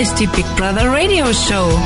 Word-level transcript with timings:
ist 0.00 0.18
die 0.18 0.26
Big 0.28 0.46
Brother 0.56 0.90
Radio 0.90 1.26
Show. 1.26 1.78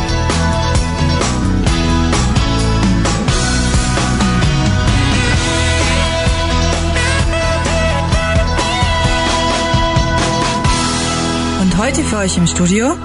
Und 11.60 11.76
heute 11.76 12.04
für 12.04 12.18
euch 12.18 12.36
im 12.36 12.46
Studio 12.46 12.96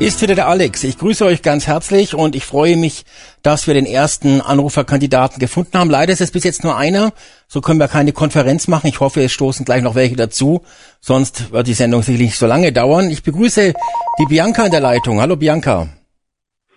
ist 0.00 0.22
wieder 0.22 0.34
der 0.34 0.48
Alex. 0.48 0.82
Ich 0.82 0.98
grüße 0.98 1.26
euch 1.26 1.42
ganz 1.42 1.66
herzlich 1.66 2.14
und 2.14 2.34
ich 2.34 2.46
freue 2.46 2.78
mich, 2.78 3.04
dass 3.42 3.66
wir 3.66 3.74
den 3.74 3.84
ersten 3.84 4.40
Anruferkandidaten 4.40 5.38
gefunden 5.38 5.78
haben. 5.78 5.90
Leider 5.90 6.10
ist 6.10 6.22
es 6.22 6.32
bis 6.32 6.42
jetzt 6.42 6.64
nur 6.64 6.74
einer, 6.78 7.12
so 7.48 7.60
können 7.60 7.78
wir 7.78 7.86
keine 7.86 8.12
Konferenz 8.12 8.66
machen. 8.66 8.86
Ich 8.86 9.00
hoffe, 9.00 9.20
es 9.20 9.32
stoßen 9.32 9.66
gleich 9.66 9.82
noch 9.82 9.94
welche 9.94 10.16
dazu, 10.16 10.62
sonst 11.00 11.52
wird 11.52 11.66
die 11.66 11.74
Sendung 11.74 12.00
sicherlich 12.00 12.28
nicht 12.28 12.38
so 12.38 12.46
lange 12.46 12.72
dauern. 12.72 13.10
Ich 13.10 13.22
begrüße 13.22 13.74
die 14.18 14.26
Bianca 14.26 14.64
in 14.64 14.70
der 14.70 14.80
Leitung. 14.80 15.20
Hallo 15.20 15.36
Bianca. 15.36 15.88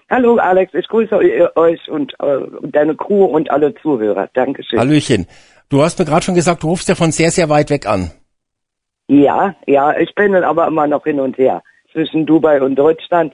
Hallo 0.10 0.36
Alex, 0.36 0.74
ich 0.74 0.88
grüße 0.90 1.18
euch 1.56 1.90
und, 1.90 2.14
äh, 2.20 2.40
deine 2.64 2.94
Crew 2.94 3.24
und 3.24 3.50
alle 3.50 3.74
Zuhörer. 3.76 4.28
Dankeschön. 4.34 4.78
Hallöchen. 4.78 5.28
Du 5.70 5.82
hast 5.82 5.98
mir 5.98 6.04
gerade 6.04 6.26
schon 6.26 6.36
gesagt, 6.36 6.64
du 6.64 6.68
rufst 6.68 6.90
ja 6.90 6.96
von 6.96 7.14
sehr, 7.14 7.32
sehr 7.32 7.48
weit 7.48 7.70
weg 7.70 7.88
an. 7.88 8.12
Ja, 9.08 9.56
ja, 9.66 9.98
ich 9.98 10.14
pendel 10.14 10.44
aber 10.44 10.68
immer 10.68 10.88
noch 10.88 11.06
hin 11.06 11.22
und 11.22 11.38
her 11.38 11.64
zwischen 11.94 12.26
Dubai 12.26 12.62
und 12.62 12.76
Deutschland. 12.76 13.34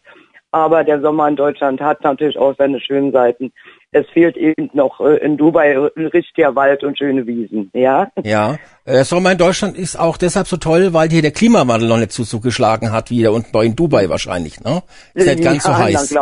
Aber 0.51 0.83
der 0.83 0.99
Sommer 0.99 1.27
in 1.27 1.35
Deutschland 1.35 1.79
hat 1.79 2.03
natürlich 2.03 2.37
auch 2.37 2.55
seine 2.57 2.79
schönen 2.79 3.11
Seiten. 3.11 3.51
Es 3.91 4.07
fehlt 4.09 4.35
eben 4.35 4.69
noch 4.73 4.99
äh, 4.99 5.17
in 5.17 5.37
Dubai 5.37 5.77
ein 5.95 6.07
richtiger 6.07 6.55
Wald 6.55 6.83
und 6.83 6.97
schöne 6.97 7.27
Wiesen, 7.27 7.69
ja? 7.73 8.07
Ja, 8.23 8.57
der 8.85 9.05
Sommer 9.05 9.31
in 9.31 9.38
Deutschland 9.38 9.77
ist 9.77 9.95
auch 9.95 10.17
deshalb 10.17 10.47
so 10.47 10.57
toll, 10.57 10.93
weil 10.93 11.09
hier 11.09 11.21
der 11.21 11.31
Klimawandel 11.31 11.88
noch 11.88 11.97
nicht 11.97 12.11
zugeschlagen 12.11 12.91
hat, 12.91 13.11
wie 13.11 13.21
da 13.21 13.29
unten 13.29 13.51
bei 13.51 13.66
in 13.66 13.75
Dubai 13.75 14.09
wahrscheinlich, 14.09 14.59
ne? 14.61 14.81
Ist 15.13 15.27
nicht 15.27 15.44
ganz 15.44 15.66
ja, 15.66 15.71
so 15.71 15.77
heiß. 15.77 16.16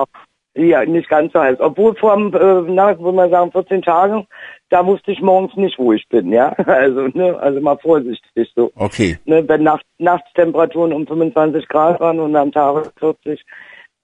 Ja, 0.55 0.83
nicht 0.85 1.07
ganz 1.07 1.31
so 1.31 1.39
heiß. 1.39 1.59
Obwohl 1.59 1.95
vor, 1.95 2.17
äh, 2.17 2.63
na, 2.67 2.99
würde 2.99 3.15
man 3.15 3.29
sagen, 3.29 3.51
14 3.51 3.81
Tagen, 3.81 4.27
da 4.69 4.85
wusste 4.85 5.11
ich 5.11 5.21
morgens 5.21 5.55
nicht, 5.55 5.79
wo 5.79 5.93
ich 5.93 6.07
bin, 6.09 6.31
ja. 6.31 6.53
Also, 6.65 7.07
ne, 7.07 7.37
also 7.39 7.59
mal 7.61 7.77
vorsichtig 7.77 8.51
so. 8.55 8.71
Okay. 8.75 9.17
Ne, 9.25 9.47
wenn 9.47 9.63
Nacht, 9.63 9.85
Nachtstemperaturen 9.97 10.93
um 10.93 11.07
25 11.07 11.67
Grad 11.67 11.99
waren 11.99 12.19
und 12.19 12.35
am 12.35 12.51
Tag 12.51 12.91
40, 12.99 13.43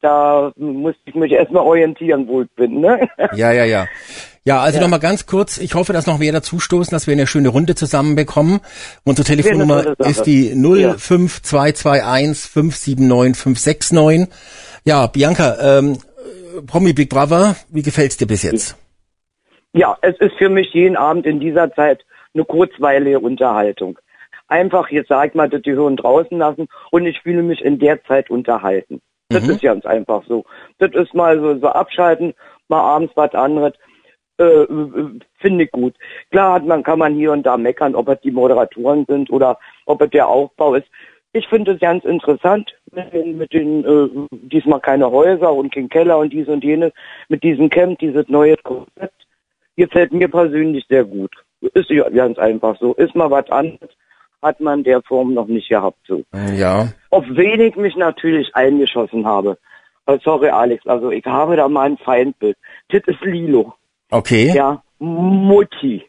da 0.02 0.52
musste 0.58 1.02
ich 1.06 1.16
mich 1.16 1.32
erstmal 1.32 1.64
orientieren, 1.64 2.28
wo 2.28 2.42
ich 2.42 2.50
bin, 2.56 2.82
ne? 2.82 3.08
Ja, 3.36 3.52
ja, 3.52 3.66
ja. 3.66 3.88
Ja, 4.46 4.60
also 4.60 4.78
ja. 4.78 4.84
nochmal 4.84 5.00
ganz 5.00 5.26
kurz, 5.26 5.58
ich 5.58 5.74
hoffe, 5.74 5.94
dass 5.94 6.06
noch 6.06 6.18
mehr 6.18 6.34
dazustoßen, 6.34 6.92
dass 6.92 7.08
wir 7.08 7.14
eine 7.14 7.28
schöne 7.28 7.48
Runde 7.48 7.76
zusammenbekommen. 7.76 8.60
Unsere 9.06 9.26
Telefonnummer 9.26 9.98
ist 10.00 10.26
die 10.26 10.50
05221 10.50 12.52
579 12.52 13.42
569. 13.42 14.28
Ja, 14.84 15.08
Bianca, 15.08 15.78
ähm, 15.78 15.98
Promi 16.68 16.92
Big 16.92 17.10
Brother, 17.10 17.56
wie 17.70 17.84
gefällt's 17.84 18.18
dir 18.18 18.28
bis 18.28 18.44
jetzt? 18.44 18.76
Ja, 19.74 19.98
es 20.02 20.18
ist 20.20 20.36
für 20.38 20.50
mich 20.50 20.74
jeden 20.74 20.96
Abend 20.96 21.26
in 21.26 21.40
dieser 21.40 21.74
Zeit 21.74 22.06
eine 22.34 22.46
kurzweilige 22.46 23.20
Unterhaltung. 23.20 23.98
Einfach, 24.48 24.90
jetzt 24.90 25.10
sag 25.10 25.34
mal, 25.34 25.50
die 25.50 25.72
Hören 25.72 25.98
draußen 25.98 26.38
lassen 26.38 26.68
und 26.92 27.06
ich 27.06 27.20
fühle 27.22 27.42
mich 27.42 27.62
in 27.62 27.80
der 27.80 28.04
Zeit 28.04 28.30
unterhalten. 28.30 29.02
Das 29.30 29.44
mhm. 29.44 29.52
ist 29.52 29.62
ganz 29.64 29.86
einfach 29.86 30.24
so. 30.28 30.46
Das 30.78 30.92
ist 30.94 31.14
mal 31.16 31.40
so, 31.40 31.58
so 31.58 31.68
abschalten, 31.68 32.34
mal 32.68 32.82
abends 32.82 33.14
was 33.16 33.34
anderes. 33.34 33.74
Äh, 34.38 34.66
finde 35.40 35.64
ich 35.64 35.72
gut. 35.72 35.96
Klar 36.32 36.54
hat 36.54 36.66
man, 36.66 36.84
kann 36.84 37.00
man 37.00 37.16
hier 37.16 37.32
und 37.32 37.44
da 37.44 37.58
meckern, 37.58 37.96
ob 37.96 38.10
es 38.10 38.20
die 38.22 38.32
Moderatoren 38.32 39.06
sind 39.08 39.32
oder 39.32 39.58
ob 39.86 40.02
es 40.02 40.10
der 40.12 40.28
Aufbau 40.28 40.76
ist. 40.76 40.88
Ich 41.32 41.48
finde 41.48 41.74
es 41.74 41.80
ganz 41.80 42.06
interessant 42.06 42.76
mit 42.92 43.12
den, 43.12 43.38
mit 43.38 43.54
den 43.54 43.84
äh, 43.86 44.28
diesmal 44.32 44.82
keine 44.82 45.10
Häuser 45.10 45.52
und 45.52 45.74
kein 45.74 45.90
Keller 45.90 46.20
und 46.20 46.32
dies 46.32 46.48
und 46.48 46.64
jenes, 46.64 46.92
mit 47.28 47.44
diesem 47.44 47.70
Camp, 47.70 47.98
dieses 48.00 48.28
neue 48.28 48.56
Konzept. 48.58 49.26
Gefällt 49.76 50.14
mir 50.14 50.28
persönlich 50.28 50.86
sehr 50.88 51.04
gut. 51.04 51.32
Ist 51.62 51.90
ja 51.90 52.10
ganz 52.10 52.38
einfach 52.38 52.78
so. 52.80 52.94
Ist 52.94 53.16
mal 53.16 53.32
was 53.32 53.50
anderes, 53.50 53.90
hat 54.42 54.60
man 54.60 54.84
der 54.84 55.02
Form 55.02 55.34
noch 55.34 55.48
nicht 55.48 55.70
gehabt 55.70 56.00
so. 56.08 56.24
Ja. 56.56 56.90
Auf 57.10 57.24
wenig 57.30 57.76
mich 57.76 57.96
natürlich 57.96 58.54
eingeschossen 58.56 59.26
habe. 59.26 59.58
Oh, 60.06 60.18
sorry, 60.24 60.50
Alex, 60.50 60.86
also 60.86 61.12
ich 61.12 61.26
habe 61.26 61.56
da 61.56 61.68
mal 61.70 61.84
ein 61.84 61.98
Feindbild. 61.98 62.58
Das 62.90 63.02
ist 63.08 63.22
Lilo. 63.22 63.74
Okay. 64.12 64.52
Ja, 64.54 64.84
Mutti. 65.00 66.04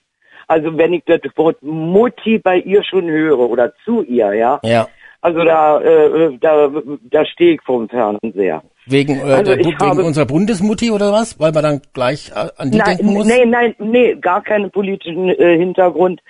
Also 0.48 0.76
wenn 0.76 0.92
ich 0.92 1.04
das 1.06 1.20
Wort 1.36 1.62
Mutti 1.62 2.38
bei 2.38 2.58
ihr 2.58 2.82
schon 2.82 3.08
höre 3.08 3.38
oder 3.38 3.72
zu 3.84 4.02
ihr, 4.02 4.34
ja, 4.34 4.60
ja. 4.62 4.88
Also 5.20 5.42
da, 5.42 5.80
äh, 5.80 6.36
da, 6.38 6.70
da 7.10 7.24
stehe 7.24 7.54
ich 7.54 7.62
vom 7.62 7.88
Fernseher. 7.88 8.62
Wegen, 8.86 9.18
äh, 9.18 9.22
also 9.22 9.54
der, 9.54 9.64
wegen 9.64 9.78
habe, 9.78 10.04
unserer 10.04 10.26
Bundesmutti 10.26 10.90
oder 10.90 11.12
was? 11.12 11.38
Weil 11.40 11.52
man 11.52 11.62
dann 11.62 11.82
gleich 11.92 12.30
äh, 12.30 12.48
an 12.56 12.70
die 12.70 12.78
nein, 12.78 12.96
denken 12.96 13.12
muss? 13.14 13.26
Nein, 13.26 13.50
nein, 13.50 13.74
nee, 13.78 14.14
gar 14.14 14.42
keinen 14.42 14.70
politischen 14.70 15.28
äh, 15.28 15.56
Hintergrund, 15.58 16.20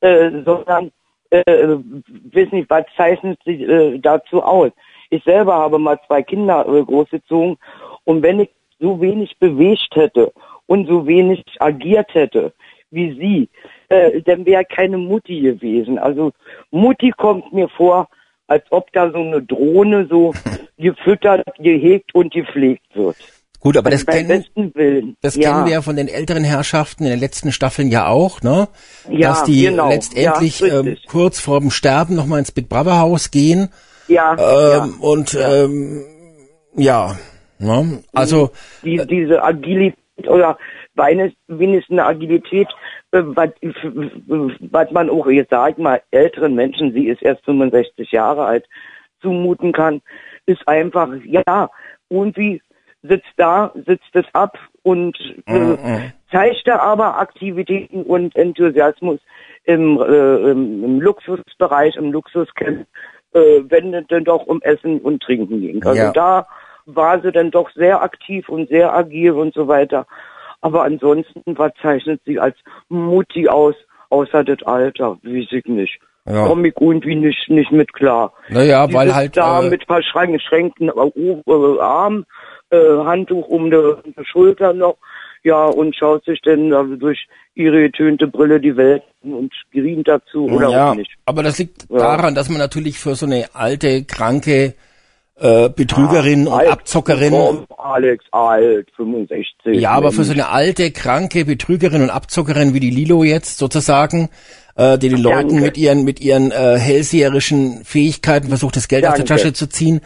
äh, 0.00 0.30
sondern, 0.44 0.90
äh, 1.30 1.42
weiß 1.44 2.52
nicht, 2.52 2.70
was 2.70 2.84
zeichnet 2.96 3.38
sie 3.44 3.62
äh, 3.62 3.98
dazu 3.98 4.42
aus? 4.42 4.70
Ich 5.10 5.22
selber 5.24 5.54
habe 5.54 5.78
mal 5.78 5.98
zwei 6.06 6.22
Kinder 6.22 6.66
äh, 6.66 6.82
großgezogen 6.82 7.56
und 8.04 8.22
wenn 8.22 8.40
ich 8.40 8.50
so 8.80 9.00
wenig 9.00 9.38
bewegt 9.38 9.94
hätte 9.94 10.32
und 10.66 10.86
so 10.86 11.06
wenig 11.06 11.44
agiert 11.58 12.14
hätte 12.14 12.52
wie 12.90 13.12
sie, 13.12 13.48
äh, 13.88 14.22
dann 14.22 14.46
wäre 14.46 14.64
keine 14.64 14.98
Mutti 14.98 15.40
gewesen. 15.40 15.98
Also 15.98 16.32
Mutti 16.70 17.10
kommt 17.10 17.52
mir 17.52 17.68
vor, 17.68 18.08
als 18.46 18.64
ob 18.70 18.92
da 18.92 19.10
so 19.10 19.18
eine 19.18 19.42
Drohne 19.42 20.06
so 20.08 20.32
gefüttert, 20.78 21.44
gehegt 21.58 22.14
und 22.14 22.32
gepflegt 22.32 22.84
wird. 22.94 23.16
Gut, 23.60 23.76
aber 23.76 23.90
das, 23.90 24.06
kennen, 24.06 24.44
das 25.20 25.34
ja. 25.34 25.50
kennen 25.50 25.64
wir 25.64 25.72
ja 25.72 25.82
von 25.82 25.96
den 25.96 26.06
älteren 26.06 26.44
Herrschaften 26.44 27.04
in 27.04 27.10
den 27.10 27.18
letzten 27.18 27.50
Staffeln 27.50 27.88
ja 27.88 28.06
auch, 28.06 28.40
ne? 28.40 28.68
Ja, 29.10 29.30
Dass 29.30 29.42
die 29.42 29.62
genau. 29.62 29.88
letztendlich 29.88 30.60
ja, 30.60 30.80
ähm, 30.80 30.96
kurz 31.08 31.40
vor 31.40 31.58
dem 31.58 31.70
Sterben 31.70 32.14
nochmal 32.14 32.38
ins 32.38 32.52
Big 32.52 32.68
Brother 32.68 33.00
Haus 33.00 33.32
gehen. 33.32 33.70
Ja. 34.06 34.32
Ähm, 34.32 34.38
ja. 34.38 34.88
Und 35.00 35.36
ähm, 35.40 36.04
ja, 36.76 37.16
ne? 37.58 38.04
Also 38.12 38.50
die, 38.84 39.04
diese 39.08 39.42
Agilität 39.42 39.98
oder 40.28 40.56
wenigstens 40.94 41.90
eine 41.90 42.06
Agilität, 42.06 42.68
äh, 43.10 43.22
was, 43.24 44.90
man 44.92 45.10
auch 45.10 45.26
jetzt 45.26 45.50
sag 45.50 45.78
mal 45.78 46.00
älteren 46.12 46.54
Menschen, 46.54 46.92
sie 46.92 47.08
ist 47.08 47.22
erst 47.22 47.44
65 47.44 48.12
Jahre 48.12 48.44
alt, 48.44 48.66
zumuten 49.20 49.72
kann, 49.72 50.00
ist 50.46 50.66
einfach, 50.66 51.08
ja, 51.24 51.70
irgendwie 52.10 52.62
sitzt 53.02 53.32
da, 53.36 53.72
sitzt 53.86 54.10
es 54.14 54.26
ab 54.32 54.58
und 54.82 55.16
äh, 55.46 55.58
mhm. 55.58 56.12
zeigt 56.30 56.66
da 56.66 56.78
aber 56.78 57.18
Aktivitäten 57.18 58.02
und 58.02 58.34
Enthusiasmus 58.36 59.20
im, 59.64 60.00
äh, 60.00 60.50
im, 60.50 60.84
im 60.84 61.00
Luxusbereich, 61.00 61.96
im 61.96 62.12
Luxuscamp, 62.12 62.86
äh, 63.34 63.60
wenn 63.68 63.94
es 63.94 64.06
denn 64.08 64.24
doch 64.24 64.46
um 64.46 64.60
Essen 64.62 65.00
und 65.00 65.22
Trinken 65.22 65.60
ging. 65.60 65.84
Also 65.84 66.02
ja. 66.02 66.12
da 66.12 66.46
war 66.86 67.20
sie 67.20 67.32
dann 67.32 67.50
doch 67.50 67.70
sehr 67.72 68.02
aktiv 68.02 68.48
und 68.48 68.68
sehr 68.68 68.94
agil 68.94 69.32
und 69.32 69.54
so 69.54 69.68
weiter. 69.68 70.06
Aber 70.60 70.82
ansonsten, 70.82 71.42
was 71.58 71.72
zeichnet 71.80 72.20
sie 72.24 72.40
als 72.40 72.56
Mutti 72.88 73.48
aus, 73.48 73.74
außer 74.10 74.42
das 74.42 74.62
Alter? 74.64 75.18
Weiß 75.22 75.52
ich 75.52 75.64
nicht. 75.66 76.00
Ja. 76.28 76.46
Komme 76.46 76.68
ich 76.68 76.74
irgendwie 76.80 77.14
nicht, 77.14 77.48
nicht 77.48 77.72
mit 77.72 77.92
klar. 77.92 78.32
Naja, 78.48 78.86
die 78.86 78.94
weil 78.94 79.14
halt. 79.14 79.36
Da 79.36 79.62
äh, 79.62 79.70
mit 79.70 79.84
verschränkten 79.84 80.88
äh, 80.88 81.80
Arm, 81.80 82.26
äh, 82.70 82.76
Handtuch 83.04 83.48
um 83.48 83.70
die, 83.70 83.94
die 84.04 84.24
Schulter 84.24 84.72
noch, 84.72 84.96
ja, 85.42 85.64
und 85.64 85.96
schaut 85.96 86.24
sich 86.24 86.40
dann 86.42 86.72
äh, 86.72 86.98
durch 86.98 87.26
ihre 87.54 87.82
getönte 87.82 88.26
Brille 88.26 88.60
die 88.60 88.76
Welt 88.76 89.02
und 89.22 89.52
grient 89.72 90.06
dazu 90.06 90.46
oder 90.46 90.68
ja, 90.68 90.90
auch 90.90 90.94
nicht. 90.94 91.10
Aber 91.24 91.42
das 91.42 91.58
liegt 91.58 91.86
ja. 91.90 91.98
daran, 91.98 92.34
dass 92.34 92.48
man 92.48 92.58
natürlich 92.58 92.98
für 92.98 93.14
so 93.14 93.26
eine 93.26 93.46
alte, 93.54 94.04
kranke 94.04 94.74
äh, 95.40 95.68
Betrügerin 95.68 96.48
ah, 96.48 96.56
und 96.56 96.68
Abzockerin. 96.68 97.30
Komm, 97.30 97.66
Alex, 97.76 98.24
alt, 98.32 98.88
65. 98.96 99.54
Ja, 99.80 99.92
aber 99.92 100.12
für 100.12 100.24
so 100.24 100.32
eine 100.32 100.48
alte, 100.48 100.90
kranke 100.90 101.44
Betrügerin 101.44 102.02
und 102.02 102.10
Abzockerin 102.10 102.74
wie 102.74 102.80
die 102.80 102.90
Lilo 102.90 103.24
jetzt 103.24 103.58
sozusagen, 103.58 104.28
äh, 104.78 104.96
die 104.96 105.10
den 105.10 105.20
Leuten 105.20 105.60
mit 105.60 105.76
ihren 105.76 106.04
mit 106.04 106.20
ihren 106.20 106.50
äh, 106.50 106.78
hellseherischen 106.78 107.84
Fähigkeiten 107.84 108.48
versucht, 108.48 108.76
das 108.76 108.88
Geld 108.88 109.04
Danke. 109.04 109.22
aus 109.22 109.26
der 109.26 109.36
Tasche 109.36 109.52
zu 109.52 109.68
ziehen. 109.68 110.00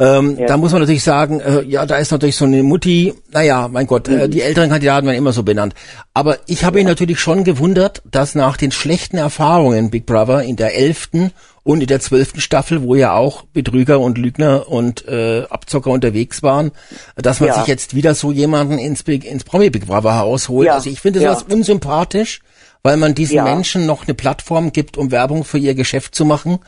Ähm, 0.00 0.38
ja. 0.38 0.46
Da 0.46 0.56
muss 0.56 0.70
man 0.70 0.82
natürlich 0.82 1.02
sagen, 1.02 1.40
äh, 1.40 1.62
ja, 1.62 1.84
da 1.84 1.96
ist 1.96 2.12
natürlich 2.12 2.36
so 2.36 2.44
eine 2.44 2.62
Mutti, 2.62 3.14
naja, 3.32 3.66
mein 3.66 3.88
Gott, 3.88 4.06
äh, 4.06 4.12
mhm. 4.12 4.20
äh, 4.20 4.28
die 4.28 4.42
älteren 4.42 4.70
Kandidaten 4.70 5.06
werden 5.08 5.16
immer 5.16 5.32
so 5.32 5.42
benannt. 5.42 5.74
Aber 6.14 6.38
ich 6.46 6.64
habe 6.64 6.78
ja. 6.78 6.84
mich 6.84 6.90
natürlich 6.92 7.18
schon 7.18 7.42
gewundert, 7.42 8.02
dass 8.08 8.36
nach 8.36 8.56
den 8.56 8.70
schlechten 8.70 9.16
Erfahrungen 9.16 9.90
Big 9.90 10.06
Brother 10.06 10.44
in 10.44 10.54
der 10.54 10.76
elften 10.76 11.32
und 11.64 11.80
in 11.80 11.88
der 11.88 11.98
zwölften 11.98 12.40
Staffel, 12.40 12.82
wo 12.82 12.94
ja 12.94 13.14
auch 13.14 13.42
Betrüger 13.42 13.98
und 13.98 14.18
Lügner 14.18 14.68
und 14.68 15.08
äh, 15.08 15.42
Abzocker 15.50 15.90
unterwegs 15.90 16.44
waren, 16.44 16.70
dass 17.16 17.40
man 17.40 17.48
ja. 17.48 17.54
sich 17.56 17.66
jetzt 17.66 17.96
wieder 17.96 18.14
so 18.14 18.30
jemanden 18.30 18.78
ins, 18.78 19.02
Big, 19.02 19.24
ins 19.24 19.42
Promi 19.42 19.68
Big 19.68 19.86
Brother 19.86 20.14
herausholt. 20.14 20.68
Also 20.68 20.90
ich 20.90 21.00
finde 21.00 21.18
sowas 21.18 21.42
unsympathisch, 21.42 22.40
weil 22.82 22.96
man 22.96 23.14
diesen 23.14 23.42
Menschen 23.44 23.86
noch 23.86 24.04
eine 24.06 24.14
Plattform 24.14 24.72
gibt, 24.72 24.96
um 24.96 25.10
Werbung 25.10 25.44
für 25.44 25.58
ihr 25.58 25.74
Geschäft 25.74 26.14
zu 26.14 26.24
machen. 26.24 26.58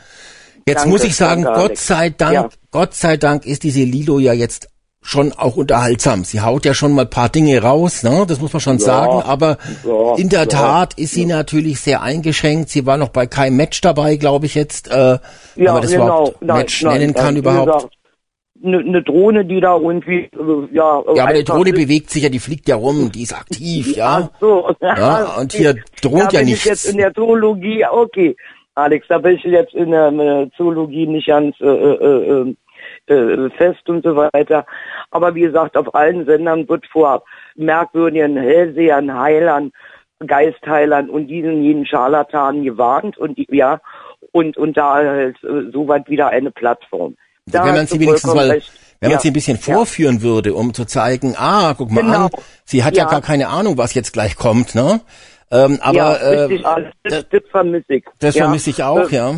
Jetzt 0.66 0.78
Danke, 0.80 0.90
muss 0.90 1.04
ich 1.04 1.16
sagen, 1.16 1.44
Gott 1.44 1.56
Alex. 1.56 1.86
sei 1.86 2.10
Dank, 2.10 2.34
Ja. 2.34 2.48
Gott 2.70 2.94
sei 2.94 3.16
Dank 3.16 3.46
ist 3.46 3.62
diese 3.62 3.80
Lilo 3.82 4.18
ja 4.18 4.32
jetzt 4.32 4.68
schon 5.02 5.32
auch 5.32 5.56
unterhaltsam. 5.56 6.24
Sie 6.24 6.42
haut 6.42 6.66
ja 6.66 6.74
schon 6.74 6.92
mal 6.92 7.02
ein 7.02 7.10
paar 7.10 7.30
Dinge 7.30 7.62
raus, 7.62 8.02
ne? 8.02 8.26
Das 8.28 8.38
muss 8.38 8.52
man 8.52 8.60
schon 8.60 8.76
Ja. 8.78 8.84
sagen. 8.84 9.22
Aber 9.22 9.56
Ja, 9.82 10.16
in 10.16 10.28
der 10.28 10.40
ja. 10.40 10.46
Tat 10.46 10.94
ist 10.94 11.14
sie 11.14 11.24
natürlich 11.24 11.80
sehr 11.80 12.02
eingeschränkt. 12.02 12.68
Sie 12.68 12.84
war 12.84 12.98
noch 12.98 13.08
bei 13.08 13.26
keinem 13.26 13.56
Match 13.56 13.80
dabei, 13.80 14.16
glaube 14.16 14.44
ich 14.44 14.54
jetzt. 14.54 14.88
Äh, 14.88 15.18
wenn 15.56 15.64
man 15.64 15.80
das 15.82 15.92
überhaupt 15.92 16.42
Match 16.42 16.82
nennen 16.82 17.14
kann 17.14 17.24
also, 17.24 17.34
wie 17.36 17.38
überhaupt. 17.38 17.72
gesagt, 17.72 17.94
Eine 18.62 18.78
eine 18.78 19.02
Drohne, 19.02 19.44
die 19.44 19.60
da 19.60 19.76
irgendwie, 19.76 20.24
äh, 20.24 20.74
ja. 20.74 21.02
ja, 21.14 21.24
aber 21.24 21.32
die 21.32 21.44
Drohne 21.44 21.70
ist. 21.70 21.76
bewegt 21.76 22.10
sich 22.10 22.22
ja, 22.22 22.28
die 22.28 22.38
fliegt 22.38 22.68
ja 22.68 22.76
rum, 22.76 23.10
die 23.10 23.22
ist 23.22 23.34
aktiv, 23.34 23.96
ja. 23.96 24.30
Ach 24.32 24.40
so. 24.40 24.70
Ja, 24.82 25.36
und 25.40 25.52
hier 25.52 25.74
droht 26.02 26.20
da 26.20 26.28
ja 26.30 26.40
bin 26.40 26.48
nichts. 26.48 26.64
Ich 26.64 26.70
jetzt 26.70 26.84
in 26.86 26.98
der 26.98 27.14
Zoologie, 27.14 27.84
okay. 27.90 28.36
Alex, 28.74 29.06
da 29.08 29.18
bin 29.18 29.36
ich 29.36 29.44
jetzt 29.44 29.74
in 29.74 29.90
der, 29.90 30.08
in 30.08 30.18
der 30.18 30.50
Zoologie 30.56 31.06
nicht 31.06 31.26
ganz 31.26 31.54
äh, 31.60 31.66
äh, 31.66 32.54
äh, 33.06 33.14
äh, 33.14 33.50
fest 33.50 33.88
und 33.88 34.04
so 34.04 34.14
weiter. 34.16 34.66
Aber 35.10 35.34
wie 35.34 35.42
gesagt, 35.42 35.76
auf 35.76 35.94
allen 35.94 36.24
Sendern 36.26 36.68
wird 36.68 36.86
vor 36.86 37.24
merkwürdigen 37.56 38.36
Hellsehern, 38.36 39.18
Heilern, 39.18 39.72
Geistheilern 40.26 41.08
und 41.10 41.28
diesen 41.28 41.62
jeden 41.62 41.86
Scharlatanen 41.86 42.62
gewarnt 42.62 43.16
und 43.18 43.38
ja, 43.50 43.80
und, 44.32 44.56
und 44.56 44.76
da 44.76 44.96
halt 44.96 45.42
äh, 45.42 45.70
soweit 45.72 46.08
wieder 46.08 46.28
eine 46.28 46.50
Plattform. 46.50 47.16
Da 47.50 47.64
wenn 47.64 47.74
man 47.74 47.86
sie 47.86 48.00
wenigstens 48.00 48.34
mal, 48.34 48.50
recht. 48.50 48.72
wenn 49.00 49.08
man 49.10 49.16
Ja. 49.16 49.20
sie 49.20 49.28
ein 49.30 49.34
bisschen 49.34 49.58
Ja. 49.64 49.74
vorführen 49.74 50.22
würde, 50.22 50.54
um 50.54 50.74
zu 50.74 50.84
zeigen, 50.84 51.34
ah, 51.38 51.74
guck 51.76 51.90
mal 51.90 52.02
Genau. 52.02 52.24
an, 52.26 52.30
sie 52.64 52.84
hat 52.84 52.96
ja. 52.96 53.04
Ja. 53.04 53.10
gar 53.10 53.20
keine 53.22 53.48
Ahnung, 53.48 53.78
was 53.78 53.94
jetzt 53.94 54.12
gleich 54.12 54.36
kommt, 54.36 54.74
ne? 54.74 55.00
Ähm, 55.52 55.78
aber 55.82 55.96
ja, 55.96 56.12
äh, 56.14 56.40
richtig, 56.44 56.64
alles. 56.66 56.92
das, 57.02 57.28
Das, 57.28 57.42
vermisse 57.50 57.94
ich. 57.94 58.04
das 58.20 58.34
ja. 58.36 58.44
vermisse 58.44 58.70
ich 58.70 58.82
auch, 58.84 59.10
Äh, 59.10 59.16
ja. 59.16 59.34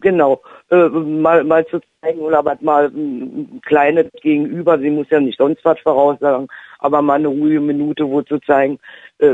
Genau, 0.00 0.42
äh, 0.70 0.76
mal, 0.88 1.42
mal 1.44 1.64
zu 1.66 1.80
zeigen 2.02 2.18
oder 2.20 2.44
was 2.44 2.60
mal 2.60 2.86
ein 2.88 3.60
kleines 3.64 4.06
Gegenüber, 4.20 4.78
sie 4.78 4.90
muss 4.90 5.06
ja 5.08 5.20
nicht 5.20 5.38
sonst 5.38 5.64
was 5.64 5.78
voraussagen, 5.80 6.48
aber 6.80 7.00
mal 7.00 7.14
eine 7.14 7.28
ruhige 7.28 7.60
Minute, 7.60 8.06
wo 8.06 8.20
zu 8.20 8.38
zeigen, 8.40 8.78
äh, 9.20 9.30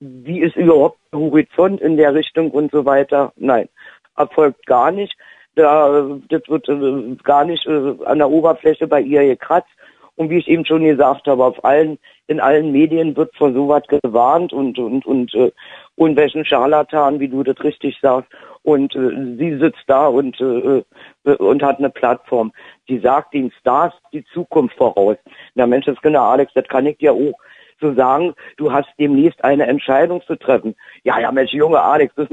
wie 0.00 0.40
ist 0.40 0.56
überhaupt 0.56 0.98
der 1.12 1.20
Horizont 1.20 1.80
in 1.82 1.96
der 1.96 2.14
Richtung 2.14 2.50
und 2.50 2.72
so 2.72 2.84
weiter. 2.84 3.32
Nein, 3.36 3.68
erfolgt 4.16 4.66
gar 4.66 4.90
nicht. 4.90 5.14
Da, 5.60 6.18
das 6.28 6.42
wird 6.48 6.68
äh, 6.68 7.16
gar 7.22 7.44
nicht 7.44 7.66
äh, 7.66 7.94
an 8.04 8.18
der 8.18 8.30
Oberfläche 8.30 8.86
bei 8.86 9.00
ihr 9.00 9.24
gekratzt. 9.24 9.70
Und 10.16 10.28
wie 10.28 10.38
ich 10.38 10.48
eben 10.48 10.66
schon 10.66 10.84
gesagt 10.84 11.26
habe, 11.26 11.44
auf 11.44 11.64
allen, 11.64 11.98
in 12.26 12.40
allen 12.40 12.72
Medien 12.72 13.16
wird 13.16 13.34
vor 13.36 13.52
sowas 13.52 13.82
gewarnt 13.88 14.52
und, 14.52 14.78
und, 14.78 15.06
und, 15.06 15.34
äh, 15.34 15.50
und 15.96 16.16
welchen 16.16 16.44
Scharlatan, 16.44 17.20
wie 17.20 17.28
du 17.28 17.42
das 17.42 17.62
richtig 17.64 17.98
sagst. 18.02 18.30
Und 18.62 18.94
äh, 18.94 19.36
sie 19.38 19.58
sitzt 19.58 19.84
da 19.86 20.08
und, 20.08 20.38
äh, 20.40 20.82
äh, 21.24 21.34
und 21.36 21.62
hat 21.62 21.78
eine 21.78 21.90
Plattform. 21.90 22.52
Die 22.88 22.98
sagt 22.98 23.32
den 23.32 23.50
Stars 23.60 23.94
die 24.12 24.24
Zukunft 24.34 24.76
voraus. 24.76 25.16
Na 25.54 25.66
Mensch, 25.66 25.86
das 25.86 26.00
genau, 26.02 26.24
Alex, 26.24 26.52
das 26.54 26.68
kann 26.68 26.86
ich 26.86 26.98
dir 26.98 27.12
auch 27.12 27.32
so 27.80 27.94
sagen, 27.94 28.34
du 28.56 28.72
hast 28.72 28.88
demnächst 28.98 29.42
eine 29.44 29.66
Entscheidung 29.66 30.22
zu 30.26 30.36
treffen. 30.36 30.74
Ja, 31.04 31.18
ja, 31.18 31.32
Mensch, 31.32 31.52
junge 31.52 31.80
Alex, 31.80 32.14
das, 32.16 32.28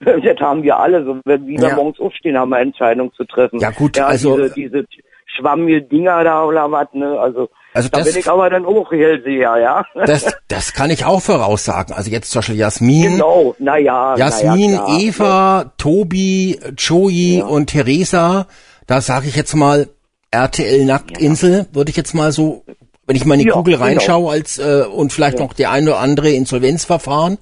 das 0.00 0.40
haben 0.40 0.62
wir 0.62 0.78
alle 0.78 1.04
so. 1.04 1.18
Wenn 1.24 1.46
wir 1.46 1.60
Ja. 1.60 1.74
morgens 1.74 1.98
aufstehen, 2.00 2.38
haben 2.38 2.50
wir 2.50 2.56
eine 2.56 2.66
Entscheidung 2.70 3.12
zu 3.14 3.24
treffen. 3.24 3.58
Ja, 3.60 3.70
gut, 3.70 3.96
ja, 3.96 4.06
also- 4.06 4.36
Diese, 4.36 4.50
diese 4.54 4.84
schwammige 5.26 5.80
Dinger 5.82 6.22
da 6.24 6.44
oder 6.44 6.70
was, 6.70 6.88
ne? 6.92 7.18
Also, 7.18 7.48
Also 7.72 7.88
da 7.88 7.98
das- 7.98 8.10
bin 8.12 8.20
ich 8.20 8.28
aber 8.28 8.50
dann 8.50 8.66
auch 8.66 8.90
Hellseher, 8.92 9.56
ja. 9.58 9.84
Das, 10.06 10.26
das 10.48 10.74
kann 10.74 10.90
ich 10.90 11.04
auch 11.06 11.20
voraussagen. 11.22 11.94
Also 11.94 12.10
jetzt 12.10 12.30
zum 12.30 12.40
Beispiel 12.40 12.56
Jasmin, 12.56 13.12
genau, 13.12 13.54
naja. 13.58 14.14
Jasmin, 14.16 14.72
na 14.74 14.88
ja. 14.88 14.98
Eva, 15.00 15.72
Tobi, 15.78 16.60
Joey 16.76 17.38
Ja. 17.38 17.46
und 17.46 17.68
Theresa, 17.68 18.46
da 18.86 19.00
sage 19.00 19.28
ich 19.28 19.36
jetzt 19.36 19.54
mal 19.54 19.88
RTL 20.30 20.84
Nacktinsel, 20.84 21.66
würde 21.72 21.90
ich 21.90 21.96
jetzt 21.96 22.14
mal 22.14 22.30
so, 22.32 22.64
wenn 23.12 23.16
ich 23.16 23.26
mal 23.26 23.34
in 23.34 23.40
die 23.40 23.48
Ja, 23.48 23.54
Google 23.54 23.74
genau. 23.74 23.84
reinschaue 23.84 24.32
als 24.32 24.58
äh, 24.58 24.84
und 24.90 25.12
vielleicht 25.12 25.38
noch 25.38 25.52
der 25.52 25.70
eine 25.70 25.90
oder 25.90 25.98
andere 25.98 26.30
Insolvenzverfahren, 26.30 27.36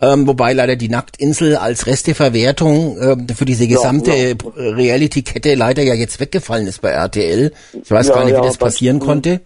ähm, 0.00 0.28
wobei 0.28 0.52
leider 0.52 0.76
die 0.76 0.88
Nacktinsel 0.88 1.56
als 1.56 1.88
Resteverwertung 1.88 2.98
äh, 2.98 3.34
für 3.34 3.44
diese 3.44 3.66
gesamte 3.66 4.12
ja. 4.14 4.36
Reality-Kette 4.56 5.56
leider 5.56 5.82
ja 5.82 5.94
jetzt 5.94 6.20
weggefallen 6.20 6.68
ist 6.68 6.82
bei 6.82 6.90
RTL. 6.90 7.52
Ich 7.82 7.90
weiß 7.90 8.08
Ja, 8.08 8.14
gar 8.14 8.24
nicht, 8.26 8.34
ja, 8.34 8.42
wie 8.42 8.46
das 8.46 8.58
passieren 8.58 9.00
konnte. 9.00 9.40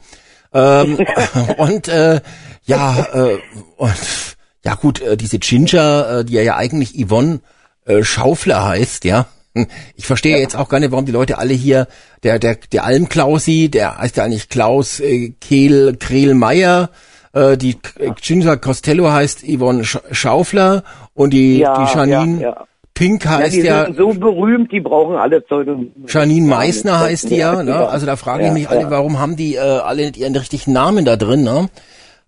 Ähm, 0.52 0.98
und 1.56 1.88
äh, 1.88 2.20
ja, 2.66 3.06
äh, 3.14 3.38
und 3.78 4.36
ja 4.64 4.74
gut, 4.74 5.00
äh, 5.00 5.16
diese 5.16 5.38
Ginger, 5.38 6.18
äh, 6.18 6.24
die 6.26 6.34
ja, 6.34 6.42
ja 6.42 6.56
eigentlich 6.56 7.02
Yvonne 7.02 7.40
äh, 7.86 8.02
Schaufler 8.02 8.66
heißt, 8.66 9.06
ja. 9.06 9.26
Hm, 9.54 9.66
Ich 9.96 10.06
verstehe 10.06 10.38
jetzt 10.38 10.56
auch 10.56 10.68
gar 10.68 10.80
nicht, 10.80 10.92
warum 10.92 11.04
die 11.06 11.12
Leute 11.12 11.38
alle 11.38 11.52
hier, 11.54 11.86
der, 12.22 12.38
der, 12.38 12.56
der 12.72 12.84
Almklausi, 12.84 13.68
der 13.70 13.98
heißt 13.98 14.16
ja 14.16 14.24
eigentlich 14.24 14.48
Klaus 14.48 15.00
äh, 15.00 15.34
Kehl, 15.40 15.96
Krehl-Meyer, 15.98 16.90
äh, 17.34 17.56
die 17.56 17.74
K- 17.74 18.14
Ginger 18.20 18.56
Costello 18.56 19.10
heißt 19.10 19.42
Yvonne 19.46 19.84
Sch 19.84 19.98
Schaufler 20.10 20.84
und 21.14 21.32
die, 21.32 21.58
Ja, 21.58 21.74
die 21.74 21.92
Janine 21.96 22.40
ja, 22.40 22.48
ja. 22.50 22.64
Pink 22.94 23.24
Ja, 23.24 23.30
heißt 23.38 23.54
die 23.56 23.60
ja, 23.60 23.86
sind 23.86 23.96
so 23.96 24.08
berühmt, 24.10 24.70
die 24.70 24.80
brauchen 24.80 25.16
alle 25.16 25.44
Zeuge. 25.46 25.76
Janine 26.06 26.46
Meissner 26.46 27.00
heißt 27.00 27.30
die 27.30 27.36
ja, 27.36 27.62
ne? 27.62 27.74
Also 27.88 28.04
da 28.06 28.16
frage 28.16 28.42
ich 28.42 28.48
Ja, 28.48 28.52
mich 28.54 28.68
alle, 28.68 28.82
ja. 28.82 28.90
warum 28.90 29.18
haben 29.18 29.36
die 29.36 29.54
äh, 29.54 29.60
alle 29.60 30.02
nicht 30.02 30.18
ihren 30.18 30.36
richtigen 30.36 30.72
Namen 30.74 31.04
da 31.06 31.16
drin, 31.16 31.42
ne? 31.42 31.68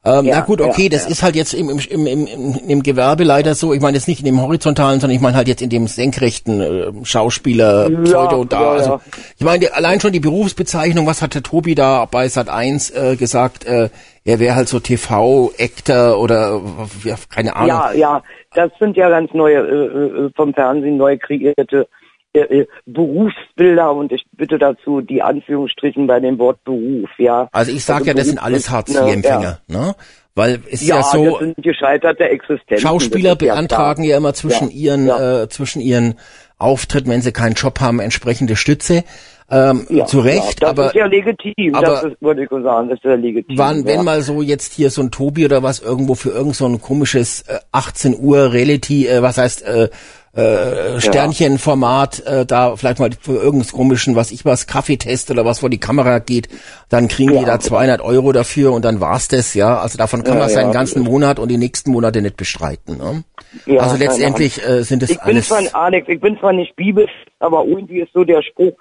Ähm, 0.05 0.27
Ja, 0.27 0.37
na 0.37 0.41
gut, 0.43 0.61
okay, 0.61 0.85
ja, 0.85 0.89
das 0.91 1.05
ja. 1.05 1.11
ist 1.11 1.23
halt 1.23 1.35
jetzt 1.35 1.55
im, 1.55 1.71
im, 1.71 2.07
im, 2.07 2.59
im, 2.69 2.83
Gewerbe 2.83 3.25
leider 3.25 3.55
so. 3.55 3.73
Ich 3.73 3.81
meine 3.81 3.97
jetzt 3.97 4.07
nicht 4.07 4.21
in 4.21 4.27
dem 4.27 4.41
horizontalen, 4.41 5.01
sondern 5.01 5.17
ich 5.17 5.23
meine 5.23 5.37
halt 5.37 5.49
jetzt 5.49 5.63
in 5.63 5.71
dem 5.71 5.87
senkrechten 5.87 6.61
äh, 6.61 6.93
Schauspieler, 7.05 7.89
Pseudo 8.05 8.45
da. 8.45 8.73
also 8.73 8.91
ja. 8.91 9.01
ich 9.39 9.45
meine 9.45 9.73
allein 9.73 10.01
schon 10.01 10.13
die 10.13 10.21
Berufsbezeichnung, 10.21 11.07
was 11.07 11.23
hat 11.23 11.35
der 11.35 11.43
Tobi 11.43 11.75
da 11.75 12.05
bei 12.05 12.29
Sat 12.29 12.49
1 12.49 12.91
äh, 12.91 13.17
gesagt? 13.17 13.65
Äh, 13.67 13.89
er 14.27 14.41
wäre 14.41 14.55
halt 14.55 14.69
so 14.69 14.81
TV-Actor 14.81 16.19
oder 16.19 16.61
ja, 17.05 17.17
keine 17.31 17.57
Ahnung. 17.57 17.69
Ja, 17.69 17.93
ja, 17.93 18.23
das 18.55 18.71
sind 18.79 18.97
ja 18.97 19.09
ganz 19.09 19.33
neue, 19.35 19.59
äh, 19.59 20.27
äh, 20.27 20.31
vom 20.35 20.55
Fernsehen 20.55 20.97
neu 20.97 21.19
kreierte 21.19 21.89
äh, 22.35 22.41
äh, 22.41 22.67
Berufsbilder 22.87 23.93
und 23.93 24.13
ich 24.13 24.25
bitte 24.33 24.59
dazu 24.59 25.01
die 25.01 25.23
Anführungsstrichen 25.23 26.07
bei 26.07 26.21
dem 26.21 26.39
Wort 26.39 26.63
Beruf, 26.65 27.09
ja. 27.19 27.49
Also 27.53 27.71
ich 27.73 27.85
sag 27.85 28.05
ja, 28.07 28.13
das 28.15 28.27
sind 28.27 28.43
alles 28.43 28.71
Hartz-IV-Empfänger, 28.71 29.61
ne? 29.69 29.95
Weil 30.37 30.59
es 30.67 30.83
ist 30.83 30.89
Ja, 30.89 30.97
ja, 30.97 31.03
so, 31.05 31.25
das 31.31 31.39
sind 31.39 31.57
gescheiterte 31.63 32.25
Existenzen. 32.25 32.79
Schauspieler 32.79 33.31
ja 33.31 33.35
beantragen 33.37 34.03
klar. 34.03 34.11
ja 34.11 34.17
immer 34.17 34.35
zwischen 34.35 34.69
Ja, 34.71 34.75
ihren 34.95 35.07
ja. 35.07 35.43
Äh, 35.45 35.49
zwischen 35.49 35.81
ihren 35.81 36.15
Auftritten, 36.59 37.09
wenn 37.11 37.21
sie 37.23 37.31
keinen 37.33 37.55
Job 37.55 37.81
haben, 37.81 38.01
entsprechende 38.01 38.57
Stütze. 38.57 39.05
Ähm, 39.51 39.87
Ja, 39.91 40.07
zu 40.07 40.21
Recht, 40.21 40.43
ja, 40.43 40.53
das 40.61 40.71
aber 40.71 40.87
ist 40.87 40.95
ja 40.97 41.07
legitim, 41.07 41.75
aber- 41.75 41.87
das 41.87 42.05
ist, 42.05 42.17
würde 42.23 42.43
ich 42.43 42.49
sagen, 42.51 42.89
das 42.89 42.99
ist 42.99 43.05
ja 43.05 43.15
legitim. 43.15 43.59
wann, 43.59 43.85
wenn 43.85 43.97
ja. 43.97 44.03
mal 44.03 44.23
so 44.23 44.43
jetzt 44.43 44.73
hier 44.73 44.91
so 44.91 45.03
ein 45.03 45.11
Tobi 45.13 45.45
oder 45.45 45.63
was 45.63 45.79
irgendwo 45.81 46.15
für 46.17 46.31
irgend 46.31 46.57
so 46.57 46.67
ein 46.67 46.81
komisches 46.81 47.43
äh, 47.43 47.59
18 47.71 48.17
Uhr 48.19 48.53
Reality, 48.53 49.07
äh, 49.07 49.23
was 49.23 49.39
heißt 49.39 49.63
äh, 49.63 49.89
äh, 50.37 51.01
Sternchenformat, 51.01 52.21
äh, 52.27 52.47
da 52.47 52.77
vielleicht 52.77 52.99
mal 52.99 53.11
für 53.21 53.35
irgendeinen 53.37 53.71
komischen, 53.73 54.17
was 54.17 54.33
ich 54.33 54.45
was, 54.45 54.67
Kaffeetest 54.67 55.31
oder 55.31 55.45
was 55.45 55.61
vor 55.61 55.71
die 55.71 55.79
Kamera 55.79 56.19
geht, 56.19 56.49
dann 56.89 57.09
kriegen 57.09 57.31
die 57.33 57.37
Ja. 57.39 57.45
da 57.45 57.61
200 57.61 58.01
Euro 58.01 58.33
dafür 58.33 58.73
und 58.73 58.85
dann 58.85 59.01
war's 59.01 59.29
das, 59.29 59.55
ja. 59.55 59.79
Also 59.79 59.97
davon 59.99 60.25
kann 60.25 60.35
Ja, 60.35 60.41
man 60.41 60.49
seinen 60.49 60.67
ja. 60.69 60.73
ganzen 60.73 61.03
Monat 61.03 61.39
und 61.39 61.49
die 61.51 61.57
nächsten 61.57 61.91
Monate 61.93 62.21
nicht 62.23 62.37
bestreiten. 62.37 62.99
Ne? 62.99 63.25
Ja, 63.67 63.83
also 63.83 63.97
letztendlich 63.97 64.65
äh, 64.67 64.83
sind 64.83 65.03
es 65.03 65.11
Ich 65.11 65.19
bin 65.21 65.37
alles. 65.37 65.49
zwar, 65.49 65.63
Alex, 65.75 66.09
ich 66.09 66.21
bin 66.21 66.39
zwar 66.39 66.53
nicht 66.53 66.75
Bibel, 66.77 67.09
aber 67.39 67.65
irgendwie 67.65 68.01
ist 68.01 68.13
so 68.13 68.25
der 68.25 68.43
Spruch, 68.43 68.73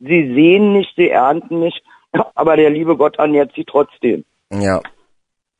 sie 0.00 0.32
sehen 0.34 0.72
nicht, 0.72 0.92
sie 0.96 1.10
ernten 1.10 1.60
nicht, 1.60 1.82
aber 2.34 2.56
der 2.56 2.70
liebe 2.70 2.96
Gott 2.96 3.18
ernährt 3.18 3.52
sie 3.54 3.64
trotzdem. 3.64 4.24
Ja. 4.52 4.80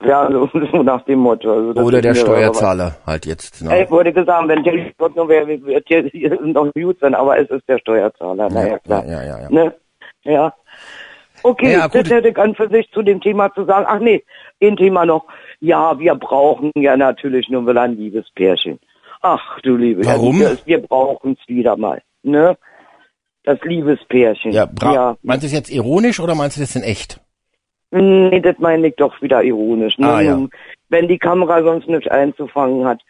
Ja, 0.04 0.30
so, 0.30 0.48
so 0.72 0.82
nach 0.82 1.02
dem 1.04 1.20
Motto. 1.20 1.52
Also 1.52 1.80
Oder 1.80 2.00
der 2.00 2.14
Steuerzahler 2.14 2.96
halt 3.06 3.26
jetzt. 3.26 3.62
Ne? 3.62 3.82
ich 3.82 3.90
wollte 3.90 4.12
gesagt, 4.12 4.48
wenn 4.48 4.62
der 4.62 4.92
Gott 4.98 5.16
noch 5.16 5.28
wäre, 5.28 5.46
wird 5.46 5.86
hier 5.88 6.40
noch 6.42 6.72
gut 6.74 6.98
sein, 7.00 7.14
aber 7.14 7.38
es 7.38 7.48
ist 7.50 7.68
der 7.68 7.78
Steuerzahler, 7.78 8.48
naja, 8.48 8.78
klar. 8.78 9.04
ja, 9.06 9.22
ja, 9.22 9.40
ja. 9.40 9.50
Ne? 9.50 9.74
Ja. 10.24 10.54
Okay, 11.44 11.72
Ja, 11.72 11.88
das 11.88 12.08
hätte 12.08 12.28
ich 12.28 12.38
an 12.38 12.54
für 12.54 12.68
sich 12.68 12.90
zu 12.92 13.02
dem 13.02 13.20
Thema 13.20 13.52
zu 13.52 13.64
sagen. 13.64 13.84
Ach 13.88 13.98
nee, 13.98 14.24
ein 14.62 14.76
Thema 14.76 15.04
noch. 15.04 15.26
Ja, 15.60 15.98
wir 15.98 16.14
brauchen 16.14 16.70
ja 16.76 16.96
natürlich 16.96 17.48
nur 17.48 17.62
mal 17.62 17.76
ein 17.78 17.96
Liebespärchen. 17.96 18.78
Ach 19.22 19.60
du 19.62 19.76
liebe, 19.76 20.04
Warum? 20.04 20.40
Ja, 20.40 20.50
wir 20.64 20.82
brauchen 20.82 21.36
es 21.40 21.48
wieder 21.48 21.76
mal. 21.76 22.02
Ne? 22.22 22.56
Das 23.44 23.58
Liebespärchen. 23.62 24.52
Ja, 24.52 24.66
bra 24.66 24.94
ja. 24.94 25.16
meinst 25.22 25.42
du 25.42 25.46
das 25.46 25.54
jetzt 25.54 25.70
ironisch 25.70 26.20
oder 26.20 26.34
meinst 26.34 26.56
du 26.56 26.60
das 26.60 26.76
in 26.76 26.82
echt? 26.82 27.20
Nee, 27.92 28.40
das 28.40 28.56
meine 28.58 28.88
ich 28.88 28.96
doch 28.96 29.20
wieder 29.20 29.42
ironisch. 29.44 29.98
Ne? 29.98 30.08
Ah, 30.08 30.20
ja. 30.22 30.40
Wenn 30.88 31.08
die 31.08 31.18
Kamera 31.18 31.62
sonst 31.62 31.88
nichts 31.88 32.08
einzufangen 32.08 32.86
hat, 32.86 33.00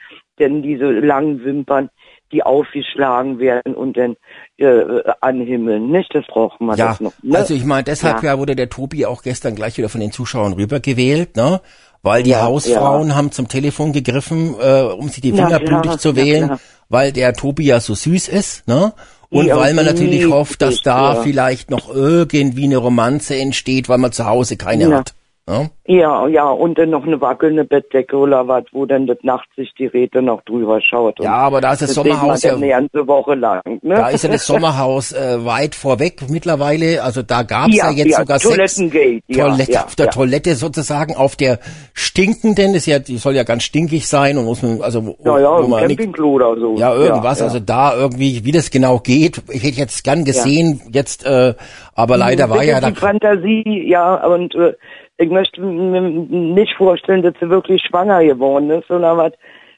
denn 0.40 0.62
diese 0.62 0.90
langen 0.90 1.44
Wimpern, 1.44 1.88
die 2.32 2.42
aufgeschlagen 2.42 3.38
werden 3.38 3.74
und 3.74 3.96
dann 3.96 4.16
äh, 4.56 5.02
anhimmeln, 5.20 5.90
nicht? 5.90 6.12
Das 6.14 6.26
braucht 6.26 6.60
man 6.60 6.76
Ja, 6.76 6.88
das 6.88 7.00
noch. 7.00 7.12
Ne? 7.22 7.38
also 7.38 7.54
ich 7.54 7.64
meine, 7.64 7.84
deshalb 7.84 8.22
Ja. 8.22 8.32
ja. 8.32 8.38
wurde 8.38 8.56
der 8.56 8.68
Tobi 8.70 9.06
auch 9.06 9.22
gestern 9.22 9.54
gleich 9.54 9.78
wieder 9.78 9.88
von 9.88 10.00
den 10.00 10.10
Zuschauern 10.12 10.54
rübergewählt, 10.54 11.36
ne? 11.36 11.60
Weil 12.02 12.24
die 12.24 12.30
Ja, 12.30 12.42
Hausfrauen 12.42 13.14
haben 13.14 13.30
zum 13.30 13.46
Telefon 13.46 13.92
gegriffen, 13.92 14.56
äh, 14.60 14.82
um 14.82 15.08
sich 15.08 15.20
die 15.20 15.32
Finger 15.32 15.60
blutig 15.60 15.98
zu 15.98 16.16
wählen, 16.16 16.58
weil 16.88 17.12
der 17.12 17.32
Tobi 17.34 17.66
ja 17.66 17.78
so 17.78 17.94
süß 17.94 18.26
ist, 18.28 18.66
ne? 18.66 18.92
Und 19.32 19.48
weil 19.48 19.72
man 19.72 19.86
natürlich 19.86 20.26
hofft, 20.26 20.60
dass 20.60 20.82
da 20.82 21.22
vielleicht 21.22 21.70
noch 21.70 21.88
irgendwie 21.88 22.64
eine 22.64 22.76
Romanze 22.76 23.34
entsteht, 23.36 23.88
weil 23.88 23.98
man 23.98 24.12
zu 24.12 24.26
Hause 24.26 24.56
keine 24.58 24.90
ja. 24.90 24.98
hat. 24.98 25.14
Ja? 25.48 25.66
ja, 25.86 26.28
ja, 26.28 26.48
und 26.48 26.78
dann 26.78 26.90
noch 26.90 27.04
eine 27.04 27.20
wackelnde 27.20 27.64
Bettdecke 27.64 28.16
oder 28.16 28.46
was, 28.46 28.62
wo 28.70 28.86
dann 28.86 29.08
das 29.08 29.18
nachts 29.22 29.52
sich 29.56 29.74
die 29.76 29.86
Räte 29.86 30.22
noch 30.22 30.42
drüber 30.42 30.80
schaut. 30.80 31.18
ja, 31.18 31.34
aber 31.34 31.60
da 31.60 31.72
ist 31.72 31.82
das, 31.82 31.88
das 31.88 31.96
Sommerhaus 31.96 32.44
ja 32.44 32.54
eine 32.54 32.68
ganze 32.68 33.08
Woche 33.08 33.34
lang. 33.34 33.60
Ne? 33.82 33.96
Da 33.96 34.08
ist 34.10 34.22
ja 34.22 34.30
das 34.30 34.46
Sommerhaus 34.46 35.10
äh, 35.10 35.44
weit 35.44 35.74
vorweg 35.74 36.30
mittlerweile. 36.30 37.02
Also 37.02 37.22
da 37.22 37.42
gab 37.42 37.70
es 37.70 37.76
ja, 37.76 37.90
ja, 37.90 37.96
jetzt 37.96 38.12
ja, 38.12 38.18
sogar 38.18 38.38
Toilettengate, 38.38 39.22
sechs 39.26 39.36
Toilette, 39.36 39.72
ja, 39.72 39.84
auf 39.84 39.96
der 39.96 40.10
Toilette 40.10 40.54
sozusagen, 40.54 41.16
auf 41.16 41.34
der 41.34 41.58
stinkenden, 41.92 42.76
ist 42.76 42.86
ja, 42.86 43.00
die 43.00 43.16
soll 43.16 43.34
ja 43.34 43.42
ganz 43.42 43.64
stinkig 43.64 44.06
sein 44.06 44.38
und 44.38 44.44
muss 44.44 44.62
man, 44.62 44.80
also 44.80 45.04
wo, 45.04 45.16
ja, 45.24 45.40
ja, 45.40 45.60
wo 45.60 45.66
man 45.66 45.88
Campingklo 45.88 46.30
oder 46.34 46.56
so. 46.56 46.76
Ja, 46.76 46.94
irgendwas. 46.94 47.42
Also 47.42 47.58
da 47.58 47.96
irgendwie, 47.96 48.44
wie 48.44 48.52
das 48.52 48.70
genau 48.70 49.00
geht, 49.00 49.42
ich 49.50 49.64
hätte 49.64 49.78
jetzt 49.78 50.04
gern 50.04 50.24
gesehen, 50.24 50.80
jetzt, 50.92 51.26
äh, 51.26 51.54
aber 51.94 52.16
leider 52.16 52.48
war 52.48 52.62
ja 52.62 52.80
da. 52.80 52.92
Fantasie, 52.92 53.88
ja, 53.88 54.24
und 54.24 54.54
äh, 54.54 54.74
ich 55.22 55.30
möchte 55.30 55.60
mir 55.60 56.00
nicht 56.00 56.74
vorstellen, 56.74 57.22
dass 57.22 57.34
sie 57.40 57.48
wirklich 57.48 57.82
schwanger 57.82 58.24
geworden 58.24 58.70
ist 58.70 58.90
oder 58.90 59.16
was. 59.16 59.32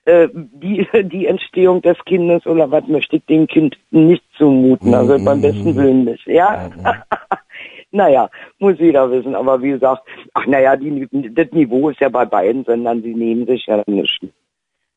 Äh, 0.06 0.28
die, 0.32 0.86
die 1.04 1.26
Entstehung 1.26 1.80
des 1.82 1.96
Kindes 2.04 2.46
oder 2.46 2.70
was 2.70 2.86
möchte 2.88 3.16
ich 3.16 3.24
dem 3.26 3.46
Kind 3.46 3.76
nicht 3.90 4.22
zumuten. 4.36 4.94
Also 4.94 5.22
beim 5.24 5.40
besten 5.40 5.74
Willen 5.76 6.04
nicht. 6.04 6.26
Ja. 6.26 6.70
naja, 7.90 8.28
muss 8.58 8.78
jeder 8.78 9.10
wissen. 9.10 9.34
Aber 9.34 9.62
wie 9.62 9.70
gesagt, 9.70 10.02
ach 10.34 10.46
naja, 10.46 10.76
die, 10.76 11.08
das 11.34 11.50
Niveau 11.52 11.88
ist 11.88 12.00
ja 12.00 12.08
bei 12.08 12.24
beiden 12.24 12.64
sondern 12.64 13.02
sie 13.02 13.14
nehmen 13.14 13.46
sich 13.46 13.66
ja 13.66 13.82
nicht. 13.86 14.20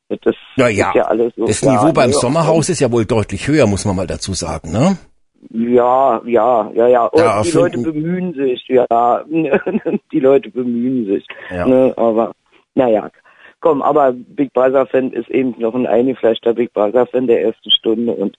Das 0.09 0.35
ja, 0.55 0.69
ja. 0.69 0.89
ist 0.89 0.95
ja 0.95 1.03
alles 1.03 1.33
so. 1.35 1.45
Das 1.45 1.61
Niveau 1.61 1.91
beim 1.91 2.13
Sommerhaus 2.13 2.69
ist 2.69 2.79
ja 2.79 2.91
wohl 2.91 3.05
deutlich 3.05 3.47
höher, 3.47 3.67
muss 3.67 3.85
man 3.85 3.95
mal 3.95 4.07
dazu 4.07 4.33
sagen, 4.33 4.71
ne? 4.71 4.97
Ja, 5.49 6.21
ja, 6.25 6.71
ja, 6.73 6.87
ja. 6.87 7.05
Und 7.05 7.19
ja, 7.19 7.41
die 7.41 7.51
Leute 7.51 7.77
bemühen 7.79 8.33
sich, 8.33 8.67
ja. 8.67 9.23
die 10.11 10.19
Leute 10.19 10.49
bemühen 10.49 11.05
sich. 11.05 11.25
Ja. 11.49 11.67
Ne? 11.67 11.93
Aber 11.95 12.33
naja. 12.75 13.09
Komm, 13.59 13.81
aber 13.81 14.13
Big 14.13 14.53
Brother 14.53 14.85
Fan 14.85 15.11
ist 15.11 15.29
eben 15.29 15.55
noch 15.57 15.73
ein 15.73 15.87
eingefleischter 15.87 16.53
Big 16.53 16.73
Brother 16.73 17.07
Fan 17.07 17.25
der 17.25 17.41
ersten 17.43 17.71
Stunde 17.71 18.13
und 18.13 18.37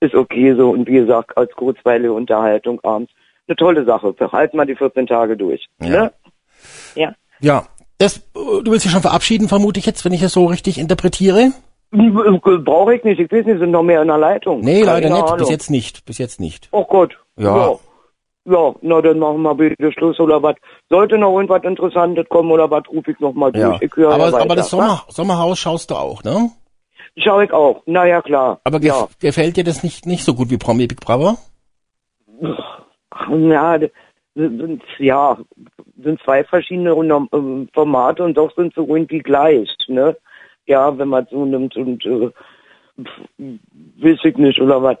ist 0.00 0.14
okay 0.14 0.54
so. 0.54 0.70
Und 0.70 0.86
wie 0.86 0.94
gesagt, 0.94 1.36
als 1.36 1.50
kurzweilige 1.52 2.12
Unterhaltung 2.12 2.80
abends 2.84 3.12
eine 3.48 3.56
tolle 3.56 3.84
Sache. 3.84 4.14
Halten 4.32 4.56
wir 4.56 4.66
die 4.66 4.76
14 4.76 5.06
Tage 5.06 5.36
durch. 5.36 5.66
Ja. 5.80 5.88
Ne? 5.88 6.12
Ja. 6.94 7.14
Ja. 7.40 7.66
Das, 7.98 8.30
du 8.34 8.70
willst 8.70 8.84
dich 8.84 8.92
schon 8.92 9.00
verabschieden, 9.00 9.48
vermute 9.48 9.80
ich 9.80 9.86
jetzt, 9.86 10.04
wenn 10.04 10.12
ich 10.12 10.22
es 10.22 10.32
so 10.32 10.44
richtig 10.46 10.78
interpretiere? 10.78 11.52
Brauche 11.90 12.94
ich 12.94 13.04
nicht. 13.04 13.20
Ich 13.20 13.30
weiß 13.30 13.46
nicht, 13.46 13.58
sind 13.58 13.70
noch 13.70 13.82
mehr 13.82 14.02
in 14.02 14.08
der 14.08 14.18
Leitung. 14.18 14.60
Nee, 14.60 14.80
Keine 14.80 14.86
leider 14.86 15.10
nicht. 15.10 15.22
Ahnung. 15.22 15.38
Bis 15.38 15.50
jetzt 15.50 15.70
nicht. 15.70 16.04
Bis 16.04 16.18
jetzt 16.18 16.40
nicht. 16.40 16.68
Oh 16.72 16.84
Gott. 16.84 17.16
Ja. 17.36 17.56
ja. 17.56 17.78
Ja, 18.48 18.72
na 18.80 19.00
dann 19.00 19.18
machen 19.18 19.42
wir 19.42 19.54
bitte 19.54 19.90
Schluss 19.90 20.20
oder 20.20 20.40
was. 20.40 20.54
Sollte 20.88 21.18
noch 21.18 21.34
irgendwas 21.34 21.64
Interessantes 21.64 22.28
kommen 22.28 22.52
oder 22.52 22.70
was, 22.70 22.84
rufe 22.88 23.10
ich 23.10 23.18
nochmal 23.18 23.50
durch. 23.50 23.82
Ich 23.82 23.90
höre 23.96 24.12
aber, 24.12 24.30
ja 24.30 24.38
aber 24.38 24.54
das 24.54 24.70
Sommer, 24.70 25.02
Sommerhaus 25.08 25.58
schaust 25.58 25.90
du 25.90 25.96
auch, 25.96 26.22
ne? 26.22 26.50
Schau 27.16 27.40
ich 27.40 27.52
auch. 27.52 27.82
Na 27.86 28.06
ja, 28.06 28.22
klar. 28.22 28.60
Aber 28.62 28.78
gef 28.78 28.94
ja. 28.94 29.08
gefällt 29.20 29.56
dir 29.56 29.64
das 29.64 29.82
nicht, 29.82 30.06
nicht 30.06 30.24
so 30.24 30.34
gut 30.34 30.50
wie 30.50 30.58
Promi 30.58 30.86
Big 30.86 31.00
Brother? 31.00 31.38
Ja, 33.30 33.78
sind, 34.36 34.82
ja, 34.98 35.38
sind 36.00 36.20
zwei 36.22 36.44
verschiedene 36.44 36.90
ähm, 37.32 37.68
Formate 37.72 38.22
und 38.22 38.36
doch 38.36 38.54
sind 38.54 38.74
sie 38.74 38.80
irgendwie 38.80 39.20
gleich, 39.20 39.68
ne? 39.88 40.16
Ja, 40.66 40.96
wenn 40.98 41.08
man 41.08 41.26
so 41.30 41.44
nimmt 41.44 41.76
und 41.76 42.04
äh, 42.06 42.30
weiß 42.98 44.18
ich 44.24 44.36
nicht 44.36 44.60
oder 44.60 44.82
was. 44.82 44.96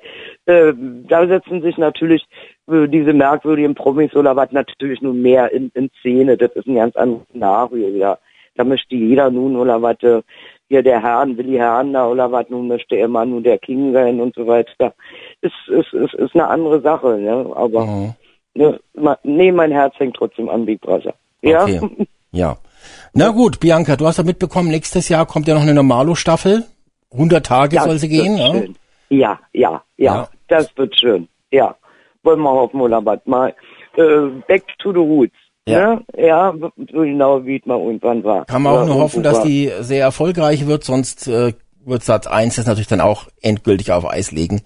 Äh, 0.46 0.72
da 1.08 1.26
setzen 1.26 1.62
sich 1.62 1.78
natürlich 1.78 2.26
äh, 2.68 2.86
diese 2.88 3.12
merkwürdigen 3.12 3.74
Promis 3.74 4.14
oder 4.14 4.36
was 4.36 4.52
natürlich 4.52 5.00
nur 5.00 5.14
mehr 5.14 5.52
in, 5.52 5.70
in 5.74 5.90
Szene. 6.00 6.36
Das 6.36 6.52
ist 6.52 6.66
ein 6.66 6.76
ganz 6.76 6.96
anderes 6.96 7.26
Szenario, 7.30 7.88
ja. 7.88 8.18
Da 8.54 8.64
möchte 8.64 8.94
jeder 8.94 9.30
nun 9.30 9.56
oder 9.56 9.80
was, 9.82 10.02
äh, 10.02 10.22
hier 10.68 10.82
der 10.82 11.02
Herrn, 11.02 11.36
Willi 11.36 11.56
Herrner 11.56 12.10
oder 12.10 12.30
was, 12.32 12.48
nun 12.48 12.68
möchte 12.68 12.96
er 12.96 13.08
mal 13.08 13.26
nur 13.26 13.40
der 13.40 13.58
King 13.58 13.92
sein 13.92 14.20
und 14.20 14.34
so 14.34 14.46
weiter. 14.46 14.94
Ist, 15.40 15.54
ist, 15.68 15.92
ist, 15.92 16.14
ist 16.14 16.34
eine 16.34 16.48
andere 16.48 16.80
Sache, 16.80 17.18
ne? 17.18 17.50
Aber 17.54 17.86
mhm. 17.86 18.14
ne, 18.54 18.80
nee, 19.22 19.52
mein 19.52 19.70
Herz 19.70 19.94
hängt 19.98 20.16
trotzdem 20.16 20.48
an 20.48 20.66
Big 20.66 20.80
Brother. 20.80 21.14
Ja. 21.42 21.62
Okay. 21.62 21.80
Ja. 22.32 22.58
Na 23.12 23.30
gut, 23.30 23.60
Bianca, 23.60 23.96
du 23.96 24.06
hast 24.06 24.18
ja 24.18 24.24
mitbekommen, 24.24 24.68
nächstes 24.70 25.08
Jahr 25.08 25.26
kommt 25.26 25.48
ja 25.48 25.54
noch 25.54 25.62
eine 25.62 25.74
Normalo-Staffel. 25.74 26.64
100 27.12 27.46
Tage 27.46 27.76
das 27.76 27.84
soll 27.84 27.98
sie 27.98 28.08
gehen, 28.08 28.36
ja? 28.36 28.54
ja? 28.54 28.64
Ja, 29.08 29.40
ja, 29.52 29.82
ja, 29.96 30.28
das 30.48 30.68
wird 30.76 30.98
schön. 30.98 31.28
Ja, 31.50 31.76
wollen 32.24 32.40
wir 32.40 32.50
hoffen 32.50 32.80
oder 32.80 33.04
was 33.04 33.20
mal. 33.24 33.54
Äh, 33.96 34.42
back 34.48 34.64
to 34.78 34.92
the 34.92 34.98
roots. 34.98 35.36
Ja. 35.68 35.94
Ne? 35.94 36.04
ja, 36.16 36.54
so 36.58 37.00
genau 37.00 37.44
wie 37.44 37.56
es 37.56 37.66
mal 37.66 37.78
irgendwann 37.78 38.22
war. 38.22 38.44
Kann 38.44 38.62
man 38.62 38.76
auch 38.76 38.86
nur 38.86 38.96
hoffen, 38.96 39.22
dass 39.22 39.42
die 39.42 39.72
sehr 39.80 40.02
erfolgreich 40.02 40.66
wird, 40.66 40.84
sonst 40.84 41.26
äh, 41.26 41.54
wird 41.84 42.04
Satz 42.04 42.26
1 42.26 42.56
das 42.56 42.66
natürlich 42.66 42.88
dann 42.88 43.00
auch 43.00 43.26
endgültig 43.40 43.92
auf 43.92 44.08
Eis 44.08 44.30
legen. 44.30 44.62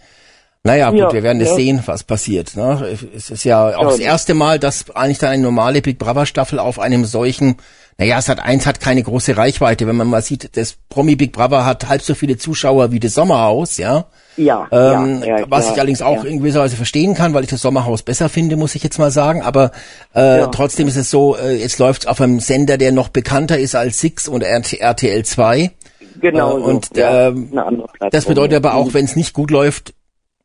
Naja, 0.63 0.91
gut, 0.91 0.99
ja, 0.99 1.13
wir 1.13 1.23
werden 1.23 1.41
es 1.41 1.51
ja. 1.51 1.55
sehen, 1.55 1.83
was 1.87 2.05
passiert. 2.05 2.55
Ne? 2.55 2.99
Es 3.15 3.31
ist 3.31 3.45
ja 3.45 3.69
auch 3.79 3.83
ja. 3.83 3.89
das 3.89 3.99
erste 3.99 4.35
Mal, 4.35 4.59
dass 4.59 4.91
eigentlich 4.91 5.19
dann 5.19 5.31
eine 5.31 5.43
normale 5.43 5.81
Big 5.81 5.99
Brother 5.99 6.27
Staffel 6.27 6.59
auf 6.59 6.79
einem 6.79 7.07
solchen, 7.07 7.57
naja, 8.01 8.23
Sat 8.23 8.41
1 8.41 8.65
hat 8.65 8.81
keine 8.81 9.03
große 9.03 9.37
Reichweite. 9.37 9.87
Wenn 9.87 9.97
man 9.97 10.09
mal 10.09 10.23
sieht, 10.23 10.57
das 10.57 10.75
Promi 10.89 11.17
Big 11.17 11.33
Brother 11.33 11.67
hat 11.67 11.87
halb 11.87 12.01
so 12.01 12.15
viele 12.15 12.39
Zuschauer 12.39 12.93
wie 12.93 12.99
das 12.99 13.13
Sommerhaus, 13.13 13.77
ja. 13.77 14.07
Ja, 14.39 14.67
ähm, 14.73 15.23
ja, 15.23 15.45
was 15.51 15.71
ich 15.71 15.77
allerdings 15.77 16.01
auch 16.01 16.25
in 16.25 16.39
gewisser 16.39 16.61
Weise 16.61 16.77
verstehen 16.77 17.15
kann, 17.15 17.35
weil 17.35 17.45
ich 17.45 17.51
das 17.51 17.61
Sommerhaus 17.61 18.03
besser 18.03 18.31
finde, 18.31 18.57
muss 18.57 18.75
ich 18.75 18.83
jetzt 18.83 18.99
mal 18.99 19.11
sagen. 19.11 19.43
Aber 19.43 19.73
äh, 20.15 20.47
trotzdem 20.51 20.89
ist 20.89 20.97
es 20.97 21.11
so, 21.11 21.37
äh, 21.37 21.57
jetzt 21.57 21.79
läuft 21.79 22.03
es 22.03 22.07
auf 22.07 22.23
einem 22.23 22.41
Sender, 22.41 22.79
der 22.79 22.91
noch 22.91 23.09
bekannter 23.09 23.59
ist 23.59 23.75
als 23.75 24.01
Six 24.01 24.29
und 24.29 24.41
RTL 24.41 25.23
2. 25.23 25.71
Genau. 26.23 26.57
Äh, 26.57 26.61
und 26.63 26.87
so, 26.95 27.01
äh, 27.03 27.35
das 28.11 28.25
bedeutet 28.25 28.57
aber 28.57 28.77
auch, 28.77 28.95
wenn 28.95 29.05
es 29.05 29.15
nicht 29.15 29.35
gut 29.35 29.51
läuft, 29.51 29.93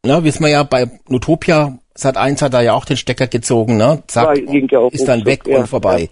ne, 0.06 0.26
wissen 0.26 0.44
wir 0.44 0.50
ja, 0.50 0.64
bei 0.64 0.92
Nutopia, 1.08 1.80
Sat 1.98 2.18
1 2.18 2.42
hat 2.42 2.54
da 2.54 2.62
ja 2.62 2.74
auch 2.74 2.84
den 2.84 2.98
Stecker 2.98 3.28
gezogen, 3.28 3.78
ne? 3.78 4.04
Zack, 4.08 4.38
ja 4.38 4.88
ist 4.90 5.08
dann 5.08 5.26
weg 5.26 5.48
ja, 5.48 5.60
und 5.60 5.68
vorbei. 5.68 6.02
Ja. 6.02 6.08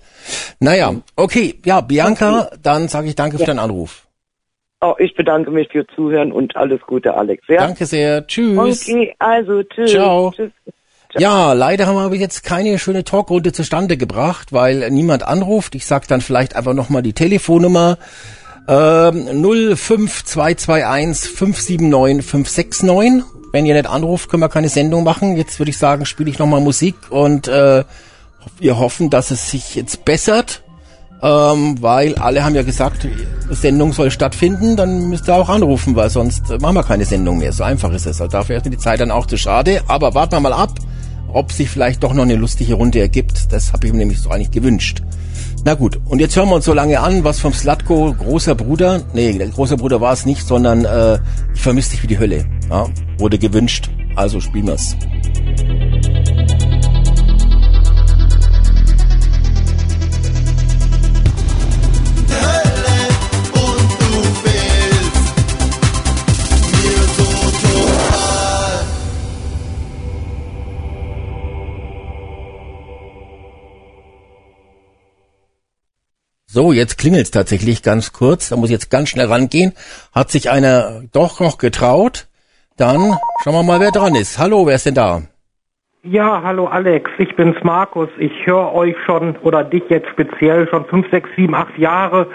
Naja, 0.59 0.95
okay, 1.17 1.55
ja, 1.65 1.81
Bianca, 1.81 2.49
dann 2.61 2.87
sage 2.87 3.09
ich 3.09 3.15
danke 3.15 3.37
für 3.37 3.45
deinen 3.45 3.59
Anruf. 3.59 4.07
Oh, 4.79 4.95
ich 4.97 5.13
bedanke 5.15 5.51
mich 5.51 5.69
für 5.71 5.85
Zuhören 5.87 6.31
und 6.31 6.55
alles 6.55 6.81
Gute, 6.87 7.13
Alex. 7.13 7.43
Ja? 7.47 7.57
Danke 7.57 7.85
sehr. 7.85 8.25
Tschüss. 8.27 8.87
Okay, 8.87 9.13
also 9.19 9.63
tschüss. 9.63 9.91
Ciao. 9.91 10.31
tschüss. 10.35 10.51
Ja, 11.17 11.53
leider 11.53 11.85
haben 11.85 12.11
wir 12.11 12.19
jetzt 12.19 12.43
keine 12.43 12.79
schöne 12.79 13.03
Talkrunde 13.03 13.51
zustande 13.51 13.97
gebracht, 13.97 14.51
weil 14.51 14.89
niemand 14.89 15.23
anruft. 15.23 15.75
Ich 15.75 15.85
sag 15.85 16.07
dann 16.07 16.21
vielleicht 16.21 16.55
einfach 16.55 16.73
nochmal 16.73 17.01
die 17.01 17.13
Telefonnummer. 17.13 17.97
Ähm, 18.67 19.43
05221 19.75 21.29
579 21.29 22.25
569 22.25 23.42
wenn 23.53 23.67
ihr 23.67 23.75
nicht 23.75 23.87
anruft, 23.87 24.29
können 24.29 24.41
wir 24.41 24.49
keine 24.49 24.67
Sendung 24.67 25.03
machen. 25.03 25.37
Jetzt 25.37 25.59
würde 25.59 25.69
ich 25.69 25.77
sagen, 25.77 26.05
spiele 26.05 26.29
ich 26.29 26.39
nochmal 26.39 26.59
Musik 26.59 26.95
und 27.11 27.47
äh, 27.47 27.83
wir 28.59 28.79
hoffen, 28.79 29.11
dass 29.11 29.29
es 29.29 29.51
sich 29.51 29.75
jetzt 29.75 30.05
bessert, 30.05 30.63
ähm, 31.21 31.79
weil 31.79 32.15
alle 32.15 32.43
haben 32.43 32.55
ja 32.55 32.63
gesagt, 32.63 33.07
Sendung 33.51 33.93
soll 33.93 34.09
stattfinden, 34.09 34.75
dann 34.75 35.07
müsst 35.07 35.29
ihr 35.29 35.35
auch 35.35 35.49
anrufen, 35.49 35.95
weil 35.95 36.09
sonst 36.09 36.49
machen 36.59 36.75
wir 36.75 36.83
keine 36.83 37.05
Sendung 37.05 37.37
mehr. 37.37 37.53
So 37.53 37.63
einfach 37.63 37.93
ist 37.93 38.07
es. 38.07 38.19
Also 38.19 38.31
dafür 38.31 38.57
ist 38.57 38.65
die 38.65 38.77
Zeit 38.77 38.99
dann 38.99 39.11
auch 39.11 39.27
zu 39.27 39.37
schade. 39.37 39.83
Aber 39.87 40.15
warten 40.15 40.33
wir 40.33 40.39
mal 40.39 40.53
ab, 40.53 40.71
ob 41.31 41.51
sich 41.51 41.69
vielleicht 41.69 42.03
doch 42.03 42.13
noch 42.13 42.23
eine 42.23 42.35
lustige 42.35 42.73
Runde 42.73 42.99
ergibt. 43.01 43.53
Das 43.53 43.71
habe 43.71 43.85
ich 43.85 43.93
mir 43.93 43.99
nämlich 43.99 44.19
so 44.19 44.31
eigentlich 44.31 44.51
gewünscht. 44.51 45.03
Na 45.65 45.75
gut, 45.75 45.97
und 46.09 46.19
jetzt 46.19 46.35
hören 46.35 46.49
wir 46.49 46.55
uns 46.55 46.65
so 46.65 46.73
lange 46.73 46.99
an, 46.99 47.23
was 47.23 47.39
vom 47.39 47.53
Slatko 47.53 48.13
großer 48.13 48.53
Bruder, 48.53 49.01
nee, 49.13 49.31
großer 49.31 49.77
Bruder 49.77 50.01
war 50.01 50.11
es 50.11 50.25
nicht, 50.25 50.45
sondern 50.45 50.83
äh, 50.83 51.19
ich 51.53 51.61
vermisse 51.61 51.91
dich 51.91 52.03
wie 52.03 52.07
die 52.07 52.19
Hölle. 52.19 52.45
Ja, 52.69 52.87
wurde 53.17 53.39
gewünscht, 53.39 53.89
also 54.17 54.41
spielen 54.41 54.67
wir's. 54.67 54.97
So, 76.55 76.71
jetzt 76.71 76.99
klingelt's 76.99 77.31
tatsächlich 77.31 77.81
ganz 77.81 78.13
kurz. 78.13 78.49
Da 78.49 78.57
muss 78.57 78.69
ich 78.69 78.73
jetzt 78.73 78.91
ganz 78.91 79.09
schnell 79.09 79.25
rangehen. 79.25 79.73
Hat 80.13 80.29
sich 80.29 80.51
einer 80.51 81.01
doch 81.11 81.39
noch 81.39 81.57
getraut. 81.57 82.27
Dann 82.77 83.17
schauen 83.43 83.55
wir 83.55 83.63
mal, 83.63 83.79
wer 83.79 83.89
dran 83.89 84.13
ist. 84.13 84.37
Hallo, 84.37 84.67
wer 84.67 84.75
ist 84.75 84.85
denn 84.85 84.93
da? 84.93 85.23
Ja, 86.03 86.43
hallo 86.43 86.67
Alex, 86.67 87.09
ich 87.17 87.35
bin's 87.35 87.55
Markus. 87.63 88.09
Ich 88.19 88.45
höre 88.45 88.71
euch 88.71 88.95
schon 89.03 89.35
oder 89.37 89.63
dich 89.63 89.81
jetzt 89.89 90.09
speziell 90.09 90.67
schon 90.69 90.85
fünf, 90.85 91.09
sechs, 91.09 91.27
sieben, 91.35 91.55
acht 91.55 91.75
Jahre 91.79 92.27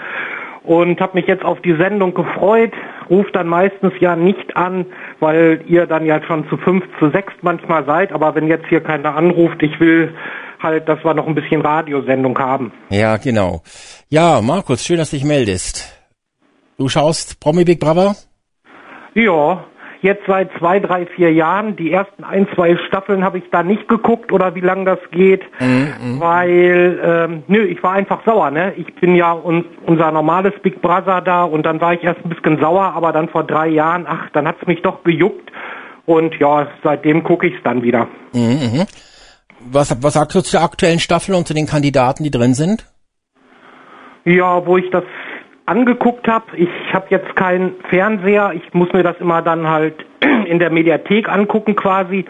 und 0.63 0.99
habe 0.99 1.17
mich 1.17 1.27
jetzt 1.27 1.45
auf 1.45 1.61
die 1.61 1.77
Sendung 1.77 2.13
gefreut 2.13 2.73
rufe 3.09 3.31
dann 3.31 3.47
meistens 3.47 3.93
ja 3.99 4.15
nicht 4.15 4.55
an, 4.55 4.85
weil 5.19 5.63
ihr 5.67 5.87
dann 5.87 6.05
ja 6.05 6.21
schon 6.23 6.47
zu 6.49 6.57
fünf, 6.57 6.83
zu 6.99 7.09
sechs 7.09 7.33
manchmal 7.41 7.85
seid. 7.85 8.11
Aber 8.11 8.35
wenn 8.35 8.47
jetzt 8.47 8.67
hier 8.67 8.81
keiner 8.81 9.15
anruft, 9.15 9.61
ich 9.63 9.79
will 9.79 10.13
halt, 10.61 10.87
dass 10.87 11.03
wir 11.03 11.13
noch 11.13 11.27
ein 11.27 11.35
bisschen 11.35 11.61
Radiosendung 11.61 12.37
haben. 12.37 12.71
Ja, 12.89 13.17
genau. 13.17 13.61
Ja, 14.11 14.41
Markus, 14.41 14.83
schön, 14.83 14.97
dass 14.97 15.11
du 15.11 15.17
dich 15.17 15.23
meldest. 15.23 15.93
Du 16.79 16.89
schaust 16.89 17.39
Promi 17.39 17.63
Big 17.63 17.79
Brother? 17.79 18.15
Ja, 19.13 19.65
jetzt 20.01 20.23
seit 20.25 20.49
zwei, 20.57 20.79
drei, 20.79 21.05
vier 21.05 21.31
Jahren. 21.31 21.75
Die 21.75 21.91
ersten 21.91 22.23
ein, 22.23 22.47
zwei 22.55 22.75
Staffeln 22.87 23.23
habe 23.23 23.37
ich 23.37 23.43
da 23.51 23.61
nicht 23.61 23.87
geguckt 23.87 24.31
oder 24.31 24.55
wie 24.55 24.61
lange 24.61 24.85
das 24.85 24.97
geht, 25.11 25.43
mhm. 25.59 26.19
weil, 26.19 26.99
ähm, 27.03 27.43
nö, 27.47 27.63
ich 27.63 27.83
war 27.83 27.91
einfach 27.91 28.25
sauer, 28.25 28.49
ne? 28.49 28.73
Ich 28.77 28.95
bin 28.95 29.13
ja 29.13 29.31
un 29.31 29.63
unser 29.85 30.11
normales 30.11 30.53
Big 30.63 30.81
Brother 30.81 31.21
da 31.21 31.43
und 31.43 31.61
dann 31.61 31.79
war 31.79 31.93
ich 31.93 32.03
erst 32.03 32.25
ein 32.25 32.29
bisschen 32.29 32.59
sauer, 32.59 32.93
aber 32.95 33.13
dann 33.13 33.29
vor 33.29 33.43
drei 33.43 33.67
Jahren, 33.67 34.07
ach, 34.09 34.31
dann 34.33 34.47
hat's 34.47 34.65
mich 34.65 34.81
doch 34.81 35.03
gejuckt 35.03 35.51
und 36.07 36.33
ja, 36.39 36.67
seitdem 36.83 37.23
gucke 37.23 37.45
ich's 37.45 37.61
dann 37.63 37.83
wieder. 37.83 38.07
Mhm. 38.33 38.87
Was, 39.59 39.95
was 40.01 40.13
sagst 40.15 40.35
du 40.35 40.41
zur 40.41 40.63
aktuellen 40.63 40.99
Staffel 40.99 41.35
und 41.35 41.47
zu 41.47 41.53
den 41.53 41.67
Kandidaten, 41.67 42.23
die 42.23 42.31
drin 42.31 42.55
sind? 42.55 42.87
Ja, 44.29 44.63
wo 44.63 44.77
ich 44.77 44.87
das 44.91 45.03
angeguckt 45.65 46.27
habe. 46.27 46.45
Ich 46.55 46.69
habe 46.93 47.07
jetzt 47.09 47.35
keinen 47.35 47.73
Fernseher. 47.89 48.53
Ich 48.53 48.73
muss 48.75 48.93
mir 48.93 49.01
das 49.01 49.15
immer 49.19 49.41
dann 49.41 49.67
halt 49.67 50.05
in 50.45 50.59
der 50.59 50.69
Mediathek 50.69 51.27
angucken 51.27 51.75
quasi. 51.75 52.25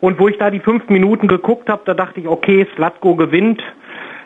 Und 0.00 0.18
wo 0.18 0.26
ich 0.26 0.36
da 0.38 0.50
die 0.50 0.58
fünf 0.58 0.88
Minuten 0.88 1.28
geguckt 1.28 1.68
habe, 1.68 1.82
da 1.84 1.94
dachte 1.94 2.18
ich, 2.18 2.26
okay, 2.26 2.66
Slatko 2.74 3.14
gewinnt. 3.14 3.62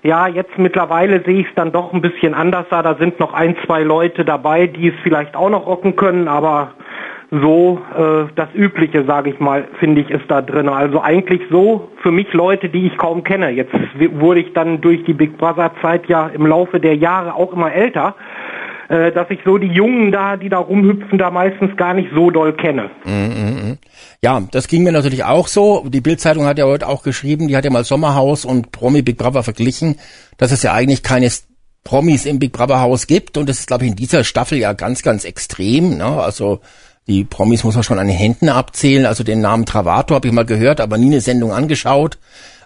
Ja, 0.02 0.26
jetzt 0.26 0.56
mittlerweile 0.56 1.22
sehe 1.22 1.40
ich 1.40 1.48
es 1.48 1.54
dann 1.54 1.70
doch 1.70 1.92
ein 1.92 2.00
bisschen 2.00 2.32
anders 2.32 2.64
da. 2.70 2.82
Da 2.82 2.94
sind 2.94 3.20
noch 3.20 3.34
ein, 3.34 3.56
zwei 3.66 3.82
Leute 3.82 4.24
dabei, 4.24 4.66
die 4.66 4.88
es 4.88 4.94
vielleicht 5.02 5.36
auch 5.36 5.50
noch 5.50 5.66
rocken 5.66 5.96
können, 5.96 6.28
aber 6.28 6.72
so 7.32 7.80
äh, 7.96 8.30
das 8.36 8.48
Übliche, 8.54 9.04
sage 9.06 9.30
ich 9.30 9.40
mal, 9.40 9.66
finde 9.80 10.02
ich, 10.02 10.10
ist 10.10 10.24
da 10.28 10.42
drin. 10.42 10.68
Also 10.68 11.00
eigentlich 11.00 11.40
so 11.50 11.88
für 12.02 12.10
mich 12.10 12.30
Leute, 12.34 12.68
die 12.68 12.86
ich 12.86 12.98
kaum 12.98 13.24
kenne. 13.24 13.48
Jetzt 13.50 13.72
wurde 14.14 14.40
ich 14.40 14.52
dann 14.52 14.82
durch 14.82 15.02
die 15.04 15.14
Big 15.14 15.38
Brother 15.38 15.72
Zeit 15.80 16.06
ja 16.08 16.28
im 16.28 16.46
Laufe 16.46 16.78
der 16.78 16.94
Jahre 16.94 17.34
auch 17.34 17.54
immer 17.54 17.72
älter, 17.72 18.16
äh, 18.90 19.12
dass 19.12 19.30
ich 19.30 19.38
so 19.46 19.56
die 19.56 19.68
Jungen 19.68 20.12
da, 20.12 20.36
die 20.36 20.50
da 20.50 20.58
rumhüpfen, 20.58 21.16
da 21.16 21.30
meistens 21.30 21.74
gar 21.78 21.94
nicht 21.94 22.10
so 22.14 22.30
doll 22.30 22.52
kenne. 22.52 22.90
Mm, 23.04 23.78
Ja, 24.22 24.42
das 24.50 24.68
ging 24.68 24.82
mir 24.82 24.92
natürlich 24.92 25.24
auch 25.24 25.48
so. 25.48 25.86
Die 25.88 26.02
Bildzeitung 26.02 26.44
hat 26.44 26.58
ja 26.58 26.66
heute 26.66 26.86
auch 26.86 27.02
geschrieben, 27.02 27.48
die 27.48 27.56
hat 27.56 27.64
ja 27.64 27.70
mal 27.70 27.84
Sommerhaus 27.84 28.44
und 28.44 28.72
Promi 28.72 29.00
Big 29.00 29.16
Brother 29.16 29.42
verglichen, 29.42 29.96
dass 30.36 30.52
es 30.52 30.62
ja 30.62 30.74
eigentlich 30.74 31.02
keine 31.02 31.30
Promis 31.82 32.26
im 32.26 32.38
Big 32.38 32.52
Brother 32.52 32.82
Haus 32.82 33.06
gibt 33.06 33.38
und 33.38 33.48
das 33.48 33.60
ist 33.60 33.68
glaube 33.68 33.84
ich 33.84 33.90
in 33.90 33.96
dieser 33.96 34.22
Staffel 34.22 34.58
ja 34.58 34.74
ganz 34.74 35.02
ganz 35.02 35.24
extrem, 35.24 35.96
ne? 35.96 36.04
Also 36.04 36.60
die 37.06 37.24
Promis 37.24 37.64
muss 37.64 37.74
man 37.74 37.84
schon 37.84 37.98
an 37.98 38.06
den 38.06 38.16
Händen 38.16 38.48
abzählen. 38.48 39.06
Also 39.06 39.24
den 39.24 39.40
Namen 39.40 39.66
Travato 39.66 40.14
habe 40.14 40.28
ich 40.28 40.34
mal 40.34 40.44
gehört, 40.44 40.80
aber 40.80 40.98
nie 40.98 41.06
eine 41.06 41.20
Sendung 41.20 41.52
angeschaut. 41.52 42.18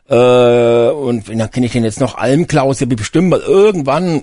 Äh, 0.08 0.14
und 0.14 1.28
dann 1.28 1.50
kenne 1.50 1.66
ich 1.66 1.72
den 1.72 1.84
jetzt 1.84 2.00
noch 2.00 2.16
Almklaus, 2.16 2.80
habe 2.80 2.94
ich 2.94 2.98
bestimmt 2.98 3.30
mal 3.30 3.40
irgendwann 3.40 4.22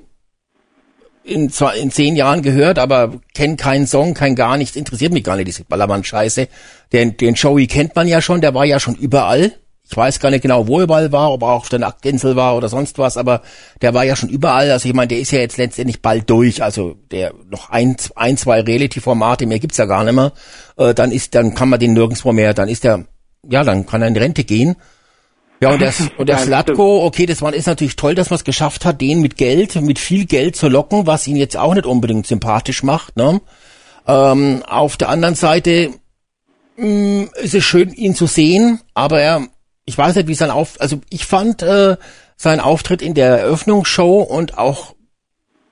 in, 1.24 1.50
zwar 1.50 1.76
in 1.76 1.92
zehn 1.92 2.16
Jahren 2.16 2.42
gehört, 2.42 2.80
aber 2.80 3.20
kenne 3.34 3.56
keinen 3.56 3.88
Song, 3.88 4.14
kein 4.14 4.36
gar 4.36 4.58
nichts, 4.58 4.76
interessiert 4.76 5.14
mich 5.14 5.24
gar 5.24 5.36
nicht, 5.36 5.48
diese 5.48 5.64
Ballermann-Scheiße. 5.64 6.48
Den, 6.92 7.18
den 7.18 7.36
Joey 7.36 7.68
kennt 7.68 7.96
man 7.96 8.08
ja 8.08 8.22
schon, 8.22 8.42
der 8.42 8.54
war 8.54 8.66
ja 8.66 8.80
schon 8.80 8.96
überall. 8.96 9.54
Ich 9.90 9.98
weiß 9.98 10.20
gar 10.20 10.30
nicht 10.30 10.42
genau, 10.42 10.68
wo 10.68 10.80
er 10.80 10.86
überall 10.86 11.12
war, 11.12 11.32
ob 11.32 11.42
er 11.44 11.50
auch 11.50 11.62
auf 11.62 11.70
der 11.70 11.80
Nacktinsel 11.80 12.36
war 12.36 12.56
oder 12.56 12.70
sonst 12.70 12.98
was, 13.00 13.18
aber 13.18 13.42
der 13.82 13.94
war 13.94 14.06
ja 14.06 14.16
schon 14.16 14.30
überall. 14.30 14.72
Also 14.72 14.88
ich 14.88 14.96
meine, 14.96 15.10
der 15.10 15.20
ist 15.20 15.32
ja 15.32 15.40
jetzt 15.40 15.58
letztendlich 15.58 16.02
bald 16.02 16.30
durch. 16.30 16.64
Also 16.64 16.96
der 17.12 17.34
noch 17.50 17.70
ein, 17.70 17.98
ein 18.16 18.38
zwei 18.38 18.62
Reality-Formate, 18.62 19.46
mehr 19.46 19.60
gibt's 19.60 19.78
ja 19.78 19.86
gar 19.86 20.04
nicht 20.06 20.14
mehr. 20.14 20.32
Äh, 20.78 20.94
dann 20.94 21.12
ist, 21.12 21.36
dann 21.36 21.54
kann 21.54 21.70
man 21.70 21.80
den 21.80 21.94
nirgendwo 21.94 22.32
mehr, 22.32 22.54
dann 22.54 22.70
ist 22.70 22.86
der, 22.86 23.06
ja, 23.48 23.64
dann 23.64 23.86
kann 23.86 24.02
er 24.02 24.08
in 24.08 24.18
Rente 24.18 24.46
gehen. 24.46 24.78
Ja, 25.60 25.72
und 25.72 25.82
der, 25.82 25.94
und 26.18 26.28
der 26.28 26.38
Slatko, 26.38 27.06
okay, 27.06 27.26
das 27.26 27.42
war, 27.42 27.54
ist 27.54 27.68
natürlich 27.68 27.96
toll, 27.98 28.16
dass 28.16 28.30
man 28.30 28.38
es 28.38 28.46
geschafft 28.46 28.86
hat, 28.86 29.02
den 29.02 29.22
mit 29.22 29.38
Geld, 29.38 29.76
mit 29.82 30.00
viel 30.00 30.26
Geld 30.26 30.56
zu 30.56 30.70
locken, 30.70 31.08
was 31.08 31.28
ihn 31.28 31.36
jetzt 31.36 31.58
auch 31.58 31.74
nicht 31.74 31.86
unbedingt 31.86 32.26
sympathisch 32.26 32.84
macht. 32.84 33.18
Ne? 33.18 33.42
Ähm, 34.08 34.64
auf 34.68 34.98
der 34.98 35.10
anderen 35.10 35.36
Seite 35.36 35.92
mh, 36.78 36.88
mm, 36.88 37.30
ist 37.42 37.54
es 37.54 37.64
schön, 37.64 37.94
ihn 37.94 38.16
zu 38.16 38.28
sehen, 38.28 38.80
aber 38.94 39.22
er 39.22 39.48
ich 39.86 39.98
weiß 39.98 40.16
nicht, 40.16 40.28
wie 40.28 40.34
sein 40.34 40.52
Auf, 40.52 40.80
also 40.80 41.02
ich 41.10 41.26
fand 41.26 41.62
äh, 41.62 41.98
sein 42.36 42.60
Auftritt 42.60 43.02
in 43.02 43.14
der 43.14 43.40
Eröffnungsshow 43.40 44.22
und 44.22 44.58
auch 44.58 44.96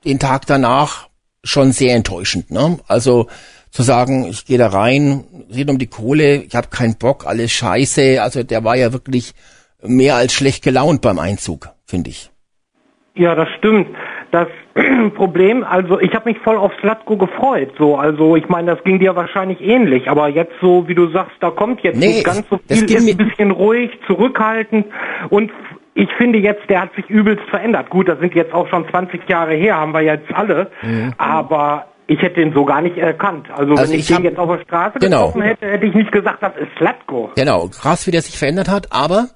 den 0.06 0.20
Tag 0.20 0.46
danach 0.48 1.10
schon 1.44 1.72
sehr 1.72 1.96
enttäuschend. 1.96 2.52
Ne? 2.52 2.80
Also 2.88 3.28
zu 3.72 3.84
sagen, 3.84 4.26
ich 4.26 4.46
gehe 4.46 4.58
da 4.58 4.68
rein, 4.68 5.24
sieht 5.50 5.70
um 5.70 5.80
die 5.80 5.88
Kohle, 5.88 6.44
ich 6.44 6.56
habe 6.56 6.68
keinen 6.68 6.98
Bock, 6.98 7.26
alles 7.26 7.52
scheiße. 7.52 8.22
Also 8.22 8.44
der 8.44 8.64
war 8.64 8.76
ja 8.76 8.92
wirklich 8.94 9.34
mehr 9.82 10.16
als 10.16 10.34
schlecht 10.34 10.64
gelaunt 10.64 11.02
beim 11.02 11.20
Einzug, 11.20 11.70
finde 11.86 12.10
ich. 12.10 12.30
Ja, 13.16 13.36
das 13.36 13.48
stimmt. 13.58 13.88
Das 14.32 14.48
Problem, 15.16 15.64
also 15.64 16.00
ich 16.00 16.14
habe 16.14 16.30
mich 16.30 16.40
voll 16.40 16.56
auf 16.56 16.72
Slatko 16.80 17.18
gefreut. 17.18 17.72
So, 17.78 17.96
also 17.96 18.36
ich 18.36 18.48
meine, 18.48 18.76
das 18.76 18.84
ging 18.84 19.00
dir 19.00 19.16
wahrscheinlich 19.16 19.60
ähnlich, 19.62 20.10
aber 20.10 20.30
jetzt 20.30 20.54
so, 20.62 20.88
wie 20.88 20.96
du 20.96 21.10
sagst, 21.10 21.36
da 21.42 21.50
kommt 21.50 21.82
jetzt 21.82 22.00
nee, 22.00 22.08
nicht 22.08 22.24
ganz 22.24 22.44
so 22.50 22.60
viel, 22.68 22.84
ist 22.84 23.10
ein 23.10 23.18
bisschen 23.18 23.52
ruhig, 23.52 23.92
zurückhaltend 24.08 24.86
und 25.30 25.52
ich 25.94 26.10
finde 26.18 26.40
jetzt, 26.40 26.70
der 26.70 26.84
hat 26.84 26.96
sich 26.96 27.10
übelst 27.10 27.44
verändert. 27.50 27.90
Gut, 27.90 28.08
das 28.08 28.20
sind 28.20 28.34
jetzt 28.34 28.54
auch 28.54 28.68
schon 28.70 28.88
20 28.90 29.28
Jahre 29.28 29.54
her, 29.56 29.76
haben 29.76 29.94
wir 29.94 30.02
jetzt 30.02 30.34
alle, 30.34 30.72
mhm. 30.82 31.14
aber 31.18 31.88
ich 32.08 32.22
hätte 32.22 32.42
ihn 32.42 32.54
so 32.54 32.64
gar 32.64 32.82
nicht 32.82 32.98
erkannt. 32.98 33.48
Also, 33.52 33.74
also 33.74 33.92
wenn 33.92 34.00
ich, 34.00 34.10
ich 34.10 34.16
den 34.16 34.24
jetzt 34.24 34.40
auf 34.40 34.50
der 34.50 34.64
Straße 34.64 35.00
genau. 35.00 35.28
getroffen 35.28 35.42
hätte, 35.42 35.68
hätte 35.68 35.86
ich 35.86 35.94
nicht 35.94 36.12
gesagt, 36.12 36.42
das 36.42 36.54
ist 36.56 36.70
Slatko. 36.78 37.32
Genau, 37.36 37.68
krass, 37.68 38.08
wie 38.08 38.12
der 38.12 38.22
sich 38.22 38.38
verändert 38.38 38.70
hat, 38.70 38.88
aber 38.92 39.28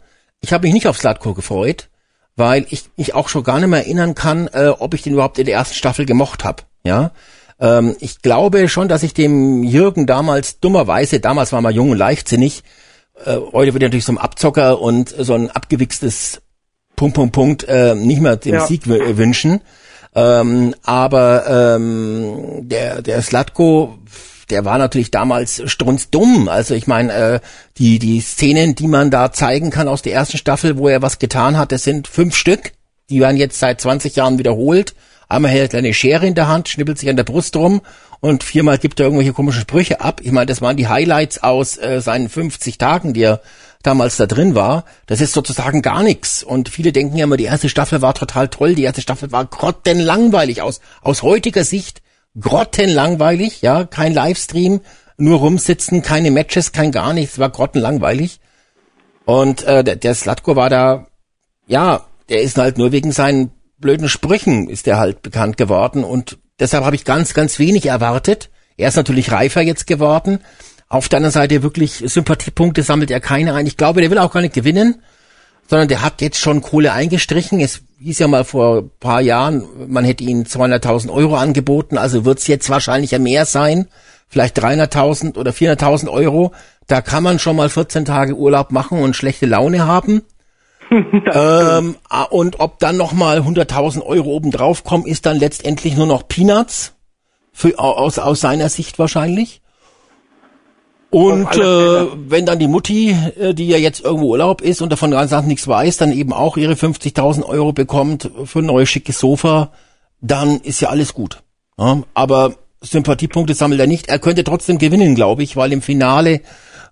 ich 0.41 0.53
habe 0.53 0.63
mich 0.63 0.73
nicht 0.73 0.87
auf 0.87 0.97
Slatko 0.97 1.33
gefreut 1.33 1.89
weil 2.35 2.65
ich 2.69 2.85
mich 2.97 3.13
auch 3.13 3.29
schon 3.29 3.43
gar 3.43 3.59
nicht 3.59 3.69
mehr 3.69 3.85
erinnern 3.85 4.15
kann, 4.15 4.47
äh, 4.47 4.67
ob 4.67 4.93
ich 4.93 5.01
den 5.01 5.13
überhaupt 5.13 5.39
in 5.39 5.45
der 5.45 5.55
ersten 5.55 5.75
Staffel 5.75 6.05
gemocht 6.05 6.43
habe. 6.43 6.63
Ja, 6.83 7.11
ähm, 7.59 7.95
ich 7.99 8.21
glaube 8.21 8.67
schon, 8.67 8.87
dass 8.87 9.03
ich 9.03 9.13
dem 9.13 9.63
Jürgen 9.63 10.05
damals 10.05 10.59
dummerweise, 10.59 11.19
damals 11.19 11.51
war 11.51 11.61
mal 11.61 11.73
jung 11.73 11.91
und 11.91 11.97
leichtsinnig, 11.97 12.63
äh, 13.23 13.37
heute 13.53 13.73
wird 13.73 13.83
er 13.83 13.87
natürlich 13.87 14.05
so 14.05 14.13
ein 14.13 14.17
Abzocker 14.17 14.81
und 14.81 15.09
so 15.17 15.33
ein 15.33 15.49
abgewichstes 15.49 16.41
Punkt, 16.95 17.15
Punkt, 17.15 17.33
Punkt, 17.33 17.63
äh, 17.65 17.95
nicht 17.95 18.21
mehr 18.21 18.35
den 18.37 18.55
ja. 18.55 18.65
Sieg 18.65 18.87
wünschen. 18.87 19.61
Ähm, 20.13 20.73
aber 20.83 21.75
ähm, 21.75 22.69
der, 22.69 23.01
der 23.01 23.21
Slatko 23.21 23.97
der 24.49 24.65
war 24.65 24.77
natürlich 24.77 25.11
damals 25.11 25.61
strunzdumm. 25.65 26.47
Also 26.47 26.73
ich 26.73 26.87
meine, 26.87 27.13
äh, 27.13 27.39
die, 27.77 27.99
die 27.99 28.21
Szenen, 28.21 28.75
die 28.75 28.87
man 28.87 29.11
da 29.11 29.31
zeigen 29.31 29.69
kann 29.69 29.87
aus 29.87 30.01
der 30.01 30.13
ersten 30.13 30.37
Staffel, 30.37 30.77
wo 30.77 30.87
er 30.87 31.01
was 31.01 31.19
getan 31.19 31.57
hat, 31.57 31.71
das 31.71 31.83
sind 31.83 32.07
fünf 32.07 32.35
Stück. 32.35 32.73
Die 33.09 33.19
werden 33.19 33.37
jetzt 33.37 33.59
seit 33.59 33.81
20 33.81 34.15
Jahren 34.15 34.39
wiederholt. 34.39 34.95
Einmal 35.27 35.51
hält 35.51 35.73
er 35.73 35.79
eine 35.79 35.93
Schere 35.93 36.27
in 36.27 36.35
der 36.35 36.47
Hand, 36.47 36.69
schnippelt 36.69 36.99
sich 36.99 37.09
an 37.09 37.15
der 37.15 37.23
Brust 37.23 37.55
rum 37.55 37.81
und 38.19 38.43
viermal 38.43 38.77
gibt 38.77 38.99
er 38.99 39.07
irgendwelche 39.07 39.33
komischen 39.33 39.61
Sprüche 39.61 40.01
ab. 40.01 40.21
Ich 40.23 40.31
meine, 40.31 40.45
das 40.45 40.61
waren 40.61 40.77
die 40.77 40.87
Highlights 40.87 41.41
aus 41.43 41.77
äh, 41.77 41.99
seinen 42.01 42.29
50 42.29 42.77
Tagen, 42.77 43.13
die 43.13 43.23
er 43.23 43.41
damals 43.81 44.17
da 44.17 44.25
drin 44.25 44.55
war. 44.55 44.85
Das 45.05 45.21
ist 45.21 45.33
sozusagen 45.33 45.81
gar 45.81 46.03
nichts. 46.03 46.43
Und 46.43 46.69
viele 46.69 46.91
denken 46.91 47.17
ja 47.17 47.25
immer, 47.25 47.37
die 47.37 47.45
erste 47.45 47.69
Staffel 47.69 48.01
war 48.01 48.13
total 48.13 48.47
toll, 48.49 48.75
die 48.75 48.83
erste 48.83 49.01
Staffel 49.01 49.31
war 49.31 49.45
grottenlangweilig 49.45 50.61
aus, 50.61 50.79
aus 51.01 51.23
heutiger 51.23 51.63
Sicht 51.63 52.01
grottenlangweilig, 52.39 53.61
ja, 53.61 53.85
kein 53.85 54.13
Livestream, 54.13 54.81
nur 55.17 55.39
rumsitzen, 55.39 56.01
keine 56.01 56.31
Matches, 56.31 56.71
kein 56.71 56.91
gar 56.91 57.13
nichts, 57.13 57.39
war 57.39 57.49
grottenlangweilig. 57.49 58.39
Und 59.25 59.63
äh, 59.63 59.83
der, 59.83 59.95
der 59.95 60.13
Slatko 60.13 60.55
war 60.55 60.69
da, 60.69 61.07
ja, 61.67 62.05
der 62.29 62.41
ist 62.41 62.57
halt 62.57 62.77
nur 62.77 62.91
wegen 62.91 63.11
seinen 63.11 63.51
blöden 63.77 64.09
Sprüchen 64.09 64.69
ist 64.69 64.85
der 64.87 64.97
halt 64.97 65.21
bekannt 65.21 65.57
geworden 65.57 66.03
und 66.03 66.37
deshalb 66.59 66.83
habe 66.83 66.95
ich 66.95 67.05
ganz, 67.05 67.33
ganz 67.33 67.59
wenig 67.59 67.85
erwartet. 67.85 68.49
Er 68.77 68.89
ist 68.89 68.95
natürlich 68.95 69.31
reifer 69.31 69.61
jetzt 69.61 69.87
geworden. 69.87 70.39
Auf 70.87 71.09
der 71.09 71.17
anderen 71.17 71.33
Seite 71.33 71.63
wirklich 71.63 72.03
Sympathiepunkte 72.05 72.83
sammelt 72.83 73.11
er 73.11 73.19
keine 73.19 73.53
ein. 73.53 73.67
Ich 73.67 73.77
glaube, 73.77 74.01
der 74.01 74.11
will 74.11 74.17
auch 74.17 74.31
gar 74.31 74.41
nicht 74.41 74.53
gewinnen, 74.53 75.01
sondern 75.67 75.87
der 75.87 76.01
hat 76.01 76.21
jetzt 76.21 76.39
schon 76.39 76.61
Kohle 76.61 76.93
eingestrichen. 76.93 77.59
Es 77.59 77.81
hieß 77.99 78.19
ja 78.19 78.27
mal 78.27 78.43
vor 78.43 78.83
paar 78.99 79.21
Jahren, 79.21 79.63
man 79.87 80.05
hätte 80.05 80.23
ihnen 80.23 80.45
200.000 80.45 81.11
Euro 81.11 81.35
angeboten, 81.35 81.97
also 81.97 82.25
wird 82.25 82.39
es 82.39 82.47
jetzt 82.47 82.69
wahrscheinlich 82.69 83.11
ja 83.11 83.19
mehr 83.19 83.45
sein, 83.45 83.87
vielleicht 84.27 84.59
300.000 84.59 85.37
oder 85.37 85.51
400.000 85.51 86.09
Euro. 86.09 86.51
Da 86.87 87.01
kann 87.01 87.23
man 87.23 87.39
schon 87.39 87.55
mal 87.55 87.69
14 87.69 88.05
Tage 88.05 88.35
Urlaub 88.35 88.71
machen 88.71 89.01
und 89.01 89.15
schlechte 89.15 89.47
Laune 89.47 89.87
haben. 89.87 90.21
ähm, 90.91 91.95
und 92.29 92.59
ob 92.59 92.77
dann 92.77 92.97
noch 92.97 93.11
mal 93.11 93.39
100.000 93.39 94.03
Euro 94.03 94.29
obendrauf 94.29 94.83
kommen, 94.83 95.07
ist 95.07 95.25
dann 95.25 95.37
letztendlich 95.37 95.95
nur 95.95 96.05
noch 96.05 96.27
Peanuts. 96.27 96.93
Für, 97.51 97.79
aus, 97.79 98.19
aus 98.19 98.41
seiner 98.41 98.67
Sicht 98.69 98.99
wahrscheinlich. 98.99 99.61
Und 101.15 101.55
äh, 101.55 102.07
wenn 102.27 102.45
dann 102.45 102.59
die 102.59 102.67
Mutti, 102.67 103.15
äh, 103.39 103.53
die 103.53 103.69
ja 103.69 103.77
jetzt 103.77 104.03
irgendwo 104.03 104.31
Urlaub 104.31 104.59
ist 104.59 104.81
und 104.81 104.91
davon 104.91 105.11
ganz 105.11 105.31
nichts 105.45 105.65
weiß, 105.65 105.95
dann 105.95 106.11
eben 106.11 106.33
auch 106.33 106.57
ihre 106.57 106.73
50.000 106.73 107.45
Euro 107.45 107.71
bekommt 107.71 108.29
für 108.43 108.59
ein 108.59 108.65
neues 108.65 108.89
schickes 108.89 109.19
Sofa, 109.19 109.71
dann 110.19 110.59
ist 110.59 110.81
ja 110.81 110.89
alles 110.89 111.13
gut. 111.13 111.41
Ja, 111.79 112.01
aber 112.13 112.55
Sympathiepunkte 112.81 113.53
sammelt 113.53 113.79
er 113.79 113.87
nicht. 113.87 114.09
Er 114.09 114.19
könnte 114.19 114.43
trotzdem 114.43 114.77
gewinnen, 114.77 115.15
glaube 115.15 115.43
ich, 115.43 115.55
weil 115.55 115.71
im 115.71 115.81
Finale 115.81 116.41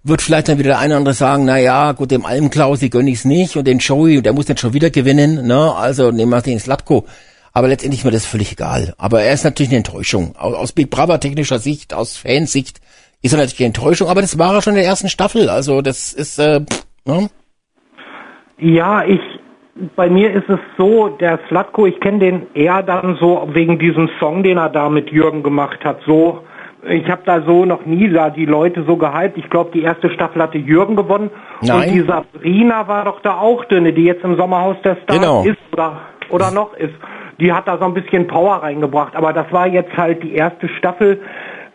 wird 0.04 0.22
vielleicht 0.22 0.48
dann 0.48 0.58
wieder 0.58 0.70
der 0.70 0.80
eine 0.80 0.94
oder 0.94 1.00
andere 1.00 1.16
sagen, 1.16 1.44
na 1.44 1.58
ja, 1.58 1.92
gut, 1.92 2.10
dem 2.10 2.26
Almklausi 2.26 2.88
gönn 2.88 3.08
ich's 3.08 3.26
nicht 3.26 3.58
und 3.58 3.68
den 3.68 3.80
Joey, 3.80 4.22
der 4.22 4.32
muss 4.32 4.48
nicht 4.48 4.62
schon 4.62 4.72
wieder 4.72 4.90
gewinnen, 4.90 5.46
ne? 5.46 5.76
Also 5.76 6.12
nehmen 6.12 6.32
wir 6.32 6.42
den 6.42 6.62
Slatko. 6.62 7.04
Aber 7.52 7.68
letztendlich 7.68 8.00
ist 8.00 8.06
mir 8.06 8.12
das 8.12 8.26
völlig 8.26 8.54
egal. 8.54 8.94
Aber 8.98 9.22
er 9.22 9.34
ist 9.34 9.44
natürlich 9.44 9.72
eine 9.72 9.80
Enttäuschung. 9.80 10.38
Aus, 10.38 10.56
aus 10.56 10.72
Big 10.72 10.90
Brother 10.90 11.20
technischer 11.20 11.60
Sicht, 11.60 11.94
aus 11.94 12.16
Fansicht 12.16 12.80
ist 13.24 13.32
natürlich 13.32 13.60
eine 13.60 13.68
Enttäuschung, 13.68 14.10
aber 14.10 14.22
das 14.22 14.38
war 14.38 14.54
er 14.54 14.62
schon 14.62 14.74
in 14.74 14.80
der 14.80 14.88
ersten 14.88 15.10
Staffel. 15.10 15.50
Also 15.50 15.82
das 15.82 16.14
ist, 16.14 16.38
äh, 16.40 16.62
ne? 17.06 17.30
Ja, 18.60 19.04
ich, 19.04 19.22
bei 19.96 20.10
mir 20.10 20.32
ist 20.32 20.50
es 20.50 20.60
so, 20.78 21.10
der 21.10 21.40
Slatko, 21.48 21.88
ich 21.88 22.00
kenne 22.00 22.20
den 22.20 22.48
eher 22.54 22.84
dann 22.84 23.18
so 23.20 23.50
wegen 23.52 23.80
diesem 23.80 24.10
Song, 24.20 24.44
den 24.44 24.58
er 24.58 24.70
da 24.70 24.90
mit 24.90 25.10
Jürgen 25.10 25.42
gemacht 25.42 25.84
hat, 25.84 26.02
so 26.06 26.44
ich 26.90 27.10
habe 27.10 27.22
da 27.26 27.42
so 27.44 27.66
noch 27.66 27.86
nie 27.86 28.10
da 28.10 28.30
die 28.30 28.46
Leute 28.46 28.84
so 28.86 28.98
gehypt. 28.98 29.38
Ich 29.38 29.50
glaube, 29.50 29.72
die 29.74 29.84
erste 29.84 30.10
Staffel 30.10 30.42
hatte 30.42 30.58
Jürgen 30.58 30.96
gewonnen. 30.96 31.30
Nein. 31.62 31.90
Und 31.90 31.96
die 31.96 32.02
Sabrina 32.02 32.88
war 32.88 33.06
doch 33.06 33.22
da 33.22 33.38
auch 33.38 33.64
drin, 33.66 33.86
die 33.96 34.04
jetzt 34.04 34.24
im 34.24 34.36
Sommerhaus 34.36 34.76
der 34.84 34.98
Stars 34.98 35.20
genau. 35.20 35.44
ist 35.44 35.58
oder, 35.72 36.02
oder 36.30 36.52
noch 36.52 36.74
ist. 36.74 36.94
Die 37.40 37.52
hat 37.52 37.68
da 37.68 37.78
so 37.78 37.86
ein 37.86 37.94
bisschen 37.94 38.28
Power 38.28 38.56
reingebracht. 38.56 39.16
Aber 39.16 39.34
das 39.34 39.52
war 39.52 39.68
jetzt 39.68 39.96
halt 39.96 40.24
die 40.24 40.34
erste 40.34 40.68
Staffel 40.78 41.22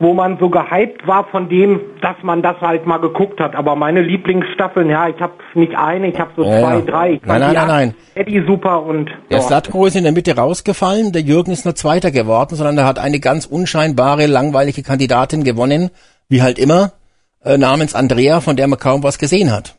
wo 0.01 0.15
man 0.15 0.39
so 0.39 0.49
gehypt 0.49 1.07
war 1.07 1.27
von 1.29 1.49
dem, 1.49 1.81
dass 2.01 2.17
man 2.23 2.43
das 2.43 2.61
halt 2.61 2.87
mal 2.87 2.99
geguckt 2.99 3.41
hat. 3.41 3.57
Aber 3.57 3.75
meine 3.75 4.01
Lieblingsstaffeln, 4.01 4.89
ja, 4.89 5.09
ich 5.09 5.21
habe 5.21 5.35
nicht 5.55 5.75
eine, 5.77 6.09
ich 6.09 6.19
habe 6.19 6.31
so 6.37 6.45
ja, 6.45 6.61
zwei, 6.61 6.81
drei. 6.83 7.13
Ich 7.15 7.23
nein, 7.23 7.41
nein, 7.41 7.55
nein, 7.55 7.67
nein. 7.67 7.95
Eddie 8.15 8.45
super 8.47 8.83
und... 8.85 9.11
Der 9.31 9.41
Slatko 9.41 9.87
ist 9.87 9.97
in 9.97 10.05
der 10.05 10.13
Mitte 10.13 10.37
rausgefallen, 10.37 11.13
der 11.13 11.23
Jürgen 11.23 11.51
ist 11.51 11.65
nur 11.65 11.75
Zweiter 11.75 12.11
geworden, 12.11 12.55
sondern 12.55 12.79
er 12.79 12.87
hat 12.87 12.99
eine 12.99 13.19
ganz 13.19 13.47
unscheinbare, 13.47 14.27
langweilige 14.27 14.83
Kandidatin 14.83 15.43
gewonnen, 15.43 15.91
wie 16.29 16.43
halt 16.43 16.59
immer, 16.59 16.93
äh, 17.43 17.59
namens 17.59 17.95
Andrea, 17.95 18.41
von 18.41 18.57
der 18.57 18.69
man 18.69 18.79
kaum 18.79 19.03
was 19.03 19.19
gesehen 19.19 19.53
hat. 19.53 19.77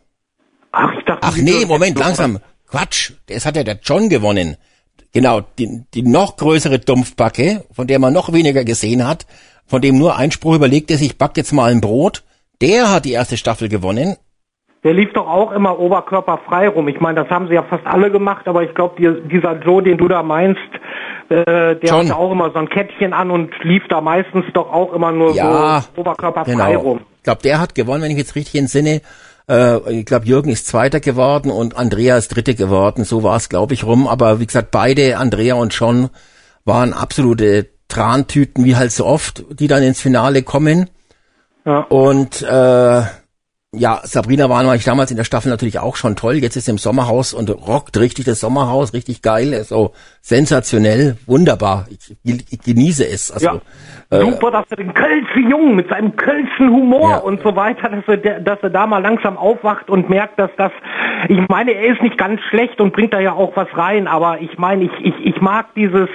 Ach, 0.72 0.92
ich 0.98 1.06
dachte... 1.06 1.22
Ach 1.22 1.38
nee, 1.38 1.66
Moment, 1.66 1.98
langsam. 1.98 2.40
Quatsch, 2.70 3.14
das 3.28 3.46
hat 3.46 3.56
ja 3.56 3.64
der 3.64 3.80
John 3.82 4.10
gewonnen. 4.10 4.58
Genau, 5.12 5.42
die, 5.58 5.86
die 5.94 6.04
noch 6.04 6.36
größere 6.38 6.78
Dumpfbacke, 6.78 7.64
von 7.72 7.88
der 7.88 7.98
man 7.98 8.14
noch 8.14 8.32
weniger 8.32 8.64
gesehen 8.64 9.08
hat, 9.08 9.26
von 9.70 9.82
dem 9.82 9.98
nur 9.98 10.18
Einspruch 10.18 10.56
überlegt 10.56 10.92
ist, 10.92 11.02
ich 11.02 11.18
back 11.18 11.38
jetzt 11.38 11.54
mal 11.54 11.72
ein 11.72 11.80
Brot, 11.80 12.24
der 12.62 12.92
hat 12.92 13.06
die 13.06 13.12
erste 13.12 13.38
Staffel 13.38 13.70
gewonnen. 13.70 14.18
Der 14.84 14.94
lief 14.94 15.12
doch 15.14 15.28
auch 15.28 15.52
immer 15.52 15.78
oberkörperfrei 15.78 16.70
rum. 16.70 16.88
Ich 16.88 17.02
meine, 17.02 17.22
das 17.22 17.30
haben 17.30 17.50
sie 17.50 17.54
ja 17.54 17.64
fast 17.64 17.86
alle 17.86 18.12
gemacht, 18.12 18.48
aber 18.48 18.64
ich 18.64 18.74
glaube, 18.74 18.96
dieser 19.30 19.60
Joe, 19.60 19.84
den 19.84 19.98
du 19.98 20.08
da 20.08 20.24
meinst, 20.24 20.62
äh, 21.28 21.44
der 21.44 21.78
John. 21.84 22.06
hatte 22.06 22.16
auch 22.16 22.32
immer 22.32 22.50
so 22.52 22.60
ein 22.60 22.70
Kettchen 22.70 23.14
an 23.14 23.30
und 23.30 23.52
lief 23.62 23.84
da 23.90 24.00
meistens 24.02 24.46
doch 24.54 24.72
auch 24.72 24.94
immer 24.94 25.12
nur 25.12 25.34
ja, 25.34 25.82
so 25.82 26.02
oberkörperfrei 26.02 26.72
genau. 26.72 26.80
rum. 26.80 27.02
Ich 27.18 27.24
glaube, 27.24 27.42
der 27.44 27.60
hat 27.60 27.76
gewonnen, 27.76 28.04
wenn 28.04 28.12
ich 28.12 28.18
jetzt 28.18 28.36
richtig 28.36 28.56
entsinne. 28.56 29.02
Äh, 29.50 30.00
ich 30.00 30.06
glaube, 30.06 30.26
Jürgen 30.26 30.50
ist 30.50 30.66
Zweiter 30.66 31.02
geworden 31.02 31.52
und 31.52 31.78
Andrea 31.78 32.18
ist 32.18 32.30
Dritte 32.30 32.56
geworden. 32.56 33.04
So 33.04 33.22
war 33.22 33.36
es, 33.36 33.50
glaube 33.50 33.74
ich, 33.74 33.84
rum. 33.84 34.08
Aber 34.08 34.40
wie 34.40 34.46
gesagt, 34.46 34.72
beide, 34.72 35.18
Andrea 35.18 35.56
und 35.56 35.74
John, 35.74 36.10
waren 36.64 36.94
absolute 36.94 37.68
Trantüten 37.90 38.64
wie 38.64 38.76
halt 38.76 38.92
so 38.92 39.06
oft, 39.06 39.44
die 39.60 39.68
dann 39.68 39.84
ins 39.84 40.02
Finale 40.02 40.44
kommen. 40.44 40.90
Ja. 41.66 41.80
Und 41.90 42.42
äh, 42.42 43.02
ja, 43.72 44.00
Sabrina 44.02 44.50
war 44.50 44.64
nämlich 44.64 44.84
damals 44.84 45.12
in 45.12 45.18
der 45.18 45.24
Staffel 45.24 45.50
natürlich 45.50 45.78
auch 45.78 45.96
schon 45.96 46.16
toll. 46.16 46.36
Jetzt 46.36 46.56
ist 46.56 46.66
sie 46.66 46.72
im 46.72 46.80
Sommerhaus 46.80 47.36
und 47.36 47.50
rockt 47.52 48.00
richtig 48.00 48.26
das 48.26 48.40
Sommerhaus, 48.40 48.94
richtig 48.94 49.22
geil, 49.22 49.64
so 49.64 49.94
sensationell, 50.22 51.18
wunderbar. 51.28 51.86
Ich, 51.92 52.18
ich 52.24 52.62
genieße 52.62 53.08
es. 53.08 53.32
Also, 53.32 53.62
ja. 54.10 54.18
Äh, 54.18 54.22
Super, 54.22 54.50
dass 54.50 54.66
er 54.72 54.78
den 54.78 54.92
Kölschen 54.96 55.52
Jungen 55.52 55.76
mit 55.76 55.88
seinem 55.88 56.16
Kölschen 56.16 56.72
Humor 56.72 57.10
ja. 57.10 57.18
und 57.18 57.44
so 57.44 57.56
weiter, 57.56 57.90
dass 57.90 58.08
er, 58.08 58.40
dass 58.40 58.58
er 58.64 58.72
da 58.72 58.88
mal 58.88 59.04
langsam 59.04 59.38
aufwacht 59.38 59.88
und 59.88 60.10
merkt, 60.10 60.40
dass 60.40 60.50
das, 60.58 60.72
ich 61.28 61.48
meine, 61.48 61.74
er 61.74 61.94
ist 61.94 62.02
nicht 62.02 62.18
ganz 62.18 62.42
schlecht 62.50 62.82
und 62.82 62.92
bringt 62.92 63.14
da 63.14 63.20
ja 63.20 63.34
auch 63.34 63.56
was 63.56 63.68
rein, 63.74 64.08
aber 64.08 64.42
ich 64.42 64.58
meine, 64.58 64.86
ich, 64.86 64.92
ich, 65.04 65.14
ich 65.26 65.42
mag 65.42 65.76
dieses, 65.76 66.10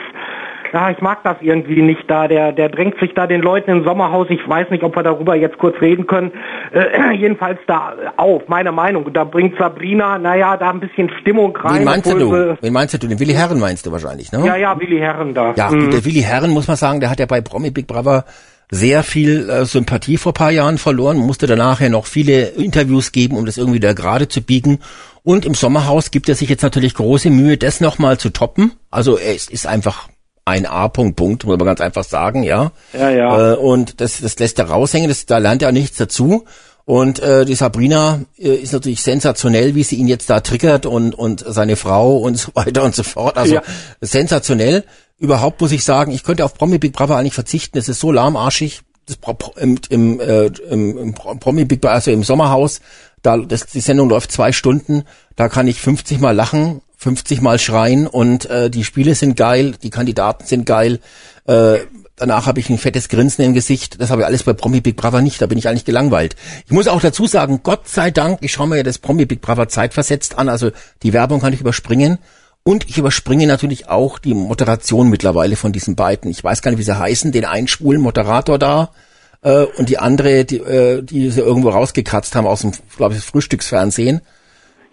ja, 0.75 0.91
ich 0.91 1.01
mag 1.01 1.23
das 1.23 1.37
irgendwie 1.41 1.83
nicht 1.83 2.11
da. 2.11 2.27
Der, 2.27 2.51
der 2.51 2.69
drängt 2.69 2.99
sich 2.99 3.15
da 3.15 3.29
den 3.29 3.41
Leuten 3.41 3.71
im 3.71 3.85
Sommerhaus. 3.85 4.27
Ich 4.29 4.47
weiß 4.47 4.71
nicht, 4.71 4.83
ob 4.83 4.97
wir 4.97 5.05
darüber 5.05 5.37
jetzt 5.37 5.57
kurz 5.57 5.81
reden 5.81 6.09
können. 6.09 6.33
Äh, 6.73 7.15
jedenfalls 7.17 7.61
da 7.69 7.95
auf, 8.17 8.49
meine 8.49 8.73
Meinung. 8.73 9.13
Da 9.13 9.23
bringt 9.23 9.57
Sabrina, 9.57 10.19
naja, 10.19 10.57
da 10.57 10.71
ein 10.71 10.81
bisschen 10.81 11.11
Stimmung 11.21 11.57
rein. 11.57 11.79
Wen 11.79 11.85
meinst 11.85 12.11
du? 12.11 12.57
Wen 12.61 12.73
meinst 12.73 12.93
du? 12.93 12.99
Den 12.99 13.21
Willi 13.21 13.35
Herren 13.35 13.61
meinst 13.61 13.87
du 13.87 13.93
wahrscheinlich, 13.93 14.33
ne? 14.33 14.45
Ja, 14.45 14.57
ja, 14.57 14.81
Willi 14.81 14.99
Herren 14.99 15.33
da. 15.33 15.55
Ja, 15.55 15.71
mhm. 15.71 15.93
der 15.93 16.05
Willi 16.05 16.23
Herren, 16.23 16.51
muss 16.51 16.67
man 16.67 16.77
sagen, 16.77 16.99
der 16.99 17.09
hat 17.09 17.21
ja 17.21 17.27
bei 17.27 17.41
Promi 17.41 17.71
Big 17.71 17.87
Brother 17.87 18.25
sehr 18.69 19.05
viel 19.05 19.49
äh, 19.49 19.65
Sympathie 19.67 20.17
vor 20.17 20.35
paar 20.35 20.51
Jahren 20.51 20.79
verloren, 20.79 21.19
musste 21.19 21.47
danach 21.47 21.81
ja 21.81 21.89
noch 21.89 22.07
viele 22.07 22.49
Interviews 22.49 23.13
geben, 23.13 23.37
um 23.37 23.47
das 23.47 23.59
irgendwie 23.59 23.79
da 23.79 23.93
gerade 23.93 24.27
zu 24.27 24.43
biegen. 24.43 24.81
Und 25.23 25.47
im 25.47 25.55
Sommerhaus 25.55 26.11
gibt 26.11 26.29
er 26.29 26.35
sich 26.35 26.49
jetzt 26.49 26.63
natürlich 26.63 26.95
große 26.95 27.31
Mühe, 27.31 27.59
das 27.59 27.81
nochmal 27.81 28.19
zu 28.19 28.31
toppen. 28.31 28.73
Also 28.91 29.19
es 29.19 29.49
ist 29.49 29.69
einfach 29.69 30.09
ein 30.45 30.67
A-Punkt, 30.67 31.17
Punkt, 31.17 31.45
muss 31.45 31.57
man 31.57 31.67
ganz 31.67 31.81
einfach 31.81 32.05
sagen, 32.05 32.43
ja. 32.43 32.73
Ja, 32.93 33.11
ja. 33.11 33.53
Äh, 33.53 33.57
und 33.57 34.01
das, 34.01 34.21
das 34.21 34.39
lässt 34.39 34.59
er 34.59 34.67
raushängen, 34.67 35.09
das, 35.09 35.27
da 35.27 35.39
lernt 35.39 35.63
er 35.63 35.73
nichts 35.73 35.97
dazu. 35.97 36.45
Und 36.87 37.19
äh, 37.21 37.47
die 37.47 37.55
Sabrina 37.55 38.21
äh, 38.39 38.55
ist 38.55 38.75
natürlich 38.75 39.03
sensationell, 39.03 39.75
wie 39.75 39.85
sie 39.85 39.97
ihn 39.97 40.09
jetzt 40.09 40.29
da 40.29 40.41
triggert 40.41 40.85
und, 40.85 41.15
und 41.15 41.43
seine 41.47 41.77
Frau 41.77 42.19
und 42.19 42.37
so 42.37 42.51
weiter 42.55 42.83
und 42.83 42.95
so 42.95 43.03
fort. 43.03 43.39
Also 43.39 43.55
ja. 43.55 43.63
sensationell. 44.01 44.85
Überhaupt 45.19 45.61
muss 45.61 45.73
ich 45.73 45.85
sagen, 45.85 46.13
ich 46.13 46.25
könnte 46.25 46.45
auf 46.45 46.55
Promi 46.55 46.79
Big 46.79 46.93
Brother 46.93 47.17
eigentlich 47.17 47.35
verzichten. 47.35 47.79
Es 47.79 47.89
ist 47.89 48.01
so 48.01 48.13
lahmarschig. 48.13 48.83
Das, 49.07 49.19
im, 49.57 49.79
im, 49.91 50.21
äh, 50.21 50.47
im, 50.47 50.99
im 50.99 51.15
Promi 51.15 51.65
Big 51.65 51.81
Brother, 51.81 51.95
also 51.95 52.11
im 52.11 52.23
Sommerhaus, 52.23 52.81
da 53.23 53.39
das, 53.39 53.67
die 53.67 53.81
Sendung 53.81 54.09
läuft 54.09 54.33
zwei 54.33 54.53
Stunden, 54.53 55.05
da 55.37 55.49
kann 55.49 55.69
ich 55.69 55.81
50 55.81 56.21
Mal 56.21 56.33
lachen 56.33 56.83
50 56.97 57.41
Mal 57.41 57.59
schreien 57.59 58.07
und 58.07 58.47
äh, 58.47 58.71
die 58.71 58.85
Spiele 58.85 59.15
sind 59.15 59.37
geil, 59.37 59.75
die 59.83 59.91
Kandidaten 59.91 60.47
sind 60.47 60.65
geil. 60.67 61.01
Äh, 61.47 61.79
danach 62.17 62.47
habe 62.47 62.61
ich 62.61 62.71
ein 62.71 62.79
fettes 62.79 63.09
Grinsen 63.09 63.45
im 63.45 63.55
Gesicht. 63.55 64.01
Das 64.01 64.11
habe 64.11 64.23
ich 64.23 64.27
alles 64.27 64.43
bei 64.45 64.53
Promi 64.53 64.81
Big 64.81 64.97
Brother 64.97 65.21
nicht. 65.21 65.41
Da 65.43 65.47
bin 65.47 65.59
ich 65.59 65.69
eigentlich 65.69 65.85
gelangweilt. 65.85 66.37
Ich 66.67 66.73
muss 66.73 66.89
auch 66.89 67.01
dazu 67.01 67.27
sagen, 67.27 67.61
Gott 67.63 67.89
sei 67.89 68.11
Dank, 68.11 68.39
ich 68.43 68.53
schaue 68.53 68.69
mir 68.69 68.77
ja 68.77 68.83
das 68.83 68.99
Promi 68.99 69.27
Big 69.27 69.41
Brother 69.41 69.69
zeitversetzt 69.69 70.39
an. 70.39 70.49
Also 70.49 70.71
die 71.03 71.13
Werbung 71.13 71.41
kann 71.41 71.53
ich 71.53 71.61
überspringen. 71.61 72.19
Und 72.63 72.89
ich 72.89 72.97
überspringe 72.97 73.47
natürlich 73.47 73.89
auch 73.89 74.19
die 74.19 74.33
Moderation 74.33 75.11
mittlerweile 75.11 75.55
von 75.55 75.73
diesen 75.73 75.97
beiden. 75.97 76.31
Ich 76.31 76.43
weiß 76.43 76.63
gar 76.63 76.71
nicht, 76.71 76.81
wie 76.81 76.85
sie 76.85 76.99
heißen. 76.99 77.31
Den 77.31 77.45
einen 77.45 77.69
schwulen 77.69 78.01
Moderator 78.01 78.59
da 78.59 78.91
äh, 79.43 79.65
und 79.65 79.91
die 79.91 79.99
andere, 79.99 80.47
die, 80.47 80.59
äh, 80.59 81.03
die 81.03 81.31
sie 81.31 81.41
irgendwo 81.41 81.69
rausgekratzt 81.69 82.35
haben 82.35 82.47
aus 82.47 82.63
dem, 82.63 82.73
glaube 82.97 83.15
ich, 83.17 83.21
Frühstücksfernsehen. 83.21 84.23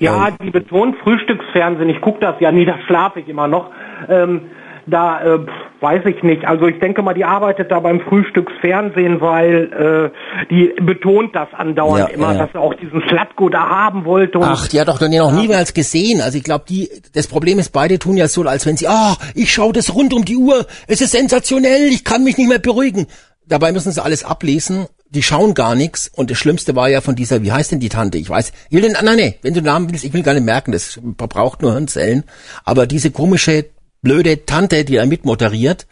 Ja, 0.01 0.29
ähm, 0.29 0.35
die 0.43 0.49
betont 0.49 0.97
Frühstücksfernsehen. 0.97 1.89
Ich 1.89 2.01
gucke 2.01 2.19
das 2.19 2.35
ja 2.39 2.51
nie, 2.51 2.65
da 2.71 2.77
schlafe 2.87 3.19
ich 3.21 3.29
immer 3.29 3.47
noch. 3.47 3.69
Ähm, 4.09 4.41
da 4.87 5.21
äh, 5.21 5.39
weiß 5.79 6.05
ich 6.05 6.23
nicht. 6.23 6.43
Also 6.45 6.65
ich 6.65 6.79
denke 6.79 7.03
mal, 7.03 7.13
die 7.13 7.23
arbeitet 7.23 7.69
da 7.71 7.79
beim 7.79 8.01
Frühstücksfernsehen, 8.01 9.21
weil 9.21 10.11
äh, 10.41 10.45
die 10.49 10.73
betont 10.81 11.35
das 11.35 11.49
andauernd 11.53 12.09
ja, 12.09 12.15
immer, 12.15 12.33
ja. 12.33 12.39
dass 12.39 12.51
sie 12.51 12.57
auch 12.57 12.73
diesen 12.73 13.03
Slatko 13.07 13.49
da 13.49 13.69
haben 13.69 14.05
wollte. 14.05 14.39
Ach, 14.41 14.67
die 14.67 14.81
hat 14.81 14.87
doch 14.87 14.97
dann 14.97 15.11
ja 15.11 15.21
noch 15.23 15.39
nie 15.39 15.47
mehr 15.47 15.59
als 15.59 15.75
gesehen. 15.75 16.19
Also 16.19 16.39
ich 16.39 16.43
glaube, 16.43 16.65
die 16.67 16.89
das 17.13 17.27
Problem 17.27 17.59
ist, 17.59 17.69
beide 17.69 17.99
tun 17.99 18.17
ja 18.17 18.27
so, 18.27 18.41
als 18.41 18.65
wenn 18.65 18.75
sie, 18.75 18.87
ah, 18.87 19.15
ich 19.35 19.53
schaue 19.53 19.71
das 19.71 19.93
rund 19.93 20.13
um 20.13 20.25
die 20.25 20.37
Uhr, 20.37 20.65
es 20.87 20.99
ist 20.99 21.11
sensationell, 21.11 21.89
ich 21.89 22.03
kann 22.03 22.23
mich 22.23 22.39
nicht 22.39 22.49
mehr 22.49 22.59
beruhigen. 22.59 23.05
Dabei 23.47 23.71
müssen 23.71 23.91
sie 23.91 24.04
alles 24.04 24.23
ablesen 24.23 24.88
die 25.12 25.23
schauen 25.23 25.54
gar 25.54 25.75
nichts 25.75 26.10
und 26.13 26.32
das 26.32 26.38
Schlimmste 26.38 26.75
war 26.75 26.89
ja 26.89 27.01
von 27.01 27.15
dieser, 27.15 27.43
wie 27.43 27.51
heißt 27.51 27.73
denn 27.73 27.82
die 27.82 27.89
Tante? 27.89 28.17
Ich 28.17 28.30
weiß, 28.30 28.54
ich 28.69 28.71
will 28.75 28.82
den, 28.82 28.93
nein, 28.93 29.17
nein, 29.17 29.34
wenn 29.41 29.54
du 29.54 29.62
den 29.62 29.65
Namen 29.65 29.91
willst, 29.91 30.06
ich 30.06 30.13
will 30.13 30.23
gar 30.23 30.34
nicht 30.34 30.45
merken, 30.45 30.71
das 30.71 30.99
braucht 31.04 31.62
nur 31.62 31.73
Hirnzellen. 31.73 32.23
Aber 32.63 32.88
diese 32.88 33.12
komische, 33.12 33.65
blöde 34.01 34.45
Tante, 34.45 34.86
die 34.86 34.95
da 34.95 35.06
mitmoderiert, 35.06 35.86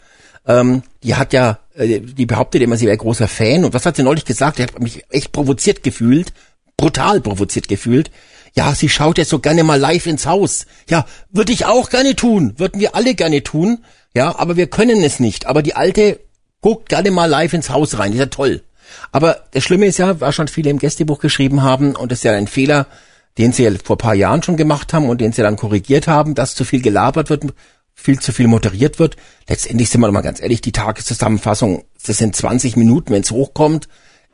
ähm, 0.46 0.82
die 1.02 1.16
hat 1.16 1.34
ja, 1.34 1.58
äh, 1.74 2.00
die 2.00 2.24
behauptet 2.24 2.62
immer, 2.62 2.78
sie 2.78 2.86
wäre 2.86 2.96
großer 2.96 3.28
Fan. 3.28 3.64
Und 3.64 3.74
was 3.74 3.84
hat 3.84 3.96
sie 3.96 4.02
neulich 4.02 4.24
gesagt? 4.24 4.58
Die 4.58 4.62
hat 4.62 4.80
mich 4.80 5.04
echt 5.10 5.32
provoziert 5.32 5.82
gefühlt, 5.82 6.32
brutal 6.78 7.20
provoziert 7.20 7.68
gefühlt. 7.68 8.10
Ja, 8.54 8.74
sie 8.74 8.88
schaut 8.88 9.18
jetzt 9.18 9.28
so 9.28 9.38
gerne 9.38 9.64
mal 9.64 9.78
live 9.78 10.06
ins 10.06 10.24
Haus. 10.24 10.64
Ja, 10.88 11.06
würde 11.30 11.52
ich 11.52 11.66
auch 11.66 11.90
gerne 11.90 12.16
tun, 12.16 12.54
würden 12.56 12.80
wir 12.80 12.94
alle 12.94 13.14
gerne 13.14 13.42
tun. 13.42 13.84
Ja, 14.14 14.36
aber 14.38 14.56
wir 14.56 14.66
können 14.66 15.04
es 15.04 15.20
nicht. 15.20 15.46
Aber 15.46 15.62
die 15.62 15.74
Alte 15.74 16.20
guckt 16.60 16.88
gerne 16.88 17.10
mal 17.10 17.26
live 17.26 17.52
ins 17.52 17.70
Haus 17.70 17.98
rein. 17.98 18.12
Ist 18.12 18.18
ja 18.18 18.26
toll. 18.26 18.62
Aber 19.12 19.44
das 19.52 19.64
Schlimme 19.64 19.86
ist 19.86 19.98
ja, 19.98 20.20
was 20.20 20.34
schon 20.34 20.48
viele 20.48 20.70
im 20.70 20.78
Gästebuch 20.78 21.20
geschrieben 21.20 21.62
haben, 21.62 21.94
und 21.96 22.10
das 22.10 22.20
ist 22.20 22.24
ja 22.24 22.32
ein 22.32 22.46
Fehler, 22.48 22.86
den 23.38 23.52
sie 23.52 23.64
ja 23.64 23.70
vor 23.82 23.98
paar 23.98 24.14
Jahren 24.14 24.42
schon 24.42 24.56
gemacht 24.56 24.92
haben 24.92 25.08
und 25.08 25.20
den 25.20 25.32
sie 25.32 25.42
dann 25.42 25.56
korrigiert 25.56 26.08
haben, 26.08 26.34
dass 26.34 26.54
zu 26.54 26.64
viel 26.64 26.82
gelabert 26.82 27.30
wird, 27.30 27.44
viel 27.94 28.18
zu 28.18 28.32
viel 28.32 28.48
moderiert 28.48 28.98
wird. 28.98 29.16
Letztendlich 29.48 29.90
sind 29.90 30.00
wir 30.00 30.10
mal 30.10 30.20
ganz 30.22 30.40
ehrlich, 30.40 30.60
die 30.60 30.72
Tageszusammenfassung, 30.72 31.84
das 32.04 32.18
sind 32.18 32.34
20 32.34 32.76
Minuten, 32.76 33.12
wenn 33.12 33.22
es 33.22 33.30
hochkommt. 33.30 33.88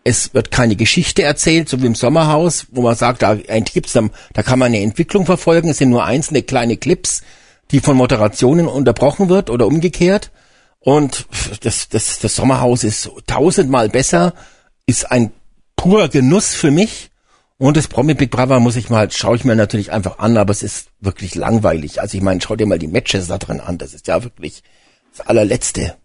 Es 0.04 0.34
wird 0.34 0.52
keine 0.52 0.76
Geschichte 0.76 1.22
erzählt, 1.22 1.68
so 1.68 1.82
wie 1.82 1.86
im 1.86 1.96
Sommerhaus, 1.96 2.66
wo 2.70 2.80
man 2.82 2.94
sagt, 2.94 3.22
da 3.22 3.34
gibt's 3.34 3.92
dann, 3.92 4.10
da 4.34 4.42
kann 4.42 4.58
man 4.58 4.66
eine 4.66 4.80
Entwicklung 4.80 5.26
verfolgen. 5.26 5.68
Es 5.68 5.78
sind 5.78 5.90
nur 5.90 6.04
einzelne 6.04 6.42
kleine 6.42 6.76
Clips, 6.76 7.22
die 7.72 7.80
von 7.80 7.96
Moderationen 7.96 8.68
unterbrochen 8.68 9.28
wird 9.28 9.50
oder 9.50 9.66
umgekehrt. 9.66 10.30
Und 10.86 11.26
das, 11.64 11.88
das, 11.88 12.20
das 12.20 12.36
Sommerhaus 12.36 12.84
ist 12.84 13.10
tausendmal 13.26 13.88
besser, 13.88 14.34
ist 14.86 15.10
ein 15.10 15.32
purer 15.74 16.08
Genuss 16.08 16.54
für 16.54 16.70
mich. 16.70 17.10
Und 17.58 17.76
das 17.76 17.88
Promi 17.88 18.14
Big 18.14 18.30
Brother 18.30 18.60
muss 18.60 18.76
ich 18.76 18.88
mal, 18.88 19.10
schaue 19.10 19.34
ich 19.34 19.44
mir 19.44 19.56
natürlich 19.56 19.90
einfach 19.90 20.20
an, 20.20 20.36
aber 20.36 20.52
es 20.52 20.62
ist 20.62 20.92
wirklich 21.00 21.34
langweilig. 21.34 22.00
Also 22.00 22.16
ich 22.16 22.22
meine, 22.22 22.40
schau 22.40 22.54
dir 22.54 22.66
mal 22.66 22.78
die 22.78 22.86
Matches 22.86 23.26
da 23.26 23.38
drin 23.38 23.58
an. 23.58 23.78
Das 23.78 23.94
ist 23.94 24.06
ja 24.06 24.22
wirklich 24.22 24.62
das 25.10 25.26
allerletzte. 25.26 25.96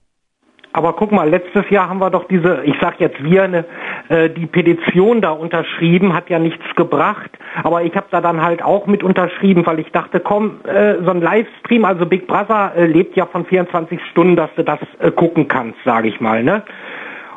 Aber 0.73 0.93
guck 0.93 1.11
mal, 1.11 1.29
letztes 1.29 1.69
Jahr 1.69 1.87
haben 1.87 1.99
wir 1.99 2.09
doch 2.09 2.27
diese, 2.27 2.63
ich 2.63 2.73
sag 2.81 2.99
jetzt 2.99 3.21
wir, 3.23 3.47
ne, 3.47 3.65
äh, 4.11 4.29
die 4.29 4.45
Petition 4.45 5.21
da 5.21 5.31
unterschrieben, 5.31 6.13
hat 6.13 6.29
ja 6.29 6.37
nichts 6.37 6.65
gebracht. 6.75 7.31
Aber 7.63 7.83
ich 7.83 7.95
habe 7.95 8.07
da 8.11 8.19
dann 8.19 8.41
halt 8.41 8.61
auch 8.61 8.85
mit 8.85 9.03
unterschrieben, 9.03 9.65
weil 9.65 9.79
ich 9.79 9.89
dachte, 9.93 10.19
komm, 10.19 10.59
äh, 10.65 10.95
so 11.01 11.11
ein 11.11 11.21
Livestream, 11.21 11.85
also 11.85 12.05
Big 12.05 12.27
Brother 12.27 12.73
äh, 12.75 12.87
lebt 12.87 13.15
ja 13.15 13.25
von 13.25 13.45
24 13.45 14.01
Stunden, 14.11 14.35
dass 14.35 14.49
du 14.57 14.63
das 14.63 14.79
äh, 14.99 15.11
gucken 15.11 15.47
kannst, 15.47 15.77
sage 15.85 16.09
ich 16.09 16.19
mal. 16.19 16.43
Ne? 16.43 16.61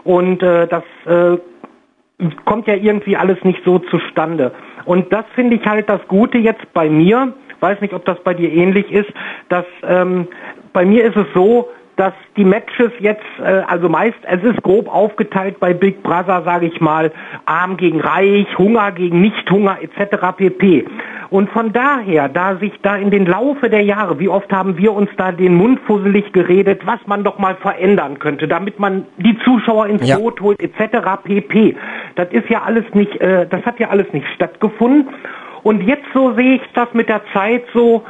Und 0.02 0.42
äh, 0.42 0.66
das 0.66 0.82
äh, 1.06 1.38
kommt 2.44 2.66
ja 2.66 2.74
irgendwie 2.74 3.16
alles 3.16 3.38
nicht 3.44 3.60
so 3.64 3.78
zustande. 3.78 4.50
Und 4.84 5.12
das 5.12 5.26
finde 5.36 5.54
ich 5.54 5.64
halt 5.64 5.88
das 5.88 6.00
Gute 6.08 6.38
jetzt 6.38 6.72
bei 6.72 6.88
mir. 6.88 7.34
Weiß 7.60 7.80
nicht, 7.82 7.94
ob 7.94 8.04
das 8.04 8.18
bei 8.24 8.34
dir 8.34 8.52
ähnlich 8.52 8.90
ist, 8.90 9.10
dass 9.48 9.64
ähm, 9.86 10.26
bei 10.72 10.84
mir 10.84 11.04
ist 11.04 11.16
es 11.16 11.26
so, 11.34 11.68
dass 11.96 12.12
die 12.36 12.44
Matches 12.44 12.90
jetzt, 12.98 13.22
äh, 13.38 13.62
also 13.66 13.88
meist, 13.88 14.18
es 14.22 14.42
ist 14.42 14.62
grob 14.62 14.92
aufgeteilt 14.92 15.60
bei 15.60 15.72
Big 15.72 16.02
Brother, 16.02 16.42
sage 16.44 16.66
ich 16.66 16.80
mal, 16.80 17.12
arm 17.46 17.76
gegen 17.76 18.00
reich, 18.00 18.46
Hunger 18.58 18.92
gegen 18.92 19.20
Nichthunger 19.20 19.78
etc. 19.80 20.36
pp. 20.36 20.86
Und 21.30 21.50
von 21.50 21.72
daher, 21.72 22.28
da 22.28 22.56
sich 22.56 22.72
da 22.82 22.96
in 22.96 23.10
den 23.10 23.26
Laufe 23.26 23.70
der 23.70 23.82
Jahre, 23.82 24.18
wie 24.18 24.28
oft 24.28 24.52
haben 24.52 24.76
wir 24.76 24.92
uns 24.92 25.10
da 25.16 25.32
den 25.32 25.54
Mund 25.54 25.80
fusselig 25.86 26.32
geredet, 26.32 26.86
was 26.86 27.00
man 27.06 27.24
doch 27.24 27.38
mal 27.38 27.56
verändern 27.56 28.18
könnte, 28.18 28.48
damit 28.48 28.78
man 28.78 29.06
die 29.18 29.38
Zuschauer 29.44 29.86
ins 29.86 30.06
ja. 30.06 30.16
Boot 30.16 30.40
holt 30.40 30.60
etc. 30.60 31.22
pp. 31.24 31.76
Das 32.16 32.28
ist 32.30 32.48
ja 32.48 32.62
alles 32.62 32.84
nicht, 32.92 33.20
äh, 33.20 33.46
das 33.48 33.64
hat 33.64 33.78
ja 33.78 33.88
alles 33.88 34.12
nicht 34.12 34.26
stattgefunden. 34.34 35.14
Und 35.62 35.82
jetzt 35.82 36.04
so 36.12 36.34
sehe 36.34 36.56
ich 36.56 36.62
das 36.74 36.92
mit 36.92 37.08
der 37.08 37.22
Zeit 37.32 37.64
so, 37.72 38.04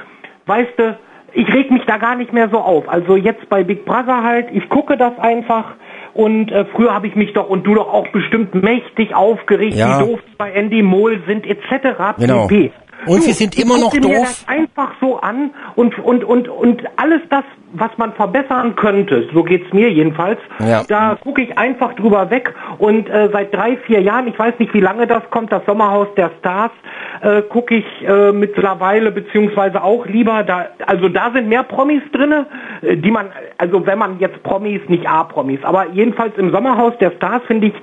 weißt 0.47 0.73
du, 0.77 0.99
ich 1.35 1.53
reg 1.53 1.71
mich 1.71 1.85
da 1.87 1.99
gar 1.99 2.15
nicht 2.15 2.33
mehr 2.33 2.49
so 2.49 2.59
auf. 2.59 2.89
Also 2.89 3.17
jetzt 3.17 3.49
bei 3.49 3.65
Big 3.65 3.85
Brother 3.85 4.23
halt, 4.23 4.47
ich 4.53 4.69
gucke 4.69 4.97
das 4.97 5.19
einfach 5.19 5.75
und 6.15 6.51
äh, 6.53 6.65
früher 6.67 6.95
habe 6.95 7.09
ich 7.09 7.17
mich 7.17 7.33
doch 7.33 7.49
und 7.49 7.67
du 7.67 7.75
doch 7.75 7.93
auch 7.93 8.07
bestimmt 8.09 8.55
mächtig 8.55 9.15
aufgeregt, 9.15 9.75
ja. 9.75 10.01
wie 10.01 10.07
doof 10.07 10.21
bei 10.39 10.53
Andy 10.53 10.83
Mohl 10.83 11.21
sind 11.27 11.45
etc. 11.47 12.17
Genau. 12.19 12.47
pp. 12.47 12.73
Und 13.07 13.23
du, 13.23 13.27
wir 13.27 13.35
sind 13.35 13.59
immer 13.59 13.79
noch 13.79 13.93
doof. 13.93 14.11
Mir 14.11 14.21
das 14.21 14.45
einfach 14.47 14.93
so 15.01 15.19
an 15.21 15.51
und 15.77 15.99
und 15.99 16.25
und 16.25 16.49
und 16.49 16.83
alles 16.97 17.21
das, 17.31 17.45
was 17.73 17.91
man 17.97 18.13
verbessern 18.13 18.77
könnte, 18.77 19.29
so 19.33 19.43
geht's 19.43 19.73
mir 19.73 19.91
jedenfalls. 19.91 20.39
Ja. 20.61 20.85
Da 20.89 21.17
gucke 21.21 21.43
ich 21.43 21.59
einfach 21.59 21.95
drüber 21.95 22.31
weg 22.31 22.55
und 22.79 23.09
äh, 23.09 23.29
seit 23.33 23.55
drei 23.55 23.77
vier 23.79 24.01
Jahren, 24.01 24.29
ich 24.29 24.39
weiß 24.39 24.55
nicht, 24.59 24.73
wie 24.75 24.81
lange 24.81 25.07
das 25.07 25.23
kommt, 25.31 25.53
das 25.53 25.65
Sommerhaus 25.67 26.09
der 26.17 26.31
Stars, 26.39 26.73
äh, 27.21 27.43
gucke 27.43 27.77
ich 27.77 27.87
äh, 28.07 28.33
mittlerweile 28.33 29.11
beziehungsweise 29.11 29.83
auch 29.83 30.07
lieber 30.07 30.43
da. 30.43 30.67
Also 30.87 31.09
da 31.09 31.31
sind 31.33 31.49
mehr 31.49 31.63
Promis 31.63 32.03
drinne, 32.13 32.47
äh, 32.83 32.97
die 32.97 33.11
man, 33.11 33.31
also 33.59 33.85
wenn 33.87 33.99
man 33.99 34.19
jetzt 34.21 34.43
Promis, 34.43 34.81
nicht 34.89 35.09
A-Promis, 35.09 35.61
aber 35.63 35.89
jedenfalls 35.93 36.37
im 36.37 36.51
Sommerhaus 36.51 36.95
der 36.99 37.13
Stars 37.13 37.43
finde 37.47 37.69
ich 37.69 37.75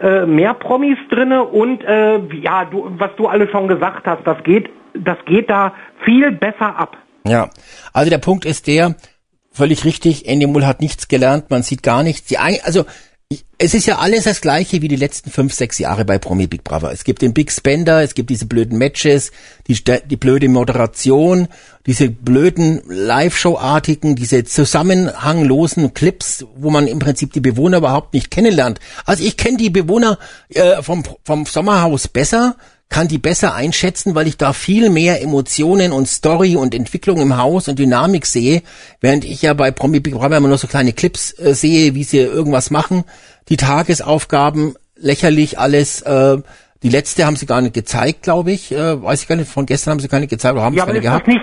äh, 0.00 0.26
mehr 0.26 0.54
Promis 0.54 0.98
drinne 1.10 1.44
und 1.44 1.82
äh, 1.84 2.18
ja, 2.40 2.64
du, 2.64 2.86
was 2.98 3.10
du 3.16 3.26
alle 3.26 3.48
schon 3.50 3.68
gesagt 3.68 4.06
hast, 4.06 4.26
das 4.26 4.42
geht, 4.44 4.70
das 4.94 5.18
geht 5.26 5.50
da 5.50 5.74
viel 6.04 6.32
besser 6.32 6.76
ab. 6.76 6.96
Ja, 7.26 7.50
also 7.92 8.10
der 8.10 8.18
Punkt 8.18 8.44
ist 8.44 8.66
der, 8.66 8.96
völlig 9.50 9.84
richtig, 9.84 10.28
Andy 10.28 10.46
Mull 10.46 10.66
hat 10.66 10.80
nichts 10.80 11.08
gelernt, 11.08 11.50
man 11.50 11.62
sieht 11.62 11.82
gar 11.82 12.02
nichts. 12.02 12.26
Die, 12.26 12.38
also 12.38 12.84
es 13.58 13.72
ist 13.72 13.86
ja 13.86 13.98
alles 13.98 14.24
das 14.24 14.40
gleiche 14.40 14.82
wie 14.82 14.88
die 14.88 14.96
letzten 14.96 15.30
fünf, 15.30 15.54
sechs 15.54 15.78
Jahre 15.78 16.04
bei 16.04 16.18
Promi 16.18 16.46
Big 16.46 16.64
Brother. 16.64 16.92
Es 16.92 17.04
gibt 17.04 17.22
den 17.22 17.32
Big 17.32 17.50
Spender, 17.50 18.02
es 18.02 18.14
gibt 18.14 18.30
diese 18.30 18.46
blöden 18.46 18.76
Matches, 18.78 19.32
die, 19.68 19.78
die 20.04 20.16
blöde 20.16 20.48
Moderation, 20.48 21.48
diese 21.86 22.10
blöden 22.10 22.82
Live-Show-artigen, 22.86 24.16
diese 24.16 24.44
zusammenhanglosen 24.44 25.94
Clips, 25.94 26.44
wo 26.56 26.70
man 26.70 26.86
im 26.86 26.98
Prinzip 26.98 27.32
die 27.32 27.40
Bewohner 27.40 27.78
überhaupt 27.78 28.12
nicht 28.12 28.30
kennenlernt. 28.30 28.80
Also 29.06 29.24
ich 29.24 29.36
kenne 29.36 29.56
die 29.56 29.70
Bewohner 29.70 30.18
äh, 30.50 30.82
vom, 30.82 31.02
vom 31.24 31.46
Sommerhaus 31.46 32.08
besser, 32.08 32.56
kann 32.94 33.08
die 33.08 33.18
besser 33.18 33.56
einschätzen, 33.56 34.14
weil 34.14 34.28
ich 34.28 34.36
da 34.36 34.52
viel 34.52 34.88
mehr 34.88 35.20
Emotionen 35.20 35.90
und 35.90 36.06
Story 36.06 36.54
und 36.54 36.76
Entwicklung 36.76 37.20
im 37.20 37.36
Haus 37.36 37.66
und 37.66 37.80
Dynamik 37.80 38.24
sehe, 38.24 38.62
während 39.00 39.24
ich 39.24 39.42
ja 39.42 39.52
bei 39.52 39.72
Promi 39.72 39.98
Big 39.98 40.14
Brother 40.14 40.36
immer 40.36 40.46
nur 40.46 40.58
so 40.58 40.68
kleine 40.68 40.92
Clips 40.92 41.36
äh, 41.36 41.54
sehe, 41.54 41.96
wie 41.96 42.04
sie 42.04 42.18
irgendwas 42.18 42.70
machen. 42.70 43.02
Die 43.48 43.56
Tagesaufgaben, 43.56 44.76
lächerlich 44.94 45.58
alles, 45.58 46.02
äh, 46.02 46.38
die 46.84 46.88
letzte 46.88 47.26
haben 47.26 47.34
sie 47.34 47.46
gar 47.46 47.62
nicht 47.62 47.74
gezeigt, 47.74 48.22
glaube 48.22 48.52
ich. 48.52 48.70
Äh, 48.70 49.02
weiß 49.02 49.22
ich 49.22 49.26
gar 49.26 49.34
nicht, 49.34 49.50
von 49.50 49.66
gestern 49.66 49.90
haben 49.90 49.98
sie 49.98 50.06
gar 50.06 50.20
nicht 50.20 50.30
gezeigt 50.30 50.54
oder 50.54 50.62
haben 50.62 50.76
ja, 50.76 50.84
sie 50.84 50.86
keine 50.86 51.00
gehabt. 51.00 51.26
Nicht, 51.26 51.40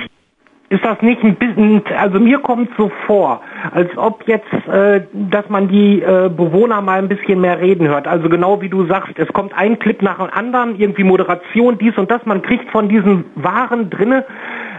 ist 0.71 0.86
das 0.86 1.01
nicht 1.01 1.21
ein 1.21 1.36
bisschen, 1.36 1.84
also 1.97 2.17
mir 2.17 2.39
kommt 2.39 2.69
so 2.77 2.89
vor, 3.05 3.41
als 3.71 3.89
ob 3.97 4.25
jetzt, 4.25 4.53
äh, 4.67 5.01
dass 5.12 5.49
man 5.49 5.67
die 5.67 6.01
äh, 6.01 6.29
Bewohner 6.29 6.81
mal 6.81 6.99
ein 6.99 7.10
bisschen 7.10 7.41
mehr 7.41 7.60
reden 7.60 7.89
hört. 7.89 8.07
Also 8.07 8.29
genau 8.29 8.62
wie 8.62 8.69
du 8.69 8.88
sagst, 8.88 9.19
es 9.19 9.27
kommt 9.34 9.53
ein 9.53 9.79
Clip 9.79 10.01
nach 10.01 10.17
dem 10.17 10.29
anderen, 10.31 10.79
irgendwie 10.79 11.03
Moderation, 11.03 11.77
dies 11.77 11.97
und 11.97 12.10
das, 12.10 12.25
man 12.25 12.41
kriegt 12.41 12.71
von 12.71 12.88
diesen 12.88 13.25
Waren 13.36 13.89
drinne 13.89 14.25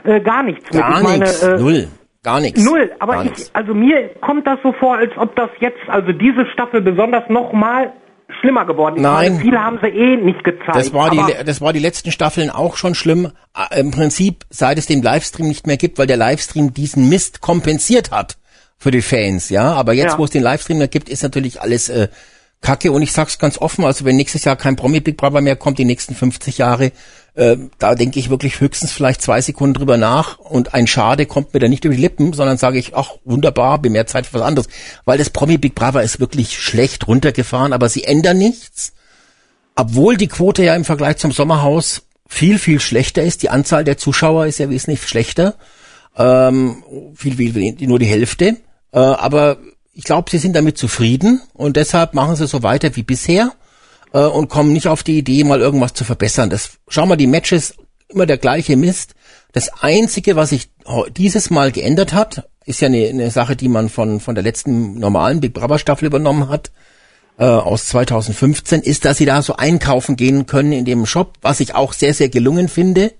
äh, 0.04 0.20
gar 0.20 0.42
nichts. 0.42 0.70
Gar 0.70 1.02
nichts, 1.02 1.42
äh, 1.42 1.58
null. 1.58 1.88
Gar 2.22 2.40
nichts. 2.40 2.64
Null, 2.64 2.90
aber 2.98 3.24
ich, 3.24 3.50
also 3.52 3.74
mir 3.74 4.10
kommt 4.22 4.46
das 4.46 4.58
so 4.62 4.72
vor, 4.72 4.96
als 4.96 5.12
ob 5.18 5.36
das 5.36 5.50
jetzt, 5.60 5.80
also 5.88 6.12
diese 6.12 6.46
Staffel 6.46 6.80
besonders 6.80 7.28
nochmal 7.28 7.92
schlimmer 8.40 8.64
geworden. 8.64 8.96
Ich 8.96 9.02
Nein. 9.02 9.32
Meine, 9.32 9.44
viele 9.44 9.58
haben 9.58 9.78
sie 9.82 9.88
eh 9.88 10.16
nicht 10.16 10.42
gezeigt. 10.44 10.74
Das 10.74 10.92
war, 10.92 11.10
die, 11.10 11.22
das 11.44 11.60
war 11.60 11.72
die 11.72 11.78
letzten 11.78 12.10
Staffeln 12.10 12.50
auch 12.50 12.76
schon 12.76 12.94
schlimm. 12.94 13.32
Äh, 13.56 13.80
Im 13.80 13.90
Prinzip, 13.90 14.44
seit 14.50 14.78
es 14.78 14.86
den 14.86 15.02
Livestream 15.02 15.48
nicht 15.48 15.66
mehr 15.66 15.76
gibt, 15.76 15.98
weil 15.98 16.06
der 16.06 16.16
Livestream 16.16 16.72
diesen 16.72 17.08
Mist 17.08 17.40
kompensiert 17.40 18.10
hat 18.10 18.38
für 18.78 18.90
die 18.90 19.02
Fans, 19.02 19.48
ja. 19.48 19.72
Aber 19.72 19.92
jetzt, 19.92 20.12
ja. 20.12 20.18
wo 20.18 20.24
es 20.24 20.30
den 20.30 20.42
Livestream 20.42 20.78
mehr 20.78 20.88
gibt, 20.88 21.08
ist 21.08 21.22
natürlich 21.22 21.60
alles 21.60 21.88
äh, 21.88 22.08
Kacke. 22.62 22.90
Und 22.92 23.02
ich 23.02 23.12
sag's 23.12 23.38
ganz 23.38 23.58
offen, 23.58 23.84
also 23.84 24.04
wenn 24.06 24.16
nächstes 24.16 24.44
Jahr 24.44 24.56
kein 24.56 24.76
Promi 24.76 25.00
Big 25.00 25.18
Brother 25.18 25.42
mehr 25.42 25.56
kommt, 25.56 25.78
die 25.78 25.84
nächsten 25.84 26.14
50 26.14 26.58
Jahre, 26.58 26.92
äh, 27.34 27.56
da 27.78 27.94
denke 27.94 28.18
ich 28.18 28.30
wirklich 28.30 28.60
höchstens 28.60 28.92
vielleicht 28.92 29.20
zwei 29.20 29.40
Sekunden 29.40 29.74
drüber 29.74 29.96
nach 29.96 30.38
und 30.38 30.72
ein 30.72 30.86
Schade 30.86 31.26
kommt 31.26 31.52
mir 31.52 31.60
da 31.60 31.68
nicht 31.68 31.84
über 31.84 31.94
die 31.94 32.00
Lippen, 32.00 32.32
sondern 32.32 32.56
sage 32.56 32.78
ich, 32.78 32.94
ach 32.94 33.10
wunderbar, 33.24 33.80
bin 33.80 33.92
mehr 33.92 34.06
Zeit 34.06 34.26
für 34.26 34.34
was 34.34 34.42
anderes. 34.42 34.68
Weil 35.04 35.18
das 35.18 35.30
Promi 35.30 35.58
Big 35.58 35.74
Brother 35.74 36.02
ist 36.02 36.20
wirklich 36.20 36.58
schlecht 36.58 37.06
runtergefahren, 37.06 37.72
aber 37.72 37.88
sie 37.88 38.04
ändern 38.04 38.38
nichts. 38.38 38.92
Obwohl 39.74 40.16
die 40.16 40.28
Quote 40.28 40.64
ja 40.64 40.74
im 40.74 40.84
Vergleich 40.84 41.16
zum 41.16 41.32
Sommerhaus 41.32 42.02
viel, 42.28 42.58
viel 42.58 42.80
schlechter 42.80 43.22
ist. 43.22 43.42
Die 43.42 43.50
Anzahl 43.50 43.84
der 43.84 43.98
Zuschauer 43.98 44.46
ist 44.46 44.58
ja 44.58 44.70
wesentlich 44.70 45.02
schlechter. 45.02 45.54
Ähm, 46.16 46.82
viel, 47.14 47.36
viel, 47.36 47.76
nur 47.86 47.98
die 47.98 48.06
Hälfte. 48.06 48.56
Äh, 48.92 48.98
aber 48.98 49.58
ich 49.92 50.04
glaube, 50.04 50.30
sie 50.30 50.38
sind 50.38 50.56
damit 50.56 50.78
zufrieden 50.78 51.42
und 51.52 51.76
deshalb 51.76 52.14
machen 52.14 52.36
sie 52.36 52.46
so 52.46 52.62
weiter 52.62 52.94
wie 52.96 53.02
bisher 53.02 53.52
äh, 54.12 54.20
und 54.20 54.48
kommen 54.48 54.72
nicht 54.72 54.88
auf 54.88 55.02
die 55.02 55.18
Idee, 55.18 55.44
mal 55.44 55.60
irgendwas 55.60 55.94
zu 55.94 56.04
verbessern. 56.04 56.50
Das, 56.50 56.72
schau 56.88 57.06
mal, 57.06 57.16
die 57.16 57.26
Matches, 57.26 57.74
immer 58.08 58.26
der 58.26 58.38
gleiche 58.38 58.76
Mist. 58.76 59.14
Das 59.52 59.82
Einzige, 59.82 60.36
was 60.36 60.50
sich 60.50 60.70
dieses 61.16 61.50
Mal 61.50 61.72
geändert 61.72 62.12
hat, 62.12 62.48
ist 62.64 62.80
ja 62.80 62.86
eine, 62.86 63.06
eine 63.08 63.30
Sache, 63.30 63.56
die 63.56 63.68
man 63.68 63.88
von, 63.88 64.20
von 64.20 64.34
der 64.34 64.44
letzten 64.44 64.98
normalen 64.98 65.40
Big 65.40 65.52
Brother 65.52 65.78
Staffel 65.78 66.06
übernommen 66.06 66.48
hat, 66.48 66.70
äh, 67.38 67.44
aus 67.44 67.86
2015, 67.86 68.82
ist, 68.82 69.04
dass 69.04 69.18
sie 69.18 69.26
da 69.26 69.42
so 69.42 69.56
einkaufen 69.56 70.16
gehen 70.16 70.46
können 70.46 70.72
in 70.72 70.84
dem 70.84 71.06
Shop, 71.06 71.38
was 71.42 71.60
ich 71.60 71.74
auch 71.74 71.92
sehr, 71.92 72.14
sehr 72.14 72.28
gelungen 72.28 72.68
finde. 72.68 73.12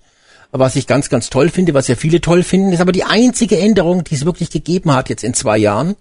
Was 0.55 0.77
ich 0.77 0.87
ganz, 0.87 1.09
ganz 1.09 1.31
toll 1.31 1.49
finde, 1.49 1.73
was 1.73 1.89
ja 1.89 1.97
viele 1.97 2.21
toll 2.21 2.43
finden, 2.43 2.73
ist 2.73 2.83
aber 2.83 2.93
die 2.93 3.05
einzige 3.05 3.59
Änderung, 3.59 4.05
die 4.05 4.15
es 4.15 4.27
wirklich 4.27 4.51
gegeben 4.51 4.95
hat 4.95 5.09
jetzt 5.09 5.25
in 5.25 5.33
zwei 5.33 5.57
Jahren. 5.57 5.97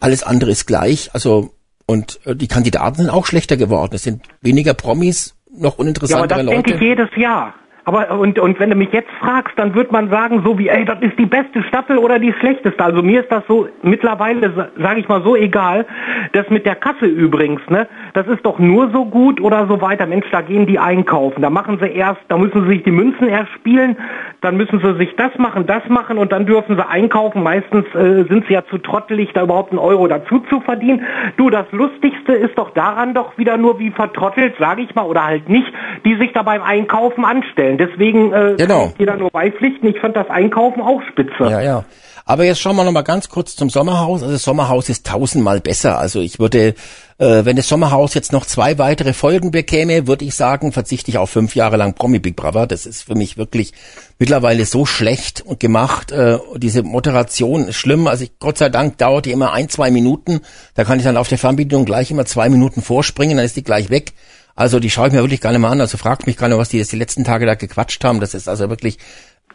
Alles 0.00 0.22
andere 0.22 0.50
ist 0.50 0.66
gleich. 0.66 1.10
Also 1.12 1.50
und 1.86 2.20
äh, 2.26 2.36
die 2.36 2.48
Kandidaten 2.48 2.96
sind 2.96 3.10
auch 3.10 3.26
schlechter 3.26 3.56
geworden. 3.56 3.92
Es 3.94 4.02
sind 4.02 4.22
weniger 4.42 4.74
Promis, 4.74 5.34
noch 5.50 5.78
uninteressantere 5.78 6.28
ja, 6.28 6.34
aber 6.34 6.44
das 6.44 6.56
Leute. 6.56 6.70
denke 6.70 6.84
ich 6.84 6.88
jedes 6.88 7.16
Jahr. 7.16 7.54
Aber 7.88 8.10
und, 8.20 8.38
und 8.38 8.60
wenn 8.60 8.68
du 8.68 8.76
mich 8.76 8.92
jetzt 8.92 9.08
fragst, 9.18 9.58
dann 9.58 9.74
wird 9.74 9.90
man 9.90 10.10
sagen, 10.10 10.42
so 10.44 10.58
wie, 10.58 10.68
ey, 10.68 10.84
das 10.84 11.00
ist 11.00 11.18
die 11.18 11.24
beste 11.24 11.62
Staffel 11.62 11.96
oder 11.96 12.18
die 12.18 12.34
schlechteste. 12.38 12.84
Also 12.84 13.02
mir 13.02 13.22
ist 13.22 13.32
das 13.32 13.42
so 13.48 13.66
mittlerweile, 13.82 14.70
sage 14.76 15.00
ich 15.00 15.08
mal, 15.08 15.22
so 15.22 15.34
egal. 15.34 15.86
Das 16.32 16.48
mit 16.50 16.66
der 16.66 16.74
Kasse 16.74 17.06
übrigens, 17.06 17.60
ne, 17.68 17.86
das 18.14 18.26
ist 18.26 18.44
doch 18.44 18.58
nur 18.58 18.90
so 18.90 19.04
gut 19.04 19.40
oder 19.40 19.66
so 19.66 19.80
weiter. 19.80 20.06
Mensch, 20.06 20.26
da 20.30 20.40
gehen 20.40 20.66
die 20.66 20.78
einkaufen. 20.78 21.42
Da 21.42 21.50
machen 21.50 21.78
sie 21.80 21.88
erst, 21.88 22.20
da 22.28 22.36
müssen 22.36 22.62
sie 22.62 22.68
sich 22.74 22.82
die 22.82 22.90
Münzen 22.90 23.28
erspielen, 23.28 23.96
dann 24.40 24.56
müssen 24.56 24.80
sie 24.80 24.96
sich 24.96 25.14
das 25.16 25.36
machen, 25.38 25.66
das 25.66 25.82
machen 25.88 26.18
und 26.18 26.32
dann 26.32 26.46
dürfen 26.46 26.76
sie 26.76 26.86
einkaufen. 26.86 27.42
Meistens 27.42 27.86
äh, 27.94 28.24
sind 28.28 28.46
sie 28.46 28.54
ja 28.54 28.64
zu 28.66 28.78
trottelig, 28.78 29.30
da 29.34 29.42
überhaupt 29.42 29.70
einen 29.70 29.78
Euro 29.78 30.06
dazu 30.06 30.40
zu 30.50 30.60
verdienen. 30.60 31.04
Du, 31.36 31.50
das 31.50 31.66
Lustigste 31.72 32.32
ist 32.32 32.56
doch 32.56 32.70
daran 32.70 33.14
doch 33.14 33.36
wieder 33.38 33.56
nur 33.56 33.78
wie 33.78 33.90
vertrottelt, 33.90 34.54
sage 34.58 34.82
ich 34.82 34.94
mal, 34.94 35.04
oder 35.04 35.24
halt 35.24 35.48
nicht, 35.48 35.72
die 36.04 36.16
sich 36.16 36.32
da 36.32 36.42
beim 36.42 36.62
Einkaufen 36.62 37.24
anstellen. 37.24 37.78
Deswegen 37.78 38.32
äh, 38.32 38.54
genau. 38.58 38.80
kann 38.80 38.88
ich 38.88 38.96
dir 38.96 39.06
da 39.06 39.16
nur 39.16 39.30
beipflichten. 39.30 39.88
Ich 39.88 40.00
fand 40.00 40.16
das 40.16 40.28
Einkaufen 40.30 40.82
auch 40.82 41.02
spitze. 41.02 41.44
Ja, 41.44 41.60
ja. 41.60 41.84
Aber 42.28 42.44
jetzt 42.44 42.60
schauen 42.60 42.76
wir 42.76 42.84
noch 42.84 42.92
mal 42.92 43.00
ganz 43.00 43.30
kurz 43.30 43.56
zum 43.56 43.70
Sommerhaus. 43.70 44.22
Also 44.22 44.36
Sommerhaus 44.36 44.90
ist 44.90 45.06
tausendmal 45.06 45.62
besser. 45.62 45.98
Also 45.98 46.20
ich 46.20 46.38
würde, 46.38 46.74
äh, 47.16 47.46
wenn 47.46 47.56
das 47.56 47.68
Sommerhaus 47.68 48.12
jetzt 48.12 48.32
noch 48.32 48.44
zwei 48.44 48.76
weitere 48.76 49.14
Folgen 49.14 49.50
bekäme, 49.50 50.06
würde 50.06 50.26
ich 50.26 50.34
sagen, 50.34 50.72
verzichte 50.72 51.10
ich 51.10 51.16
auf 51.16 51.30
fünf 51.30 51.54
Jahre 51.54 51.78
lang 51.78 51.94
Promi 51.94 52.18
Big 52.18 52.36
Brother. 52.36 52.66
Das 52.66 52.84
ist 52.84 53.04
für 53.04 53.14
mich 53.14 53.38
wirklich 53.38 53.72
mittlerweile 54.18 54.66
so 54.66 54.84
schlecht 54.84 55.42
gemacht. 55.58 56.12
Äh, 56.12 56.36
diese 56.56 56.82
Moderation 56.82 57.68
ist 57.68 57.76
schlimm. 57.76 58.06
Also 58.06 58.24
ich, 58.24 58.38
Gott 58.38 58.58
sei 58.58 58.68
Dank 58.68 58.98
dauert 58.98 59.24
die 59.24 59.32
immer 59.32 59.54
ein, 59.54 59.70
zwei 59.70 59.90
Minuten. 59.90 60.42
Da 60.74 60.84
kann 60.84 60.98
ich 60.98 61.04
dann 61.04 61.16
auf 61.16 61.28
der 61.28 61.38
Fernbedienung 61.38 61.86
gleich 61.86 62.10
immer 62.10 62.26
zwei 62.26 62.50
Minuten 62.50 62.82
vorspringen, 62.82 63.38
dann 63.38 63.46
ist 63.46 63.56
die 63.56 63.64
gleich 63.64 63.88
weg. 63.88 64.12
Also 64.54 64.80
die 64.80 64.90
schaue 64.90 65.06
ich 65.06 65.12
mir 65.14 65.20
wirklich 65.20 65.40
gar 65.40 65.52
nicht 65.52 65.60
mehr 65.60 65.70
an. 65.70 65.80
Also 65.80 65.96
fragt 65.96 66.26
mich 66.26 66.36
gar 66.36 66.48
nicht, 66.48 66.58
was 66.58 66.68
die 66.68 66.78
jetzt 66.78 66.90
die 66.90 66.98
letzten 66.98 67.22
Tage 67.22 67.46
da 67.46 67.54
gequatscht 67.54 68.04
haben. 68.04 68.18
Das 68.18 68.34
ist 68.34 68.48
also 68.48 68.68
wirklich 68.68 68.98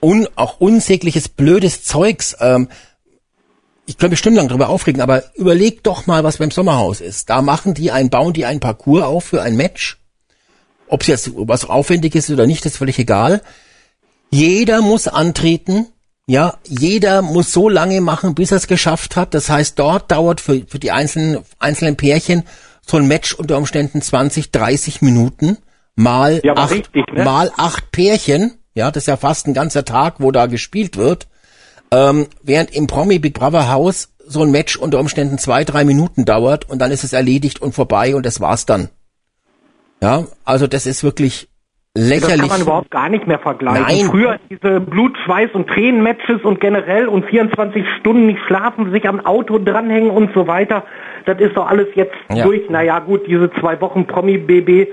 un, 0.04 0.28
auch 0.36 0.60
unsägliches, 0.60 1.30
blödes 1.30 1.84
Zeugs. 1.84 2.36
Ähm, 2.40 2.68
ich 3.86 3.98
könnte 3.98 4.12
mich 4.12 4.20
stundenlang 4.20 4.48
darüber 4.48 4.70
aufregen, 4.70 5.02
aber 5.02 5.24
überleg 5.36 5.84
doch 5.84 6.06
mal, 6.06 6.24
was 6.24 6.38
beim 6.38 6.52
Sommerhaus 6.52 7.02
ist. 7.02 7.30
Da 7.30 7.42
machen 7.42 7.74
die 7.74 7.92
ein, 7.92 8.10
bauen 8.10 8.34
die 8.34 8.46
einen 8.46 8.60
Parcours 8.60 9.04
auf 9.04 9.26
für 9.26 9.42
ein 9.42 9.56
Match. 9.56 10.00
Ob 10.88 11.02
es 11.02 11.08
jetzt 11.08 11.32
was 11.36 11.66
aufwendig 11.66 12.16
ist 12.16 12.30
oder 12.30 12.46
nicht, 12.46 12.66
ist 12.66 12.78
völlig 12.78 13.00
egal. 13.00 13.42
Jeder 14.30 14.82
muss 14.82 15.08
antreten. 15.08 15.88
Ja, 16.26 16.58
jeder 16.66 17.22
muss 17.22 17.52
so 17.52 17.68
lange 17.68 18.00
machen, 18.00 18.34
bis 18.34 18.52
er 18.52 18.58
es 18.58 18.68
geschafft 18.68 19.18
hat. 19.18 19.34
Das 19.34 19.50
heißt, 19.50 19.78
dort 19.78 20.10
dauert 20.12 20.40
für, 20.40 20.62
für 20.66 20.80
die 20.80 20.92
einzelnen, 20.92 21.44
einzelnen 21.60 21.98
Pärchen 21.98 22.44
so 22.86 22.98
ein 22.98 23.08
Match 23.08 23.34
unter 23.34 23.58
Umständen 23.58 24.02
20, 24.02 24.52
30 24.52 25.02
Minuten 25.02 25.58
mal 25.96 26.42
ja, 26.44 26.56
acht, 26.56 26.72
richtig, 26.72 27.06
ne? 27.14 27.24
mal 27.24 27.52
acht 27.58 27.92
Pärchen. 27.92 28.58
Ja, 28.76 28.92
das 28.92 29.04
ist 29.04 29.08
ja 29.08 29.18
fast 29.18 29.48
ein 29.48 29.54
ganzer 29.54 29.86
Tag, 29.86 30.16
wo 30.20 30.32
da 30.32 30.48
gespielt 30.48 30.98
wird. 30.98 31.28
Ähm, 31.92 32.28
während 32.42 32.72
im 32.72 32.88
Promi 32.88 33.20
Big 33.20 33.34
Brother 33.36 33.70
Haus 33.70 34.10
so 34.26 34.42
ein 34.42 34.52
Match 34.52 34.78
unter 34.78 35.00
Umständen 35.00 35.38
zwei, 35.38 35.64
drei 35.64 35.84
Minuten 35.84 36.26
dauert 36.26 36.70
und 36.70 36.80
dann 36.80 36.92
ist 36.92 37.04
es 37.04 37.14
erledigt 37.14 37.62
und 37.62 37.74
vorbei 37.74 38.16
und 38.16 38.26
das 38.26 38.40
war's 38.40 38.66
dann. 38.66 38.90
Ja, 40.02 40.28
also 40.44 40.66
das 40.68 40.86
ist 40.86 41.04
wirklich 41.04 41.50
lächerlich. 41.96 42.22
Das 42.22 42.40
kann 42.40 42.50
man 42.50 42.62
überhaupt 42.62 42.92
gar 42.92 43.10
nicht 43.10 43.28
mehr 43.28 43.40
vergleichen. 43.40 43.84
Nein. 43.84 44.10
Früher 44.10 44.40
diese 44.50 44.80
Blut, 44.80 45.16
Schweiß 45.26 45.52
und 45.54 45.68
Tränen-Matches 45.68 46.42
und 46.44 46.60
generell 46.60 47.08
und 47.08 47.26
24 47.26 47.86
Stunden 48.00 48.26
nicht 48.26 48.40
schlafen, 48.48 48.92
sich 48.92 49.08
am 49.08 49.24
Auto 49.26 49.60
dranhängen 49.60 50.10
und 50.10 50.34
so 50.34 50.48
weiter. 50.48 50.84
Das 51.26 51.40
ist 51.40 51.56
doch 51.56 51.70
alles 51.70 51.88
jetzt 51.96 52.16
ja. 52.34 52.44
durch. 52.44 52.70
Naja, 52.70 53.00
gut, 53.00 53.28
diese 53.28 53.52
zwei 53.60 53.80
Wochen 53.80 54.08
Promi-BB, 54.08 54.88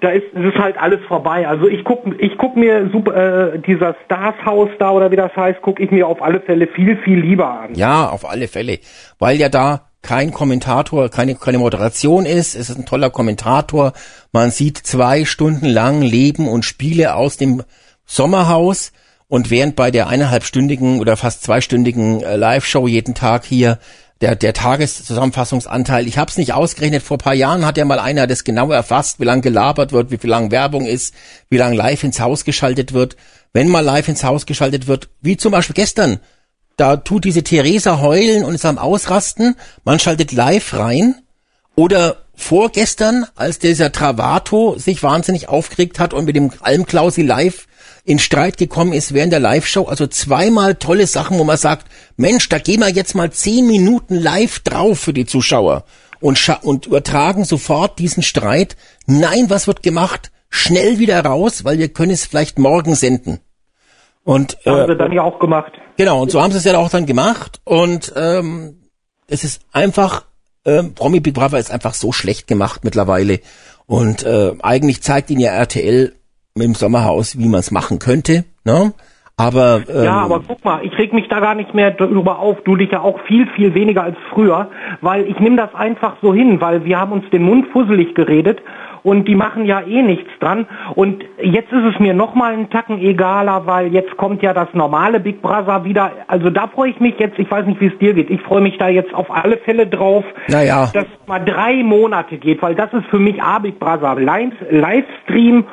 da 0.00 0.10
ist, 0.10 0.26
ist 0.34 0.58
halt 0.58 0.76
alles 0.76 1.00
vorbei. 1.06 1.46
Also 1.46 1.68
ich 1.68 1.84
guck, 1.84 2.04
ich 2.18 2.36
guck 2.36 2.56
mir 2.56 2.90
super, 2.92 3.54
äh, 3.54 3.58
dieser 3.60 3.94
Stars-Haus 4.04 4.70
da 4.78 4.90
oder 4.90 5.10
wie 5.10 5.16
das 5.16 5.34
heißt, 5.36 5.60
guck 5.62 5.78
ich 5.78 5.90
mir 5.90 6.06
auf 6.06 6.20
alle 6.20 6.40
Fälle 6.40 6.66
viel, 6.66 6.96
viel 6.98 7.20
lieber 7.20 7.48
an. 7.48 7.74
Ja, 7.74 8.08
auf 8.08 8.28
alle 8.28 8.48
Fälle. 8.48 8.78
Weil 9.18 9.36
ja 9.36 9.48
da 9.48 9.89
kein 10.02 10.32
Kommentator, 10.32 11.08
keine, 11.10 11.34
keine 11.34 11.58
Moderation 11.58 12.26
ist. 12.26 12.54
Es 12.54 12.70
ist 12.70 12.78
ein 12.78 12.86
toller 12.86 13.10
Kommentator. 13.10 13.92
Man 14.32 14.50
sieht 14.50 14.78
zwei 14.78 15.24
Stunden 15.24 15.66
lang 15.66 16.02
Leben 16.02 16.48
und 16.48 16.64
Spiele 16.64 17.14
aus 17.14 17.36
dem 17.36 17.62
Sommerhaus. 18.06 18.92
Und 19.28 19.50
während 19.50 19.76
bei 19.76 19.90
der 19.90 20.08
eineinhalbstündigen 20.08 20.98
oder 21.00 21.16
fast 21.16 21.44
zweistündigen 21.44 22.22
äh, 22.22 22.36
Live-Show 22.36 22.88
jeden 22.88 23.14
Tag 23.14 23.44
hier 23.44 23.78
der, 24.20 24.34
der 24.34 24.52
Tageszusammenfassungsanteil, 24.52 26.08
ich 26.08 26.18
habe 26.18 26.30
es 26.30 26.36
nicht 26.36 26.52
ausgerechnet, 26.52 27.02
vor 27.02 27.16
paar 27.16 27.34
Jahren 27.34 27.64
hat 27.64 27.78
ja 27.78 27.84
mal 27.84 28.00
einer 28.00 28.26
das 28.26 28.44
genau 28.44 28.70
erfasst, 28.70 29.20
wie 29.20 29.24
lang 29.24 29.40
gelabert 29.40 29.92
wird, 29.92 30.10
wie 30.10 30.18
viel 30.18 30.30
lang 30.30 30.50
Werbung 30.50 30.84
ist, 30.84 31.14
wie 31.48 31.56
lang 31.56 31.72
live 31.72 32.02
ins 32.02 32.20
Haus 32.20 32.44
geschaltet 32.44 32.92
wird. 32.92 33.16
Wenn 33.52 33.68
mal 33.68 33.84
live 33.84 34.08
ins 34.08 34.24
Haus 34.24 34.46
geschaltet 34.46 34.88
wird, 34.88 35.08
wie 35.20 35.36
zum 35.36 35.52
Beispiel 35.52 35.74
gestern, 35.74 36.20
da 36.76 36.96
tut 36.96 37.24
diese 37.24 37.42
Theresa 37.42 38.00
heulen 38.00 38.44
und 38.44 38.54
ist 38.54 38.64
am 38.64 38.78
Ausrasten, 38.78 39.56
man 39.84 39.98
schaltet 39.98 40.32
live 40.32 40.74
rein. 40.74 41.16
Oder 41.76 42.16
vorgestern, 42.34 43.26
als 43.36 43.58
dieser 43.58 43.92
Travato 43.92 44.76
sich 44.78 45.02
wahnsinnig 45.02 45.48
aufgeregt 45.48 45.98
hat 45.98 46.14
und 46.14 46.24
mit 46.24 46.36
dem 46.36 46.50
Almklausi 46.60 47.22
live 47.22 47.66
in 48.04 48.18
Streit 48.18 48.56
gekommen 48.56 48.92
ist 48.92 49.14
während 49.14 49.32
der 49.32 49.40
Live-Show. 49.40 49.84
Also 49.84 50.06
zweimal 50.06 50.74
tolle 50.74 51.06
Sachen, 51.06 51.38
wo 51.38 51.44
man 51.44 51.56
sagt, 51.56 51.86
Mensch, 52.16 52.48
da 52.48 52.58
gehen 52.58 52.80
wir 52.80 52.88
jetzt 52.88 53.14
mal 53.14 53.30
zehn 53.30 53.66
Minuten 53.66 54.14
live 54.14 54.60
drauf 54.60 54.98
für 54.98 55.12
die 55.12 55.26
Zuschauer 55.26 55.84
und, 56.20 56.58
und 56.62 56.86
übertragen 56.86 57.44
sofort 57.44 57.98
diesen 57.98 58.22
Streit. 58.22 58.76
Nein, 59.06 59.46
was 59.48 59.66
wird 59.66 59.82
gemacht? 59.82 60.30
Schnell 60.48 60.98
wieder 60.98 61.24
raus, 61.24 61.64
weil 61.64 61.78
wir 61.78 61.88
können 61.88 62.12
es 62.12 62.26
vielleicht 62.26 62.58
morgen 62.58 62.94
senden. 62.94 63.40
Und 64.24 64.58
äh, 64.64 64.70
haben 64.70 64.90
sie 64.90 64.96
dann 64.96 65.12
ja 65.12 65.22
auch 65.22 65.38
gemacht. 65.38 65.72
Genau, 66.00 66.22
und 66.22 66.30
so 66.30 66.40
haben 66.40 66.50
sie 66.50 66.56
es 66.56 66.64
ja 66.64 66.78
auch 66.78 66.88
dann 66.88 67.04
gemacht. 67.04 67.60
Und 67.66 68.14
ähm, 68.16 68.76
es 69.26 69.44
ist 69.44 69.60
einfach, 69.70 70.24
ähm, 70.64 70.94
Promi 70.94 71.20
Big 71.20 71.34
Brother 71.34 71.58
ist 71.58 71.70
einfach 71.70 71.92
so 71.92 72.10
schlecht 72.10 72.46
gemacht 72.46 72.84
mittlerweile. 72.84 73.40
Und 73.84 74.24
äh, 74.24 74.52
eigentlich 74.62 75.02
zeigt 75.02 75.28
ihn 75.28 75.40
ja 75.40 75.50
RTL 75.50 76.14
mit 76.54 76.64
dem 76.64 76.74
Sommerhaus, 76.74 77.38
wie 77.38 77.48
man 77.48 77.60
es 77.60 77.70
machen 77.70 77.98
könnte. 77.98 78.46
Ne? 78.64 78.94
Aber 79.36 79.82
ähm, 79.90 80.04
ja, 80.04 80.20
aber 80.22 80.40
guck 80.48 80.64
mal, 80.64 80.82
ich 80.86 80.96
reg 80.96 81.12
mich 81.12 81.28
da 81.28 81.38
gar 81.38 81.54
nicht 81.54 81.74
mehr 81.74 81.90
drüber 81.90 82.38
auf. 82.38 82.56
Du 82.64 82.76
dich 82.76 82.90
ja 82.92 83.02
auch 83.02 83.20
viel, 83.28 83.46
viel 83.54 83.74
weniger 83.74 84.02
als 84.02 84.16
früher, 84.32 84.70
weil 85.02 85.26
ich 85.26 85.38
nehme 85.38 85.56
das 85.56 85.74
einfach 85.74 86.16
so 86.22 86.32
hin, 86.32 86.62
weil 86.62 86.86
wir 86.86 86.98
haben 86.98 87.12
uns 87.12 87.28
den 87.28 87.42
Mund 87.42 87.66
fusselig 87.74 88.14
geredet 88.14 88.62
und 89.02 89.26
die 89.26 89.34
machen 89.34 89.64
ja 89.64 89.80
eh 89.80 90.02
nichts 90.02 90.30
dran. 90.40 90.66
Und 90.94 91.24
jetzt 91.42 91.72
ist 91.72 91.94
es 91.94 91.98
mir 92.00 92.14
noch 92.14 92.34
mal 92.34 92.52
einen 92.52 92.70
Tacken 92.70 92.98
egaler, 92.98 93.66
weil 93.66 93.92
jetzt 93.92 94.16
kommt 94.16 94.42
ja 94.42 94.52
das 94.52 94.68
normale 94.72 95.20
Big 95.20 95.42
Brother 95.42 95.84
wieder. 95.84 96.12
Also 96.26 96.50
da 96.50 96.66
freue 96.68 96.90
ich 96.90 97.00
mich 97.00 97.18
jetzt, 97.18 97.38
ich 97.38 97.50
weiß 97.50 97.66
nicht, 97.66 97.80
wie 97.80 97.86
es 97.86 97.98
dir 97.98 98.14
geht, 98.14 98.30
ich 98.30 98.40
freue 98.42 98.60
mich 98.60 98.78
da 98.78 98.88
jetzt 98.88 99.14
auf 99.14 99.30
alle 99.30 99.56
Fälle 99.58 99.86
drauf, 99.86 100.24
naja. 100.48 100.90
dass 100.92 101.04
es 101.04 101.28
mal 101.28 101.38
drei 101.40 101.82
Monate 101.82 102.36
geht, 102.36 102.62
weil 102.62 102.74
das 102.74 102.92
ist 102.92 103.06
für 103.06 103.18
mich 103.18 103.42
A 103.42 103.58
Big 103.58 103.78
Brother 103.78 104.16
Livestream 104.16 105.64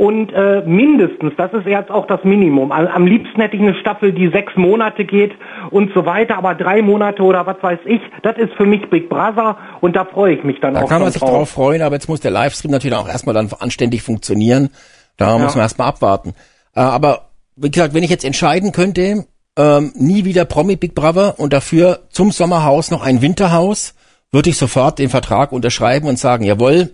und 0.00 0.32
äh, 0.32 0.62
mindestens, 0.64 1.34
das 1.36 1.52
ist 1.52 1.66
jetzt 1.66 1.90
auch 1.90 2.06
das 2.06 2.24
Minimum. 2.24 2.72
Am 2.72 3.06
liebsten 3.06 3.38
hätte 3.38 3.56
ich 3.56 3.60
eine 3.60 3.74
Staffel, 3.74 4.14
die 4.14 4.30
sechs 4.30 4.56
Monate 4.56 5.04
geht 5.04 5.32
und 5.70 5.92
so 5.92 6.06
weiter, 6.06 6.38
aber 6.38 6.54
drei 6.54 6.80
Monate 6.80 7.22
oder 7.22 7.44
was 7.44 7.58
weiß 7.60 7.80
ich, 7.84 8.00
das 8.22 8.38
ist 8.38 8.54
für 8.54 8.64
mich 8.64 8.88
Big 8.88 9.10
Brother 9.10 9.58
und 9.82 9.94
da 9.96 10.06
freue 10.06 10.36
ich 10.36 10.42
mich 10.42 10.58
dann 10.58 10.72
da 10.72 10.80
auch. 10.80 10.84
Da 10.84 10.88
kann 10.88 11.02
man 11.02 11.12
sich 11.12 11.20
drauf. 11.20 11.30
drauf 11.30 11.50
freuen, 11.50 11.82
aber 11.82 11.96
jetzt 11.96 12.08
muss 12.08 12.20
der 12.20 12.30
Livestream 12.30 12.70
natürlich 12.70 12.96
auch 12.96 13.10
erstmal 13.10 13.34
dann 13.34 13.50
anständig 13.58 14.00
funktionieren. 14.00 14.70
Da 15.18 15.36
ja. 15.36 15.38
muss 15.38 15.54
man 15.54 15.64
erstmal 15.64 15.88
abwarten. 15.88 16.30
Äh, 16.74 16.80
aber 16.80 17.26
wie 17.56 17.70
gesagt, 17.70 17.92
wenn 17.92 18.02
ich 18.02 18.08
jetzt 18.08 18.24
entscheiden 18.24 18.72
könnte, 18.72 19.26
ähm, 19.58 19.92
nie 19.94 20.24
wieder 20.24 20.46
Promi 20.46 20.76
Big 20.76 20.94
Brother 20.94 21.38
und 21.38 21.52
dafür 21.52 22.06
zum 22.08 22.30
Sommerhaus 22.30 22.90
noch 22.90 23.04
ein 23.04 23.20
Winterhaus, 23.20 23.94
würde 24.32 24.48
ich 24.48 24.56
sofort 24.56 24.98
den 24.98 25.10
Vertrag 25.10 25.52
unterschreiben 25.52 26.08
und 26.08 26.18
sagen, 26.18 26.44
jawohl, 26.44 26.88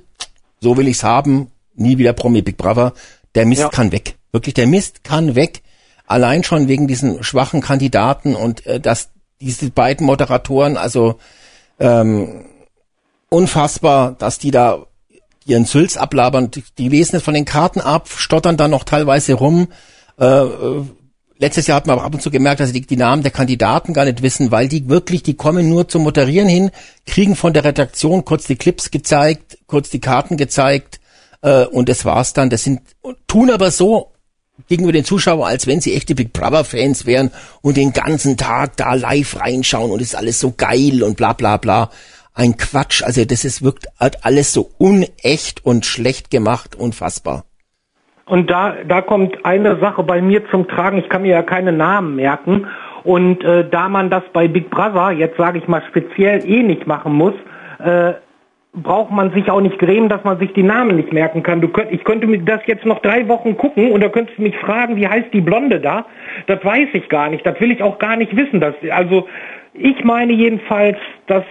so 0.58 0.76
will 0.76 0.88
ich's 0.88 1.04
haben, 1.04 1.52
nie 1.76 1.98
wieder 1.98 2.12
Promi 2.12 2.42
Big 2.42 2.56
Brother. 2.56 2.92
Der 3.34 3.46
Mist 3.46 3.62
ja. 3.62 3.68
kann 3.68 3.92
weg. 3.92 4.16
Wirklich, 4.32 4.54
der 4.54 4.66
Mist 4.66 5.04
kann 5.04 5.34
weg. 5.34 5.62
Allein 6.06 6.44
schon 6.44 6.68
wegen 6.68 6.86
diesen 6.86 7.22
schwachen 7.22 7.60
Kandidaten 7.60 8.34
und 8.36 8.66
äh, 8.66 8.80
dass 8.80 9.10
diese 9.40 9.70
beiden 9.70 10.06
Moderatoren, 10.06 10.76
also 10.76 11.18
ähm, 11.78 12.46
unfassbar, 13.28 14.12
dass 14.18 14.38
die 14.38 14.50
da 14.50 14.86
ihren 15.44 15.64
Sülz 15.64 15.96
ablabern. 15.96 16.50
Die, 16.50 16.64
die 16.78 16.88
lesen 16.88 17.16
es 17.16 17.22
von 17.22 17.34
den 17.34 17.44
Karten 17.44 17.80
ab, 17.80 18.08
stottern 18.08 18.56
dann 18.56 18.70
noch 18.70 18.84
teilweise 18.84 19.34
rum. 19.34 19.68
Äh, 20.18 20.24
äh, 20.24 20.84
letztes 21.38 21.66
Jahr 21.66 21.76
hat 21.76 21.86
man 21.86 21.98
aber 21.98 22.06
ab 22.06 22.14
und 22.14 22.20
zu 22.20 22.30
gemerkt, 22.30 22.60
dass 22.60 22.70
sie 22.70 22.80
die, 22.80 22.86
die, 22.86 22.96
Namen 22.96 23.22
der 23.22 23.32
Kandidaten 23.32 23.92
gar 23.92 24.04
nicht 24.04 24.22
wissen, 24.22 24.50
weil 24.50 24.68
die 24.68 24.88
wirklich, 24.88 25.22
die 25.22 25.34
kommen 25.34 25.68
nur 25.68 25.88
zum 25.88 26.02
Moderieren 26.02 26.48
hin, 26.48 26.70
kriegen 27.04 27.36
von 27.36 27.52
der 27.52 27.64
Redaktion 27.64 28.24
kurz 28.24 28.46
die 28.46 28.56
Clips 28.56 28.90
gezeigt, 28.90 29.58
kurz 29.66 29.90
die 29.90 30.00
Karten 30.00 30.36
gezeigt 30.36 31.00
äh, 31.46 31.64
und 31.66 31.88
das 31.88 32.04
war's 32.04 32.32
dann. 32.32 32.50
Das 32.50 32.64
sind 32.64 32.80
tun 33.28 33.50
aber 33.50 33.70
so 33.70 34.12
gegenüber 34.68 34.92
den 34.92 35.04
Zuschauern, 35.04 35.48
als 35.48 35.66
wenn 35.66 35.80
sie 35.80 35.94
echte 35.94 36.14
Big 36.14 36.32
Brother 36.32 36.64
Fans 36.64 37.06
wären 37.06 37.30
und 37.62 37.76
den 37.76 37.92
ganzen 37.92 38.36
Tag 38.36 38.76
da 38.76 38.94
live 38.94 39.40
reinschauen 39.40 39.90
und 39.90 40.02
ist 40.02 40.16
alles 40.16 40.40
so 40.40 40.52
geil 40.56 41.02
und 41.02 41.16
bla 41.16 41.32
bla 41.32 41.56
bla. 41.56 41.90
Ein 42.34 42.56
Quatsch. 42.56 43.02
Also 43.02 43.24
das 43.24 43.44
ist 43.44 43.62
wirkt 43.62 43.86
alles 44.22 44.52
so 44.52 44.68
unecht 44.78 45.64
und 45.64 45.86
schlecht 45.86 46.30
gemacht, 46.30 46.74
unfassbar. 46.74 47.44
Und 48.26 48.50
da, 48.50 48.74
da 48.86 49.02
kommt 49.02 49.44
eine 49.44 49.78
Sache 49.78 50.02
bei 50.02 50.20
mir 50.20 50.42
zum 50.50 50.66
Tragen. 50.66 50.98
Ich 50.98 51.08
kann 51.08 51.22
mir 51.22 51.30
ja 51.30 51.42
keine 51.42 51.72
Namen 51.72 52.16
merken. 52.16 52.66
Und 53.04 53.44
äh, 53.44 53.68
da 53.70 53.88
man 53.88 54.10
das 54.10 54.24
bei 54.32 54.48
Big 54.48 54.68
Brother, 54.68 55.12
jetzt 55.12 55.36
sage 55.36 55.58
ich 55.58 55.68
mal 55.68 55.82
speziell, 55.88 56.44
eh 56.44 56.64
nicht 56.64 56.88
machen 56.88 57.12
muss, 57.12 57.34
äh, 57.78 58.14
braucht 58.76 59.10
man 59.10 59.32
sich 59.32 59.50
auch 59.50 59.60
nicht 59.60 59.78
grämen, 59.78 60.08
dass 60.08 60.22
man 60.24 60.38
sich 60.38 60.52
die 60.52 60.62
Namen 60.62 60.96
nicht 60.96 61.12
merken 61.12 61.42
kann. 61.42 61.60
Du 61.60 61.68
könnt, 61.68 61.90
ich 61.90 62.04
könnte 62.04 62.26
mir 62.26 62.38
das 62.38 62.60
jetzt 62.66 62.84
noch 62.84 63.00
drei 63.00 63.26
Wochen 63.28 63.56
gucken 63.56 63.90
und 63.90 64.02
da 64.02 64.08
könntest 64.08 64.38
du 64.38 64.42
mich 64.42 64.56
fragen, 64.56 64.96
wie 64.96 65.08
heißt 65.08 65.32
die 65.32 65.40
Blonde 65.40 65.80
da? 65.80 66.04
Das 66.46 66.62
weiß 66.64 66.88
ich 66.92 67.08
gar 67.08 67.30
nicht. 67.30 67.44
Das 67.46 67.58
will 67.60 67.72
ich 67.72 67.82
auch 67.82 67.98
gar 67.98 68.16
nicht 68.16 68.36
wissen. 68.36 68.60
Das, 68.60 68.74
also 68.90 69.26
ich 69.72 70.04
meine 70.04 70.32
jedenfalls, 70.32 70.98
dass 71.26 71.44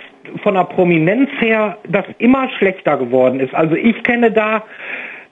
von 0.44 0.54
der 0.54 0.66
Prominenz 0.66 1.30
her 1.40 1.78
das 1.88 2.06
immer 2.20 2.50
schlechter 2.58 2.98
geworden 2.98 3.40
ist. 3.40 3.54
Also 3.54 3.76
ich 3.76 4.04
kenne 4.04 4.32
da 4.32 4.64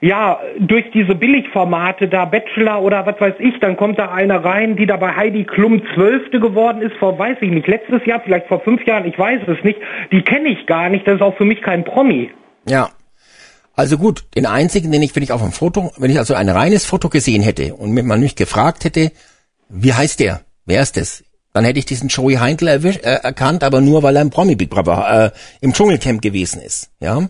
ja, 0.04 0.38
durch 0.58 0.84
diese 0.92 1.14
Billigformate, 1.14 2.08
da 2.08 2.26
Bachelor 2.26 2.82
oder 2.82 3.06
was 3.06 3.18
weiß 3.18 3.36
ich, 3.38 3.58
dann 3.60 3.74
kommt 3.78 3.98
da 3.98 4.12
eine 4.12 4.44
rein, 4.44 4.76
die 4.76 4.84
da 4.84 4.98
bei 4.98 5.16
Heidi 5.16 5.44
Klum 5.44 5.80
Zwölfte 5.94 6.40
geworden 6.40 6.82
ist, 6.82 6.94
vor, 6.96 7.18
weiß 7.18 7.38
ich 7.40 7.50
nicht, 7.50 7.66
letztes 7.66 8.04
Jahr, 8.04 8.20
vielleicht 8.22 8.46
vor 8.48 8.60
fünf 8.60 8.86
Jahren, 8.86 9.06
ich 9.06 9.18
weiß 9.18 9.40
es 9.48 9.64
nicht. 9.64 9.78
Die 10.12 10.20
kenne 10.20 10.50
ich 10.50 10.66
gar 10.66 10.90
nicht, 10.90 11.06
das 11.06 11.14
ist 11.14 11.22
auch 11.22 11.34
für 11.38 11.46
mich 11.46 11.62
kein 11.62 11.84
Promi. 11.84 12.30
Ja. 12.68 12.90
Also 13.74 13.96
gut, 13.96 14.24
den 14.36 14.44
einzigen, 14.44 14.92
den 14.92 15.00
ich, 15.00 15.16
wenn 15.16 15.22
ich 15.22 15.32
auf 15.32 15.42
einem 15.42 15.52
Foto, 15.52 15.90
wenn 15.96 16.10
ich 16.10 16.18
also 16.18 16.34
ein 16.34 16.50
reines 16.50 16.84
Foto 16.84 17.08
gesehen 17.08 17.40
hätte 17.40 17.74
und 17.74 17.94
man 17.94 18.20
mich 18.20 18.36
gefragt 18.36 18.84
hätte, 18.84 19.10
wie 19.70 19.94
heißt 19.94 20.20
der? 20.20 20.42
Wer 20.66 20.82
ist 20.82 20.98
das? 20.98 21.24
Dann 21.54 21.64
hätte 21.64 21.78
ich 21.78 21.86
diesen 21.86 22.08
Joey 22.08 22.34
Heindl 22.34 22.68
erwisch, 22.68 22.98
äh, 22.98 23.20
erkannt, 23.22 23.64
aber 23.64 23.80
nur 23.80 24.02
weil 24.02 24.16
er 24.16 24.22
im 24.22 24.28
Promi 24.28 24.54
Big 24.54 24.68
Brother 24.68 25.32
äh, 25.32 25.64
im 25.64 25.72
Dschungelcamp 25.72 26.20
gewesen 26.20 26.60
ist. 26.60 26.90
Ja. 27.00 27.26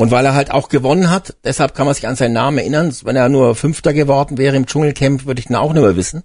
Und 0.00 0.10
weil 0.10 0.24
er 0.24 0.32
halt 0.32 0.50
auch 0.50 0.70
gewonnen 0.70 1.10
hat, 1.10 1.36
deshalb 1.44 1.74
kann 1.74 1.84
man 1.84 1.94
sich 1.94 2.06
an 2.06 2.16
seinen 2.16 2.32
Namen 2.32 2.56
erinnern. 2.56 2.90
Wenn 3.04 3.16
er 3.16 3.28
nur 3.28 3.54
Fünfter 3.54 3.92
geworden 3.92 4.38
wäre 4.38 4.56
im 4.56 4.64
Dschungelcamp, 4.64 5.26
würde 5.26 5.40
ich 5.40 5.50
ihn 5.50 5.56
auch 5.56 5.74
nicht 5.74 5.82
mehr 5.82 5.94
wissen. 5.94 6.22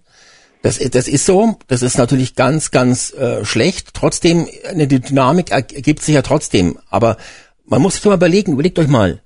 Das, 0.62 0.80
das 0.80 1.10
ist 1.10 1.26
so. 1.26 1.60
Das 1.68 1.82
ist 1.82 1.98
natürlich 1.98 2.36
ganz, 2.36 2.72
ganz 2.72 3.12
äh, 3.12 3.44
schlecht. 3.44 3.90
Trotzdem, 3.94 4.48
eine 4.70 4.88
Dynamik 4.88 5.52
ergibt 5.52 6.04
sich 6.04 6.16
ja 6.16 6.22
trotzdem. 6.22 6.80
Aber 6.90 7.18
man 7.66 7.82
muss 7.82 7.96
sich 7.96 8.06
mal 8.06 8.14
überlegen, 8.14 8.54
überlegt 8.54 8.80
euch 8.80 8.88
mal. 8.88 9.22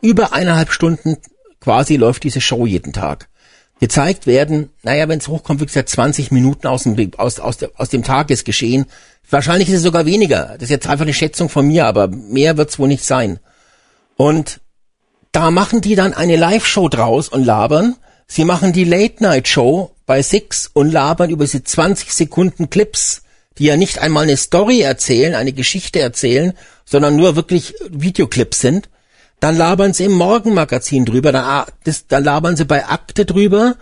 Über 0.00 0.32
eineinhalb 0.32 0.70
Stunden 0.70 1.16
quasi 1.58 1.96
läuft 1.96 2.22
diese 2.22 2.40
Show 2.40 2.66
jeden 2.66 2.92
Tag. 2.92 3.28
Gezeigt 3.80 4.28
werden, 4.28 4.70
naja, 4.84 5.08
wenn 5.08 5.18
es 5.18 5.26
hochkommt, 5.26 5.60
wie 5.60 5.66
gesagt, 5.66 5.88
20 5.88 6.30
Minuten 6.30 6.68
aus 6.68 6.84
dem, 6.84 7.10
aus, 7.16 7.40
aus, 7.40 7.58
aus 7.74 7.88
dem 7.88 8.04
Tagesgeschehen. 8.04 8.86
Wahrscheinlich 9.28 9.68
ist 9.68 9.78
es 9.78 9.82
sogar 9.82 10.06
weniger. 10.06 10.52
Das 10.52 10.62
ist 10.62 10.70
jetzt 10.70 10.86
einfach 10.86 11.06
eine 11.06 11.12
Schätzung 11.12 11.48
von 11.48 11.66
mir, 11.66 11.86
aber 11.86 12.06
mehr 12.06 12.56
wird 12.56 12.70
es 12.70 12.78
wohl 12.78 12.86
nicht 12.86 13.04
sein. 13.04 13.40
Und 14.16 14.60
da 15.32 15.50
machen 15.50 15.80
die 15.80 15.94
dann 15.94 16.14
eine 16.14 16.36
Live-Show 16.36 16.88
draus 16.88 17.28
und 17.28 17.44
labern. 17.44 17.96
Sie 18.26 18.44
machen 18.44 18.72
die 18.72 18.84
Late-Night-Show 18.84 19.90
bei 20.06 20.22
Six 20.22 20.70
und 20.72 20.92
labern 20.92 21.30
über 21.30 21.44
diese 21.44 21.64
20 21.64 22.12
Sekunden 22.12 22.70
Clips, 22.70 23.22
die 23.58 23.64
ja 23.64 23.76
nicht 23.76 23.98
einmal 23.98 24.24
eine 24.24 24.36
Story 24.36 24.80
erzählen, 24.80 25.34
eine 25.34 25.52
Geschichte 25.52 26.00
erzählen, 26.00 26.52
sondern 26.84 27.16
nur 27.16 27.36
wirklich 27.36 27.74
Videoclips 27.88 28.60
sind. 28.60 28.88
Dann 29.40 29.56
labern 29.56 29.92
sie 29.92 30.04
im 30.04 30.12
Morgenmagazin 30.12 31.04
drüber, 31.04 31.32
dann, 31.32 31.44
ah, 31.44 31.66
das, 31.84 32.06
dann 32.06 32.24
labern 32.24 32.56
sie 32.56 32.64
bei 32.64 32.86
Akte 32.86 33.26
drüber 33.26 33.76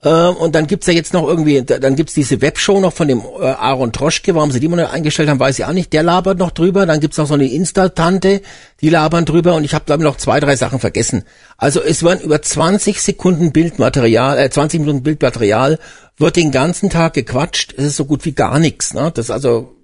äh, 0.00 0.08
und 0.08 0.54
dann 0.54 0.68
gibt's 0.68 0.86
ja 0.86 0.92
jetzt 0.92 1.12
noch 1.12 1.26
irgendwie, 1.26 1.62
dann 1.62 1.96
gibt's 1.96 2.14
diese 2.14 2.40
Webshow 2.40 2.80
noch 2.80 2.92
von 2.92 3.08
dem 3.08 3.20
äh, 3.20 3.46
Aaron 3.46 3.92
Troschke, 3.92 4.34
warum 4.34 4.52
sie 4.52 4.60
die 4.60 4.68
mal 4.68 4.86
eingestellt 4.86 5.28
haben, 5.28 5.40
weiß 5.40 5.58
ich 5.58 5.64
auch 5.64 5.72
nicht. 5.72 5.92
Der 5.92 6.04
labert 6.04 6.38
noch 6.38 6.52
drüber. 6.52 6.86
Dann 6.86 7.00
gibt's 7.00 7.18
noch 7.18 7.26
so 7.26 7.34
eine 7.34 7.50
Insta-Tante, 7.50 8.42
die 8.80 8.90
labern 8.90 9.24
drüber. 9.24 9.56
Und 9.56 9.64
ich 9.64 9.74
habe 9.74 9.86
glaube 9.86 10.02
ich 10.02 10.08
noch 10.08 10.16
zwei, 10.16 10.38
drei 10.38 10.54
Sachen 10.54 10.78
vergessen. 10.78 11.24
Also 11.56 11.82
es 11.82 12.04
waren 12.04 12.20
über 12.20 12.40
20 12.40 13.02
Sekunden 13.02 13.50
Bildmaterial, 13.50 14.38
äh, 14.38 14.50
20 14.50 14.80
Minuten 14.80 15.02
Bildmaterial, 15.02 15.80
wird 16.16 16.36
den 16.36 16.52
ganzen 16.52 16.90
Tag 16.90 17.14
gequatscht. 17.14 17.74
Es 17.76 17.84
ist 17.84 17.96
so 17.96 18.04
gut 18.04 18.24
wie 18.24 18.32
gar 18.32 18.60
nichts. 18.60 18.94
Ne? 18.94 19.10
Das 19.12 19.32
also, 19.32 19.74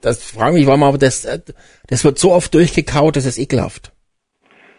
das 0.00 0.20
frage 0.20 0.54
mich, 0.54 0.66
warum 0.66 0.82
aber 0.82 0.98
das, 0.98 1.24
äh, 1.24 1.38
das 1.86 2.02
wird 2.02 2.18
so 2.18 2.32
oft 2.32 2.52
durchgekaut, 2.54 3.14
das 3.14 3.24
ist 3.24 3.38
ekelhaft. 3.38 3.92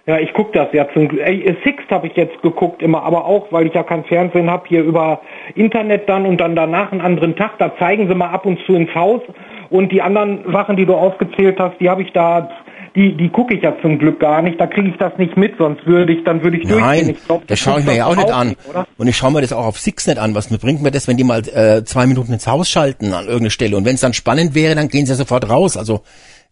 Ja, 0.08 0.18
ich 0.18 0.34
guck 0.34 0.52
das 0.54 0.68
ja 0.74 0.88
zum 0.94 1.10
Ey, 1.20 1.56
Sixt 1.64 1.90
habe 1.92 2.08
ich 2.08 2.16
jetzt 2.16 2.42
geguckt 2.42 2.82
immer, 2.82 3.04
aber 3.04 3.26
auch, 3.26 3.52
weil 3.52 3.68
ich 3.68 3.74
ja 3.74 3.84
kein 3.84 4.04
Fernsehen 4.06 4.50
habe, 4.50 4.68
hier 4.68 4.84
über 4.84 5.22
Internet 5.54 6.10
dann 6.10 6.26
und 6.26 6.42
dann 6.42 6.56
danach 6.56 6.92
einen 6.92 7.02
anderen 7.02 7.36
Tag, 7.36 7.60
da 7.60 7.76
zeigen 7.78 8.08
sie 8.08 8.16
mal 8.16 8.30
ab 8.30 8.46
und 8.46 8.60
zu 8.66 8.74
ins 8.74 8.94
Haus 8.96 9.22
und 9.70 9.92
die 9.92 10.02
anderen 10.02 10.52
Sachen, 10.52 10.76
die 10.76 10.86
du 10.86 10.96
aufgezählt 10.96 11.60
hast, 11.60 11.80
die 11.80 11.90
habe 11.90 12.02
ich 12.02 12.12
da 12.14 12.50
die, 12.96 13.16
die 13.16 13.30
gucke 13.30 13.56
ich 13.56 13.64
ja 13.64 13.74
zum 13.82 14.00
Glück 14.00 14.20
gar 14.20 14.42
nicht, 14.42 14.60
da 14.60 14.68
kriege 14.68 14.90
ich 14.90 14.98
das 14.98 15.18
nicht 15.18 15.38
mit, 15.38 15.58
sonst 15.58 15.86
würde 15.86 16.12
ich, 16.12 16.26
dann 16.26 16.44
würde 16.44 16.58
ich 16.58 16.64
Nein, 16.66 17.06
durchgehen. 17.06 17.18
Nein, 17.30 17.42
das 17.48 17.60
schaue 17.60 17.80
ich 17.80 17.86
mir 17.86 17.96
ja 17.96 18.06
auch 18.06 18.16
nicht 18.16 18.30
an. 18.30 18.50
Nicht, 18.50 18.60
und 18.98 19.08
ich 19.08 19.16
schaue 19.16 19.32
mir 19.32 19.42
das 19.42 19.54
auch 19.54 19.66
auf 19.66 19.80
Six 19.80 20.08
nicht 20.08 20.20
an. 20.20 20.36
Was 20.36 20.50
mir 20.50 20.58
bringt 20.58 20.82
mir 20.82 20.92
das, 20.92 21.08
wenn 21.08 21.16
die 21.16 21.24
mal 21.24 21.40
äh, 21.40 21.86
zwei 21.86 22.06
Minuten 22.06 22.34
ins 22.34 22.48
Haus 22.48 22.70
schalten 22.70 23.14
an 23.14 23.26
irgendeine 23.26 23.50
Stelle? 23.50 23.78
Und 23.78 23.86
wenn 23.86 23.96
es 23.96 24.02
dann 24.02 24.14
spannend 24.14 24.56
wäre, 24.56 24.76
dann 24.76 24.90
gehen 24.90 25.06
sie 25.06 25.14
ja 25.14 25.16
sofort 25.16 25.50
raus. 25.50 25.78
Also 25.78 26.02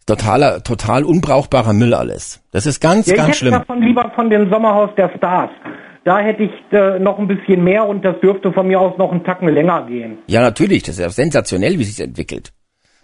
totaler, 0.06 0.62
total 0.62 1.04
unbrauchbarer 1.04 1.72
Müll 1.72 1.94
alles. 1.94 2.40
Das 2.50 2.66
ist 2.66 2.80
ganz, 2.80 3.06
ja, 3.06 3.16
ganz 3.16 3.36
schlimm. 3.36 3.54
Ich 3.54 3.58
davon 3.60 3.82
lieber 3.82 4.10
von 4.14 4.30
dem 4.30 4.50
Sommerhaus 4.50 4.90
der 4.96 5.10
Stars. 5.16 5.50
Da 6.04 6.18
hätte 6.18 6.44
ich 6.44 6.52
äh, 6.72 6.98
noch 6.98 7.18
ein 7.18 7.28
bisschen 7.28 7.62
mehr 7.62 7.86
und 7.86 8.04
das 8.04 8.18
dürfte 8.20 8.52
von 8.52 8.66
mir 8.66 8.80
aus 8.80 8.96
noch 8.96 9.12
einen 9.12 9.22
Tacken 9.22 9.48
länger 9.48 9.86
gehen. 9.86 10.18
Ja, 10.26 10.40
natürlich. 10.40 10.82
Das 10.82 10.96
ist 10.96 11.00
ja 11.00 11.10
sensationell, 11.10 11.78
wie 11.78 11.84
sich 11.84 12.00
entwickelt. 12.00 12.52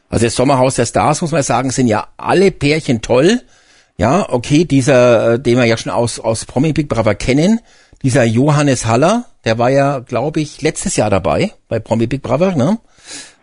Also 0.08 0.26
das 0.26 0.34
Sommerhaus 0.34 0.76
der 0.76 0.86
Stars, 0.86 1.20
muss 1.20 1.32
man 1.32 1.42
sagen, 1.42 1.70
sind 1.70 1.88
ja 1.88 2.06
alle 2.16 2.50
Pärchen 2.50 3.02
toll. 3.02 3.40
Ja, 3.98 4.26
okay, 4.30 4.64
dieser, 4.64 5.34
äh, 5.34 5.38
den 5.40 5.56
wir 5.56 5.64
ja 5.64 5.76
schon 5.76 5.92
aus, 5.92 6.20
aus 6.20 6.44
Promi 6.44 6.72
Big 6.72 6.88
Brother 6.88 7.14
kennen, 7.14 7.60
dieser 8.02 8.24
Johannes 8.24 8.86
Haller, 8.86 9.24
der 9.44 9.58
war 9.58 9.70
ja, 9.70 10.00
glaube 10.00 10.40
ich, 10.40 10.60
letztes 10.60 10.96
Jahr 10.96 11.08
dabei 11.08 11.52
bei 11.68 11.78
Promi 11.80 12.06
Big 12.06 12.22
Brother, 12.22 12.54
ne? 12.56 12.78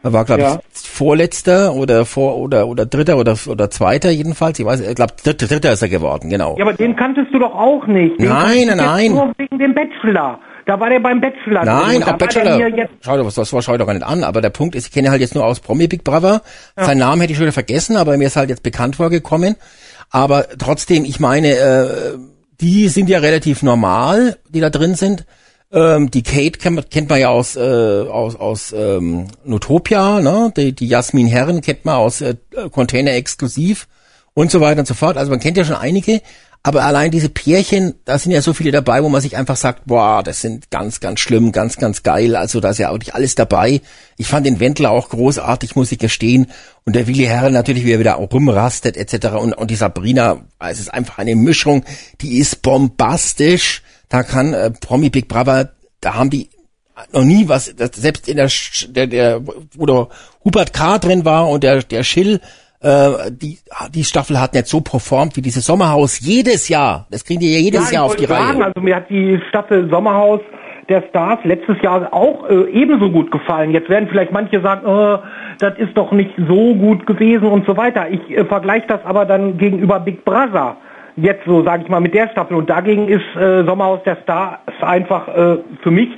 Er 0.03 0.11
war, 0.11 0.25
glaube 0.25 0.41
ja. 0.41 0.59
ich, 0.73 0.89
vorletzter 0.89 1.73
oder 1.73 2.05
vor 2.05 2.37
oder 2.37 2.67
oder 2.67 2.85
dritter 2.85 3.17
oder 3.17 3.37
oder 3.47 3.69
zweiter 3.69 4.11
jedenfalls. 4.11 4.59
Ich 4.59 4.65
weiß, 4.65 4.81
ich 4.81 4.95
glaube, 4.95 5.13
dritter, 5.23 5.47
dritter 5.47 5.71
ist 5.71 5.81
er 5.81 5.87
geworden, 5.87 6.29
genau. 6.29 6.57
Ja, 6.57 6.65
aber 6.65 6.73
den 6.73 6.95
kanntest 6.97 7.33
du 7.33 7.39
doch 7.39 7.55
auch 7.55 7.87
nicht. 7.87 8.19
Den 8.19 8.27
nein, 8.27 8.65
nein, 8.67 8.77
nein. 8.77 9.11
Nur 9.11 9.31
wegen 9.37 9.57
dem 9.57 9.73
Bachelor. 9.73 10.39
Da 10.65 10.79
war 10.79 10.89
der 10.89 10.99
beim 10.99 11.21
Bachelor. 11.21 11.63
Nein, 11.63 12.03
auch 12.03 12.17
Bachelor. 12.17 12.87
Schau 13.01 13.17
dir, 13.17 13.25
was, 13.25 13.35
das 13.35 13.51
war, 13.53 13.61
schau 13.61 13.77
doch 13.77 13.85
gar 13.85 13.93
nicht 13.93 14.05
an. 14.05 14.23
Aber 14.25 14.41
der 14.41 14.49
Punkt 14.49 14.75
ist, 14.75 14.87
ich 14.87 14.93
kenne 14.93 15.09
halt 15.09 15.21
jetzt 15.21 15.35
nur 15.35 15.45
aus 15.45 15.61
Promi 15.61 15.87
Big 15.87 16.03
Brother. 16.03 16.41
Ja. 16.77 16.85
Seinen 16.85 16.99
Namen 16.99 17.21
hätte 17.21 17.31
ich 17.31 17.37
schon 17.37 17.45
wieder 17.45 17.53
vergessen, 17.53 17.95
aber 17.95 18.17
mir 18.17 18.27
ist 18.27 18.35
halt 18.35 18.49
jetzt 18.49 18.63
bekannt 18.63 18.97
vorgekommen. 18.97 19.55
Aber 20.09 20.45
trotzdem, 20.57 21.05
ich 21.05 21.19
meine, 21.19 21.49
äh, 21.49 22.17
die 22.61 22.87
sind 22.87 23.09
ja 23.09 23.19
relativ 23.19 23.63
normal, 23.63 24.37
die 24.49 24.59
da 24.59 24.69
drin 24.69 24.95
sind. 24.95 25.25
Ähm, 25.74 26.11
die 26.11 26.21
Kate 26.21 26.59
kennt, 26.59 26.91
kennt 26.91 27.09
man 27.09 27.19
ja 27.19 27.30
aus, 27.30 27.55
äh, 27.55 27.59
aus, 27.59 28.36
aus 28.36 28.74
ähm, 28.78 29.26
Notopia, 29.43 30.21
ne? 30.21 30.53
Die, 30.55 30.74
die 30.74 30.88
Jasmin 30.88 31.26
Herren 31.26 31.61
kennt 31.61 31.84
man 31.84 31.95
aus 31.95 32.21
äh, 32.21 32.36
Container 32.71 33.13
Exklusiv 33.13 33.88
und 34.36 34.51
so 34.51 34.61
weiter 34.61 34.82
und 34.82 34.88
so 34.88 34.93
fort. 34.93 35.17
Also 35.17 35.32
man 35.32 35.39
kennt 35.39 35.57
ja 35.57 35.65
schon 35.65 35.76
einige, 35.76 36.21
aber 36.61 36.84
allein 36.86 37.09
diese 37.09 37.28
Pärchen, 37.28 37.95
da 38.05 38.19
sind 38.19 38.32
ja 38.32 38.41
so 38.43 38.53
viele 38.53 38.71
dabei, 38.71 39.03
wo 39.03 39.09
man 39.09 39.19
sich 39.19 39.36
einfach 39.36 39.55
sagt, 39.55 39.88
boah, 39.88 40.21
das 40.21 40.41
sind 40.41 40.69
ganz, 40.69 40.99
ganz 40.99 41.19
schlimm, 41.19 41.51
ganz, 41.51 41.78
ganz 41.78 42.03
geil. 42.03 42.36
Also 42.36 42.59
da 42.59 42.69
ist 42.69 42.78
ja 42.78 42.91
wirklich 42.91 43.15
alles 43.15 43.34
dabei. 43.34 43.82
Ich 44.15 44.28
fand 44.28 44.45
den 44.45 44.59
Wendler 44.59 44.91
auch 44.91 45.09
großartig, 45.09 45.76
muss 45.76 45.91
ich 45.91 45.97
gestehen. 45.97 46.51
Und 46.86 46.95
der 46.95 47.07
Willi 47.07 47.26
Herren 47.26 47.51
natürlich, 47.51 47.84
wie 47.84 47.91
er 47.93 47.99
wieder 47.99 48.17
auch 48.17 48.32
rumrastet 48.32 48.95
etc. 48.95 49.34
Und, 49.38 49.53
und 49.53 49.71
die 49.71 49.76
Sabrina, 49.76 50.45
es 50.59 50.80
ist 50.80 50.93
einfach 50.93 51.17
eine 51.17 51.36
Mischung, 51.36 51.84
die 52.21 52.38
ist 52.38 52.61
bombastisch 52.61 53.82
da 54.14 54.22
kann 54.22 54.53
äh, 54.53 54.70
Promi 54.70 55.09
Big 55.09 55.28
Brother, 55.28 55.70
da 55.99 56.14
haben 56.14 56.30
die 56.30 56.47
noch 57.11 57.24
nie 57.24 57.49
was, 57.49 57.76
das, 57.76 57.93
selbst 57.93 58.30
in 58.30 58.38
der, 58.38 58.47
der, 58.89 59.07
der, 59.07 59.41
wo 59.76 59.88
der 59.88 60.07
Hubert 60.45 60.72
K. 60.72 60.99
drin 60.99 61.26
war 61.26 61.49
und 61.49 61.64
der, 61.64 61.82
der 61.82 62.03
Schill, 62.03 62.39
äh, 62.82 63.32
die, 63.32 63.57
die 63.91 64.03
Staffel 64.03 64.39
hat 64.39 64.53
nicht 64.53 64.68
so 64.68 64.82
performt 64.82 65.36
wie 65.36 65.41
dieses 65.41 65.66
Sommerhaus 65.66 66.20
jedes 66.20 66.70
Jahr. 66.70 67.07
Das 67.09 67.26
kriegen 67.26 67.39
die 67.39 67.51
ja 67.53 67.59
jedes 67.59 67.89
ja, 67.89 67.95
Jahr 67.95 68.03
auf 68.05 68.16
die 68.16 68.28
sagen, 68.28 68.59
Reihe. 68.59 68.66
Also 68.66 68.82
mir 68.82 68.97
hat 68.97 69.09
die 69.09 69.41
Staffel 69.49 69.89
Sommerhaus 69.89 70.41
der 70.89 71.01
Stars 71.09 71.39
letztes 71.43 71.82
Jahr 71.82 72.14
auch 72.14 72.47
äh, 72.47 72.70
ebenso 72.70 73.09
gut 73.09 73.32
gefallen. 73.32 73.72
Jetzt 73.72 73.89
werden 73.89 74.09
vielleicht 74.09 74.32
manche 74.32 74.61
sagen, 74.61 74.86
äh, 74.86 75.18
das 75.57 75.76
ist 75.80 75.97
doch 75.97 76.11
nicht 76.11 76.36
so 76.38 76.76
gut 76.76 77.07
gewesen 77.07 77.47
und 77.47 77.66
so 77.66 77.76
weiter. 77.78 78.11
Ich 78.11 78.30
äh, 78.30 78.45
vergleiche 78.45 78.86
das 78.86 79.03
aber 79.05 79.26
dann 79.26 79.57
gegenüber 79.57 79.99
Big 79.99 80.24
Brother 80.24 80.78
jetzt 81.16 81.45
so, 81.45 81.64
sage 81.64 81.84
ich 81.84 81.89
mal, 81.89 81.99
mit 81.99 82.14
der 82.14 82.30
Staffel. 82.30 82.57
Und 82.57 82.70
dagegen 82.70 83.07
ist 83.07 83.24
äh, 83.36 83.64
Sommerhaus 83.66 84.01
der 84.05 84.18
Stars 84.24 84.59
einfach 84.82 85.28
äh, 85.28 85.57
für 85.82 85.91
mich 85.91 86.09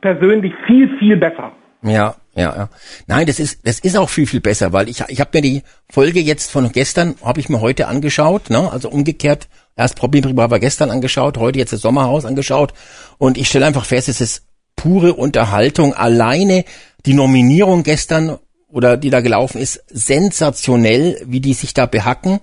persönlich 0.00 0.52
viel, 0.66 0.96
viel 0.98 1.16
besser. 1.16 1.52
Ja, 1.82 2.14
ja, 2.34 2.56
ja. 2.56 2.68
Nein, 3.06 3.26
das 3.26 3.38
ist, 3.38 3.66
das 3.66 3.78
ist 3.78 3.96
auch 3.96 4.08
viel, 4.08 4.26
viel 4.26 4.40
besser, 4.40 4.72
weil 4.72 4.88
ich, 4.88 5.02
ich 5.08 5.20
habe 5.20 5.30
mir 5.34 5.42
die 5.42 5.62
Folge 5.90 6.20
jetzt 6.20 6.50
von 6.50 6.70
gestern, 6.72 7.14
habe 7.24 7.40
ich 7.40 7.48
mir 7.48 7.60
heute 7.60 7.86
angeschaut, 7.86 8.50
ne? 8.50 8.70
also 8.70 8.88
umgekehrt, 8.90 9.48
erst 9.76 9.96
Problem 9.96 10.36
war 10.36 10.58
gestern 10.58 10.90
angeschaut, 10.90 11.38
heute 11.38 11.58
jetzt 11.58 11.72
das 11.72 11.80
Sommerhaus 11.80 12.24
angeschaut 12.24 12.74
und 13.18 13.38
ich 13.38 13.48
stelle 13.48 13.66
einfach 13.66 13.84
fest, 13.84 14.08
es 14.08 14.20
ist 14.20 14.48
pure 14.78 15.14
Unterhaltung. 15.14 15.92
Alleine 15.94 16.64
die 17.04 17.14
Nominierung 17.14 17.82
gestern 17.82 18.38
oder 18.68 18.96
die 18.96 19.10
da 19.10 19.20
gelaufen 19.20 19.60
ist, 19.60 19.84
sensationell, 19.88 21.20
wie 21.26 21.40
die 21.40 21.54
sich 21.54 21.74
da 21.74 21.86
behacken. 21.86 22.40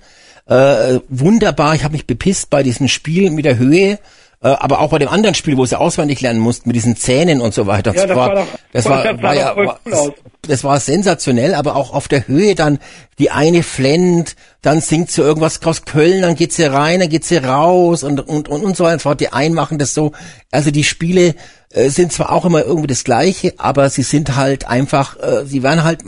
Äh, 0.47 0.99
wunderbar, 1.09 1.73
ich 1.75 1.83
habe 1.83 1.93
mich 1.93 2.05
bepisst 2.05 2.49
bei 2.49 2.61
diesem 2.61 2.87
Spiel 2.87 3.31
mit 3.31 3.45
der 3.45 3.57
Höhe, 3.57 3.99
äh, 4.43 4.47
aber 4.49 4.79
auch 4.79 4.91
bei 4.91 4.99
dem 4.99 5.09
anderen 5.09 5.33
Spiel, 5.33 5.57
wo 5.57 5.65
sie 5.65 5.79
auswendig 5.79 6.21
lernen 6.21 6.39
mussten, 6.39 6.69
mit 6.69 6.75
diesen 6.75 6.95
Zähnen 6.95 7.41
und 7.41 7.55
so 7.55 7.65
weiter. 7.65 7.95
Ja, 7.95 8.05
das, 8.05 8.15
war, 8.15 8.35
doch, 8.35 8.47
das 8.71 8.85
war, 8.85 9.03
das 9.13 9.15
war, 9.17 9.23
war 9.23 9.35
ja, 9.35 9.55
war, 9.55 9.79
das 10.43 10.63
war 10.63 10.79
sensationell, 10.79 11.55
aber 11.55 11.75
auch 11.75 11.93
auf 11.93 12.07
der 12.07 12.27
Höhe 12.27 12.53
dann 12.53 12.77
die 13.17 13.31
eine 13.31 13.63
flennt, 13.63 14.35
dann 14.61 14.81
singt 14.81 15.09
sie 15.09 15.23
irgendwas 15.23 15.65
aus 15.65 15.85
Köln, 15.85 16.21
dann 16.21 16.35
geht 16.35 16.53
sie 16.53 16.65
rein, 16.65 16.99
dann 16.99 17.09
geht 17.09 17.25
sie 17.25 17.37
raus 17.37 18.03
und 18.03 18.19
und 18.19 18.47
und, 18.47 18.63
und 18.63 18.77
so 18.77 18.83
weiter. 18.83 19.15
Die 19.15 19.33
einen 19.33 19.55
machen 19.55 19.79
das 19.79 19.95
so. 19.95 20.11
Also 20.51 20.69
die 20.69 20.83
Spiele 20.83 21.33
äh, 21.71 21.89
sind 21.89 22.13
zwar 22.13 22.31
auch 22.31 22.45
immer 22.45 22.63
irgendwie 22.63 22.87
das 22.87 23.03
Gleiche, 23.03 23.55
aber 23.57 23.89
sie 23.89 24.03
sind 24.03 24.35
halt 24.35 24.67
einfach, 24.67 25.17
äh, 25.19 25.45
sie 25.45 25.63
werden 25.63 25.83
halt 25.83 26.03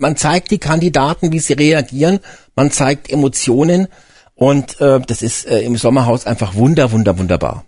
man 0.00 0.16
zeigt 0.16 0.50
die 0.50 0.58
Kandidaten, 0.58 1.32
wie 1.32 1.38
sie 1.38 1.54
reagieren, 1.54 2.20
man 2.56 2.70
zeigt 2.70 3.12
Emotionen 3.12 3.88
und 4.34 4.80
äh, 4.80 5.00
das 5.06 5.22
ist 5.22 5.50
äh, 5.50 5.60
im 5.60 5.76
Sommerhaus 5.76 6.26
einfach 6.26 6.54
wunder, 6.54 6.92
wunder, 6.92 7.18
wunderbar. 7.18 7.64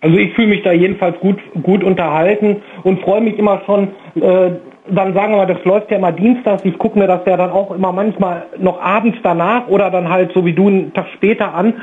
Also 0.00 0.16
ich 0.16 0.34
fühle 0.34 0.48
mich 0.48 0.64
da 0.64 0.72
jedenfalls 0.72 1.18
gut, 1.20 1.38
gut 1.62 1.84
unterhalten 1.84 2.62
und 2.82 3.00
freue 3.02 3.20
mich 3.20 3.38
immer 3.38 3.62
schon, 3.66 3.88
äh, 4.16 4.50
dann 4.90 5.14
sagen 5.14 5.32
wir 5.32 5.38
mal, 5.38 5.46
das 5.46 5.64
läuft 5.64 5.90
ja 5.92 5.96
immer 5.96 6.10
dienstags, 6.10 6.64
ich 6.64 6.76
gucke 6.76 6.98
mir 6.98 7.06
das 7.06 7.20
ja 7.24 7.36
dann 7.36 7.50
auch 7.50 7.70
immer 7.70 7.92
manchmal 7.92 8.46
noch 8.58 8.80
abends 8.80 9.18
danach 9.22 9.68
oder 9.68 9.90
dann 9.90 10.08
halt 10.08 10.32
so 10.34 10.44
wie 10.44 10.54
du 10.54 10.68
einen 10.68 10.92
Tag 10.92 11.06
später 11.14 11.54
an 11.54 11.74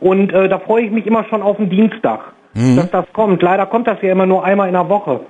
und 0.00 0.32
äh, 0.32 0.48
da 0.48 0.58
freue 0.58 0.84
ich 0.84 0.90
mich 0.90 1.06
immer 1.06 1.24
schon 1.24 1.42
auf 1.42 1.58
den 1.58 1.68
Dienstag, 1.68 2.20
mhm. 2.54 2.76
dass 2.76 2.90
das 2.90 3.04
kommt. 3.12 3.42
Leider 3.42 3.66
kommt 3.66 3.86
das 3.86 3.98
ja 4.00 4.12
immer 4.12 4.26
nur 4.26 4.44
einmal 4.44 4.68
in 4.68 4.74
der 4.74 4.88
Woche. 4.88 5.20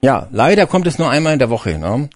Ja, 0.00 0.28
leider 0.30 0.66
kommt 0.66 0.86
es 0.86 0.98
nur 0.98 1.10
einmal 1.10 1.32
in 1.32 1.38
der 1.40 1.50
Woche. 1.50 1.78
Ne? 1.78 2.08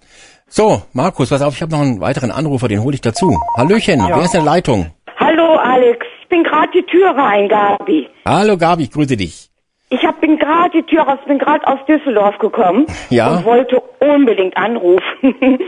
So, 0.54 0.82
Markus, 0.92 1.30
pass 1.30 1.40
auf, 1.40 1.54
ich 1.54 1.62
habe 1.62 1.72
noch 1.72 1.80
einen 1.80 2.02
weiteren 2.02 2.30
Anrufer, 2.30 2.68
den 2.68 2.82
hole 2.82 2.94
ich 2.94 3.00
dazu. 3.00 3.40
Hallöchen, 3.56 4.00
ja. 4.00 4.08
wer 4.08 4.24
ist 4.24 4.34
in 4.34 4.44
der 4.44 4.52
Leitung? 4.52 4.90
Hallo 5.18 5.56
Alex, 5.56 6.04
ich 6.20 6.28
bin 6.28 6.44
gerade 6.44 6.70
die 6.74 6.82
Tür 6.82 7.08
rein, 7.16 7.48
Gabi. 7.48 8.06
Hallo 8.26 8.58
Gabi, 8.58 8.82
ich 8.82 8.90
grüße 8.90 9.16
dich. 9.16 9.48
Ich 9.88 10.04
hab, 10.04 10.20
bin 10.20 10.36
gerade 10.36 10.68
die 10.72 10.82
Tür 10.82 11.04
raus, 11.04 11.20
bin 11.26 11.38
gerade 11.38 11.66
aus 11.66 11.78
Düsseldorf 11.88 12.36
gekommen 12.36 12.84
ja? 13.08 13.30
und 13.30 13.46
wollte 13.46 13.80
unbedingt 14.00 14.54
anrufen. 14.58 15.00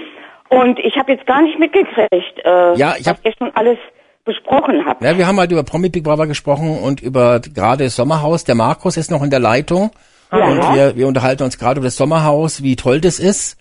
und 0.51 0.79
ich 0.79 0.99
habe 0.99 1.13
jetzt 1.13 1.27
gar 1.27 1.41
nicht 1.41 1.59
mitgekriegt, 1.59 2.45
äh, 2.45 2.77
ja, 2.77 2.97
ich 2.99 3.09
hab, 3.09 3.17
was 3.17 3.25
ihr 3.25 3.33
schon 3.39 3.53
alles 3.55 3.79
besprochen 4.27 4.85
habt. 4.85 5.03
Ja, 5.03 5.17
wir 5.17 5.27
haben 5.27 5.41
halt 5.41 5.51
über 5.51 5.63
Promi 5.63 5.89
Big 5.89 6.05
Brother 6.05 6.27
gesprochen 6.27 6.79
und 6.79 7.01
über 7.01 7.41
gerade 7.41 7.85
das 7.85 7.97
Sommerhaus. 7.97 8.45
Der 8.45 8.55
Markus 8.55 8.99
ist 8.99 9.11
noch 9.11 9.23
in 9.23 9.31
der 9.31 9.41
Leitung. 9.41 9.93
Ja. 10.31 10.45
Und 10.45 10.75
wir, 10.75 10.97
wir 10.97 11.07
unterhalten 11.07 11.43
uns 11.43 11.57
gerade 11.57 11.79
über 11.79 11.87
das 11.87 11.97
Sommerhaus, 11.97 12.63
wie 12.63 12.77
toll 12.77 13.01
das 13.01 13.19
ist. 13.19 13.57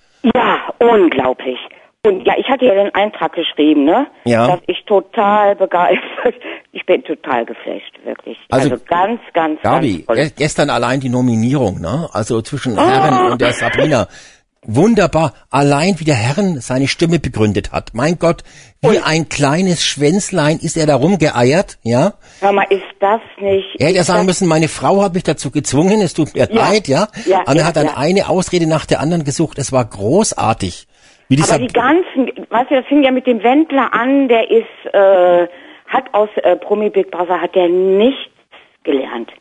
Unglaublich. 0.84 1.60
Und 2.06 2.26
ja, 2.26 2.34
ich 2.38 2.50
hatte 2.50 2.66
ja 2.66 2.74
den 2.74 2.94
Eintrag 2.94 3.32
geschrieben, 3.32 3.86
ne? 3.86 4.08
Ja. 4.26 4.48
Dass 4.48 4.60
ich 4.68 4.84
total 4.86 5.56
begeistert, 5.56 6.36
ich 6.74 6.86
bin 6.86 7.02
total 7.04 7.46
geflasht, 7.46 7.94
wirklich. 8.04 8.38
Also, 8.50 8.72
also 8.72 8.84
ganz, 8.90 9.22
ganz, 9.34 9.62
Gabi, 9.62 10.04
ganz 10.06 10.36
gestern 10.36 10.70
allein 10.70 11.00
die 11.00 11.08
Nominierung, 11.08 11.80
ne? 11.80 12.10
Also 12.12 12.42
zwischen 12.42 12.78
oh. 12.78 12.82
Herren 12.82 13.32
und 13.32 13.40
der 13.40 13.54
Sabrina. 13.54 14.08
Wunderbar. 14.66 15.34
Allein 15.50 16.00
wie 16.00 16.06
der 16.06 16.16
Herren 16.16 16.62
seine 16.62 16.88
Stimme 16.88 17.20
begründet 17.20 17.72
hat. 17.72 17.92
Mein 17.94 18.18
Gott, 18.18 18.44
wie 18.82 18.98
und 18.98 19.06
ein 19.06 19.30
kleines 19.30 19.84
Schwänzlein 19.86 20.58
ist 20.62 20.78
er 20.78 20.86
da 20.86 20.96
rumgeeiert, 20.96 21.78
ja? 21.84 22.14
Mal, 22.42 22.66
ist 22.70 22.84
das 23.00 23.22
nicht... 23.40 23.76
Er 23.80 23.88
hätte 23.88 23.98
ja 23.98 24.04
sagen 24.04 24.26
müssen, 24.26 24.48
meine 24.48 24.68
Frau 24.68 25.02
hat 25.02 25.14
mich 25.14 25.24
dazu 25.24 25.52
gezwungen, 25.52 26.02
es 26.02 26.14
tut 26.14 26.34
mir 26.34 26.48
ja. 26.50 26.56
leid, 26.56 26.88
ja? 26.88 27.08
ja 27.26 27.42
Und 27.46 27.58
er 27.58 27.66
hat 27.66 27.76
dann 27.76 27.88
ja. 27.88 27.98
eine 27.98 28.30
Ausrede 28.30 28.68
nach 28.68 28.86
der 28.86 29.00
anderen 29.00 29.24
gesucht. 29.24 29.58
Es 29.58 29.72
war 29.72 29.86
großartig. 29.86 30.88
Wie 31.30 31.42
Aber 31.42 31.60
die 31.60 31.68
ganzen, 31.68 32.32
weißt 32.50 32.72
du, 32.72 32.76
das 32.76 32.86
fing 32.88 33.04
ja 33.04 33.12
mit 33.12 33.26
dem 33.26 33.42
Wendler 33.44 33.94
an, 33.94 34.28
der 34.28 34.50
ist, 34.52 34.94
äh, 34.94 35.48
hat 35.88 36.14
aus 36.14 36.30
äh, 36.44 36.56
Promi 36.58 36.90
Big 36.90 37.12
Brother, 37.12 37.42
hat 37.42 37.56
der 37.56 37.70
nichts 37.70 38.32
gelernt. 38.84 39.32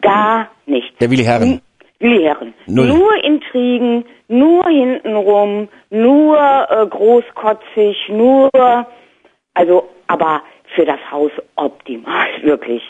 Gar 0.00 0.48
nichts. 0.66 0.96
Der 1.00 1.10
Willi 1.10 1.24
Herren. 1.24 1.60
Willi 1.98 2.22
Herren. 2.22 2.54
Null. 2.66 2.88
Nur 2.88 3.24
Intrigen, 3.24 4.04
nur 4.28 4.66
hintenrum, 4.68 5.68
nur 5.90 6.38
äh, 6.38 6.86
großkotzig, 6.86 7.96
nur, 8.08 8.50
also, 9.54 9.88
aber 10.06 10.42
für 10.74 10.84
das 10.84 10.98
Haus 11.10 11.30
optimal, 11.56 12.26
wirklich. 12.42 12.82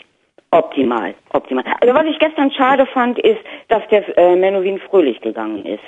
Optimal, 0.49 1.13
optimal. 1.33 1.65
Also 1.81 1.93
was 1.93 2.05
ich 2.05 2.17
gestern 2.19 2.51
schade 2.51 2.85
fand, 2.85 3.19
ist, 3.19 3.39
dass 3.67 3.85
der 3.89 4.17
äh, 4.17 4.35
Menowin 4.35 4.79
Fröhlich 4.79 5.19
gegangen 5.19 5.65
ist. 5.65 5.83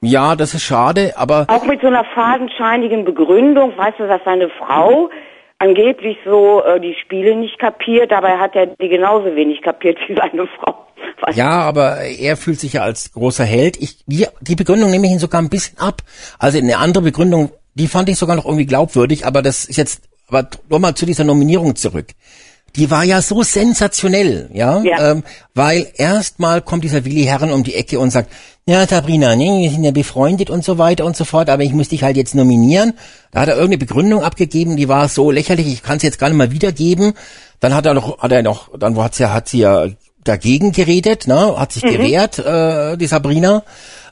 Ja, 0.00 0.34
das 0.34 0.52
ist 0.52 0.64
schade, 0.64 1.12
aber... 1.16 1.46
Auch 1.48 1.64
mit 1.64 1.80
so 1.80 1.86
einer 1.86 2.04
fadenscheinigen 2.04 3.04
Begründung, 3.04 3.76
weißt 3.76 4.00
du, 4.00 4.08
dass 4.08 4.20
seine 4.24 4.48
Frau 4.48 5.10
angeblich 5.58 6.18
so 6.24 6.62
äh, 6.64 6.80
die 6.80 6.94
Spiele 6.94 7.36
nicht 7.36 7.60
kapiert, 7.60 8.10
dabei 8.10 8.36
hat 8.38 8.56
er 8.56 8.66
die 8.66 8.88
genauso 8.88 9.36
wenig 9.36 9.62
kapiert 9.62 9.96
wie 10.08 10.16
seine 10.16 10.48
Frau. 10.48 10.86
Ja, 11.34 11.60
aber 11.60 11.98
er 11.98 12.36
fühlt 12.36 12.60
sich 12.60 12.74
ja 12.74 12.82
als 12.82 13.12
großer 13.12 13.44
Held. 13.44 13.76
Ich, 13.80 14.04
die, 14.06 14.26
die 14.40 14.56
Begründung 14.56 14.90
nehme 14.90 15.06
ich 15.06 15.12
ihn 15.12 15.18
sogar 15.18 15.40
ein 15.40 15.48
bisschen 15.48 15.78
ab. 15.78 16.02
Also 16.38 16.58
eine 16.58 16.78
andere 16.78 17.04
Begründung, 17.04 17.50
die 17.74 17.88
fand 17.88 18.08
ich 18.08 18.18
sogar 18.18 18.36
noch 18.36 18.44
irgendwie 18.44 18.66
glaubwürdig, 18.66 19.26
aber 19.26 19.42
das 19.42 19.64
ist 19.64 19.76
jetzt, 19.76 20.02
aber 20.28 20.48
nochmal 20.68 20.94
zu 20.94 21.06
dieser 21.06 21.24
Nominierung 21.24 21.76
zurück 21.76 22.08
die 22.76 22.90
war 22.90 23.04
ja 23.04 23.20
so 23.20 23.42
sensationell, 23.42 24.48
ja, 24.54 24.82
ja. 24.82 25.12
Ähm, 25.12 25.24
weil 25.54 25.88
erstmal 25.94 26.62
kommt 26.62 26.84
dieser 26.84 27.04
Willi 27.04 27.24
Herren 27.24 27.52
um 27.52 27.64
die 27.64 27.74
Ecke 27.74 27.98
und 27.98 28.10
sagt, 28.10 28.32
ja 28.66 28.86
Sabrina, 28.86 29.36
ne, 29.36 29.60
wir 29.62 29.70
sind 29.70 29.84
ja 29.84 29.90
befreundet 29.90 30.48
und 30.48 30.64
so 30.64 30.78
weiter 30.78 31.04
und 31.04 31.16
so 31.16 31.24
fort, 31.24 31.50
aber 31.50 31.62
ich 31.64 31.72
muss 31.72 31.88
dich 31.88 32.02
halt 32.02 32.16
jetzt 32.16 32.34
nominieren. 32.34 32.94
Da 33.30 33.40
hat 33.40 33.48
er 33.48 33.56
irgendeine 33.56 33.78
Begründung 33.78 34.22
abgegeben, 34.22 34.76
die 34.76 34.88
war 34.88 35.08
so 35.08 35.30
lächerlich, 35.30 35.66
ich 35.66 35.82
kann 35.82 35.98
es 35.98 36.02
jetzt 36.02 36.18
gar 36.18 36.28
nicht 36.28 36.38
mal 36.38 36.50
wiedergeben. 36.50 37.12
Dann 37.60 37.74
hat 37.74 37.84
er 37.84 37.94
noch, 37.94 38.18
hat 38.18 38.32
er 38.32 38.42
noch, 38.42 38.76
dann 38.78 38.96
hat 38.96 39.14
sie, 39.14 39.30
hat 39.30 39.48
sie 39.48 39.58
ja 39.58 39.86
dagegen 40.24 40.72
geredet, 40.72 41.26
ne, 41.26 41.58
hat 41.58 41.72
sich 41.72 41.84
mhm. 41.84 41.92
gewehrt, 41.92 42.38
äh, 42.38 42.96
die 42.96 43.06
Sabrina. 43.06 43.62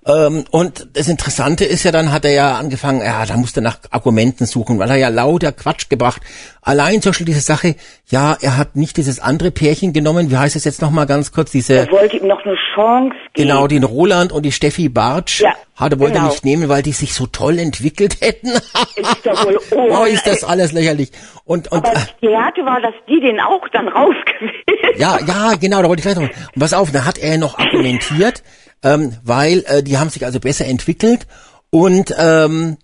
Ähm, 0.06 0.44
und 0.50 0.88
das 0.94 1.08
Interessante 1.08 1.64
ist 1.64 1.84
ja, 1.84 1.92
dann 1.92 2.10
hat 2.10 2.24
er 2.24 2.32
ja 2.32 2.54
angefangen, 2.56 3.02
ja, 3.02 3.26
da 3.26 3.36
musste 3.36 3.60
nach 3.60 3.78
Argumenten 3.90 4.46
suchen, 4.46 4.78
weil 4.78 4.90
er 4.90 4.96
ja 4.96 5.08
lauter 5.08 5.52
Quatsch 5.52 5.90
gebracht. 5.90 6.22
Allein 6.62 7.02
zum 7.02 7.10
Beispiel 7.10 7.26
diese 7.26 7.40
Sache, 7.40 7.74
ja, 8.06 8.36
er 8.40 8.56
hat 8.56 8.76
nicht 8.76 8.96
dieses 8.96 9.20
andere 9.20 9.50
Pärchen 9.50 9.92
genommen, 9.92 10.30
wie 10.30 10.36
heißt 10.36 10.56
es 10.56 10.64
jetzt 10.64 10.80
nochmal 10.80 11.06
ganz 11.06 11.32
kurz, 11.32 11.50
diese... 11.50 11.74
Er 11.74 11.90
wollte 11.90 12.16
ihm 12.16 12.28
noch 12.28 12.44
eine 12.44 12.56
Chance 12.74 13.14
geben. 13.34 13.48
Genau, 13.48 13.66
den 13.66 13.84
Roland 13.84 14.32
und 14.32 14.44
die 14.44 14.52
Steffi 14.52 14.88
Bartsch. 14.88 15.40
Ja. 15.40 15.54
Hatte, 15.76 15.98
wollte 15.98 16.14
genau. 16.14 16.28
nicht 16.28 16.44
nehmen, 16.44 16.68
weil 16.68 16.82
die 16.82 16.92
sich 16.92 17.14
so 17.14 17.26
toll 17.26 17.58
entwickelt 17.58 18.20
hätten. 18.20 18.48
ist 18.48 19.24
doch 19.24 19.44
wohl 19.46 19.58
oh, 19.90 20.04
ist 20.04 20.26
das 20.26 20.44
alles 20.44 20.72
lächerlich. 20.72 21.10
Und, 21.44 21.72
und, 21.72 21.84
Aber 21.84 21.94
das 21.94 22.14
Theater 22.20 22.64
war, 22.64 22.80
dass 22.80 22.94
die 23.08 23.20
den 23.20 23.40
auch 23.40 23.66
dann 23.72 23.88
rausgewählt 23.88 24.98
Ja, 24.98 25.18
ja, 25.26 25.54
genau, 25.58 25.82
da 25.82 25.88
wollte 25.88 26.00
ich 26.00 26.04
gleich 26.04 26.16
noch. 26.16 26.36
Und 26.54 26.60
pass 26.60 26.74
auf, 26.74 26.90
da 26.92 27.04
hat 27.04 27.18
er 27.18 27.38
noch 27.38 27.58
argumentiert, 27.58 28.42
ähm, 28.82 29.16
weil 29.24 29.64
äh, 29.66 29.82
die 29.82 29.98
haben 29.98 30.10
sich 30.10 30.24
also 30.24 30.40
besser 30.40 30.66
entwickelt 30.66 31.26
und 31.70 32.14
ähm, 32.18 32.76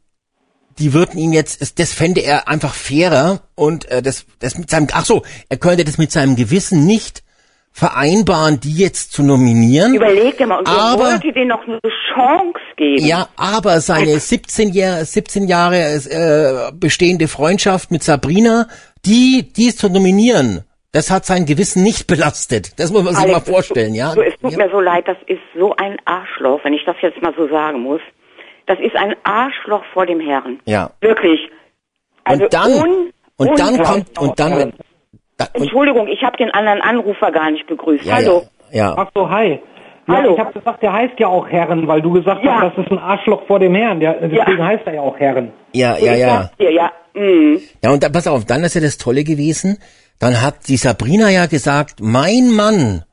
die 0.79 0.93
würden 0.93 1.19
ihm 1.19 1.33
jetzt, 1.33 1.79
das 1.79 1.93
fände 1.93 2.21
er 2.21 2.49
einfach 2.49 2.75
fairer 2.75 3.41
und 3.55 3.91
äh, 3.91 4.03
das, 4.03 4.27
das 4.39 4.59
mit 4.59 4.71
seinem, 4.71 4.89
ach 4.93 5.05
so, 5.05 5.23
er 5.49 5.57
könnte 5.57 5.85
das 5.85 5.99
mit 5.99 6.13
seinem 6.13 6.37
Gewissen 6.37 6.85
nicht 6.85 7.23
vereinbaren, 7.73 8.59
die 8.59 8.73
jetzt 8.73 9.13
zu 9.13 9.23
nominieren. 9.23 9.95
Überleg 9.95 10.39
dir 10.39 10.47
mal, 10.47 10.61
und 10.61 10.69
aber, 10.69 11.11
wollte 11.11 11.33
denen 11.33 11.49
noch 11.49 11.63
eine 11.63 11.79
Chance 12.15 12.59
geben. 12.77 13.05
Ja, 13.05 13.29
aber 13.37 13.81
seine 13.81 14.19
17 14.19 14.73
Jahre, 14.73 15.05
17 15.05 15.47
Jahre 15.47 15.77
äh, 15.77 16.73
bestehende 16.73 17.29
Freundschaft 17.29 17.91
mit 17.91 18.03
Sabrina, 18.03 18.67
die, 19.05 19.53
die 19.55 19.67
ist 19.67 19.79
zu 19.79 19.91
nominieren. 19.91 20.65
Das 20.97 21.11
hat 21.11 21.27
sein 21.27 21.45
Gewissen 21.45 21.83
nicht 21.83 22.07
belastet. 22.07 22.81
Das 22.81 22.91
muss 22.91 23.05
man 23.05 23.15
sich 23.15 23.25
Alex, 23.25 23.47
mal 23.47 23.53
vorstellen, 23.53 23.91
es, 23.91 23.99
ja. 23.99 24.13
So, 24.13 24.23
es 24.23 24.33
tut 24.41 24.53
ja. 24.53 24.65
mir 24.65 24.71
so 24.71 24.81
leid, 24.81 25.07
das 25.07 25.19
ist 25.27 25.43
so 25.55 25.77
ein 25.77 25.99
Arschloch, 26.07 26.65
wenn 26.65 26.73
ich 26.73 26.87
das 26.87 26.97
jetzt 27.03 27.21
mal 27.21 27.35
so 27.37 27.47
sagen 27.49 27.83
muss. 27.83 28.01
Das 28.65 28.79
ist 28.81 28.97
ein 28.97 29.15
Arschloch 29.23 29.85
vor 29.93 30.07
dem 30.07 30.21
Herrn. 30.21 30.59
Ja. 30.65 30.93
Wirklich. 31.03 31.51
Also 32.25 32.45
und 32.45 32.55
dann, 32.55 32.73
un, 32.73 33.13
und 33.37 33.59
dann 33.59 33.83
kommt, 33.83 34.19
und 34.19 34.41
dann, 34.41 34.73
da, 35.37 35.49
Entschuldigung, 35.53 36.09
ich 36.09 36.23
habe 36.23 36.39
den 36.39 36.51
anderen 36.53 36.81
Anrufer 36.81 37.31
gar 37.31 37.51
nicht 37.51 37.67
begrüßt. 37.67 38.07
Ja, 38.07 38.15
Hallo. 38.15 38.45
Ja. 38.71 38.79
ja. 38.79 38.95
Ach 38.97 39.11
so, 39.15 39.29
hi. 39.29 39.61
Ja, 40.09 40.15
Hallo. 40.15 40.33
ich 40.33 40.41
habe 40.41 40.53
gesagt, 40.55 40.83
der 40.83 40.95
heißt 40.95 41.21
ja 41.21 41.27
auch 41.27 41.47
Herren, 41.47 41.87
weil 41.87 42.01
du 42.01 42.11
gesagt 42.11 42.43
ja. 42.43 42.63
hast, 42.63 42.79
das 42.79 42.87
ist 42.87 42.91
ein 42.91 42.99
Arschloch 42.99 43.47
vor 43.47 43.59
dem 43.59 43.75
Herrn. 43.75 44.01
Der, 44.01 44.15
deswegen 44.15 44.59
ja. 44.59 44.65
heißt 44.65 44.87
er 44.87 44.95
ja 44.95 45.01
auch 45.03 45.19
Herren. 45.19 45.53
Ja, 45.73 45.99
ja, 45.99 46.15
ja. 46.15 46.51
Ja, 46.59 46.71
ja. 46.71 46.93
Mhm. 47.13 47.61
Ja, 47.85 47.91
und 47.91 48.03
da, 48.03 48.09
pass 48.09 48.27
auf, 48.27 48.47
dann 48.47 48.65
ist 48.65 48.75
ja 48.75 48.81
das 48.81 48.97
Tolle 48.97 49.25
gewesen, 49.25 49.77
dann 50.19 50.41
hat 50.41 50.69
die 50.69 50.77
Sabrina 50.77 51.31
ja 51.31 51.47
gesagt, 51.47 52.01
mein 52.01 52.51
Mann 52.51 53.05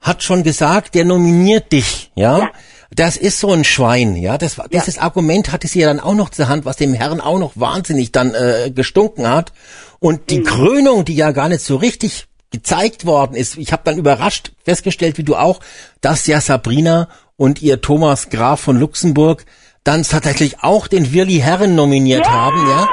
hat 0.00 0.22
schon 0.22 0.42
gesagt, 0.42 0.94
der 0.94 1.04
nominiert 1.04 1.72
dich, 1.72 2.10
ja. 2.14 2.38
ja. 2.38 2.50
Das 2.90 3.18
ist 3.18 3.38
so 3.38 3.52
ein 3.52 3.64
Schwein, 3.64 4.16
ja. 4.16 4.38
Das, 4.38 4.56
dieses 4.72 4.96
ja. 4.96 5.02
Argument 5.02 5.52
hatte 5.52 5.68
sie 5.68 5.80
ja 5.80 5.88
dann 5.88 6.00
auch 6.00 6.14
noch 6.14 6.30
zur 6.30 6.48
Hand, 6.48 6.64
was 6.64 6.76
dem 6.76 6.94
Herrn 6.94 7.20
auch 7.20 7.38
noch 7.38 7.52
wahnsinnig 7.54 8.12
dann 8.12 8.34
äh, 8.34 8.70
gestunken 8.74 9.28
hat. 9.28 9.52
Und 9.98 10.30
die 10.30 10.40
mhm. 10.40 10.44
Krönung, 10.44 11.04
die 11.04 11.14
ja 11.14 11.32
gar 11.32 11.48
nicht 11.48 11.62
so 11.62 11.76
richtig 11.76 12.28
gezeigt 12.50 13.04
worden 13.04 13.34
ist, 13.34 13.58
ich 13.58 13.72
habe 13.72 13.82
dann 13.84 13.98
überrascht 13.98 14.52
festgestellt, 14.64 15.18
wie 15.18 15.22
du 15.22 15.36
auch, 15.36 15.60
dass 16.00 16.26
ja 16.26 16.40
Sabrina 16.40 17.08
und 17.36 17.60
ihr 17.60 17.82
Thomas 17.82 18.30
Graf 18.30 18.60
von 18.60 18.80
Luxemburg 18.80 19.44
dann 19.84 20.02
tatsächlich 20.02 20.62
auch 20.62 20.86
den 20.86 21.12
Willi 21.12 21.38
Herren 21.38 21.74
nominiert 21.74 22.26
ja, 22.26 22.32
haben, 22.32 22.68
ja. 22.68 22.88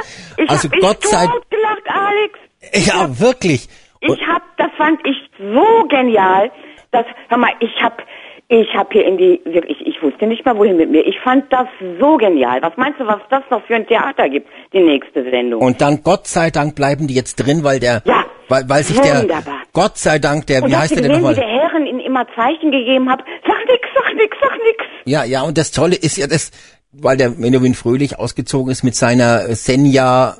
Also 0.47 0.70
Gott 0.70 1.07
sei 1.07 1.26
Dank. 1.26 1.32
Ja, 2.76 3.19
wirklich. 3.19 3.67
Und 4.01 4.17
ich 4.17 4.28
hab, 4.28 4.43
das 4.57 4.71
fand 4.78 4.99
ich 5.05 5.15
so 5.39 5.88
genial, 5.88 6.51
dass, 6.91 7.05
hör 7.30 7.38
mal, 7.38 7.51
ich 7.59 7.82
hab, 7.82 8.01
ich 8.47 8.73
hab 8.76 8.91
hier 8.93 9.05
in 9.05 9.17
die, 9.17 9.41
wirklich, 9.45 9.82
ich 9.86 10.01
wusste 10.01 10.28
nicht 10.28 10.45
mal 10.45 10.57
wohin 10.57 10.78
mit 10.78 10.91
mir. 10.91 11.01
Ich 11.05 11.19
fand 11.21 11.51
das 11.51 11.67
so 11.99 12.17
genial. 12.17 12.61
Was 12.61 12.78
meinst 12.78 12.99
du, 12.99 13.07
was 13.07 13.21
das 13.30 13.43
noch 13.49 13.65
für 13.65 13.76
ein 13.76 13.88
Theater 13.88 14.30
gibt, 14.30 14.47
die 14.73 14.82
nächste 14.82 15.23
Sendung? 15.30 15.61
Und 15.61 15.82
dann, 15.82 16.03
Gott 16.03 16.28
sei 16.28 16.51
Dank, 16.51 16.76
bleiben 16.76 17.07
die 17.07 17.15
jetzt 17.15 17.36
drin, 17.38 17.63
weil 17.63 17.80
der, 17.80 18.03
ja, 18.05 18.26
weil, 18.47 18.69
weil 18.69 18.84
sich 18.84 18.97
wunderbar. 18.97 19.41
der, 19.41 19.53
Gott 19.73 19.97
sei 19.97 20.19
Dank, 20.19 20.45
der, 20.47 20.63
und 20.63 20.69
wie 20.69 20.76
heißt 20.76 20.95
der 20.95 21.01
denn 21.01 21.13
nochmal? 21.13 21.36
der 21.36 21.47
Herren 21.47 21.88
ihnen 21.88 21.99
immer 21.99 22.28
Zeichen 22.36 22.71
gegeben 22.71 23.09
hat, 23.09 23.23
sag 23.47 23.57
nix, 23.67 23.88
sag 23.95 24.15
nix, 24.15 24.38
sag 24.39 24.51
nix. 24.51 24.86
Ja, 25.05 25.23
ja, 25.23 25.41
und 25.41 25.57
das 25.57 25.71
Tolle 25.71 25.95
ist 25.95 26.17
ja, 26.17 26.28
das, 26.28 26.51
weil 26.91 27.17
der 27.17 27.32
Menowin 27.32 27.73
Fröhlich 27.73 28.19
ausgezogen 28.19 28.71
ist 28.71 28.84
mit 28.84 28.95
seiner 28.95 29.55
Senja, 29.55 30.36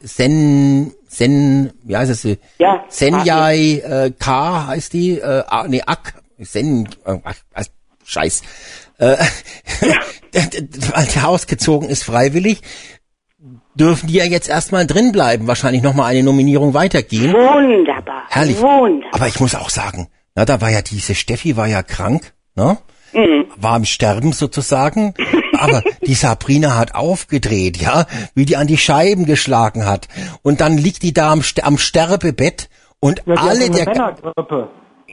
Sen, 0.00 0.92
Sen, 1.18 1.72
wie 1.82 1.96
heißt 1.96 2.12
es? 2.12 2.38
Ja. 2.58 2.84
Senjai 2.88 3.82
äh, 3.84 4.12
K 4.16 4.66
heißt 4.68 4.92
die, 4.92 5.18
äh, 5.18 5.42
nee, 5.66 5.82
Ak, 5.84 6.14
Sen, 6.38 6.88
äh, 7.04 7.18
Scheiß. 8.04 8.42
Äh, 8.98 9.16
weil 10.32 11.06
der 11.14 11.28
ausgezogen 11.28 11.88
ist 11.88 12.04
freiwillig, 12.04 12.62
dürfen 13.74 14.06
die 14.06 14.14
ja 14.14 14.26
jetzt 14.26 14.48
erstmal 14.48 14.86
drin 14.86 15.10
bleiben, 15.10 15.48
wahrscheinlich 15.48 15.82
nochmal 15.82 16.06
eine 16.06 16.22
Nominierung 16.22 16.72
weitergehen. 16.72 17.32
Wunderbar. 17.32 18.22
Herrlich. 18.28 18.60
Wunderbar. 18.60 19.14
Aber 19.14 19.26
ich 19.26 19.40
muss 19.40 19.56
auch 19.56 19.70
sagen, 19.70 20.06
na, 20.36 20.44
da 20.44 20.60
war 20.60 20.70
ja 20.70 20.82
diese 20.82 21.16
Steffi 21.16 21.56
war 21.56 21.66
ja 21.66 21.82
krank, 21.82 22.32
ne? 22.54 22.78
Mhm. 23.12 23.46
War 23.56 23.76
im 23.76 23.84
Sterben 23.84 24.32
sozusagen. 24.32 25.14
Aber 25.58 25.82
die 26.06 26.14
Sabrina 26.14 26.76
hat 26.76 26.94
aufgedreht, 26.94 27.76
ja, 27.78 28.06
wie 28.34 28.44
die 28.44 28.56
an 28.56 28.66
die 28.66 28.76
Scheiben 28.78 29.24
geschlagen 29.26 29.86
hat. 29.86 30.08
Und 30.42 30.60
dann 30.60 30.78
liegt 30.78 31.02
die 31.02 31.12
da 31.12 31.32
am, 31.32 31.42
am 31.62 31.78
Sterbebett 31.78 32.68
und 33.00 33.22
Ja, 33.26 33.34
die 33.34 33.40
alle 33.40 33.70
der, 33.70 33.86
Männergrippe. 33.86 34.68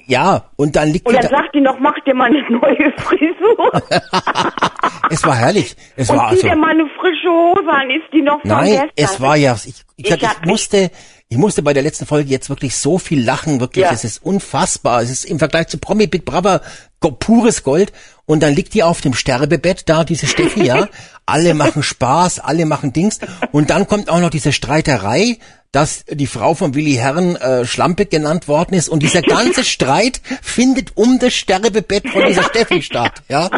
ja, 0.08 0.43
und 0.56 0.76
dann 0.76 0.89
liegt 0.89 1.08
Und 1.08 1.14
die 1.16 1.22
dann 1.22 1.32
da, 1.32 1.38
sagt 1.38 1.56
die 1.56 1.62
noch, 1.62 1.80
mach 1.80 2.00
dir 2.06 2.14
mal 2.14 2.26
eine 2.26 2.41
neue 2.50 2.91
Frisur. 2.98 3.72
es 5.10 5.26
war 5.26 5.36
herrlich. 5.36 5.76
Es 5.96 6.10
Und 6.10 6.18
war 6.18 6.30
zieh 6.30 6.36
also, 6.36 6.48
dir 6.50 6.56
mal 6.56 6.72
eine 6.72 6.86
frische 7.00 7.30
Hose 7.30 7.70
an, 7.70 7.89
ist 7.89 8.12
die 8.14 8.22
noch 8.22 8.41
von 8.41 8.50
Nein, 8.50 8.70
gestern? 8.72 8.89
es 8.96 9.22
war 9.22 9.36
ja, 9.36 9.54
ich, 9.56 9.84
ich, 9.98 10.12
Ich 10.12 10.12
ich, 10.12 10.46
musste, 10.46 10.78
ich 10.78 10.91
musste 11.38 11.64
bei 11.64 11.74
der 11.74 11.82
letzten 11.84 12.06
Folge 12.06 12.30
jetzt 12.30 12.50
wirklich 12.50 12.76
so 12.76 13.00
viel 13.00 13.24
lachen, 13.24 13.60
wirklich, 13.60 13.84
Ja. 13.86 13.92
es 13.92 14.04
ist 14.04 14.24
unfassbar. 14.24 15.02
Es 15.02 15.10
ist 15.10 15.26
im 15.26 15.40
Vergleich 15.40 15.68
zu 15.68 15.78
Promi 15.80 16.06
Big 16.08 16.24
Brother 16.24 16.62
pures 17.00 17.64
Gold. 17.64 17.92
Und 18.26 18.42
dann 18.42 18.54
liegt 18.54 18.74
die 18.74 18.84
auf 18.84 19.02
dem 19.02 19.14
Sterbebett 19.14 19.88
da, 19.90 20.04
diese 20.04 20.28
Steffi, 20.28 20.64
ja. 20.66 20.88
Alle 21.28 21.54
machen 21.56 21.82
Spaß, 21.84 22.40
alle 22.40 22.66
machen 22.68 22.94
Dings. 22.94 23.20
Und 23.52 23.72
dann 23.72 23.88
kommt 23.88 24.10
auch 24.10 24.20
noch 24.20 24.30
diese 24.30 24.52
Streiterei, 24.54 25.38
dass 25.72 26.06
die 26.08 26.28
Frau 26.28 26.54
von 26.54 26.74
Willi 26.76 26.94
Herren 26.94 27.36
äh, 27.36 27.66
Schlampe 27.66 28.06
genannt 28.06 28.48
worden 28.48 28.76
ist. 28.76 28.90
Und 28.90 29.02
dieser 29.02 29.22
ganze 29.24 29.64
Streit 29.66 30.22
findet 30.44 30.96
um 30.96 31.18
das 31.20 31.34
Sterbebett 31.34 32.08
von 32.10 32.26
dieser 32.28 32.44
Steffi 32.44 32.82
statt, 32.84 33.24
ja. 33.28 33.50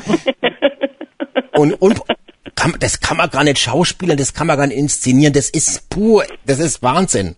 Und, 1.54 1.74
und 1.74 2.02
kann, 2.56 2.76
das 2.80 3.00
kann 3.02 3.18
man 3.18 3.30
gar 3.30 3.44
nicht 3.44 3.60
schauspielern, 3.60 4.18
das 4.18 4.34
kann 4.34 4.48
man 4.48 4.58
gar 4.58 4.68
nicht 4.68 4.78
inszenieren, 4.78 5.34
das 5.34 5.50
ist 5.50 5.90
pur, 5.90 6.26
das 6.46 6.60
ist 6.60 6.82
Wahnsinn. 6.82 7.36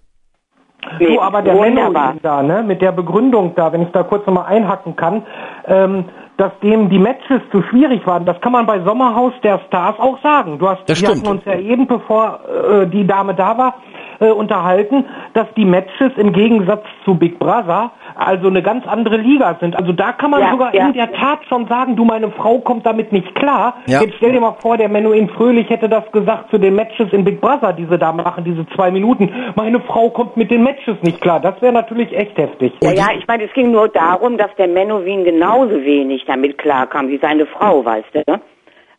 Nee, 1.00 1.16
Du, 1.16 1.22
aber 1.22 1.42
der 1.42 1.56
wunderbar. 1.58 2.08
Menno 2.10 2.20
da, 2.22 2.44
ne, 2.44 2.64
mit 2.64 2.82
der 2.82 2.92
Begründung 2.92 3.54
da, 3.56 3.72
wenn 3.74 3.82
ich 3.82 3.92
da 3.92 4.04
kurz 4.04 4.26
nochmal 4.28 4.46
einhacken 4.48 4.96
kann, 4.96 5.24
ähm, 5.68 6.06
dass 6.38 6.52
dem 6.62 6.90
die 6.90 7.00
Matches 7.00 7.42
zu 7.52 7.62
schwierig 7.64 8.06
waren, 8.08 8.26
das 8.26 8.40
kann 8.42 8.52
man 8.54 8.66
bei 8.66 8.80
Sommerhaus 8.82 9.34
der 9.44 9.60
Stars 9.68 10.00
auch 10.00 10.18
sagen. 10.22 10.58
Du 10.60 10.70
hast, 10.70 10.82
Das 10.88 11.02
wir 11.02 11.10
stimmt. 11.10 11.26
hatten 11.28 11.38
uns 11.38 11.46
ja 11.46 11.56
eben, 11.60 11.86
bevor 11.88 12.40
äh, 12.48 12.88
die 12.88 13.06
Dame 13.06 13.34
da 13.36 13.58
war, 13.58 13.74
äh, 14.20 14.32
unterhalten, 14.32 15.06
dass 15.34 15.48
die 15.56 15.66
Matches 15.66 16.12
im 16.18 16.34
Gegensatz 16.34 16.84
zu 17.06 17.16
Big 17.16 17.40
Brother 17.40 17.92
also 18.16 18.48
eine 18.48 18.62
ganz 18.62 18.86
andere 18.88 19.18
Liga 19.18 19.58
sind. 19.60 19.76
Also 19.76 19.94
da 19.94 20.12
kann 20.12 20.32
man 20.32 20.42
Ja, 20.42 20.52
sogar 20.52 20.74
ja. 20.76 20.88
in 20.88 20.94
der 20.94 21.12
Tat 21.14 21.40
schon 21.48 21.68
sagen, 21.68 21.96
du, 21.96 22.06
meine 22.06 22.32
Frau 22.32 22.60
kommt 22.60 22.86
damit 22.86 23.12
nicht 23.12 23.34
klar. 23.36 23.76
Ja. 23.88 24.02
Jetzt 24.02 24.16
stell 24.18 24.32
dir 24.32 24.42
mal 24.42 24.56
vor, 24.60 24.78
der 24.78 24.90
Menuhin 24.90 25.30
Fröhlich 25.30 25.70
hätte 25.70 25.90
das 25.90 26.12
gesagt 26.12 26.50
zu 26.52 26.58
den 26.58 26.76
Matches 26.76 27.12
in 27.12 27.24
Big 27.24 27.42
Brother, 27.42 27.74
diese 27.74 27.98
da 27.98 28.12
machen, 28.12 28.44
diese 28.44 28.66
zwei 28.76 28.92
Minuten. 28.92 29.32
Meine 29.56 29.80
Frau 29.82 30.10
kommt 30.10 30.38
mit 30.38 30.52
den 30.52 30.64
Matches 30.64 30.98
nicht 31.02 31.22
klar. 31.22 31.40
Das 31.40 31.62
wäre 31.62 31.74
natürlich 31.74 32.16
echt 32.16 32.38
heftig. 32.38 32.74
Ja, 32.82 32.92
ja, 32.92 33.08
ich 33.18 33.28
meine, 33.28 33.46
es 33.46 33.54
ging 33.54 33.72
nur 33.72 33.88
darum, 33.88 34.38
dass 34.38 34.54
der 34.58 34.68
Menowin 34.68 35.24
genauso 35.24 35.84
wenig 35.84 36.26
damit 36.26 36.58
klarkam 36.58 37.08
wie 37.10 37.18
seine 37.18 37.46
Frau, 37.46 37.84
weißt 37.84 38.14
du? 38.14 38.24
ne? 38.28 38.42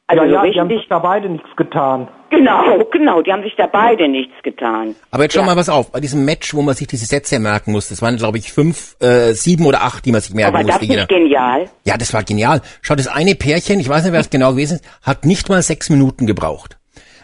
Also 0.06 0.24
ja, 0.24 0.30
ja, 0.30 0.50
die 0.50 0.60
haben 0.60 0.66
richtig, 0.66 0.78
sich 0.80 0.88
da 0.88 0.98
beide 0.98 1.28
nichts 1.28 1.54
getan. 1.56 2.08
Genau, 2.30 2.84
genau, 2.90 3.22
die 3.22 3.32
haben 3.32 3.42
sich 3.42 3.54
da 3.56 3.66
beide 3.66 4.08
nichts 4.08 4.32
getan. 4.42 4.94
Aber 5.10 5.24
jetzt 5.24 5.34
schau 5.34 5.40
Ja. 5.40 5.46
mal 5.46 5.56
was 5.56 5.68
auf, 5.68 5.92
bei 5.92 6.00
diesem 6.00 6.24
Match, 6.24 6.54
wo 6.54 6.62
man 6.62 6.74
sich 6.74 6.86
diese 6.86 7.06
Sätze 7.06 7.38
merken 7.38 7.72
muss, 7.72 7.88
das 7.88 8.00
waren 8.02 8.16
glaube 8.16 8.38
ich 8.38 8.52
fünf, 8.52 8.96
äh, 9.00 9.32
sieben 9.32 9.66
oder 9.66 9.82
acht, 9.82 10.04
die 10.04 10.12
man 10.12 10.20
sich 10.20 10.32
merken 10.34 10.54
Aber 10.56 10.64
das 10.64 10.80
musste. 10.80 10.94
ist 11.00 11.08
genial. 11.08 11.68
Ja, 11.84 11.96
das 11.96 12.12
war 12.14 12.22
genial. 12.22 12.62
Schau, 12.82 12.94
das 12.94 13.06
eine 13.08 13.34
Pärchen, 13.34 13.80
ich 13.80 13.88
weiß 13.88 14.04
nicht, 14.04 14.12
wer 14.12 14.20
es 14.20 14.30
genau 14.30 14.52
gewesen 14.52 14.76
ist, 14.76 14.84
hat 15.02 15.24
nicht 15.26 15.48
mal 15.48 15.62
sechs 15.62 15.90
Minuten 15.90 16.26
gebraucht. 16.26 16.78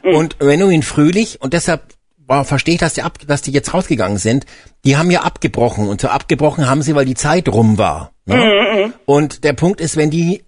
Und 0.05 0.41
Menuhin 0.41 0.83
Fröhlich, 0.85 1.41
und 1.41 1.53
deshalb 1.53 1.83
war, 2.29 2.45
verstehe 2.45 2.75
ich, 2.75 2.81
dass 2.81 2.95
die, 2.95 3.03
ab, 3.03 3.19
dass 3.27 3.43
die 3.43 3.51
jetzt 3.51 3.75
rausgegangen 3.75 4.19
sind, 4.19 4.47
die 4.85 4.97
haben 4.97 5.11
ja 5.11 5.23
abgebrochen. 5.23 5.89
Und 5.89 6.01
so 6.01 6.09
abgebrochen 6.09 6.69
haben 6.69 6.83
sie, 6.83 6.95
weil 6.95 7.05
die 7.07 7.15
Zeit 7.15 7.49
rum 7.49 7.77
war. 7.79 8.13
Ne? 8.25 8.93
Und 9.05 9.43
der 9.45 9.53
Punkt 9.53 9.81
ist, 9.81 9.97
wenn 9.97 10.11
die 10.11 10.45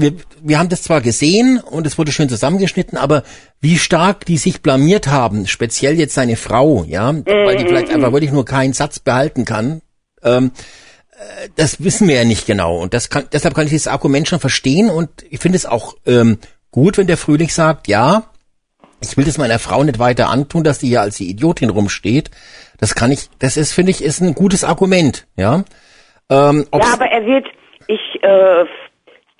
wir, 0.00 0.12
wir 0.42 0.58
haben 0.58 0.68
das 0.68 0.82
zwar 0.82 1.00
gesehen 1.00 1.60
und 1.60 1.86
es 1.86 1.98
wurde 1.98 2.12
schön 2.12 2.28
zusammengeschnitten, 2.28 2.96
aber 2.96 3.24
wie 3.60 3.78
stark 3.78 4.24
die 4.24 4.36
sich 4.36 4.62
blamiert 4.62 5.08
haben, 5.08 5.46
speziell 5.46 5.98
jetzt 5.98 6.14
seine 6.14 6.36
Frau, 6.36 6.84
ja, 6.84 7.12
weil 7.14 7.56
die 7.56 7.66
vielleicht 7.66 7.92
einfach 7.92 8.12
wirklich 8.12 8.32
nur 8.32 8.44
keinen 8.44 8.72
Satz 8.72 9.00
behalten 9.00 9.44
kann, 9.44 9.82
ähm, 10.22 10.52
äh, 11.12 11.48
das 11.56 11.82
wissen 11.82 12.06
wir 12.06 12.14
ja 12.14 12.24
nicht 12.24 12.46
genau. 12.46 12.78
Und 12.78 12.94
das 12.94 13.10
kann, 13.10 13.24
deshalb 13.32 13.54
kann 13.54 13.64
ich 13.64 13.70
dieses 13.70 13.88
Argument 13.88 14.28
schon 14.28 14.40
verstehen 14.40 14.88
und 14.88 15.10
ich 15.30 15.40
finde 15.40 15.56
es 15.56 15.66
auch 15.66 15.96
ähm, 16.06 16.38
gut, 16.70 16.96
wenn 16.96 17.08
der 17.08 17.16
Fröhlich 17.16 17.52
sagt, 17.52 17.88
ja, 17.88 18.24
ich 19.00 19.16
will 19.16 19.24
das 19.24 19.38
meiner 19.38 19.58
Frau 19.58 19.82
nicht 19.82 19.98
weiter 19.98 20.28
antun, 20.28 20.64
dass 20.64 20.78
die 20.78 20.88
hier 20.88 21.00
als 21.00 21.16
die 21.16 21.30
Idiotin 21.30 21.70
rumsteht. 21.70 22.30
Das 22.78 22.94
kann 22.94 23.10
ich, 23.10 23.28
das 23.38 23.56
ist, 23.56 23.72
finde 23.72 23.90
ich, 23.90 24.02
ist 24.02 24.20
ein 24.20 24.34
gutes 24.34 24.64
Argument, 24.64 25.26
ja. 25.36 25.64
Ähm, 26.30 26.66
Ja, 26.72 26.92
aber 26.92 27.06
er 27.06 27.24
wird, 27.24 27.46
ich, 27.86 28.22
äh, 28.22 28.64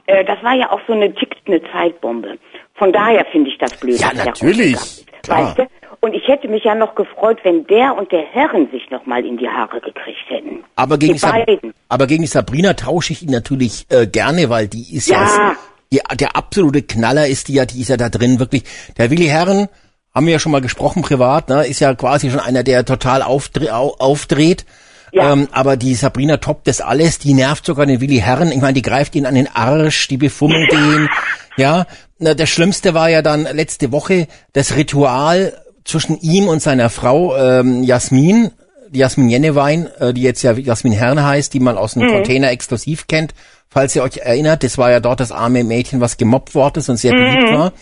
äh, 0.09 0.25
das 0.25 0.43
war 0.43 0.55
ja 0.55 0.71
auch 0.73 0.81
so 0.87 0.93
eine 0.93 1.15
tickt 1.15 1.47
eine 1.47 1.61
Zeitbombe. 1.73 2.39
Von 2.75 2.93
daher 2.93 3.25
finde 3.31 3.51
ich 3.51 3.59
das 3.59 3.77
blöd. 3.77 3.99
Ja, 4.01 4.13
natürlich, 4.13 5.05
klar. 5.23 5.49
Weißt 5.49 5.59
du? 5.59 5.67
Und 6.01 6.15
ich 6.15 6.27
hätte 6.29 6.47
mich 6.49 6.63
ja 6.65 6.75
noch 6.77 6.95
gefreut, 6.95 7.39
wenn 7.43 7.67
der 7.67 7.97
und 7.97 8.13
der 8.13 8.23
Herren 8.23 8.71
sich 8.71 8.89
noch 8.91 9.05
mal 9.07 9.25
in 9.27 9.37
die 9.37 9.49
Haare 9.49 9.81
gekriegt 9.81 10.25
hätten. 10.29 10.65
Aber 10.77 10.97
gegen, 10.97 11.15
die 11.15 11.19
Sab 11.19 11.33
beiden. 11.33 11.75
aber 11.89 12.07
gegen 12.07 12.23
die 12.23 12.29
Sabrina 12.29 12.75
tausche 12.75 13.13
ich 13.13 13.23
ihn 13.23 13.31
natürlich 13.31 13.85
äh, 13.91 14.07
gerne, 14.07 14.49
weil 14.49 14.69
die 14.69 14.95
ist 14.97 15.09
ja, 15.09 15.23
Ja. 15.25 15.57
die, 15.93 16.01
der 16.17 16.37
absolute 16.37 16.83
Knaller 16.83 17.27
ist 17.27 17.49
die 17.49 17.55
ja, 17.55 17.65
die 17.67 17.81
ist 17.81 17.89
ja 17.89 17.97
da 17.97 18.09
drin 18.11 18.39
wirklich. 18.39 18.63
Der 18.97 19.11
Willi 19.11 19.27
Herren, 19.27 19.69
haben 20.15 20.27
wir 20.27 20.35
ja 20.35 20.39
schon 20.39 20.53
mal 20.53 20.61
gesprochen 20.61 21.03
privat, 21.03 21.49
ne, 21.49 21.67
ist 21.67 21.81
ja 21.81 21.95
quasi 21.95 22.31
schon 22.31 22.41
einer, 22.41 22.63
der 22.63 22.85
total 22.85 23.23
aufdre 23.23 23.75
au 23.75 23.95
aufdreht. 23.99 24.65
Ja. 25.13 25.33
Ähm, 25.33 25.49
aber 25.53 25.77
die 25.77 25.95
Sabrina 25.95 26.37
toppt 26.37 26.67
das 26.69 26.81
alles, 26.81 27.19
die 27.19 27.35
nervt 27.35 27.65
sogar 27.65 27.87
den 27.87 28.01
Willi 28.01 28.19
Herren. 28.19 28.53
Ich 28.53 28.61
meine, 28.61 28.75
die 28.75 28.83
greift 28.83 29.15
ihn 29.15 29.27
an 29.27 29.35
den 29.35 29.49
Arsch, 29.49 30.09
die 30.09 30.17
befummelt 30.17 30.73
ihn. 30.73 31.09
Ja, 31.57 31.87
na, 32.19 32.35
das 32.35 32.49
Schlimmste 32.49 32.95
war 32.95 33.11
ja 33.11 33.23
dann 33.23 33.43
letzte 33.43 33.93
Woche 33.93 34.29
das 34.53 34.77
Ritual 34.77 35.53
zwischen 35.85 36.21
ihm 36.21 36.49
und 36.49 36.63
seiner 36.63 36.91
Frau 36.91 37.37
ähm, 37.37 37.83
Jasmin, 37.83 38.51
die 38.91 39.01
Jasmin 39.01 39.29
Jennewein, 39.29 39.89
äh, 39.99 40.13
die 40.13 40.23
jetzt 40.23 40.43
ja 40.43 40.53
Jasmin 40.53 40.93
Herne 40.93 41.25
heißt, 41.27 41.53
die 41.55 41.61
man 41.61 41.77
aus 41.77 41.95
dem 41.95 42.07
Container 42.07 42.51
exklusiv 42.51 43.07
kennt. 43.07 43.35
Falls 43.69 43.95
ihr 43.97 44.03
euch 44.03 44.19
erinnert, 44.19 44.63
das 44.63 44.79
war 44.79 44.91
ja 44.91 45.01
dort 45.01 45.21
das 45.21 45.33
arme 45.33 45.65
Mädchen, 45.65 46.01
was 46.01 46.17
gemobbt 46.17 46.55
worden 46.55 46.79
ist 46.79 46.89
und 46.89 46.97
sehr 46.97 47.13
beliebt 47.13 47.53
war. 47.53 47.73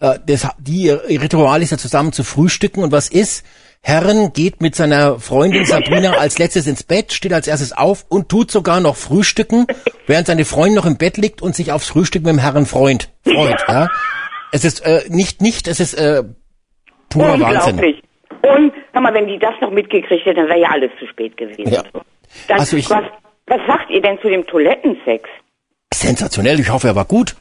Äh, 0.00 0.18
das, 0.26 0.48
die 0.58 0.82
ihr 0.82 1.02
Ritual 1.08 1.62
ist 1.62 1.70
ja 1.70 1.78
zusammen 1.78 2.12
zu 2.12 2.24
frühstücken 2.24 2.82
und 2.82 2.92
was 2.92 3.08
ist? 3.08 3.44
Herren 3.92 4.32
geht 4.32 4.60
mit 4.60 4.76
seiner 4.76 5.18
Freundin 5.18 5.64
Sabrina 5.64 6.12
als 6.18 6.38
letztes 6.38 6.66
ins 6.66 6.84
Bett, 6.84 7.12
steht 7.12 7.32
als 7.32 7.48
erstes 7.48 7.72
auf 7.76 8.04
und 8.08 8.28
tut 8.28 8.50
sogar 8.50 8.80
noch 8.80 8.94
frühstücken, 8.96 9.66
während 10.06 10.28
seine 10.28 10.44
Freundin 10.44 10.76
noch 10.76 10.86
im 10.86 10.96
Bett 10.98 11.16
liegt 11.16 11.42
und 11.42 11.54
sich 11.56 11.72
aufs 11.72 11.88
Frühstück 11.88 12.22
mit 12.22 12.32
dem 12.32 12.38
Herren 12.38 12.64
freut. 12.66 13.08
freut 13.24 13.60
ja. 13.68 13.88
Es 14.52 14.64
ist 14.64 14.80
äh, 14.86 15.02
nicht, 15.08 15.40
nicht, 15.40 15.66
es 15.66 15.80
ist 15.80 15.94
äh, 15.94 16.22
purer 17.10 17.40
Wahnsinn. 17.40 17.74
Unglaublich. 17.74 18.02
Und, 18.42 18.72
sag 18.92 19.02
mal, 19.02 19.14
wenn 19.14 19.26
die 19.26 19.38
das 19.38 19.54
noch 19.60 19.70
mitgekriegt 19.70 20.26
hätten, 20.26 20.36
dann 20.40 20.48
wäre 20.48 20.60
ja 20.60 20.68
alles 20.70 20.90
zu 20.98 21.06
spät 21.08 21.36
gewesen. 21.36 21.68
Ja. 21.72 21.82
Dann, 22.48 22.60
Also 22.60 22.76
ich- 22.76 22.88
was, 22.90 23.04
was 23.46 23.60
sagt 23.66 23.90
ihr 23.90 24.00
denn 24.02 24.18
zu 24.20 24.28
dem 24.28 24.46
Toilettensex? 24.46 25.28
Sensationell, 25.92 26.58
ich 26.60 26.70
hoffe, 26.70 26.88
er 26.88 26.96
war 26.96 27.04
gut. 27.04 27.36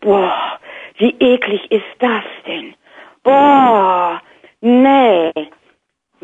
Boah, 0.00 0.58
wie 0.98 1.14
eklig 1.20 1.60
ist 1.70 1.82
das 1.98 2.22
denn? 2.46 2.74
Boah, 3.22 4.20
nee, 4.60 5.30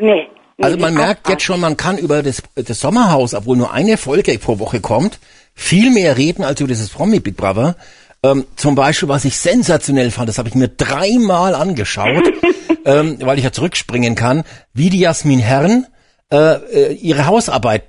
nee. 0.01 0.27
Also 0.61 0.77
man 0.77 0.93
merkt 0.93 1.27
jetzt 1.27 1.43
schon, 1.43 1.59
man 1.59 1.75
kann 1.75 1.97
über 1.97 2.21
das, 2.21 2.43
das 2.55 2.79
Sommerhaus, 2.79 3.33
obwohl 3.33 3.57
nur 3.57 3.73
eine 3.73 3.97
Folge 3.97 4.37
pro 4.37 4.59
Woche 4.59 4.79
kommt, 4.79 5.19
viel 5.55 5.89
mehr 5.91 6.17
reden 6.17 6.43
als 6.43 6.59
über 6.59 6.67
dieses 6.67 6.89
Promi 6.89 7.19
Big 7.19 7.35
Brother. 7.35 7.75
Ähm, 8.23 8.45
zum 8.55 8.75
Beispiel, 8.75 9.09
was 9.09 9.25
ich 9.25 9.37
sensationell 9.37 10.11
fand, 10.11 10.29
das 10.29 10.37
habe 10.37 10.49
ich 10.49 10.55
mir 10.55 10.67
dreimal 10.67 11.55
angeschaut, 11.55 12.31
ähm, 12.85 13.17
weil 13.21 13.39
ich 13.39 13.43
ja 13.43 13.51
zurückspringen 13.51 14.13
kann, 14.13 14.43
wie 14.73 14.91
die 14.91 14.99
Jasmin 14.99 15.39
Herren 15.39 15.87
äh, 16.31 16.37
äh, 16.37 16.93
ihre 16.93 17.25
Hausarbeit 17.25 17.85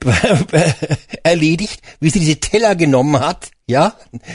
erledigt, 1.22 1.80
wie 2.00 2.10
sie 2.10 2.18
diese 2.18 2.40
Teller 2.40 2.74
genommen 2.74 3.20
hat, 3.20 3.52
ja, 3.68 3.92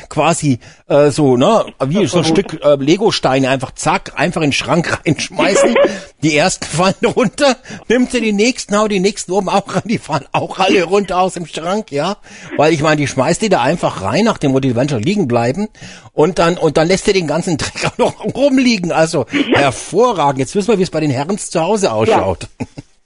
quasi 0.07 0.59
äh, 0.87 1.09
so, 1.09 1.35
ne, 1.35 1.65
wie 1.85 2.05
so 2.05 2.19
ein 2.19 2.23
Stück 2.23 2.63
äh, 2.63 2.75
Lego-Steine 2.75 3.49
einfach 3.49 3.73
zack, 3.73 4.13
einfach 4.15 4.41
in 4.41 4.51
den 4.51 4.53
Schrank 4.53 4.99
reinschmeißen. 5.05 5.75
die 6.23 6.37
ersten 6.37 6.65
fallen 6.65 6.95
runter, 7.05 7.57
nimmt 7.89 8.11
sie 8.11 8.21
die 8.21 8.31
nächsten, 8.31 8.77
haut 8.77 8.91
die 8.91 9.01
nächsten 9.01 9.33
oben 9.33 9.49
auch 9.49 9.75
ran, 9.75 9.83
die 9.83 9.97
fallen 9.97 10.25
auch 10.31 10.57
alle 10.57 10.83
runter 10.83 11.19
aus 11.19 11.33
dem 11.33 11.45
Schrank, 11.45 11.91
ja, 11.91 12.15
weil 12.55 12.71
ich 12.71 12.81
meine, 12.81 12.95
die 12.95 13.07
schmeißt 13.07 13.41
die 13.41 13.49
da 13.49 13.61
einfach 13.61 14.01
rein, 14.03 14.23
nach 14.23 14.37
dem 14.37 14.51
Motto, 14.51 14.69
die 14.69 14.75
werden 14.77 14.87
schon 14.87 15.03
liegen 15.03 15.27
bleiben. 15.27 15.67
Und 16.13 16.39
dann 16.39 16.57
und 16.57 16.77
dann 16.77 16.87
lässt 16.87 17.05
sie 17.05 17.13
den 17.13 17.27
ganzen 17.27 17.57
Dreck 17.57 17.91
auch 17.91 17.97
noch 17.97 18.35
rumliegen, 18.35 18.93
also 18.93 19.25
hervorragend. 19.53 20.39
Jetzt 20.39 20.55
wissen 20.55 20.69
wir, 20.69 20.79
wie 20.79 20.83
es 20.83 20.91
bei 20.91 21.01
den 21.01 21.11
Herren 21.11 21.37
zu 21.37 21.61
Hause 21.61 21.91
ausschaut. 21.91 22.47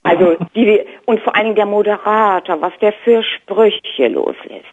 Also 0.02 0.34
die 0.54 0.80
und 1.06 1.20
vor 1.20 1.34
allen 1.34 1.44
Dingen 1.44 1.56
der 1.56 1.66
Moderator, 1.66 2.60
was 2.60 2.72
der 2.80 2.92
für 2.92 3.22
Sprüche 3.22 4.08
loslässt. 4.08 4.66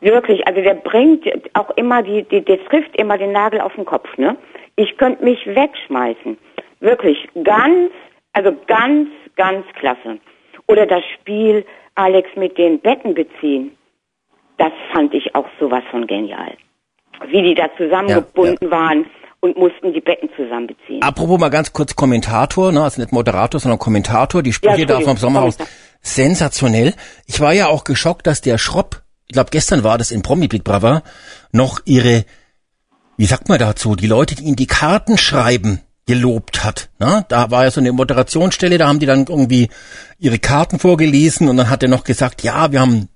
Wirklich, 0.00 0.46
also 0.46 0.60
der 0.60 0.74
bringt 0.74 1.24
auch 1.54 1.70
immer 1.76 2.02
die, 2.02 2.24
die 2.24 2.44
der 2.44 2.64
trifft 2.64 2.96
immer 2.96 3.16
den 3.18 3.32
Nagel 3.32 3.60
auf 3.60 3.74
den 3.74 3.84
Kopf, 3.84 4.08
ne? 4.18 4.36
Ich 4.76 4.96
könnte 4.96 5.22
mich 5.24 5.46
wegschmeißen. 5.46 6.36
Wirklich 6.80 7.28
ganz, 7.44 7.92
also 8.32 8.56
ganz, 8.66 9.08
ganz 9.36 9.64
klasse. 9.74 10.18
Oder 10.66 10.86
das 10.86 11.04
Spiel 11.14 11.64
Alex 11.94 12.28
mit 12.36 12.58
den 12.58 12.80
Betten 12.80 13.14
beziehen. 13.14 13.76
Das 14.56 14.72
fand 14.92 15.14
ich 15.14 15.34
auch 15.34 15.46
sowas 15.60 15.84
von 15.90 16.06
genial. 16.06 16.56
Wie 17.26 17.42
die 17.42 17.54
da 17.54 17.68
zusammengebunden 17.76 18.58
ja, 18.62 18.68
ja. 18.68 18.70
waren 18.70 19.06
und 19.42 19.56
mussten 19.56 19.92
die 19.92 20.00
Betten 20.00 20.30
zusammenbeziehen. 20.36 21.02
Apropos 21.02 21.38
mal 21.38 21.50
ganz 21.50 21.72
kurz 21.72 21.96
Kommentator, 21.96 22.70
ne, 22.70 22.82
also 22.82 23.00
nicht 23.00 23.12
Moderator, 23.12 23.60
sondern 23.60 23.78
Kommentator, 23.78 24.42
die 24.42 24.52
Sprüche 24.52 24.80
ja, 24.80 24.86
da 24.86 25.00
vom 25.00 25.16
Sommerhaus. 25.16 25.58
Sensationell. 26.00 26.94
Ich 27.26 27.40
war 27.40 27.52
ja 27.52 27.66
auch 27.66 27.84
geschockt, 27.84 28.26
dass 28.26 28.40
der 28.40 28.56
Schropp, 28.56 29.02
ich 29.26 29.32
glaube 29.32 29.50
gestern 29.50 29.82
war 29.84 29.98
das 29.98 30.12
in 30.12 30.22
Promi 30.22 30.46
Big 30.46 30.62
Brother, 30.62 31.02
noch 31.50 31.80
ihre, 31.84 32.24
wie 33.16 33.26
sagt 33.26 33.48
man 33.48 33.58
dazu, 33.58 33.96
die 33.96 34.06
Leute, 34.06 34.36
die 34.36 34.44
ihnen 34.44 34.56
die 34.56 34.66
Karten 34.66 35.18
schreiben, 35.18 35.80
gelobt 36.06 36.62
hat. 36.62 36.90
Ne? 37.00 37.24
Da 37.28 37.50
war 37.50 37.64
ja 37.64 37.70
so 37.72 37.80
eine 37.80 37.92
Moderationsstelle, 37.92 38.78
da 38.78 38.86
haben 38.86 39.00
die 39.00 39.06
dann 39.06 39.26
irgendwie 39.28 39.68
ihre 40.18 40.38
Karten 40.38 40.78
vorgelesen 40.78 41.48
und 41.48 41.56
dann 41.56 41.68
hat 41.68 41.82
er 41.82 41.88
noch 41.88 42.04
gesagt, 42.04 42.42
ja, 42.44 42.70
wir 42.70 42.80
haben 42.80 43.08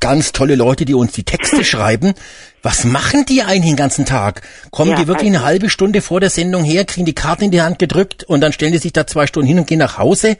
ganz 0.00 0.32
tolle 0.32 0.56
Leute, 0.56 0.84
die 0.84 0.94
uns 0.94 1.12
die 1.12 1.24
Texte 1.24 1.64
schreiben. 1.64 2.14
Was 2.62 2.84
machen 2.84 3.24
die 3.28 3.42
eigentlich 3.42 3.72
den 3.72 3.76
ganzen 3.76 4.06
Tag? 4.06 4.42
Kommen 4.70 4.92
ja, 4.92 4.96
die 4.96 5.08
wirklich 5.08 5.30
also 5.30 5.38
eine 5.38 5.46
halbe 5.46 5.68
Stunde 5.68 6.00
vor 6.00 6.20
der 6.20 6.30
Sendung 6.30 6.62
her, 6.62 6.84
kriegen 6.84 7.06
die 7.06 7.14
Karten 7.14 7.44
in 7.44 7.50
die 7.50 7.60
Hand 7.60 7.80
gedrückt 7.80 8.24
und 8.28 8.40
dann 8.40 8.52
stellen 8.52 8.72
die 8.72 8.78
sich 8.78 8.92
da 8.92 9.04
zwei 9.06 9.26
Stunden 9.26 9.48
hin 9.48 9.58
und 9.58 9.66
gehen 9.66 9.80
nach 9.80 9.98
Hause? 9.98 10.36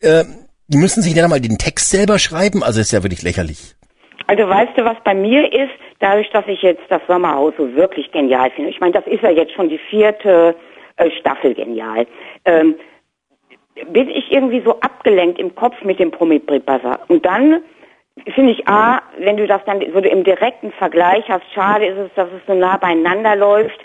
Äh, 0.00 0.24
die 0.68 0.78
müssen 0.78 1.02
sich 1.02 1.14
nicht 1.14 1.22
einmal 1.22 1.40
den 1.40 1.58
Text 1.58 1.90
selber 1.90 2.18
schreiben, 2.18 2.62
also 2.62 2.80
ist 2.80 2.92
ja 2.92 3.02
wirklich 3.02 3.22
lächerlich. 3.22 3.74
Also 4.26 4.48
weißt 4.48 4.76
du, 4.76 4.84
was 4.84 4.96
bei 5.04 5.14
mir 5.14 5.52
ist, 5.52 5.72
dadurch, 6.00 6.30
dass 6.30 6.46
ich 6.48 6.62
jetzt 6.62 6.82
das 6.88 7.02
Sommerhaus 7.06 7.52
so 7.56 7.74
wirklich 7.74 8.10
genial 8.10 8.50
finde. 8.50 8.70
Ich 8.70 8.80
meine, 8.80 8.92
das 8.92 9.06
ist 9.06 9.22
ja 9.22 9.30
jetzt 9.30 9.52
schon 9.52 9.68
die 9.68 9.78
vierte 9.78 10.56
äh, 10.96 11.10
Staffel 11.20 11.54
genial. 11.54 12.06
Ähm, 12.44 12.74
bin 13.92 14.08
ich 14.08 14.32
irgendwie 14.32 14.62
so 14.64 14.80
abgelenkt 14.80 15.38
im 15.38 15.54
Kopf 15.54 15.74
mit 15.84 15.98
dem 15.98 16.10
Promi-Buzzer. 16.10 17.00
Und 17.08 17.24
dann 17.26 17.60
finde 18.34 18.52
ich 18.52 18.66
A, 18.68 19.02
wenn 19.18 19.36
du 19.36 19.46
das 19.46 19.62
dann 19.66 19.80
so 19.92 19.98
im 19.98 20.24
direkten 20.24 20.72
Vergleich 20.72 21.24
hast, 21.28 21.44
schade 21.54 21.86
ist 21.86 21.98
es, 21.98 22.10
dass 22.14 22.28
es 22.28 22.40
so 22.46 22.54
nah 22.54 22.76
beieinander 22.76 23.36
läuft. 23.36 23.78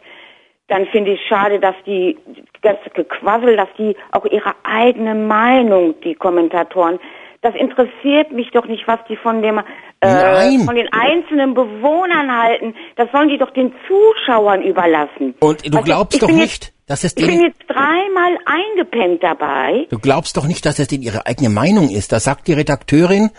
Dann 0.68 0.86
finde 0.88 1.12
ich 1.12 1.20
schade, 1.28 1.60
dass 1.60 1.76
die 1.86 2.18
das 2.62 2.78
Gequassel, 2.94 3.58
dass 3.58 3.68
die 3.78 3.96
auch 4.12 4.26
ihre 4.26 4.54
eigene 4.64 5.16
Meinung, 5.16 5.96
die 6.02 6.16
Kommentatoren, 6.16 7.00
das 7.42 7.56
interessiert 7.56 8.32
mich 8.32 8.52
doch 8.52 8.68
nicht, 8.68 8.88
was 8.88 9.00
die 9.10 9.16
von 9.16 9.42
dem 9.42 9.62
äh, 10.00 10.60
von 10.60 10.76
den 10.76 10.88
einzelnen 10.94 11.56
Bewohnern 11.56 12.32
halten. 12.32 12.76
Das 12.96 13.12
sollen 13.12 13.30
die 13.30 13.38
doch 13.40 13.50
den 13.52 13.74
Zuschauern 13.88 14.62
überlassen. 14.62 15.34
Und 15.40 15.66
du 15.66 15.78
also, 15.78 15.84
glaubst 15.84 16.22
doch 16.22 16.32
nicht, 16.32 16.72
dass 16.88 17.04
es 17.04 17.16
denen... 17.16 17.30
Ich 17.30 17.38
bin 17.38 17.46
jetzt 17.48 17.64
dreimal 17.68 18.38
eingepennt 18.46 19.24
dabei. 19.24 19.88
Du 19.90 19.98
glaubst 19.98 20.38
doch 20.38 20.46
nicht, 20.46 20.66
dass 20.66 20.78
es 20.78 20.88
denen 20.88 21.02
ihre 21.02 21.26
eigene 21.26 21.50
Meinung 21.50 21.90
ist. 21.90 22.12
Da 22.12 22.20
sagt 22.20 22.48
die 22.48 22.54
Redakteurin 22.54 23.32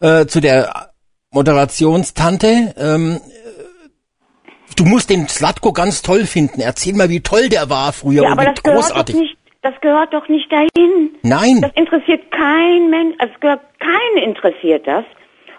äh, 0.00 0.26
zu 0.26 0.40
der 0.40 0.90
Moderationstante, 1.32 2.74
ähm, 2.78 3.20
du 4.76 4.84
musst 4.84 5.10
den 5.10 5.28
Slatko 5.28 5.72
ganz 5.72 6.02
toll 6.02 6.24
finden. 6.24 6.60
Erzähl 6.60 6.94
mal, 6.94 7.10
wie 7.10 7.20
toll 7.20 7.48
der 7.48 7.68
war 7.68 7.92
früher 7.92 8.22
ja, 8.22 8.32
und 8.32 8.40
wie 8.40 8.70
großartig. 8.70 9.16
Nicht, 9.16 9.36
das 9.62 9.74
gehört 9.80 10.14
doch 10.14 10.28
nicht 10.28 10.50
dahin. 10.50 11.16
Nein. 11.22 11.60
Das 11.60 11.72
interessiert 11.74 12.30
kein 12.30 12.90
Mensch, 12.90 13.16
also 13.18 13.32
es 13.34 13.40
gehört 13.40 13.60
keinen 13.80 14.24
interessiert 14.24 14.86
das. 14.86 15.04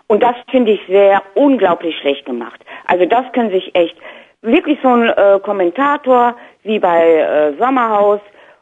Und 0.07 0.23
das 0.23 0.35
finde 0.49 0.71
ich 0.71 0.79
sehr 0.87 1.21
unglaublich 1.35 1.95
schlecht 2.01 2.25
gemacht. 2.25 2.59
Also 2.85 3.05
das 3.05 3.31
können 3.33 3.51
sich 3.51 3.75
echt 3.75 3.95
wirklich 4.41 4.79
so 4.81 4.89
ein 4.89 5.09
äh, 5.09 5.39
Kommentator 5.43 6.35
wie 6.63 6.79
bei 6.79 7.03
äh, 7.05 7.53
Sommerhaus 7.59 8.19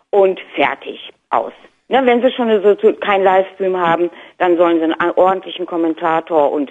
und 0.09 0.39
fertig 0.55 0.99
aus. 1.29 1.53
Ne, 1.89 2.05
wenn 2.05 2.21
sie 2.21 2.31
schon 2.31 2.49
so, 2.61 2.75
so 2.81 2.93
kein 2.93 3.23
Livestream 3.23 3.77
haben, 3.77 4.09
dann 4.39 4.57
sollen 4.57 4.79
sie 4.79 4.83
einen 4.83 5.11
ordentlichen 5.11 5.65
Kommentator 5.65 6.51
und 6.51 6.69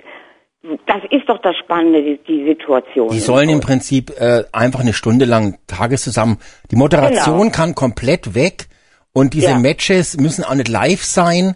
das 0.87 1.03
ist 1.11 1.29
doch 1.29 1.41
das 1.43 1.57
Spannende, 1.57 2.03
die, 2.03 2.19
die 2.27 2.45
Situation. 2.45 3.11
Die 3.11 3.21
sollen 3.21 3.49
im 3.49 3.61
Prinzip 3.61 4.11
äh, 4.19 4.45
einfach 4.53 4.81
eine 4.81 4.93
Stunde 4.93 5.25
lang 5.25 5.59
Tages 5.67 6.03
zusammen. 6.03 6.39
Die 6.71 6.77
Moderation 6.77 7.39
genau. 7.39 7.53
kann 7.53 7.75
komplett 7.75 8.35
weg 8.35 8.67
und 9.13 9.33
diese 9.33 9.51
ja. 9.51 9.59
Matches 9.59 10.19
müssen 10.19 10.45
auch 10.45 10.55
nicht 10.55 10.69
live 10.69 11.05
sein. 11.05 11.55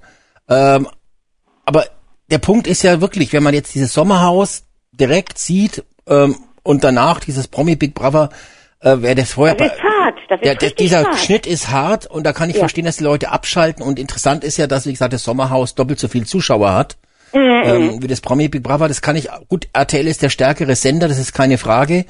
Ähm, 0.49 0.89
aber 1.65 1.85
der 2.31 2.39
Punkt 2.39 2.67
ist 2.67 2.83
ja 2.83 3.01
wirklich, 3.01 3.33
wenn 3.33 3.43
man 3.43 3.55
jetzt 3.55 3.75
dieses 3.75 3.93
Sommerhaus 3.93 4.65
direkt 4.93 5.39
sieht 5.39 5.85
ähm, 6.07 6.37
und 6.63 6.85
danach 6.85 7.21
dieses 7.21 7.49
Promi 7.49 7.77
Big 7.77 7.95
Brother, 7.95 8.31
äh, 8.81 8.97
wer 9.01 9.15
das 9.15 9.33
vorher. 9.33 9.55
Das 9.55 9.73
ist 9.73 9.83
hart. 9.83 10.19
Das 10.29 10.41
ist 10.41 10.45
der, 10.45 10.55
der, 10.55 10.71
dieser 10.71 11.05
hart. 11.05 11.19
Schnitt 11.19 11.47
ist 11.47 11.71
hart 11.71 12.07
und 12.07 12.25
da 12.25 12.33
kann 12.33 12.49
ich 12.51 12.57
ja. 12.57 12.61
verstehen, 12.61 12.85
dass 12.85 12.97
die 12.97 13.05
Leute 13.05 13.31
abschalten. 13.31 13.83
Und 13.83 13.99
interessant 13.99 14.45
ist 14.45 14.57
ja, 14.57 14.67
dass, 14.67 14.87
wie 14.87 14.93
gesagt, 14.93 15.13
das 15.13 15.25
Sommerhaus 15.25 15.75
doppelt 15.75 15.99
so 15.99 16.09
viel 16.09 16.27
Zuschauer 16.27 16.73
hat. 16.73 16.97
Mhm. 17.33 17.63
Ähm, 17.65 18.03
wie 18.03 18.07
das 18.07 18.21
Promi 18.21 18.49
Big 18.49 18.63
Brother, 18.63 18.89
das 18.89 19.03
kann 19.03 19.17
ich, 19.17 19.29
gut, 19.49 19.69
RTL 19.73 20.07
ist 20.07 20.23
der 20.23 20.31
stärkere 20.31 20.75
Sender, 20.75 21.09
das 21.09 21.19
ist 21.19 21.33
keine 21.33 21.59
Frage. 21.59 22.07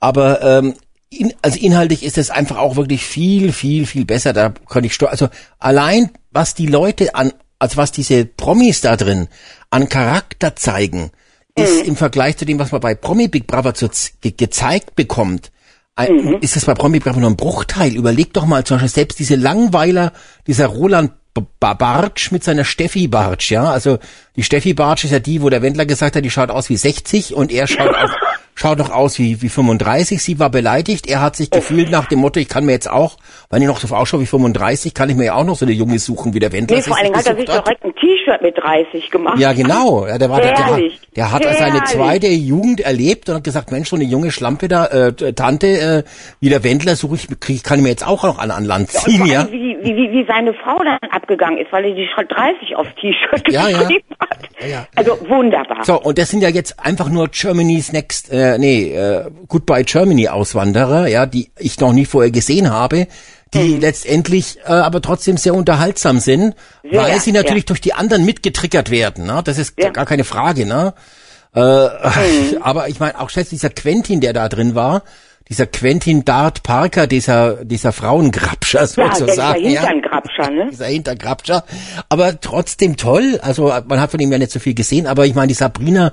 Aber 0.00 0.42
ähm, 0.42 0.74
in, 1.10 1.32
also 1.42 1.58
inhaltlich 1.58 2.02
ist 2.02 2.18
es 2.18 2.30
einfach 2.30 2.56
auch 2.58 2.76
wirklich 2.76 3.04
viel, 3.04 3.52
viel, 3.52 3.86
viel 3.86 4.04
besser. 4.04 4.32
Da 4.32 4.52
könnte 4.68 4.86
ich, 4.86 5.08
also 5.08 5.28
allein 5.58 6.10
was 6.32 6.54
die 6.54 6.66
Leute 6.66 7.14
an, 7.14 7.32
also 7.58 7.76
was 7.76 7.92
diese 7.92 8.24
Promis 8.24 8.80
da 8.80 8.96
drin 8.96 9.28
an 9.70 9.88
Charakter 9.88 10.56
zeigen, 10.56 11.10
ist 11.54 11.82
mhm. 11.82 11.90
im 11.90 11.96
Vergleich 11.96 12.36
zu 12.36 12.44
dem, 12.44 12.58
was 12.58 12.72
man 12.72 12.80
bei 12.80 12.94
Promi 12.94 13.28
Big 13.28 13.46
Brother 13.46 13.74
zu, 13.74 13.88
ge 14.20 14.32
gezeigt 14.32 14.96
bekommt, 14.96 15.52
mhm. 15.98 16.38
ist 16.40 16.56
das 16.56 16.64
bei 16.64 16.74
Promi 16.74 16.98
Brother 16.98 17.20
nur 17.20 17.30
ein 17.30 17.36
Bruchteil. 17.36 17.94
Überleg 17.94 18.32
doch 18.32 18.46
mal 18.46 18.64
zum 18.64 18.76
Beispiel 18.76 18.88
selbst 18.88 19.18
diese 19.18 19.36
Langweiler, 19.36 20.12
dieser 20.46 20.66
Roland 20.66 21.12
Bartsch 21.60 22.30
mit 22.30 22.44
seiner 22.44 22.64
Steffi 22.64 23.08
Bartsch, 23.08 23.50
ja. 23.50 23.64
Also 23.64 23.98
die 24.36 24.44
Steffi 24.44 24.74
Bartsch 24.74 25.04
ist 25.04 25.10
ja 25.10 25.18
die, 25.18 25.42
wo 25.42 25.50
der 25.50 25.62
Wendler 25.62 25.86
gesagt 25.86 26.14
hat, 26.14 26.24
die 26.24 26.30
schaut 26.30 26.50
aus 26.50 26.70
wie 26.70 26.76
60 26.76 27.34
und 27.34 27.50
er 27.50 27.66
schaut 27.66 27.94
auch 27.94 28.10
schaut 28.54 28.80
doch 28.80 28.90
aus 28.90 29.18
wie, 29.18 29.42
wie 29.42 29.48
35. 29.48 30.22
Sie 30.22 30.38
war 30.38 30.50
beleidigt. 30.50 31.08
Er 31.08 31.20
hat 31.20 31.36
sich 31.36 31.50
gefühlt 31.50 31.90
nach 31.90 32.06
dem 32.06 32.20
Motto, 32.20 32.40
ich 32.40 32.48
kann 32.48 32.64
mir 32.64 32.72
jetzt 32.72 32.90
auch, 32.90 33.16
wenn 33.50 33.62
ich 33.62 33.68
noch 33.68 33.78
so 33.78 33.94
ausschaue 33.94 34.20
wie 34.20 34.26
35, 34.26 34.94
kann 34.94 35.10
ich 35.10 35.16
mir 35.16 35.26
ja 35.26 35.34
auch 35.34 35.44
noch 35.44 35.56
so 35.56 35.64
eine 35.64 35.74
Junge 35.74 35.98
suchen, 35.98 36.34
wie 36.34 36.38
der 36.38 36.52
Wendler. 36.52 36.76
Nee, 36.76 36.82
vor 36.82 36.96
allen 36.96 37.06
Dingen 37.06 37.16
hat 37.16 37.26
er 37.26 37.36
sich 37.36 37.48
hat. 37.48 37.66
direkt 37.66 37.84
ein 37.84 37.94
T-Shirt 37.94 38.42
mit 38.42 38.56
30 38.56 39.10
gemacht. 39.10 39.38
Ja, 39.38 39.52
genau. 39.52 40.06
Ja, 40.06 40.18
der, 40.18 40.30
war, 40.30 40.40
der, 40.40 40.54
der, 40.54 40.90
der 41.16 41.32
hat 41.32 41.42
Herrlich. 41.42 41.58
seine 41.58 41.84
zweite 41.84 42.28
Jugend 42.28 42.80
erlebt 42.80 43.28
und 43.28 43.36
hat 43.36 43.44
gesagt, 43.44 43.72
Mensch, 43.72 43.88
so 43.88 43.96
eine 43.96 44.04
junge 44.04 44.30
Schlampe 44.30 44.68
da, 44.68 44.86
äh, 44.86 45.32
Tante, 45.32 45.66
äh, 45.66 46.02
wie 46.40 46.48
der 46.48 46.64
Wendler 46.64 46.96
suche 46.96 47.16
ich, 47.16 47.40
krieg, 47.40 47.64
kann 47.64 47.78
ich 47.78 47.82
mir 47.82 47.90
jetzt 47.90 48.06
auch 48.06 48.22
noch 48.22 48.38
an, 48.38 48.50
an 48.50 48.64
Land 48.64 48.90
ziehen, 48.90 49.26
ja. 49.26 49.48
Wie, 49.50 49.76
wie, 49.82 49.96
wie, 49.96 50.12
wie 50.12 50.26
seine 50.34 50.54
Frau 50.54 50.78
dann 50.82 50.98
abgegangen 51.10 51.58
ist, 51.58 51.72
weil 51.72 51.84
er 51.84 51.94
die 51.94 52.08
30 52.16 52.76
aufs 52.76 52.90
T-Shirt 53.00 53.52
ja, 53.52 53.66
geschrieben 53.66 54.06
ja. 54.10 54.16
hat. 54.20 54.38
Ja, 54.60 54.66
ja. 54.66 54.86
Also 54.94 55.18
wunderbar. 55.28 55.84
So, 55.84 56.00
und 56.00 56.18
das 56.18 56.30
sind 56.30 56.40
ja 56.40 56.48
jetzt 56.48 56.80
einfach 56.80 57.08
nur 57.08 57.28
Germany's 57.28 57.92
Next, 57.92 58.32
äh, 58.32 58.58
nee, 58.58 58.94
äh, 58.94 59.30
Goodbye 59.48 59.84
Germany 59.84 60.28
Auswanderer, 60.28 61.06
ja, 61.06 61.26
die 61.26 61.50
ich 61.58 61.78
noch 61.80 61.92
nie 61.92 62.04
vorher 62.04 62.30
gesehen 62.30 62.70
habe, 62.70 63.06
die 63.52 63.74
mhm. 63.74 63.80
letztendlich 63.80 64.58
äh, 64.64 64.72
aber 64.72 65.00
trotzdem 65.00 65.36
sehr 65.36 65.54
unterhaltsam 65.54 66.18
sind, 66.18 66.54
sehr, 66.82 67.00
weil 67.00 67.20
sie 67.20 67.32
natürlich 67.32 67.66
durch 67.66 67.80
die 67.80 67.94
anderen 67.94 68.24
mitgetriggert 68.24 68.90
werden. 68.90 69.26
Ne? 69.26 69.40
Das 69.44 69.58
ist 69.58 69.76
gar 69.76 70.06
keine 70.06 70.24
Frage. 70.24 70.66
Ne? 70.66 70.94
Äh, 71.54 71.60
mhm. 71.60 72.58
Aber 72.62 72.88
ich 72.88 72.98
meine, 72.98 73.20
auch 73.20 73.30
selbst 73.30 73.52
dieser 73.52 73.70
Quentin, 73.70 74.20
der 74.20 74.32
da 74.32 74.48
drin 74.48 74.74
war, 74.74 75.02
dieser 75.48 75.66
Quentin 75.66 76.24
Dart 76.24 76.62
Parker, 76.62 77.06
dieser, 77.06 77.64
dieser 77.64 77.92
Frauengrabscher 77.92 78.86
sozusagen. 78.86 79.62
Ja, 79.64 79.68
dieser 79.68 79.88
Hintergrabscher, 79.88 80.50
ne? 80.50 80.68
dieser 80.70 80.86
Hintergrabscher. 80.86 81.64
Aber 82.08 82.40
trotzdem 82.40 82.96
toll. 82.96 83.38
Also 83.42 83.72
man 83.86 84.00
hat 84.00 84.10
von 84.10 84.20
ihm 84.20 84.32
ja 84.32 84.38
nicht 84.38 84.52
so 84.52 84.58
viel 84.58 84.74
gesehen, 84.74 85.06
aber 85.06 85.26
ich 85.26 85.34
meine, 85.34 85.48
die 85.48 85.54
Sabrina, 85.54 86.12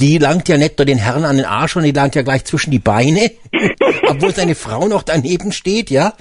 die 0.00 0.18
langt 0.18 0.48
ja 0.48 0.56
nicht 0.56 0.78
nur 0.78 0.86
den 0.86 0.98
Herrn 0.98 1.24
an 1.24 1.36
den 1.36 1.44
Arsch 1.44 1.76
und 1.76 1.82
die 1.82 1.92
langt 1.92 2.14
ja 2.14 2.22
gleich 2.22 2.44
zwischen 2.44 2.70
die 2.70 2.78
Beine, 2.78 3.30
obwohl 4.08 4.30
seine 4.30 4.54
Frau 4.54 4.88
noch 4.88 5.02
daneben 5.02 5.52
steht, 5.52 5.90
ja. 5.90 6.12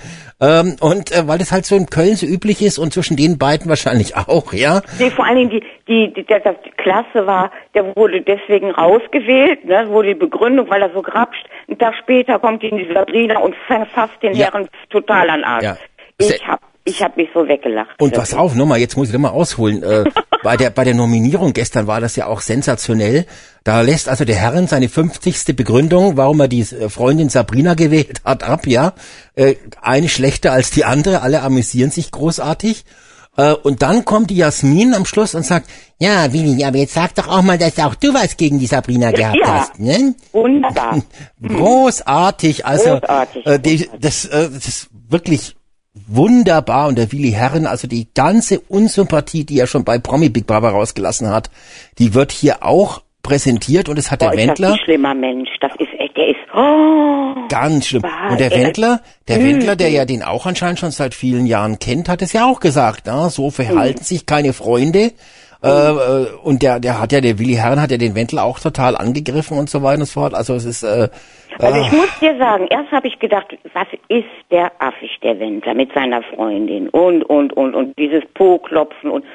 Ähm, 0.41 0.75
und 0.79 1.11
äh, 1.11 1.27
weil 1.27 1.37
das 1.37 1.51
halt 1.51 1.65
so 1.65 1.75
in 1.75 1.87
Köln 1.87 2.15
so 2.15 2.25
üblich 2.25 2.61
ist 2.61 2.77
und 2.77 2.93
zwischen 2.93 3.17
den 3.17 3.37
beiden 3.37 3.67
wahrscheinlich 3.67 4.15
auch, 4.15 4.53
ja. 4.53 4.81
Nee, 4.99 5.09
vor 5.09 5.25
allen 5.25 5.37
Dingen 5.37 5.49
die, 5.49 5.63
die, 5.87 6.13
die, 6.13 6.25
der, 6.25 6.39
die 6.39 6.71
Klasse 6.77 7.25
war, 7.25 7.51
der 7.73 7.95
wurde 7.95 8.21
deswegen 8.21 8.71
rausgewählt, 8.71 9.65
ne, 9.65 9.87
wurde 9.89 10.09
die 10.09 10.19
Begründung, 10.19 10.69
weil 10.69 10.81
er 10.81 10.91
so 10.93 11.01
grapscht. 11.01 11.45
Ein 11.69 11.77
Tag 11.77 11.95
später 12.01 12.39
kommt 12.39 12.63
die 12.63 12.87
Sabrina 12.93 13.39
und 13.39 13.55
fasst 13.93 14.21
den 14.21 14.33
ja. 14.33 14.45
Herren 14.45 14.67
total 14.89 15.29
an 15.29 15.43
Arsch. 15.43 15.63
Ja. 15.63 15.77
Ich 16.17 16.45
hab 16.45 16.59
ich 16.89 17.03
habe 17.03 17.13
mich 17.17 17.29
so 17.33 17.47
weggelacht. 17.47 17.89
Und 17.99 18.13
pass 18.13 18.33
auf, 18.33 18.55
nochmal, 18.55 18.79
jetzt 18.79 18.97
muss 18.97 19.07
ich 19.07 19.13
nochmal 19.13 19.31
ausholen. 19.31 19.83
Äh, 19.83 20.05
bei 20.43 20.57
der 20.57 20.69
bei 20.71 20.83
der 20.83 20.95
Nominierung 20.95 21.53
gestern 21.53 21.87
war 21.87 22.01
das 22.01 22.15
ja 22.15 22.27
auch 22.27 22.41
sensationell. 22.41 23.25
Da 23.63 23.81
lässt 23.81 24.09
also 24.09 24.25
der 24.25 24.35
Herren 24.35 24.67
seine 24.67 24.89
50. 24.89 25.55
Begründung, 25.55 26.17
warum 26.17 26.39
er 26.39 26.47
die 26.47 26.61
äh, 26.61 26.89
Freundin 26.89 27.29
Sabrina 27.29 27.75
gewählt 27.75 28.21
hat, 28.25 28.43
ab, 28.43 28.65
ja. 28.67 28.93
Äh, 29.35 29.55
eine 29.81 30.09
schlechter 30.09 30.51
als 30.51 30.71
die 30.71 30.85
andere, 30.85 31.21
alle 31.21 31.41
amüsieren 31.41 31.91
sich 31.91 32.11
großartig. 32.11 32.83
Äh, 33.37 33.53
und 33.53 33.81
dann 33.81 34.05
kommt 34.05 34.31
die 34.31 34.37
Jasmin 34.37 34.93
am 34.93 35.05
Schluss 35.05 35.35
und 35.35 35.45
sagt, 35.45 35.69
ja, 35.99 36.33
Willi, 36.33 36.63
aber 36.63 36.77
jetzt 36.77 36.93
sag 36.93 37.15
doch 37.15 37.27
auch 37.27 37.41
mal, 37.41 37.57
dass 37.57 37.77
auch 37.79 37.95
du 37.95 38.13
was 38.13 38.35
gegen 38.37 38.59
die 38.59 38.65
Sabrina 38.65 39.11
gehabt 39.11 39.37
ja, 39.39 39.47
hast. 39.47 39.79
Ne? 39.79 40.15
Wunderbar. 40.31 41.01
Großartig. 41.41 42.65
Also 42.65 42.99
Großartig. 42.99 43.45
Äh, 43.45 43.59
die, 43.59 43.89
das, 43.99 44.25
äh, 44.25 44.49
das 44.49 44.67
ist 44.67 44.89
wirklich 45.07 45.55
wunderbar 45.93 46.87
und 46.87 46.97
der 46.97 47.11
Willi 47.11 47.31
Herren, 47.31 47.65
also 47.65 47.87
die 47.87 48.07
ganze 48.13 48.59
Unsympathie, 48.59 49.45
die 49.45 49.59
er 49.59 49.67
schon 49.67 49.83
bei 49.83 49.97
Promi 49.97 50.29
Big 50.29 50.47
Brother 50.47 50.69
rausgelassen 50.69 51.29
hat, 51.29 51.49
die 51.97 52.13
wird 52.13 52.31
hier 52.31 52.63
auch 52.63 53.01
präsentiert 53.23 53.89
und 53.89 53.99
es 53.99 54.11
hat 54.11 54.19
Boah, 54.19 54.31
der 54.31 54.39
Wendler. 54.39 54.69
Das 54.69 54.79
ein 54.79 54.83
schlimmer 54.85 55.13
Mensch, 55.13 55.49
das 55.59 55.71
ist 55.79 55.89
echt, 55.99 56.15
der 56.15 56.29
ist 56.29 56.37
oh, 56.53 57.35
ganz 57.49 57.87
schlimm. 57.87 58.03
Und 58.29 58.39
der 58.39 58.51
Wendler, 58.51 59.01
der 59.27 59.43
Wendler, 59.43 59.75
der 59.75 59.89
ja 59.89 60.05
den 60.05 60.23
auch 60.23 60.45
anscheinend 60.45 60.79
schon 60.79 60.91
seit 60.91 61.13
vielen 61.13 61.45
Jahren 61.45 61.79
kennt, 61.79 62.09
hat 62.09 62.21
es 62.21 62.33
ja 62.33 62.45
auch 62.45 62.59
gesagt, 62.59 63.03
na, 63.05 63.29
so 63.29 63.51
verhalten 63.51 64.03
sich 64.03 64.25
keine 64.25 64.53
Freunde. 64.53 65.11
Äh, 65.61 65.67
äh, 65.67 66.27
und 66.41 66.63
der, 66.63 66.79
der 66.79 67.01
hat 67.01 67.11
ja, 67.11 67.19
der 67.19 67.37
Willi 67.37 67.55
Herren 67.55 67.81
hat 67.81 67.91
ja 67.91 67.97
den 67.97 68.15
Wendler 68.15 68.45
auch 68.45 68.59
total 68.59 68.95
angegriffen 68.95 69.57
und 69.57 69.69
so 69.69 69.83
weiter 69.83 69.99
und 69.99 70.05
so 70.05 70.21
fort. 70.21 70.33
Also 70.33 70.53
es 70.53 70.63
ist, 70.63 70.83
äh, 70.83 71.09
also 71.59 71.81
ich 71.81 71.91
muss 71.91 72.19
dir 72.19 72.37
sagen, 72.37 72.67
erst 72.69 72.91
habe 72.91 73.07
ich 73.07 73.19
gedacht, 73.19 73.57
was 73.73 73.87
ist 74.07 74.25
der 74.51 74.71
affig, 74.79 75.19
der 75.21 75.37
Wendler, 75.39 75.73
mit 75.73 75.91
seiner 75.93 76.21
Freundin 76.23 76.87
und, 76.89 77.23
und, 77.23 77.51
und, 77.53 77.75
und 77.75 77.97
dieses 77.97 78.23
Po-Klopfen 78.35 79.09
und, 79.09 79.25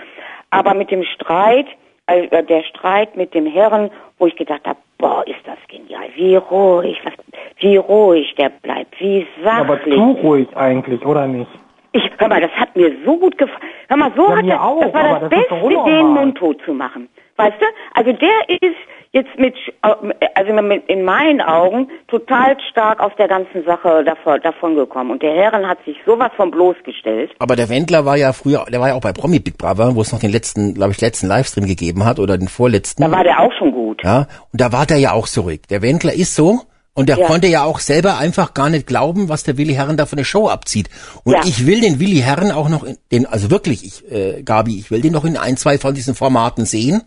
aber 0.48 0.72
mit 0.72 0.90
dem 0.90 1.04
Streit, 1.04 1.66
also 2.06 2.26
der 2.30 2.62
Streit 2.62 3.16
mit 3.16 3.34
dem 3.34 3.46
Herren, 3.46 3.90
wo 4.18 4.26
ich 4.26 4.36
gedacht 4.36 4.62
habe, 4.64 4.78
boah, 4.96 5.26
ist 5.26 5.40
das 5.44 5.58
genial, 5.68 6.08
wie 6.14 6.36
ruhig, 6.36 6.96
was, 7.04 7.12
wie 7.58 7.76
ruhig 7.76 8.34
der 8.36 8.48
bleibt, 8.48 8.98
wie 8.98 9.26
sachlich. 9.42 9.60
Aber 9.60 9.82
zu 9.82 10.26
ruhig 10.26 10.48
eigentlich, 10.56 11.04
oder 11.04 11.26
nicht? 11.26 11.50
Ich, 11.94 12.10
hör 12.18 12.28
mal, 12.28 12.40
das 12.40 12.50
hat 12.50 12.74
mir 12.74 12.90
so 13.06 13.16
gut 13.16 13.38
gefallen. 13.38 13.62
Hör 13.88 13.96
mal, 13.96 14.12
so 14.16 14.28
ja, 14.28 14.36
hat 14.36 14.44
er, 14.44 14.84
das 14.84 14.94
war 14.94 15.20
das, 15.20 15.20
das 15.20 15.30
Beste, 15.30 15.84
den 15.86 16.06
mundtot 16.08 16.60
zu 16.64 16.74
machen. 16.74 17.08
Weißt 17.36 17.56
du? 17.60 17.66
Also 17.94 18.12
der 18.12 18.48
ist 18.48 18.76
jetzt 19.12 19.38
mit, 19.38 19.54
also 19.82 20.50
in 20.88 21.04
meinen 21.04 21.40
Augen 21.40 21.88
total 22.08 22.56
stark 22.68 22.98
aus 22.98 23.12
der 23.16 23.28
ganzen 23.28 23.64
Sache 23.64 24.02
davon, 24.04 24.40
davon 24.42 24.74
gekommen. 24.74 25.12
Und 25.12 25.22
der 25.22 25.34
Herren 25.34 25.68
hat 25.68 25.78
sich 25.84 25.96
sowas 26.04 26.32
von 26.36 26.50
bloßgestellt. 26.50 27.30
Aber 27.38 27.54
der 27.54 27.68
Wendler 27.68 28.04
war 28.04 28.16
ja 28.16 28.32
früher, 28.32 28.64
der 28.68 28.80
war 28.80 28.88
ja 28.88 28.94
auch 28.94 29.00
bei 29.00 29.12
Promi 29.12 29.38
Big 29.38 29.56
Brother, 29.56 29.94
wo 29.94 30.00
es 30.00 30.12
noch 30.12 30.18
den 30.18 30.32
letzten, 30.32 30.74
glaube 30.74 30.90
ich, 30.90 31.00
letzten 31.00 31.28
Livestream 31.28 31.66
gegeben 31.66 32.04
hat 32.04 32.18
oder 32.18 32.36
den 32.36 32.48
vorletzten. 32.48 33.02
Da 33.02 33.12
war 33.12 33.22
der 33.22 33.38
auch 33.38 33.52
schon 33.52 33.70
gut. 33.70 34.02
Ja, 34.02 34.26
und 34.52 34.60
da 34.60 34.72
war 34.72 34.84
der 34.84 34.98
ja 34.98 35.12
auch 35.12 35.28
zurück. 35.28 35.60
Der 35.70 35.80
Wendler 35.80 36.12
ist 36.12 36.34
so, 36.34 36.62
und 36.94 37.08
der 37.08 37.18
ja. 37.18 37.26
konnte 37.26 37.48
ja 37.48 37.64
auch 37.64 37.80
selber 37.80 38.18
einfach 38.18 38.54
gar 38.54 38.70
nicht 38.70 38.86
glauben, 38.86 39.28
was 39.28 39.42
der 39.42 39.56
Willi 39.56 39.74
Herren 39.74 39.96
da 39.96 40.06
von 40.06 40.16
der 40.16 40.24
Show 40.24 40.48
abzieht. 40.48 40.88
Und 41.24 41.34
ja. 41.34 41.40
ich 41.44 41.66
will 41.66 41.80
den 41.80 41.98
Willi 41.98 42.20
Herren 42.20 42.52
auch 42.52 42.68
noch, 42.68 42.84
in, 42.84 42.96
den, 43.10 43.26
also 43.26 43.50
wirklich, 43.50 43.84
ich, 43.84 44.10
äh, 44.12 44.42
Gabi, 44.42 44.78
ich 44.78 44.90
will 44.92 45.00
den 45.00 45.12
noch 45.12 45.24
in 45.24 45.36
ein, 45.36 45.56
zwei 45.56 45.78
von 45.78 45.94
diesen 45.94 46.14
Formaten 46.14 46.66
sehen. 46.66 47.02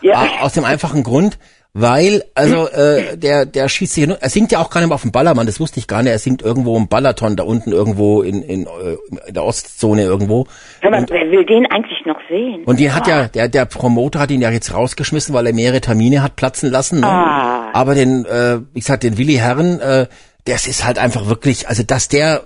Ja. 0.00 0.40
Aus 0.40 0.52
dem 0.52 0.64
einfachen 0.64 1.02
Grund, 1.02 1.38
weil, 1.74 2.22
also, 2.34 2.68
äh, 2.68 3.16
der, 3.16 3.46
der 3.46 3.66
schießt 3.66 3.94
sich, 3.94 4.06
er 4.06 4.28
singt 4.28 4.52
ja 4.52 4.58
auch 4.58 4.68
gar 4.68 4.80
nicht 4.80 4.88
mehr 4.88 4.94
auf 4.94 5.02
dem 5.02 5.12
Ballermann, 5.12 5.46
das 5.46 5.58
wusste 5.58 5.80
ich 5.80 5.86
gar 5.86 6.02
nicht, 6.02 6.12
er 6.12 6.18
singt 6.18 6.42
irgendwo 6.42 6.76
im 6.76 6.86
Ballaton, 6.86 7.34
da 7.34 7.44
unten 7.44 7.72
irgendwo 7.72 8.20
in, 8.20 8.42
in, 8.42 8.66
äh, 8.66 8.96
in 9.26 9.34
der 9.34 9.42
Ostzone 9.42 10.02
irgendwo. 10.02 10.46
Mal, 10.82 11.00
und, 11.00 11.10
wer 11.10 11.30
will 11.30 11.46
den 11.46 11.64
eigentlich 11.66 12.04
noch 12.04 12.20
sehen? 12.28 12.64
Und 12.64 12.78
den 12.78 12.94
hat 12.94 13.06
ja, 13.06 13.28
der, 13.28 13.48
der 13.48 13.64
Promoter 13.64 14.20
hat 14.20 14.30
ihn 14.30 14.42
ja 14.42 14.50
jetzt 14.50 14.74
rausgeschmissen, 14.74 15.34
weil 15.34 15.46
er 15.46 15.54
mehrere 15.54 15.80
Termine 15.80 16.22
hat 16.22 16.36
platzen 16.36 16.70
lassen. 16.70 17.00
Ne? 17.00 17.06
Ah. 17.06 17.70
Aber 17.72 17.94
den, 17.94 18.26
äh, 18.26 18.58
wie 18.74 18.80
gesagt, 18.80 19.02
den 19.02 19.16
Willi 19.16 19.34
Herren, 19.36 19.80
äh, 19.80 20.08
das 20.44 20.66
ist 20.66 20.84
halt 20.84 20.98
einfach 20.98 21.26
wirklich, 21.26 21.68
also 21.68 21.82
dass 21.82 22.08
der, 22.08 22.42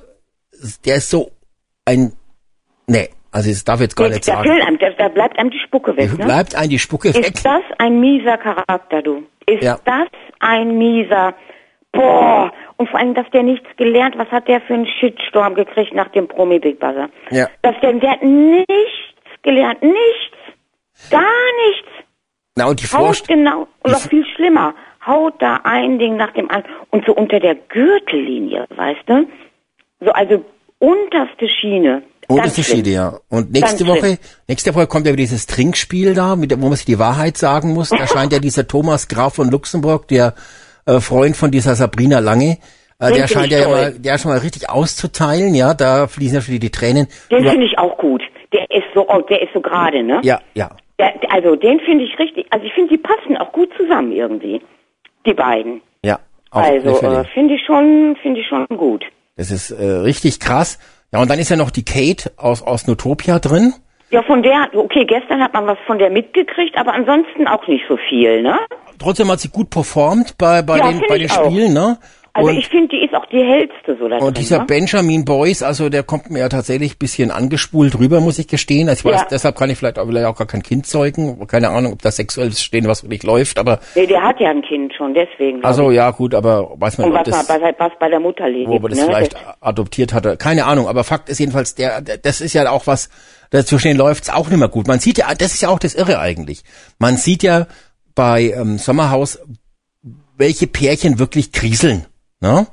der 0.84 0.96
ist 0.96 1.10
so 1.10 1.32
ein, 1.84 2.12
nee, 2.86 3.08
also 3.36 3.50
das 3.50 3.64
darf 3.64 3.82
jetzt 3.82 3.96
gar 3.96 4.08
nicht 4.08 4.24
sagen. 4.24 4.48
Einem, 4.48 4.78
da, 4.78 4.88
da 4.96 5.08
bleibt 5.08 5.38
einem 5.38 5.50
die 5.50 5.58
Spucke 5.58 5.94
weg. 5.94 6.16
Ne? 6.16 6.24
Bleibt 6.24 6.54
einem 6.54 6.70
die 6.70 6.78
Spucke 6.78 7.08
ist 7.08 7.18
weg. 7.18 7.34
Ist 7.34 7.44
das 7.44 7.60
ein 7.76 8.00
mieser 8.00 8.38
Charakter, 8.38 9.02
du? 9.02 9.24
Ist 9.46 9.62
ja. 9.62 9.78
das 9.84 10.08
ein 10.40 10.78
mieser? 10.78 11.34
Boah. 11.92 12.50
Und 12.78 12.88
vor 12.88 12.98
allem, 12.98 13.12
dass 13.12 13.28
der 13.34 13.42
nichts 13.42 13.68
gelernt. 13.76 14.16
Was 14.16 14.28
hat 14.30 14.48
der 14.48 14.62
für 14.62 14.72
einen 14.72 14.86
Shitstorm 14.86 15.54
gekriegt 15.54 15.92
nach 15.92 16.08
dem 16.12 16.28
Promi 16.28 16.58
Big 16.60 16.80
Buzzer? 16.80 17.10
Ja. 17.30 17.46
Dass 17.60 17.74
der, 17.82 17.92
der 17.92 18.12
hat 18.12 18.22
nichts 18.22 18.72
gelernt. 19.42 19.82
Nichts. 19.82 21.10
Gar 21.10 21.20
nichts. 21.68 21.90
Na 22.54 22.68
und 22.68 22.80
die 22.80 22.86
Vorst 22.86 23.28
genau. 23.28 23.68
Und 23.82 23.92
noch 23.92 24.00
viel 24.00 24.24
schlimmer. 24.34 24.74
Haut 25.06 25.34
da 25.42 25.60
ein 25.64 25.98
Ding 25.98 26.16
nach 26.16 26.32
dem 26.32 26.50
anderen. 26.50 26.74
Und 26.88 27.04
so 27.04 27.12
unter 27.12 27.38
der 27.38 27.54
Gürtellinie, 27.54 28.64
weißt 28.74 29.02
du? 29.06 29.26
So, 30.00 30.10
also 30.12 30.42
unterste 30.78 31.50
Schiene. 31.50 32.02
Unterschiede, 32.28 32.90
ja. 32.90 33.18
Und 33.28 33.52
nächste 33.52 33.84
Ganz 33.84 33.96
Woche, 33.96 34.06
schlimm. 34.06 34.18
nächste 34.48 34.74
Woche 34.74 34.86
kommt 34.86 35.06
ja 35.06 35.12
wieder 35.12 35.22
dieses 35.22 35.46
Trinkspiel 35.46 36.14
da, 36.14 36.36
mit, 36.36 36.52
wo 36.60 36.66
man 36.66 36.76
sich 36.76 36.86
die 36.86 36.98
Wahrheit 36.98 37.36
sagen 37.36 37.72
muss. 37.72 37.90
Da 37.90 38.06
scheint 38.06 38.32
ja 38.32 38.38
dieser 38.38 38.66
Thomas 38.66 39.08
Graf 39.08 39.34
von 39.34 39.50
Luxemburg, 39.50 40.08
der 40.08 40.34
äh, 40.86 41.00
Freund 41.00 41.36
von 41.36 41.50
dieser 41.50 41.74
Sabrina 41.74 42.18
Lange, 42.18 42.58
äh, 42.98 43.12
der 43.12 43.28
scheint 43.28 43.52
ja 43.52 43.68
mal, 43.68 43.92
der 43.92 44.18
schon 44.18 44.30
mal 44.30 44.38
richtig 44.38 44.70
auszuteilen, 44.70 45.54
ja. 45.54 45.74
Da 45.74 46.06
fließen 46.06 46.36
ja 46.36 46.40
schon 46.40 46.58
die, 46.58 46.70
Tränen. 46.70 47.08
Den 47.30 47.46
finde 47.46 47.66
ich 47.66 47.78
auch 47.78 47.96
gut. 47.98 48.22
Der 48.52 48.70
ist 48.70 48.86
so, 48.94 49.06
oh, 49.08 49.20
der 49.22 49.42
ist 49.42 49.52
so 49.52 49.60
gerade, 49.60 50.02
ne? 50.02 50.20
Ja, 50.22 50.40
ja. 50.54 50.70
Der, 50.98 51.12
also 51.30 51.56
den 51.56 51.78
finde 51.80 52.04
ich 52.04 52.18
richtig. 52.18 52.46
Also 52.50 52.64
ich 52.64 52.72
finde, 52.72 52.96
die 52.96 53.02
passen 53.02 53.36
auch 53.36 53.52
gut 53.52 53.68
zusammen 53.76 54.12
irgendwie, 54.12 54.62
die 55.26 55.34
beiden. 55.34 55.82
Ja. 56.02 56.18
also 56.50 57.00
äh, 57.00 57.24
finde 57.34 57.54
ich 57.54 57.60
schon, 57.66 58.16
finde 58.22 58.40
ich 58.40 58.46
schon 58.46 58.66
gut. 58.68 59.04
Das 59.36 59.50
ist 59.50 59.70
äh, 59.72 59.84
richtig 59.84 60.40
krass. 60.40 60.78
Ja, 61.16 61.22
und 61.22 61.30
dann 61.30 61.38
ist 61.38 61.48
ja 61.48 61.56
noch 61.56 61.70
die 61.70 61.82
Kate 61.82 62.30
aus, 62.36 62.60
aus 62.60 62.86
Notopia 62.86 63.38
drin. 63.38 63.72
Ja, 64.10 64.22
von 64.22 64.42
der, 64.42 64.68
okay, 64.74 65.06
gestern 65.06 65.42
hat 65.42 65.54
man 65.54 65.66
was 65.66 65.78
von 65.86 65.98
der 65.98 66.10
mitgekriegt, 66.10 66.76
aber 66.76 66.92
ansonsten 66.92 67.48
auch 67.48 67.66
nicht 67.68 67.84
so 67.88 67.96
viel, 67.96 68.42
ne? 68.42 68.58
Trotzdem 68.98 69.30
hat 69.30 69.40
sie 69.40 69.48
gut 69.48 69.70
performt 69.70 70.36
bei, 70.36 70.60
bei 70.60 70.76
ja, 70.76 70.90
den, 70.90 71.02
bei 71.08 71.16
den 71.16 71.30
Spielen, 71.30 71.72
ne? 71.72 71.96
Also 72.36 72.50
und, 72.50 72.58
ich 72.58 72.68
finde, 72.68 72.88
die 72.88 73.02
ist 73.02 73.14
auch 73.14 73.24
die 73.26 73.42
hellste 73.42 73.96
so 73.98 74.08
da 74.08 74.16
Und 74.16 74.24
drin, 74.24 74.34
dieser 74.34 74.58
ne? 74.58 74.64
Benjamin 74.66 75.24
Boyce, 75.24 75.62
also 75.62 75.88
der 75.88 76.02
kommt 76.02 76.30
mir 76.30 76.40
ja 76.40 76.48
tatsächlich 76.50 76.98
bisschen 76.98 77.30
angespult 77.30 77.98
rüber, 77.98 78.20
muss 78.20 78.38
ich 78.38 78.46
gestehen. 78.46 78.90
Also 78.90 79.08
ich 79.08 79.14
weiß, 79.14 79.22
ja. 79.22 79.26
deshalb 79.30 79.56
kann 79.56 79.70
ich 79.70 79.78
vielleicht 79.78 79.98
auch, 79.98 80.06
vielleicht 80.06 80.26
auch 80.26 80.36
gar 80.36 80.46
kein 80.46 80.62
Kind 80.62 80.86
zeugen. 80.86 81.46
Keine 81.46 81.70
Ahnung, 81.70 81.94
ob 81.94 82.02
das 82.02 82.16
sexuell 82.16 82.52
stehen, 82.52 82.86
was 82.88 83.04
wirklich 83.04 83.22
läuft, 83.22 83.58
aber. 83.58 83.80
Nee, 83.94 84.06
der 84.06 84.22
hat 84.22 84.38
ja 84.38 84.50
ein 84.50 84.60
Kind 84.60 84.92
schon, 84.92 85.14
deswegen. 85.14 85.64
Also 85.64 85.90
ja, 85.90 86.10
gut, 86.10 86.34
aber 86.34 86.74
weiß 86.78 86.98
man, 86.98 87.08
Und 87.08 87.14
was, 87.14 87.24
das, 87.24 87.46
bei, 87.48 87.74
was 87.78 87.92
bei 87.98 88.10
der 88.10 88.20
Mutter 88.20 88.48
liegt. 88.50 88.68
Wo 88.68 88.78
man 88.78 88.90
das 88.90 89.00
ne? 89.00 89.06
vielleicht 89.06 89.32
das 89.32 89.40
adoptiert 89.62 90.12
hatte. 90.12 90.36
Keine 90.36 90.66
Ahnung, 90.66 90.88
aber 90.88 91.04
Fakt 91.04 91.30
ist 91.30 91.40
jedenfalls, 91.40 91.74
der, 91.74 92.02
das 92.02 92.42
ist 92.42 92.52
ja 92.52 92.70
auch 92.70 92.86
was, 92.86 93.08
dazwischen 93.50 93.96
läuft's 93.96 94.28
auch 94.28 94.50
nicht 94.50 94.58
mehr 94.58 94.68
gut. 94.68 94.86
Man 94.86 94.98
sieht 94.98 95.16
ja, 95.16 95.34
das 95.34 95.54
ist 95.54 95.62
ja 95.62 95.70
auch 95.70 95.78
das 95.78 95.94
Irre 95.94 96.18
eigentlich. 96.18 96.64
Man 96.98 97.16
sieht 97.16 97.42
ja 97.42 97.66
bei 98.14 98.50
ähm, 98.50 98.76
Sommerhaus, 98.76 99.38
welche 100.36 100.66
Pärchen 100.66 101.18
wirklich 101.18 101.52
kriseln. 101.52 102.06
Ne? 102.40 102.66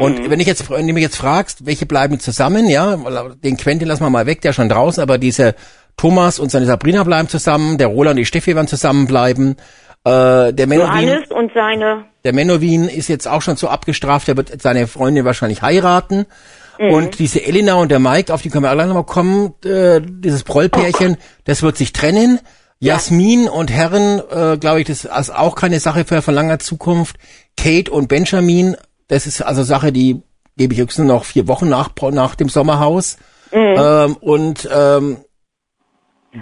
Und 0.00 0.28
wenn 0.28 0.40
ich 0.40 0.46
jetzt, 0.46 0.68
wenn 0.70 0.86
du 0.86 0.92
mich 0.92 1.02
jetzt 1.02 1.16
fragst, 1.16 1.66
welche 1.66 1.86
bleiben 1.86 2.18
zusammen, 2.18 2.68
ja, 2.68 2.96
den 2.96 3.56
Quentin 3.56 3.86
lassen 3.86 4.02
wir 4.02 4.10
mal 4.10 4.26
weg, 4.26 4.40
der 4.40 4.50
ist 4.50 4.56
schon 4.56 4.68
draußen, 4.68 5.02
aber 5.02 5.18
diese 5.18 5.54
Thomas 5.96 6.40
und 6.40 6.50
seine 6.50 6.66
Sabrina 6.66 7.04
bleiben 7.04 7.28
zusammen, 7.28 7.78
der 7.78 7.86
Roland 7.86 8.14
und 8.14 8.18
die 8.18 8.26
Steffi 8.26 8.56
werden 8.56 8.66
zusammenbleiben. 8.66 9.56
Äh, 10.04 10.52
der 10.52 10.66
Menowin, 10.66 11.08
Johannes 11.08 11.30
und 11.30 11.52
seine. 11.54 12.04
Der 12.24 12.34
Menowin 12.34 12.88
ist 12.88 13.08
jetzt 13.08 13.28
auch 13.28 13.40
schon 13.40 13.56
so 13.56 13.68
abgestraft, 13.68 14.28
der 14.28 14.36
wird 14.36 14.60
seine 14.60 14.86
Freundin 14.86 15.24
wahrscheinlich 15.24 15.62
heiraten. 15.62 16.26
Mhm. 16.78 16.90
Und 16.90 17.18
diese 17.20 17.44
Elena 17.44 17.74
und 17.74 17.90
der 17.90 18.00
Mike, 18.00 18.34
auf 18.34 18.42
die 18.42 18.50
können 18.50 18.64
wir 18.64 18.70
alle 18.70 18.86
nochmal 18.86 19.04
kommen, 19.04 19.54
äh, 19.64 20.00
dieses 20.02 20.42
Prollpärchen, 20.42 21.12
oh. 21.14 21.24
das 21.44 21.62
wird 21.62 21.76
sich 21.76 21.92
trennen. 21.92 22.40
Ja. 22.80 22.94
Jasmin 22.94 23.48
und 23.48 23.70
Herren, 23.70 24.20
äh, 24.30 24.58
glaube 24.58 24.80
ich, 24.80 24.86
das 24.86 25.04
ist 25.04 25.34
auch 25.34 25.54
keine 25.54 25.80
Sache 25.80 26.04
für 26.04 26.20
von 26.20 26.34
langer 26.34 26.58
Zukunft. 26.58 27.16
Kate 27.56 27.90
und 27.90 28.08
Benjamin 28.08 28.76
das 29.08 29.26
ist 29.26 29.42
also 29.42 29.62
Sache, 29.62 29.92
die 29.92 30.22
gebe 30.56 30.74
ich 30.74 30.80
höchstens 30.80 31.06
noch 31.06 31.24
vier 31.24 31.48
Wochen 31.48 31.68
nach, 31.68 31.90
nach 32.12 32.34
dem 32.34 32.48
Sommerhaus. 32.48 33.18
Mhm. 33.52 33.74
Ähm, 33.76 34.16
und 34.20 34.68
ähm, 34.72 35.18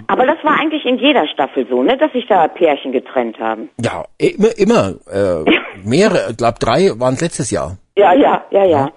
aber 0.07 0.25
das 0.25 0.37
war 0.43 0.59
eigentlich 0.59 0.85
in 0.85 0.97
jeder 0.97 1.27
Staffel 1.27 1.67
so, 1.69 1.83
ne, 1.83 1.95
dass 1.97 2.11
sich 2.13 2.25
da 2.27 2.47
Pärchen 2.47 2.91
getrennt 2.91 3.37
haben. 3.39 3.69
Ja, 3.79 4.05
immer, 4.17 4.57
immer. 4.57 4.95
Äh, 5.11 5.51
mehrere, 5.83 6.31
ich 6.31 6.37
glaube 6.37 6.57
drei 6.59 6.91
waren 6.99 7.13
es 7.13 7.21
letztes 7.21 7.51
Jahr. 7.51 7.77
Ja, 7.95 8.13
ja, 8.13 8.43
ja, 8.49 8.65
ja. 8.65 8.91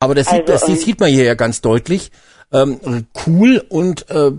Aber 0.00 0.14
das, 0.14 0.28
also, 0.28 0.38
sieht, 0.38 0.48
das, 0.48 0.60
das 0.62 0.70
ähm, 0.70 0.76
sieht 0.76 1.00
man 1.00 1.10
hier 1.10 1.24
ja 1.24 1.34
ganz 1.34 1.60
deutlich. 1.60 2.10
Ähm, 2.52 3.06
cool 3.26 3.62
und 3.68 4.10
äh, 4.10 4.32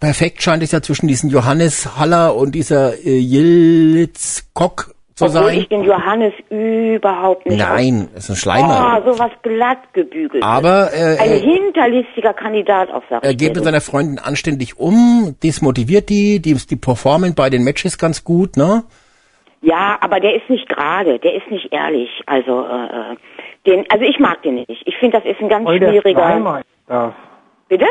perfekt 0.00 0.42
scheint 0.42 0.62
es 0.62 0.72
ja 0.72 0.82
zwischen 0.82 1.06
diesen 1.06 1.30
Johannes 1.30 1.96
Haller 1.96 2.34
und 2.34 2.52
dieser 2.54 2.94
äh, 3.04 3.18
Yildiz 3.18 4.50
Kock 4.54 4.93
zu 5.14 5.26
Obwohl 5.26 5.44
sein. 5.44 5.58
ich 5.58 5.68
den 5.68 5.84
Johannes 5.84 6.32
überhaupt 6.50 7.46
nicht. 7.46 7.58
Nein, 7.58 8.08
ist 8.16 8.30
ein 8.30 8.36
Schleimer. 8.36 9.00
Oh, 9.06 9.12
sowas 9.12 9.30
glatt 9.42 9.78
gebügelt. 9.92 10.42
Aber 10.42 10.90
äh, 10.92 11.18
ein 11.18 11.40
hinterlistiger 11.40 12.32
Kandidat 12.32 12.90
auf 12.90 13.04
Sache. 13.08 13.24
Er 13.24 13.34
geht 13.34 13.54
mit 13.54 13.62
seiner 13.62 13.80
Freundin 13.80 14.18
anständig 14.18 14.78
um, 14.78 15.36
desmotiviert 15.42 16.08
die, 16.08 16.40
die, 16.40 16.54
die 16.54 16.76
performen 16.76 17.34
bei 17.36 17.48
den 17.48 17.62
Matches 17.62 17.96
ganz 17.96 18.24
gut, 18.24 18.56
ne? 18.56 18.82
Ja, 19.62 19.96
aber 20.00 20.20
der 20.20 20.34
ist 20.34 20.50
nicht 20.50 20.68
gerade, 20.68 21.18
der 21.20 21.34
ist 21.34 21.50
nicht 21.50 21.72
ehrlich. 21.72 22.10
Also 22.26 22.66
äh, 22.66 23.12
äh 23.12 23.16
den, 23.66 23.90
also 23.90 24.04
ich 24.04 24.18
mag 24.18 24.42
den 24.42 24.56
nicht. 24.56 24.82
Ich 24.84 24.96
finde, 24.98 25.18
das 25.18 25.26
ist 25.26 25.40
ein 25.40 25.48
ganz 25.48 25.64
Voll 25.64 25.78
schwieriger. 25.78 26.40
Der 26.42 26.64
das. 26.86 27.14
Bitte? 27.68 27.86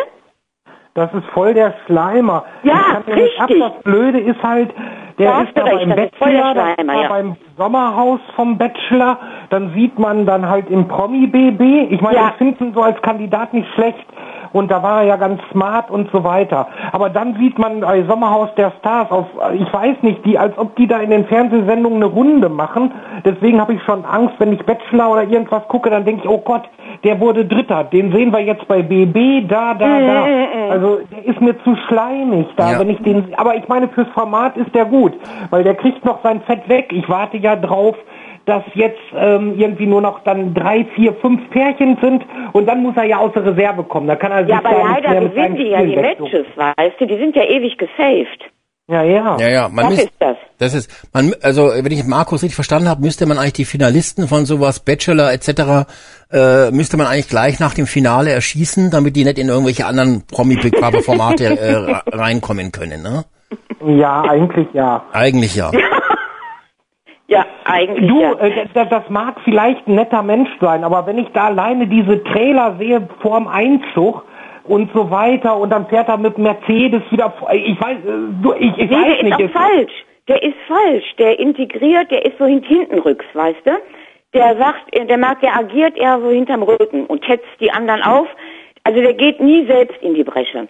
Das 0.96 1.12
ist 1.14 1.26
voll 1.34 1.56
der 1.56 1.74
Schleimer. 1.86 2.44
Ja, 2.62 3.02
richtig. 3.08 3.42
Ab, 3.42 3.50
das 3.60 3.84
Blöde 3.84 4.20
ist 4.20 4.42
halt, 4.44 4.70
der 5.18 5.32
da 5.32 5.42
ist 5.42 5.58
da 5.58 5.64
beim 5.64 5.90
Bachelor, 5.90 6.54
der 6.54 6.76
ja. 6.86 7.08
beim 7.10 7.36
Sommerhaus 7.58 8.20
vom 8.36 8.58
Bachelor, 8.60 9.18
dann 9.50 9.74
sieht 9.74 9.98
man 9.98 10.28
dann 10.28 10.48
halt 10.48 10.70
im 10.70 10.88
Promi-BB. 10.88 11.92
Ich 11.92 12.02
meine, 12.02 12.18
ja. 12.18 12.30
ich 12.30 12.36
finde 12.36 12.64
ihn 12.66 12.74
so 12.74 12.82
als 12.82 13.02
Kandidat 13.02 13.54
nicht 13.54 13.68
schlecht 13.74 14.06
und 14.54 14.72
da 14.72 14.82
war 14.82 15.02
er 15.02 15.08
ja 15.08 15.16
ganz 15.18 15.42
smart 15.52 15.90
und 15.90 16.10
so 16.12 16.24
weiter. 16.24 16.68
Aber 16.92 17.10
dann 17.10 17.36
sieht 17.36 17.60
man 17.60 17.82
bei 17.82 18.04
Sommerhaus 18.04 18.50
der 18.56 18.72
Stars 18.80 19.12
auf, 19.12 19.26
ich 19.54 19.74
weiß 19.74 19.98
nicht, 20.02 20.24
die, 20.26 20.38
als 20.38 20.58
ob 20.58 20.76
die 20.76 20.88
da 20.88 21.00
in 21.00 21.10
den 21.10 21.26
Fernsehsendungen 21.26 22.02
eine 22.02 22.12
Runde 22.12 22.50
machen. 22.50 22.92
Deswegen 23.26 23.60
habe 23.60 23.74
ich 23.74 23.84
schon 23.84 24.06
Angst, 24.06 24.36
wenn 24.38 24.54
ich 24.54 24.64
Bachelor 24.66 25.12
oder 25.12 25.24
irgendwas 25.24 25.68
gucke, 25.68 25.90
dann 25.90 26.06
denke 26.06 26.24
ich, 26.24 26.30
oh 26.30 26.38
Gott, 26.38 26.64
der 27.04 27.20
wurde 27.20 27.46
Dritter. 27.46 27.84
Den 27.84 28.14
sehen 28.14 28.32
wir 28.32 28.40
jetzt 28.40 28.68
bei 28.68 28.82
BB, 28.82 29.48
da, 29.50 29.74
da, 29.74 30.00
da. 30.00 30.26
Also 30.70 31.00
der 31.12 31.26
ist 31.26 31.42
mir 31.42 31.58
zu 31.64 31.76
schleimig 31.88 32.48
da, 32.56 32.74
ja. 32.74 32.80
wenn 32.80 32.90
ich 32.90 33.02
den. 33.02 33.34
Aber 33.38 33.56
ich 33.56 33.68
meine, 33.68 33.90
fürs 33.90 34.08
Format 34.10 34.56
ist 34.58 34.74
der 34.74 34.86
gut, 34.86 35.14
weil 35.50 35.64
der 35.64 35.76
kriegt 35.76 36.06
noch 36.06 36.22
sein 36.24 36.42
Fett 36.42 36.68
weg. 36.70 36.92
Ich 36.94 37.10
warte 37.10 37.38
ja 37.38 37.56
drauf, 37.56 37.96
dass 38.46 38.64
jetzt 38.74 39.00
ähm, 39.16 39.58
irgendwie 39.58 39.86
nur 39.86 40.02
noch 40.02 40.24
dann 40.24 40.54
drei, 40.54 40.86
vier, 40.96 41.14
fünf 41.16 41.50
Pärchen 41.50 41.98
sind 42.02 42.26
und 42.52 42.68
dann 42.68 42.84
muss 42.84 42.96
er 42.98 43.06
ja 43.06 43.18
aus 43.18 43.32
der 43.34 43.46
Reserve 43.46 43.84
kommen. 43.84 44.08
Da 44.08 44.16
kann 44.16 44.32
er 44.32 44.46
ja, 44.46 44.58
aber 44.58 44.84
leider 44.84 45.22
gewinnen 45.22 45.56
die 45.56 45.70
ja 45.70 45.82
die 45.82 45.96
Matches, 45.96 46.46
weißt 46.56 47.00
du, 47.00 47.08
die 47.08 47.18
sind 47.18 47.36
ja 47.36 47.44
ewig 47.44 47.78
gesaved. 47.78 48.44
Ja, 48.88 49.02
ja. 49.02 49.38
Ja, 49.40 49.48
ja. 49.48 49.70
Man 49.70 49.86
Was 49.86 49.92
müsst, 49.92 50.04
ist 50.04 50.14
das? 50.20 50.38
Das 50.58 50.74
ist, 50.74 51.10
man, 51.14 51.34
also 51.42 51.72
wenn 51.74 51.92
ich 51.92 52.04
Markus 52.04 52.44
richtig 52.44 52.56
verstanden 52.56 52.90
habe, 52.90 53.02
müsste 53.02 53.26
man 53.26 53.38
eigentlich 53.38 53.54
die 53.54 53.66
Finalisten 53.66 54.28
von 54.28 54.46
sowas, 54.46 54.82
Bachelor 54.82 55.32
etc., 55.32 55.88
äh, 56.32 56.72
müsste 56.72 56.98
man 56.98 57.08
eigentlich 57.08 57.30
gleich 57.30 57.62
nach 57.62 57.74
dem 57.74 57.88
Finale 57.88 58.32
erschießen, 58.32 58.92
damit 58.92 59.16
die 59.16 59.24
nicht 59.24 59.40
in 59.40 59.48
irgendwelche 59.48 59.86
anderen 59.86 60.24
Promi-Big-Formate 60.28 61.46
äh, 61.60 62.16
reinkommen 62.16 62.74
können, 62.74 63.04
ne? 63.04 63.24
Ja, 63.86 64.22
eigentlich 64.22 64.68
ja. 64.74 65.06
Eigentlich 65.14 65.56
ja. 65.56 65.72
Ja, 67.34 67.46
eigentlich. 67.66 68.10
Du, 68.10 68.22
ja. 68.22 68.34
Äh, 68.34 68.68
das, 68.74 69.10
mag 69.10 69.36
vielleicht 69.44 69.88
ein 69.88 69.96
netter 69.96 70.24
Mensch 70.24 70.50
sein, 70.62 70.84
aber 70.84 71.06
wenn 71.06 71.18
ich 71.18 71.28
da 71.34 71.46
alleine 71.46 71.88
diese 71.88 72.24
Trailer 72.24 72.76
sehe 72.80 73.08
vorm 73.22 73.48
Einzug, 73.48 74.24
und 74.66 74.92
so 74.94 75.10
weiter 75.12 75.58
und 75.58 75.70
dann 75.72 75.88
fährt 75.88 76.08
er 76.08 76.18
mit 76.18 76.38
Mercedes 76.38 77.02
wieder 77.10 77.34
ich 77.52 77.80
weiß 77.82 77.98
du 78.42 78.54
ich, 78.54 78.78
ich 78.78 78.90
nee, 78.90 78.96
weiß 78.96 79.16
der 79.16 79.24
nicht 79.24 79.40
ist 79.40 79.56
auch 79.56 79.62
falsch 79.62 80.06
der 80.28 80.44
ist 80.44 80.56
falsch 80.68 81.16
der 81.18 81.40
integriert 81.40 82.10
der 82.12 82.26
ist 82.26 82.38
so 82.38 82.46
hinten 82.46 83.00
rücks 83.00 83.26
weißt 83.34 83.66
du 83.66 83.72
der 84.34 84.58
sagt 84.58 84.94
der 84.94 85.18
mag 85.18 85.42
der 85.42 85.56
agiert 85.58 85.98
eher 85.98 86.20
so 86.22 86.30
hinterm 86.30 86.64
Rücken 86.64 87.06
und 87.06 87.28
hetzt 87.28 87.46
die 87.60 87.72
anderen 87.72 88.02
auf 88.04 88.28
also 88.84 89.02
der 89.02 89.14
geht 89.14 89.42
nie 89.42 89.66
selbst 89.66 90.02
in 90.02 90.14
die 90.14 90.24
Bresche 90.24 90.60
ne? 90.60 90.68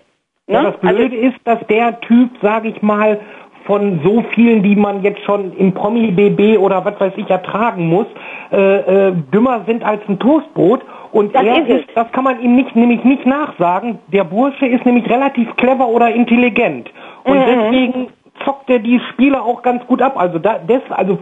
ja, 0.48 0.64
das 0.64 0.78
Blöde 0.80 1.04
also, 1.04 1.16
ist 1.16 1.38
dass 1.44 1.60
der 1.68 2.00
Typ 2.02 2.32
sage 2.42 2.70
ich 2.70 2.82
mal 2.82 3.20
von 3.66 4.02
so 4.04 4.24
vielen, 4.34 4.62
die 4.64 4.76
man 4.76 5.04
jetzt 5.04 5.24
schon 5.24 5.54
im 5.58 5.74
Promi-BB 5.74 6.58
oder 6.58 6.84
was 6.84 7.00
weiß 7.00 7.14
ich 7.16 7.30
ertragen 7.30 7.88
muss, 7.88 8.08
äh, 8.52 9.08
äh, 9.08 9.14
dümmer 9.34 9.62
sind 9.66 9.84
als 9.84 10.02
ein 10.08 10.20
Toastbrot. 10.20 10.82
Und 11.12 11.34
das 11.36 11.44
er 11.44 11.68
ist, 11.68 11.86
das 11.96 12.12
kann 12.12 12.24
man 12.24 12.42
ihm 12.42 12.56
nicht, 12.56 12.76
nämlich 12.76 13.04
nicht 13.04 13.26
nachsagen. 13.26 14.00
Der 14.08 14.24
Bursche 14.24 14.66
ist 14.66 14.86
nämlich 14.86 15.10
relativ 15.10 15.56
clever 15.58 15.88
oder 15.88 16.14
intelligent. 16.14 16.90
Und 17.24 17.38
mhm. 17.38 17.46
deswegen 17.48 18.08
zockt 18.44 18.70
er 18.70 18.80
die 18.80 19.00
Spieler 19.12 19.44
auch 19.44 19.62
ganz 19.62 19.86
gut 19.86 20.02
ab. 20.02 20.14
Also 20.18 20.40
da, 20.40 20.60
das, 20.66 20.82
also 20.90 21.20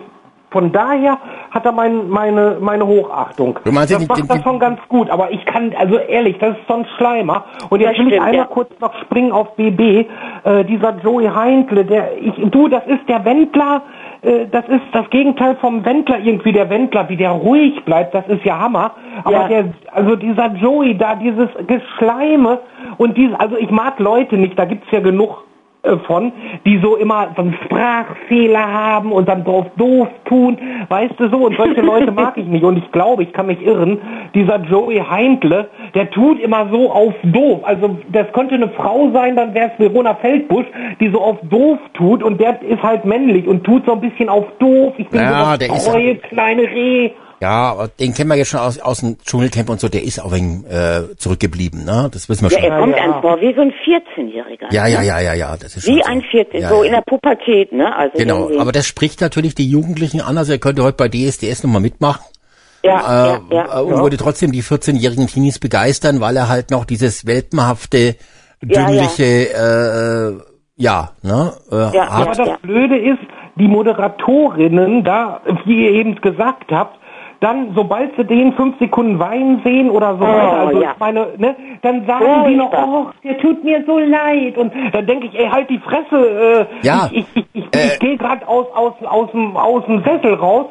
von 0.52 0.74
daher 0.74 1.18
hat 1.50 1.66
er 1.66 1.72
mein, 1.72 2.10
meine, 2.10 2.58
meine 2.60 2.86
Hochachtung. 2.86 3.58
Du 3.64 3.72
meinst, 3.72 3.94
das 3.94 4.00
die, 4.00 4.08
macht 4.08 4.24
die, 4.24 4.28
das 4.28 4.44
schon 4.44 4.60
ganz 4.60 4.80
gut, 4.90 5.10
aber 5.10 5.32
ich 5.32 5.46
kann, 5.46 5.74
also 5.78 5.98
ehrlich, 5.98 6.38
das 6.40 6.58
ist 6.58 6.68
so 6.68 6.74
ein 6.76 6.86
Schleimer. 6.98 7.46
Und 7.70 7.80
jetzt 7.80 7.98
will 7.98 8.12
ich 8.12 8.20
einmal 8.20 8.36
ja. 8.36 8.46
kurz 8.46 8.70
noch 8.82 8.94
springen 9.02 9.32
auf 9.32 9.56
BB. 9.56 9.80
Äh, 10.44 10.66
dieser 10.66 10.98
Joey 11.02 11.28
Heintle, 11.28 11.86
der, 11.86 12.18
ich, 12.18 12.34
du, 12.52 12.68
das 12.68 12.86
ist 12.86 13.08
der 13.08 13.24
Wendler, 13.24 13.84
äh, 14.24 14.46
das 14.52 14.68
ist 14.68 14.84
das 14.92 15.10
Gegenteil 15.10 15.56
vom 15.56 15.86
Wendler 15.86 16.20
irgendwie, 16.20 16.52
der 16.52 16.70
Wendler, 16.70 17.08
wie 17.08 17.16
der 17.16 17.32
ruhig 17.32 17.86
bleibt, 17.86 18.14
das 18.14 18.28
ist 18.28 18.44
ja 18.44 18.60
Hammer. 18.60 18.92
Aber 19.24 19.32
ja. 19.32 19.48
der, 19.48 19.66
also 19.94 20.18
dieser 20.18 20.48
Joey 20.56 20.98
da, 20.98 21.16
dieses 21.16 21.48
Geschleime 21.66 22.60
und 22.98 23.18
dieses, 23.18 23.40
also 23.40 23.56
ich 23.56 23.72
mag 23.72 24.00
Leute 24.00 24.36
nicht, 24.36 24.60
da 24.60 24.66
gibt's 24.66 24.92
ja 24.92 25.00
genug 25.00 25.46
von, 26.06 26.32
die 26.66 26.78
so 26.78 26.96
immer 26.96 27.30
so 27.36 27.42
einen 27.42 27.58
Sprachfehler 27.66 28.72
haben 28.72 29.12
und 29.12 29.28
dann 29.28 29.44
drauf 29.44 29.66
doof 29.78 30.08
tun, 30.26 30.58
weißt 30.90 31.14
du 31.18 31.30
so, 31.30 31.38
und 31.38 31.58
solche 31.58 31.82
Leute 31.82 32.12
mag 32.12 32.38
ich 32.38 32.46
nicht. 32.46 32.64
Und 32.64 32.78
ich 32.78 32.92
glaube, 32.92 33.24
ich 33.24 33.34
kann 33.34 33.48
mich 33.48 33.62
irren, 33.66 34.00
dieser 34.36 34.58
Joey 34.62 35.00
Heintle, 35.00 35.70
der 35.96 36.12
tut 36.12 36.40
immer 36.40 36.68
so 36.72 36.92
auf 36.92 37.14
doof, 37.24 37.62
also 37.64 37.98
das 38.12 38.32
könnte 38.34 38.56
eine 38.56 38.70
Frau 38.70 39.10
sein, 39.12 39.36
dann 39.36 39.54
wäre 39.54 39.72
es 39.74 39.80
Verona 39.80 40.14
Feldbusch, 40.16 40.68
die 41.00 41.10
so 41.10 41.20
auf 41.20 41.38
doof 41.50 41.80
tut 41.94 42.22
und 42.22 42.40
der 42.40 42.62
ist 42.62 42.84
halt 42.84 43.04
männlich 43.06 43.48
und 43.48 43.64
tut 43.64 43.86
so 43.86 43.94
ein 43.94 44.02
bisschen 44.02 44.30
auf 44.30 44.46
doof, 44.60 44.94
ich 44.98 45.10
bin 45.10 45.22
ja, 45.22 45.58
so 45.60 45.68
das 45.68 45.86
treue 45.86 46.16
kleine 46.16 46.64
Reh 46.64 47.12
ja, 47.42 47.72
aber 47.72 47.88
den 47.88 48.14
kennen 48.14 48.30
wir 48.30 48.36
jetzt 48.36 48.50
schon 48.50 48.60
aus, 48.60 48.80
aus 48.80 49.00
dem 49.00 49.18
Dschungelcamp 49.18 49.70
und 49.70 49.80
so, 49.80 49.90
der 49.90 50.04
ist 50.04 50.24
auch 50.24 50.32
ein 50.32 50.64
äh, 50.66 51.16
zurückgeblieben, 51.18 51.84
ne? 51.84 52.08
Das 52.14 52.30
wissen 52.30 52.48
wir 52.48 52.52
ja, 52.52 52.60
schon. 52.62 52.72
Er 52.72 52.80
kommt 52.80 52.96
ja, 52.96 53.02
einem 53.02 53.22
vor 53.22 53.42
wie 53.42 53.56
so 53.56 53.62
ein 53.62 53.74
14-Jähriger. 53.84 54.72
Ja, 54.72 54.86
ja, 54.86 55.02
ja, 55.02 55.20
ja, 55.20 55.34
ja. 55.34 55.58
Das 55.58 55.76
ist 55.76 55.88
wie 55.88 56.04
ein 56.04 56.22
14, 56.22 56.62
ja, 56.62 56.70
so 56.70 56.84
ja. 56.84 56.90
in 56.90 56.92
der 56.92 57.02
Pubertät, 57.02 57.72
ne? 57.72 57.96
Also 57.96 58.16
genau, 58.16 58.42
irgendwie. 58.42 58.60
aber 58.60 58.72
das 58.72 58.86
spricht 58.86 59.22
natürlich 59.22 59.56
die 59.56 59.68
Jugendlichen 59.68 60.22
an, 60.22 60.38
also 60.38 60.52
er 60.52 60.60
könnte 60.60 60.84
heute 60.84 60.98
bei 60.98 61.10
DSDS 61.10 61.64
nochmal 61.64 61.82
mitmachen. 61.82 62.24
Ja, 62.84 63.00
äh, 63.00 63.40
ja, 63.40 63.42
ja. 63.50 63.80
Äh, 63.80 63.84
und 63.86 64.02
würde 64.04 64.18
trotzdem 64.18 64.52
die 64.52 64.62
14-jährigen 64.62 65.26
Teenies 65.26 65.58
begeistern, 65.58 66.22
weil 66.22 66.38
er 66.38 66.48
halt 66.48 66.70
noch 66.70 66.86
dieses 66.86 67.26
welpenhafte, 67.26 68.18
dümmliche, 68.62 69.50
ja, 69.52 70.30
Äh, 70.30 70.34
ja 70.76 71.12
ne? 71.24 71.54
Äh, 71.72 71.96
ja, 71.96 72.08
hat. 72.08 72.28
Aber 72.28 72.36
das 72.36 72.62
Blöde 72.62 73.00
ist, 73.00 73.20
die 73.56 73.68
Moderatorinnen 73.68 75.04
da, 75.04 75.42
wie 75.66 75.86
ihr 75.86 75.92
eben 75.92 76.22
gesagt 76.22 76.72
habt, 76.72 77.01
dann, 77.42 77.74
sobald 77.76 78.16
sie 78.16 78.24
den 78.24 78.54
fünf 78.54 78.78
Sekunden 78.78 79.18
weinen 79.18 79.62
sehen 79.64 79.90
oder 79.90 80.16
so 80.16 80.24
oh, 80.24 80.28
weiter, 80.28 80.54
also 80.54 80.82
ja. 80.82 80.96
meine, 81.00 81.28
ne, 81.38 81.56
dann 81.82 82.06
sagen 82.06 82.26
oh, 82.26 82.48
die 82.48 82.56
noch, 82.56 82.72
oh, 82.72 83.08
der 83.24 83.38
tut 83.40 83.64
mir 83.64 83.84
so 83.88 83.98
leid. 83.98 84.58
Und 84.58 84.72
dann 84.94 85.08
denke 85.08 85.26
ich, 85.26 85.34
ey, 85.34 85.50
halt 85.50 85.68
die 85.68 85.80
Fresse, 85.80 86.68
äh, 86.84 86.86
ja. 86.86 87.10
ich, 87.12 87.26
ich, 87.34 87.46
ich, 87.54 87.66
ich, 87.66 87.76
äh, 87.76 87.88
ich 87.94 88.00
gehe 88.00 88.16
gerade 88.16 88.48
aus, 88.48 88.68
aus, 88.76 88.94
aus, 89.04 89.32
dem, 89.32 89.58
aus 89.58 89.84
dem 89.88 90.04
Sessel 90.04 90.36
raus 90.36 90.68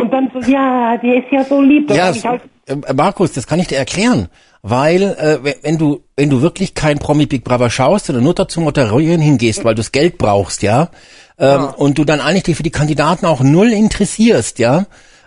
und 0.00 0.10
dann 0.10 0.30
so, 0.32 0.40
ja, 0.50 0.96
der 0.96 1.16
ist 1.16 1.30
ja 1.30 1.44
so 1.44 1.60
lieb. 1.60 1.90
ja, 1.90 2.10
halt, 2.24 2.40
äh, 2.66 2.94
Markus, 2.94 3.32
das 3.32 3.46
kann 3.46 3.60
ich 3.60 3.66
dir 3.66 3.76
erklären. 3.76 4.28
Weil, 4.62 5.02
äh, 5.02 5.54
wenn 5.62 5.76
du, 5.76 6.00
wenn 6.16 6.30
du 6.30 6.40
wirklich 6.40 6.74
kein 6.74 6.98
Promi 6.98 7.26
Big 7.26 7.44
Brother 7.44 7.68
schaust, 7.68 8.06
sondern 8.06 8.24
nur 8.24 8.34
dazu 8.34 8.60
moderieren 8.62 9.20
hingehst, 9.20 9.64
weil 9.64 9.74
du 9.74 9.80
das 9.80 9.92
Geld 9.92 10.18
brauchst, 10.18 10.62
ja, 10.62 10.88
ähm, 11.38 11.46
ja. 11.46 11.74
und 11.76 11.98
du 11.98 12.04
dann 12.04 12.20
eigentlich 12.20 12.44
dich 12.44 12.56
für 12.56 12.64
die 12.64 12.70
Kandidaten 12.70 13.26
auch 13.26 13.42
null 13.42 13.70
interessierst, 13.70 14.58
ja, 14.58 14.86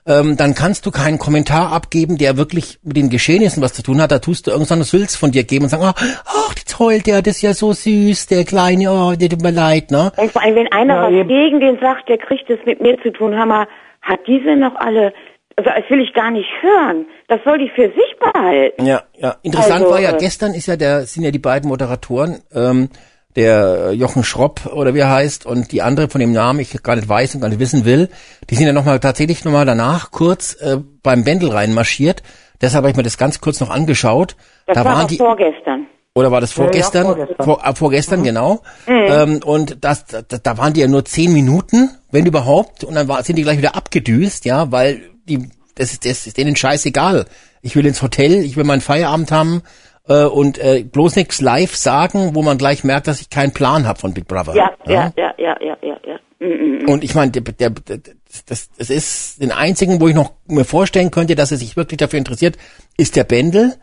ähm, 0.10 0.36
dann 0.36 0.55
kannst 0.55 0.86
du 0.86 0.91
keinen 0.91 1.20
Kommentar 1.20 1.72
abgeben, 1.72 2.18
der 2.18 2.36
wirklich 2.36 2.80
mit 2.84 2.97
den 2.97 3.10
Geschehnissen 3.10 3.62
was 3.62 3.74
zu 3.74 3.84
tun 3.84 4.01
hat. 4.01 4.12
Da 4.12 4.20
tust 4.20 4.47
du 4.47 4.51
irgendwas 4.51 4.89
Sülz 4.89 5.16
von 5.16 5.32
dir 5.32 5.43
geben 5.43 5.66
und 5.66 5.70
sagen, 5.70 5.84
ach, 5.86 5.93
ach, 6.26 6.55
jetzt 6.57 6.80
heult 6.80 7.05
der, 7.05 7.22
das 7.22 7.38
ist 7.38 7.41
ja 7.43 7.53
so 7.53 7.72
süß, 7.72 8.28
der 8.28 8.43
Kleine, 8.43 8.91
oh, 8.91 9.14
der 9.16 9.30
tut 9.30 9.43
mir 9.43 9.51
leid, 9.51 9.91
ne? 9.91 10.12
Und 10.18 10.32
vor 10.32 10.41
allem, 10.41 10.55
wenn 10.55 10.72
einer 10.72 10.95
ja, 10.95 11.03
was 11.03 11.12
eben. 11.12 11.30
gegen 11.30 11.60
den 11.60 11.80
sagt, 11.80 12.10
der 12.10 12.18
kriegt 12.18 12.49
es 12.49 12.60
mit 12.66 12.82
mir 12.82 12.97
zu 13.03 13.12
tun, 13.12 13.38
Hammer, 13.38 13.68
hat 14.01 14.20
diese 14.28 14.55
noch 14.55 14.76
alle 14.76 15.14
also 15.55 15.72
das 15.72 15.89
will 15.89 15.99
ich 15.99 16.14
gar 16.14 16.32
nicht 16.32 16.47
hören. 16.62 17.05
Das 17.28 17.41
soll 17.43 17.57
die 17.57 17.70
für 17.76 17.89
sich 17.89 18.16
behalten. 18.18 18.86
Ja, 18.86 19.03
ja. 19.18 19.36
Interessant 19.43 19.82
also, 19.82 19.91
war 19.91 19.99
ja, 19.99 20.12
äh, 20.12 20.18
gestern 20.18 20.53
ist 20.53 20.68
ja 20.68 20.78
der, 20.78 21.01
sind 21.01 21.24
ja 21.24 21.32
die 21.32 21.39
beiden 21.39 21.68
Moderatoren, 21.68 22.41
ähm, 22.55 22.88
der 23.36 23.94
Jochen 23.94 24.24
Schropp 24.24 24.66
oder 24.66 24.94
wie 24.94 25.00
er 25.00 25.12
heißt 25.12 25.46
und 25.46 25.72
die 25.72 25.82
andere 25.82 26.10
von 26.10 26.20
dem 26.20 26.32
Namen 26.32 26.60
ich 26.60 26.82
gar 26.82 26.96
nicht 26.96 27.08
weiß 27.08 27.36
und 27.36 27.42
gar 27.42 27.50
nicht 27.50 27.60
wissen 27.60 27.86
will, 27.86 28.10
die 28.50 28.56
sind 28.56 28.66
ja 28.66 28.74
nochmal 28.74 29.00
tatsächlich 29.00 29.46
nochmal 29.46 29.66
danach 29.66 30.12
kurz 30.12 30.56
äh, 30.56 30.78
beim 31.04 31.24
Bändel 31.24 31.52
reinmarschiert. 31.52 32.24
Deshalb 32.62 32.84
habe 32.84 32.92
ich 32.92 32.98
mir 32.98 33.04
das 33.04 33.18
ganz 33.18 33.40
kurz 33.40 33.60
noch 33.60 33.70
angeschaut. 33.70 34.36
Das 34.66 34.76
da 34.76 34.84
war 34.84 34.96
waren 34.96 35.08
die 35.08 35.18
vorgestern. 35.18 35.88
Oder 36.16 36.32
war 36.32 36.42
das 36.42 36.52
vorgestern? 36.52 37.06
Ja, 37.06 37.10
ja, 37.12 37.16
vorgestern, 37.18 37.46
Vor, 37.46 37.66
äh, 37.66 37.76
vorgestern 37.76 38.20
mhm. 38.20 38.24
genau. 38.24 38.62
Mhm. 38.88 39.06
Ähm, 39.08 39.40
und 39.46 39.78
das, 39.86 40.06
da, 40.06 40.22
da 40.22 40.58
waren 40.58 40.74
die 40.74 40.82
ja 40.82 40.88
nur 40.88 41.06
zehn 41.06 41.32
Minuten, 41.32 41.92
wenn 42.12 42.26
überhaupt, 42.26 42.84
und 42.84 42.96
dann 42.96 43.08
war, 43.08 43.24
sind 43.24 43.38
die 43.38 43.44
gleich 43.44 43.60
wieder 43.60 43.76
abgedüst, 43.76 44.46
ja, 44.46 44.72
weil 44.72 45.02
die, 45.26 45.50
das 45.76 45.94
ist, 45.94 46.06
das 46.06 46.28
ist 46.28 46.38
denen 46.38 46.56
scheißegal. 46.56 47.26
Ich 47.62 47.76
will 47.76 47.86
ins 47.86 48.02
Hotel, 48.02 48.44
ich 48.44 48.58
will 48.58 48.64
meinen 48.64 48.82
Feierabend 48.82 49.32
haben 49.32 49.62
äh, 50.10 50.26
und 50.26 50.57
äh, 50.57 50.84
bloß 50.84 51.16
nichts 51.16 51.39
live 51.39 51.76
sagen, 51.76 52.36
wo 52.36 52.41
man 52.41 52.57
gleich 52.57 52.84
merkt, 52.84 53.07
dass 53.07 53.22
ich 53.22 53.30
keinen 53.30 53.53
Plan 53.53 53.88
habe 53.88 53.99
von 53.99 54.14
Big 54.14 54.28
Brother. 54.28 54.55
Ja, 54.55 54.72
ja, 54.86 55.14
ja, 55.16 55.34
ja, 55.38 55.55
ja, 55.62 55.78
ja. 55.82 55.97
ja. 56.05 56.20
Mm, 56.39 56.45
mm, 56.45 56.86
mm. 56.86 56.89
Und 56.89 57.03
ich 57.03 57.16
meine, 57.16 57.32
der, 57.32 57.43
der, 57.43 57.70
der, 57.70 57.99
das, 58.47 58.70
das 58.78 58.89
ist 58.89 59.41
den 59.41 59.51
einzigen, 59.51 60.01
wo 60.01 60.07
ich 60.07 60.16
noch 60.16 60.34
mir 60.47 60.66
vorstellen 60.66 61.12
könnte, 61.12 61.36
dass 61.36 61.51
er 61.51 61.57
sich 61.57 61.78
wirklich 61.78 61.97
dafür 61.97 62.18
interessiert, 62.18 62.57
ist 62.97 63.16
der 63.16 63.24
Bendel. 63.24 63.76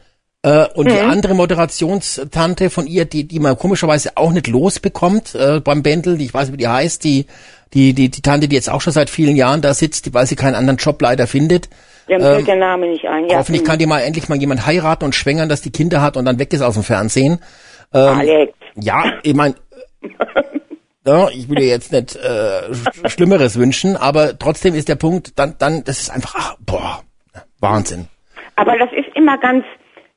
Äh, 0.43 0.67
und 0.75 0.87
mhm. 0.87 0.91
die 0.91 1.01
andere 1.01 1.35
Moderationstante 1.35 2.71
von 2.71 2.87
ihr, 2.87 3.05
die, 3.05 3.25
die 3.25 3.39
man 3.39 3.57
komischerweise 3.57 4.17
auch 4.17 4.33
nicht 4.33 4.49
losbekommt 4.49 5.35
äh, 5.35 5.61
beim 5.61 5.83
Bendel, 5.83 6.21
ich 6.21 6.35
weiß 6.35 6.49
nicht, 6.49 6.55
wie 6.55 6.63
die 6.63 6.69
heißt, 6.69 7.05
die, 7.05 7.27
die, 7.75 7.93
die, 7.95 8.11
die 8.11 8.23
Tante, 8.23 8.49
die 8.49 8.57
jetzt 8.57 8.71
auch 8.71 8.81
schon 8.81 8.93
seit 8.93 9.11
vielen 9.11 9.37
Jahren 9.37 9.61
da 9.61 9.75
sitzt, 9.75 10.15
weil 10.15 10.27
sie 10.27 10.37
keinen 10.37 10.55
anderen 10.55 10.79
Job 10.79 11.01
leider 11.03 11.27
findet. 11.27 11.69
Ja, 12.09 12.17
ähm, 12.17 12.23
fällt 12.23 12.49
der 12.49 12.57
Name 12.57 12.89
nicht 12.89 13.05
ein. 13.07 13.29
Ja. 13.29 13.39
Hoffentlich 13.39 13.65
kann 13.65 13.79
die 13.79 13.87
mal 13.87 14.01
endlich 14.01 14.29
mal 14.29 14.39
jemand 14.39 14.67
heiraten 14.67 15.05
und 15.05 15.15
schwängern, 15.15 15.49
dass 15.49 15.63
die 15.63 15.73
Kinder 15.73 16.01
hat 16.01 16.17
und 16.17 16.25
dann 16.25 16.39
weg 16.39 16.53
ist 16.53 16.63
aus 16.63 16.75
dem 16.75 16.85
Fernsehen. 16.85 17.41
Ähm, 17.93 18.19
Alex. 18.19 18.53
Ja, 18.77 19.05
ich 19.23 19.35
meine, 19.35 19.55
ja, 21.07 21.29
ich 21.31 21.49
will 21.49 21.57
dir 21.57 21.67
jetzt 21.67 21.93
nicht 21.93 22.17
äh, 22.17 23.09
Schlimmeres 23.09 23.59
wünschen, 23.59 23.97
aber 23.97 24.39
trotzdem 24.39 24.75
ist 24.75 24.89
der 24.89 24.97
Punkt, 24.97 25.39
dann, 25.39 25.57
dann, 25.59 25.83
das 25.85 26.01
ist 26.01 26.11
einfach, 26.11 26.35
ach, 26.37 26.57
boah, 26.65 27.03
Wahnsinn. 27.61 28.07
Aber 28.57 28.79
das 28.79 28.91
ist 28.93 29.15
immer 29.17 29.39
ganz, 29.39 29.65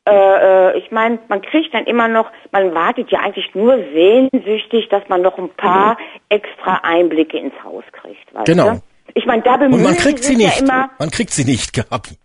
äh, 0.10 0.70
äh 0.72 0.78
ich 0.78 0.92
meine, 0.92 1.20
man 1.28 1.42
kriegt 1.42 1.74
dann 1.74 1.86
immer 1.86 2.08
noch, 2.08 2.30
man 2.52 2.74
wartet 2.74 3.12
ja 3.12 3.20
eigentlich 3.20 3.54
nur 3.54 3.78
sehnsüchtig, 3.94 4.90
dass 4.90 5.08
man 5.10 5.22
noch 5.22 5.38
ein 5.38 5.50
paar 5.50 5.98
extra 6.30 6.82
Einblicke 6.84 7.38
ins 7.38 7.54
Haus 7.64 7.84
kriegt. 7.92 8.34
Weißt 8.34 8.46
genau. 8.46 8.72
Du? 8.72 8.82
Ich 9.16 9.26
meine, 9.26 9.42
da 9.42 9.58
bemühen 9.58 9.74
Und 9.74 9.84
man 9.84 9.96
kriegt 9.96 10.24
sie 10.24 10.36
nicht. 10.36 10.60
Ja 10.60 10.64
immer, 10.64 10.90
man 11.00 11.10
kriegt 11.10 11.32
sie 11.32 11.44
nicht 11.44 11.74
gehabt. 11.90 12.16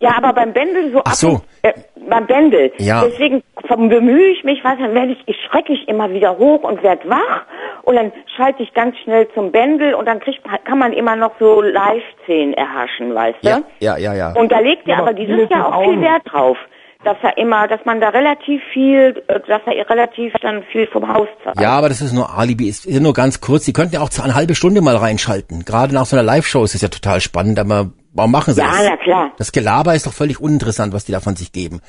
Ja, 0.00 0.16
aber 0.16 0.32
beim 0.32 0.52
Bändel 0.52 0.92
so 0.92 1.02
Ach 1.04 1.14
so. 1.14 1.40
Äh, 1.62 1.72
beim 2.08 2.26
Bändel. 2.26 2.72
Ja. 2.78 3.04
Deswegen 3.04 3.42
bemühe 3.68 4.28
ich 4.28 4.44
mich, 4.44 4.62
was 4.64 4.78
dann 4.78 4.94
werde 4.94 5.12
ich, 5.12 5.22
ich 5.26 5.36
schrecke 5.48 5.72
ich 5.72 5.86
immer 5.88 6.10
wieder 6.10 6.38
hoch 6.38 6.62
und 6.62 6.82
werde 6.82 7.08
wach 7.08 7.42
und 7.82 7.96
dann 7.96 8.12
schalte 8.36 8.62
ich 8.62 8.72
ganz 8.74 8.96
schnell 8.98 9.28
zum 9.34 9.52
Bändel 9.52 9.94
und 9.94 10.06
dann 10.06 10.20
kriegt, 10.20 10.40
kann 10.64 10.78
man 10.78 10.92
immer 10.92 11.16
noch 11.16 11.32
so 11.38 11.60
Live-Szenen 11.60 12.54
erhaschen, 12.54 13.14
weißt 13.14 13.38
du? 13.42 13.48
Ja, 13.48 13.60
ja, 13.80 13.96
ja. 13.96 14.14
ja. 14.14 14.32
Und 14.32 14.50
da 14.52 14.58
legt 14.58 14.86
ihr 14.86 14.98
aber 14.98 15.12
dieses 15.12 15.48
Jahr 15.48 15.74
auch 15.74 15.84
viel 15.84 16.00
Wert 16.00 16.22
drauf 16.24 16.56
dass 17.04 17.16
er 17.22 17.36
immer, 17.38 17.68
dass 17.68 17.80
man 17.84 18.00
da 18.00 18.10
relativ 18.10 18.62
viel, 18.72 19.22
äh, 19.28 19.40
dass 19.46 19.62
er 19.66 19.88
relativ 19.88 20.32
dann 20.40 20.62
viel 20.70 20.86
vom 20.86 21.12
Haus 21.12 21.28
zahlt. 21.42 21.60
Ja, 21.60 21.70
aber 21.70 21.88
das 21.88 22.00
ist 22.00 22.12
nur 22.12 22.36
Alibi, 22.36 22.68
ist 22.68 22.88
nur 22.88 23.12
ganz 23.12 23.40
kurz. 23.40 23.64
Sie 23.64 23.72
könnten 23.72 23.94
ja 23.94 24.00
auch 24.00 24.10
eine 24.22 24.34
halbe 24.34 24.54
Stunde 24.54 24.80
mal 24.80 24.96
reinschalten. 24.96 25.64
Gerade 25.64 25.94
nach 25.94 26.06
so 26.06 26.16
einer 26.16 26.22
Live-Show 26.22 26.64
ist 26.64 26.74
es 26.74 26.82
ja 26.82 26.88
total 26.88 27.20
spannend, 27.20 27.58
aber 27.58 27.90
warum 28.12 28.30
machen 28.30 28.54
sie 28.54 28.60
ja, 28.60 28.68
das? 28.68 28.82
Ja, 28.82 28.90
na 28.90 28.96
klar. 28.96 29.30
Das 29.38 29.52
Gelaber 29.52 29.94
ist 29.94 30.06
doch 30.06 30.12
völlig 30.12 30.40
uninteressant, 30.40 30.92
was 30.92 31.04
die 31.04 31.12
da 31.12 31.20
von 31.20 31.36
sich 31.36 31.52
geben. 31.52 31.80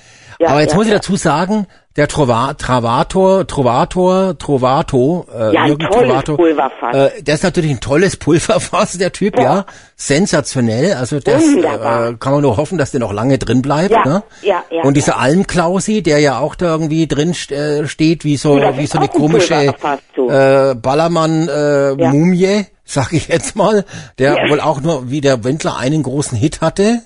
Ja, 0.43 0.49
aber 0.49 0.61
jetzt 0.61 0.71
ja, 0.71 0.77
muss 0.77 0.87
ich 0.87 0.93
dazu 0.93 1.15
sagen, 1.15 1.67
der 1.95 2.09
Trova, 2.09 2.53
Travator, 2.55 3.47
Trovator, 3.47 4.37
Trovato, 4.37 5.25
äh, 5.33 5.53
ja, 5.53 5.67
Jürgen 5.67 5.87
Trovato. 5.89 6.45
Äh, 6.91 7.21
der 7.21 7.35
ist 7.35 7.43
natürlich 7.43 7.71
ein 7.71 7.79
tolles 7.79 8.17
Pulverfass, 8.17 8.97
der 8.97 9.13
Typ, 9.13 9.37
ja. 9.37 9.43
ja. 9.43 9.65
Sensationell. 9.95 10.95
Also 10.95 11.21
das 11.21 11.41
äh, 11.43 12.15
kann 12.19 12.33
man 12.33 12.41
nur 12.41 12.57
hoffen, 12.57 12.77
dass 12.77 12.91
der 12.91 12.99
noch 12.99 13.13
lange 13.13 13.37
drin 13.37 13.61
bleibt. 13.61 13.91
Ja, 13.91 14.03
ne? 14.05 14.23
ja, 14.41 14.63
ja, 14.69 14.83
Und 14.83 14.97
dieser. 14.97 15.13
Almklausi, 15.13 16.01
der 16.01 16.19
ja 16.19 16.39
auch 16.39 16.55
da 16.55 16.65
irgendwie 16.65 17.07
drin 17.07 17.35
äh, 17.49 17.87
steht, 17.87 18.25
wie 18.25 18.35
so, 18.35 18.57
wie 18.57 18.87
so 18.87 18.97
eine 18.97 19.07
komische 19.07 19.73
äh, 20.17 20.75
Ballermann-Mumie, 20.75 22.43
äh, 22.43 22.65
sag 22.83 23.13
ich 23.13 23.27
jetzt 23.29 23.55
mal, 23.55 23.85
der 24.17 24.35
wohl 24.49 24.59
auch 24.59 24.81
nur 24.81 25.09
wie 25.09 25.21
der 25.21 25.43
Wendler 25.43 25.77
einen 25.77 26.03
großen 26.03 26.37
Hit 26.37 26.59
hatte. 26.59 27.03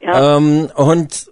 Ja. 0.00 0.36
Ähm, 0.36 0.70
und 0.74 1.26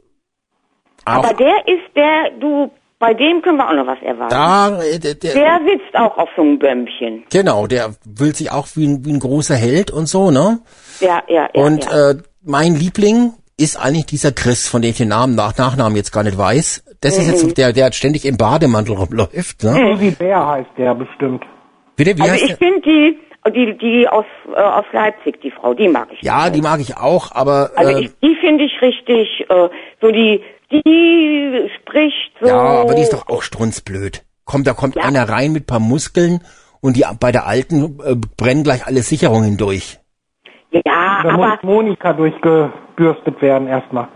aber 1.07 1.35
der 1.35 1.67
ist 1.67 1.95
der, 1.95 2.31
du 2.39 2.71
bei 2.99 3.13
dem 3.13 3.43
können 3.43 3.59
wir 3.59 3.69
auch 3.69 3.75
noch 3.75 3.87
was 3.87 4.01
erwarten. 4.03 4.31
Da, 4.31 4.81
äh, 4.83 4.99
der, 4.99 5.15
der, 5.15 5.35
der 5.35 5.61
sitzt 5.67 5.95
auch 5.95 6.17
auf 6.17 6.29
so 6.35 6.43
einem 6.43 6.59
Bömmchen. 6.59 7.25
Genau, 7.31 7.67
der 7.67 7.91
will 8.05 8.35
sich 8.35 8.51
auch 8.51 8.67
wie 8.75 8.87
ein, 8.87 9.05
wie 9.05 9.13
ein 9.13 9.21
großer 9.21 9.55
Held 9.55 9.91
und 9.91 10.07
so, 10.07 10.31
ne? 10.31 10.61
Ja, 11.01 11.23
ja, 11.29 11.49
ja. 11.53 11.63
Und 11.63 11.85
ja. 11.85 12.11
Äh, 12.11 12.15
mein 12.43 12.75
Liebling 12.75 13.35
ist 13.59 13.77
eigentlich 13.77 14.07
dieser 14.07 14.33
Chris, 14.33 14.69
von 14.69 14.83
dem 14.83 14.91
ich 14.91 14.99
den 14.99 15.09
Namen 15.09 15.35
nach 15.35 15.57
Nachnamen 15.59 15.97
jetzt 15.97 16.13
gar 16.13 16.23
nicht 16.23 16.39
weiß. 16.39 16.85
Das 17.01 17.17
mhm. 17.19 17.23
ist 17.23 17.43
jetzt 17.43 17.59
der, 17.59 17.73
der 17.73 17.93
ständig 17.93 18.25
im 18.25 18.37
Bademantel 18.37 18.97
rumläuft, 18.97 19.63
ne? 19.63 19.75
Susi 19.93 20.11
Bär 20.13 20.47
heißt 20.47 20.71
der 20.79 20.95
bestimmt. 20.95 21.45
Bitte, 21.97 22.17
wie 22.17 22.23
also 22.23 22.33
heißt 22.33 22.45
ich 22.45 22.57
finde 22.57 22.81
die, 22.81 23.19
die, 23.51 23.79
die 23.79 24.09
aus, 24.09 24.25
äh, 24.55 24.61
aus 24.61 24.85
Leipzig, 24.93 25.41
die 25.43 25.51
Frau, 25.51 25.75
die 25.75 25.89
mag 25.89 26.09
ich. 26.13 26.23
Ja, 26.23 26.51
die 26.51 26.63
mag 26.63 26.81
ich 26.81 26.97
auch, 26.97 27.33
aber. 27.33 27.71
Also 27.77 27.93
äh, 27.93 28.05
ich, 28.05 28.11
die 28.21 28.37
finde 28.41 28.65
ich 28.65 28.81
richtig, 28.83 29.47
äh, 29.49 29.69
so 30.01 30.11
die, 30.11 30.43
die 30.71 31.71
spricht 31.81 32.33
so. 32.41 32.49
Ja, 32.49 32.57
aber 32.57 32.95
die 32.95 33.03
ist 33.03 33.13
doch 33.13 33.29
auch 33.29 33.43
strunzblöd. 33.43 34.25
Kommt, 34.45 34.67
da 34.67 34.75
kommt 34.75 34.97
ja. 34.97 35.03
einer 35.03 35.29
rein 35.29 35.53
mit 35.53 35.67
paar 35.67 35.81
Muskeln 35.81 36.41
und 36.81 36.97
die 36.97 37.05
bei 37.19 37.33
der 37.33 37.47
alten 37.47 37.99
äh, 38.01 38.17
brennen 38.37 38.63
gleich 38.63 38.87
alle 38.87 39.03
Sicherungen 39.03 39.57
durch. 39.57 39.99
Ja, 40.71 41.23
da 41.23 41.31
aber 41.31 41.49
muss 41.49 41.63
Monika 41.63 42.13
durchgebürstet 42.13 43.41
werden 43.41 43.69
erstmal. 43.69 44.09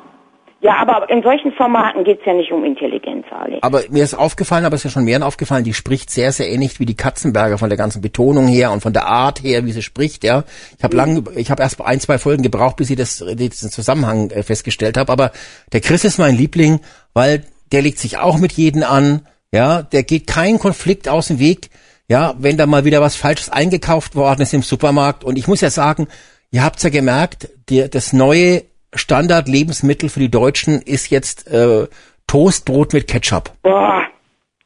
Ja, 0.62 0.76
aber 0.76 1.08
in 1.08 1.22
solchen 1.22 1.52
Formaten 1.52 2.04
geht's 2.04 2.20
ja 2.26 2.34
nicht 2.34 2.52
um 2.52 2.64
Intelligenz, 2.64 3.24
Alex. 3.30 3.62
Aber 3.62 3.80
mir 3.88 4.04
ist 4.04 4.12
aufgefallen, 4.12 4.66
aber 4.66 4.74
es 4.74 4.80
ist 4.80 4.84
ja 4.84 4.90
schon 4.90 5.04
mehreren 5.04 5.22
aufgefallen, 5.22 5.64
die 5.64 5.72
spricht 5.72 6.10
sehr, 6.10 6.32
sehr 6.32 6.50
ähnlich 6.50 6.78
wie 6.78 6.84
die 6.84 6.96
Katzenberger 6.96 7.56
von 7.56 7.70
der 7.70 7.78
ganzen 7.78 8.02
Betonung 8.02 8.46
her 8.46 8.70
und 8.70 8.82
von 8.82 8.92
der 8.92 9.06
Art 9.06 9.42
her, 9.42 9.64
wie 9.64 9.72
sie 9.72 9.80
spricht, 9.80 10.22
ja. 10.22 10.44
Ich 10.76 10.84
habe 10.84 10.94
mhm. 10.94 10.98
lang, 10.98 11.28
ich 11.36 11.50
habe 11.50 11.62
erst 11.62 11.80
ein, 11.80 11.98
zwei 11.98 12.18
Folgen 12.18 12.42
gebraucht, 12.42 12.76
bis 12.76 12.90
ich 12.90 12.96
das, 12.96 13.24
diesen 13.32 13.70
Zusammenhang 13.70 14.30
äh, 14.30 14.42
festgestellt 14.42 14.98
habe. 14.98 15.10
Aber 15.10 15.32
der 15.72 15.80
Chris 15.80 16.04
ist 16.04 16.18
mein 16.18 16.36
Liebling, 16.36 16.80
weil 17.14 17.44
der 17.72 17.80
legt 17.80 17.98
sich 17.98 18.18
auch 18.18 18.36
mit 18.36 18.52
jedem 18.52 18.82
an, 18.82 19.26
ja. 19.52 19.80
Der 19.80 20.02
geht 20.02 20.26
keinen 20.26 20.58
Konflikt 20.58 21.08
aus 21.08 21.28
dem 21.28 21.38
Weg, 21.38 21.70
ja, 22.06 22.34
wenn 22.38 22.58
da 22.58 22.66
mal 22.66 22.84
wieder 22.84 23.00
was 23.00 23.16
Falsches 23.16 23.48
eingekauft 23.48 24.14
worden 24.14 24.42
ist 24.42 24.52
im 24.52 24.62
Supermarkt. 24.62 25.24
Und 25.24 25.38
ich 25.38 25.48
muss 25.48 25.62
ja 25.62 25.70
sagen, 25.70 26.06
ihr 26.50 26.62
habt's 26.62 26.82
ja 26.82 26.90
gemerkt, 26.90 27.48
der, 27.70 27.88
das 27.88 28.12
neue 28.12 28.64
Standard-Lebensmittel 28.94 30.08
für 30.08 30.20
die 30.20 30.30
Deutschen 30.30 30.82
ist 30.82 31.10
jetzt 31.10 31.50
äh, 31.52 31.86
Toastbrot 32.26 32.92
mit 32.92 33.06
Ketchup. 33.06 33.50
Boah. 33.62 34.02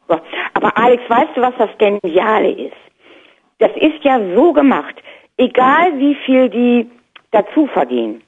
Boah. 0.06 0.22
Aber 0.54 0.76
Alex, 0.76 1.02
weißt 1.08 1.36
du, 1.36 1.40
was 1.42 1.54
das 1.58 1.70
Geniale 1.78 2.50
ist? 2.50 2.76
Das 3.58 3.70
ist 3.76 4.02
ja 4.02 4.20
so 4.34 4.52
gemacht, 4.52 4.94
egal 5.36 5.98
wie 5.98 6.14
viel 6.26 6.48
die 6.48 6.90
dazu 7.30 7.66
verdienen. 7.66 8.22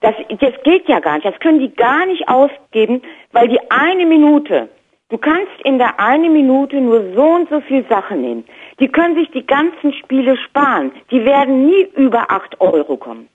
Das, 0.00 0.14
das 0.40 0.54
geht 0.64 0.88
ja 0.88 1.00
gar 1.00 1.14
nicht. 1.14 1.26
Das 1.26 1.38
können 1.40 1.60
die 1.60 1.74
gar 1.74 2.06
nicht 2.06 2.28
ausgeben, 2.28 3.02
weil 3.30 3.48
die 3.48 3.60
eine 3.70 4.04
Minute, 4.04 4.68
du 5.10 5.18
kannst 5.18 5.52
in 5.64 5.78
der 5.78 6.00
eine 6.00 6.28
Minute 6.28 6.80
nur 6.80 7.14
so 7.14 7.22
und 7.22 7.48
so 7.48 7.60
viel 7.60 7.84
Sachen 7.88 8.20
nehmen. 8.20 8.44
Die 8.80 8.88
können 8.88 9.14
sich 9.14 9.30
die 9.30 9.46
ganzen 9.46 9.92
Spiele 9.92 10.36
sparen. 10.36 10.90
Die 11.10 11.24
werden 11.24 11.66
nie 11.66 11.86
über 11.94 12.30
acht 12.30 12.60
Euro 12.60 12.96
kommen. 12.96 13.28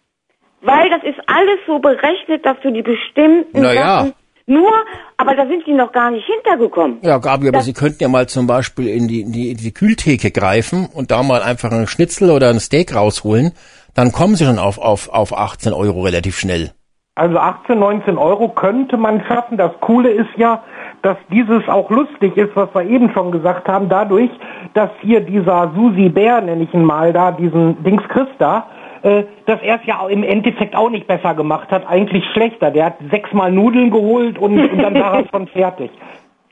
Weil 0.67 0.89
das 0.89 1.03
ist 1.03 1.19
alles 1.27 1.59
so 1.65 1.79
berechnet, 1.79 2.45
dass 2.45 2.59
du 2.61 2.71
die 2.71 2.81
bestimmten 2.81 3.61
naja. 3.61 3.99
Sachen 3.99 4.13
nur, 4.49 4.71
aber 5.17 5.35
da 5.35 5.45
sind 5.45 5.63
sie 5.65 5.73
noch 5.73 5.91
gar 5.91 6.09
nicht 6.09 6.25
hintergekommen. 6.25 6.99
Ja, 7.01 7.17
Gabi, 7.17 7.49
aber 7.49 7.57
das 7.57 7.65
Sie 7.65 7.73
könnten 7.73 7.97
ja 8.01 8.07
mal 8.07 8.27
zum 8.27 8.47
Beispiel 8.47 8.87
in 8.87 9.09
die, 9.09 9.21
in 9.21 9.33
die, 9.33 9.51
in 9.51 9.57
die 9.57 9.73
Kühltheke 9.73 10.31
greifen 10.31 10.87
und 10.93 11.11
da 11.11 11.21
mal 11.21 11.41
einfach 11.41 11.69
einen 11.71 11.87
Schnitzel 11.87 12.31
oder 12.31 12.49
ein 12.49 12.61
Steak 12.61 12.95
rausholen. 12.95 13.51
Dann 13.93 14.13
kommen 14.13 14.35
Sie 14.35 14.45
schon 14.45 14.57
auf, 14.57 14.77
auf, 14.77 15.09
auf 15.09 15.37
18 15.37 15.73
Euro 15.73 16.01
relativ 16.01 16.37
schnell. 16.37 16.71
Also 17.15 17.37
18, 17.37 17.77
19 17.77 18.17
Euro 18.17 18.47
könnte 18.47 18.95
man 18.95 19.21
schaffen. 19.25 19.57
Das 19.57 19.71
Coole 19.81 20.11
ist 20.11 20.29
ja, 20.37 20.63
dass 21.01 21.17
dieses 21.29 21.67
auch 21.67 21.89
lustig 21.89 22.37
ist, 22.37 22.55
was 22.55 22.69
wir 22.73 22.83
eben 22.83 23.11
schon 23.11 23.31
gesagt 23.31 23.67
haben, 23.67 23.89
dadurch, 23.89 24.29
dass 24.75 24.91
hier 25.01 25.19
dieser 25.19 25.73
Susi 25.75 26.07
Bär, 26.09 26.39
nenne 26.41 26.63
ich 26.63 26.73
ihn 26.73 26.85
mal 26.85 27.11
da, 27.11 27.31
diesen 27.31 27.83
Dings 27.83 28.03
Christa, 28.07 28.67
dass 29.01 29.61
er 29.61 29.75
es 29.75 29.85
ja 29.85 30.07
im 30.07 30.23
Endeffekt 30.23 30.75
auch 30.75 30.89
nicht 30.89 31.07
besser 31.07 31.33
gemacht 31.35 31.69
hat, 31.69 31.87
eigentlich 31.87 32.23
schlechter. 32.33 32.71
Der 32.71 32.85
hat 32.85 32.95
sechsmal 33.11 33.51
Nudeln 33.51 33.91
geholt 33.91 34.37
und, 34.37 34.59
und 34.59 34.79
dann 34.79 34.93
war 34.95 35.19
er 35.19 35.25
schon 35.29 35.47
fertig. 35.47 35.91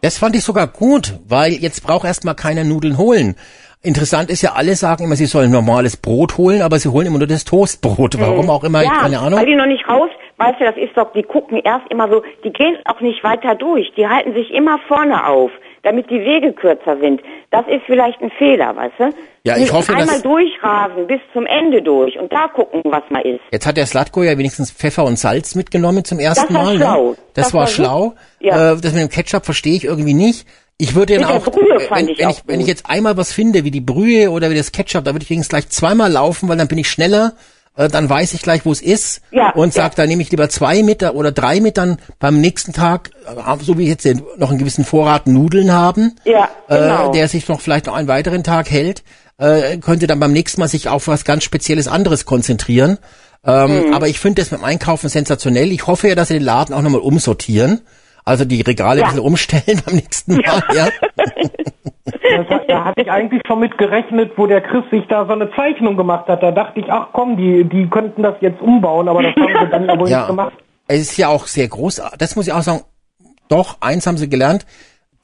Das 0.02 0.18
fand 0.18 0.36
ich 0.36 0.44
sogar 0.44 0.68
gut, 0.68 1.20
weil 1.28 1.54
jetzt 1.54 1.86
braucht 1.86 2.06
erstmal 2.06 2.36
keiner 2.36 2.64
Nudeln 2.64 2.98
holen. 2.98 3.36
Interessant 3.82 4.30
ist 4.30 4.42
ja, 4.42 4.54
alle 4.54 4.76
sagen 4.76 5.04
immer, 5.04 5.16
sie 5.16 5.28
sollen 5.28 5.52
normales 5.52 5.96
Brot 5.98 6.38
holen, 6.38 6.62
aber 6.62 6.80
sie 6.80 6.90
holen 6.90 7.08
immer 7.08 7.20
nur 7.20 7.28
das 7.28 7.46
Toastbrot. 7.46 8.20
Warum 8.20 8.50
auch 8.50 8.64
immer, 8.64 8.84
ja, 8.84 8.90
keine 8.90 9.20
Ahnung. 9.20 9.40
Weil 9.40 9.46
die 9.46 9.56
noch 9.56 9.68
nicht 9.68 9.88
raus, 9.88 10.10
weißt 10.38 10.60
du, 10.60 10.66
das 10.66 10.78
ist 10.78 10.98
doch, 10.98 11.14
die 11.14 11.24
gucken 11.24 11.62
erst 11.64 11.86
immer 11.92 12.10
so, 12.10 12.24
die 12.44 12.52
gehen 12.52 12.78
auch 12.86 13.00
nicht 13.02 13.24
weiter 13.24 13.54
durch, 13.56 13.92
die 13.96 14.08
halten 14.08 14.34
sich 14.34 14.52
immer 14.52 14.80
vorne 14.88 15.28
auf 15.28 15.52
damit 15.86 16.10
die 16.10 16.20
Wege 16.20 16.52
kürzer 16.52 16.98
sind. 17.00 17.22
Das 17.52 17.66
ist 17.68 17.84
vielleicht 17.86 18.20
ein 18.22 18.32
Fehler, 18.32 18.76
weißt 18.76 18.96
du? 19.00 19.10
Ja, 19.44 19.56
ich 19.58 19.72
hoffe, 19.72 19.94
Einmal 19.94 20.20
durchrasen 20.22 21.06
bis 21.08 21.20
zum 21.32 21.46
Ende 21.46 21.82
durch 21.84 22.18
und 22.20 22.34
da 22.34 22.48
gucken, 22.48 22.82
was 22.86 23.04
mal 23.10 23.22
ist. 23.22 23.42
Jetzt 23.52 23.68
hat 23.68 23.78
der 23.78 23.86
Slatko 23.86 24.24
ja 24.24 24.38
wenigstens 24.38 24.72
Pfeffer 24.72 25.06
und 25.06 25.20
Salz 25.20 25.54
mitgenommen 25.54 26.04
zum 26.04 26.20
ersten 26.20 26.54
das 26.54 26.56
war 26.56 26.64
Mal. 26.66 26.74
Ne? 26.74 26.80
Schlau. 26.80 27.10
Ne? 27.10 27.18
Das, 27.34 27.46
das 27.46 27.54
war, 27.54 27.60
war 27.62 27.68
schlau. 27.68 28.14
Ja. 28.40 28.72
Äh, 28.72 28.78
das 28.82 28.94
mit 28.94 29.04
dem 29.04 29.10
Ketchup 29.10 29.46
verstehe 29.46 29.76
ich 29.76 29.86
irgendwie 29.86 30.16
nicht. 30.16 30.48
Ich 30.78 30.96
würde 30.96 31.14
ja 31.14 31.30
auch, 31.30 31.46
Brühe 31.46 31.80
wenn, 31.90 32.10
ich 32.10 32.20
wenn, 32.20 32.30
ich, 32.32 32.42
wenn 32.48 32.60
ich 32.60 32.68
jetzt 32.68 32.90
einmal 32.90 33.16
was 33.16 33.32
finde, 33.32 33.64
wie 33.64 33.72
die 33.72 33.80
Brühe 33.80 34.32
oder 34.32 34.50
wie 34.50 34.56
das 34.56 34.72
Ketchup, 34.72 35.06
da 35.06 35.14
würde 35.14 35.24
ich 35.24 35.30
wenigstens 35.30 35.50
gleich 35.50 35.70
zweimal 35.70 36.12
laufen, 36.12 36.50
weil 36.50 36.58
dann 36.58 36.68
bin 36.68 36.80
ich 36.80 36.90
schneller 36.90 37.34
äh, 37.76 37.88
dann 37.88 38.10
weiß 38.10 38.34
ich 38.34 38.42
gleich, 38.42 38.66
wo 38.66 38.72
es 38.72 38.82
ist 38.82 39.22
ja, 39.32 39.52
und 39.52 39.74
sag, 39.74 39.94
ja. 39.94 40.04
da 40.04 40.08
nehme 40.08 40.22
ich 40.22 40.32
lieber 40.32 40.50
zwei 40.50 40.84
mit 40.84 41.04
oder 41.04 41.32
drei 41.32 41.60
mit, 41.60 41.78
dann 41.78 41.98
beim 42.20 42.40
nächsten 42.40 42.74
Tag, 42.74 43.12
äh, 43.26 43.64
so 43.64 43.78
wie 43.78 43.88
jetzt 43.88 44.08
noch 44.38 44.50
einen 44.50 44.60
gewissen 44.60 44.86
Vorrat 44.86 45.28
Nudeln 45.28 45.72
haben, 45.72 46.16
ja, 46.24 46.50
genau. 46.68 47.10
äh, 47.10 47.12
der 47.14 47.28
sich 47.28 47.48
noch 47.48 47.62
vielleicht 47.62 47.88
noch 47.88 47.96
einen 47.96 48.08
weiteren 48.08 48.44
Tag 48.44 48.72
hält, 48.72 49.04
äh, 49.38 49.78
könnte 49.78 50.08
dann 50.08 50.20
beim 50.20 50.32
nächsten 50.32 50.62
Mal 50.62 50.68
sich 50.68 50.88
auf 50.88 51.08
was 51.08 51.26
ganz 51.26 51.44
Spezielles 51.44 51.88
anderes 51.88 52.26
konzentrieren. 52.26 52.98
Ähm, 53.46 53.88
mhm. 53.88 53.94
Aber 53.94 54.08
ich 54.08 54.20
finde 54.20 54.42
das 54.42 54.52
mit 54.52 54.62
dem 54.62 54.66
Einkaufen 54.66 55.10
sensationell. 55.10 55.72
Ich 55.72 55.86
hoffe 55.88 56.08
ja, 56.08 56.16
dass 56.16 56.30
sie 56.30 56.36
den 56.36 56.44
Laden 56.44 56.74
auch 56.74 56.82
nochmal 56.82 57.02
umsortieren. 57.02 57.82
Also 58.26 58.44
die 58.44 58.62
Regale 58.62 59.00
ja. 59.00 59.06
ein 59.06 59.12
bisschen 59.12 59.26
umstellen 59.26 59.82
beim 59.86 59.96
nächsten 59.96 60.36
Mal, 60.38 60.64
ja. 60.74 60.88
Das, 62.06 62.62
da 62.68 62.84
hatte 62.84 63.02
ich 63.02 63.12
eigentlich 63.12 63.42
schon 63.48 63.60
mit 63.60 63.78
gerechnet, 63.78 64.32
wo 64.36 64.48
der 64.48 64.62
Chris 64.62 64.84
sich 64.92 65.04
da 65.08 65.26
so 65.26 65.34
eine 65.34 65.50
Zeichnung 65.56 65.96
gemacht 65.96 66.28
hat. 66.28 66.42
Da 66.42 66.52
dachte 66.52 66.80
ich, 66.80 66.92
ach 66.92 67.08
komm, 67.14 67.38
die, 67.38 67.64
die 67.64 67.88
könnten 67.88 68.24
das 68.24 68.36
jetzt 68.42 68.62
umbauen, 68.62 69.08
aber 69.08 69.24
das 69.24 69.36
haben 69.36 69.66
sie 69.66 69.72
dann 69.72 70.00
wohl 70.00 70.10
ja. 70.10 70.20
nicht 70.20 70.28
gemacht. 70.28 70.54
Es 70.88 71.02
ist 71.02 71.18
ja 71.18 71.30
auch 71.30 71.48
sehr 71.48 71.68
groß. 71.68 72.02
Das 72.18 72.36
muss 72.36 72.48
ich 72.48 72.54
auch 72.54 72.62
sagen. 72.62 72.82
Doch, 73.48 73.78
eins 73.80 74.08
haben 74.08 74.18
sie 74.18 74.28
gelernt. 74.28 74.66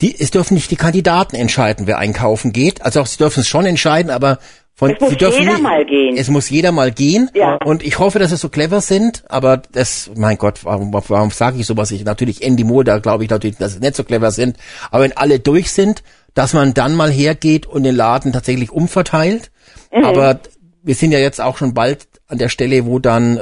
Die, 0.02 0.20
es 0.20 0.32
dürfen 0.32 0.56
nicht 0.56 0.72
die 0.72 0.76
Kandidaten 0.76 1.36
entscheiden, 1.36 1.88
wer 1.88 2.00
einkaufen 2.00 2.52
geht. 2.54 2.82
Also 2.82 3.02
auch 3.02 3.06
sie 3.08 3.18
dürfen 3.18 3.42
es 3.42 3.48
schon 3.48 3.66
entscheiden, 3.66 4.10
aber 4.12 4.40
von, 4.74 4.92
es 4.92 5.00
muss 5.00 5.10
sie 5.12 5.18
dürfen 5.18 5.40
jeder 5.42 5.54
nicht, 5.54 5.64
mal 5.64 5.86
gehen. 5.86 6.18
Es 6.18 6.28
muss 6.30 6.50
jeder 6.50 6.72
mal 6.72 6.92
gehen. 6.92 7.30
Ja. 7.36 7.58
Und 7.64 7.84
ich 7.84 8.00
hoffe, 8.00 8.18
dass 8.18 8.32
sie 8.32 8.38
so 8.38 8.50
clever 8.50 8.82
sind. 8.82 9.24
Aber 9.30 9.58
das, 9.72 10.10
mein 10.16 10.38
Gott, 10.38 10.64
warum, 10.66 10.92
warum 10.92 11.30
sage 11.30 11.60
ich 11.60 11.68
sowas? 11.68 11.92
Ich 11.92 12.04
natürlich 12.04 12.42
Endemol, 12.42 12.84
da 12.84 12.98
glaube 12.98 13.24
ich 13.24 13.30
natürlich, 13.30 13.58
dass 13.58 13.74
sie 13.74 13.80
nicht 13.80 13.96
so 13.96 14.04
clever 14.04 14.32
sind. 14.32 14.58
Aber 14.90 15.04
wenn 15.04 15.16
alle 15.16 15.40
durch 15.40 15.72
sind, 15.72 16.02
dass 16.34 16.54
man 16.54 16.74
dann 16.74 16.96
mal 16.96 17.12
hergeht 17.12 17.68
und 17.68 17.84
den 17.84 17.96
Laden 17.96 18.34
tatsächlich 18.34 18.72
umverteilt. 18.72 19.52
Mhm. 19.94 20.06
Aber 20.06 20.40
wir 20.82 20.96
sind 20.96 21.12
ja 21.12 21.20
jetzt 21.20 21.42
auch 21.42 21.58
schon 21.58 21.76
bald 21.76 22.08
an 22.28 22.40
der 22.40 22.50
Stelle, 22.50 22.86
wo 22.88 22.98
dann 22.98 23.38
äh, 23.38 23.42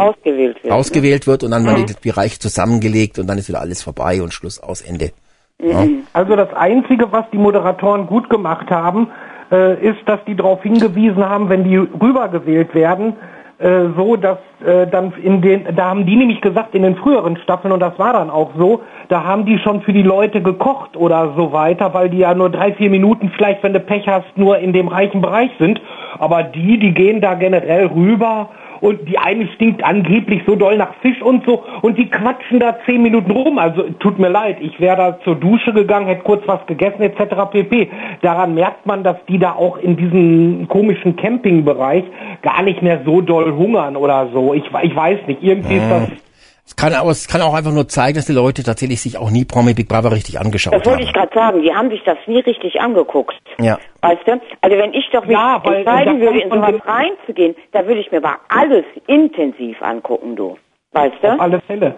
Ausgewählt 0.00 0.62
wird. 0.62 0.72
ausgewählt 0.72 1.26
wird 1.26 1.42
und 1.42 1.50
dann 1.50 1.64
Mhm. 1.64 1.66
werden 1.66 1.86
die 1.86 2.08
Bereiche 2.08 2.38
zusammengelegt 2.38 3.18
und 3.18 3.26
dann 3.26 3.36
ist 3.36 3.48
wieder 3.48 3.60
alles 3.60 3.82
vorbei 3.82 4.22
und 4.22 4.32
Schluss 4.32 4.60
aus 4.60 4.80
Ende. 4.80 5.10
Also 6.12 6.36
das 6.36 6.52
Einzige, 6.54 7.10
was 7.12 7.24
die 7.32 7.38
Moderatoren 7.38 8.06
gut 8.06 8.28
gemacht 8.30 8.70
haben, 8.70 9.08
äh, 9.50 9.74
ist, 9.82 10.00
dass 10.06 10.22
die 10.26 10.34
darauf 10.34 10.62
hingewiesen 10.62 11.28
haben, 11.28 11.48
wenn 11.48 11.64
die 11.64 11.76
rübergewählt 11.76 12.74
werden, 12.74 13.14
äh, 13.58 13.86
so 13.96 14.16
dass 14.16 14.38
äh, 14.66 14.86
dann 14.86 15.12
in 15.22 15.40
den, 15.40 15.76
da 15.76 15.90
haben 15.90 16.06
die 16.06 16.16
nämlich 16.16 16.40
gesagt 16.40 16.74
in 16.74 16.82
den 16.82 16.96
früheren 16.96 17.36
Staffeln 17.36 17.72
und 17.72 17.80
das 17.80 17.98
war 17.98 18.12
dann 18.12 18.30
auch 18.30 18.50
so, 18.58 18.80
da 19.08 19.22
haben 19.22 19.46
die 19.46 19.58
schon 19.58 19.82
für 19.82 19.92
die 19.92 20.02
Leute 20.02 20.42
gekocht 20.42 20.96
oder 20.96 21.34
so 21.36 21.52
weiter, 21.52 21.94
weil 21.94 22.10
die 22.10 22.18
ja 22.18 22.34
nur 22.34 22.50
drei, 22.50 22.72
vier 22.72 22.90
Minuten 22.90 23.30
vielleicht, 23.30 23.62
wenn 23.62 23.72
du 23.72 23.80
Pech 23.80 24.08
hast, 24.08 24.36
nur 24.36 24.58
in 24.58 24.72
dem 24.72 24.88
reichen 24.88 25.20
Bereich 25.20 25.50
sind. 25.58 25.80
Aber 26.18 26.42
die, 26.42 26.78
die 26.78 26.92
gehen 26.92 27.20
da 27.20 27.34
generell 27.34 27.86
rüber 27.86 28.50
und 28.80 29.08
die 29.08 29.18
eine 29.18 29.48
stinkt 29.54 29.82
angeblich 29.82 30.42
so 30.46 30.56
doll 30.56 30.76
nach 30.76 30.94
Fisch 31.00 31.22
und 31.22 31.46
so 31.46 31.64
und 31.80 31.96
die 31.96 32.10
quatschen 32.10 32.60
da 32.60 32.76
zehn 32.84 33.02
Minuten 33.02 33.30
rum. 33.30 33.58
Also 33.58 33.84
tut 33.98 34.18
mir 34.18 34.28
leid, 34.28 34.58
ich 34.60 34.78
wäre 34.78 34.96
da 34.96 35.20
zur 35.20 35.36
Dusche 35.36 35.72
gegangen, 35.72 36.06
hätte 36.06 36.22
kurz 36.22 36.42
was 36.46 36.66
gegessen 36.66 37.00
etc. 37.00 37.50
pp. 37.50 37.88
Daran 38.20 38.54
merkt 38.54 38.84
man, 38.84 39.02
dass 39.02 39.16
die 39.26 39.38
da 39.38 39.52
auch 39.52 39.78
in 39.78 39.96
diesem 39.96 40.68
komischen 40.68 41.16
Campingbereich 41.16 42.04
gar 42.42 42.62
nicht 42.62 42.82
mehr 42.82 43.00
so 43.06 43.22
doll 43.22 43.54
hungern 43.56 43.96
oder 43.96 44.28
so. 44.34 44.52
Ich, 44.52 44.64
ich 44.82 44.94
weiß 44.94 45.20
nicht, 45.28 45.42
irgendwie 45.42 45.76
ist 45.76 45.90
das 45.90 46.08
Es 46.66 46.76
kann, 46.76 46.94
aber 46.94 47.10
es 47.10 47.28
kann 47.28 47.42
auch 47.42 47.52
einfach 47.52 47.72
nur 47.72 47.88
zeigen, 47.88 48.16
dass 48.16 48.24
die 48.24 48.32
Leute 48.32 48.62
tatsächlich 48.62 49.00
sich 49.02 49.18
auch 49.18 49.30
nie 49.30 49.44
Promi 49.44 49.74
Big 49.74 49.86
Brother 49.86 50.12
richtig 50.12 50.40
angeschaut 50.40 50.72
Das 50.72 50.86
wollte 50.86 51.00
haben. 51.00 51.06
ich 51.06 51.12
gerade 51.12 51.34
sagen. 51.34 51.62
Die 51.62 51.74
haben 51.74 51.90
sich 51.90 52.02
das 52.04 52.16
nie 52.26 52.40
richtig 52.40 52.80
angeguckt. 52.80 53.34
Ja. 53.60 53.78
Weißt 54.00 54.26
du? 54.26 54.40
Also 54.62 54.78
wenn 54.78 54.94
ich 54.94 55.08
doch 55.12 55.26
mich 55.26 55.36
Ja, 55.36 55.60
weil- 55.62 55.80
entscheiden 55.80 56.20
würde, 56.20 56.40
in 56.40 56.48
sowas 56.50 56.74
reinzugehen, 56.86 57.54
da 57.72 57.86
würde 57.86 58.00
ich 58.00 58.10
mir 58.10 58.18
aber 58.18 58.36
alles 58.48 58.84
intensiv 59.06 59.80
angucken, 59.82 60.36
du. 60.36 60.56
Weißt 60.92 61.16
du? 61.22 61.32
auf 61.34 61.40
alle 61.40 61.60
Fälle. 61.60 61.96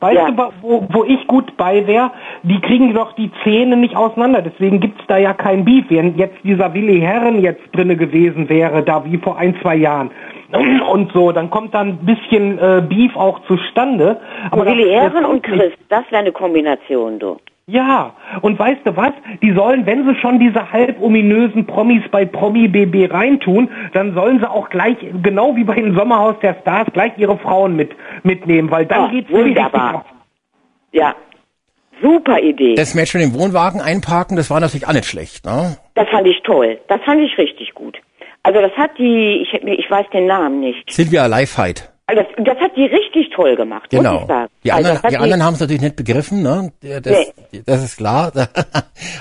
Weißt 0.00 0.14
Ja. 0.16 0.30
du, 0.30 0.52
wo, 0.62 0.86
wo 0.90 1.04
ich 1.04 1.26
gut 1.26 1.56
bei 1.56 1.84
wäre, 1.88 2.12
die 2.44 2.60
kriegen 2.60 2.94
doch 2.94 3.12
die 3.16 3.32
Zähne 3.42 3.76
nicht 3.76 3.96
auseinander. 3.96 4.42
Deswegen 4.42 4.78
gibt's 4.78 5.02
da 5.08 5.16
ja 5.18 5.34
kein 5.34 5.64
Beef. 5.64 5.86
Wenn 5.88 6.16
jetzt 6.16 6.36
dieser 6.44 6.72
Willi 6.72 7.00
Herren 7.00 7.42
jetzt 7.42 7.62
drinne 7.72 7.96
gewesen 7.96 8.48
wäre, 8.48 8.84
da 8.84 9.04
wie 9.04 9.18
vor 9.18 9.36
ein, 9.38 9.56
zwei 9.60 9.74
Jahren 9.74 10.12
und 10.92 11.12
so, 11.12 11.32
dann 11.32 11.50
kommt 11.50 11.74
da 11.74 11.80
ein 11.80 11.98
bisschen 11.98 12.58
äh, 12.58 12.82
Beef 12.88 13.14
auch 13.16 13.40
zustande. 13.46 14.20
Aber 14.50 14.66
Willi 14.66 14.96
kommt 15.12 15.26
und 15.26 15.32
nicht. 15.34 15.44
Chris, 15.44 15.72
das 15.88 16.04
wäre 16.10 16.22
eine 16.22 16.32
Kombination, 16.32 17.18
du. 17.18 17.38
Ja, 17.70 18.14
und 18.40 18.58
weißt 18.58 18.80
du 18.84 18.96
was? 18.96 19.12
Die 19.42 19.52
sollen, 19.52 19.84
wenn 19.84 20.06
sie 20.06 20.14
schon 20.20 20.38
diese 20.40 20.72
halb 20.72 21.02
ominösen 21.02 21.66
Promis 21.66 22.02
bei 22.10 22.24
Promi 22.24 22.66
BB 22.66 23.12
reintun, 23.12 23.68
dann 23.92 24.14
sollen 24.14 24.38
sie 24.38 24.50
auch 24.50 24.70
gleich, 24.70 24.96
genau 25.22 25.54
wie 25.54 25.64
bei 25.64 25.74
dem 25.74 25.94
Sommerhaus 25.94 26.36
der 26.40 26.56
Stars, 26.62 26.88
gleich 26.94 27.12
ihre 27.18 27.36
Frauen 27.36 27.76
mit 27.76 27.90
mitnehmen, 28.22 28.70
weil 28.70 28.86
dann 28.86 29.02
Ah, 29.02 29.08
geht's 29.08 29.30
wunderbar. 29.30 30.06
Ja. 30.92 31.14
Super 32.00 32.40
Idee. 32.40 32.74
Das 32.74 32.94
Match 32.94 33.12
mit 33.12 33.22
dem 33.24 33.34
Wohnwagen 33.34 33.82
einparken, 33.82 34.36
das 34.38 34.48
war 34.48 34.60
natürlich 34.60 34.86
auch 34.88 34.94
nicht 34.94 35.04
schlecht. 35.04 35.44
Ne? 35.44 35.76
Das 35.94 36.08
fand 36.08 36.26
ich 36.26 36.40
toll. 36.44 36.78
Das 36.88 37.02
fand 37.02 37.20
ich 37.20 37.36
richtig 37.36 37.74
gut. 37.74 37.98
Also 38.42 38.60
das 38.60 38.72
hat 38.72 38.92
die, 38.98 39.42
ich, 39.42 39.52
ich 39.52 39.90
weiß 39.90 40.06
den 40.12 40.26
Namen 40.26 40.60
nicht. 40.60 40.90
Silvia 40.90 41.26
Leifheit. 41.26 41.92
Also 42.06 42.22
das, 42.22 42.44
das 42.46 42.56
hat 42.58 42.74
die 42.74 42.86
richtig 42.86 43.28
toll 43.34 43.54
gemacht, 43.56 43.90
Genau. 43.90 44.22
ich 44.22 44.26
sagen. 44.28 44.48
Die 44.64 44.72
also 44.72 44.88
anderen, 44.90 45.10
die 45.10 45.16
anderen 45.18 45.44
haben 45.44 45.54
es 45.54 45.60
natürlich 45.60 45.82
nicht 45.82 45.96
begriffen, 45.96 46.42
ne? 46.42 46.72
Das, 46.80 47.32
das 47.66 47.84
ist 47.84 47.96
klar. 47.98 48.32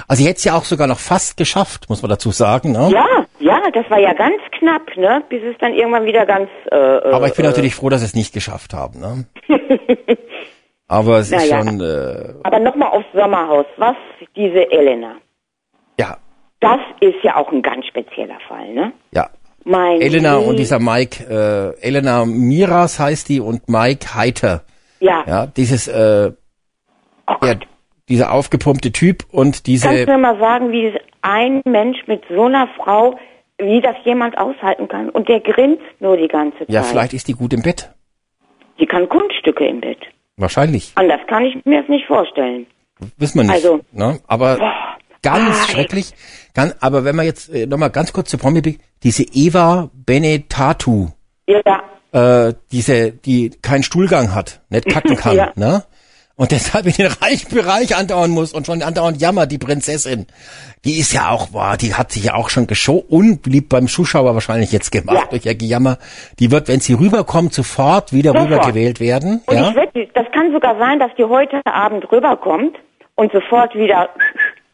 Also 0.08 0.24
sie 0.24 0.30
hätte 0.30 0.38
es 0.38 0.44
ja 0.46 0.56
auch 0.56 0.64
sogar 0.64 0.88
noch 0.88 1.00
fast 1.00 1.36
geschafft, 1.36 1.90
muss 1.90 2.02
man 2.02 2.10
dazu 2.10 2.32
sagen. 2.32 2.72
Ne? 2.72 2.90
Ja, 2.94 3.26
ja, 3.40 3.60
das 3.74 3.90
war 3.90 4.00
ja 4.00 4.14
ganz 4.14 4.38
knapp, 4.58 4.96
ne? 4.96 5.22
Bis 5.28 5.44
es 5.44 5.58
dann 5.60 5.74
irgendwann 5.74 6.06
wieder 6.06 6.26
ganz. 6.26 6.50
Äh, 6.72 6.76
Aber 6.76 7.28
ich 7.28 7.34
bin 7.36 7.44
äh, 7.44 7.50
natürlich 7.50 7.76
froh, 7.76 7.90
dass 7.90 8.00
sie 8.00 8.06
es 8.08 8.16
nicht 8.16 8.34
geschafft 8.34 8.74
haben. 8.74 9.00
Ne? 9.02 9.26
Aber 10.88 11.18
es 11.20 11.32
ist 11.32 11.50
Naja. 11.52 11.64
schon, 11.66 11.82
äh, 11.82 12.34
Aber 12.44 12.60
nochmal 12.60 12.90
aufs 12.92 13.06
Sommerhaus. 13.14 13.66
Was 13.76 13.96
diese 14.36 14.72
Elena? 14.72 15.16
Das 16.60 16.80
ist 17.02 17.24
ja 17.24 17.36
auch 17.36 17.52
ein 17.52 17.62
ganz 17.62 17.86
spezieller 17.86 18.38
Fall, 18.48 18.74
ne? 18.74 18.92
ja. 19.12 19.30
Mein 19.70 20.00
Elena 20.00 20.38
und 20.38 20.58
dieser 20.58 20.80
Mike, 20.80 21.26
äh, 21.30 21.86
Elena 21.86 22.24
Miras 22.26 23.00
heißt 23.02 23.28
die 23.28 23.42
und 23.42 23.68
Mike 23.68 24.16
Heiter. 24.16 24.64
Ja. 25.02 25.26
Ja, 25.28 25.46
dieses, 25.46 25.90
äh, 25.90 26.32
Oh 27.28 27.46
ja, 27.46 27.56
dieser 28.08 28.32
aufgepumpte 28.32 28.94
Typ 28.94 29.26
und 29.30 29.68
diese, 29.68 29.90
Kannst 29.90 30.08
du 30.08 30.12
mir 30.14 30.18
mal 30.20 30.40
sagen, 30.40 30.72
wie 30.72 30.94
ein 31.22 31.62
Mensch 31.66 31.98
mit 32.08 32.24
so 32.34 32.46
einer 32.46 32.70
Frau, 32.78 33.20
wie 33.58 33.82
das 33.82 33.96
jemand 34.06 34.38
aushalten 34.38 34.88
kann? 34.88 35.10
Und 35.10 35.28
der 35.28 35.42
grinst 35.42 35.84
nur 36.00 36.16
die 36.16 36.30
ganze 36.30 36.60
Zeit. 36.60 36.70
ja, 36.70 36.84
vielleicht 36.84 37.12
ist 37.14 37.28
die 37.28 37.34
gut 37.34 37.52
im 37.52 37.62
Bett. 37.62 37.92
Die 38.80 38.86
kann 38.86 39.10
Kunststücke 39.10 39.68
im 39.68 39.82
Bett. 39.82 40.00
Wahrscheinlich. 40.38 40.94
Anders 40.96 41.20
kann 41.28 41.44
ich 41.44 41.66
mir 41.66 41.82
es 41.82 41.90
nicht 41.90 42.06
vorstellen. 42.08 42.68
Wissen 43.18 43.40
wir 43.40 43.44
nicht. 43.44 43.56
Also- 43.56 43.82
ne? 43.92 44.20
Aber 44.28 44.58
ganz 45.22 45.56
Ah, 45.64 45.68
schrecklich. 45.72 46.14
Ganz, 46.54 46.76
aber 46.80 47.04
wenn 47.06 47.16
wir 47.16 47.24
jetzt 47.24 47.50
äh, 47.50 47.66
nochmal 47.68 47.90
ganz 47.92 48.14
kurz 48.14 48.30
zu 48.30 48.38
Promi 48.38 48.78
diese 49.04 49.24
Eva 49.24 49.90
Benetatu, 49.94 51.10
Ja, 51.48 51.82
äh, 52.12 52.54
diese, 52.72 53.12
die 53.12 53.52
keinen 53.62 53.84
Stuhlgang 53.84 54.34
hat, 54.34 54.62
nicht 54.70 54.88
kacken 54.90 55.16
kann, 55.18 55.36
Ja. 55.36 55.52
ne? 55.56 55.84
Und 56.40 56.52
deshalb 56.52 56.86
in 56.86 56.92
den 56.94 57.08
reichen 57.22 57.50
Bereich 57.54 57.96
andauern 57.96 58.30
muss 58.30 58.54
und 58.54 58.68
schon 58.68 58.84
andauernd 58.84 59.20
jammert, 59.20 59.52
die 59.52 59.58
Prinzessin. 59.58 60.28
Die 60.86 61.00
ist 61.00 61.12
ja 61.12 61.30
auch, 61.32 61.48
boah, 61.48 61.78
die 61.78 61.96
hat 61.96 62.12
sich 62.12 62.26
ja 62.26 62.36
auch 62.36 62.50
schon 62.52 62.68
geschow, 62.68 63.04
unbeliebt 63.10 63.70
beim 63.70 63.88
Zuschauer 63.88 64.36
wahrscheinlich 64.36 64.72
jetzt 64.72 64.92
gemacht 64.92 65.18
Ja. 65.18 65.26
durch 65.32 65.46
ihr 65.48 65.56
Gejammer. 65.56 65.98
Die 66.38 66.52
wird, 66.52 66.68
wenn 66.68 66.80
sie 66.80 66.94
rüberkommt, 66.94 67.56
sofort 67.56 68.14
wieder 68.14 68.34
Sofort. 68.34 68.52
rübergewählt 68.52 69.00
werden. 69.00 69.42
und 69.48 69.56
ja? 69.56 69.70
ich 69.70 69.76
wette, 69.76 70.08
das 70.14 70.26
kann 70.32 70.52
sogar 70.54 70.78
sein, 70.78 71.00
dass 71.00 71.10
die 71.18 71.26
heute 71.26 71.60
Abend 71.66 72.12
rüberkommt 72.12 72.76
und 73.16 73.32
sofort 73.32 73.74
wieder 73.74 74.10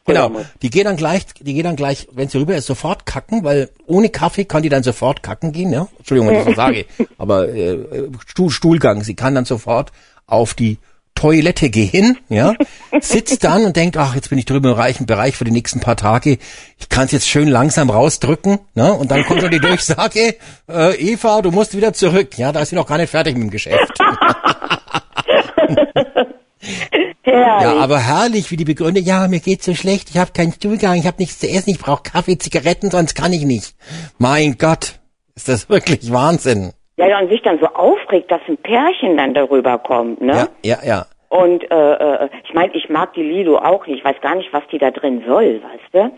Genau, 0.05 0.29
muss. 0.29 0.45
die 0.61 0.69
geht 0.69 0.85
dann 0.85 0.97
gleich, 0.97 1.25
die 1.39 1.53
geht 1.53 1.65
dann 1.65 1.77
gleich, 1.77 2.07
wenn 2.11 2.27
sie 2.27 2.37
rüber 2.37 2.55
ist, 2.55 2.65
sofort 2.65 3.05
kacken, 3.05 3.43
weil 3.43 3.69
ohne 3.85 4.09
Kaffee 4.09 4.43
kann 4.43 4.61
die 4.61 4.69
dann 4.69 4.83
sofort 4.83 5.23
kacken 5.23 5.53
gehen, 5.53 5.71
ja? 5.71 5.87
Entschuldigung, 5.97 6.29
wenn 6.29 6.39
ich 6.39 6.45
das 6.45 6.55
so 6.55 6.61
sage, 6.61 6.85
aber 7.17 7.47
äh, 7.49 8.09
Stuhl, 8.27 8.49
Stuhlgang, 8.49 9.03
sie 9.03 9.15
kann 9.15 9.33
dann 9.33 9.45
sofort 9.45 9.91
auf 10.27 10.55
die 10.55 10.77
Toilette 11.15 11.69
gehen, 11.69 12.17
ja, 12.27 12.53
sitzt 12.99 13.43
dann 13.45 13.63
und 13.63 13.77
denkt, 13.77 13.95
ach, 13.95 14.15
jetzt 14.15 14.29
bin 14.29 14.39
ich 14.39 14.45
drüben 14.45 14.67
im 14.67 14.73
reichen 14.73 15.05
Bereich 15.05 15.37
für 15.37 15.45
die 15.45 15.51
nächsten 15.51 15.79
paar 15.79 15.95
Tage, 15.95 16.37
ich 16.79 16.89
kann 16.89 17.05
es 17.05 17.11
jetzt 17.11 17.29
schön 17.29 17.47
langsam 17.47 17.89
rausdrücken, 17.89 18.59
ne? 18.73 18.93
Und 18.93 19.11
dann 19.11 19.23
kommt 19.23 19.39
schon 19.39 19.51
die 19.51 19.59
Durchsage, 19.59 20.35
äh, 20.69 20.95
Eva, 20.95 21.41
du 21.41 21.51
musst 21.51 21.77
wieder 21.77 21.93
zurück, 21.93 22.37
ja, 22.37 22.51
da 22.51 22.61
ist 22.61 22.69
sie 22.69 22.75
noch 22.75 22.87
gar 22.87 22.97
nicht 22.97 23.11
fertig 23.11 23.35
mit 23.35 23.43
dem 23.43 23.51
Geschäft. 23.51 23.93
Herrlich. 27.23 27.63
Ja, 27.63 27.77
aber 27.77 27.99
herrlich, 27.99 28.51
wie 28.51 28.57
die 28.57 28.65
begründet, 28.65 29.05
ja, 29.05 29.27
mir 29.27 29.39
geht's 29.39 29.65
so 29.65 29.73
schlecht, 29.73 30.09
ich 30.09 30.17
habe 30.17 30.31
keinen 30.33 30.51
Stuhlgang, 30.51 30.95
ich 30.97 31.07
habe 31.07 31.17
nichts 31.19 31.39
zu 31.39 31.47
essen, 31.47 31.69
ich 31.69 31.79
brauche 31.79 32.03
Kaffee, 32.03 32.37
Zigaretten, 32.37 32.91
sonst 32.91 33.15
kann 33.15 33.31
ich 33.31 33.45
nicht. 33.45 33.75
Mein 34.19 34.57
Gott, 34.57 34.99
ist 35.35 35.47
das 35.47 35.69
wirklich 35.69 36.11
Wahnsinn. 36.11 36.73
Ja, 36.97 37.07
ja, 37.07 37.19
und 37.19 37.29
sich 37.29 37.41
dann 37.41 37.59
so 37.59 37.67
aufregt, 37.67 38.29
dass 38.31 38.41
ein 38.47 38.57
Pärchen 38.57 39.17
dann 39.17 39.33
darüber 39.33 39.79
kommt, 39.79 40.21
ne? 40.21 40.49
Ja, 40.63 40.77
ja, 40.77 40.85
ja. 40.85 41.05
Und 41.29 41.63
äh, 41.71 41.93
äh, 41.93 42.29
ich 42.43 42.53
meine, 42.53 42.75
ich 42.75 42.89
mag 42.89 43.13
die 43.15 43.23
Lilo 43.23 43.57
auch 43.57 43.87
nicht. 43.87 43.99
Ich 43.99 44.05
weiß 44.05 44.21
gar 44.21 44.35
nicht, 44.35 44.53
was 44.53 44.61
die 44.71 44.77
da 44.77 44.91
drin 44.91 45.23
soll, 45.25 45.61
weißt 45.63 45.93
du? 45.93 46.11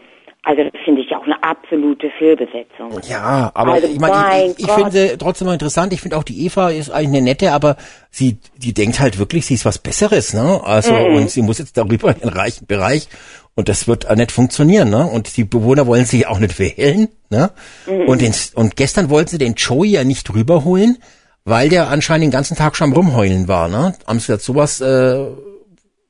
Also 0.47 0.63
das 0.63 0.73
finde 0.85 1.01
ich 1.01 1.15
auch 1.15 1.23
eine 1.23 1.41
absolute 1.41 2.07
Fehlbesetzung. 2.19 2.91
Ja, 3.09 3.49
aber 3.55 3.73
Also, 3.73 3.88
ich 3.88 3.99
meine, 3.99 4.13
mein 4.13 4.51
ich, 4.51 4.59
ich 4.59 4.72
finde 4.72 5.17
trotzdem 5.17 5.47
mal 5.47 5.53
interessant. 5.53 5.91
Ich 5.91 6.01
finde 6.01 6.17
auch 6.17 6.23
die 6.23 6.45
Eva 6.45 6.69
ist 6.69 6.91
eigentlich 6.91 7.07
eine 7.07 7.22
nette, 7.23 7.51
aber 7.51 7.77
sie, 8.11 8.38
die 8.55 8.73
denkt 8.73 8.99
halt 8.99 9.17
wirklich, 9.17 9.47
sie 9.47 9.55
ist 9.55 9.65
was 9.65 9.80
Besseres, 9.80 10.34
ne? 10.35 10.61
Also 10.63 10.93
Mhm. 10.93 11.15
und 11.15 11.31
sie 11.31 11.41
muss 11.41 11.57
jetzt 11.57 11.77
darüber 11.77 12.11
in 12.13 12.19
den 12.19 12.30
reichen 12.30 12.67
Bereich 12.67 13.07
und 13.55 13.69
das 13.69 13.88
wird 13.88 14.07
nicht 14.15 14.31
funktionieren, 14.31 14.91
ne? 14.91 15.05
Und 15.07 15.35
die 15.35 15.45
Bewohner 15.45 15.88
wollen 15.88 16.05
sie 16.05 16.27
auch 16.27 16.38
nicht 16.39 16.59
wählen, 16.59 17.07
ne? 17.31 17.49
Mhm. 17.88 18.07
Und 18.07 18.22
den, 18.22 18.34
und 18.53 18.76
gestern 18.76 19.09
wollten 19.09 19.30
sie 19.31 19.38
den 19.39 19.55
Joey 19.55 19.89
ja 19.89 20.03
nicht 20.03 20.31
rüberholen, 20.31 20.99
weil 21.43 21.69
der 21.69 21.89
anscheinend 21.89 22.26
den 22.26 22.31
ganzen 22.31 22.55
Tag 22.55 22.76
schon 22.76 22.93
rumheulen 22.93 23.47
war, 23.47 23.67
ne? 23.67 23.95
Haben 24.05 24.19
sie 24.19 24.31
jetzt 24.31 24.45
sowas 24.45 24.80
äh, 24.80 25.26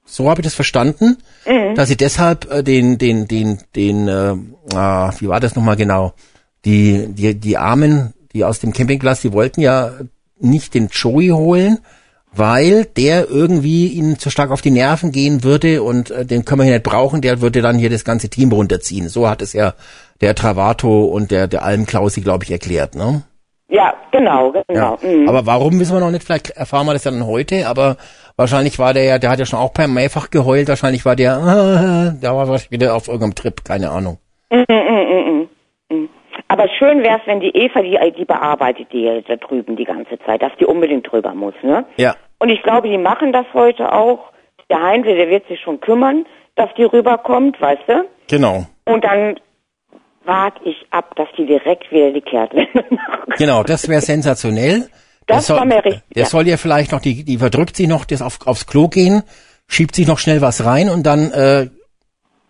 so 0.05 0.29
habe 0.29 0.41
ich 0.41 0.45
das 0.45 0.53
verstanden, 0.55 1.17
Mhm. 1.45 1.75
dass 1.75 1.89
sie 1.89 1.97
deshalb 1.97 2.51
äh, 2.51 2.63
den, 2.63 2.97
den, 2.97 3.27
den, 3.27 3.59
den, 3.75 4.07
äh, 4.07 4.35
ah, 4.75 5.11
wie 5.19 5.27
war 5.27 5.39
das 5.39 5.55
nochmal 5.55 5.75
genau? 5.75 6.13
Die, 6.63 7.07
die, 7.09 7.35
die 7.35 7.57
Armen, 7.57 8.13
die 8.33 8.43
aus 8.43 8.59
dem 8.59 8.73
Campingplatz, 8.73 9.21
die 9.21 9.33
wollten 9.33 9.61
ja 9.61 9.91
nicht 10.39 10.73
den 10.73 10.87
Joey 10.91 11.29
holen, 11.29 11.79
weil 12.33 12.85
der 12.85 13.29
irgendwie 13.29 13.87
ihnen 13.87 14.19
zu 14.19 14.29
stark 14.29 14.51
auf 14.51 14.61
die 14.61 14.71
Nerven 14.71 15.11
gehen 15.11 15.43
würde 15.43 15.81
und 15.83 16.11
äh, 16.11 16.25
den 16.25 16.43
können 16.43 16.59
wir 16.59 16.65
hier 16.65 16.73
nicht 16.73 16.83
brauchen, 16.83 17.21
der 17.21 17.41
würde 17.41 17.61
dann 17.61 17.77
hier 17.77 17.89
das 17.89 18.03
ganze 18.03 18.29
Team 18.29 18.51
runterziehen. 18.51 19.07
So 19.09 19.29
hat 19.29 19.41
es 19.41 19.53
ja 19.53 19.73
der 20.21 20.35
Travato 20.35 21.05
und 21.05 21.31
der, 21.31 21.47
der 21.47 21.63
Almklausi, 21.63 22.21
glaube 22.21 22.43
ich, 22.43 22.51
erklärt, 22.51 22.95
ne? 22.95 23.23
Ja, 23.69 23.93
genau, 24.11 24.51
genau. 24.51 24.97
Ja. 25.01 25.09
Mhm. 25.09 25.27
Aber 25.27 25.45
warum 25.45 25.79
wissen 25.79 25.93
wir 25.93 25.99
noch 25.99 26.11
nicht, 26.11 26.23
vielleicht 26.23 26.51
erfahren 26.51 26.85
wir 26.85 26.93
das 26.93 27.03
dann 27.03 27.25
heute, 27.25 27.67
aber 27.67 27.97
wahrscheinlich 28.37 28.79
war 28.79 28.93
der 28.93 29.03
ja, 29.03 29.19
der 29.19 29.29
hat 29.29 29.39
ja 29.39 29.45
schon 29.45 29.59
auch 29.59 29.73
per 29.73 29.87
mehrfach 29.87 30.29
geheult, 30.29 30.67
wahrscheinlich 30.67 31.05
war 31.05 31.15
der, 31.15 31.35
äh, 32.17 32.21
da 32.21 32.35
war 32.35 32.47
wahrscheinlich 32.47 32.71
wieder 32.71 32.95
auf 32.95 33.07
irgendeinem 33.07 33.35
Trip, 33.35 33.63
keine 33.63 33.89
Ahnung. 33.89 34.17
Mh, 34.51 34.65
mh, 34.67 35.47
mh. 35.89 36.07
Aber 36.47 36.67
schön 36.69 37.01
wäre 37.01 37.19
es, 37.19 37.27
wenn 37.27 37.39
die 37.39 37.55
Eva, 37.55 37.81
die, 37.81 37.97
die 38.17 38.25
bearbeitet 38.25 38.91
die 38.91 39.23
da 39.27 39.35
drüben 39.35 39.75
die 39.75 39.83
ganze 39.83 40.19
Zeit, 40.25 40.41
dass 40.41 40.51
die 40.59 40.65
unbedingt 40.65 41.11
drüber 41.11 41.33
muss, 41.33 41.55
ne? 41.63 41.85
Ja. 41.97 42.15
Und 42.37 42.49
ich 42.49 42.61
glaube, 42.61 42.89
die 42.89 42.97
machen 42.97 43.33
das 43.33 43.45
heute 43.53 43.91
auch. 43.91 44.31
Der 44.69 44.81
Heinrich, 44.81 45.15
der 45.15 45.29
wird 45.29 45.47
sich 45.47 45.59
schon 45.61 45.79
kümmern, 45.79 46.25
dass 46.55 46.69
die 46.75 46.83
rüberkommt, 46.83 47.59
weißt 47.59 47.83
du? 47.87 48.05
Genau. 48.27 48.65
Und 48.85 49.03
dann 49.03 49.39
warte 50.25 50.59
ich 50.67 50.85
ab, 50.91 51.15
dass 51.15 51.27
die 51.37 51.45
direkt 51.45 51.91
wieder 51.91 52.11
die 52.11 52.21
Kehrtwende 52.21 52.83
machen. 52.89 53.33
Genau, 53.37 53.63
das 53.63 53.87
wäre 53.87 54.01
sensationell. 54.01 54.89
Das, 55.27 55.47
soll, 55.47 55.57
war 55.57 55.65
mir 55.65 55.83
richtig. 55.83 56.03
Der 56.15 56.23
ja. 56.23 56.29
soll 56.29 56.47
ja 56.47 56.57
vielleicht 56.57 56.91
noch, 56.91 57.01
die, 57.01 57.23
die 57.23 57.37
verdrückt 57.37 57.75
sich 57.75 57.87
noch, 57.87 58.05
das 58.05 58.21
auf, 58.21 58.45
aufs 58.45 58.67
Klo 58.67 58.87
gehen, 58.87 59.23
schiebt 59.67 59.95
sich 59.95 60.07
noch 60.07 60.19
schnell 60.19 60.41
was 60.41 60.65
rein 60.65 60.89
und 60.89 61.03
dann, 61.03 61.31
äh, 61.31 61.67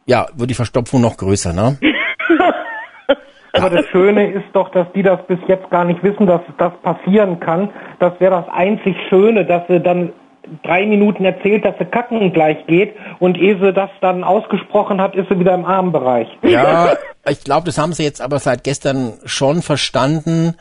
ja, 0.06 0.28
wird 0.36 0.50
die 0.50 0.56
Verstopfung 0.56 1.02
noch 1.02 1.18
größer, 1.18 1.54
ne? 1.54 1.78
Aber 3.54 3.70
das 3.70 3.86
Schöne 3.88 4.32
ist 4.32 4.48
doch, 4.52 4.70
dass 4.72 4.88
die 4.94 5.02
das 5.02 5.26
bis 5.28 5.40
jetzt 5.48 5.70
gar 5.70 5.86
nicht 5.86 6.04
wissen, 6.04 6.28
dass 6.28 6.42
das 6.58 6.74
passieren 6.84 7.40
kann. 7.40 7.70
Das 8.00 8.20
wäre 8.20 8.32
das 8.32 8.50
einzig 8.50 8.98
Schöne, 9.10 9.46
dass 9.46 9.64
sie 9.70 9.80
dann 9.80 10.12
drei 10.64 10.86
Minuten 10.86 11.26
erzählt, 11.26 11.66
dass 11.66 11.76
sie 11.80 11.86
kacken 11.86 12.34
gleich 12.34 12.66
geht 12.68 12.96
und 13.20 13.38
ehe 13.38 13.58
sie 13.60 13.74
das 13.74 13.90
dann 14.02 14.24
ausgesprochen 14.24 15.02
hat, 15.02 15.16
ist 15.16 15.30
sie 15.30 15.40
wieder 15.40 15.54
im 15.54 15.66
Armbereich. 15.66 16.28
Ja, 16.44 16.94
ich 17.30 17.44
glaube, 17.44 17.66
das 17.66 17.78
haben 17.78 17.94
sie 17.94 18.04
jetzt 18.04 18.22
aber 18.22 18.40
seit 18.40 18.64
gestern 18.64 19.14
schon 19.26 19.62
verstanden. 19.62 20.56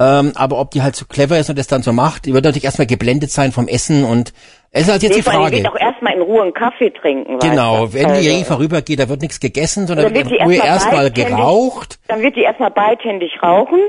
Ähm, 0.00 0.32
aber 0.36 0.60
ob 0.60 0.70
die 0.70 0.82
halt 0.82 0.94
so 0.94 1.06
clever 1.06 1.38
ist 1.38 1.50
und 1.50 1.58
das 1.58 1.66
dann 1.66 1.82
so 1.82 1.92
macht, 1.92 2.26
die 2.26 2.32
wird 2.32 2.44
natürlich 2.44 2.64
erstmal 2.64 2.86
geblendet 2.86 3.32
sein 3.32 3.50
vom 3.50 3.66
Essen 3.66 4.04
und 4.04 4.32
es 4.70 4.82
ist 4.82 4.90
halt 4.90 5.02
jetzt 5.02 5.12
nee, 5.12 5.16
die 5.18 5.22
Frage. 5.22 5.56
Die 5.56 5.62
wird 5.62 5.72
auch 5.72 5.80
erstmal 5.80 6.14
in 6.14 6.22
Ruhe 6.22 6.42
einen 6.42 6.54
Kaffee 6.54 6.90
trinken. 6.90 7.38
Genau, 7.40 7.92
wenn 7.92 8.06
also. 8.06 8.22
die 8.22 8.28
Eva 8.28 8.58
rübergeht, 8.58 9.00
da 9.00 9.08
wird 9.08 9.22
nichts 9.22 9.40
gegessen, 9.40 9.88
sondern 9.88 10.14
wird 10.14 10.30
in 10.30 10.42
Ruhe 10.42 10.56
erstmal 10.56 11.10
geraucht. 11.10 11.98
Dann 12.06 12.22
wird 12.22 12.36
die 12.36 12.42
erstmal 12.42 12.70
beidhändig 12.70 13.42
rauchen. 13.42 13.80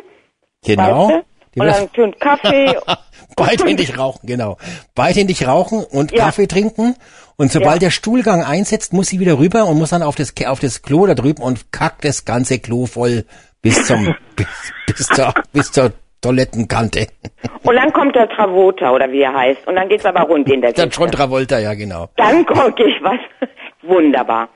Genau. 0.66 1.10
Weißt 1.10 1.12
du? 1.12 1.62
Und 1.62 1.68
dann 1.68 1.90
schön 1.94 2.20
Kaffee. 2.20 2.76
beidhändig 3.36 3.98
rauchen, 3.98 4.26
genau. 4.26 4.58
Beidhändig 4.96 5.46
rauchen 5.46 5.84
und 5.84 6.12
ja. 6.12 6.26
Kaffee 6.26 6.48
trinken. 6.48 6.96
Und 7.36 7.52
sobald 7.52 7.76
ja. 7.76 7.88
der 7.88 7.92
Stuhlgang 7.92 8.44
einsetzt, 8.44 8.94
muss 8.94 9.08
sie 9.08 9.20
wieder 9.20 9.40
rüber 9.40 9.66
und 9.66 9.78
muss 9.78 9.92
dann 9.92 10.02
auf 10.02 10.16
das, 10.16 10.34
auf 10.46 10.60
das 10.60 10.82
Klo 10.82 11.06
da 11.06 11.16
drüben 11.16 11.42
und 11.42 11.72
kackt 11.72 12.04
das 12.04 12.26
ganze 12.26 12.60
Klo 12.60 12.86
voll 12.86 13.26
bis 13.62 13.86
zum, 13.86 14.16
bis, 14.36 14.48
bis 14.86 15.08
zur, 15.08 15.34
bis 15.54 15.72
zur 15.72 15.92
Toilettenkante. 16.22 17.08
Und 17.64 17.76
dann 17.76 17.92
kommt 17.94 18.16
der 18.16 18.30
Travolta 18.30 18.92
oder 18.92 19.12
wie 19.12 19.22
er 19.22 19.34
heißt. 19.34 19.68
Und 19.68 19.76
dann 19.76 19.88
geht's 19.88 20.06
aber 20.06 20.22
rund 20.22 20.50
in 20.50 20.62
der 20.62 20.74
Dann 20.74 20.92
schon 20.92 21.12
Travolta, 21.12 21.60
ja 21.60 21.74
genau. 21.74 22.10
Dann 22.18 22.46
gucke 22.46 22.84
ich 22.84 23.02
was. 23.02 23.20
Wunderbar. 23.84 24.50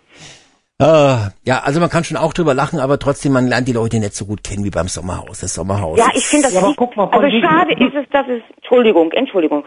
Uh, 0.82 1.30
ja, 1.46 1.60
also 1.64 1.80
man 1.80 1.90
kann 1.90 2.04
schon 2.04 2.18
auch 2.18 2.34
drüber 2.34 2.54
lachen, 2.54 2.80
aber 2.80 3.00
trotzdem, 3.00 3.32
man 3.32 3.48
lernt 3.48 3.68
die 3.68 3.74
Leute 3.74 4.00
nicht 4.00 4.16
so 4.16 4.26
gut 4.26 4.44
kennen 4.44 4.66
wie 4.66 4.70
beim 4.70 4.88
Sommerhaus. 4.88 5.40
Das 5.40 5.54
Sommerhaus. 5.54 5.98
Ja, 5.98 6.08
ich 6.14 6.26
finde 6.26 6.46
das 6.46 6.54
ja, 6.54 6.68
nicht, 6.68 6.98
mal, 6.98 7.08
also 7.10 7.40
schade 7.40 7.74
ist 7.74 7.96
es, 7.96 8.10
dass 8.12 8.28
es, 8.28 8.42
Entschuldigung, 8.58 9.12
Entschuldigung. 9.12 9.64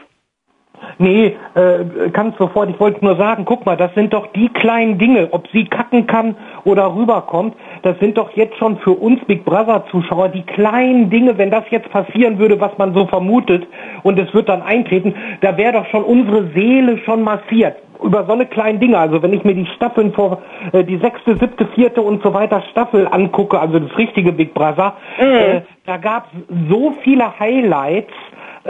Nee, 0.99 1.37
äh, 1.55 2.11
kannst 2.13 2.39
sofort. 2.39 2.71
Ich 2.71 2.81
wollte 2.81 3.05
nur 3.05 3.17
sagen, 3.17 3.45
guck 3.45 3.67
mal, 3.67 3.77
das 3.77 3.93
sind 3.95 4.15
doch 4.15 4.29
die 4.29 4.49
kleinen 4.49 4.99
Dinge, 4.99 5.29
ob 5.33 5.47
sie 5.49 5.67
kacken 5.67 6.07
kann 6.07 6.37
oder 6.65 6.95
rüberkommt, 6.95 7.55
das 7.83 7.99
sind 7.99 8.17
doch 8.17 8.31
jetzt 8.33 8.57
schon 8.57 8.79
für 8.79 8.93
uns 8.93 9.23
Big 9.27 9.45
Brother 9.45 9.85
Zuschauer 9.91 10.29
die 10.31 10.43
kleinen 10.43 11.11
Dinge, 11.11 11.37
wenn 11.37 11.51
das 11.51 11.65
jetzt 11.71 11.91
passieren 11.91 12.39
würde, 12.39 12.59
was 12.61 12.77
man 12.79 12.95
so 12.95 13.07
vermutet 13.07 13.67
und 14.03 14.19
es 14.19 14.33
wird 14.33 14.49
dann 14.49 14.63
eintreten, 14.63 15.15
da 15.43 15.57
wäre 15.57 15.75
doch 15.75 15.87
schon 15.87 16.03
unsere 16.03 16.49
Seele 16.55 16.99
schon 16.99 17.23
massiert 17.23 17.77
über 18.03 18.25
so 18.25 18.33
eine 18.33 18.47
kleinen 18.47 18.81
Dinge. 18.81 18.99
Also 18.99 19.23
wenn 19.23 19.33
ich 19.33 19.45
mir 19.45 19.55
die 19.55 19.67
Staffeln 19.77 20.13
vor 20.13 20.43
äh, 20.73 20.85
die 20.85 20.99
sechste, 20.99 21.37
siebte, 21.37 21.67
vierte 21.75 22.03
und 22.03 22.23
so 22.23 22.33
weiter 22.33 22.63
Staffel 22.71 23.07
angucke, 23.11 23.59
also 23.59 23.79
das 23.79 23.97
richtige 23.99 24.33
Big 24.33 24.55
Brother, 24.55 24.95
mhm. 25.19 25.25
äh, 25.25 25.61
da 25.85 25.97
gab 25.97 26.27
es 26.33 26.71
so 26.71 26.95
viele 27.03 27.39
Highlights 27.39 28.13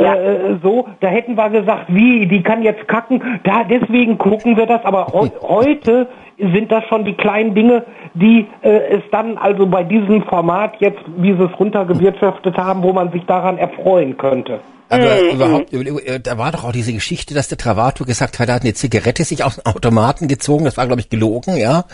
ja. 0.03 0.15
äh, 0.15 0.57
so, 0.63 0.87
da 1.01 1.09
hätten 1.09 1.37
wir 1.37 1.51
gesagt, 1.51 1.87
wie, 1.89 2.27
die 2.27 2.43
kann 2.43 2.63
jetzt 2.63 2.87
kacken, 2.89 3.23
da 3.45 3.65
deswegen 3.65 4.19
gucken 4.19 4.57
wir 4.57 4.67
das, 4.67 4.85
aber 4.85 5.07
he 5.13 5.31
heute 5.43 6.09
sind 6.39 6.71
das 6.71 6.85
schon 6.89 7.05
die 7.05 7.15
kleinen 7.15 7.55
Dinge, 7.55 7.85
die 8.15 8.47
äh, 8.63 8.97
es 8.97 9.03
dann 9.11 9.39
also 9.39 9.67
bei 9.67 9.83
diesem 9.83 10.23
Format 10.25 10.75
jetzt, 10.81 11.01
wie 11.17 11.33
sie 11.33 11.43
es 11.43 11.59
runtergewirtschaftet 11.59 12.57
haben, 12.57 12.83
wo 12.83 12.93
man 12.93 13.11
sich 13.11 13.25
daran 13.27 13.59
erfreuen 13.59 14.17
könnte. 14.17 14.61
Aber 14.89 15.03
mhm. 15.03 15.35
überhaupt, 15.35 15.73
äh, 15.73 16.21
da 16.21 16.39
war 16.39 16.53
doch 16.53 16.65
auch 16.65 16.73
diese 16.73 16.93
Geschichte, 16.93 17.35
dass 17.35 17.49
der 17.49 17.59
Travato 17.59 18.05
gesagt 18.05 18.39
hat, 18.39 18.49
er 18.49 18.57
hat 18.57 18.63
eine 18.63 18.75
Zigarette 18.75 19.25
sich 19.25 19.43
aus 19.45 19.57
dem 19.57 19.67
Automaten 19.67 20.29
gezogen, 20.29 20.65
das 20.65 20.77
war 20.77 20.87
glaube 20.87 21.01
ich 21.01 21.09
gelogen, 21.09 21.57
ja. 21.57 21.85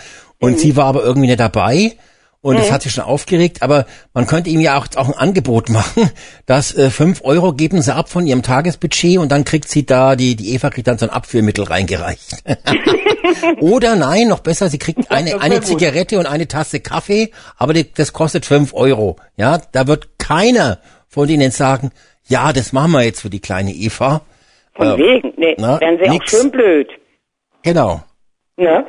Und 0.41 0.53
mhm. 0.53 0.57
sie 0.57 0.77
war 0.77 0.87
aber 0.87 1.05
irgendwie 1.05 1.29
nicht 1.29 1.41
dabei 1.41 1.93
und 2.43 2.57
es 2.57 2.69
mhm. 2.69 2.75
hat 2.75 2.83
sich 2.83 2.93
schon 2.93 3.05
aufgeregt, 3.05 3.63
aber 3.63 3.87
man 4.13 4.27
könnte 4.27 4.51
ihm 4.51 4.61
ja 4.61 4.77
auch, 4.77 4.87
auch 4.97 5.09
ein 5.09 5.15
Angebot 5.15 5.69
machen, 5.71 6.11
dass 6.45 6.77
äh, 6.77 6.91
fünf 6.91 7.23
Euro 7.25 7.53
geben 7.53 7.81
sie 7.81 7.95
ab 7.95 8.09
von 8.09 8.27
ihrem 8.27 8.43
Tagesbudget 8.43 9.19
und 9.19 9.33
dann 9.33 9.45
kriegt 9.45 9.69
sie 9.69 9.87
da, 9.87 10.17
die, 10.17 10.37
die 10.37 10.53
Eva 10.53 10.71
kriegt 10.71 10.89
dann 10.89 10.99
so 10.99 11.07
ein 11.07 11.11
Abführmittel 11.11 11.65
reingereicht. 11.65 12.43
Oder 13.61 13.97
nein, 13.97 14.29
noch 14.29 14.41
besser, 14.41 14.69
sie 14.69 14.79
kriegt 14.79 15.11
eine, 15.11 15.41
eine 15.41 15.61
Zigarette 15.61 16.19
und 16.19 16.27
eine 16.27 16.49
Tasse 16.49 16.81
Kaffee, 16.81 17.31
aber 17.57 17.73
die, 17.73 17.91
das 17.93 18.13
kostet 18.13 18.45
fünf 18.45 18.75
Euro. 18.75 19.17
Ja, 19.37 19.61
da 19.71 19.87
wird 19.87 20.19
keiner 20.19 20.79
von 21.09 21.29
denen 21.29 21.53
sagen, 21.53 21.93
ja, 22.27 22.53
das 22.53 22.73
machen 22.73 22.93
wir 22.93 23.03
jetzt 23.03 23.21
für 23.21 23.31
die 23.31 23.41
kleine 23.41 23.73
Eva. 23.73 24.23
Von 24.75 24.89
äh, 24.89 24.99
wegen, 24.99 25.33
nee, 25.37 25.55
na, 25.59 25.81
wären 25.81 25.99
sie 26.03 26.11
nix. 26.11 26.35
auch 26.35 26.39
schön 26.39 26.51
blöd. 26.51 26.89
Genau. 27.63 28.03
Ne? 28.57 28.85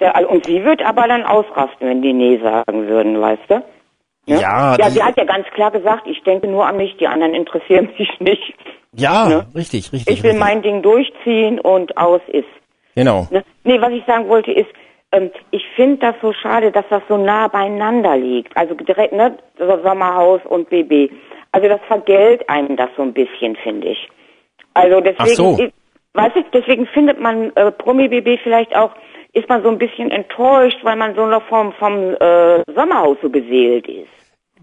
Der, 0.00 0.28
und 0.28 0.44
sie 0.46 0.64
wird 0.64 0.82
aber 0.84 1.06
dann 1.06 1.24
ausrasten, 1.24 1.88
wenn 1.88 2.02
die 2.02 2.12
Nee 2.12 2.38
sagen 2.42 2.88
würden, 2.88 3.20
weißt 3.20 3.42
du? 3.48 3.62
Ja, 4.26 4.40
ja, 4.40 4.76
ja 4.78 4.90
sie 4.90 5.02
hat 5.02 5.16
ja 5.16 5.24
ganz 5.24 5.46
klar 5.48 5.70
gesagt, 5.70 6.06
ich 6.06 6.22
denke 6.22 6.48
nur 6.48 6.66
an 6.66 6.76
mich, 6.76 6.96
die 6.96 7.06
anderen 7.06 7.34
interessieren 7.34 7.90
mich 7.98 8.20
nicht. 8.20 8.54
Ja, 8.92 9.28
ne? 9.28 9.46
richtig, 9.54 9.92
richtig. 9.92 10.16
Ich 10.16 10.22
will 10.22 10.30
richtig. 10.32 10.46
mein 10.46 10.62
Ding 10.62 10.82
durchziehen 10.82 11.60
und 11.60 11.96
aus 11.96 12.20
ist. 12.28 12.44
Genau. 12.94 13.26
Ne? 13.30 13.44
Nee, 13.64 13.80
was 13.80 13.90
ich 13.90 14.04
sagen 14.06 14.28
wollte 14.28 14.52
ist, 14.52 14.70
ähm, 15.12 15.30
ich 15.50 15.64
finde 15.76 15.98
das 15.98 16.14
so 16.22 16.32
schade, 16.32 16.70
dass 16.70 16.84
das 16.90 17.02
so 17.08 17.16
nah 17.16 17.48
beieinander 17.48 18.16
liegt. 18.16 18.56
Also 18.56 18.74
direkt, 18.74 19.12
ne, 19.12 19.36
Sommerhaus 19.58 20.40
und 20.44 20.68
BB. 20.70 21.12
Also 21.52 21.68
das 21.68 21.80
vergällt 21.86 22.48
einem 22.48 22.76
das 22.76 22.90
so 22.96 23.02
ein 23.02 23.12
bisschen, 23.12 23.56
finde 23.56 23.88
ich. 23.88 24.08
Also 24.74 25.00
deswegen, 25.00 25.18
Ach 25.18 25.26
so. 25.28 25.58
ich, 25.60 25.72
weißt 26.14 26.36
du, 26.36 26.44
deswegen 26.52 26.86
findet 26.86 27.20
man 27.20 27.54
äh, 27.54 27.70
Promi 27.70 28.08
BB 28.08 28.40
vielleicht 28.42 28.74
auch 28.74 28.90
ist 29.34 29.48
man 29.48 29.62
so 29.62 29.68
ein 29.68 29.78
bisschen 29.78 30.10
enttäuscht, 30.10 30.78
weil 30.82 30.96
man 30.96 31.14
so 31.14 31.26
noch 31.26 31.42
vom, 31.48 31.72
vom 31.72 32.14
äh, 32.14 32.62
Sommerhaus 32.74 33.18
so 33.20 33.28
beseelt 33.28 33.86
ist. 33.88 34.08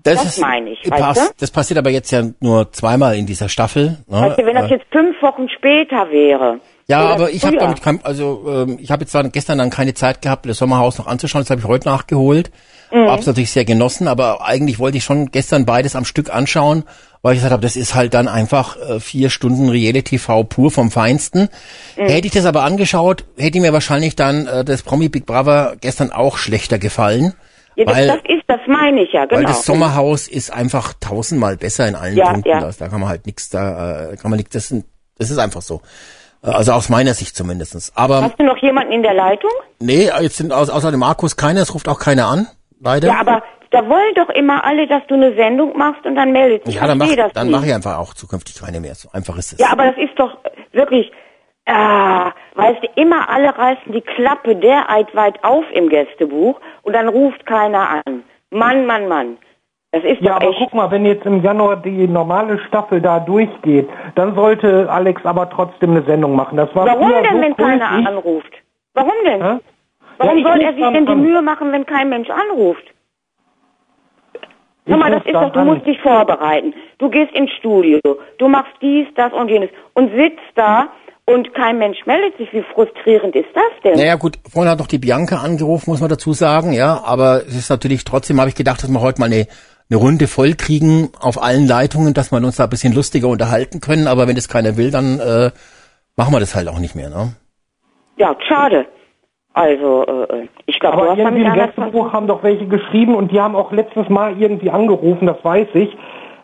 Das, 0.04 0.16
das 0.16 0.38
ist, 0.38 0.42
meine 0.42 0.72
ich. 0.72 0.82
Pass, 0.90 1.36
das 1.36 1.52
passiert 1.52 1.78
aber 1.78 1.92
jetzt 1.92 2.12
ja 2.12 2.24
nur 2.40 2.72
zweimal 2.72 3.16
in 3.16 3.28
dieser 3.28 3.50
Staffel. 3.50 3.98
Ne? 4.08 4.22
Weißt 4.22 4.40
du, 4.40 4.46
wenn 4.46 4.56
das 4.56 4.72
äh, 4.72 4.76
jetzt 4.76 4.86
fünf 4.92 5.22
Wochen 5.22 5.48
später 5.50 6.10
wäre. 6.10 6.60
Ja, 6.92 7.08
aber 7.08 7.32
ich 7.32 7.44
habe 7.44 7.58
damit 7.58 7.82
kein, 7.82 8.00
also 8.04 8.44
ähm, 8.48 8.78
ich 8.80 8.92
habe 8.92 9.04
jetzt 9.04 9.12
zwar 9.12 9.24
gestern 9.24 9.58
dann 9.58 9.70
keine 9.70 9.94
Zeit 9.94 10.22
gehabt, 10.22 10.46
das 10.46 10.58
Sommerhaus 10.58 10.98
noch 10.98 11.08
anzuschauen, 11.08 11.44
das 11.44 11.50
habe 11.50 11.62
ich 11.62 11.68
heute 11.68 11.88
nachgeholt. 11.88 12.52
Mhm. 12.92 13.08
Hab's 13.08 13.26
natürlich 13.26 13.52
sehr 13.52 13.66
genossen, 13.66 14.08
aber 14.08 14.46
eigentlich 14.46 14.80
wollte 14.80 14.98
ich 14.98 15.04
schon 15.04 15.32
gestern 15.32 15.66
beides 15.66 15.96
am 15.96 16.06
Stück 16.06 16.34
anschauen, 16.34 16.84
weil 17.22 17.34
ich 17.34 17.40
gesagt 17.40 17.54
habe, 17.54 17.62
das 17.62 17.76
ist 17.76 17.96
halt 17.96 18.14
dann 18.14 18.28
einfach 18.28 18.78
äh, 18.78 19.00
vier 19.00 19.30
Stunden 19.30 19.70
Reality 19.70 20.18
TV 20.18 20.44
pur 20.44 20.72
vom 20.72 20.92
Feinsten. 20.92 21.50
Mhm. 21.98 22.08
Hätte 22.08 22.28
ich 22.28 22.34
das 22.34 22.46
aber 22.46 22.64
angeschaut, 22.64 23.26
hätte 23.38 23.60
mir 23.62 23.74
wahrscheinlich 23.74 24.16
dann 24.16 24.48
äh, 24.48 24.66
das 24.66 24.82
Promi 24.82 25.10
Big 25.10 25.26
Brother 25.26 25.76
gestern 25.80 26.12
auch 26.12 26.38
schlechter 26.38 26.80
gefallen. 26.80 27.34
Ja, 27.76 27.86
das, 27.86 27.96
weil, 27.96 28.08
das 28.08 28.18
ist, 28.26 28.44
das 28.48 28.60
meine 28.68 29.04
ich 29.04 29.14
ja, 29.14 29.26
genau. 29.26 29.40
Weil 29.40 29.46
das 29.46 29.66
Sommerhaus 29.66 30.28
ist 30.28 30.52
einfach 30.52 30.94
tausendmal 31.00 31.56
besser 31.56 31.88
in 31.88 31.96
allen 31.96 32.18
ja, 32.18 32.32
Punkten. 32.32 32.50
Ja. 32.50 32.72
Da 32.78 32.88
kann 32.90 33.00
man 33.00 33.10
halt 33.10 33.26
nichts 33.26 33.50
da, 33.50 34.12
äh, 34.12 34.18
kann 34.18 34.30
man 34.30 34.38
nichts, 34.38 34.54
das, 34.54 34.76
das 35.18 35.30
ist 35.32 35.38
einfach 35.38 35.62
so. 35.62 35.82
Also 36.42 36.72
aus 36.72 36.90
meiner 36.90 37.14
Sicht 37.14 37.36
zumindestens. 37.36 37.92
Aber 37.96 38.22
Hast 38.22 38.40
du 38.40 38.44
noch 38.44 38.58
jemanden 38.58 38.92
in 38.92 39.04
der 39.04 39.14
Leitung? 39.14 39.52
Nee, 39.80 40.10
jetzt 40.22 40.38
sind 40.38 40.52
außer 40.52 40.92
dem 40.92 41.00
Markus 41.00 41.38
keiner, 41.38 41.62
es 41.62 41.74
ruft 41.74 41.88
auch 41.88 42.00
keiner 42.00 42.28
an, 42.28 42.48
leider. 42.80 43.10
Ja, 43.10 43.20
aber 43.20 43.44
da 43.70 43.88
wollen 43.88 44.14
doch 44.16 44.30
immer 44.30 44.64
alle, 44.66 44.88
dass 44.88 45.02
du 45.08 45.14
eine 45.14 45.36
Sendung 45.36 45.78
machst 45.78 46.06
und 46.06 46.16
dann 46.16 46.32
meldet 46.32 46.66
sich. 46.66 46.76
Ja, 46.76 46.88
dann 46.88 46.98
mach, 46.98 47.08
dann 47.34 47.52
mach 47.52 47.64
ich 47.64 47.74
einfach 47.74 47.98
auch 47.98 48.14
zukünftig 48.14 48.60
keine 48.60 48.80
mehr. 48.80 48.96
So 48.96 49.10
einfach 49.12 49.38
ist 49.38 49.54
es. 49.54 49.60
Ja, 49.60 49.68
aber 49.72 49.86
das 49.86 49.98
ist 49.98 50.18
doch 50.18 50.38
wirklich, 50.72 51.12
äh, 51.66 51.74
weißt 51.74 52.84
du, 52.84 52.88
immer 52.96 53.30
alle 53.30 53.56
reißen 53.56 53.92
die 53.94 54.02
Klappe 54.02 54.56
derart 54.56 55.16
weit 55.16 55.44
auf 55.44 55.64
im 55.74 55.90
Gästebuch 55.90 56.60
und 56.82 56.94
dann 56.94 57.08
ruft 57.08 57.46
keiner 57.46 58.02
an. 58.06 58.24
Mann, 58.50 58.86
Mann, 58.86 59.08
Mann. 59.08 59.38
Das 59.92 60.04
ist 60.06 60.22
ja, 60.22 60.36
aber 60.36 60.50
echt. 60.50 60.60
guck 60.60 60.74
mal, 60.74 60.90
wenn 60.90 61.06
jetzt 61.06 61.26
im 61.26 61.44
Januar 61.44 61.76
die 61.76 62.08
normale 62.08 62.60
Staffel 62.68 63.02
da 63.02 63.20
durchgeht, 63.20 63.90
dann 64.16 64.36
sollte 64.36 64.90
Alex 64.90 65.26
aber 65.26 65.50
trotzdem 65.50 65.92
eine 65.92 66.04
Sendung 66.04 66.36
machen. 66.36 66.56
Das 66.58 66.74
war 66.74 66.86
Warum 66.86 67.12
denn, 67.12 67.36
so 67.36 67.42
wenn 67.42 67.58
keiner 67.58 67.90
anruft? 67.90 68.54
Warum 68.94 69.14
denn? 69.26 69.44
Hä? 69.44 69.60
Warum 70.18 70.38
ja, 70.38 70.48
soll 70.48 70.62
er 70.62 70.74
sich 70.74 70.94
denn 70.94 71.06
die 71.06 71.16
Mühe 71.16 71.42
machen, 71.42 71.72
wenn 71.74 71.86
kein 71.86 72.10
Mensch 72.10 72.30
anruft? 72.30 72.84
Guck 74.86 74.98
mal, 74.98 75.12
das 75.12 75.26
ist 75.26 75.34
doch, 75.34 75.52
du 75.52 75.62
musst 75.62 75.86
dich 75.86 76.00
vorbereiten. 76.02 76.74
Du 76.98 77.10
gehst 77.10 77.34
ins 77.34 77.52
Studio, 77.52 78.00
du 78.38 78.48
machst 78.48 78.74
dies, 78.82 79.08
das 79.16 79.32
und 79.34 79.50
jenes 79.50 79.70
und 79.94 80.12
sitzt 80.16 80.40
da 80.56 80.88
und 81.26 81.54
kein 81.54 81.78
Mensch 81.78 82.06
meldet 82.06 82.38
sich. 82.38 82.52
Wie 82.52 82.64
frustrierend 82.74 83.36
ist 83.36 83.50
das 83.54 83.72
denn? 83.84 83.98
Naja 83.98 84.16
gut, 84.16 84.40
vorhin 84.52 84.72
hat 84.72 84.80
noch 84.80 84.88
die 84.88 84.98
Bianca 84.98 85.38
angerufen, 85.38 85.92
muss 85.92 86.02
man 86.02 86.10
dazu 86.10 86.34
sagen, 86.34 86.74
ja, 86.74 87.02
aber 87.06 87.44
es 87.48 87.56
ist 87.56 87.70
natürlich 87.70 88.04
trotzdem, 88.04 88.40
habe 88.40 88.50
ich 88.50 88.56
gedacht, 88.56 88.82
dass 88.84 88.90
wir 88.90 89.02
heute 89.02 89.20
mal 89.20 89.28
eine, 89.28 89.48
eine 89.92 90.00
Runde 90.00 90.28
voll 90.28 90.54
kriegen 90.54 91.10
auf 91.20 91.42
allen 91.42 91.68
Leitungen, 91.68 92.14
dass 92.14 92.32
wir 92.32 92.38
uns 92.38 92.56
da 92.56 92.64
ein 92.64 92.70
bisschen 92.70 92.94
lustiger 92.94 93.28
unterhalten 93.28 93.82
können, 93.82 94.08
aber 94.08 94.28
wenn 94.28 94.36
das 94.36 94.48
keiner 94.48 94.78
will, 94.78 94.90
dann 94.90 95.20
äh, 95.20 95.52
machen 96.16 96.34
wir 96.34 96.40
das 96.40 96.56
halt 96.56 96.70
auch 96.70 96.80
nicht 96.80 96.96
mehr, 96.96 97.10
ne? 97.10 97.34
Ja, 98.18 98.36
schade. 98.48 98.86
Also, 99.54 100.06
äh, 100.06 100.48
ich 100.66 100.80
glaube, 100.80 100.98
aber 100.98 101.18
irgendwie 101.18 101.44
im 101.44 101.54
Gästebuch 101.54 102.14
haben 102.14 102.28
doch 102.28 102.42
welche 102.42 102.68
geschrieben 102.68 103.16
und 103.16 103.34
die 103.34 103.42
haben 103.42 103.56
auch 103.56 103.74
letztes 103.74 104.08
Mal 104.08 104.40
irgendwie 104.40 104.70
angerufen, 104.70 105.28
das 105.28 105.44
weiß 105.44 105.68
ich. 105.74 105.98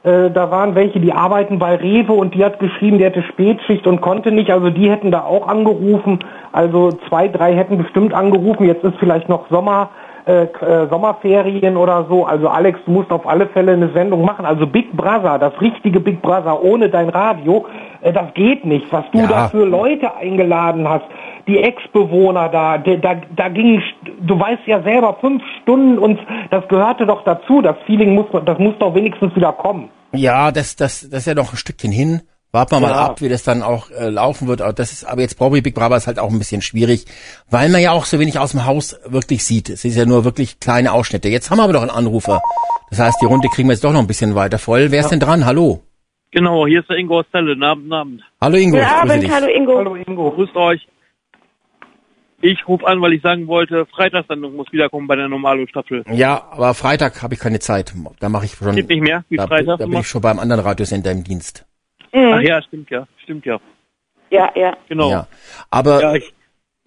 Äh, 0.04 0.30
da 0.32 0.52
waren 0.52 0.76
welche, 0.76 1.00
die 1.00 1.14
arbeiten 1.14 1.58
bei 1.58 1.76
Rewe 1.76 2.12
und 2.12 2.36
die 2.36 2.44
hat 2.44 2.60
geschrieben, 2.60 2.98
die 2.98 3.06
hätte 3.06 3.24
Spätschicht 3.24 3.88
und 3.88 4.02
konnte 4.02 4.32
nicht. 4.32 4.52
Also 4.52 4.70
die 4.70 4.90
hätten 4.90 5.12
da 5.12 5.24
auch 5.24 5.48
angerufen. 5.48 6.20
Also 6.52 6.92
zwei, 7.08 7.30
drei 7.30 7.56
hätten 7.56 7.78
bestimmt 7.78 8.14
angerufen. 8.14 8.66
Jetzt 8.66 8.84
ist 8.84 8.98
vielleicht 9.00 9.30
noch 9.30 9.50
Sommer, 9.50 9.90
äh, 10.28 10.44
äh, 10.44 10.90
Sommerferien 10.90 11.78
oder 11.78 12.06
so. 12.10 12.26
Also 12.26 12.50
Alex, 12.50 12.80
du 12.86 12.92
musst 12.92 13.12
auf 13.12 13.26
alle 13.26 13.48
Fälle 13.48 13.72
eine 13.72 13.90
Sendung 13.94 14.26
machen. 14.26 14.46
Also 14.46 14.68
Big 14.68 14.92
Brother, 14.92 15.40
das 15.40 15.54
richtige 15.62 16.02
Big 16.02 16.22
Brother 16.22 16.62
ohne 16.62 16.90
dein 16.90 17.08
Radio, 17.08 17.66
äh, 18.02 18.12
das 18.12 18.34
geht 18.34 18.66
nicht. 18.66 18.92
Was 18.92 19.06
du 19.14 19.20
ja. 19.20 19.28
da 19.28 19.48
für 19.48 19.64
Leute 19.64 20.14
eingeladen 20.18 20.88
hast, 20.88 21.06
die 21.48 21.60
Ex-Bewohner 21.60 22.50
da, 22.50 22.78
da, 22.78 22.96
da, 22.98 23.16
da 23.38 23.48
ging, 23.48 23.82
du 24.20 24.38
weißt 24.38 24.64
ja 24.66 24.82
selber, 24.84 25.16
fünf 25.22 25.42
Stunden 25.62 25.98
und 25.98 26.20
das 26.52 26.68
gehörte 26.68 27.06
doch 27.06 27.24
dazu. 27.24 27.62
Das 27.62 27.78
Feeling 27.86 28.14
muss, 28.14 28.26
das 28.46 28.60
muss 28.60 28.78
doch 28.80 28.94
wenigstens 28.94 29.34
wieder 29.34 29.54
kommen. 29.54 29.88
Ja, 30.12 30.52
das, 30.52 30.76
das, 30.76 31.10
das 31.10 31.22
ist 31.22 31.28
ja 31.28 31.36
noch 31.36 31.54
ein 31.54 31.58
Stückchen 31.58 31.92
hin. 31.92 32.22
Warten 32.52 32.76
wir 32.76 32.80
mal 32.80 32.92
ja. 32.92 33.06
ab, 33.08 33.22
wie 33.22 33.28
das 33.28 33.44
dann 33.44 33.62
auch 33.62 33.92
äh, 33.92 34.10
laufen 34.10 34.48
wird. 34.48 34.62
Aber 34.62 34.74
das 34.74 34.94
ist, 34.94 35.04
aber 35.04 35.22
jetzt 35.22 35.38
Promi 35.38 35.62
Big 35.62 35.76
Brother 35.76 35.98
ist 35.98 36.08
halt 36.08 36.18
auch 36.18 36.32
ein 36.32 36.40
bisschen 36.40 36.62
schwierig, 36.62 37.06
weil 37.50 37.70
man 37.70 37.82
ja 37.82 37.92
auch 37.92 38.06
so 38.06 38.20
wenig 38.20 38.40
aus 38.40 38.52
dem 38.52 38.66
Haus 38.66 38.98
wirklich 39.06 39.44
sieht. 39.44 39.70
Es 39.70 39.84
ist 39.84 39.98
ja 39.98 40.06
nur 40.06 40.24
wirklich 40.24 40.60
kleine 40.60 40.94
Ausschnitte. 40.94 41.28
Jetzt 41.28 41.52
haben 41.52 41.58
wir 41.58 41.64
aber 41.64 41.74
doch 41.74 41.82
einen 41.82 41.92
Anrufer. 41.92 42.42
Das 42.90 43.00
heißt, 43.00 43.18
die 43.22 43.26
Runde 43.26 43.50
kriegen 43.50 43.68
wir 43.68 43.74
jetzt 43.74 43.84
doch 43.84 43.92
noch 43.92 44.00
ein 44.00 44.08
bisschen 44.08 44.34
weiter 44.34 44.60
voll. 44.60 44.92
Wer 44.92 45.02
ist 45.02 45.10
denn 45.10 45.20
dran? 45.20 45.46
Hallo? 45.46 45.84
Genau, 46.32 46.68
hier 46.68 46.82
ist 46.82 46.90
der 46.90 46.98
Ingo 46.98 47.20
aus 47.20 47.26
Celle. 47.32 47.56
Abend, 47.66 47.92
Abend. 47.92 48.22
Hallo 48.40 48.58
Ingo. 48.58 48.78
Guten 48.78 48.90
Abend, 48.90 49.32
hallo 49.32 49.48
Ingo. 49.48 49.78
Hallo 49.78 49.96
Ingo. 49.96 50.32
Grüßt 50.32 50.56
euch. 50.56 50.88
Ich 52.42 52.68
rufe 52.68 52.86
an, 52.86 53.02
weil 53.02 53.14
ich 53.14 53.22
sagen 53.24 53.48
wollte, 53.48 53.86
Freitagssendung 53.88 54.56
muss 54.56 54.72
wiederkommen 54.72 55.08
bei 55.08 55.16
der 55.16 55.28
Normalo-Staffel. 55.28 56.04
Ja, 56.12 56.48
aber 56.52 56.76
Freitag 56.76 57.24
habe 57.24 57.34
ich 57.34 57.40
keine 57.40 57.60
Zeit. 57.60 57.94
Da 58.20 58.30
mache 58.30 58.46
ich 58.46 58.54
schon. 58.54 58.76
Geht 58.76 58.90
nicht 58.90 59.02
mehr? 59.02 59.26
Wie 59.30 59.38
da, 59.38 59.48
Freitag? 59.48 59.80
Da 59.80 59.86
bin 59.88 60.00
ich 60.00 60.08
schon 60.08 60.22
beim 60.22 60.38
anderen 60.40 60.62
Radiosender 60.62 61.12
im 61.12 61.24
Dienst. 61.24 61.67
Mhm. 62.14 62.34
Ach 62.34 62.42
ja, 62.42 62.62
stimmt 62.62 62.90
ja, 62.90 63.08
stimmt 63.24 63.46
ja. 63.46 63.60
Ja, 64.30 64.52
ja. 64.56 64.78
Genau. 64.90 65.10
Ja. 65.10 65.28
Aber 65.70 66.02
ja, 66.02 66.16
ich, 66.16 66.34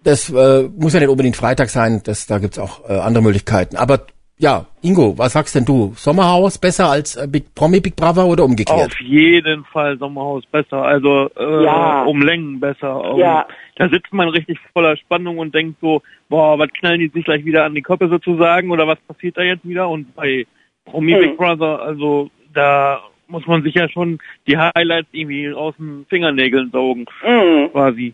das 0.03 0.29
äh, 0.29 0.69
muss 0.75 0.93
ja 0.93 0.99
nicht 0.99 1.09
unbedingt 1.09 1.35
Freitag 1.35 1.69
sein. 1.69 2.01
Das, 2.03 2.27
da 2.27 2.39
gibt's 2.39 2.59
auch 2.59 2.89
äh, 2.89 2.93
andere 2.93 3.23
Möglichkeiten. 3.23 3.75
Aber 3.75 4.05
ja, 4.37 4.65
Ingo, 4.81 5.15
was 5.19 5.33
sagst 5.33 5.53
denn 5.53 5.65
du? 5.65 5.93
Sommerhaus 5.95 6.57
besser 6.57 6.89
als 6.89 7.15
äh, 7.15 7.27
Big 7.27 7.53
Promi 7.53 7.79
Big 7.79 7.95
Brother 7.95 8.25
oder 8.25 8.43
umgekehrt? 8.43 8.91
Auf 8.91 8.99
jeden 8.99 9.63
Fall 9.65 9.99
Sommerhaus 9.99 10.43
besser, 10.47 10.81
also 10.81 11.29
äh, 11.37 11.63
ja. 11.63 12.03
um 12.03 12.23
Längen 12.23 12.59
besser. 12.59 13.13
Um, 13.13 13.19
ja. 13.19 13.45
Da 13.75 13.87
sitzt 13.89 14.11
man 14.11 14.29
richtig 14.29 14.57
voller 14.73 14.97
Spannung 14.97 15.37
und 15.37 15.53
denkt 15.53 15.79
so, 15.79 16.01
boah, 16.27 16.57
was 16.57 16.69
knallen 16.79 16.99
die 16.99 17.09
sich 17.09 17.23
gleich 17.23 17.45
wieder 17.45 17.65
an 17.65 17.75
die 17.75 17.83
Koppe 17.83 18.09
sozusagen 18.09 18.71
oder 18.71 18.87
was 18.87 18.97
passiert 19.07 19.37
da 19.37 19.43
jetzt 19.43 19.63
wieder? 19.67 19.87
Und 19.87 20.15
bei 20.15 20.47
Promi 20.85 21.13
mhm. 21.15 21.19
Big 21.19 21.37
Brother, 21.37 21.79
also 21.79 22.31
da 22.51 22.99
muss 23.31 23.47
man 23.47 23.63
sich 23.63 23.75
ja 23.75 23.89
schon 23.89 24.19
die 24.47 24.57
Highlights 24.57 25.09
irgendwie 25.11 25.51
aus 25.51 25.75
den 25.77 26.05
Fingernägeln 26.09 26.71
saugen, 26.71 27.05
mhm. 27.23 27.69
quasi. 27.71 28.13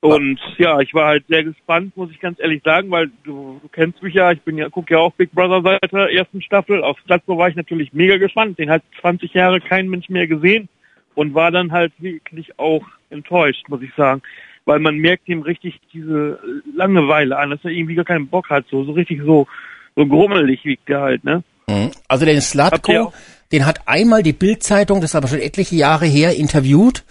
Und 0.00 0.38
ja, 0.58 0.78
ich 0.78 0.94
war 0.94 1.06
halt 1.06 1.24
sehr 1.28 1.42
gespannt, 1.42 1.96
muss 1.96 2.10
ich 2.12 2.20
ganz 2.20 2.38
ehrlich 2.38 2.62
sagen, 2.62 2.90
weil 2.90 3.10
du, 3.24 3.58
du 3.60 3.68
kennst 3.68 4.00
mich 4.00 4.14
ja, 4.14 4.30
ich 4.30 4.40
bin 4.42 4.56
ja, 4.56 4.68
guck 4.70 4.88
ja 4.90 4.98
auch 4.98 5.12
Big 5.12 5.32
Brother 5.32 5.60
seit 5.62 5.92
der 5.92 6.12
ersten 6.12 6.40
Staffel. 6.40 6.84
Auf 6.84 6.98
Glatzo 7.04 7.36
war 7.36 7.48
ich 7.48 7.56
natürlich 7.56 7.92
mega 7.92 8.16
gespannt. 8.16 8.58
Den 8.60 8.70
hat 8.70 8.82
20 9.00 9.34
Jahre 9.34 9.60
kein 9.60 9.88
Mensch 9.88 10.08
mehr 10.08 10.28
gesehen 10.28 10.68
und 11.16 11.34
war 11.34 11.50
dann 11.50 11.72
halt 11.72 11.92
wirklich 11.98 12.56
auch 12.60 12.84
enttäuscht, 13.10 13.68
muss 13.68 13.82
ich 13.82 13.92
sagen. 13.96 14.22
Weil 14.66 14.78
man 14.78 14.98
merkt 14.98 15.28
ihm 15.28 15.42
richtig 15.42 15.80
diese 15.92 16.38
Langeweile 16.76 17.36
an, 17.36 17.50
dass 17.50 17.64
er 17.64 17.70
irgendwie 17.70 17.96
gar 17.96 18.04
keinen 18.04 18.28
Bock 18.28 18.50
hat, 18.50 18.66
so, 18.70 18.84
so 18.84 18.92
richtig 18.92 19.22
so, 19.24 19.48
so 19.96 20.06
grummelig 20.06 20.64
wiegt 20.64 20.88
er 20.90 21.00
halt, 21.00 21.24
ne? 21.24 21.42
Mhm. 21.68 21.90
Also 22.06 22.24
den 22.24 22.40
Slatko, 22.40 23.12
den 23.52 23.66
hat 23.66 23.80
einmal 23.86 24.22
die 24.22 24.32
Bildzeitung, 24.32 25.00
das 25.00 25.10
ist 25.10 25.16
aber 25.16 25.28
schon 25.28 25.40
etliche 25.40 25.76
Jahre 25.76 26.06
her, 26.06 26.36
interviewt 26.36 27.04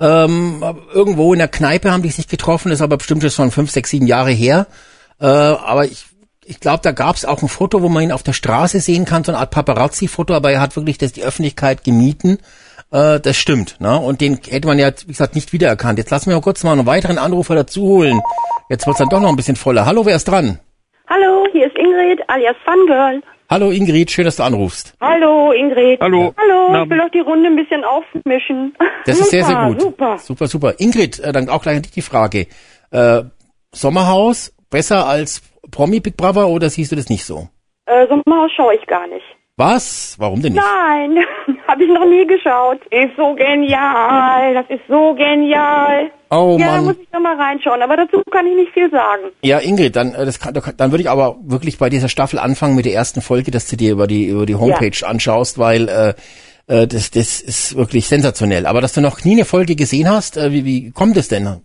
ähm, 0.00 0.62
irgendwo 0.92 1.32
in 1.32 1.38
der 1.38 1.48
Kneipe 1.48 1.90
haben 1.90 2.02
die 2.02 2.10
sich 2.10 2.28
getroffen, 2.28 2.68
das 2.68 2.78
ist 2.78 2.82
aber 2.82 2.98
bestimmt 2.98 3.22
schon 3.32 3.50
fünf, 3.50 3.70
sechs, 3.70 3.90
sieben 3.90 4.06
Jahre 4.06 4.30
her. 4.30 4.66
Äh, 5.20 5.26
aber 5.26 5.86
ich, 5.86 6.06
ich 6.44 6.60
glaube, 6.60 6.80
da 6.82 6.92
gab 6.92 7.16
es 7.16 7.24
auch 7.24 7.42
ein 7.42 7.48
Foto, 7.48 7.82
wo 7.82 7.88
man 7.88 8.04
ihn 8.04 8.12
auf 8.12 8.22
der 8.22 8.32
Straße 8.32 8.80
sehen 8.80 9.04
kann, 9.04 9.24
so 9.24 9.32
eine 9.32 9.40
Art 9.40 9.50
Paparazzi-Foto, 9.50 10.34
aber 10.34 10.52
er 10.52 10.60
hat 10.60 10.76
wirklich 10.76 10.98
das 10.98 11.12
die 11.12 11.24
Öffentlichkeit 11.24 11.82
gemieten. 11.82 12.38
Äh, 12.92 13.18
das 13.18 13.36
stimmt. 13.36 13.80
Ne? 13.80 13.98
Und 13.98 14.20
den 14.20 14.38
hätte 14.48 14.68
man 14.68 14.78
ja, 14.78 14.90
wie 15.06 15.12
gesagt, 15.12 15.34
nicht 15.34 15.52
wiedererkannt. 15.52 15.98
Jetzt 15.98 16.10
lassen 16.10 16.30
wir 16.30 16.36
mal 16.36 16.42
kurz 16.42 16.62
mal 16.62 16.72
einen 16.72 16.86
weiteren 16.86 17.18
Anrufer 17.18 17.56
dazu 17.56 17.82
holen. 17.82 18.20
Jetzt 18.70 18.86
wird's 18.86 18.98
dann 18.98 19.08
doch 19.08 19.20
noch 19.20 19.30
ein 19.30 19.36
bisschen 19.36 19.56
voller. 19.56 19.84
Hallo, 19.84 20.06
wer 20.06 20.14
ist 20.14 20.28
dran? 20.28 20.60
Hallo, 21.08 21.46
hier 21.52 21.66
ist 21.66 21.76
Ingrid 21.76 22.20
alias 22.28 22.56
Fangirl. 22.64 23.20
Hallo 23.50 23.70
Ingrid, 23.70 24.10
schön, 24.10 24.26
dass 24.26 24.36
du 24.36 24.42
anrufst. 24.42 24.94
Hallo 25.00 25.52
Ingrid. 25.52 26.02
Hallo. 26.02 26.34
Hallo, 26.36 26.68
Na, 26.70 26.82
ich 26.82 26.90
will 26.90 27.00
auch 27.00 27.08
die 27.08 27.20
Runde 27.20 27.48
ein 27.48 27.56
bisschen 27.56 27.82
aufmischen. 27.82 28.76
Das 29.06 29.16
super, 29.16 29.24
ist 29.24 29.30
sehr, 29.30 29.44
sehr 29.44 29.66
gut. 29.66 29.80
Super, 29.80 30.18
super. 30.18 30.46
super. 30.48 30.74
Ingrid, 30.78 31.18
äh, 31.20 31.32
dann 31.32 31.48
auch 31.48 31.62
gleich 31.62 31.76
an 31.76 31.82
dich 31.82 31.92
die 31.92 32.02
Frage. 32.02 32.46
Äh, 32.90 33.22
Sommerhaus 33.72 34.54
besser 34.68 35.06
als 35.06 35.40
Promi 35.70 36.00
Big 36.00 36.18
Brother 36.18 36.48
oder 36.48 36.68
siehst 36.68 36.92
du 36.92 36.96
das 36.96 37.08
nicht 37.08 37.24
so? 37.24 37.48
Äh, 37.86 38.06
Sommerhaus 38.08 38.52
schaue 38.54 38.74
ich 38.74 38.86
gar 38.86 39.06
nicht. 39.06 39.24
Was? 39.58 40.14
Warum 40.20 40.40
denn 40.40 40.52
nicht? 40.52 40.62
Nein, 40.64 41.18
habe 41.66 41.82
ich 41.82 41.90
noch 41.90 42.06
nie 42.06 42.24
geschaut. 42.24 42.78
Ist 42.92 43.16
so 43.16 43.34
genial. 43.34 44.54
Das 44.54 44.66
ist 44.68 44.86
so 44.88 45.14
genial. 45.14 46.12
Oh 46.30 46.56
ja, 46.60 46.66
Mann. 46.66 46.74
da 46.76 46.82
muss 46.82 46.96
ich 47.02 47.10
noch 47.12 47.20
mal 47.20 47.34
reinschauen. 47.34 47.82
Aber 47.82 47.96
dazu 47.96 48.22
kann 48.30 48.46
ich 48.46 48.54
nicht 48.54 48.72
viel 48.72 48.88
sagen. 48.88 49.32
Ja, 49.42 49.58
Ingrid, 49.58 49.96
dann 49.96 50.14
äh, 50.14 50.24
das 50.24 50.38
kann, 50.38 50.54
dann 50.54 50.92
würde 50.92 51.02
ich 51.02 51.10
aber 51.10 51.38
wirklich 51.42 51.76
bei 51.76 51.90
dieser 51.90 52.08
Staffel 52.08 52.38
anfangen 52.38 52.76
mit 52.76 52.84
der 52.84 52.94
ersten 52.94 53.20
Folge, 53.20 53.50
dass 53.50 53.68
du 53.68 53.76
dir 53.76 53.90
über 53.90 54.06
die 54.06 54.26
über 54.26 54.46
die 54.46 54.54
Homepage 54.54 54.92
ja. 54.94 55.08
anschaust, 55.08 55.58
weil 55.58 55.88
äh, 55.88 56.14
äh, 56.72 56.86
das 56.86 57.10
das 57.10 57.40
ist 57.40 57.76
wirklich 57.76 58.06
sensationell. 58.06 58.64
Aber 58.64 58.80
dass 58.80 58.92
du 58.92 59.00
noch 59.00 59.24
nie 59.24 59.32
eine 59.32 59.44
Folge 59.44 59.74
gesehen 59.74 60.08
hast, 60.08 60.36
äh, 60.36 60.52
wie 60.52 60.64
wie 60.64 60.92
kommt 60.92 61.16
es 61.16 61.26
denn? 61.26 61.62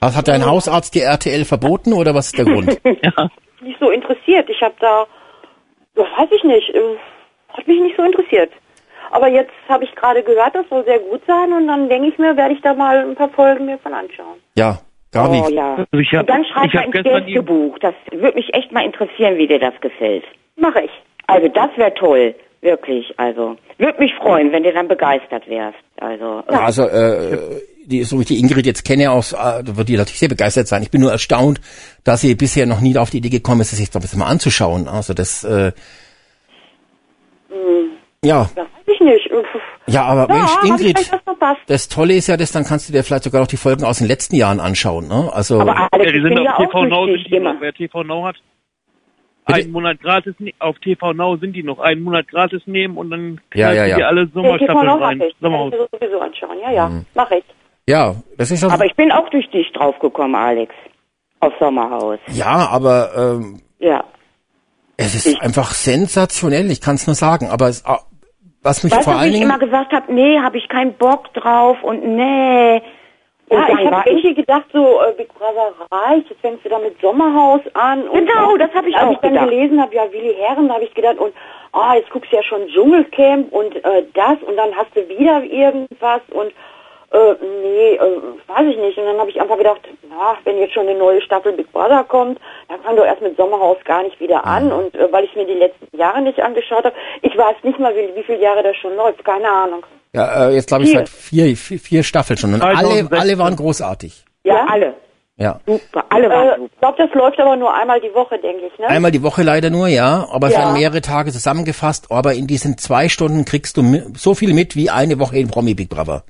Was 0.00 0.16
hat 0.16 0.26
dein 0.26 0.44
Hausarzt 0.44 0.96
dir 0.96 1.04
RTL 1.04 1.44
verboten 1.44 1.92
oder 1.92 2.16
was 2.16 2.26
ist 2.26 2.38
der 2.38 2.46
Grund? 2.46 2.80
ja. 2.84 3.30
Nicht 3.60 3.78
so 3.78 3.90
interessiert. 3.90 4.50
Ich 4.50 4.60
habe 4.60 4.74
da, 4.80 5.06
das 5.94 6.06
weiß 6.18 6.28
ich 6.32 6.42
nicht. 6.42 6.74
Äh, 7.52 7.58
hat 7.58 7.68
mich 7.68 7.80
nicht 7.80 7.96
so 7.96 8.04
interessiert. 8.04 8.50
Aber 9.10 9.28
jetzt 9.28 9.52
habe 9.68 9.84
ich 9.84 9.94
gerade 9.94 10.22
gehört, 10.22 10.54
das 10.54 10.66
soll 10.70 10.84
sehr 10.84 10.98
gut 10.98 11.20
sein 11.26 11.52
und 11.52 11.66
dann 11.66 11.88
denke 11.88 12.08
ich 12.08 12.18
mir, 12.18 12.36
werde 12.36 12.54
ich 12.54 12.62
da 12.62 12.72
mal 12.72 12.98
ein 12.98 13.14
paar 13.14 13.28
Folgen 13.28 13.66
mir 13.66 13.78
von 13.78 13.92
anschauen. 13.92 14.38
Ja, 14.56 14.78
Gabi. 15.10 15.42
Oh 15.44 15.50
ja. 15.50 15.74
Also 15.74 15.98
ich 15.98 16.12
hab, 16.12 16.20
und 16.20 16.30
dann 16.30 16.44
schreib 16.46 16.72
mal 16.72 16.84
ins 16.84 17.04
Gästebuch. 17.04 17.78
Das 17.80 17.94
würde 18.10 18.36
mich 18.36 18.54
echt 18.54 18.72
mal 18.72 18.84
interessieren, 18.84 19.36
wie 19.36 19.46
dir 19.46 19.58
das 19.58 19.74
gefällt. 19.80 20.24
Mache 20.56 20.82
ich. 20.82 20.90
Also 21.26 21.48
das 21.48 21.68
wäre 21.76 21.92
toll. 21.94 22.34
Wirklich, 22.62 23.12
also. 23.18 23.56
Würde 23.78 23.98
mich 23.98 24.14
freuen, 24.14 24.52
wenn 24.52 24.62
du 24.62 24.72
dann 24.72 24.86
begeistert 24.86 25.48
wärst. 25.48 25.78
Also, 26.00 26.44
ja. 26.48 26.60
also 26.64 26.86
äh, 26.86 27.60
die, 27.84 28.04
so 28.04 28.16
wie 28.16 28.22
ich 28.22 28.28
die 28.28 28.38
Ingrid 28.38 28.66
jetzt 28.66 28.84
kenne, 28.84 29.10
aus, 29.10 29.32
äh, 29.32 29.62
wird 29.64 29.88
die 29.88 29.96
natürlich 29.96 30.20
sehr 30.20 30.28
begeistert 30.28 30.68
sein. 30.68 30.82
Ich 30.82 30.90
bin 30.90 31.00
nur 31.00 31.10
erstaunt, 31.10 31.60
dass 32.04 32.20
sie 32.20 32.36
bisher 32.36 32.66
noch 32.66 32.80
nie 32.80 32.96
auf 32.96 33.10
die 33.10 33.18
Idee 33.18 33.30
gekommen 33.30 33.62
ist, 33.62 33.72
sich 33.72 33.90
das 33.90 34.14
mal 34.14 34.26
anzuschauen. 34.26 34.86
Also 34.86 35.12
das 35.12 35.42
äh, 35.42 35.72
hm. 37.52 37.90
Ja. 38.24 38.48
Das 38.54 38.66
weiß 38.66 38.94
ich 38.94 39.00
nicht. 39.00 39.30
Ja, 39.88 40.04
aber 40.04 40.32
ja, 40.32 40.38
Mensch, 40.38 40.50
Ingrid, 40.64 41.10
das 41.66 41.88
Tolle 41.88 42.14
ist 42.14 42.28
ja, 42.28 42.36
dass 42.36 42.52
dann 42.52 42.64
kannst 42.64 42.88
du 42.88 42.92
dir 42.92 43.02
vielleicht 43.02 43.24
sogar 43.24 43.40
noch 43.40 43.48
die 43.48 43.56
Folgen 43.56 43.84
aus 43.84 43.98
den 43.98 44.06
letzten 44.06 44.36
Jahren 44.36 44.60
anschauen, 44.60 45.08
ne? 45.08 45.28
Also. 45.32 45.60
Aber 45.60 45.88
Alex, 45.92 46.06
ja, 46.06 46.12
die 46.12 46.22
sind 46.22 46.38
auf 46.38 46.56
TV 46.56 46.84
Now, 46.84 47.06
sind 47.06 47.26
die 47.28 47.40
noch, 47.40 47.54
wer 47.60 47.72
TV 47.72 48.04
Now 48.04 48.26
hat. 48.26 48.36
Bitte? 49.44 49.58
Einen 49.58 49.72
Monat 49.72 50.00
gratis, 50.00 50.36
auf 50.60 50.78
TV 50.78 51.12
Now 51.14 51.36
sind 51.36 51.56
die 51.56 51.64
noch 51.64 51.80
einen 51.80 52.02
Monat 52.02 52.28
gratis 52.28 52.62
nehmen 52.66 52.96
und 52.96 53.10
dann 53.10 53.40
ja, 53.54 53.72
ja, 53.72 53.86
ja. 53.86 53.96
die 53.96 54.04
alle 54.04 54.28
Sommerstaffeln 54.28 54.86
ja, 54.86 54.94
rein. 54.94 55.20
Ich. 55.20 55.34
Sommerhaus. 55.40 55.72
Ich 55.74 56.00
sowieso 56.00 56.20
anschauen, 56.20 56.58
ja, 56.62 56.70
ja, 56.70 56.88
mhm. 56.88 57.06
mach 57.14 57.30
ich. 57.32 57.44
Ja, 57.88 58.14
das 58.38 58.52
ist. 58.52 58.62
Aber 58.62 58.86
ich 58.86 58.94
bin 58.94 59.10
auch 59.10 59.28
durch 59.30 59.50
dich 59.50 59.72
draufgekommen, 59.72 60.36
Alex. 60.36 60.72
Auf 61.40 61.52
Sommerhaus. 61.58 62.20
Ja, 62.28 62.68
aber, 62.70 63.10
ähm, 63.16 63.60
Ja. 63.80 64.04
Es 64.96 65.14
ist 65.14 65.26
ich, 65.26 65.40
einfach 65.42 65.72
sensationell, 65.72 66.70
ich 66.70 66.80
kann 66.80 66.96
es 66.96 67.06
nur 67.06 67.14
sagen, 67.14 67.48
aber 67.48 67.68
es, 67.68 67.84
ah, 67.86 68.00
was 68.62 68.84
mich 68.84 68.92
weißt, 68.92 69.04
vor 69.04 69.14
allen 69.14 69.32
Dingen... 69.32 69.48
ich 69.48 69.48
immer 69.48 69.58
gesagt 69.58 69.92
habe, 69.92 70.12
nee, 70.12 70.38
habe 70.38 70.58
ich 70.58 70.68
keinen 70.68 70.94
Bock 70.94 71.32
drauf 71.34 71.82
und 71.82 72.04
nee. 72.04 72.82
Und 73.48 73.58
ja, 73.58 73.68
ich 73.68 73.90
habe 73.90 74.08
irgendwie 74.08 74.34
gedacht, 74.34 74.64
so 74.72 75.02
äh, 75.02 75.12
Big 75.16 75.28
Brother 75.34 75.74
reicht, 75.90 76.30
jetzt 76.30 76.40
fängst 76.40 76.64
du 76.64 76.70
da 76.70 76.78
mit 76.78 76.98
Sommerhaus 77.02 77.60
an. 77.74 78.08
Und 78.08 78.26
genau, 78.26 78.56
das 78.56 78.72
habe 78.72 78.88
ich 78.88 78.96
als 78.96 79.08
auch 79.08 79.12
ich 79.12 79.18
dann 79.18 79.32
gedacht. 79.32 79.50
gelesen 79.50 79.80
habe, 79.80 79.94
ja, 79.94 80.10
Willi 80.10 80.34
Herren, 80.38 80.68
da 80.68 80.74
habe 80.74 80.84
ich 80.84 80.94
gedacht, 80.94 81.18
und 81.18 81.34
ah, 81.72 81.94
jetzt 81.94 82.10
guckst 82.10 82.32
du 82.32 82.36
ja 82.36 82.42
schon 82.42 82.66
Dschungelcamp 82.68 83.52
und 83.52 83.76
äh, 83.84 84.04
das 84.14 84.38
und 84.46 84.56
dann 84.56 84.74
hast 84.74 84.94
du 84.94 85.06
wieder 85.08 85.42
irgendwas 85.42 86.22
und 86.30 86.52
äh, 87.12 87.34
nee, 87.40 87.94
äh, 87.94 88.20
weiß 88.48 88.66
ich 88.70 88.78
nicht. 88.78 88.96
Und 88.98 89.04
dann 89.04 89.18
habe 89.18 89.30
ich 89.30 89.40
einfach 89.40 89.58
gedacht, 89.58 89.80
na, 90.08 90.36
wenn 90.44 90.58
jetzt 90.58 90.72
schon 90.72 90.88
eine 90.88 90.98
neue 90.98 91.20
Staffel 91.20 91.52
Big 91.52 91.70
Brother 91.72 92.04
kommt, 92.04 92.38
dann 92.68 92.80
fang 92.80 92.96
doch 92.96 93.04
erst 93.04 93.22
mit 93.22 93.36
Sommerhaus 93.36 93.76
gar 93.84 94.02
nicht 94.02 94.18
wieder 94.18 94.44
an. 94.46 94.66
Mhm. 94.66 94.72
Und 94.72 94.94
äh, 94.94 95.12
weil 95.12 95.24
ich 95.24 95.34
mir 95.36 95.46
die 95.46 95.54
letzten 95.54 95.96
Jahre 95.96 96.22
nicht 96.22 96.40
angeschaut 96.40 96.84
habe, 96.84 96.94
ich 97.20 97.36
weiß 97.36 97.56
nicht 97.62 97.78
mal, 97.78 97.94
wie, 97.94 98.14
wie 98.18 98.22
viele 98.22 98.40
Jahre 98.40 98.62
das 98.62 98.76
schon 98.76 98.96
läuft, 98.96 99.24
keine 99.24 99.50
Ahnung. 99.50 99.84
Ja, 100.14 100.48
äh, 100.48 100.54
jetzt 100.54 100.68
glaube 100.68 100.84
ich 100.84 100.92
seit 100.92 101.08
vier, 101.08 101.56
vier, 101.56 101.78
vier 101.78 102.02
Staffeln 102.02 102.36
schon. 102.38 102.54
Und 102.54 102.62
alle, 102.62 103.08
alle 103.10 103.38
waren 103.38 103.56
großartig. 103.56 104.24
Ja, 104.44 104.54
ja 104.54 104.66
alle. 104.68 104.94
Ja. 105.36 105.60
Super, 105.66 106.04
alle 106.10 106.28
waren 106.28 106.62
äh, 106.62 106.66
Ich 106.66 106.78
glaube, 106.78 106.98
das 106.98 107.14
läuft 107.14 107.40
aber 107.40 107.56
nur 107.56 107.74
einmal 107.74 108.00
die 108.00 108.14
Woche, 108.14 108.38
denke 108.38 108.66
ich, 108.66 108.78
ne? 108.78 108.86
Einmal 108.86 109.10
die 109.10 109.22
Woche 109.22 109.42
leider 109.42 109.70
nur, 109.70 109.88
ja. 109.88 110.28
Aber 110.30 110.48
es 110.48 110.52
ja. 110.52 110.60
werden 110.60 110.74
mehrere 110.74 111.00
Tage 111.00 111.32
zusammengefasst. 111.32 112.10
Aber 112.10 112.34
in 112.34 112.46
diesen 112.46 112.78
zwei 112.78 113.08
Stunden 113.08 113.44
kriegst 113.44 113.76
du 113.76 113.82
so 114.14 114.34
viel 114.34 114.52
mit 114.52 114.76
wie 114.76 114.90
eine 114.90 115.18
Woche 115.18 115.38
in 115.38 115.48
Promi 115.48 115.74
Big 115.74 115.88
Brother. 115.88 116.24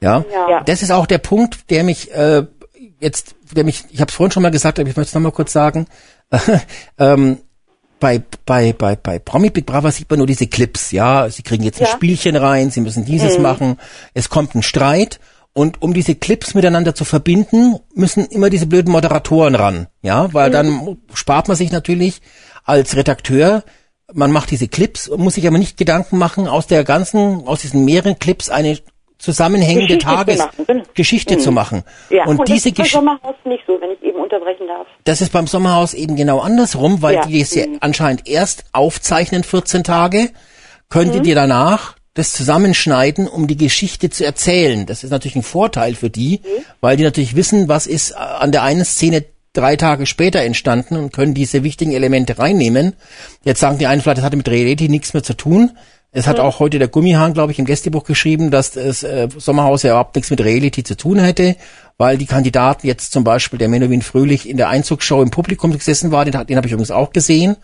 Ja? 0.00 0.24
ja. 0.30 0.62
Das 0.64 0.82
ist 0.82 0.90
auch 0.90 1.06
der 1.06 1.18
Punkt, 1.18 1.70
der 1.70 1.84
mich 1.84 2.12
äh, 2.12 2.44
jetzt, 3.00 3.34
der 3.52 3.64
mich, 3.64 3.84
ich 3.90 4.00
habe 4.00 4.10
es 4.10 4.14
vorhin 4.14 4.32
schon 4.32 4.42
mal 4.42 4.50
gesagt, 4.50 4.78
aber 4.78 4.88
ich 4.88 4.96
möchte 4.96 5.10
es 5.10 5.14
nochmal 5.14 5.32
kurz 5.32 5.52
sagen. 5.52 5.86
ähm, 6.98 7.38
bei, 8.00 8.22
bei, 8.46 8.72
bei, 8.72 8.94
bei 8.94 9.18
Promi 9.18 9.50
Big 9.50 9.66
Brother 9.66 9.90
sieht 9.90 10.08
man 10.08 10.18
nur 10.18 10.26
diese 10.26 10.46
Clips, 10.46 10.92
ja. 10.92 11.28
Sie 11.30 11.42
kriegen 11.42 11.64
jetzt 11.64 11.80
ein 11.80 11.88
Spielchen 11.88 12.36
rein, 12.36 12.70
sie 12.70 12.80
müssen 12.80 13.04
dieses 13.04 13.36
mhm. 13.38 13.42
machen, 13.42 13.76
es 14.14 14.28
kommt 14.28 14.54
ein 14.54 14.62
Streit 14.62 15.18
und 15.52 15.82
um 15.82 15.94
diese 15.94 16.14
Clips 16.14 16.54
miteinander 16.54 16.94
zu 16.94 17.04
verbinden, 17.04 17.80
müssen 17.94 18.26
immer 18.26 18.50
diese 18.50 18.66
blöden 18.66 18.92
Moderatoren 18.92 19.56
ran, 19.56 19.88
ja, 20.02 20.32
weil 20.32 20.50
mhm. 20.50 20.52
dann 20.52 20.98
spart 21.12 21.48
man 21.48 21.56
sich 21.56 21.72
natürlich 21.72 22.20
als 22.64 22.94
Redakteur 22.94 23.64
man 24.14 24.32
macht 24.32 24.50
diese 24.50 24.68
Clips, 24.68 25.10
muss 25.16 25.34
sich 25.34 25.46
aber 25.46 25.58
nicht 25.58 25.76
Gedanken 25.76 26.18
machen, 26.18 26.48
aus 26.48 26.66
der 26.66 26.84
ganzen, 26.84 27.46
aus 27.46 27.60
diesen 27.60 27.84
mehreren 27.84 28.18
Clips 28.18 28.48
eine 28.48 28.78
zusammenhängende 29.18 29.98
Geschichte 29.98 30.06
Tagesgeschichte 30.06 31.34
zu, 31.34 31.40
mhm. 31.40 31.42
zu 31.42 31.52
machen. 31.52 31.84
Ja, 32.10 32.24
und, 32.26 32.38
und 32.38 32.48
diese 32.48 32.72
Geschichte. 32.72 32.98
Sommerhaus 32.98 33.34
nicht 33.44 33.64
so, 33.66 33.80
wenn 33.80 33.90
ich 33.90 34.02
eben 34.02 34.18
unterbrechen 34.18 34.66
darf. 34.68 34.86
Das 35.04 35.20
ist 35.20 35.32
beim 35.32 35.46
Sommerhaus 35.46 35.94
eben 35.94 36.16
genau 36.16 36.38
andersrum, 36.40 37.02
weil 37.02 37.16
ja. 37.16 37.26
die 37.26 37.40
es 37.40 37.54
mhm. 37.54 37.78
anscheinend 37.80 38.28
erst 38.28 38.64
aufzeichnen 38.72 39.42
14 39.42 39.84
Tage, 39.84 40.30
könnt 40.88 41.14
ihr 41.14 41.20
mhm. 41.20 41.24
dir 41.24 41.34
danach 41.34 41.96
das 42.14 42.32
zusammenschneiden, 42.32 43.28
um 43.28 43.46
die 43.46 43.56
Geschichte 43.56 44.10
zu 44.10 44.24
erzählen. 44.24 44.86
Das 44.86 45.04
ist 45.04 45.10
natürlich 45.10 45.36
ein 45.36 45.42
Vorteil 45.42 45.94
für 45.94 46.10
die, 46.10 46.40
mhm. 46.42 46.64
weil 46.80 46.96
die 46.96 47.04
natürlich 47.04 47.36
wissen, 47.36 47.68
was 47.68 47.86
ist 47.86 48.16
an 48.16 48.52
der 48.52 48.62
einen 48.62 48.84
Szene 48.84 49.24
drei 49.52 49.76
Tage 49.76 50.06
später 50.06 50.40
entstanden 50.40 50.96
und 50.96 51.12
können 51.12 51.34
diese 51.34 51.64
wichtigen 51.64 51.92
Elemente 51.92 52.38
reinnehmen. 52.38 52.94
Jetzt 53.44 53.60
sagen 53.60 53.78
die 53.78 53.86
einen 53.86 54.00
vielleicht, 54.00 54.18
das 54.18 54.24
hatte 54.24 54.36
mit 54.36 54.48
Reality 54.48 54.88
nichts 54.88 55.14
mehr 55.14 55.22
zu 55.22 55.34
tun. 55.34 55.72
Es 56.10 56.26
hat 56.26 56.40
auch 56.40 56.58
heute 56.58 56.78
der 56.78 56.88
Gummihahn, 56.88 57.34
glaube 57.34 57.52
ich, 57.52 57.58
im 57.58 57.66
Gästebuch 57.66 58.04
geschrieben, 58.04 58.50
dass 58.50 58.70
das 58.70 59.02
äh, 59.02 59.28
Sommerhaus 59.36 59.82
ja 59.82 59.90
überhaupt 59.90 60.16
nichts 60.16 60.30
mit 60.30 60.42
Reality 60.42 60.82
zu 60.82 60.96
tun 60.96 61.18
hätte, 61.18 61.56
weil 61.98 62.16
die 62.16 62.26
Kandidaten 62.26 62.86
jetzt 62.86 63.12
zum 63.12 63.24
Beispiel 63.24 63.58
der 63.58 63.68
Menowin 63.68 64.00
Fröhlich 64.00 64.48
in 64.48 64.56
der 64.56 64.70
Einzugsshow 64.70 65.22
im 65.22 65.30
Publikum 65.30 65.70
gesessen 65.72 66.10
war, 66.10 66.24
den, 66.24 66.32
den 66.46 66.56
habe 66.56 66.66
ich 66.66 66.72
übrigens 66.72 66.90
auch 66.90 67.12
gesehen. 67.12 67.56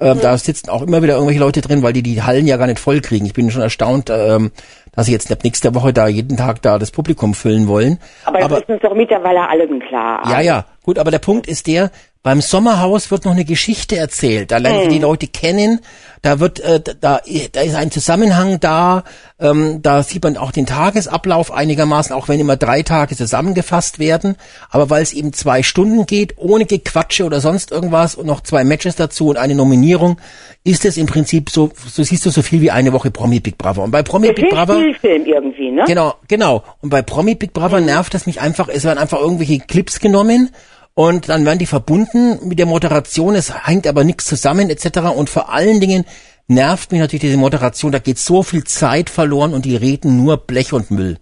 Ähm, 0.00 0.16
mhm. 0.16 0.20
Da 0.20 0.36
sitzen 0.36 0.68
auch 0.68 0.82
immer 0.82 1.02
wieder 1.02 1.14
irgendwelche 1.14 1.40
Leute 1.40 1.60
drin, 1.60 1.82
weil 1.82 1.92
die 1.92 2.02
die 2.02 2.22
Hallen 2.22 2.48
ja 2.48 2.56
gar 2.56 2.66
nicht 2.66 2.80
voll 2.80 3.00
kriegen. 3.00 3.24
Ich 3.24 3.34
bin 3.34 3.50
schon 3.52 3.62
erstaunt, 3.62 4.10
ähm, 4.10 4.50
dass 4.92 5.06
sie 5.06 5.12
jetzt 5.12 5.30
ab 5.30 5.44
nächster 5.44 5.74
Woche 5.74 5.92
da 5.92 6.08
jeden 6.08 6.36
Tag 6.36 6.60
da 6.62 6.78
das 6.78 6.90
Publikum 6.90 7.34
füllen 7.34 7.68
wollen. 7.68 7.98
Aber 8.24 8.38
das 8.38 8.46
aber, 8.46 8.58
ist 8.58 8.68
uns 8.68 8.82
doch 8.82 8.94
mittlerweile 8.94 9.48
allen 9.48 9.80
klar. 9.80 10.22
Ja, 10.28 10.40
ja, 10.40 10.64
gut, 10.82 10.98
aber 10.98 11.12
der 11.12 11.20
Punkt 11.20 11.46
ist 11.46 11.68
der, 11.68 11.92
beim 12.22 12.40
Sommerhaus 12.40 13.10
wird 13.10 13.24
noch 13.24 13.32
eine 13.32 13.44
Geschichte 13.44 13.96
erzählt. 13.96 14.52
Da 14.52 14.58
lernen 14.58 14.86
mhm. 14.86 14.90
die 14.90 14.98
Leute 15.00 15.26
kennen. 15.26 15.80
Da 16.22 16.38
wird, 16.38 16.60
äh, 16.60 16.80
da, 16.80 17.20
da 17.52 17.60
ist 17.60 17.74
ein 17.74 17.90
Zusammenhang 17.90 18.60
da. 18.60 19.02
Ähm, 19.40 19.82
da 19.82 20.04
sieht 20.04 20.22
man 20.22 20.36
auch 20.36 20.52
den 20.52 20.66
Tagesablauf 20.66 21.50
einigermaßen, 21.50 22.14
auch 22.14 22.28
wenn 22.28 22.38
immer 22.38 22.56
drei 22.56 22.82
Tage 22.82 23.16
zusammengefasst 23.16 23.98
werden. 23.98 24.36
Aber 24.70 24.88
weil 24.88 25.02
es 25.02 25.12
eben 25.12 25.32
zwei 25.32 25.64
Stunden 25.64 26.06
geht, 26.06 26.34
ohne 26.36 26.64
Gequatsche 26.64 27.24
oder 27.24 27.40
sonst 27.40 27.72
irgendwas 27.72 28.14
und 28.14 28.26
noch 28.26 28.42
zwei 28.42 28.62
Matches 28.62 28.94
dazu 28.94 29.26
und 29.26 29.36
eine 29.36 29.56
Nominierung, 29.56 30.18
ist 30.62 30.84
es 30.84 30.96
im 30.98 31.06
Prinzip 31.06 31.50
so, 31.50 31.72
so 31.88 32.04
siehst 32.04 32.24
du 32.24 32.30
so 32.30 32.42
viel 32.42 32.60
wie 32.60 32.70
eine 32.70 32.92
Woche 32.92 33.10
Promi 33.10 33.40
Big 33.40 33.58
Brother. 33.58 33.82
Und 33.82 33.90
bei 33.90 34.04
Promi 34.04 34.28
das 34.28 34.36
Big 34.36 34.48
Brother. 34.48 34.78
Film 35.00 35.26
irgendwie, 35.26 35.72
ne? 35.72 35.82
Genau, 35.88 36.14
genau. 36.28 36.62
Und 36.82 36.90
bei 36.90 37.02
Promi 37.02 37.34
Big 37.34 37.52
Brother 37.52 37.80
mhm. 37.80 37.86
nervt 37.86 38.14
es 38.14 38.26
mich 38.26 38.40
einfach, 38.40 38.68
es 38.68 38.84
werden 38.84 38.98
einfach 38.98 39.18
irgendwelche 39.18 39.58
Clips 39.58 39.98
genommen 39.98 40.50
und 40.94 41.28
dann 41.28 41.46
werden 41.46 41.58
die 41.58 41.66
verbunden 41.66 42.38
mit 42.46 42.58
der 42.58 42.66
Moderation, 42.66 43.34
es 43.34 43.66
hängt 43.66 43.86
aber 43.86 44.04
nichts 44.04 44.26
zusammen 44.26 44.68
etc. 44.70 45.16
Und 45.16 45.30
vor 45.30 45.52
allen 45.52 45.80
Dingen 45.80 46.04
nervt 46.48 46.92
mich 46.92 47.00
natürlich 47.00 47.22
diese 47.22 47.38
Moderation, 47.38 47.92
da 47.92 47.98
geht 47.98 48.18
so 48.18 48.42
viel 48.42 48.64
Zeit 48.64 49.08
verloren 49.08 49.54
und 49.54 49.64
die 49.64 49.76
reden 49.76 50.22
nur 50.22 50.36
Blech 50.36 50.72
und 50.72 50.90
Müll. 50.90 51.16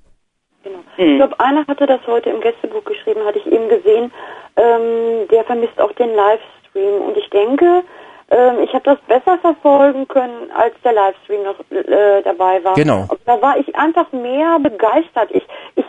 Genau. 0.64 0.78
Ich 0.97 1.16
glaube, 1.16 1.38
einer 1.38 1.66
hatte 1.66 1.86
das 1.86 2.01
heute 2.06 2.30
im 2.30 2.40
Gästebuch 2.40 2.84
geschrieben, 2.84 3.24
hatte 3.24 3.38
ich 3.38 3.47
eben 3.47 3.68
gesehen, 3.68 4.12
ähm, 4.56 5.28
der 5.30 5.44
vermisst 5.44 5.80
auch 5.80 5.92
den 5.92 6.10
Livestream 6.14 7.02
und 7.06 7.16
ich 7.16 7.30
denke, 7.30 7.82
ähm, 8.30 8.60
ich 8.62 8.72
habe 8.72 8.84
das 8.84 8.98
besser 9.09 9.38
verfolgen 9.38 10.06
können, 10.09 10.51
als 10.55 10.74
der 10.84 10.92
Livestream 10.92 11.42
noch 11.42 11.59
äh, 11.70 12.22
dabei 12.22 12.62
war. 12.64 12.74
Genau. 12.74 13.06
Und 13.09 13.20
da 13.26 13.40
war 13.42 13.59
ich 13.59 13.74
einfach 13.76 14.10
mehr 14.12 14.59
begeistert. 14.60 15.30
Ich, 15.30 15.42
ich 15.74 15.84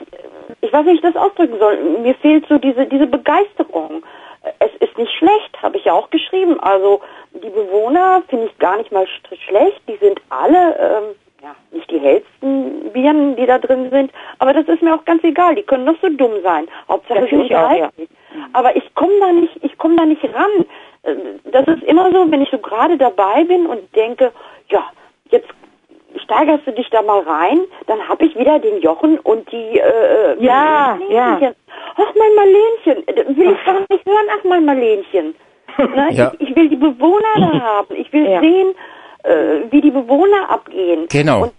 ich 0.62 0.72
weiß 0.72 0.86
nicht, 0.86 1.04
wie 1.04 1.08
ich 1.08 1.14
das 1.14 1.22
ausdrücken 1.22 1.60
soll. 1.60 1.78
Mir 2.02 2.16
fehlt 2.16 2.48
so 2.48 2.58
diese, 2.58 2.86
diese 2.86 3.08
Begeisterung. 3.08 4.04
Es 4.60 4.72
ist 4.80 4.98
nicht 4.98 5.12
schlecht, 5.14 5.62
habe 5.62 5.78
ich 5.78 5.86
ja 5.86 5.94
auch 5.94 6.10
geschrieben. 6.10 6.60
Also 6.60 7.02
die 7.34 7.50
Bewohner 7.50 8.24
finde 8.28 8.48
ich 8.48 8.58
gar 8.58 8.78
nicht 8.78 8.92
mal 8.92 9.08
schlecht. 9.48 9.82
Die 9.88 9.98
sind 9.98 10.20
alle, 10.30 10.78
ähm, 10.80 11.04
ja, 11.44 11.56
nicht 11.72 11.90
die 11.90 12.00
hellsten 12.00 12.94
Viren, 12.94 13.36
die 13.36 13.46
da 13.46 13.60
drin 13.60 13.90
sind. 13.92 14.12
Aber 14.40 14.54
das 14.54 14.68
ist 14.68 14.82
mir 14.82 14.96
auch 14.96 15.06
ganz 15.06 15.24
egal. 15.24 15.56
Die 15.56 15.64
können 15.64 15.86
noch 15.86 16.00
so 16.02 16.10
dumm 16.10 16.42
sein. 16.44 16.68
Hauptsache 16.88 17.28
sie 17.30 17.36
unterhalten. 17.36 17.92
Ja. 17.98 18.06
Aber 18.54 18.76
ich 18.76 18.94
komme 18.96 19.14
da 19.20 19.32
nicht, 19.32 19.64
ich 19.64 19.78
komme 19.78 19.96
da 19.96 20.06
nicht 20.06 20.24
ran. 20.24 20.66
Äh, 21.04 21.16
das 21.52 21.68
ist 21.68 21.84
immer 21.84 22.12
so, 22.12 22.32
wenn 22.32 22.42
ich 22.42 22.50
so 22.50 22.60
gerade 22.60 22.98
dabei 22.98 23.44
bin 23.44 23.66
und 23.66 23.96
denke, 23.96 24.32
ja, 24.70 24.84
jetzt 25.30 25.50
steigerst 26.24 26.66
du 26.66 26.72
dich 26.72 26.90
da 26.90 27.02
mal 27.02 27.22
rein, 27.22 27.62
dann 27.88 28.08
habe 28.08 28.26
ich 28.26 28.38
wieder 28.38 28.60
den 28.60 28.82
Jochen 28.82 29.20
und 29.20 29.52
die 29.52 29.80
äh, 29.80 30.34
äh 30.34 30.44
ja, 30.44 30.98
ja. 31.10 31.54
Ach 31.96 32.14
mein 32.16 32.36
Marlenchen, 32.36 33.38
will 33.38 33.52
ich 33.52 33.66
gar 33.66 33.80
nicht 33.80 34.06
hören, 34.06 34.28
ach 34.38 34.44
mein 34.44 34.66
Marlenchen. 34.66 35.36
Ne? 35.78 36.10
Ja. 36.12 36.34
Ich, 36.38 36.50
ich, 36.50 36.56
will 36.56 36.68
die 36.68 36.76
Bewohner 36.76 37.34
da 37.38 37.60
haben. 37.62 37.96
Ich 37.96 38.12
will 38.12 38.30
ja. 38.30 38.42
sehen, 38.42 38.76
äh, 39.24 39.72
wie 39.72 39.80
die 39.80 39.92
Bewohner 39.92 40.50
abgehen. 40.50 41.08
Genau. 41.10 41.44
Und, 41.44 41.54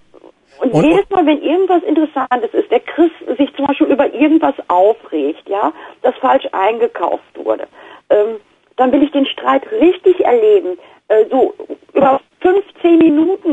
und, 0.60 0.74
und 0.74 0.84
jedes 0.84 1.08
Mal, 1.10 1.24
wenn 1.26 1.42
irgendwas 1.42 1.82
Interessantes 1.82 2.52
ist, 2.52 2.70
der 2.70 2.80
Chris 2.80 3.10
sich 3.38 3.54
zum 3.56 3.66
Beispiel 3.66 3.88
über 3.88 4.12
irgendwas 4.12 4.54
aufregt, 4.68 5.48
ja, 5.48 5.72
das 6.02 6.14
falsch 6.16 6.46
eingekauft 6.52 7.22
wurde, 7.34 7.66
ähm, 8.10 8.36
dann 8.76 8.92
will 8.92 9.02
ich 9.02 9.10
den 9.12 9.26
Streit 9.26 9.62
richtig 9.72 10.20
erleben. 10.24 10.78
Äh, 11.08 11.24
so 11.30 11.54
über 11.94 12.20
15 12.40 12.98
Minuten, 12.98 13.51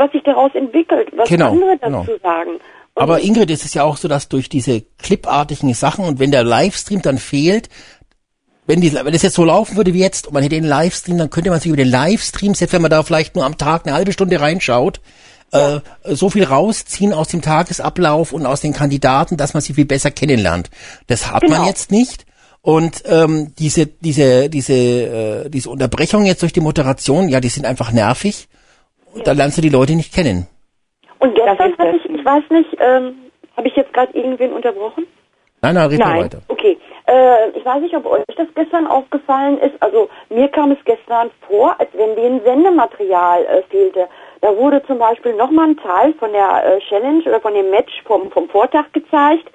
was 0.00 0.10
sich 0.12 0.22
daraus 0.24 0.50
entwickelt, 0.54 1.08
was 1.14 1.28
genau, 1.28 1.52
andere 1.52 1.76
dazu 1.78 2.06
genau. 2.06 2.18
sagen. 2.22 2.50
Und 2.94 3.02
Aber 3.02 3.20
Ingrid, 3.20 3.50
es 3.50 3.64
ist 3.64 3.74
ja 3.74 3.84
auch 3.84 3.98
so, 3.98 4.08
dass 4.08 4.28
durch 4.28 4.48
diese 4.48 4.80
clipartigen 4.98 5.74
Sachen 5.74 6.06
und 6.06 6.18
wenn 6.18 6.30
der 6.30 6.42
Livestream 6.42 7.02
dann 7.02 7.18
fehlt, 7.18 7.68
wenn, 8.66 8.80
die, 8.80 8.92
wenn 8.92 9.14
es 9.14 9.22
jetzt 9.22 9.34
so 9.34 9.44
laufen 9.44 9.76
würde 9.76 9.92
wie 9.94 10.00
jetzt 10.00 10.26
und 10.26 10.32
man 10.32 10.42
hätte 10.42 10.54
den 10.54 10.64
Livestream, 10.64 11.18
dann 11.18 11.28
könnte 11.28 11.50
man 11.50 11.60
sich 11.60 11.68
über 11.68 11.76
den 11.76 11.88
Livestream, 11.90 12.54
selbst 12.54 12.72
wenn 12.72 12.82
man 12.82 12.90
da 12.90 13.02
vielleicht 13.02 13.34
nur 13.36 13.44
am 13.44 13.58
Tag 13.58 13.86
eine 13.86 13.94
halbe 13.94 14.12
Stunde 14.12 14.40
reinschaut, 14.40 15.00
ja. 15.52 15.76
äh, 15.76 15.80
so 16.04 16.30
viel 16.30 16.44
rausziehen 16.44 17.12
aus 17.12 17.28
dem 17.28 17.42
Tagesablauf 17.42 18.32
und 18.32 18.46
aus 18.46 18.60
den 18.62 18.72
Kandidaten, 18.72 19.36
dass 19.36 19.54
man 19.54 19.60
sie 19.60 19.74
viel 19.74 19.84
besser 19.84 20.10
kennenlernt. 20.10 20.70
Das 21.08 21.30
hat 21.30 21.42
genau. 21.42 21.58
man 21.58 21.66
jetzt 21.66 21.90
nicht. 21.90 22.24
Und 22.62 23.02
ähm, 23.06 23.52
diese, 23.58 23.86
diese, 23.86 24.48
diese, 24.48 24.74
äh, 24.74 25.50
diese 25.50 25.70
Unterbrechung 25.70 26.24
jetzt 26.24 26.42
durch 26.42 26.52
die 26.52 26.60
Moderation, 26.60 27.28
ja, 27.28 27.40
die 27.40 27.48
sind 27.48 27.66
einfach 27.66 27.92
nervig. 27.92 28.48
Und 29.14 29.26
da 29.26 29.32
lernst 29.32 29.58
du 29.58 29.62
die 29.62 29.68
Leute 29.68 29.94
nicht 29.94 30.14
kennen. 30.14 30.46
Und 31.18 31.34
gestern 31.34 31.76
hatte 31.76 31.96
ich, 31.96 32.04
ich 32.10 32.24
weiß 32.24 32.44
nicht, 32.50 32.76
ähm, 32.78 33.16
habe 33.56 33.68
ich 33.68 33.76
jetzt 33.76 33.92
gerade 33.92 34.16
irgendwen 34.16 34.52
unterbrochen? 34.52 35.06
Nein, 35.62 35.74
nein, 35.74 35.88
red 35.90 35.98
nein. 35.98 36.24
weiter. 36.24 36.38
Okay. 36.48 36.78
Äh, 37.06 37.50
ich 37.50 37.64
weiß 37.64 37.82
nicht, 37.82 37.94
ob 37.94 38.06
euch 38.06 38.24
das 38.36 38.46
gestern 38.54 38.86
aufgefallen 38.86 39.58
ist. 39.58 39.74
Also 39.80 40.08
mir 40.30 40.48
kam 40.48 40.70
es 40.70 40.78
gestern 40.84 41.30
vor, 41.46 41.78
als 41.78 41.90
wenn 41.92 42.16
denen 42.16 42.42
Sendematerial 42.42 43.44
äh, 43.44 43.62
fehlte. 43.68 44.08
Da 44.40 44.56
wurde 44.56 44.82
zum 44.86 44.98
Beispiel 44.98 45.34
nochmal 45.34 45.68
ein 45.68 45.76
Teil 45.76 46.14
von 46.14 46.32
der 46.32 46.64
äh, 46.64 46.80
Challenge 46.88 47.22
oder 47.26 47.40
von 47.40 47.52
dem 47.52 47.68
Match 47.70 47.92
vom, 48.06 48.30
vom 48.30 48.48
Vortag 48.48 48.92
gezeigt 48.92 49.50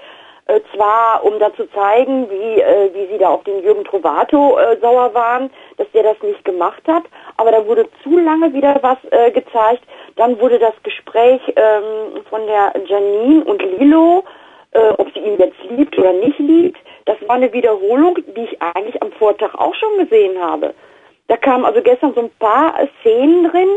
Äh, 0.48 0.60
zwar, 0.76 1.24
um 1.24 1.40
da 1.40 1.52
zu 1.56 1.66
zeigen, 1.72 2.30
wie, 2.30 2.62
äh, 2.62 2.94
wie 2.94 3.12
sie 3.12 3.18
da 3.18 3.30
auf 3.30 3.44
den 3.46 3.64
Jürgen 3.64 3.84
Trovato 3.84 4.60
äh, 4.60 4.78
sauer 4.80 5.12
waren, 5.16 5.50
dass 5.78 5.88
der 5.92 6.04
das 6.04 6.22
nicht 6.22 6.46
gemacht 6.46 6.84
hat, 6.88 7.04
aber 7.38 7.52
da 7.52 7.66
wurde 7.66 7.88
zu 8.04 8.20
lange 8.20 8.54
wieder 8.54 8.78
was 8.82 8.98
äh, 9.10 9.32
gezeigt. 9.32 9.82
Dann 10.18 10.40
wurde 10.40 10.60
das 10.60 10.74
Gespräch 10.84 11.42
ähm, 11.56 12.24
von 12.30 12.46
der 12.46 12.74
Janine 12.86 13.44
und 13.44 13.60
Lilo, 13.80 14.24
äh, 14.72 14.90
ob 14.98 15.12
sie 15.14 15.20
ihn 15.20 15.40
jetzt 15.40 15.58
liebt 15.70 15.98
oder 15.98 16.14
nicht 16.14 16.38
liebt, 16.38 16.80
das 17.06 17.18
war 17.28 17.36
eine 17.36 17.52
Wiederholung, 17.52 18.16
die 18.36 18.44
ich 18.44 18.62
eigentlich 18.62 19.02
am 19.02 19.12
Vortag 19.14 19.56
auch 19.56 19.74
schon 19.74 19.98
gesehen 19.98 20.40
habe. 20.40 20.76
Da 21.28 21.38
kamen 21.38 21.66
also 21.66 21.82
gestern 21.82 22.14
so 22.14 22.22
ein 22.22 22.32
paar 22.38 22.76
Szenen 23.00 23.50
drin, 23.50 23.70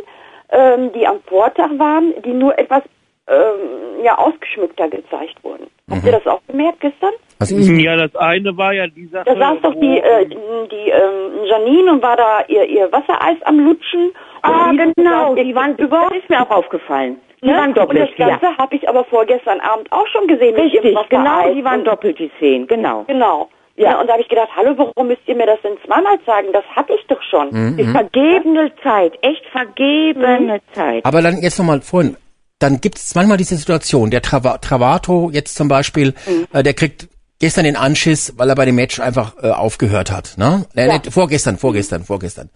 ähm, 0.51 0.93
die 0.93 1.07
am 1.07 1.21
Vortag 1.23 1.71
waren, 1.79 2.15
die 2.23 2.33
nur 2.33 2.59
etwas 2.59 2.83
ähm, 3.29 4.05
ja 4.05 4.17
ausgeschmückter 4.19 4.89
gezeigt 4.89 5.43
wurden. 5.43 5.67
Mhm. 5.87 5.95
Habt 5.95 6.07
ihr 6.07 6.13
das 6.13 6.27
auch 6.27 6.41
gemerkt 6.47 6.81
gestern? 6.81 7.13
Also 7.41 7.57
ja, 7.57 7.97
das 7.97 8.17
eine 8.17 8.57
war 8.57 8.73
ja 8.73 8.87
dieser. 8.89 9.25
Da 9.25 9.37
saß 9.37 9.59
doch 9.63 9.75
die, 9.75 9.99
äh, 9.99 10.27
die 10.27 10.91
ähm, 10.91 11.45
Janine 11.45 11.93
und 11.93 12.03
war 12.03 12.17
da 12.17 12.45
ihr, 12.49 12.65
ihr 12.65 12.91
Wassereis 12.91 13.37
am 13.45 13.61
Lutschen. 13.61 14.11
Ah, 14.43 14.73
genau, 14.73 15.35
die 15.35 15.55
waren 15.55 15.77
über. 15.77 16.09
Das 16.11 16.19
ist 16.19 16.31
mir 16.31 16.43
auch 16.43 16.51
aufgefallen. 16.51 17.21
Die 17.43 17.47
ne? 17.47 17.55
waren 17.55 17.75
doppelt. 17.75 18.01
Und 18.01 18.11
das 18.11 18.29
Ganze 18.29 18.47
ja. 18.47 18.59
habe 18.59 18.75
ich 18.75 18.89
aber 18.89 19.05
vorgestern 19.05 19.61
Abend 19.61 19.91
auch 19.93 20.07
schon 20.09 20.27
gesehen. 20.27 20.55
Richtig, 20.57 20.97
genau, 21.09 21.53
die 21.55 21.65
waren 21.65 21.85
doppelt 21.85 22.19
die 22.19 22.31
Szenen, 22.39 22.67
genau. 22.67 23.05
Genau. 23.07 23.49
Ja. 23.77 23.93
ja. 23.93 24.01
und 24.01 24.09
da 24.09 24.15
habe 24.15 24.23
ich 24.23 24.29
gedacht, 24.29 24.49
hallo, 24.57 24.75
warum 24.77 25.07
müsst 25.07 25.23
ihr 25.27 25.37
mir 25.37 25.47
das 25.47 25.61
denn 25.63 25.77
zweimal 25.87 26.19
zeigen? 26.27 26.53
Das 26.53 26.65
hatte 26.75 26.95
ich 26.95 27.07
doch 27.07 27.23
schon. 27.23 27.51
Mhm. 27.51 27.79
Ist 27.79 27.91
vergebene 27.91 28.73
Zeit, 28.83 29.13
echt 29.23 29.47
vergebene 29.47 30.55
mhm. 30.55 30.73
Zeit. 30.73 31.05
Aber 31.05 31.23
dann 31.23 31.39
jetzt 31.41 31.59
nochmal 31.59 31.81
vorhin, 31.81 32.17
dann 32.59 32.81
gibt 32.81 32.99
es 32.99 33.15
manchmal 33.15 33.37
diese 33.37 33.57
Situation, 33.57 34.11
der 34.11 34.23
Trava 34.23 34.59
Travato 34.59 35.31
jetzt 35.33 35.55
zum 35.55 35.69
Beispiel, 35.69 36.15
mhm. 36.27 36.47
äh, 36.53 36.63
der 36.63 36.75
kriegt 36.75 37.09
gestern 37.39 37.65
den 37.65 37.77
Anschiss, 37.77 38.35
weil 38.37 38.49
er 38.49 38.57
bei 38.57 38.65
dem 38.65 38.75
Match 38.75 38.99
einfach 39.01 39.35
äh, 39.43 39.51
aufgehört 39.51 40.11
hat. 40.11 40.35
Ne? 40.37 40.67
Äh, 40.75 40.87
ja. 40.87 40.93
Nicht, 40.95 41.13
vorgestern, 41.13 41.57
vorgestern, 41.57 42.05
vorgestern 42.05 42.51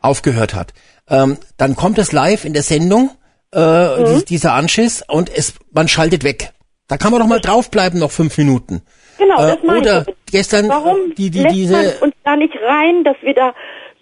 aufgehört 0.00 0.54
hat. 0.54 0.72
Ähm, 1.08 1.38
dann 1.56 1.74
kommt 1.74 1.98
es 1.98 2.12
live 2.12 2.44
in 2.44 2.52
der 2.52 2.62
Sendung, 2.62 3.10
äh, 3.54 3.58
mhm. 3.58 4.24
dieser 4.26 4.52
Anschiss, 4.52 5.02
und 5.06 5.34
es, 5.34 5.54
man 5.72 5.88
schaltet 5.88 6.22
weg. 6.22 6.52
Da 6.88 6.96
kann 6.98 7.10
man 7.10 7.20
doch 7.20 7.26
mal 7.26 7.40
draufbleiben, 7.40 7.98
noch 7.98 8.10
fünf 8.10 8.36
Minuten. 8.38 8.82
Genau, 9.18 9.42
äh, 9.42 9.54
das 9.54 9.62
meine 9.64 9.80
Oder 9.80 10.04
ich. 10.06 10.14
gestern 10.30 10.68
Warum 10.68 11.14
die, 11.16 11.30
die, 11.30 11.44
diese... 11.44 11.72
man 11.72 11.86
uns 12.00 12.14
da 12.24 12.36
nicht 12.36 12.54
rein, 12.62 13.04
dass 13.04 13.16
wir 13.22 13.34
da 13.34 13.54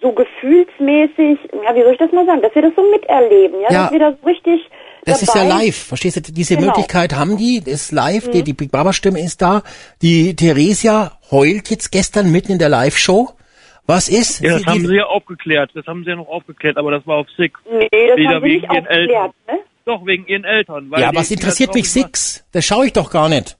so 0.03 0.13
gefühlsmäßig, 0.13 1.39
ja, 1.65 1.75
wie 1.75 1.83
soll 1.83 1.93
ich 1.93 1.99
das 1.99 2.13
mal 2.13 2.27
sagen, 2.27 2.43
dass 2.43 2.55
wir 2.55 2.63
das 2.63 2.73
so 2.77 2.83
miterleben, 2.91 3.61
ja, 3.63 3.73
ja. 3.73 3.83
dass 3.85 3.93
wir 3.93 3.99
da 4.01 4.13
so 4.21 4.27
richtig 4.27 4.61
das 5.05 5.21
dabei. 5.21 5.23
ist 5.23 5.35
ja 5.35 5.59
live, 5.59 5.77
verstehst 5.77 6.17
du? 6.17 6.33
Diese 6.33 6.57
genau. 6.57 6.69
Möglichkeit 6.69 7.15
haben 7.15 7.37
die, 7.37 7.61
das 7.61 7.75
ist 7.75 7.93
live, 7.93 8.27
mhm. 8.27 8.33
die, 8.33 8.43
die 8.43 8.53
Big 8.53 8.71
Brother 8.71 8.93
Stimme 8.93 9.21
ist 9.21 9.43
da. 9.43 9.63
Die 10.03 10.35
Theresia 10.37 11.19
heult 11.31 11.71
jetzt 11.71 11.91
gestern 11.91 12.31
mitten 12.31 12.53
in 12.53 12.59
der 12.59 12.69
Live-Show. 12.69 13.31
Was 13.87 14.09
ist? 14.09 14.41
Ja, 14.41 14.53
das 14.53 14.63
sie, 14.63 14.67
haben 14.67 14.87
sie 14.87 14.97
ja 14.97 15.05
aufgeklärt. 15.05 15.71
Das 15.75 15.87
haben 15.87 16.05
sie 16.05 16.11
ja 16.11 16.17
noch 16.17 16.29
aufgeklärt, 16.29 16.79
aber 16.79 16.91
das 16.91 17.07
war 17.07 17.19
auf 17.19 17.27
Six. 17.37 17.61
Nee, 17.71 17.89
das 17.91 18.17
Wieder 18.17 18.29
haben 18.31 18.43
sie 18.43 18.55
nicht 18.55 18.71
aufgeklärt, 18.71 19.35
ne? 19.47 19.59
Doch, 19.85 20.07
wegen 20.07 20.27
ihren 20.27 20.45
Eltern. 20.45 20.91
ja, 20.97 21.15
was 21.15 21.31
interessiert 21.31 21.75
mich 21.75 21.91
Six? 21.91 22.45
Das 22.53 22.65
schaue 22.65 22.87
ich 22.87 22.95
doch 22.95 23.11
gar 23.11 23.29
nicht. 23.29 23.59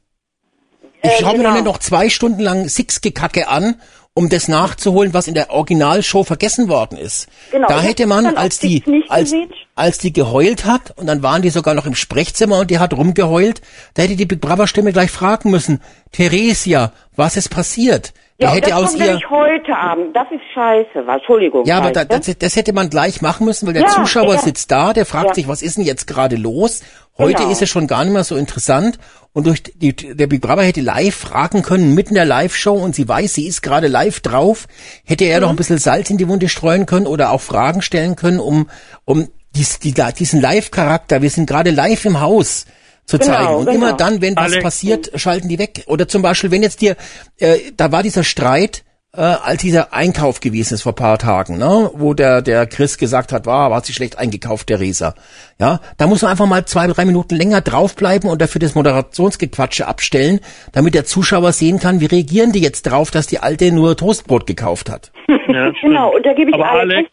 Ich 1.03 1.11
äh, 1.11 1.21
schaue 1.21 1.33
genau. 1.33 1.43
mir 1.43 1.45
doch 1.45 1.55
nicht 1.55 1.65
noch 1.67 1.79
zwei 1.79 2.09
Stunden 2.09 2.41
lang 2.41 2.67
Six-Gekacke 2.67 3.49
an 3.49 3.77
um 4.15 4.29
das 4.29 4.47
nachzuholen, 4.47 5.13
was 5.13 5.27
in 5.27 5.35
der 5.35 5.51
Originalshow 5.51 6.23
vergessen 6.23 6.69
worden 6.69 6.97
ist. 6.97 7.29
Genau, 7.51 7.67
da 7.67 7.81
hätte 7.81 8.07
man, 8.07 8.37
als 8.37 8.61
die, 8.61 8.83
als, 9.09 9.35
als 9.75 9.99
die 9.99 10.13
geheult 10.13 10.65
hat, 10.65 10.97
und 10.97 11.07
dann 11.07 11.23
waren 11.25 11.43
die 11.43 11.51
sogar 11.51 11.75
noch 11.75 11.85
im 11.85 11.97
Sprechzimmer 11.97 12.61
und 12.61 12.71
die 12.71 12.79
hat 12.79 12.95
rumgeheult, 12.95 13.61
da 13.95 14.03
hätte 14.03 14.15
die 14.15 14.25
Big 14.25 14.41
Brother 14.41 14.69
Stimme 14.69 14.93
gleich 14.93 15.11
fragen 15.11 15.51
müssen, 15.51 15.83
Theresia, 16.13 16.93
was 17.17 17.37
ist 17.37 17.49
passiert? 17.49 18.13
Der 18.41 18.49
ja, 18.49 18.55
hätte 18.55 18.71
das 18.71 18.79
aus 18.81 18.95
ihr 18.97 19.21
heute 19.31 19.77
Abend. 19.77 20.15
Das 20.15 20.27
ist 20.31 20.43
scheiße. 20.55 21.09
Entschuldigung. 21.09 21.65
Ja, 21.67 21.79
aber 21.79 21.93
da, 21.93 22.05
das, 22.05 22.37
das, 22.37 22.57
hätte 22.57 22.73
man 22.73 22.91
gleich 22.91 23.23
machen 23.23 23.47
müssen, 23.47 23.67
weil 23.67 23.75
der 23.75 23.85
ja, 23.85 23.89
Zuschauer 23.89 24.35
ja. 24.35 24.41
sitzt 24.41 24.73
da, 24.73 24.93
der 24.93 25.07
fragt 25.07 25.37
sich, 25.37 25.47
was 25.47 25.63
ist 25.63 25.77
denn 25.77 25.85
jetzt 25.85 26.09
gerade 26.09 26.35
los? 26.35 26.83
Heute 27.17 27.43
genau. 27.43 27.51
ist 27.51 27.63
es 27.63 27.69
schon 27.69 27.87
gar 27.87 28.03
nicht 28.03 28.13
mehr 28.13 28.25
so 28.25 28.35
interessant. 28.35 28.99
Und 29.35 29.49
durch 29.49 29.65
die, 29.65 29.93
der 29.93 30.29
Big 30.29 30.41
Brother 30.41 30.63
hätte 30.63 30.81
live 30.81 31.15
fragen 31.15 31.63
können, 31.63 31.93
mitten 31.93 32.11
in 32.11 32.15
der 32.15 32.25
Live-Show, 32.25 32.75
und 32.75 32.95
sie 32.95 33.07
weiß, 33.07 33.35
sie 33.35 33.49
ist 33.49 33.63
gerade 33.63 33.89
live 33.89 34.21
drauf, 34.21 34.69
hätte 35.05 35.25
er 35.25 35.39
mhm. 35.39 35.43
noch 35.43 35.51
ein 35.51 35.57
bisschen 35.57 35.79
Salz 35.79 36.09
in 36.09 36.19
die 36.19 36.29
Wunde 36.29 36.49
streuen 36.49 36.87
können 36.87 37.09
oder 37.09 37.33
auch 37.33 37.41
Fragen 37.41 37.83
stellen 37.83 38.15
können, 38.15 38.39
um, 38.39 38.71
um 39.05 39.29
dies, 39.57 39.81
die, 39.81 39.93
diesen 39.93 40.41
Live-Charakter, 40.41 41.21
wir 41.21 41.31
sind 41.31 41.47
gerade 41.47 41.73
live 41.73 42.05
im 42.05 42.21
Haus, 42.21 42.67
zu 43.07 43.19
genau, 43.19 43.33
zeigen. 43.33 43.55
Und 43.55 43.67
genau. 43.67 43.77
immer 43.77 43.93
dann, 43.93 44.21
wenn 44.21 44.37
was 44.37 44.53
Alex. 44.53 44.63
passiert, 44.63 45.11
schalten 45.17 45.49
die 45.49 45.59
weg. 45.59 45.83
Oder 45.87 46.07
zum 46.07 46.23
Beispiel, 46.23 46.53
wenn 46.53 46.63
jetzt 46.63 46.81
dir, 46.81 46.97
äh, 47.39 47.59
da 47.77 47.91
war 47.91 48.05
dieser 48.05 48.25
Streit, 48.25 48.85
äh, 49.17 49.21
als 49.21 49.63
dieser 49.63 49.93
Einkauf 49.93 50.41
gewesen 50.41 50.75
ist 50.75 50.83
vor 50.83 50.95
paar 50.95 51.19
Tagen, 51.19 51.59
ne, 51.59 51.91
wo 51.95 52.15
der 52.15 52.43
der 52.43 52.67
Chris 52.67 52.99
gesagt 52.99 53.33
hat, 53.33 53.47
war, 53.47 53.71
war 53.71 53.81
sie 53.83 53.93
schlecht 53.93 54.19
eingekauft, 54.19 54.67
Theresa. 54.67 55.15
Ja, 55.61 55.81
da 55.99 56.07
muss 56.07 56.23
man 56.23 56.31
einfach 56.31 56.47
mal 56.47 56.65
zwei, 56.65 56.87
drei 56.87 57.05
Minuten 57.05 57.37
länger 57.37 57.61
draufbleiben 57.61 58.29
und 58.29 58.41
dafür 58.41 58.59
das 58.59 58.75
Moderationsgequatsche 58.75 59.87
abstellen, 59.87 60.41
damit 60.73 60.95
der 60.95 61.05
Zuschauer 61.05 61.53
sehen 61.53 61.79
kann, 61.79 62.01
wie 62.01 62.07
reagieren 62.07 62.53
die 62.53 62.61
jetzt 62.61 62.83
drauf, 62.83 63.11
dass 63.11 63.27
die 63.27 63.39
Alte 63.39 63.73
nur 63.73 63.97
Toastbrot 63.97 64.47
gekauft 64.47 64.91
hat. 64.91 65.13
Ja, 65.47 65.71
genau, 65.83 66.13
und 66.17 66.27
da 66.27 66.33
gebe 66.33 66.51
ich 66.51 66.57
Alex, 66.57 67.09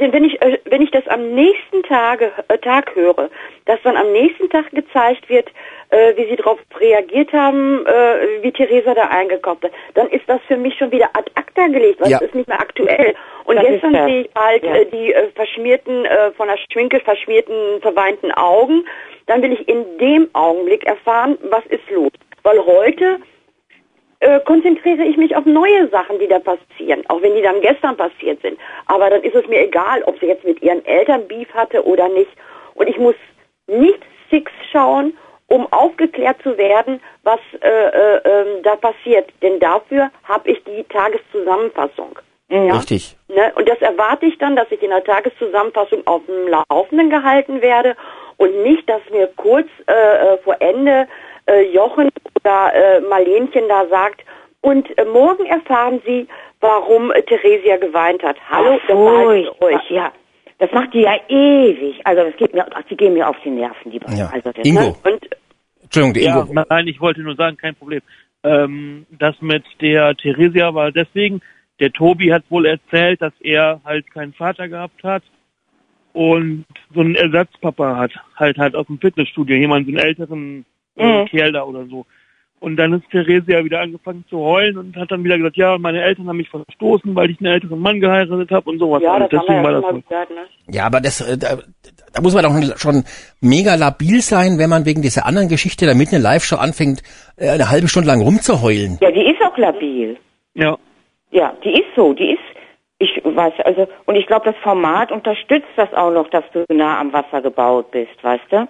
denn 0.00 0.14
wenn 0.14 0.24
ich, 0.24 0.40
äh, 0.40 0.58
wenn 0.64 0.80
ich 0.80 0.90
das 0.90 1.06
am 1.08 1.34
nächsten 1.34 1.82
Tage, 1.82 2.32
äh, 2.48 2.58
Tag 2.58 2.94
höre, 2.94 3.28
dass 3.66 3.80
dann 3.82 3.96
am 3.96 4.10
nächsten 4.12 4.48
Tag 4.48 4.70
gezeigt 4.70 5.28
wird, 5.28 5.50
äh, 5.90 6.16
wie 6.16 6.28
sie 6.28 6.36
darauf 6.36 6.58
reagiert 6.78 7.32
haben, 7.32 7.84
äh, 7.86 8.42
wie 8.42 8.52
Theresa 8.52 8.94
da 8.94 9.08
eingekauft 9.08 9.64
hat, 9.64 9.72
dann 9.94 10.08
ist 10.08 10.28
das 10.28 10.40
für 10.46 10.56
mich 10.56 10.76
schon 10.78 10.90
wieder 10.92 11.10
ad 11.14 11.30
acta 11.34 11.66
gelegt, 11.66 12.00
weil 12.00 12.10
ja. 12.10 12.18
es 12.18 12.28
ist 12.28 12.34
nicht 12.34 12.48
mehr 12.48 12.60
aktuell. 12.60 13.14
Und 13.44 13.56
das 13.56 13.66
gestern 13.66 13.92
sehe 13.92 14.20
ich 14.22 14.30
bald 14.30 14.62
ja. 14.62 14.74
äh, 14.74 14.86
die 14.86 15.12
äh, 15.12 15.28
verschmierten, 15.34 16.04
äh, 16.04 16.30
von 16.32 16.48
der 16.48 16.58
Schminke 16.72 17.00
verschmierten, 17.00 17.80
verweinten 17.80 18.30
Augen. 18.32 18.84
Dann 19.26 19.42
will 19.42 19.52
ich 19.52 19.68
in 19.68 19.98
dem 19.98 20.28
Augenblick 20.32 20.84
erfahren, 20.86 21.36
was 21.50 21.64
ist 21.66 21.88
los. 21.90 22.12
Weil 22.42 22.64
heute 22.64 23.18
äh, 24.20 24.38
konzentriere 24.40 25.02
ich 25.02 25.16
mich 25.16 25.34
auf 25.34 25.46
neue 25.46 25.88
Sachen, 25.88 26.18
die 26.18 26.28
da 26.28 26.38
passieren, 26.38 27.02
auch 27.08 27.22
wenn 27.22 27.34
die 27.34 27.42
dann 27.42 27.60
gestern 27.60 27.96
passiert 27.96 28.40
sind. 28.42 28.58
Aber 28.86 29.10
dann 29.10 29.22
ist 29.22 29.34
es 29.34 29.46
mir 29.48 29.62
egal, 29.62 30.02
ob 30.04 30.18
sie 30.20 30.26
jetzt 30.26 30.44
mit 30.44 30.62
ihren 30.62 30.84
Eltern 30.84 31.26
Beef 31.26 31.52
hatte 31.54 31.84
oder 31.84 32.08
nicht. 32.08 32.30
Und 32.74 32.88
ich 32.88 32.98
muss 32.98 33.14
nicht 33.66 34.00
Six 34.30 34.52
schauen, 34.70 35.14
um 35.50 35.70
aufgeklärt 35.72 36.40
zu 36.42 36.56
werden, 36.56 37.00
was 37.24 37.40
äh, 37.60 37.68
äh, 37.68 38.16
äh, 38.16 38.62
da 38.62 38.76
passiert. 38.76 39.28
Denn 39.42 39.58
dafür 39.58 40.10
habe 40.24 40.50
ich 40.50 40.62
die 40.64 40.84
Tageszusammenfassung. 40.84 42.18
Ja? 42.48 42.76
Richtig. 42.76 43.16
Ne? 43.28 43.52
Und 43.56 43.68
das 43.68 43.80
erwarte 43.80 44.26
ich 44.26 44.38
dann, 44.38 44.56
dass 44.56 44.70
ich 44.70 44.82
in 44.82 44.90
der 44.90 45.04
Tageszusammenfassung 45.04 46.06
auf 46.06 46.22
dem 46.26 46.48
Laufenden 46.48 47.10
gehalten 47.10 47.62
werde 47.62 47.96
und 48.36 48.62
nicht, 48.62 48.88
dass 48.88 49.02
mir 49.10 49.28
kurz 49.36 49.66
äh, 49.86 49.92
äh 49.92 50.38
vor 50.38 50.56
Ende 50.60 51.08
äh, 51.46 51.62
Jochen 51.72 52.10
oder 52.40 52.72
äh, 52.74 53.00
Marlenchen 53.00 53.68
da 53.68 53.86
sagt, 53.88 54.22
und 54.62 54.86
äh, 54.98 55.04
morgen 55.04 55.46
erfahren 55.46 56.02
Sie, 56.04 56.28
warum 56.60 57.10
äh, 57.10 57.22
Theresia 57.22 57.76
geweint 57.78 58.22
hat. 58.22 58.36
Hallo, 58.50 58.78
Ach, 58.80 58.86
das 58.86 59.62
euch. 59.62 59.90
Ja, 59.90 60.12
das 60.60 60.70
macht 60.72 60.92
die 60.92 61.00
ja 61.00 61.14
ewig. 61.28 62.00
Also 62.04 62.24
das 62.24 62.36
geht 62.36 62.52
mir, 62.52 62.66
ach, 62.70 62.82
die 62.88 62.96
gehen 62.96 63.14
mir 63.14 63.28
auf 63.28 63.36
die 63.42 63.50
Nerven, 63.50 63.90
die 63.90 63.98
beiden. 63.98 64.18
Ja. 64.18 64.30
Also, 64.32 64.50
Ingo. 64.62 64.80
Ne? 64.80 64.94
Und, 65.04 65.28
Entschuldigung, 65.90 66.14
die 66.14 66.20
ja, 66.22 66.40
Ingo. 66.40 66.64
Nein, 66.68 66.86
ich 66.86 67.00
wollte 67.00 67.20
nur 67.20 67.34
sagen, 67.34 67.56
kein 67.56 67.74
Problem. 67.74 68.00
Ähm, 68.44 69.06
das 69.10 69.34
mit 69.40 69.64
der 69.80 70.16
Theresia 70.16 70.72
war 70.72 70.92
deswegen, 70.92 71.40
der 71.80 71.92
Tobi 71.92 72.32
hat 72.32 72.44
wohl 72.48 72.66
erzählt, 72.66 73.20
dass 73.20 73.32
er 73.40 73.80
halt 73.84 74.08
keinen 74.12 74.32
Vater 74.32 74.68
gehabt 74.68 75.02
hat 75.02 75.24
und 76.12 76.64
so 76.94 77.00
einen 77.00 77.16
Ersatzpapa 77.16 77.96
hat, 77.96 78.12
halt 78.36 78.56
halt 78.58 78.76
aus 78.76 78.86
dem 78.86 79.00
Fitnessstudio, 79.00 79.56
jemand, 79.56 79.86
so 79.86 79.92
einen 79.92 80.04
älteren 80.04 80.64
äh, 80.96 81.22
mhm. 81.22 81.26
Kerl 81.26 81.52
da 81.52 81.64
oder 81.64 81.84
so. 81.86 82.06
Und 82.60 82.76
dann 82.76 82.92
ist 82.92 83.10
Theresia 83.10 83.64
wieder 83.64 83.80
angefangen 83.80 84.22
zu 84.28 84.38
heulen 84.38 84.76
und 84.76 84.94
hat 84.94 85.10
dann 85.10 85.24
wieder 85.24 85.38
gesagt, 85.38 85.56
ja, 85.56 85.78
meine 85.78 86.02
Eltern 86.02 86.28
haben 86.28 86.36
mich 86.36 86.50
verstoßen, 86.50 87.14
weil 87.14 87.30
ich 87.30 87.40
einen 87.40 87.54
älteren 87.54 87.80
Mann 87.80 88.00
geheiratet 88.00 88.50
habe 88.50 88.68
und 88.68 88.78
sowas. 88.78 89.02
Ja, 89.02 89.18
das 89.18 89.30
Deswegen 89.30 89.54
ja 89.54 89.62
war 89.64 89.72
das 89.72 89.82
gehört, 89.82 90.30
ne? 90.30 90.46
Ja, 90.68 90.84
aber 90.84 91.00
das, 91.00 91.22
äh, 91.22 91.38
da, 91.38 91.56
da 92.12 92.20
muss 92.20 92.34
man 92.34 92.44
doch 92.44 92.78
schon 92.78 93.04
mega 93.40 93.76
labil 93.76 94.20
sein, 94.20 94.58
wenn 94.58 94.68
man 94.68 94.84
wegen 94.84 95.00
dieser 95.00 95.24
anderen 95.24 95.48
Geschichte 95.48 95.86
da 95.86 95.94
mitten 95.94 96.16
in 96.16 96.22
der 96.22 96.32
Live-Show 96.32 96.56
anfängt, 96.56 97.02
äh, 97.38 97.48
eine 97.48 97.70
halbe 97.70 97.88
Stunde 97.88 98.08
lang 98.08 98.20
rumzuheulen. 98.20 98.98
Ja, 99.00 99.10
die 99.10 99.30
ist 99.30 99.40
auch 99.42 99.56
labil. 99.56 100.18
Ja. 100.52 100.76
Ja, 101.30 101.54
die 101.64 101.72
ist 101.72 101.88
so, 101.96 102.12
die 102.12 102.32
ist, 102.32 102.40
ich 102.98 103.22
weiß, 103.24 103.54
also, 103.64 103.88
und 104.04 104.16
ich 104.16 104.26
glaube, 104.26 104.44
das 104.44 104.56
Format 104.62 105.12
unterstützt 105.12 105.68
das 105.76 105.94
auch 105.94 106.10
noch, 106.10 106.28
dass 106.28 106.44
du 106.52 106.64
nah 106.68 107.00
am 107.00 107.12
Wasser 107.14 107.40
gebaut 107.40 107.90
bist, 107.90 108.22
weißt 108.22 108.50
du? 108.50 108.68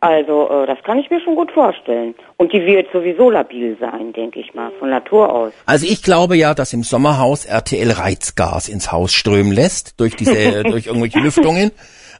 Also 0.00 0.48
äh, 0.48 0.66
das 0.66 0.82
kann 0.84 0.98
ich 0.98 1.10
mir 1.10 1.20
schon 1.20 1.34
gut 1.34 1.50
vorstellen. 1.50 2.14
Und 2.40 2.52
die 2.52 2.64
wird 2.64 2.86
sowieso 2.92 3.30
labil 3.30 3.76
sein, 3.80 4.12
denke 4.12 4.38
ich 4.38 4.54
mal, 4.54 4.70
von 4.78 4.90
Natur 4.90 5.32
aus. 5.32 5.52
Also 5.66 5.86
ich 5.86 6.04
glaube 6.04 6.36
ja, 6.36 6.54
dass 6.54 6.72
im 6.72 6.84
Sommerhaus 6.84 7.44
RTL 7.44 7.90
Reizgas 7.90 8.68
ins 8.68 8.92
Haus 8.92 9.12
strömen 9.12 9.50
lässt, 9.50 9.98
durch 9.98 10.14
diese, 10.14 10.62
durch 10.62 10.86
irgendwelche 10.86 11.18
Lüftungen. 11.18 11.72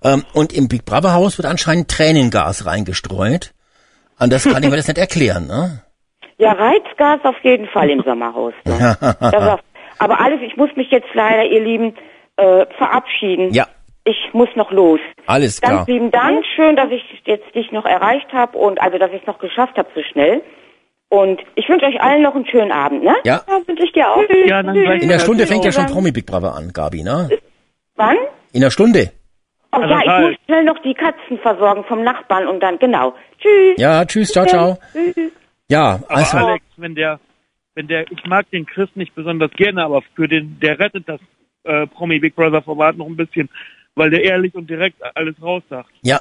Ähm, 0.02 0.24
und 0.34 0.52
im 0.52 0.66
Big 0.66 0.84
Brother 0.84 1.14
Haus 1.14 1.38
wird 1.38 1.46
anscheinend 1.46 1.88
Tränengas 1.88 2.66
reingestreut. 2.66 3.54
Und 4.18 4.32
das 4.32 4.42
kann 4.42 4.60
ich 4.64 4.68
mir 4.68 4.76
das 4.76 4.88
nicht 4.88 4.98
erklären, 4.98 5.46
ne? 5.46 5.82
Ja, 6.36 6.52
Reizgas 6.52 7.20
auf 7.24 7.36
jeden 7.44 7.68
Fall 7.68 7.88
im 7.88 8.02
Sommerhaus. 8.02 8.54
Ne? 8.64 8.96
aber 9.98 10.20
alles, 10.20 10.40
ich 10.42 10.56
muss 10.56 10.70
mich 10.74 10.90
jetzt 10.90 11.14
leider, 11.14 11.44
ihr 11.44 11.60
Lieben, 11.60 11.94
äh, 12.36 12.66
verabschieden. 12.76 13.52
Ja. 13.52 13.66
Ich 14.04 14.32
muss 14.32 14.48
noch 14.56 14.70
los. 14.70 15.00
Alles 15.26 15.60
klar. 15.60 15.78
Ganz 15.78 15.88
lieben 15.88 16.10
Dank. 16.10 16.44
Schön, 16.56 16.76
dass 16.76 16.90
ich 16.90 17.02
jetzt 17.24 17.54
dich 17.54 17.70
noch 17.72 17.84
erreicht 17.84 18.32
habe 18.32 18.56
und 18.56 18.80
also, 18.80 18.98
dass 18.98 19.10
ich 19.12 19.20
es 19.20 19.26
noch 19.26 19.38
geschafft 19.38 19.76
habe 19.76 19.88
so 19.94 20.02
schnell. 20.02 20.42
Und 21.10 21.40
ich 21.54 21.68
wünsche 21.68 21.86
euch 21.86 22.00
allen 22.00 22.22
noch 22.22 22.34
einen 22.34 22.46
schönen 22.46 22.70
Abend, 22.70 23.02
ne? 23.02 23.14
Ja. 23.24 23.42
ja 23.48 23.60
wünsche 23.66 23.84
ich 23.84 23.92
dir 23.92 24.10
auch. 24.10 24.22
Ja, 24.46 24.62
dann 24.62 24.74
gleich 24.74 25.02
In 25.02 25.08
der 25.08 25.18
Stunde 25.18 25.46
fängt 25.46 25.64
ja 25.64 25.72
schon 25.72 25.86
Promi 25.86 26.12
Big 26.12 26.26
Brother 26.26 26.54
an, 26.54 26.70
Gabi, 26.72 27.02
ne? 27.02 27.30
Wann? 27.96 28.16
In 28.52 28.60
der 28.60 28.70
Stunde. 28.70 29.12
Oh 29.72 29.76
Also 29.76 29.88
ja, 29.88 30.00
ich 30.00 30.08
halt. 30.08 30.26
muss 30.26 30.36
schnell 30.46 30.64
noch 30.64 30.78
die 30.82 30.94
Katzen 30.94 31.38
versorgen 31.38 31.84
vom 31.84 32.02
Nachbarn 32.02 32.46
und 32.46 32.60
dann, 32.60 32.78
genau. 32.78 33.14
Tschüss. 33.38 33.78
Ja, 33.78 34.04
tschüss, 34.04 34.32
ciao, 34.32 34.46
ciao. 34.46 34.78
Tschüss. 34.92 35.32
Ja, 35.68 36.00
Aber 36.08 36.16
also, 36.16 36.36
Alex, 36.38 36.64
wenn 36.76 36.94
der, 36.94 37.20
wenn 37.74 37.88
der, 37.88 38.10
ich 38.10 38.24
mag 38.26 38.50
den 38.50 38.66
Chris 38.66 38.88
nicht 38.94 39.14
besonders 39.14 39.50
gerne, 39.52 39.84
aber 39.84 40.02
für 40.14 40.28
den, 40.28 40.58
der 40.60 40.78
rettet 40.78 41.08
das 41.08 41.20
äh, 41.64 41.86
Promi 41.86 42.18
Big 42.18 42.34
Brother 42.34 42.62
Format 42.62 42.96
noch 42.96 43.06
ein 43.06 43.16
bisschen, 43.16 43.50
weil 43.98 44.10
der 44.10 44.22
ehrlich 44.24 44.54
und 44.54 44.68
direkt 44.70 44.96
alles 45.14 45.34
raussagt. 45.42 45.90
ja. 46.02 46.20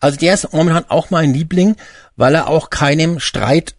Also 0.00 0.18
der 0.18 0.34
ist 0.34 0.52
momentan 0.52 0.84
auch 0.88 1.10
mein 1.10 1.32
Liebling, 1.32 1.76
weil 2.16 2.34
er 2.34 2.48
auch 2.48 2.70
keinem 2.70 3.20
Streit 3.20 3.74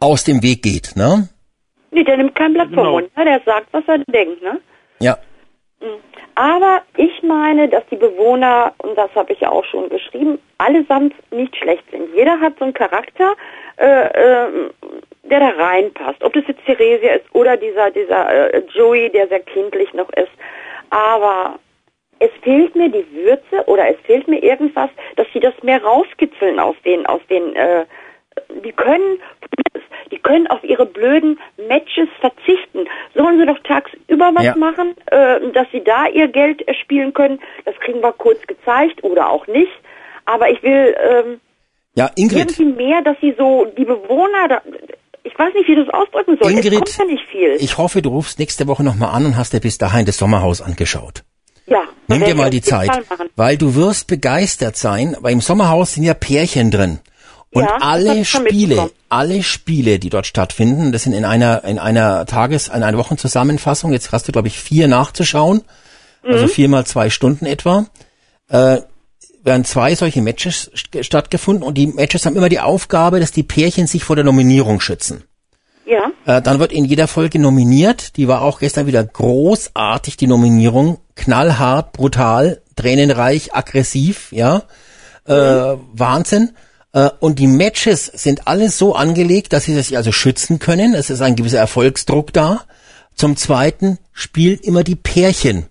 aus 0.00 0.24
dem 0.24 0.42
Weg 0.42 0.62
geht, 0.62 0.96
ne? 0.96 1.28
Nee, 1.92 2.04
der 2.04 2.16
nimmt 2.18 2.34
kein 2.34 2.52
Blatt 2.52 2.68
vom 2.68 2.76
Genau. 2.76 2.92
Mund. 2.92 3.16
Ne? 3.16 3.24
Der 3.24 3.40
sagt, 3.44 3.66
was 3.72 3.84
er 3.86 3.98
denkt, 3.98 4.42
ne? 4.42 4.60
Ja. 5.00 5.18
Aber 6.34 6.82
ich 6.96 7.22
meine, 7.22 7.68
dass 7.68 7.82
die 7.90 7.96
Bewohner, 7.96 8.72
und 8.78 8.96
das 8.96 9.10
habe 9.14 9.32
ich 9.32 9.40
ja 9.40 9.50
auch 9.50 9.64
schon 9.64 9.88
geschrieben, 9.88 10.38
allesamt 10.58 11.14
nicht 11.32 11.54
schlecht 11.56 11.84
sind. 11.90 12.14
Jeder 12.14 12.38
hat 12.40 12.54
so 12.58 12.64
einen 12.64 12.74
Charakter, 12.74 13.34
äh, 13.76 13.86
äh, 13.86 14.70
der 15.24 15.40
da 15.40 15.48
reinpasst. 15.50 16.22
Ob 16.22 16.32
das 16.32 16.44
jetzt 16.48 16.64
Theresia 16.66 17.14
ist 17.14 17.26
oder 17.34 17.56
dieser, 17.56 17.90
dieser 17.90 18.52
äh, 18.54 18.62
Joey, 18.74 19.10
der 19.10 19.28
sehr 19.28 19.40
kindlich 19.40 19.92
noch 19.94 20.10
ist. 20.10 20.30
Aber 20.90 21.58
es 22.20 22.30
fehlt 22.42 22.76
mir 22.76 22.88
die 22.88 23.04
Würze 23.12 23.66
oder 23.66 23.88
es 23.88 23.96
fehlt 24.04 24.28
mir 24.28 24.42
irgendwas, 24.42 24.90
dass 25.16 25.26
sie 25.32 25.40
das 25.40 25.54
mehr 25.62 25.82
rauskitzeln 25.82 26.58
aus 26.60 26.76
den, 26.84 27.04
aus 27.06 27.20
den, 27.28 27.56
äh, 27.56 27.84
die 28.64 28.72
können, 28.72 29.18
die 30.10 30.18
können 30.18 30.46
auf 30.46 30.62
ihre 30.62 30.86
blöden 30.86 31.38
Matches 31.68 32.08
verzichten. 32.20 32.86
Sollen 33.14 33.38
sie 33.40 33.46
doch 33.46 33.58
tagsüber 33.64 34.30
was 34.34 34.44
Ja. 34.44 34.56
machen, 34.56 34.94
äh, 35.06 35.40
dass 35.52 35.66
sie 35.72 35.82
da 35.82 36.06
ihr 36.08 36.28
Geld 36.28 36.64
spielen 36.82 37.12
können. 37.14 37.40
Das 37.64 37.74
kriegen 37.80 38.00
wir 38.02 38.12
kurz 38.12 38.40
gezeigt 38.46 39.02
oder 39.02 39.28
auch 39.30 39.46
nicht. 39.46 39.72
Aber 40.26 40.50
ich 40.50 40.62
will 40.62 40.94
ähm, 41.02 41.40
Ja, 41.94 42.10
Ingrid, 42.16 42.58
irgendwie 42.58 42.84
mehr, 42.84 43.02
dass 43.02 43.16
sie 43.20 43.34
so 43.38 43.66
die 43.76 43.84
Bewohner, 43.84 44.46
da, 44.48 44.62
ich 45.24 45.38
weiß 45.38 45.54
nicht, 45.54 45.68
wie 45.68 45.74
du 45.74 45.82
es 45.82 45.88
ausdrücken 45.90 46.36
soll. 46.40 46.52
Ingrid, 46.52 46.72
es 46.72 46.78
kommt 46.96 46.98
ja 46.98 47.04
nicht 47.14 47.26
viel. 47.28 47.56
ich 47.58 47.78
hoffe, 47.78 48.02
du 48.02 48.10
rufst 48.10 48.38
nächste 48.38 48.66
Woche 48.68 48.84
nochmal 48.84 49.14
an 49.14 49.24
und 49.26 49.36
hast 49.36 49.52
dir 49.54 49.60
bis 49.60 49.78
dahin 49.78 50.04
das 50.06 50.18
Sommerhaus 50.18 50.60
angeschaut. 50.60 51.22
Ja, 51.70 51.82
Nimm 52.08 52.24
dir 52.24 52.34
mal 52.34 52.50
die 52.50 52.60
Zeit, 52.60 52.90
weil 53.36 53.56
du 53.56 53.74
wirst 53.74 54.06
begeistert 54.08 54.76
sein, 54.76 55.16
weil 55.20 55.32
im 55.32 55.40
Sommerhaus 55.40 55.94
sind 55.94 56.02
ja 56.04 56.12
Pärchen 56.14 56.70
drin. 56.70 56.98
Und 57.52 57.64
Ja, 57.64 57.78
alle 57.80 58.24
Spiele, 58.24 58.90
alle 59.08 59.42
Spiele, 59.42 59.98
die 59.98 60.10
dort 60.10 60.26
stattfinden, 60.26 60.92
das 60.92 61.02
sind 61.04 61.14
in 61.14 61.24
einer, 61.24 61.64
in 61.64 61.78
einer 61.80 62.24
Tages-, 62.26 62.68
in 62.68 62.82
einer 62.84 62.98
Wochenzusammenfassung, 62.98 63.92
jetzt 63.92 64.12
hast 64.12 64.28
du, 64.28 64.32
glaube 64.32 64.48
ich, 64.48 64.58
vier 64.60 64.86
nachzuschauen, 64.86 65.62
Mhm. 66.22 66.30
also 66.32 66.46
vier 66.48 66.68
mal 66.68 66.84
zwei 66.84 67.08
Stunden 67.10 67.46
etwa, 67.46 67.86
äh, 68.50 68.78
werden 69.42 69.64
zwei 69.64 69.94
solche 69.94 70.20
Matches 70.20 70.70
st- 70.76 71.02
stattgefunden 71.02 71.62
und 71.64 71.74
die 71.78 71.86
Matches 71.86 72.26
haben 72.26 72.36
immer 72.36 72.50
die 72.50 72.60
Aufgabe, 72.60 73.20
dass 73.20 73.32
die 73.32 73.42
Pärchen 73.42 73.86
sich 73.86 74.04
vor 74.04 74.16
der 74.16 74.24
Nominierung 74.24 74.80
schützen. 74.80 75.24
Ja, 75.86 76.12
Äh, 76.26 76.42
dann 76.42 76.58
wird 76.60 76.72
in 76.72 76.84
jeder 76.84 77.08
Folge 77.08 77.38
nominiert. 77.40 78.16
Die 78.18 78.28
war 78.28 78.42
auch 78.42 78.60
gestern 78.60 78.86
wieder 78.86 79.02
großartig, 79.02 80.16
die 80.18 80.26
Nominierung. 80.28 80.98
Knallhart, 81.20 81.92
brutal, 81.92 82.62
tränenreich, 82.76 83.54
aggressiv, 83.54 84.32
ja. 84.32 84.62
Äh, 85.26 85.76
Wahnsinn. 85.92 86.52
Äh, 86.94 87.10
und 87.20 87.38
die 87.38 87.46
Matches 87.46 88.06
sind 88.06 88.48
alle 88.48 88.70
so 88.70 88.94
angelegt, 88.94 89.52
dass 89.52 89.64
sie 89.64 89.74
sich 89.74 89.98
also 89.98 90.12
schützen 90.12 90.58
können. 90.58 90.94
Es 90.94 91.10
ist 91.10 91.20
ein 91.20 91.36
gewisser 91.36 91.58
Erfolgsdruck 91.58 92.32
da. 92.32 92.64
Zum 93.14 93.36
Zweiten 93.36 93.98
spielen 94.12 94.60
immer 94.60 94.82
die 94.82 94.96
Pärchen. 94.96 95.66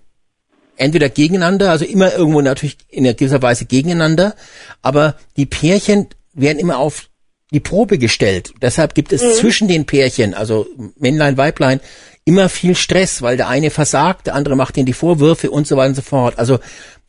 Entweder 0.76 1.08
gegeneinander, 1.08 1.70
also 1.70 1.84
immer 1.84 2.14
irgendwo 2.14 2.40
natürlich 2.40 2.78
in 2.88 3.04
einer 3.04 3.14
gewisser 3.14 3.42
Weise 3.42 3.64
gegeneinander, 3.64 4.36
aber 4.82 5.16
die 5.36 5.46
Pärchen 5.46 6.06
werden 6.32 6.60
immer 6.60 6.78
auf 6.78 7.08
die 7.50 7.60
Probe 7.60 7.98
gestellt. 7.98 8.52
Deshalb 8.62 8.94
gibt 8.94 9.12
es 9.12 9.38
zwischen 9.38 9.66
den 9.66 9.84
Pärchen, 9.84 10.32
also 10.32 10.66
Männlein, 10.96 11.36
Weiblein, 11.36 11.80
immer 12.24 12.48
viel 12.48 12.74
Stress, 12.74 13.22
weil 13.22 13.36
der 13.36 13.48
eine 13.48 13.70
versagt, 13.70 14.26
der 14.26 14.34
andere 14.34 14.56
macht 14.56 14.76
ihnen 14.76 14.86
die 14.86 14.92
Vorwürfe 14.92 15.50
und 15.50 15.66
so 15.66 15.76
weiter 15.76 15.90
und 15.90 15.94
so 15.96 16.02
fort. 16.02 16.38
Also 16.38 16.58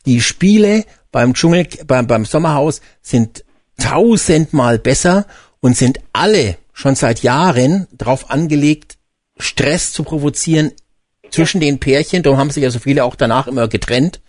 die 0.06 0.20
Spiele 0.20 0.84
beim 1.10 1.34
Dschungel, 1.34 1.68
beim, 1.86 2.06
beim 2.06 2.24
Sommerhaus 2.24 2.80
sind 3.02 3.44
tausendmal 3.78 4.78
besser 4.78 5.26
und 5.60 5.76
sind 5.76 6.00
alle 6.12 6.56
schon 6.72 6.94
seit 6.94 7.22
Jahren 7.22 7.86
darauf 7.92 8.30
angelegt, 8.30 8.96
Stress 9.38 9.92
zu 9.92 10.02
provozieren 10.02 10.72
zwischen 11.30 11.60
den 11.60 11.78
Pärchen. 11.78 12.22
Darum 12.22 12.38
haben 12.38 12.50
sich 12.50 12.62
ja 12.62 12.70
so 12.70 12.78
viele 12.78 13.04
auch 13.04 13.14
danach 13.14 13.46
immer 13.46 13.68
getrennt. 13.68 14.20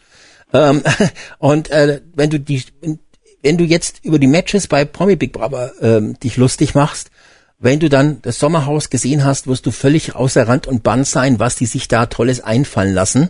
Ähm, 0.54 0.84
und 1.40 1.70
äh, 1.72 2.02
wenn 2.14 2.30
du 2.30 2.40
die, 2.40 2.64
wenn 3.42 3.58
du 3.58 3.64
jetzt 3.64 4.04
über 4.04 4.20
die 4.20 4.28
Matches 4.28 4.68
bei 4.68 4.86
Promi 4.86 5.16
Big 5.16 5.34
Brother 5.34 5.74
ähm, 5.82 6.20
dich 6.20 6.38
lustig 6.38 6.76
machst, 6.76 7.10
wenn 7.64 7.80
du 7.80 7.88
dann 7.88 8.22
das 8.22 8.40
Sommerhaus 8.40 8.90
gesehen 8.90 9.24
hast, 9.24 9.48
wirst 9.48 9.66
du 9.66 9.72
völlig 9.72 10.16
außer 10.16 10.48
Rand 10.48 10.68
und 10.68 10.84
Band 10.84 11.08
sein, 11.08 11.40
was 11.40 11.56
die 11.56 11.66
sich 11.66 11.88
da 11.88 12.08
Tolles 12.08 12.44
einfallen 12.44 12.94
lassen, 12.94 13.30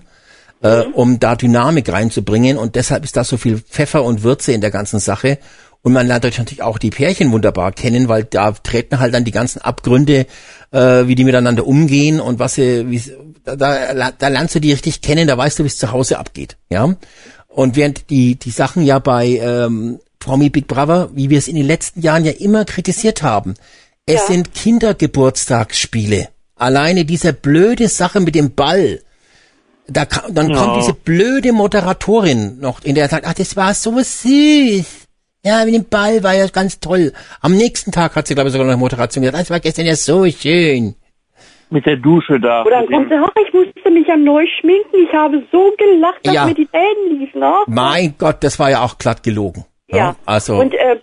äh, 0.64 0.82
um 0.82 1.20
da 1.20 1.36
Dynamik 1.36 1.92
reinzubringen. 1.92 2.58
Und 2.58 2.74
deshalb 2.76 3.04
ist 3.04 3.16
da 3.16 3.24
so 3.24 3.38
viel 3.38 3.60
Pfeffer 3.60 4.04
und 4.04 4.24
Würze 4.24 4.52
in 4.52 4.62
der 4.62 4.72
ganzen 4.72 5.00
Sache. 5.00 5.38
Und 5.84 5.94
man 5.94 6.08
lernt 6.08 6.24
natürlich 6.24 6.64
auch 6.64 6.80
die 6.80 6.90
Pärchen 6.90 7.32
wunderbar 7.32 7.74
kennen, 7.74 8.08
weil 8.08 8.24
da 8.24 8.52
treten 8.54 9.00
halt 9.00 9.14
dann 9.14 9.24
die 9.24 9.32
ganzen 9.32 9.62
Abgründe, 9.62 10.26
äh, 10.72 11.08
wie 11.08 11.14
die 11.14 11.26
miteinander 11.26 11.68
umgehen 11.68 12.20
und 12.20 12.40
was 12.40 12.56
sie, 12.56 12.90
wie, 12.90 13.04
da, 13.44 13.56
da, 13.56 14.12
da 14.18 14.28
lernst 14.30 14.56
du 14.56 14.60
die 14.60 14.72
richtig 14.72 15.02
kennen, 15.02 15.28
da 15.28 15.38
weißt 15.38 15.60
du, 15.60 15.64
wie 15.64 15.68
es 15.68 15.78
zu 15.78 15.92
Hause 15.92 16.18
abgeht, 16.18 16.58
ja. 16.70 16.96
Und 17.50 17.76
während 17.76 18.10
die 18.10 18.36
die 18.36 18.50
Sachen 18.50 18.84
ja 18.84 18.98
bei 18.98 19.28
ähm, 19.28 20.00
Promi 20.18 20.50
Big 20.50 20.68
Brother, 20.68 21.10
wie 21.14 21.30
wir 21.30 21.38
es 21.38 21.50
in 21.50 21.56
den 21.56 21.68
letzten 21.68 22.02
Jahren 22.02 22.24
ja 22.24 22.32
immer 22.32 22.64
kritisiert 22.64 23.22
haben, 23.22 23.56
es 24.06 24.16
Ja. 24.16 24.28
sind 24.34 24.54
Kindergeburtstagsspiele. 24.54 26.28
Alleine 26.56 27.06
diese 27.06 27.34
blöde 27.34 27.88
Sache 27.88 28.20
mit 28.20 28.36
dem 28.36 28.54
Ball. 28.54 29.00
Da 29.88 30.06
kam, 30.06 30.34
dann 30.34 30.50
Ja. 30.50 30.58
kommt 30.58 30.78
diese 30.78 30.94
blöde 30.94 31.52
Moderatorin 31.52 32.60
noch, 32.60 32.84
in 32.84 32.96
der 32.96 33.10
sagt, 33.10 33.26
ach, 33.28 33.34
das 33.34 33.56
war 33.56 33.74
so 33.74 34.00
süß. 34.00 34.86
Ja, 35.46 35.66
mit 35.66 35.74
dem 35.74 35.86
Ball 35.90 36.24
war 36.24 36.34
ja 36.34 36.48
ganz 36.48 36.80
toll. 36.80 37.12
Am 37.42 37.54
nächsten 37.54 37.92
Tag 37.92 38.16
hat 38.16 38.28
sie, 38.28 38.34
glaube 38.34 38.48
ich, 38.48 38.54
sogar 38.54 38.66
noch 38.66 38.74
eine 38.74 38.80
Moderation 38.80 39.24
gesagt, 39.24 39.42
das 39.42 39.50
war 39.50 39.60
gestern 39.60 39.86
ja 39.86 39.96
so 39.96 40.26
schön. 40.30 40.96
Mit 41.70 41.86
der 41.86 41.98
Dusche 41.98 42.40
da. 42.40 42.64
Oder 42.64 42.86
kommt 42.86 43.10
sie, 43.10 43.16
ach, 43.16 43.30
ich 43.46 43.54
musste 43.54 43.90
mich 43.92 44.08
ja 44.08 44.16
neu 44.16 44.46
schminken. 44.60 44.96
Ich 45.06 45.12
habe 45.14 45.44
so 45.52 45.72
gelacht, 45.78 46.20
dass 46.24 46.34
Ja. 46.34 46.46
mir 46.46 46.54
die 46.54 46.68
Tränen 46.68 47.20
liefen. 47.20 47.40
Ne? 47.42 47.52
Mein 47.68 48.14
Gott, 48.18 48.38
das 48.42 48.58
war 48.60 48.70
ja 48.70 48.84
auch 48.84 48.98
glatt 48.98 49.24
gelogen. 49.24 49.66
Ja. 49.90 50.16
Also, 50.26 50.56
Und 50.60 50.74
äh, 50.74 50.98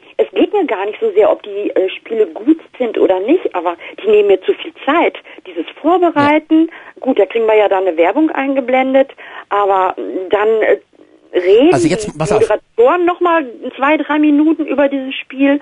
geht 0.50 0.60
mir 0.60 0.66
gar 0.66 0.86
nicht 0.86 0.98
so 1.00 1.10
sehr, 1.12 1.30
ob 1.30 1.42
die 1.42 1.70
äh, 1.70 1.88
Spiele 1.90 2.26
gut 2.26 2.58
sind 2.78 2.98
oder 2.98 3.20
nicht, 3.20 3.54
aber 3.54 3.76
die 4.02 4.10
nehmen 4.10 4.28
mir 4.28 4.40
zu 4.42 4.52
viel 4.54 4.72
Zeit. 4.84 5.16
Dieses 5.46 5.64
Vorbereiten, 5.80 6.70
gut, 7.00 7.18
da 7.18 7.26
kriegen 7.26 7.46
wir 7.46 7.54
ja 7.56 7.68
dann 7.68 7.86
eine 7.86 7.96
Werbung 7.96 8.30
eingeblendet, 8.30 9.10
aber 9.48 9.94
dann 9.96 10.48
äh, 10.62 10.78
reden 11.32 11.72
Also 11.74 11.88
jetzt, 11.88 12.06
die. 12.08 12.18
Moderatoren 12.18 13.04
nochmal 13.06 13.46
zwei, 13.76 13.96
drei 13.96 14.18
Minuten 14.18 14.66
über 14.66 14.88
dieses 14.88 15.14
Spiel 15.14 15.60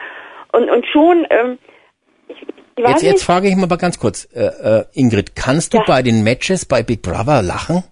und, 0.52 0.70
und 0.70 0.86
schon, 0.86 1.27
ähm, 1.31 1.59
ich, 2.28 2.43
ich 2.77 2.85
weiß 2.85 3.02
jetzt, 3.02 3.02
jetzt 3.02 3.24
frage 3.24 3.48
ich 3.48 3.56
mal 3.56 3.66
ganz 3.77 3.98
kurz, 3.98 4.28
äh, 4.35 4.44
äh, 4.44 4.85
Ingrid, 4.94 5.35
kannst 5.36 5.74
du 5.74 5.78
Ja. 5.78 5.85
bei 5.86 6.02
den 6.02 6.23
Matches 6.24 6.65
bei 6.65 6.82
Big 6.82 7.02
Brother 7.02 7.43
lachen? 7.43 7.85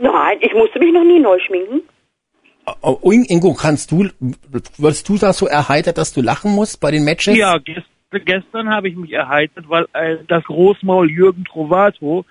nein, 0.00 0.38
ich 0.40 0.54
musste 0.54 0.78
mich 0.78 0.92
noch 0.92 1.02
nie 1.04 1.18
neu 1.18 1.38
schminken. 1.40 1.82
Oh, 2.82 2.98
oh, 3.00 3.12
Ingo, 3.12 3.54
kannst 3.54 3.90
du, 3.92 4.08
wirst 4.78 5.08
du 5.08 5.18
da 5.18 5.32
so 5.32 5.46
erheitert, 5.46 5.98
dass 5.98 6.12
du 6.12 6.22
lachen 6.22 6.52
musst 6.52 6.80
bei 6.80 6.90
den 6.90 7.04
Matches? 7.04 7.36
Ja, 7.36 7.58
gest 7.58 7.86
gestern 8.10 8.70
habe 8.70 8.88
ich 8.88 8.96
mich 8.96 9.12
erheitert, 9.12 9.68
weil 9.68 9.86
äh, 9.92 10.16
das 10.26 10.42
Großmaul 10.44 11.10
Jürgen 11.10 11.44
Trovato, 11.44 12.24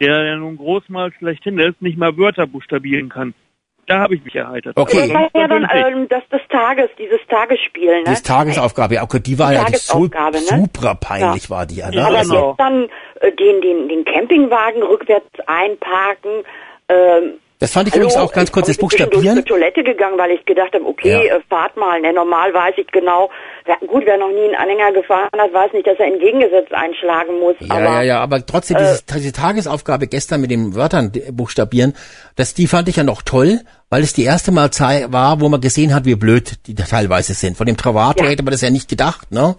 der 0.00 0.24
ja 0.24 0.36
nun 0.36 0.56
Großmaul 0.56 1.12
schlechthin 1.18 1.58
ist, 1.58 1.80
nicht 1.80 1.98
mal 1.98 2.16
Wörter 2.16 2.46
buchstabieren 2.46 3.08
kann. 3.08 3.34
Da 3.86 3.98
habe 3.98 4.14
ich 4.14 4.24
mich 4.24 4.34
erheitert. 4.36 4.76
Okay. 4.76 5.08
Das 5.08 5.14
war 5.14 5.28
ja 5.34 5.48
dann 5.48 5.68
ähm, 5.72 6.06
das, 6.08 6.22
das 6.30 6.42
Tages, 6.48 6.90
dieses 6.96 7.18
Tagesspiel, 7.28 7.88
ne? 7.88 8.04
Das 8.04 8.22
Tagesaufgabe, 8.22 8.94
ja, 8.94 9.02
okay, 9.02 9.18
die 9.18 9.36
war 9.38 9.50
Die 9.50 9.54
ja 9.56 9.62
so 9.62 10.06
Tagesaufgabe, 10.06 10.36
ne? 10.36 10.68
super 10.68 10.94
peinlich, 10.94 11.50
war 11.50 11.66
die 11.66 11.76
ja. 11.76 11.90
Ne? 11.90 11.96
Ja, 11.96 12.06
Aber 12.06 12.18
Also, 12.18 12.50
jetzt 12.50 12.60
dann 12.60 12.84
äh, 13.20 13.32
den, 13.32 13.60
den, 13.60 13.88
den 13.88 14.04
Campingwagen 14.04 14.82
rückwärts 14.82 15.26
einparken, 15.46 16.44
ähm, 16.88 17.32
Das 17.60 17.74
fand 17.74 17.88
ich 17.88 17.94
Hallo, 17.94 18.04
übrigens 18.04 18.18
auch 18.18 18.32
ganz 18.32 18.50
kurz, 18.50 18.68
das 18.68 18.78
Buchstabieren. 18.78 19.38
Ich 19.38 19.44
bin 19.44 19.46
zur 19.46 19.58
Toilette 19.58 19.84
gegangen, 19.84 20.16
weil 20.16 20.30
ich 20.30 20.46
gedacht 20.46 20.72
habe, 20.72 20.86
okay, 20.86 21.26
ja. 21.26 21.36
äh, 21.36 21.40
fahrt 21.50 21.76
mal. 21.76 22.00
Ne, 22.00 22.10
normal 22.10 22.54
weiß 22.54 22.74
ich 22.78 22.86
genau, 22.86 23.30
ja, 23.68 23.76
gut, 23.86 24.04
wer 24.06 24.16
noch 24.16 24.30
nie 24.30 24.44
einen 24.44 24.54
Anhänger 24.54 24.92
gefahren 24.92 25.28
hat, 25.36 25.52
weiß 25.52 25.74
nicht, 25.74 25.86
dass 25.86 25.98
er 25.98 26.06
entgegengesetzt 26.06 26.72
einschlagen 26.72 27.38
muss. 27.38 27.56
Ja, 27.60 27.74
aber, 27.74 27.84
ja, 27.84 28.02
ja, 28.02 28.20
aber 28.20 28.46
trotzdem, 28.46 28.78
äh, 28.78 28.80
dieses, 28.80 29.04
diese 29.04 29.32
Tagesaufgabe 29.32 30.06
gestern 30.06 30.40
mit 30.40 30.50
den 30.50 30.74
Wörtern 30.74 31.12
buchstabieren, 31.32 31.94
das, 32.34 32.54
die 32.54 32.66
fand 32.66 32.88
ich 32.88 32.96
ja 32.96 33.04
noch 33.04 33.20
toll, 33.20 33.60
weil 33.90 34.02
es 34.02 34.14
die 34.14 34.24
erste 34.24 34.52
Mal 34.52 34.70
war, 35.10 35.42
wo 35.42 35.50
man 35.50 35.60
gesehen 35.60 35.94
hat, 35.94 36.06
wie 36.06 36.14
blöd 36.14 36.66
die 36.66 36.74
teilweise 36.74 37.34
sind. 37.34 37.58
Von 37.58 37.66
dem 37.66 37.76
Travato 37.76 38.24
ja. 38.24 38.30
hätte 38.30 38.42
man 38.42 38.52
das 38.52 38.62
ja 38.62 38.70
nicht 38.70 38.88
gedacht, 38.88 39.32
ne? 39.32 39.54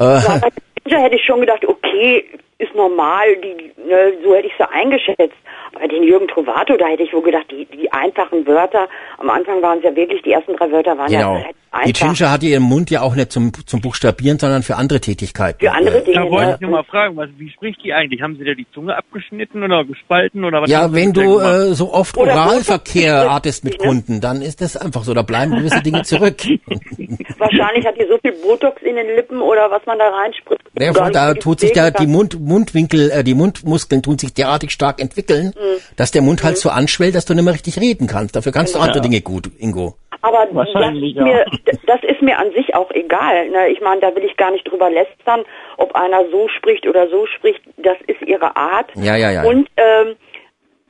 Äh, 0.00 0.04
ja, 0.04 0.40
hätte 0.98 1.14
ich 1.14 1.24
schon 1.24 1.40
gedacht, 1.40 1.64
okay, 1.64 2.24
ist 2.58 2.74
normal, 2.74 3.36
die, 3.36 3.72
ne, 3.86 4.14
so 4.24 4.34
hätte 4.34 4.48
ich 4.48 4.54
sie 4.58 4.68
eingeschätzt. 4.68 5.36
Bei 5.78 5.86
den 5.86 6.02
Jürgen 6.02 6.28
Trovato, 6.28 6.76
da 6.76 6.86
hätte 6.86 7.02
ich 7.02 7.12
wohl 7.12 7.22
gedacht, 7.22 7.46
die, 7.50 7.66
die 7.66 7.92
einfachen 7.92 8.46
Wörter, 8.46 8.88
am 9.18 9.30
Anfang 9.30 9.60
waren 9.62 9.78
es 9.78 9.84
ja 9.84 9.94
wirklich, 9.94 10.22
die 10.22 10.32
ersten 10.32 10.56
drei 10.56 10.70
Wörter 10.70 10.96
waren 10.96 11.10
genau. 11.10 11.36
ja 11.36 11.44
einfach. 11.46 11.56
Die 11.84 11.92
Ginger 11.92 12.30
hatte 12.30 12.46
ihren 12.46 12.62
Mund 12.62 12.90
ja 12.90 13.02
auch 13.02 13.14
nicht 13.14 13.30
zum, 13.30 13.52
zum 13.66 13.82
Buchstabieren, 13.82 14.38
sondern 14.38 14.62
für 14.62 14.76
andere 14.76 14.98
Tätigkeiten. 14.98 15.60
Für 15.60 15.72
andere 15.72 16.00
Dinge. 16.00 16.24
Da 16.24 16.30
wollte 16.30 16.52
ich 16.54 16.60
nur 16.60 16.70
mal 16.70 16.84
fragen, 16.84 17.16
was, 17.16 17.28
wie 17.36 17.50
spricht 17.50 17.84
die 17.84 17.92
eigentlich? 17.92 18.22
Haben 18.22 18.36
Sie 18.36 18.44
da 18.44 18.54
die 18.54 18.66
Zunge 18.72 18.96
abgeschnitten 18.96 19.62
oder 19.62 19.84
gespalten 19.84 20.44
oder 20.44 20.62
was? 20.62 20.70
Ja, 20.70 20.94
wenn 20.94 21.12
du 21.12 21.38
äh, 21.38 21.74
so 21.74 21.92
oft 21.92 22.16
Oralverkehr 22.16 23.30
hattest 23.30 23.64
mit 23.64 23.78
ne? 23.78 23.86
Kunden, 23.86 24.20
dann 24.22 24.40
ist 24.40 24.62
das 24.62 24.78
einfach 24.78 25.04
so, 25.04 25.12
da 25.12 25.20
bleiben 25.20 25.54
gewisse 25.54 25.82
Dinge 25.82 26.02
zurück. 26.02 26.36
Wahrscheinlich 27.38 27.84
hat 27.84 27.96
die 28.00 28.06
so 28.08 28.16
viel 28.22 28.32
Botox 28.42 28.80
in 28.82 28.96
den 28.96 29.14
Lippen 29.14 29.42
oder 29.42 29.70
was 29.70 29.84
man 29.84 29.98
da 29.98 30.08
reinspritzt. 30.08 30.64
Ja, 30.78 30.92
da 31.10 31.34
tut 31.34 31.60
sich 31.60 31.72
da 31.72 31.90
die 31.90 32.06
Mund, 32.06 32.40
Mundwinkel, 32.40 33.10
äh, 33.10 33.22
die 33.22 33.34
Mundmuskeln 33.34 34.02
tun 34.02 34.16
sich 34.18 34.32
derartig 34.32 34.70
stark 34.70 34.98
entwickeln. 34.98 35.52
Mhm 35.54 35.65
dass 35.96 36.10
der 36.10 36.22
Mund 36.22 36.42
halt 36.42 36.58
so 36.58 36.70
anschwellt, 36.70 37.14
dass 37.14 37.24
du 37.24 37.34
nicht 37.34 37.44
mehr 37.44 37.54
richtig 37.54 37.80
reden 37.80 38.06
kannst. 38.06 38.36
Dafür 38.36 38.52
kannst 38.52 38.74
du 38.74 38.78
andere 38.78 39.00
Dinge 39.00 39.20
gut, 39.20 39.50
Ingo. 39.58 39.96
Aber 40.22 40.46
das 40.46 40.68
ist, 40.68 41.16
mir, 41.16 41.44
das 41.86 42.02
ist 42.02 42.22
mir 42.22 42.38
an 42.38 42.50
sich 42.52 42.74
auch 42.74 42.90
egal. 42.90 43.48
Ne? 43.50 43.68
Ich 43.68 43.80
meine, 43.80 44.00
da 44.00 44.14
will 44.14 44.24
ich 44.24 44.36
gar 44.36 44.50
nicht 44.50 44.68
drüber 44.68 44.90
lästern, 44.90 45.42
ob 45.76 45.94
einer 45.94 46.24
so 46.30 46.48
spricht 46.48 46.86
oder 46.86 47.08
so 47.08 47.26
spricht. 47.26 47.60
Das 47.76 47.96
ist 48.06 48.22
ihre 48.22 48.56
Art. 48.56 48.90
Ja, 48.96 49.16
ja, 49.16 49.30
ja. 49.30 49.44
Und 49.44 49.68
ähm, 49.76 50.16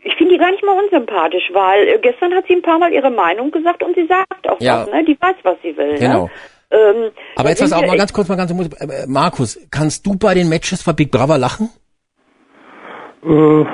ich 0.03 0.15
finde 0.15 0.35
die 0.35 0.39
gar 0.39 0.51
nicht 0.53 0.65
mal 0.65 0.79
unsympathisch, 0.79 1.51
weil 1.53 1.89
äh, 1.89 1.99
gestern 2.01 2.33
hat 2.35 2.45
sie 2.47 2.55
ein 2.55 2.63
paar 2.63 2.79
Mal 2.79 2.93
ihre 2.93 3.11
Meinung 3.11 3.51
gesagt 3.51 3.83
und 3.83 3.95
sie 3.95 4.07
sagt 4.07 4.49
auch 4.49 4.61
ja. 4.61 4.83
was. 4.83 4.91
Ne? 4.91 5.05
Die 5.05 5.19
weiß, 5.21 5.37
was 5.43 5.57
sie 5.63 5.77
will. 5.77 5.95
Ne? 5.95 5.99
Genau. 5.99 6.25
Ne? 6.25 6.31
Ähm, 6.71 7.11
Aber 7.37 7.49
jetzt 7.51 7.63
was 7.63 7.73
auch 7.73 7.87
mal 7.87 7.97
ganz 7.97 8.13
kurz, 8.13 8.29
mal 8.29 8.37
ganz 8.37 8.55
kurz. 8.55 8.81
Äh, 8.81 9.07
Markus, 9.07 9.59
kannst 9.71 10.07
du 10.07 10.17
bei 10.17 10.35
den 10.35 10.49
Matches 10.49 10.83
von 10.83 10.97
Big 10.97 11.11
Brother 11.11 11.39
lachen? 11.39 11.71
Äh, 13.25 13.65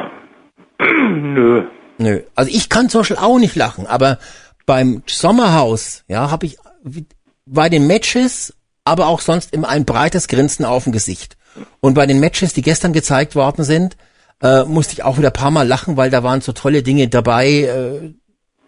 Nö. 1.12 1.64
Nö. 1.98 2.20
Also 2.34 2.50
ich 2.50 2.68
kann 2.68 2.88
zum 2.88 3.00
Beispiel 3.00 3.16
auch 3.16 3.38
nicht 3.38 3.56
lachen, 3.56 3.86
aber 3.86 4.18
beim 4.66 5.02
Sommerhaus, 5.06 6.04
ja, 6.08 6.30
habe 6.30 6.46
ich 6.46 6.58
bei 7.46 7.68
den 7.68 7.86
Matches, 7.86 8.54
aber 8.84 9.06
auch 9.06 9.20
sonst 9.20 9.52
immer 9.52 9.68
ein 9.68 9.84
breites 9.84 10.28
Grinsen 10.28 10.64
auf 10.64 10.84
dem 10.84 10.92
Gesicht. 10.92 11.36
Und 11.80 11.94
bei 11.94 12.06
den 12.06 12.20
Matches, 12.20 12.54
die 12.54 12.62
gestern 12.62 12.92
gezeigt 12.92 13.34
worden 13.34 13.64
sind, 13.64 13.96
äh, 14.42 14.64
musste 14.64 14.94
ich 14.94 15.02
auch 15.02 15.18
wieder 15.18 15.28
ein 15.28 15.34
paar 15.34 15.50
Mal 15.50 15.66
lachen, 15.66 15.96
weil 15.96 16.10
da 16.10 16.22
waren 16.22 16.40
so 16.40 16.52
tolle 16.52 16.82
Dinge 16.82 17.08
dabei. 17.08 17.48
Äh, 17.48 18.14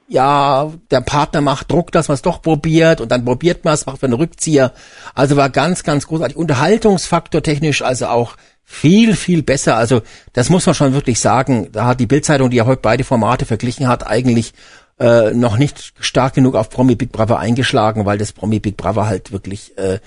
ja, 0.06 0.70
der 0.90 1.00
Partner 1.00 1.40
macht 1.40 1.70
Druck, 1.70 1.90
dass 1.90 2.08
man 2.08 2.14
es 2.14 2.22
doch 2.22 2.42
probiert 2.42 3.00
und 3.00 3.10
dann 3.10 3.24
probiert 3.24 3.64
man 3.64 3.74
es, 3.74 3.86
macht 3.86 4.04
einen 4.04 4.12
Rückzieher. 4.12 4.72
Also 5.14 5.36
war 5.36 5.48
ganz, 5.48 5.82
ganz 5.82 6.06
großartig. 6.06 6.36
Unterhaltungsfaktor 6.36 7.42
technisch, 7.42 7.82
also 7.82 8.06
auch 8.06 8.36
viel, 8.64 9.14
viel 9.14 9.42
besser. 9.42 9.76
Also 9.76 10.02
das 10.32 10.50
muss 10.50 10.66
man 10.66 10.74
schon 10.74 10.94
wirklich 10.94 11.20
sagen. 11.20 11.68
Da 11.72 11.86
hat 11.86 12.00
die 12.00 12.06
Bildzeitung, 12.06 12.50
die 12.50 12.56
ja 12.56 12.66
heute 12.66 12.80
beide 12.82 13.04
Formate 13.04 13.44
verglichen 13.44 13.88
hat, 13.88 14.06
eigentlich 14.06 14.52
äh, 14.98 15.32
noch 15.32 15.58
nicht 15.58 15.92
stark 16.00 16.34
genug 16.34 16.54
auf 16.54 16.70
Promi 16.70 16.94
Big 16.94 17.12
Brother 17.12 17.38
eingeschlagen, 17.38 18.06
weil 18.06 18.18
das 18.18 18.32
Promi 18.32 18.60
Big 18.60 18.76
Brother 18.76 19.06
halt 19.06 19.32
wirklich 19.32 19.76
äh, 19.76 19.98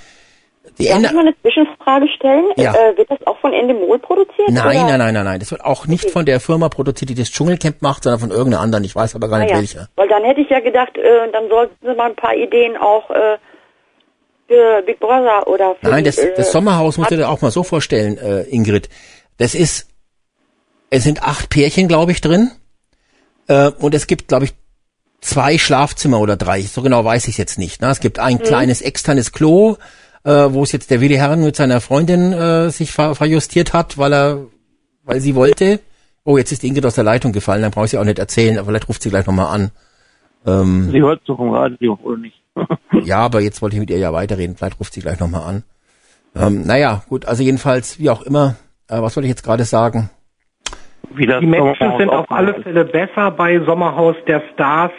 die 0.80 0.88
Darf 0.88 1.02
ich 1.02 1.12
mal 1.12 1.22
eine 1.22 1.36
Zwischenfrage 1.42 2.08
stellen? 2.10 2.46
Ja. 2.56 2.74
Äh, 2.74 2.98
wird 2.98 3.10
das 3.10 3.26
auch 3.26 3.38
von 3.40 3.52
Endemol 3.52 3.98
produziert? 3.98 4.50
Nein, 4.50 4.78
oder? 4.78 4.86
nein, 4.86 5.00
nein, 5.00 5.14
nein, 5.14 5.26
nein. 5.26 5.40
Das 5.40 5.50
wird 5.52 5.64
auch 5.64 5.88
nicht 5.88 6.04
okay. 6.04 6.14
von 6.14 6.26
der 6.26 6.40
Firma 6.40 6.70
produziert, 6.70 7.10
die 7.10 7.16
das 7.16 7.32
Dschungelcamp 7.32 7.82
macht, 7.82 8.04
sondern 8.04 8.20
von 8.20 8.32
irgendeiner 8.32 8.62
anderen. 8.62 8.84
Ich 8.84 8.96
weiß 8.96 9.16
aber 9.16 9.28
gar 9.28 9.40
nicht 9.40 9.52
ah, 9.52 9.56
ja. 9.56 9.60
welche. 9.60 9.88
Weil 9.96 10.08
dann 10.08 10.24
hätte 10.24 10.42
ich 10.42 10.50
ja 10.50 10.60
gedacht, 10.60 10.96
äh, 10.98 11.32
dann 11.32 11.50
sollten 11.50 11.76
Sie 11.82 11.96
mal 11.96 12.10
ein 12.10 12.16
paar 12.16 12.36
Ideen 12.36 12.78
auch 12.78 13.10
äh, 13.10 13.38
Big 14.48 15.00
Brother 15.00 15.48
oder 15.48 15.76
für 15.76 15.90
Nein, 15.90 16.04
das, 16.04 16.16
die, 16.16 16.28
das 16.36 16.52
Sommerhaus 16.52 16.98
musst 16.98 17.12
du 17.12 17.18
dir 17.18 17.30
auch 17.30 17.42
mal 17.42 17.52
so 17.52 17.64
vorstellen, 17.64 18.18
äh, 18.18 18.44
Ingrid. 18.44 18.90
Das 19.38 19.56
ist, 19.56 19.88
es 20.90 21.04
sind 21.04 21.24
acht 21.24 21.50
Pärchen, 21.50 21.88
glaube 21.88 22.12
ich, 22.12 22.22
drin. 22.22 22.52
Äh, 23.48 23.72
und 23.80 23.94
es 23.94 24.08
gibt, 24.08 24.28
glaube 24.30 24.46
ich, 24.46 24.54
zwei 25.22 25.58
Schlafzimmer 25.58 26.20
oder 26.20 26.38
drei. 26.38 26.62
So 26.62 26.82
genau 26.82 27.04
weiß 27.04 27.28
ich 27.28 27.38
jetzt 27.38 27.60
nicht. 27.60 27.82
Ne? 27.82 27.90
Es 27.90 28.00
gibt 28.00 28.20
ein 28.20 28.36
mhm. 28.36 28.44
kleines 28.44 28.82
externes 28.82 29.32
Klo, 29.32 29.78
äh, 30.24 30.30
wo 30.32 30.64
es 30.64 30.72
jetzt 30.72 30.92
der 30.92 31.02
Willi 31.02 31.16
Herren 31.16 31.44
mit 31.44 31.56
seiner 31.56 31.82
Freundin 31.82 32.34
äh, 32.34 32.70
sich 32.70 32.92
ver 32.92 33.16
verjustiert 33.16 33.74
hat, 33.74 33.98
weil 33.98 34.14
er, 34.14 34.46
weil 35.04 35.20
sie 35.20 35.36
wollte. 35.36 35.80
Oh, 36.24 36.38
jetzt 36.38 36.52
ist 36.52 36.64
Ingrid 36.64 36.86
aus 36.86 36.96
der 36.96 37.06
Leitung 37.06 37.32
gefallen, 37.32 37.62
dann 37.62 37.72
brauche 37.72 37.86
ich 37.86 37.92
sie 37.92 37.98
auch 37.98 38.04
nicht 38.04 38.20
erzählen, 38.20 38.58
aber 38.58 38.68
vielleicht 38.68 38.90
ruft 38.90 39.02
sie 39.02 39.10
gleich 39.10 39.26
nochmal 39.26 39.54
an. 39.54 39.72
Ähm, 40.46 40.92
sie 40.92 41.02
hört 41.02 41.22
doch 41.26 41.40
im 41.40 41.52
Radio, 41.52 41.98
oder 42.04 42.18
nicht? 42.18 42.36
Ja, 43.04 43.18
aber 43.20 43.42
jetzt 43.42 43.62
wollte 43.62 43.76
ich 43.76 43.80
mit 43.80 43.90
ihr 43.90 43.98
ja 43.98 44.14
weiterreden. 44.14 44.56
Vielleicht 44.56 44.80
ruft 44.80 44.94
sie 44.94 45.02
gleich 45.02 45.20
nochmal 45.20 45.44
an. 45.44 45.64
Ähm, 46.36 46.64
naja, 46.66 47.04
gut, 47.10 47.26
also 47.26 47.44
jedenfalls, 47.44 48.00
wie 48.00 48.10
auch 48.10 48.22
immer, 48.22 48.56
äh, 48.90 49.02
was 49.02 49.16
wollte 49.16 49.28
ich 49.28 49.32
jetzt 49.32 49.44
gerade 49.44 49.64
sagen? 49.64 50.10
die 51.18 51.26
Menschen 51.26 51.98
sind 51.98 52.10
auf 52.10 52.30
alle 52.30 52.62
Fälle 52.62 52.86
besser 52.86 53.32
bei 53.32 53.60
Sommerhaus 53.66 54.16
der 54.28 54.42
Stars, 54.54 54.92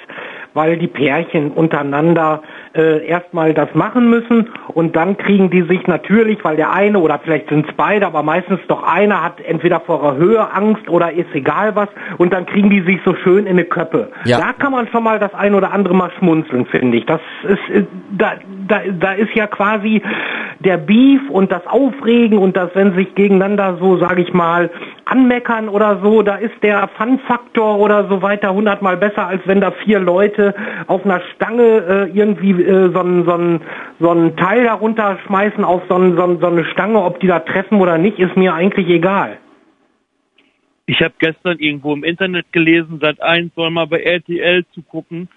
weil 0.54 0.76
die 0.76 0.86
Pärchen 0.86 1.50
untereinander 1.52 2.42
äh, 2.74 3.06
erstmal 3.06 3.54
das 3.54 3.68
machen 3.74 4.10
müssen 4.10 4.48
und 4.68 4.96
dann 4.96 5.16
kriegen 5.16 5.50
die 5.50 5.62
sich 5.62 5.86
natürlich, 5.86 6.42
weil 6.44 6.56
der 6.56 6.72
eine 6.72 6.98
oder 6.98 7.20
vielleicht 7.22 7.48
sind 7.48 7.68
es 7.68 7.74
beide, 7.76 8.06
aber 8.06 8.22
meistens 8.22 8.60
doch 8.68 8.82
einer 8.82 9.22
hat 9.22 9.40
entweder 9.40 9.80
vor 9.80 10.00
der 10.02 10.16
Höhe 10.16 10.52
Angst 10.52 10.88
oder 10.88 11.12
ist 11.12 11.32
egal 11.34 11.74
was 11.76 11.88
und 12.18 12.32
dann 12.32 12.46
kriegen 12.46 12.70
die 12.70 12.80
sich 12.82 12.98
so 13.04 13.14
schön 13.14 13.46
in 13.46 13.52
eine 13.52 13.64
Köppe. 13.64 14.10
Ja. 14.24 14.38
Da 14.38 14.52
kann 14.52 14.72
man 14.72 14.88
schon 14.88 15.04
mal 15.04 15.18
das 15.18 15.34
ein 15.34 15.54
oder 15.54 15.72
andere 15.72 15.94
mal 15.94 16.10
schmunzeln, 16.18 16.66
finde 16.66 16.98
ich. 16.98 17.06
Das 17.06 17.20
ist 17.44 17.74
äh, 17.74 17.84
da, 18.16 18.32
da, 18.66 18.80
da 18.98 19.12
ist 19.12 19.34
ja 19.34 19.46
quasi 19.46 20.02
der 20.60 20.76
Beef 20.76 21.20
und 21.30 21.52
das 21.52 21.66
Aufregen 21.66 22.38
und 22.38 22.56
das, 22.56 22.70
wenn 22.74 22.94
sich 22.94 23.14
gegeneinander 23.14 23.78
so, 23.80 23.96
sage 23.98 24.22
ich 24.22 24.32
mal, 24.32 24.70
anmeckern 25.04 25.68
oder 25.68 26.00
so, 26.02 26.22
da 26.22 26.36
ist 26.36 26.54
der 26.62 26.88
Fun-Faktor 26.96 27.78
oder 27.78 28.08
so 28.08 28.22
weiter 28.22 28.52
hundertmal 28.52 28.96
besser, 28.96 29.26
als 29.26 29.40
wenn 29.46 29.60
da 29.60 29.70
vier 29.70 30.00
Leute 30.00 30.37
auf 30.86 31.04
einer 31.04 31.20
Stange 31.34 31.62
äh, 31.62 32.10
irgendwie 32.10 32.50
äh, 32.62 32.92
so, 32.92 33.00
ein, 33.00 33.24
so, 33.24 33.60
so 34.00 34.10
ein 34.12 34.36
Teil 34.36 34.64
darunter 34.64 35.18
schmeißen 35.26 35.64
auf 35.64 35.82
so, 35.88 35.96
ein, 35.96 36.16
so, 36.16 36.38
so 36.40 36.46
eine 36.46 36.64
Stange, 36.66 37.02
ob 37.02 37.20
die 37.20 37.26
da 37.26 37.40
treffen 37.40 37.80
oder 37.80 37.98
nicht, 37.98 38.18
ist 38.18 38.36
mir 38.36 38.54
eigentlich 38.54 38.88
egal. 38.88 39.38
Ich 40.86 41.00
habe 41.02 41.14
gestern 41.18 41.58
irgendwo 41.58 41.92
im 41.92 42.02
Internet 42.02 42.52
gelesen, 42.52 42.98
seit 43.00 43.20
eins 43.20 43.52
soll 43.54 43.70
mal 43.70 43.86
bei 43.86 44.00
RTL 44.00 44.64
zu 44.74 44.82
gucken, 44.82 45.28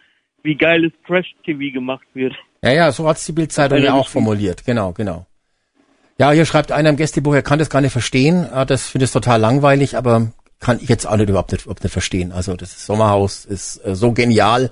wie 0.44 0.56
geiles 0.56 0.94
Trash-TV 1.06 1.74
gemacht 1.74 2.08
wird. 2.14 2.34
Ja, 2.64 2.72
ja, 2.72 2.92
so 2.92 3.08
hat's 3.08 3.26
die 3.26 3.34
Bildzeitung 3.34 3.80
ja 3.80 3.94
auch 3.94 4.08
formuliert. 4.08 4.66
Genau, 4.66 4.94
genau. 4.94 5.26
Ja, 6.18 6.32
hier 6.32 6.46
schreibt 6.46 6.72
einer 6.72 6.90
im 6.90 6.98
Gästebuch, 6.98 7.34
er 7.34 7.42
kann 7.42 7.60
das 7.60 7.70
gar 7.70 7.82
nicht 7.82 7.92
verstehen. 7.92 8.48
Das 8.68 8.90
finde 8.90 9.06
ich 9.06 9.12
total 9.12 9.40
langweilig, 9.40 9.98
aber 9.98 10.32
kann 10.62 10.80
ich 10.82 10.88
jetzt 10.88 11.06
auch 11.06 11.18
nicht 11.18 11.30
überhaupt 11.30 11.52
nicht, 11.52 11.66
überhaupt 11.66 11.84
nicht 11.84 11.92
verstehen. 11.92 12.32
Also 12.32 12.56
das 12.56 12.86
Sommerhaus 12.86 13.44
ist 13.44 13.84
äh, 13.84 13.96
so 13.96 14.14
genial. 14.14 14.70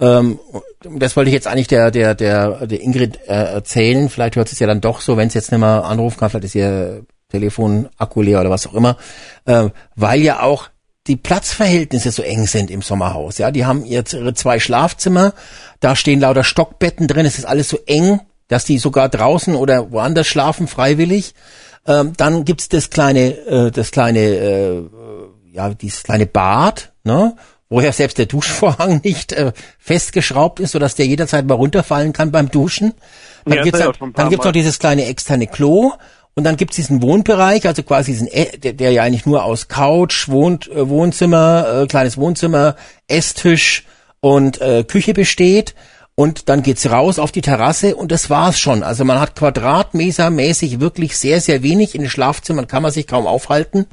Ähm, 0.00 0.38
das 0.82 1.16
wollte 1.16 1.28
ich 1.28 1.34
jetzt 1.34 1.46
eigentlich 1.46 1.68
der 1.68 1.90
der 1.90 2.14
der 2.14 2.66
der 2.66 2.80
Ingrid 2.80 3.18
äh, 3.26 3.52
erzählen. 3.52 4.08
Vielleicht 4.08 4.36
hört 4.36 4.50
es 4.50 4.58
ja 4.58 4.66
dann 4.66 4.80
doch 4.80 5.00
so, 5.00 5.16
wenn 5.16 5.28
es 5.28 5.34
jetzt 5.34 5.52
nicht 5.52 5.60
mehr 5.60 5.84
anrufen 5.84 6.18
kann. 6.18 6.30
Vielleicht 6.30 6.46
ist 6.46 6.54
ihr 6.54 7.04
Telefon 7.30 7.88
Akku 7.98 8.22
leer 8.22 8.40
oder 8.40 8.50
was 8.50 8.66
auch 8.66 8.74
immer, 8.74 8.96
äh, 9.44 9.68
weil 9.96 10.20
ja 10.22 10.40
auch 10.40 10.68
die 11.06 11.16
Platzverhältnisse 11.16 12.12
so 12.12 12.22
eng 12.22 12.46
sind 12.46 12.70
im 12.70 12.80
Sommerhaus. 12.80 13.38
Ja, 13.38 13.50
die 13.50 13.66
haben 13.66 13.84
jetzt 13.84 14.14
ihre 14.14 14.34
zwei 14.34 14.58
Schlafzimmer, 14.58 15.34
da 15.80 15.96
stehen 15.96 16.20
lauter 16.20 16.44
Stockbetten 16.44 17.08
drin. 17.08 17.26
Es 17.26 17.38
ist 17.38 17.44
alles 17.44 17.68
so 17.68 17.78
eng, 17.86 18.20
dass 18.48 18.64
die 18.64 18.78
sogar 18.78 19.08
draußen 19.08 19.54
oder 19.54 19.90
woanders 19.90 20.26
schlafen 20.26 20.66
freiwillig. 20.66 21.34
Ähm, 21.86 22.12
dann 22.16 22.44
gibt's 22.44 22.68
das 22.68 22.90
kleine, 22.90 23.36
äh, 23.46 23.70
das 23.70 23.90
kleine, 23.90 24.20
äh, 24.20 24.82
ja, 25.52 25.68
dieses 25.70 26.02
kleine 26.02 26.26
Bad, 26.26 26.92
ne? 27.04 27.36
wo 27.68 27.80
ja 27.80 27.92
selbst 27.92 28.18
der 28.18 28.26
Duschvorhang 28.26 29.00
nicht 29.04 29.32
äh, 29.32 29.52
festgeschraubt 29.78 30.60
ist, 30.60 30.72
sodass 30.72 30.94
der 30.94 31.06
jederzeit 31.06 31.46
mal 31.46 31.54
runterfallen 31.54 32.12
kann 32.12 32.30
beim 32.30 32.50
Duschen. 32.50 32.94
Dann 33.44 33.58
ja, 33.58 33.62
gibt's, 33.62 33.80
halt, 33.80 33.98
dann 34.14 34.30
gibt's 34.30 34.44
noch 34.44 34.52
dieses 34.52 34.78
kleine 34.78 35.06
externe 35.06 35.46
Klo 35.46 35.92
und 36.34 36.44
dann 36.44 36.56
gibt's 36.56 36.76
diesen 36.76 37.02
Wohnbereich, 37.02 37.66
also 37.66 37.82
quasi 37.82 38.12
diesen, 38.12 38.28
e, 38.28 38.56
der, 38.56 38.72
der 38.72 38.90
ja 38.90 39.02
eigentlich 39.02 39.26
nur 39.26 39.44
aus 39.44 39.68
Couch, 39.68 40.28
Wohn, 40.28 40.60
äh, 40.70 40.88
Wohnzimmer, 40.88 41.82
äh, 41.82 41.86
kleines 41.86 42.16
Wohnzimmer, 42.16 42.76
Esstisch 43.06 43.84
und 44.20 44.60
äh, 44.60 44.84
Küche 44.84 45.14
besteht. 45.14 45.74
Und 46.16 46.48
dann 46.48 46.62
geht's 46.62 46.90
raus 46.90 47.18
auf 47.18 47.32
die 47.32 47.40
Terrasse 47.40 47.96
und 47.96 48.12
das 48.12 48.30
war's 48.30 48.60
schon. 48.60 48.84
Also 48.84 49.04
man 49.04 49.20
hat 49.20 49.34
quadratmetermäßig 49.34 50.80
wirklich 50.80 51.18
sehr, 51.18 51.40
sehr 51.40 51.64
wenig. 51.64 51.96
In 51.96 52.02
den 52.02 52.10
Schlafzimmern 52.10 52.68
kann 52.68 52.82
man 52.82 52.92
sich 52.92 53.08
kaum 53.08 53.26
aufhalten. 53.26 53.86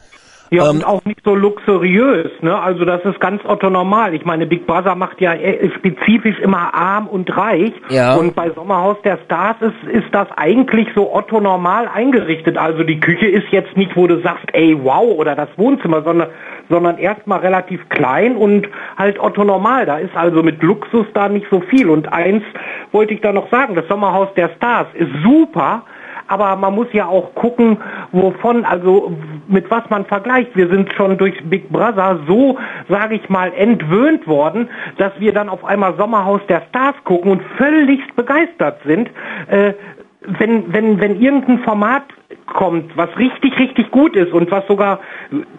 Ja, 0.51 0.69
ähm, 0.69 0.77
und 0.77 0.85
auch 0.85 1.05
nicht 1.05 1.21
so 1.23 1.33
luxuriös, 1.33 2.29
ne? 2.41 2.59
Also 2.59 2.83
das 2.83 3.03
ist 3.05 3.21
ganz 3.21 3.41
Otto 3.45 3.69
normal. 3.69 4.13
Ich 4.13 4.25
meine, 4.25 4.45
Big 4.45 4.67
Brother 4.67 4.95
macht 4.95 5.21
ja 5.21 5.33
äh, 5.33 5.71
spezifisch 5.77 6.37
immer 6.39 6.73
arm 6.73 7.07
und 7.07 7.35
reich. 7.35 7.71
Ja. 7.89 8.15
Und 8.15 8.35
bei 8.35 8.51
Sommerhaus 8.51 8.97
der 9.05 9.17
Stars 9.25 9.55
ist, 9.61 9.89
ist 9.89 10.13
das 10.13 10.27
eigentlich 10.35 10.89
so 10.93 11.15
Otto 11.15 11.39
normal 11.39 11.87
eingerichtet. 11.87 12.57
Also 12.57 12.83
die 12.83 12.99
Küche 12.99 13.27
ist 13.27 13.47
jetzt 13.51 13.77
nicht, 13.77 13.95
wo 13.95 14.07
du 14.07 14.21
sagst, 14.21 14.45
ey, 14.51 14.77
wow, 14.83 15.05
oder 15.17 15.35
das 15.35 15.49
Wohnzimmer, 15.55 16.03
sondern, 16.03 16.27
sondern 16.71 16.97
erstmal 16.97 17.39
relativ 17.39 17.87
klein 17.89 18.35
und 18.35 18.67
halt 18.97 19.19
Otto 19.19 19.43
normal. 19.43 19.85
Da 19.85 19.97
ist 19.97 20.15
also 20.15 20.41
mit 20.41 20.63
Luxus 20.63 21.05
da 21.13 21.29
nicht 21.29 21.47
so 21.51 21.59
viel. 21.59 21.89
Und 21.89 22.11
eins 22.11 22.43
wollte 22.91 23.13
ich 23.13 23.21
da 23.21 23.31
noch 23.31 23.51
sagen, 23.51 23.75
das 23.75 23.87
Sommerhaus 23.87 24.29
der 24.35 24.49
Stars 24.57 24.87
ist 24.95 25.11
super 25.23 25.83
aber 26.31 26.55
man 26.55 26.73
muss 26.75 26.87
ja 26.93 27.07
auch 27.07 27.35
gucken, 27.35 27.77
wovon, 28.13 28.63
also 28.63 29.13
mit 29.49 29.69
was 29.69 29.83
man 29.89 30.05
vergleicht. 30.05 30.55
Wir 30.55 30.69
sind 30.69 30.93
schon 30.93 31.17
durch 31.17 31.35
Big 31.49 31.67
Brother 31.69 32.21
so, 32.25 32.57
sage 32.87 33.15
ich 33.15 33.29
mal, 33.29 33.51
entwöhnt 33.53 34.25
worden, 34.27 34.69
dass 34.97 35.11
wir 35.19 35.33
dann 35.33 35.49
auf 35.49 35.65
einmal 35.65 35.93
Sommerhaus 35.97 36.39
der 36.47 36.61
Stars 36.69 36.95
gucken 37.03 37.31
und 37.31 37.41
völlig 37.57 37.99
begeistert 38.15 38.79
sind. 38.85 39.09
Äh, 39.47 39.73
wenn, 40.21 40.71
wenn, 40.71 40.99
wenn 40.99 41.19
irgendein 41.19 41.59
Format 41.59 42.03
kommt, 42.45 42.95
was 42.95 43.09
richtig, 43.17 43.57
richtig 43.57 43.89
gut 43.91 44.15
ist 44.15 44.31
und 44.31 44.51
was 44.51 44.65
sogar 44.67 44.99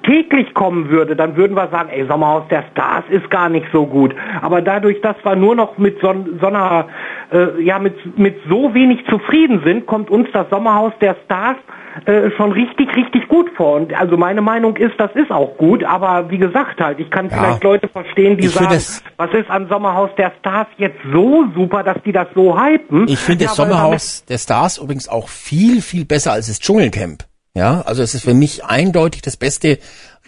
täglich 0.05 0.55
kommen 0.55 0.89
würde, 0.89 1.17
dann 1.17 1.37
würden 1.37 1.57
wir 1.57 1.69
sagen, 1.69 1.89
ey, 1.91 2.07
Sommerhaus 2.07 2.47
der 2.49 2.65
Stars 2.71 3.05
ist 3.11 3.29
gar 3.31 3.49
nicht 3.49 3.67
so 3.73 3.87
gut. 3.87 4.15
Aber 4.41 4.63
dadurch, 4.63 5.01
dass 5.01 5.17
wir 5.25 5.35
nur 5.35 5.57
noch 5.57 5.79
mit 5.79 6.01
so, 6.01 6.15
so 6.41 6.47
einer, 6.47 6.87
äh, 7.33 7.61
ja, 7.63 7.79
mit, 7.79 8.19
mit 8.19 8.37
so 8.49 8.73
wenig 8.73 9.05
zufrieden 9.07 9.63
sind, 9.65 9.87
kommt 9.87 10.11
uns 10.11 10.29
das 10.33 10.49
Sommerhaus 10.51 10.93
der 11.01 11.17
Stars 11.25 11.57
äh, 12.07 12.31
schon 12.37 12.53
richtig, 12.53 12.95
richtig 12.97 13.29
gut 13.29 13.51
vor. 13.57 13.77
Und 13.77 13.95
also 13.95 14.17
meine 14.17 14.41
Meinung 14.41 14.77
ist, 14.77 14.95
das 14.99 15.11
ist 15.15 15.31
auch 15.31 15.57
gut, 15.57 15.85
aber 15.85 16.31
wie 16.31 16.39
gesagt 16.39 16.81
halt, 16.81 16.99
ich 16.99 17.11
kann 17.11 17.29
ja. 17.29 17.37
vielleicht 17.37 17.65
Leute 17.65 17.89
verstehen, 17.89 18.37
die 18.37 18.47
ich 18.47 18.53
sagen, 18.53 18.81
was 19.17 19.33
ist 19.33 19.51
an 19.51 19.69
Sommerhaus 19.69 20.11
der 20.17 20.33
Stars 20.41 20.69
jetzt 20.79 20.99
so 21.13 21.45
super, 21.55 21.83
dass 21.83 22.03
die 22.05 22.13
das 22.13 22.29
so 22.35 22.59
hypen. 22.59 23.09
Ich 23.09 23.19
finde 23.19 23.45
ja, 23.45 23.49
das 23.49 23.57
Sommerhaus 23.57 24.25
der 24.25 24.39
Stars 24.39 24.79
übrigens 24.79 25.09
auch 25.09 25.29
viel, 25.29 25.83
viel 25.83 26.05
besser 26.05 26.33
als 26.33 26.47
das 26.47 26.61
Dschungelcamp. 26.61 27.25
Ja, 27.55 27.83
also 27.83 28.03
es 28.03 28.15
ist 28.15 28.25
für 28.25 28.35
mich 28.35 28.65
eindeutig 28.65 29.21
das 29.21 29.37
beste 29.37 29.79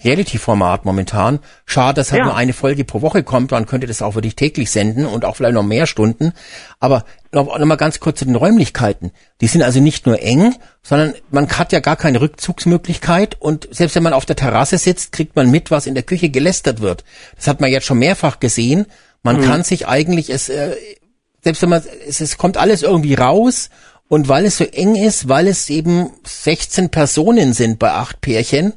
Reality-Format 0.02 0.84
momentan. 0.84 1.38
Schade, 1.64 1.94
dass 1.94 2.10
halt 2.12 2.20
ja. 2.20 2.24
nur 2.26 2.36
eine 2.36 2.52
Folge 2.52 2.84
pro 2.84 3.00
Woche 3.00 3.22
kommt. 3.22 3.52
Man 3.52 3.64
könnte 3.64 3.86
das 3.86 4.02
auch 4.02 4.14
wirklich 4.14 4.36
täglich 4.36 4.70
senden 4.70 5.06
und 5.06 5.24
auch 5.24 5.36
vielleicht 5.36 5.54
noch 5.54 5.62
mehr 5.62 5.86
Stunden. 5.86 6.32
Aber 6.80 7.04
noch, 7.32 7.58
noch 7.58 7.66
mal 7.66 7.76
ganz 7.76 8.00
kurz 8.00 8.18
zu 8.18 8.26
den 8.26 8.34
Räumlichkeiten. 8.34 9.12
Die 9.40 9.46
sind 9.46 9.62
also 9.62 9.80
nicht 9.80 10.04
nur 10.06 10.20
eng, 10.20 10.54
sondern 10.82 11.14
man 11.30 11.48
hat 11.48 11.72
ja 11.72 11.80
gar 11.80 11.96
keine 11.96 12.20
Rückzugsmöglichkeit. 12.20 13.40
Und 13.40 13.68
selbst 13.70 13.96
wenn 13.96 14.02
man 14.02 14.12
auf 14.12 14.26
der 14.26 14.36
Terrasse 14.36 14.76
sitzt, 14.76 15.12
kriegt 15.12 15.36
man 15.36 15.50
mit, 15.50 15.70
was 15.70 15.86
in 15.86 15.94
der 15.94 16.02
Küche 16.02 16.28
gelästert 16.28 16.80
wird. 16.80 17.04
Das 17.36 17.46
hat 17.46 17.60
man 17.60 17.70
jetzt 17.70 17.86
schon 17.86 17.98
mehrfach 17.98 18.40
gesehen. 18.40 18.86
Man 19.22 19.40
mhm. 19.40 19.44
kann 19.44 19.64
sich 19.64 19.88
eigentlich 19.88 20.28
es, 20.28 20.50
äh, 20.50 20.76
selbst 21.42 21.62
wenn 21.62 21.70
man, 21.70 21.82
es, 22.06 22.20
es 22.20 22.36
kommt 22.36 22.58
alles 22.58 22.82
irgendwie 22.82 23.14
raus. 23.14 23.70
Und 24.08 24.28
weil 24.28 24.44
es 24.44 24.58
so 24.58 24.64
eng 24.64 24.96
ist, 24.96 25.28
weil 25.28 25.48
es 25.48 25.70
eben 25.70 26.10
16 26.24 26.90
Personen 26.90 27.52
sind 27.52 27.78
bei 27.78 27.92
acht 27.92 28.20
Pärchen, 28.20 28.74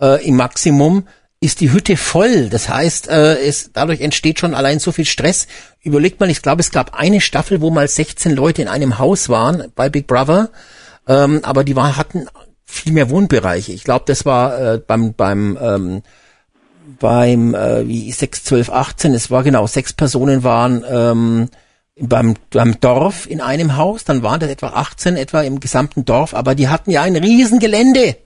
äh, 0.00 0.26
im 0.26 0.36
Maximum 0.36 1.06
ist 1.40 1.60
die 1.60 1.72
Hütte 1.72 1.96
voll. 1.96 2.48
Das 2.48 2.68
heißt, 2.68 3.08
äh, 3.08 3.38
es, 3.46 3.70
dadurch 3.72 4.00
entsteht 4.00 4.40
schon 4.40 4.54
allein 4.54 4.78
so 4.78 4.92
viel 4.92 5.04
Stress. 5.04 5.46
Überlegt 5.82 6.18
mal, 6.18 6.30
ich 6.30 6.42
glaube, 6.42 6.60
es 6.60 6.70
gab 6.70 6.94
eine 6.94 7.20
Staffel, 7.20 7.60
wo 7.60 7.70
mal 7.70 7.86
16 7.86 8.34
Leute 8.34 8.62
in 8.62 8.68
einem 8.68 8.98
Haus 8.98 9.28
waren 9.28 9.70
bei 9.74 9.88
Big 9.88 10.06
Brother, 10.06 10.50
ähm, 11.06 11.40
aber 11.42 11.62
die 11.62 11.76
war, 11.76 11.96
hatten 11.96 12.26
viel 12.64 12.92
mehr 12.92 13.10
Wohnbereiche. 13.10 13.72
Ich 13.72 13.84
glaube, 13.84 14.04
das 14.06 14.24
war 14.24 14.58
äh, 14.58 14.78
beim 14.78 15.12
beim 15.12 15.58
ähm, 15.60 16.02
beim 16.98 17.54
äh, 17.54 17.86
wie 17.86 18.10
6, 18.10 18.44
12, 18.44 18.70
18, 18.70 19.14
es 19.14 19.30
war 19.30 19.42
genau, 19.42 19.66
sechs 19.66 19.92
Personen 19.92 20.42
waren 20.44 20.84
ähm, 20.88 21.48
beim, 22.00 22.34
beim 22.52 22.80
Dorf 22.80 23.28
in 23.28 23.40
einem 23.40 23.76
Haus, 23.76 24.04
dann 24.04 24.22
waren 24.22 24.40
das 24.40 24.50
etwa 24.50 24.68
18 24.68 25.16
etwa 25.16 25.42
im 25.42 25.60
gesamten 25.60 26.04
Dorf, 26.04 26.34
aber 26.34 26.54
die 26.54 26.68
hatten 26.68 26.90
ja 26.90 27.02
ein 27.02 27.16
Riesengelände. 27.16 28.16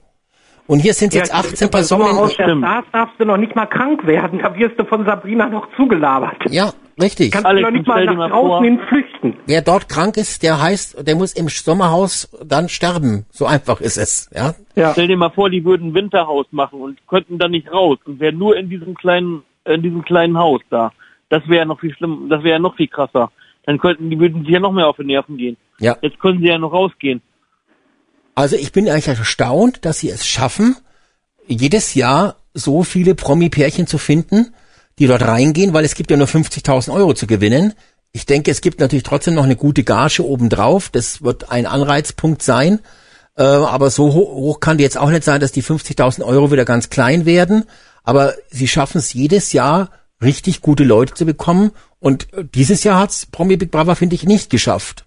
Und 0.67 0.79
hier 0.79 0.93
sind 0.93 1.15
ja, 1.15 1.21
jetzt 1.21 1.33
18 1.33 1.71
Personen. 1.71 2.15
Aus 2.15 2.37
der 2.37 2.55
Stars 2.55 2.85
darfst 2.91 3.15
du 3.19 3.25
noch 3.25 3.37
nicht 3.37 3.55
mal 3.55 3.65
krank 3.65 4.05
werden. 4.05 4.39
Da 4.39 4.55
wirst 4.55 4.79
du 4.79 4.85
von 4.85 5.03
Sabrina 5.03 5.49
noch 5.49 5.67
zugelabert. 5.75 6.37
Ja, 6.51 6.73
richtig. 7.01 7.31
Kannst 7.31 7.47
Alex, 7.47 7.65
du 7.65 7.71
noch 7.71 7.77
nicht 7.79 7.87
mal 7.87 8.05
nach 8.05 8.29
draußen 8.29 8.63
hin 8.63 8.79
flüchten. 8.87 9.33
Wer 9.47 9.63
dort 9.63 9.89
krank 9.89 10.15
ist, 10.15 10.43
der 10.43 10.61
heißt, 10.61 11.07
der 11.07 11.15
muss 11.15 11.33
im 11.33 11.47
Sommerhaus 11.47 12.29
dann 12.45 12.69
sterben. 12.69 13.25
So 13.31 13.47
einfach 13.47 13.81
ist 13.81 13.97
es. 13.97 14.29
Ja. 14.31 14.53
ja. 14.75 14.91
Stell 14.91 15.07
dir 15.07 15.17
mal 15.17 15.31
vor, 15.31 15.49
die 15.49 15.65
würden 15.65 15.87
ein 15.87 15.93
Winterhaus 15.95 16.45
machen 16.51 16.81
und 16.81 16.99
könnten 17.07 17.39
dann 17.39 17.49
nicht 17.49 17.71
raus 17.71 17.97
und 18.05 18.19
wären 18.19 18.37
nur 18.37 18.55
in 18.55 18.69
diesem 18.69 18.93
kleinen, 18.93 19.41
in 19.65 19.81
diesem 19.81 20.03
kleinen 20.03 20.37
Haus 20.37 20.61
da. 20.69 20.91
Das 21.29 21.47
wäre 21.47 21.65
noch 21.65 21.79
viel 21.79 21.95
schlimm, 21.95 22.27
das 22.29 22.43
wäre 22.43 22.59
noch 22.59 22.75
viel 22.75 22.87
krasser. 22.87 23.31
Dann 23.65 23.77
könnten 23.79 24.09
die 24.09 24.19
würden 24.19 24.43
sich 24.43 24.53
ja 24.53 24.59
noch 24.59 24.71
mehr 24.71 24.87
auf 24.87 24.97
die 24.97 25.05
Nerven 25.05 25.37
gehen. 25.37 25.57
Ja. 25.79 25.97
Jetzt 26.01 26.19
können 26.19 26.39
sie 26.39 26.47
ja 26.47 26.57
noch 26.57 26.73
rausgehen. 26.73 27.21
Also 28.35 28.55
ich 28.55 28.71
bin 28.71 28.89
eigentlich 28.89 29.07
erstaunt, 29.07 29.85
dass 29.85 29.99
sie 29.99 30.09
es 30.09 30.25
schaffen, 30.25 30.75
jedes 31.47 31.95
Jahr 31.95 32.37
so 32.53 32.83
viele 32.83 33.15
Promi-Pärchen 33.15 33.87
zu 33.87 33.97
finden, 33.97 34.53
die 34.97 35.07
dort 35.07 35.23
reingehen, 35.23 35.73
weil 35.73 35.85
es 35.85 35.95
gibt 35.95 36.11
ja 36.11 36.17
nur 36.17 36.27
50.000 36.27 36.93
Euro 36.93 37.13
zu 37.13 37.27
gewinnen. 37.27 37.73
Ich 38.11 38.25
denke, 38.25 38.51
es 38.51 38.61
gibt 38.61 38.79
natürlich 38.79 39.03
trotzdem 39.03 39.35
noch 39.35 39.43
eine 39.43 39.55
gute 39.55 39.83
Gage 39.83 40.25
obendrauf. 40.25 40.89
Das 40.89 41.23
wird 41.23 41.51
ein 41.51 41.65
Anreizpunkt 41.65 42.41
sein. 42.41 42.79
Äh, 43.37 43.43
aber 43.43 43.89
so 43.89 44.13
hoch, 44.13 44.33
hoch 44.33 44.59
kann 44.59 44.77
die 44.77 44.83
jetzt 44.83 44.97
auch 44.97 45.09
nicht 45.09 45.23
sein, 45.23 45.39
dass 45.39 45.51
die 45.51 45.63
50.000 45.63 46.23
Euro 46.25 46.51
wieder 46.51 46.65
ganz 46.65 46.89
klein 46.89 47.25
werden. 47.25 47.65
Aber 48.03 48.33
sie 48.49 48.67
schaffen 48.67 48.97
es 48.97 49.13
jedes 49.13 49.53
Jahr, 49.53 49.91
richtig 50.21 50.61
gute 50.61 50.83
Leute 50.83 51.13
zu 51.13 51.25
bekommen. 51.25 51.71
Und 51.99 52.27
dieses 52.55 52.83
Jahr 52.83 52.99
hat's 52.99 53.25
Promi 53.25 53.57
Big 53.57 53.71
Brother, 53.71 53.95
finde 53.95 54.15
ich, 54.15 54.25
nicht 54.25 54.49
geschafft. 54.49 55.05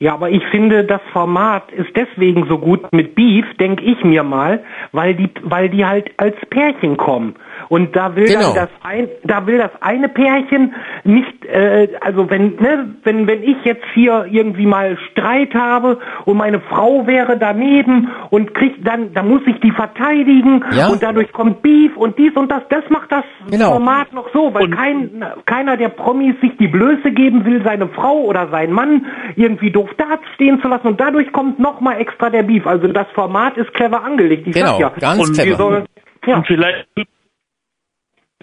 Ja, 0.00 0.14
aber 0.14 0.28
ich 0.28 0.42
finde, 0.50 0.84
das 0.84 1.00
Format 1.12 1.70
ist 1.70 1.90
deswegen 1.94 2.48
so 2.48 2.58
gut 2.58 2.92
mit 2.92 3.14
Beef, 3.14 3.46
denke 3.60 3.84
ich 3.84 4.02
mir 4.02 4.24
mal, 4.24 4.64
weil 4.90 5.14
die, 5.14 5.30
weil 5.42 5.68
die 5.70 5.84
halt 5.84 6.10
als 6.16 6.34
Pärchen 6.50 6.96
kommen. 6.96 7.36
Und 7.68 7.94
da 7.96 8.14
will 8.16 8.26
genau. 8.26 8.52
dann 8.52 8.54
das 8.54 8.68
ein, 8.82 9.08
da 9.24 9.46
will 9.46 9.58
das 9.58 9.70
eine 9.80 10.08
Pärchen 10.08 10.74
nicht, 11.04 11.44
äh, 11.44 11.88
also 12.00 12.28
wenn, 12.30 12.56
ne, 12.56 12.94
wenn, 13.04 13.26
wenn 13.26 13.42
ich 13.42 13.56
jetzt 13.64 13.84
hier 13.94 14.26
irgendwie 14.30 14.66
mal 14.66 14.96
Streit 15.10 15.54
habe 15.54 15.98
und 16.24 16.36
meine 16.36 16.60
Frau 16.60 17.06
wäre 17.06 17.38
daneben 17.38 18.10
und 18.30 18.54
kriegt 18.54 18.86
dann, 18.86 19.12
dann 19.14 19.28
muss 19.28 19.42
ich 19.46 19.60
die 19.60 19.70
verteidigen 19.70 20.64
ja. 20.72 20.88
und 20.88 21.02
dadurch 21.02 21.32
kommt 21.32 21.62
Beef 21.62 21.96
und 21.96 22.18
dies 22.18 22.32
und 22.34 22.50
das, 22.50 22.62
das 22.68 22.84
macht 22.90 23.10
das 23.10 23.24
genau. 23.50 23.72
Format 23.72 24.12
noch 24.12 24.28
so, 24.32 24.52
weil 24.54 24.68
kein, 24.70 25.24
keiner 25.46 25.76
der 25.76 25.88
Promis 25.88 26.34
sich 26.40 26.56
die 26.58 26.68
Blöße 26.68 27.10
geben 27.10 27.44
will, 27.44 27.62
seine 27.64 27.88
Frau 27.88 28.22
oder 28.22 28.48
seinen 28.48 28.72
Mann 28.72 29.06
irgendwie 29.36 29.70
doof 29.70 29.90
dastehen 29.96 30.60
zu 30.60 30.68
lassen 30.68 30.88
und 30.88 31.00
dadurch 31.00 31.32
kommt 31.32 31.58
nochmal 31.58 32.00
extra 32.00 32.30
der 32.30 32.42
Beef. 32.42 32.66
Also 32.66 32.88
das 32.88 33.06
Format 33.14 33.56
ist 33.56 33.72
clever 33.74 34.02
angelegt. 34.02 34.46
Ich 34.46 34.54
genau, 34.54 34.78
ja, 34.78 34.92
ganz 34.98 35.28
und 35.28 35.34
clever. 35.34 35.56
Soll, 35.56 35.84
ja. 36.26 36.36
Und 36.36 36.46
vielleicht 36.46 36.86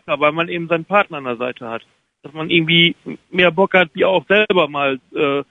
weil 0.05 0.31
man 0.31 0.49
eben 0.49 0.67
seinen 0.67 0.85
Partner 0.85 1.17
an 1.17 1.25
der 1.25 1.37
Seite 1.37 1.69
hat. 1.69 1.83
Dass 2.23 2.33
man 2.33 2.49
irgendwie 2.49 2.95
mehr 3.31 3.51
Bock 3.51 3.73
hat, 3.73 3.89
wie 3.93 4.05
auch 4.05 4.25
selber 4.27 4.67
mal 4.67 4.99
äh, 5.15 5.43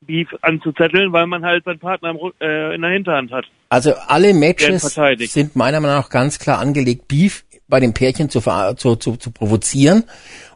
Beef 0.00 0.28
anzuzetteln, 0.42 1.12
weil 1.12 1.26
man 1.26 1.44
halt 1.44 1.64
seinen 1.64 1.78
Partner 1.78 2.10
im, 2.10 2.32
äh, 2.40 2.74
in 2.74 2.82
der 2.82 2.90
Hinterhand 2.90 3.30
hat. 3.30 3.44
Also 3.68 3.92
alle 4.06 4.32
Matches 4.34 4.98
sind 5.18 5.56
meiner 5.56 5.80
Meinung 5.80 5.96
nach 5.96 6.10
ganz 6.10 6.38
klar 6.38 6.58
angelegt, 6.58 7.08
Beef 7.08 7.44
bei 7.68 7.80
den 7.80 7.94
Pärchen 7.94 8.28
zu, 8.28 8.40
zu, 8.40 8.96
zu, 8.96 9.16
zu 9.16 9.30
provozieren. 9.30 10.04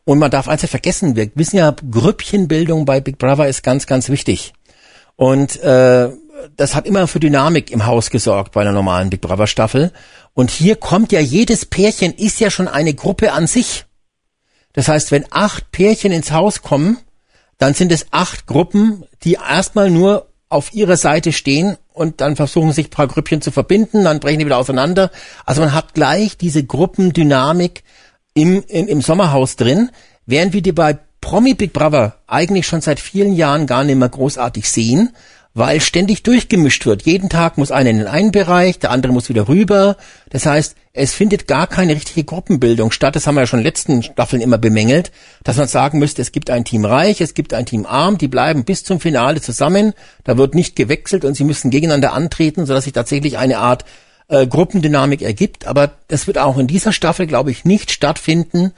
Und 0.05 0.19
man 0.19 0.31
darf 0.31 0.49
eins 0.49 0.63
ja 0.63 0.69
vergessen, 0.69 1.17
wir 1.17 1.31
wissen 1.35 1.59
ja, 1.59 1.75
Grüppchenbildung 1.91 2.85
bei 2.85 3.01
Big 3.01 3.19
Brother 3.19 3.49
ist 3.49 3.63
ganz, 3.63 3.87
ganz 3.87 4.09
wichtig. 4.09 4.53
Und 5.17 5.61
äh, 5.63 6.11
das 6.57 6.75
hat 6.75 6.87
immer 6.87 7.07
für 7.07 7.21
Dynamik 7.21 7.71
im 7.71 7.87
Haus 7.87 8.11
gesorgt 8.11 8.53
bei 8.53 8.61
einer 8.61 8.73
normalen 8.73 9.11
Big 9.11 9.21
Brother 9.21 9.47
Staffel. 9.47 9.93
Und 10.35 10.51
hier 10.51 10.77
kommt 10.77 11.13
ja 11.13 11.21
jedes 11.21 11.67
Pärchen 11.67 12.15
ist 12.15 12.41
ja 12.41 12.51
schon 12.51 12.69
eine 12.69 12.95
Gruppe 12.95 13.33
an 13.33 13.47
sich. 13.47 13.87
Das 14.73 14.89
heißt, 14.89 15.11
wenn 15.11 15.27
acht 15.31 15.73
Pärchen 15.73 16.13
ins 16.13 16.31
Haus 16.31 16.63
kommen, 16.63 16.99
dann 17.59 17.75
sind 17.75 17.91
es 17.91 18.07
acht 18.13 18.47
Gruppen, 18.47 19.05
die 19.25 19.35
erstmal 19.35 19.91
nur 19.91 20.29
auf 20.49 20.73
ihrer 20.73 20.97
Seite 20.97 21.33
stehen 21.33 21.77
und 21.93 22.21
dann 22.21 22.37
versuchen 22.37 22.73
sich 22.73 22.87
ein 22.87 22.91
paar 22.91 23.09
Grüppchen 23.09 23.43
zu 23.43 23.51
verbinden, 23.51 24.05
dann 24.05 24.21
brechen 24.21 24.39
die 24.39 24.47
wieder 24.47 24.59
auseinander. 24.59 25.11
Also 25.45 25.61
man 25.61 25.75
hat 25.75 25.95
gleich 25.95 26.37
diese 26.39 26.65
Gruppendynamik 26.65 27.83
im, 28.35 28.63
im, 28.69 28.87
im 28.87 29.03
Sommerhaus 29.03 29.57
drin, 29.57 29.91
während 30.25 30.53
wir 30.53 30.63
die 30.63 30.73
bei 30.73 30.97
Promi 31.21 31.55
Big 31.55 31.73
Brother 31.73 32.19
eigentlich 32.27 32.67
schon 32.67 32.81
seit 32.81 33.01
vielen 33.01 33.35
Jahren 33.35 33.67
gar 33.67 33.85
nicht 33.85 33.97
mehr 33.97 34.09
großartig 34.09 34.71
sehen, 34.71 35.11
weil 35.59 35.81
ständig 35.81 36.23
durchgemischt 36.23 36.87
wird. 36.87 37.03
Jeden 37.03 37.29
Tag 37.29 37.59
muss 37.59 37.73
einer 37.73 37.91
in 37.91 37.99
den 37.99 38.07
einen 38.07 38.31
Bereich, 38.31 38.79
der 38.79 38.93
andere 38.93 39.13
muss 39.13 39.29
wieder 39.29 39.49
rüber. 39.49 39.97
Das 40.31 40.47
heißt, 40.47 40.77
es 40.93 41.15
findet 41.15 41.49
gar 41.49 41.67
keine 41.67 41.97
richtige 41.97 42.23
Gruppenbildung 42.23 42.93
statt. 42.93 43.17
Das 43.17 43.27
haben 43.27 43.35
wir 43.35 43.41
ja 43.41 43.49
schon 43.49 43.59
in 43.59 43.65
den 43.65 43.69
letzten 43.69 44.03
Staffeln 44.05 44.41
immer 44.41 44.59
bemängelt, 44.59 45.11
dass 45.43 45.57
man 45.57 45.67
sagen 45.67 45.99
müsste, 45.99 46.23
es 46.23 46.31
gibt 46.31 46.51
ein 46.51 46.65
Team 46.65 46.85
reich, 46.85 47.21
es 47.21 47.35
gibt 47.35 47.55
ein 47.55 47.67
Team 47.67 47.87
arm, 47.87 48.19
die 48.19 48.29
bleiben 48.29 48.65
bis 48.65 48.85
zum 48.85 49.01
Finale 49.01 49.41
zusammen. 49.41 49.95
Da 50.23 50.39
wird 50.39 50.55
nicht 50.55 50.77
gewechselt 50.77 51.25
und 51.25 51.35
sie 51.35 51.45
müssen 51.45 51.71
gegeneinander 51.71 52.13
antreten, 52.13 52.65
sodass 52.65 52.85
sich 52.85 52.93
tatsächlich 52.93 53.37
eine 53.37 53.59
Art 53.59 53.85
äh, 54.29 54.47
Gruppendynamik 54.47 55.23
ergibt. 55.23 55.67
Aber 55.67 55.91
das 56.07 56.29
wird 56.29 56.39
auch 56.39 56.59
in 56.59 56.69
dieser 56.69 56.93
Staffel, 56.93 57.27
glaube 57.27 57.51
ich, 57.51 57.65
nicht 57.65 57.91
stattfinden, 57.91 58.73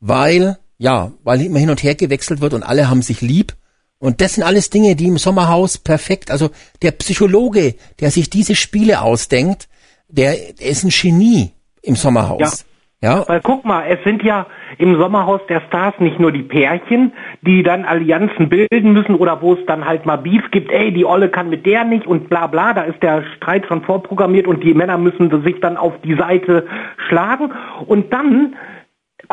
weil, 0.00 0.58
ja, 0.78 1.12
weil 1.22 1.40
immer 1.42 1.60
hin 1.60 1.70
und 1.70 1.84
her 1.84 1.94
gewechselt 1.94 2.40
wird 2.40 2.54
und 2.54 2.64
alle 2.64 2.90
haben 2.90 3.02
sich 3.02 3.20
lieb. 3.20 3.54
Und 3.98 4.20
das 4.20 4.34
sind 4.34 4.44
alles 4.44 4.70
Dinge, 4.70 4.96
die 4.96 5.06
im 5.06 5.18
Sommerhaus 5.18 5.78
perfekt, 5.78 6.30
also 6.30 6.50
der 6.82 6.90
Psychologe, 6.92 7.74
der 8.00 8.10
sich 8.10 8.28
diese 8.28 8.54
Spiele 8.54 9.00
ausdenkt, 9.00 9.68
der, 10.08 10.34
der 10.58 10.68
ist 10.68 10.84
ein 10.84 10.90
Genie 10.90 11.52
im 11.82 11.96
Sommerhaus. 11.96 12.40
Ja. 12.40 12.74
Ja. 13.04 13.22
Weil 13.28 13.42
guck 13.42 13.66
mal, 13.66 13.84
es 13.86 14.02
sind 14.02 14.22
ja 14.22 14.46
im 14.78 14.98
Sommerhaus 14.98 15.42
der 15.50 15.60
Stars 15.68 15.92
nicht 15.98 16.18
nur 16.18 16.32
die 16.32 16.42
Pärchen, 16.42 17.12
die 17.42 17.62
dann 17.62 17.84
Allianzen 17.84 18.48
bilden 18.48 18.94
müssen 18.94 19.16
oder 19.16 19.42
wo 19.42 19.52
es 19.52 19.66
dann 19.66 19.84
halt 19.84 20.06
mal 20.06 20.16
Beef 20.16 20.50
gibt, 20.52 20.72
ey, 20.72 20.90
die 20.90 21.04
Olle 21.04 21.28
kann 21.28 21.50
mit 21.50 21.66
der 21.66 21.84
nicht 21.84 22.06
und 22.06 22.30
bla 22.30 22.46
bla, 22.46 22.72
da 22.72 22.80
ist 22.84 23.02
der 23.02 23.22
Streit 23.36 23.66
schon 23.66 23.82
vorprogrammiert 23.82 24.46
und 24.46 24.64
die 24.64 24.72
Männer 24.72 24.96
müssen 24.96 25.42
sich 25.42 25.60
dann 25.60 25.76
auf 25.76 25.92
die 26.02 26.14
Seite 26.14 26.66
schlagen. 27.08 27.52
Und 27.86 28.10
dann 28.10 28.56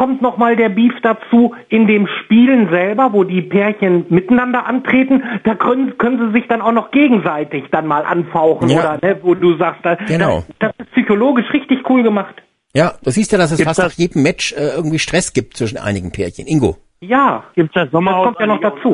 kommt 0.01 0.19
nochmal 0.19 0.55
der 0.55 0.69
Beef 0.69 0.93
dazu 1.03 1.53
in 1.69 1.85
dem 1.85 2.07
Spielen 2.07 2.71
selber, 2.71 3.13
wo 3.13 3.23
die 3.23 3.43
Pärchen 3.43 4.07
miteinander 4.09 4.65
antreten, 4.65 5.21
da 5.43 5.53
können, 5.53 5.95
können 5.99 6.17
sie 6.17 6.39
sich 6.39 6.47
dann 6.47 6.59
auch 6.59 6.71
noch 6.71 6.89
gegenseitig 6.89 7.65
dann 7.69 7.85
mal 7.85 8.03
anfauchen 8.03 8.67
ja. 8.69 8.79
oder 8.79 8.99
ne, 8.99 9.19
wo 9.21 9.35
du 9.35 9.55
sagst, 9.57 9.85
da, 9.85 9.93
genau. 9.93 10.43
das, 10.57 10.71
das 10.75 10.87
ist 10.87 10.91
psychologisch 10.93 11.45
richtig 11.53 11.87
cool 11.87 12.01
gemacht. 12.01 12.33
Ja, 12.73 12.93
du 13.03 13.11
siehst 13.11 13.31
ja, 13.31 13.37
dass 13.37 13.51
es 13.51 13.57
Gibt's 13.57 13.77
fast 13.77 13.91
nach 13.91 13.95
jedem 13.95 14.23
Match 14.23 14.53
äh, 14.53 14.75
irgendwie 14.75 14.97
Stress 14.97 15.33
gibt 15.33 15.55
zwischen 15.55 15.77
einigen 15.77 16.11
Pärchen. 16.11 16.47
Ingo. 16.47 16.77
Ja. 16.99 17.43
Gibt's 17.53 17.75
das 17.75 17.91
Sommerhaus 17.91 18.29
das 18.29 18.37
kommt 18.37 18.39
ja 18.39 18.47
noch 18.47 18.61
dazu. 18.61 18.93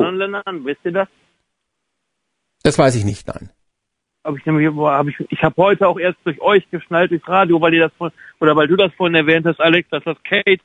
Wisst 0.66 0.80
ihr 0.84 0.92
das? 0.92 1.08
Das 2.64 2.78
weiß 2.78 2.96
ich 2.96 3.06
nicht, 3.06 3.26
nein. 3.28 3.48
Hab 4.24 4.36
ich 4.36 4.44
nämlich, 4.44 4.68
hab 4.76 5.08
ich, 5.08 5.16
ich 5.30 5.42
habe 5.42 5.54
heute 5.56 5.88
auch 5.88 5.98
erst 5.98 6.18
durch 6.24 6.38
euch 6.42 6.68
geschnallt 6.70 7.12
durchs 7.12 7.26
Radio, 7.26 7.58
weil 7.62 7.72
ihr 7.72 7.88
das 7.88 8.12
oder 8.40 8.54
weil 8.56 8.68
du 8.68 8.76
das 8.76 8.92
vorhin 8.92 9.14
erwähnt 9.14 9.46
hast, 9.46 9.58
Alex, 9.58 9.88
dass 9.88 10.04
das 10.04 10.18
Kate 10.22 10.60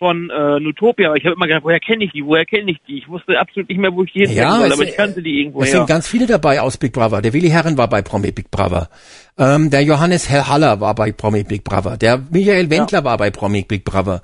von 0.00 0.30
äh, 0.30 0.58
Nutopia, 0.60 1.08
aber 1.08 1.18
ich 1.18 1.24
habe 1.26 1.34
immer 1.34 1.46
gedacht, 1.46 1.62
woher 1.62 1.78
kenne 1.78 2.04
ich 2.04 2.12
die, 2.12 2.24
woher 2.24 2.46
kenne 2.46 2.70
ich 2.70 2.78
die? 2.88 2.98
Ich 2.98 3.08
wusste 3.08 3.38
absolut 3.38 3.68
nicht 3.68 3.78
mehr, 3.78 3.94
wo 3.94 4.02
ich 4.02 4.12
die 4.14 4.20
hin 4.20 4.34
ja, 4.34 4.56
soll, 4.56 4.72
aber 4.72 4.82
ich 4.82 4.96
kannte 4.96 5.22
die 5.22 5.40
irgendwo. 5.40 5.60
Es 5.60 5.72
sind 5.72 5.86
ganz 5.86 6.08
viele 6.08 6.26
dabei 6.26 6.62
aus 6.62 6.78
Big 6.78 6.94
Brother. 6.94 7.20
Der 7.20 7.34
Willi 7.34 7.50
Herren 7.50 7.76
war 7.76 7.86
bei 7.86 8.00
Promi 8.00 8.32
Big 8.32 8.50
Brother. 8.50 8.88
Ähm, 9.36 9.68
der 9.68 9.82
Johannes 9.82 10.30
Herr 10.30 10.48
Haller 10.48 10.80
war 10.80 10.94
bei 10.94 11.12
Promi 11.12 11.44
Big 11.44 11.64
Brother. 11.64 11.98
Der 11.98 12.18
Michael 12.30 12.70
Wendler 12.70 13.00
ja. 13.00 13.04
war 13.04 13.18
bei 13.18 13.30
Promi 13.30 13.62
Big 13.62 13.84
Brother. 13.84 14.22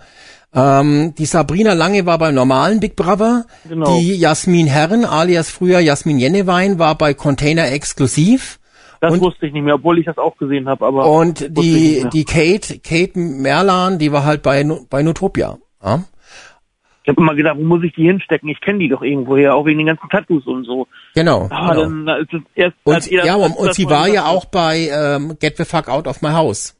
Ähm, 0.55 1.15
die 1.19 1.27
Sabrina 1.27 1.75
Lange 1.75 2.07
war 2.07 2.17
beim 2.17 2.35
normalen 2.35 2.81
Big 2.81 2.97
Brother. 2.97 3.45
Genau. 3.69 3.99
Die 3.99 4.15
Jasmin 4.15 4.67
Herren, 4.67 5.05
alias 5.05 5.51
früher 5.51 5.81
Jasmin 5.81 6.19
Jennewein, 6.19 6.79
war 6.79 6.97
bei 6.97 7.13
Container 7.13 7.71
Exklusiv. 7.71 8.59
Das 9.03 9.13
und, 9.13 9.21
wusste 9.21 9.47
ich 9.47 9.53
nicht 9.53 9.63
mehr, 9.63 9.75
obwohl 9.75 9.99
ich 9.99 10.07
das 10.07 10.17
auch 10.17 10.39
gesehen 10.39 10.71
habe. 10.71 10.87
Aber 10.87 11.07
und 11.07 11.47
die 11.51 12.07
die 12.11 12.25
Kate 12.25 12.79
Kate 12.79 13.19
Merlan, 13.19 13.99
die 13.99 14.11
war 14.11 14.25
halt 14.25 14.43
bei 14.43 14.65
bei 14.89 15.03
Nutopia. 15.03 15.59
Ja? 15.83 16.05
Ich 17.03 17.11
habe 17.11 17.21
immer 17.21 17.37
gedacht, 17.37 17.57
wo 17.57 17.63
muss 17.63 17.85
ich 17.85 17.95
die 17.95 18.03
hinstecken? 18.03 18.49
Ich 18.49 18.61
kenne 18.61 18.81
die 18.81 18.89
doch 18.89 19.03
irgendwoher, 19.03 19.55
auch 19.55 19.65
wegen 19.65 19.79
den 19.79 19.87
ganzen 19.87 20.09
Tattoos 20.09 20.45
und 20.47 20.65
so. 20.65 20.89
Genau. 21.15 21.47
Ah, 21.51 21.73
genau. 21.73 22.05
Dann, 22.05 22.09
ist 22.23 22.33
es 22.33 22.43
erst, 22.57 22.77
und, 22.83 23.11
ja, 23.11 23.37
und, 23.37 23.53
und 23.53 23.75
sie 23.75 23.89
war 23.89 24.09
ja 24.09 24.27
auch 24.27 24.47
bei 24.47 24.89
ähm, 24.91 25.37
Get 25.39 25.57
the 25.57 25.65
Fuck 25.65 25.89
Out 25.89 26.09
of 26.09 26.21
My 26.21 26.31
House. 26.31 26.77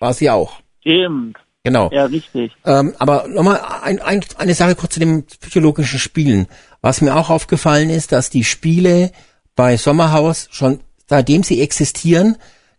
War 0.00 0.12
sie 0.12 0.28
auch. 0.28 0.60
Stimmt. 0.80 1.38
Genau. 1.62 1.90
Ja, 1.92 2.06
richtig. 2.06 2.52
Ähm, 2.64 2.94
aber 2.98 3.28
nochmal 3.28 3.60
ein, 3.82 4.00
ein, 4.00 4.24
eine 4.38 4.54
Sache 4.54 4.74
kurz 4.74 4.94
zu 4.94 5.00
den 5.00 5.26
psychologischen 5.26 5.98
Spielen. 5.98 6.46
Was 6.80 7.00
mir 7.00 7.14
auch 7.14 7.30
aufgefallen 7.30 7.90
ist, 7.90 8.10
dass 8.10 8.30
die 8.30 8.44
Spiele 8.44 9.12
bei 9.54 9.76
Sommerhaus 9.76 10.48
schon, 10.50 10.80
seitdem 11.06 11.42
sie 11.42 11.60
existieren, 11.60 12.38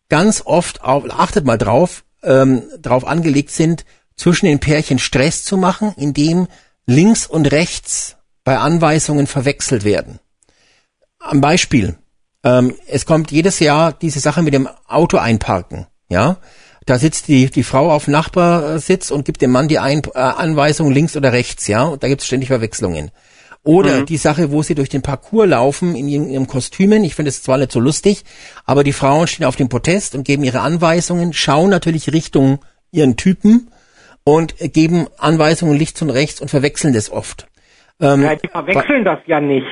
ganz 0.10 0.44
oft, 0.46 0.84
auf, 0.84 1.06
achtet 1.10 1.46
mal 1.46 1.58
drauf, 1.58 2.04
ähm, 2.24 2.64
drauf 2.82 3.08
angelegt 3.08 3.52
sind, 3.52 3.86
zwischen 4.20 4.48
den 4.48 4.60
Pärchen 4.60 5.00
Stress 5.00 5.44
zu 5.44 5.56
machen, 5.56 5.94
indem 5.96 6.48
links 6.86 7.26
und 7.26 7.52
rechts 7.52 8.18
bei 8.44 8.58
Anweisungen 8.58 9.28
verwechselt 9.28 9.86
werden. 9.86 10.20
Am 11.20 11.40
Beispiel, 11.40 11.96
ähm, 12.44 12.76
es 12.88 13.06
kommt 13.06 13.32
jedes 13.32 13.60
Jahr 13.60 13.94
diese 13.94 14.20
Sache 14.20 14.42
mit 14.42 14.54
dem 14.54 14.68
Auto 14.88 15.18
einparken, 15.18 15.88
ja. 16.10 16.38
Da 16.86 16.98
sitzt 16.98 17.28
die, 17.28 17.50
die 17.50 17.64
Frau 17.64 17.92
auf 17.92 18.06
dem 18.06 18.14
Nachbarsitz 18.14 19.12
und 19.12 19.24
gibt 19.24 19.42
dem 19.42 19.52
Mann 19.52 19.68
die 19.68 19.80
Ein 19.80 20.02
äh, 20.16 20.18
Anweisung 20.18 20.92
links 20.92 21.16
oder 21.16 21.32
rechts, 21.32 21.68
ja. 21.68 21.84
Und 21.84 22.04
da 22.04 22.08
gibt 22.08 22.22
es 22.22 22.28
ständig 22.28 22.50
Verwechslungen. 22.50 23.12
Oder 23.64 24.02
mhm. 24.02 24.06
die 24.06 24.18
Sache, 24.18 24.52
wo 24.52 24.64
sie 24.64 24.76
durch 24.76 24.90
den 24.90 25.02
Parcours 25.02 25.48
laufen 25.48 25.96
in 25.96 26.08
ihren, 26.08 26.30
ihren 26.30 26.48
Kostümen. 26.48 27.04
Ich 27.04 27.14
finde 27.16 27.30
es 27.30 27.44
zwar 27.44 27.58
nicht 27.58 27.72
so 27.72 27.80
lustig, 27.80 28.24
aber 28.66 28.84
die 28.84 28.94
Frauen 28.94 29.28
stehen 29.28 29.46
auf 29.46 29.56
dem 29.56 29.70
Protest 29.70 30.16
und 30.16 30.24
geben 30.24 30.44
ihre 30.44 30.62
Anweisungen, 30.62 31.34
schauen 31.34 31.70
natürlich 31.70 32.12
Richtung 32.12 32.60
ihren 32.92 33.18
Typen 33.18 33.70
und 34.36 34.56
geben 34.74 35.08
Anweisungen 35.18 35.78
links 35.78 36.02
und 36.02 36.10
rechts 36.10 36.42
und 36.42 36.50
verwechseln 36.50 36.94
das 36.94 37.12
oft. 37.12 37.48
Ähm, 38.02 38.24
ja, 38.24 38.36
die 38.36 38.48
verwechseln 38.48 39.04
das 39.04 39.20
ja 39.26 39.40
nicht. 39.40 39.68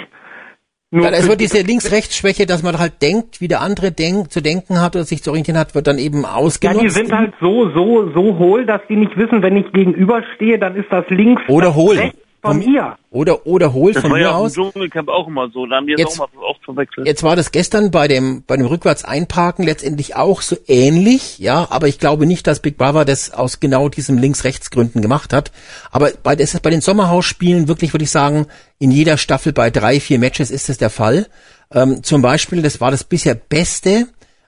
Nur 0.89 1.11
es 1.11 1.27
wird 1.27 1.41
diese 1.41 1.61
Links-Rechts-Schwäche, 1.63 2.45
dass 2.45 2.63
man 2.63 2.79
halt 2.79 3.01
denkt, 3.01 3.41
wie 3.41 3.49
der 3.49 3.59
andere 3.59 3.91
denkt, 3.91 4.31
zu 4.31 4.41
denken 4.41 4.79
hat 4.81 4.95
oder 4.95 5.03
sich 5.03 5.21
zu 5.21 5.31
orientieren 5.31 5.59
hat, 5.59 5.75
wird 5.75 5.85
dann 5.85 5.97
eben 5.97 6.25
ausgenutzt. 6.25 6.81
Ja, 6.81 6.88
die 6.88 6.89
sind 6.89 7.11
halt 7.11 7.34
so, 7.41 7.69
so, 7.71 8.09
so 8.13 8.38
hohl, 8.38 8.65
dass 8.65 8.79
die 8.88 8.95
nicht 8.95 9.17
wissen, 9.17 9.41
wenn 9.41 9.57
ich 9.57 9.69
gegenüberstehe, 9.73 10.57
dann 10.57 10.77
ist 10.77 10.89
das 10.89 11.03
links 11.09 11.41
oder 11.49 11.75
hohl. 11.75 11.97
Rechts 11.97 12.26
von 12.41 12.61
ihr. 12.61 12.97
Oder, 13.09 13.45
oder 13.47 13.73
holt 13.73 13.95
das 13.95 14.01
von 14.01 14.11
mir 14.11 14.22
ja 14.22 14.31
aus. 14.31 14.57
War 14.57 14.65
im 14.65 14.72
Dschungelcamp 14.72 15.09
auch 15.09 15.27
immer 15.27 15.49
so. 15.49 15.65
Da 15.65 15.77
haben 15.77 15.88
die 15.88 15.95
jetzt, 15.97 16.19
auch 16.19 16.31
mal 16.34 16.43
oft 16.43 16.64
verwechselt. 16.64 17.07
Jetzt 17.07 17.23
war 17.23 17.35
das 17.35 17.51
gestern 17.51 17.91
bei 17.91 18.07
dem, 18.07 18.43
bei 18.45 18.57
dem 18.57 18.65
Rückwärts-Einparken 18.68 19.65
letztendlich 19.65 20.15
auch 20.15 20.41
so 20.41 20.55
ähnlich, 20.68 21.39
ja, 21.39 21.68
aber 21.69 21.88
ich 21.88 21.99
glaube 21.99 22.26
nicht, 22.26 22.47
dass 22.47 22.59
Big 22.59 22.77
Brother 22.77 23.05
das 23.05 23.31
aus 23.31 23.59
genau 23.59 23.89
diesem 23.89 24.18
Links-Rechts-Gründen 24.18 25.01
gemacht 25.01 25.34
hat. 25.34 25.51
Aber 25.91 26.11
bei, 26.23 26.35
das 26.35 26.53
ist 26.53 26.61
bei 26.61 26.69
den 26.69 26.81
Sommerhausspielen 26.81 27.68
wirklich, 27.68 27.93
würde 27.93 28.03
ich 28.03 28.11
sagen, 28.11 28.47
in 28.80 28.91
jeder 28.91 29.18
Staffel 29.18 29.53
bei 29.53 29.69
drei, 29.69 29.99
vier 29.99 30.19
Matches 30.19 30.51
ist 30.51 30.69
das 30.69 30.77
der 30.77 30.89
Fall. 30.89 31.27
Ähm, 31.72 32.03
zum 32.03 32.22
Beispiel, 32.22 32.61
das 32.61 32.80
war 32.80 32.91
das 32.91 33.03
bisher 33.03 33.35
beste, 33.35 34.07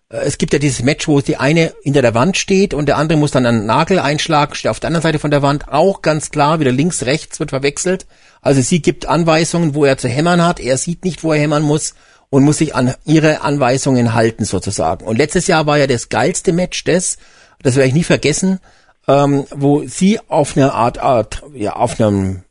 es 0.10 0.40
gibt 0.40 0.54
ja 0.54 0.60
dieses 0.60 0.82
Match, 0.82 1.08
wo 1.08 1.22
die 1.22 1.38
eine 1.38 1.74
hinter 1.84 2.02
der 2.02 2.16
Wand 2.16 2.36
steht 2.36 2.74
und 2.74 2.88
der 2.88 2.98
andere 2.98 3.20
muss 3.20 3.30
dann 3.30 3.46
einen 3.46 3.68
Nagel 3.68 4.00
einschlagen, 4.00 4.56
steht 4.56 4.72
auf 4.72 4.80
der 4.80 4.88
anderen 4.88 5.04
Seite 5.04 5.20
von 5.20 5.30
der 5.30 5.44
Wand, 5.44 5.68
auch 5.68 6.02
ganz 6.02 6.32
klar, 6.32 6.60
wieder 6.60 6.72
links, 6.72 7.06
rechts 7.06 7.40
wird 7.40 7.52
verwechselt. 7.52 8.08
Also 8.42 8.62
sie 8.62 8.82
gibt 8.82 9.06
Anweisungen, 9.06 9.76
wo 9.76 9.86
er 9.86 10.00
zu 10.00 10.10
hämmern 10.10 10.44
hat, 10.44 10.60
er 10.60 10.78
sieht 10.78 11.06
nicht, 11.06 11.24
wo 11.24 11.32
er 11.32 11.40
hämmern 11.40 11.62
muss 11.62 11.94
und 12.32 12.44
muss 12.44 12.58
sich 12.58 12.74
an 12.74 12.96
ihre 13.06 13.42
Anweisungen 13.42 14.16
halten 14.16 14.46
sozusagen. 14.46 15.06
Und 15.06 15.18
letztes 15.18 15.46
Jahr 15.46 15.68
war 15.68 15.78
ja 15.78 15.86
das 15.86 16.10
geilste 16.10 16.54
Match 16.54 16.84
das, 16.86 17.18
das 17.62 17.76
werde 17.76 17.90
ich 17.90 17.94
nie 17.94 18.04
vergessen, 18.04 18.60
ähm, 19.08 19.46
wo 19.52 19.84
sie 19.86 20.20
auf 20.28 20.58
einer 20.58 20.74
Art, 20.74 20.98
Art, 20.98 21.44
ja, 21.54 21.74
auf 21.74 22.00
einem, 22.00 22.44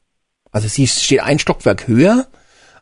also 0.52 0.68
sie 0.68 0.86
steht 0.86 1.22
ein 1.22 1.40
Stockwerk 1.40 1.88
höher, 1.88 2.26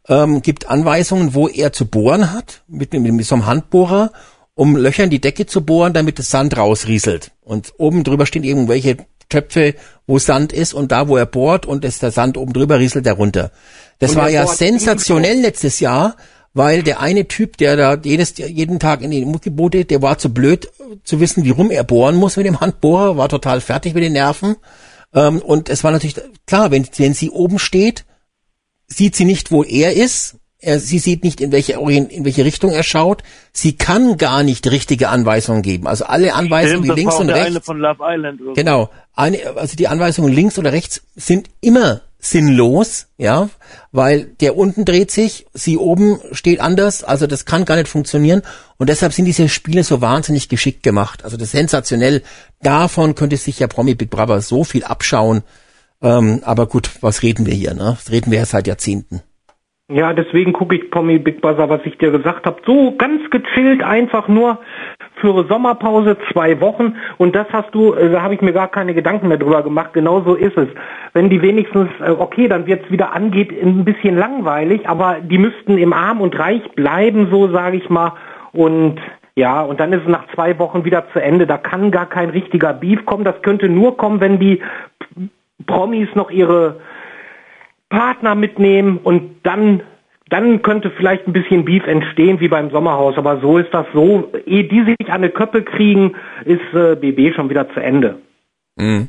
ähm, 0.08 0.42
gibt 0.42 0.68
Anweisungen, 0.68 1.34
wo 1.34 1.48
er 1.48 1.72
zu 1.72 1.86
bohren 1.86 2.32
hat, 2.32 2.62
mit, 2.68 2.92
mit, 2.92 3.12
mit 3.12 3.26
so 3.26 3.36
einem 3.36 3.46
Handbohrer 3.46 4.12
um 4.56 4.74
Löcher 4.74 5.04
in 5.04 5.10
die 5.10 5.20
Decke 5.20 5.46
zu 5.46 5.64
bohren, 5.64 5.92
damit 5.92 6.18
das 6.18 6.30
Sand 6.30 6.56
rausrieselt. 6.56 7.30
Und 7.42 7.74
oben 7.76 8.02
drüber 8.02 8.26
stehen 8.26 8.42
irgendwelche 8.42 8.96
Töpfe, 9.28 9.74
wo 10.06 10.18
Sand 10.18 10.52
ist 10.52 10.72
und 10.72 10.90
da, 10.92 11.08
wo 11.08 11.16
er 11.16 11.26
bohrt 11.26 11.66
und 11.66 11.84
ist 11.84 12.02
der 12.02 12.10
Sand 12.10 12.38
oben 12.38 12.54
drüber 12.54 12.78
rieselt 12.78 13.06
er 13.06 13.12
runter. 13.12 13.52
Das 13.98 14.12
und 14.12 14.16
war 14.16 14.30
ja 14.30 14.46
sensationell 14.46 15.40
letztes 15.40 15.78
Jahr, 15.78 16.16
weil 16.54 16.82
der 16.82 17.00
eine 17.00 17.28
Typ, 17.28 17.58
der 17.58 17.76
da 17.76 17.98
jedes, 18.02 18.38
jeden 18.38 18.78
Tag 18.78 19.02
in 19.02 19.10
die 19.10 19.26
Muckgebote, 19.26 19.84
der 19.84 20.00
war 20.00 20.16
zu 20.16 20.32
blöd 20.32 20.70
zu 21.04 21.20
wissen, 21.20 21.44
wie 21.44 21.50
rum 21.50 21.70
er 21.70 21.84
bohren 21.84 22.16
muss 22.16 22.38
mit 22.38 22.46
dem 22.46 22.58
Handbohrer, 22.58 23.18
war 23.18 23.28
total 23.28 23.60
fertig 23.60 23.92
mit 23.92 24.04
den 24.04 24.14
Nerven. 24.14 24.56
Ähm, 25.12 25.40
und 25.40 25.68
es 25.68 25.84
war 25.84 25.90
natürlich 25.90 26.16
klar, 26.46 26.70
wenn, 26.70 26.86
wenn 26.96 27.12
sie 27.12 27.28
oben 27.28 27.58
steht, 27.58 28.06
sieht 28.86 29.16
sie 29.16 29.26
nicht, 29.26 29.50
wo 29.50 29.64
er 29.64 29.92
ist 29.92 30.36
er, 30.66 30.80
sie 30.80 30.98
sieht 30.98 31.22
nicht, 31.24 31.40
in 31.40 31.52
welche, 31.52 31.74
in 31.74 32.24
welche 32.24 32.44
Richtung 32.44 32.72
er 32.72 32.82
schaut. 32.82 33.22
Sie 33.52 33.76
kann 33.76 34.16
gar 34.16 34.42
nicht 34.42 34.68
richtige 34.70 35.08
Anweisungen 35.08 35.62
geben. 35.62 35.86
Also 35.86 36.04
alle 36.04 36.34
Anweisungen, 36.34 36.84
Stimmt, 36.84 36.98
die 36.98 37.02
links 37.02 37.16
und 37.16 37.30
rechts. 37.30 37.66
Genau. 38.54 38.90
Eine, 39.14 39.38
also 39.56 39.76
die 39.76 39.88
Anweisungen 39.88 40.32
links 40.32 40.58
oder 40.58 40.72
rechts 40.72 41.02
sind 41.14 41.48
immer 41.60 42.02
sinnlos, 42.18 43.06
ja, 43.18 43.48
weil 43.92 44.24
der 44.40 44.56
unten 44.56 44.84
dreht 44.84 45.10
sich, 45.10 45.46
sie 45.54 45.76
oben 45.76 46.18
steht 46.32 46.60
anders, 46.60 47.04
also 47.04 47.26
das 47.26 47.44
kann 47.44 47.64
gar 47.64 47.76
nicht 47.76 47.88
funktionieren 47.88 48.42
und 48.78 48.88
deshalb 48.88 49.12
sind 49.12 49.26
diese 49.26 49.48
Spiele 49.48 49.84
so 49.84 50.00
wahnsinnig 50.00 50.48
geschickt 50.48 50.82
gemacht. 50.82 51.24
Also 51.24 51.36
das 51.36 51.48
ist 51.48 51.52
sensationell. 51.52 52.22
Davon 52.62 53.14
könnte 53.14 53.36
sich 53.36 53.60
ja 53.60 53.68
Promi 53.68 53.94
Big 53.94 54.10
Brother 54.10 54.40
so 54.40 54.64
viel 54.64 54.82
abschauen. 54.82 55.42
Ähm, 56.02 56.40
aber 56.42 56.66
gut, 56.66 56.90
was 57.00 57.22
reden 57.22 57.46
wir 57.46 57.54
hier, 57.54 57.74
ne? 57.74 57.96
Das 57.98 58.10
reden 58.10 58.30
wir 58.30 58.38
ja 58.38 58.46
seit 58.46 58.66
Jahrzehnten. 58.66 59.22
Ja, 59.88 60.12
deswegen 60.12 60.52
gucke 60.52 60.74
ich 60.74 60.90
Pommy 60.90 61.16
Big 61.20 61.40
Buzzer, 61.40 61.68
was 61.68 61.80
ich 61.84 61.96
dir 61.98 62.10
gesagt 62.10 62.44
habe. 62.44 62.60
So 62.66 62.96
ganz 62.96 63.30
gechillt, 63.30 63.84
einfach 63.84 64.26
nur 64.26 64.58
für 65.20 65.46
Sommerpause 65.48 66.16
zwei 66.32 66.60
Wochen. 66.60 66.96
Und 67.18 67.36
das 67.36 67.46
hast 67.52 67.72
du, 67.72 67.94
äh, 67.94 68.10
da 68.10 68.20
habe 68.20 68.34
ich 68.34 68.40
mir 68.40 68.52
gar 68.52 68.66
keine 68.66 68.94
Gedanken 68.94 69.28
mehr 69.28 69.38
drüber 69.38 69.62
gemacht. 69.62 69.92
Genau 69.92 70.22
so 70.22 70.34
ist 70.34 70.56
es. 70.56 70.66
Wenn 71.12 71.30
die 71.30 71.40
wenigstens, 71.40 71.88
äh, 72.00 72.10
okay, 72.10 72.48
dann 72.48 72.66
wird's 72.66 72.90
wieder 72.90 73.12
angeht, 73.14 73.52
ein 73.62 73.84
bisschen 73.84 74.16
langweilig, 74.16 74.88
aber 74.88 75.18
die 75.22 75.38
müssten 75.38 75.78
im 75.78 75.92
Arm 75.92 76.20
und 76.20 76.36
Reich 76.36 76.68
bleiben, 76.72 77.28
so 77.30 77.48
sage 77.52 77.76
ich 77.76 77.88
mal. 77.88 78.12
Und 78.52 79.00
Ja, 79.38 79.60
und 79.62 79.78
dann 79.78 79.92
ist 79.92 80.02
es 80.02 80.08
nach 80.08 80.26
zwei 80.34 80.58
Wochen 80.58 80.84
wieder 80.86 81.04
zu 81.12 81.20
Ende. 81.20 81.46
Da 81.46 81.58
kann 81.58 81.90
gar 81.90 82.06
kein 82.06 82.30
richtiger 82.30 82.72
Beef 82.72 83.04
kommen. 83.04 83.22
Das 83.22 83.40
könnte 83.42 83.68
nur 83.68 83.98
kommen, 83.98 84.18
wenn 84.18 84.38
die 84.40 84.62
Promis 85.66 86.08
noch 86.14 86.30
ihre 86.30 86.80
Partner 87.88 88.34
mitnehmen 88.34 88.98
und 88.98 89.40
dann 89.44 89.82
dann 90.28 90.62
könnte 90.62 90.90
vielleicht 90.90 91.26
ein 91.26 91.32
bisschen 91.32 91.64
Beef 91.64 91.86
entstehen 91.86 92.40
wie 92.40 92.48
beim 92.48 92.70
Sommerhaus, 92.70 93.16
aber 93.16 93.40
so 93.40 93.58
ist 93.58 93.72
das 93.72 93.86
so. 93.94 94.32
Ehe 94.44 94.64
die 94.64 94.84
sich 94.84 95.08
an 95.08 95.22
eine 95.22 95.30
Köppe 95.30 95.62
kriegen, 95.62 96.16
ist 96.44 96.74
äh, 96.74 96.96
BB 96.96 97.34
schon 97.34 97.48
wieder 97.48 97.72
zu 97.72 97.80
Ende. 97.80 98.18
Mhm. 98.74 99.08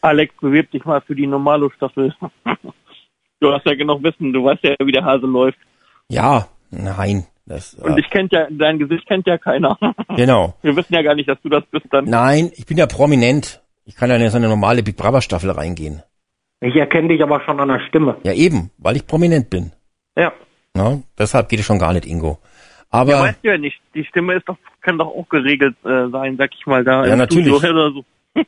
Alex, 0.00 0.32
bewirb 0.40 0.70
dich 0.70 0.84
mal 0.84 1.00
für 1.00 1.16
die 1.16 1.26
normale 1.26 1.68
Staffel. 1.74 2.14
du 3.40 3.52
hast 3.52 3.66
ja 3.66 3.74
genug 3.74 4.04
Wissen, 4.04 4.32
du 4.32 4.44
weißt 4.44 4.62
ja, 4.62 4.76
wie 4.78 4.92
der 4.92 5.04
Hase 5.04 5.26
läuft. 5.26 5.58
Ja, 6.08 6.46
nein. 6.70 7.26
Das, 7.46 7.74
Und 7.74 7.96
ich 7.98 8.10
kennt 8.10 8.32
ja, 8.32 8.48
dein 8.50 8.78
Gesicht 8.78 9.06
kennt 9.06 9.26
ja 9.26 9.38
keiner. 9.38 9.78
Genau. 10.16 10.54
Wir 10.62 10.74
wissen 10.76 10.94
ja 10.94 11.02
gar 11.02 11.14
nicht, 11.14 11.28
dass 11.28 11.40
du 11.42 11.48
das 11.48 11.62
bist 11.70 11.86
dann. 11.90 12.06
Nein, 12.06 12.50
ich 12.54 12.64
bin 12.64 12.78
ja 12.78 12.86
prominent. 12.86 13.62
Ich 13.84 13.94
kann 13.96 14.08
ja 14.08 14.16
in 14.16 14.30
so 14.30 14.38
eine 14.38 14.48
normale 14.48 14.82
Big 14.82 14.96
Brother 14.96 15.20
Staffel 15.20 15.50
reingehen. 15.50 16.02
Ich 16.60 16.74
erkenne 16.74 17.08
dich 17.08 17.22
aber 17.22 17.40
schon 17.42 17.60
an 17.60 17.68
der 17.68 17.80
Stimme. 17.88 18.16
Ja, 18.22 18.32
eben, 18.32 18.70
weil 18.78 18.96
ich 18.96 19.06
prominent 19.06 19.50
bin. 19.50 19.72
Ja. 20.16 20.32
ja 20.76 20.98
deshalb 21.18 21.48
geht 21.48 21.60
es 21.60 21.66
schon 21.66 21.78
gar 21.78 21.92
nicht, 21.92 22.06
Ingo. 22.06 22.38
Aber. 22.90 23.10
Ja, 23.10 23.22
weißt 23.22 23.38
du 23.42 23.48
ja 23.48 23.58
nicht. 23.58 23.78
Die 23.94 24.04
Stimme 24.04 24.34
ist 24.34 24.48
doch, 24.48 24.56
kann 24.80 24.98
doch 24.98 25.08
auch 25.08 25.28
geregelt 25.28 25.76
äh, 25.84 26.08
sein, 26.10 26.36
sag 26.38 26.50
ich 26.58 26.66
mal, 26.66 26.84
da. 26.84 27.06
Ja, 27.06 27.16
natürlich. 27.16 27.52
Oder 27.52 27.90
so. 27.90 28.04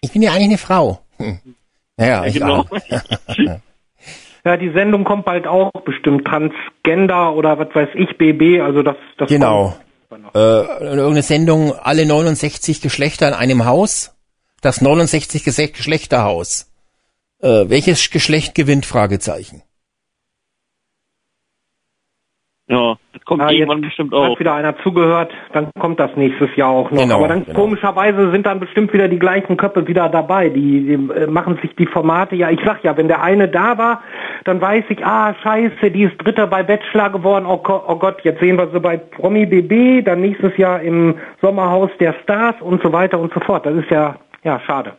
ich 0.00 0.12
bin 0.12 0.22
ja 0.22 0.30
eigentlich 0.30 0.48
eine 0.48 0.58
Frau. 0.58 1.00
Hm. 1.18 1.38
Naja, 1.96 2.22
ja, 2.22 2.26
ich 2.26 2.34
genau. 2.34 2.64
ja, 4.44 4.56
die 4.56 4.70
Sendung 4.70 5.04
kommt 5.04 5.24
bald 5.26 5.46
auch 5.46 5.70
bestimmt 5.84 6.26
Transgender 6.26 7.34
oder 7.34 7.58
was 7.58 7.74
weiß 7.74 7.90
ich, 7.94 8.16
BB, 8.16 8.62
also 8.62 8.82
das, 8.82 8.96
das 9.18 9.28
Genau. 9.28 9.76
Äh, 10.34 10.38
irgendeine 10.38 11.22
Sendung, 11.22 11.72
alle 11.72 12.06
69 12.06 12.80
Geschlechter 12.80 13.28
in 13.28 13.34
einem 13.34 13.64
Haus. 13.64 14.14
Das 14.60 14.80
69 14.80 15.42
Geschlechterhaus. 15.44 16.71
Äh, 17.42 17.68
welches 17.68 18.10
Geschlecht 18.10 18.54
gewinnt? 18.54 18.86
Fragezeichen. 18.86 19.62
Ja, 22.68 22.96
das 23.12 23.24
kommt 23.24 23.42
ja, 23.42 23.50
irgendwann 23.50 23.80
bestimmt 23.80 24.14
auch. 24.14 24.30
Hat 24.30 24.40
wieder 24.40 24.54
einer 24.54 24.78
zugehört, 24.78 25.32
dann 25.52 25.70
kommt 25.78 25.98
das 25.98 26.10
nächstes 26.16 26.48
Jahr 26.56 26.70
auch 26.70 26.90
noch. 26.90 27.02
Genau, 27.02 27.18
Aber 27.18 27.28
dann 27.28 27.44
genau. 27.44 27.58
komischerweise 27.58 28.30
sind 28.30 28.46
dann 28.46 28.60
bestimmt 28.60 28.92
wieder 28.94 29.08
die 29.08 29.18
gleichen 29.18 29.56
Köpfe 29.56 29.86
wieder 29.88 30.08
dabei. 30.08 30.48
Die, 30.48 30.86
die 30.86 30.94
äh, 30.94 31.26
machen 31.26 31.58
sich 31.60 31.74
die 31.74 31.86
Formate. 31.86 32.36
Ja, 32.36 32.50
ich 32.50 32.60
sag 32.64 32.82
ja, 32.84 32.96
wenn 32.96 33.08
der 33.08 33.20
eine 33.20 33.48
da 33.48 33.76
war, 33.76 34.02
dann 34.44 34.60
weiß 34.60 34.84
ich, 34.88 35.04
ah, 35.04 35.34
scheiße, 35.42 35.90
die 35.90 36.04
ist 36.04 36.16
Dritter 36.24 36.46
bei 36.46 36.62
Bachelor 36.62 37.10
geworden. 37.10 37.44
Oh, 37.46 37.60
oh 37.66 37.96
Gott, 37.96 38.22
jetzt 38.22 38.40
sehen 38.40 38.56
wir 38.56 38.68
sie 38.72 38.80
bei 38.80 38.96
Promi 38.96 39.44
BB, 39.44 40.04
dann 40.06 40.20
nächstes 40.20 40.56
Jahr 40.56 40.80
im 40.80 41.16
Sommerhaus 41.42 41.90
der 41.98 42.14
Stars 42.22 42.54
und 42.60 42.80
so 42.82 42.92
weiter 42.92 43.18
und 43.18 43.34
so 43.34 43.40
fort. 43.40 43.66
Das 43.66 43.74
ist 43.74 43.90
ja, 43.90 44.16
ja, 44.44 44.60
schade. 44.60 44.94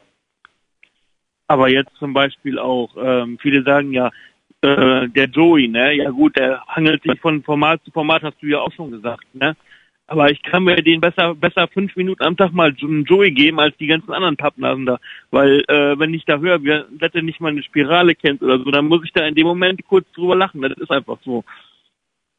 Aber 1.48 1.70
jetzt 1.70 1.96
zum 1.98 2.14
Beispiel 2.14 2.58
auch, 2.58 2.96
ähm, 2.98 3.38
viele 3.40 3.64
sagen 3.64 3.92
ja, 3.92 4.12
äh, 4.62 5.10
der 5.10 5.26
Joey, 5.26 5.68
ne? 5.68 5.94
Ja 5.96 6.10
gut, 6.10 6.38
der 6.38 6.66
hangelt 6.68 7.04
sich 7.04 7.20
von 7.20 7.44
Format 7.44 7.84
zu 7.84 7.92
Format, 7.92 8.24
hast 8.24 8.42
du 8.42 8.48
ja 8.48 8.60
auch 8.60 8.72
schon 8.72 8.92
gesagt, 8.92 9.26
ne? 9.34 9.56
Aber 10.08 10.30
ich 10.30 10.42
kann 10.44 10.64
mir 10.64 10.76
den 10.76 11.02
besser, 11.02 11.34
besser 11.34 11.68
fünf 11.68 11.96
Minuten 11.96 12.24
am 12.24 12.36
Tag 12.36 12.52
mal 12.52 12.74
Joey 12.74 13.32
geben 13.32 13.60
als 13.60 13.76
die 13.78 13.88
ganzen 13.88 14.12
anderen 14.12 14.36
Pappnasen 14.36 14.86
da. 14.86 15.00
Weil, 15.32 15.64
äh, 15.68 15.98
wenn 15.98 16.14
ich 16.14 16.26
da 16.26 16.40
höre, 16.40 16.62
wie 16.64 16.70
er 16.70 17.22
nicht 17.22 17.40
mal 17.40 17.50
eine 17.50 17.64
Spirale 17.64 18.14
kennt 18.14 18.42
oder 18.42 18.60
so, 18.60 18.70
dann 18.70 18.88
muss 18.88 19.04
ich 19.06 19.14
da 19.14 19.26
in 19.26 19.36
dem 19.36 19.48
Moment 19.48 19.86
kurz 19.88 20.06
drüber 20.12 20.36
lachen. 20.36 20.62
Das 20.62 20.78
ist 20.78 20.92
einfach 20.92 21.18
so. 21.24 21.44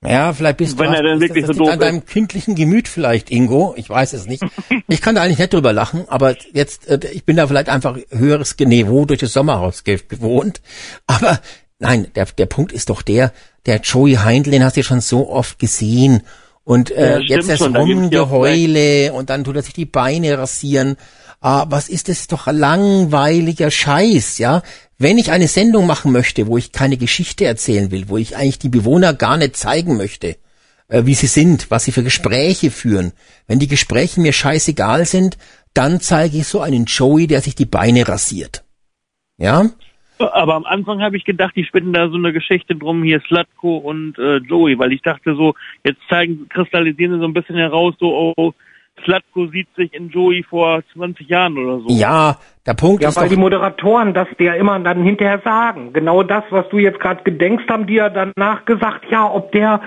Ja, 0.07 0.33
vielleicht 0.33 0.59
bist 0.59 0.79
Wenn 0.79 0.91
du 0.91 0.97
er 0.97 1.03
dann 1.03 1.21
wirklich 1.21 1.47
das 1.47 1.57
so 1.57 1.65
doof 1.65 1.73
an 1.73 1.79
deinem 1.79 2.05
kindlichen 2.05 2.55
Gemüt 2.55 2.89
vielleicht, 2.89 3.31
Ingo. 3.31 3.75
Ich 3.77 3.89
weiß 3.89 4.13
es 4.13 4.27
nicht. 4.27 4.43
Ich 4.89 5.01
kann 5.01 5.15
da 5.15 5.23
eigentlich 5.23 5.39
nicht 5.39 5.53
drüber 5.53 5.73
lachen, 5.73 6.05
aber 6.09 6.37
jetzt, 6.53 6.89
äh, 6.89 6.99
ich 7.13 7.25
bin 7.25 7.37
da 7.37 7.47
vielleicht 7.47 7.69
einfach 7.69 7.97
höheres 8.11 8.57
Niveau 8.59 9.07
durch 9.07 9.21
das 9.21 9.33
Sommerhaus 9.33 9.83
gewohnt. 9.85 10.61
Aber 11.07 11.41
Nein, 11.79 12.07
der, 12.15 12.27
der 12.27 12.47
Punkt 12.47 12.73
ist 12.73 12.89
doch 12.89 13.03
der, 13.03 13.33
der 13.67 13.81
Joey 13.81 14.15
Heindl, 14.15 14.53
den 14.53 14.65
hast 14.65 14.77
du 14.77 14.81
ja 14.81 14.85
schon 14.85 15.01
so 15.01 15.29
oft 15.29 15.59
gesehen. 15.59 16.23
Und 16.63 16.91
äh, 16.91 17.19
ja, 17.19 17.37
jetzt 17.37 17.49
das 17.49 17.59
schon, 17.59 17.77
Rumgeheule 17.77 19.13
und 19.13 19.29
dann 19.29 19.45
tut 19.45 19.57
er 19.57 19.63
sich 19.63 19.75
die 19.75 19.85
Beine 19.85 20.39
rasieren. 20.39 20.97
Ah, 21.47 21.67
was 21.69 21.91
ist 21.91 22.09
das 22.09 22.27
doch 22.27 22.47
langweiliger 22.47 23.71
Scheiß, 23.71 24.39
ja? 24.39 24.63
Wenn 24.97 25.19
ich 25.19 25.31
eine 25.31 25.47
Sendung 25.47 25.87
machen 25.87 26.11
möchte, 26.11 26.47
wo 26.47 26.57
ich 26.57 26.73
keine 26.73 26.97
Geschichte 26.97 27.45
erzählen 27.45 27.91
will, 27.91 28.09
wo 28.09 28.17
ich 28.17 28.35
eigentlich 28.35 28.61
die 28.61 28.71
Bewohner 28.71 29.13
gar 29.13 29.37
nicht 29.37 29.55
zeigen 29.55 29.99
möchte, 29.99 30.37
äh, 30.89 31.05
wie 31.05 31.13
sie 31.13 31.27
sind, 31.27 31.71
was 31.71 31.85
sie 31.85 31.93
für 31.93 32.03
Gespräche 32.03 32.71
führen, 32.71 33.13
wenn 33.47 33.59
die 33.59 33.69
Gespräche 33.69 34.23
mir 34.23 34.33
scheißegal 34.33 35.05
sind, 35.05 35.37
dann 35.75 36.01
zeige 36.01 36.39
ich 36.39 36.47
so 36.47 36.63
einen 36.63 36.87
Joey, 36.87 37.27
der 37.27 37.43
sich 37.43 37.55
die 37.55 37.67
Beine 37.67 38.09
rasiert. 38.09 38.65
Ja? 39.37 39.67
Aber 40.19 40.55
am 40.55 40.65
Anfang 40.65 41.03
habe 41.03 41.19
ich 41.19 41.27
gedacht, 41.27 41.55
die 41.57 41.65
spinnen 41.65 41.93
da 41.93 42.09
so 42.09 42.17
eine 42.17 42.33
Geschichte 42.33 42.75
drum, 42.75 43.03
hier 43.03 43.21
Slatko 43.21 43.77
und 43.77 44.19
äh, 44.19 44.37
Joey, 44.39 44.79
weil 44.79 44.95
ich 44.95 45.03
dachte 45.03 45.35
so, 45.35 45.55
jetzt 45.85 46.01
zeigen, 46.09 46.49
kristallisieren 46.49 47.13
sie 47.13 47.21
so 47.21 47.27
ein 47.27 47.35
bisschen 47.35 47.57
heraus, 47.57 47.95
so, 48.01 48.35
oh, 48.35 48.55
Slatko 49.05 49.47
sieht 49.47 49.69
sich 49.77 49.93
in 49.95 50.09
Joey 50.09 50.43
vor 50.49 50.83
20 50.93 51.29
Jahren 51.29 51.59
oder 51.59 51.81
so. 51.81 51.87
Ja, 51.89 52.37
der 52.67 52.75
Punkt 52.75 53.03
ja, 53.03 53.11
ist 53.11 53.17
weil 53.17 53.25
doch, 53.25 53.35
die 53.35 53.41
Moderatoren 53.41 54.15
das 54.15 54.27
der 54.39 54.57
immer 54.57 54.79
dann 54.81 55.03
hinterher 55.03 55.41
sagen. 55.45 55.93
Genau 55.93 56.23
das, 56.23 56.45
was 56.51 56.69
du 56.71 56.79
jetzt 56.79 56.99
gerade 56.99 57.23
gedenkst, 57.23 57.69
haben 57.69 57.87
die 57.87 57.95
ja 57.95 58.09
danach 58.09 58.65
gesagt, 58.65 59.05
ja, 59.11 59.31
ob 59.31 59.53
der 59.53 59.81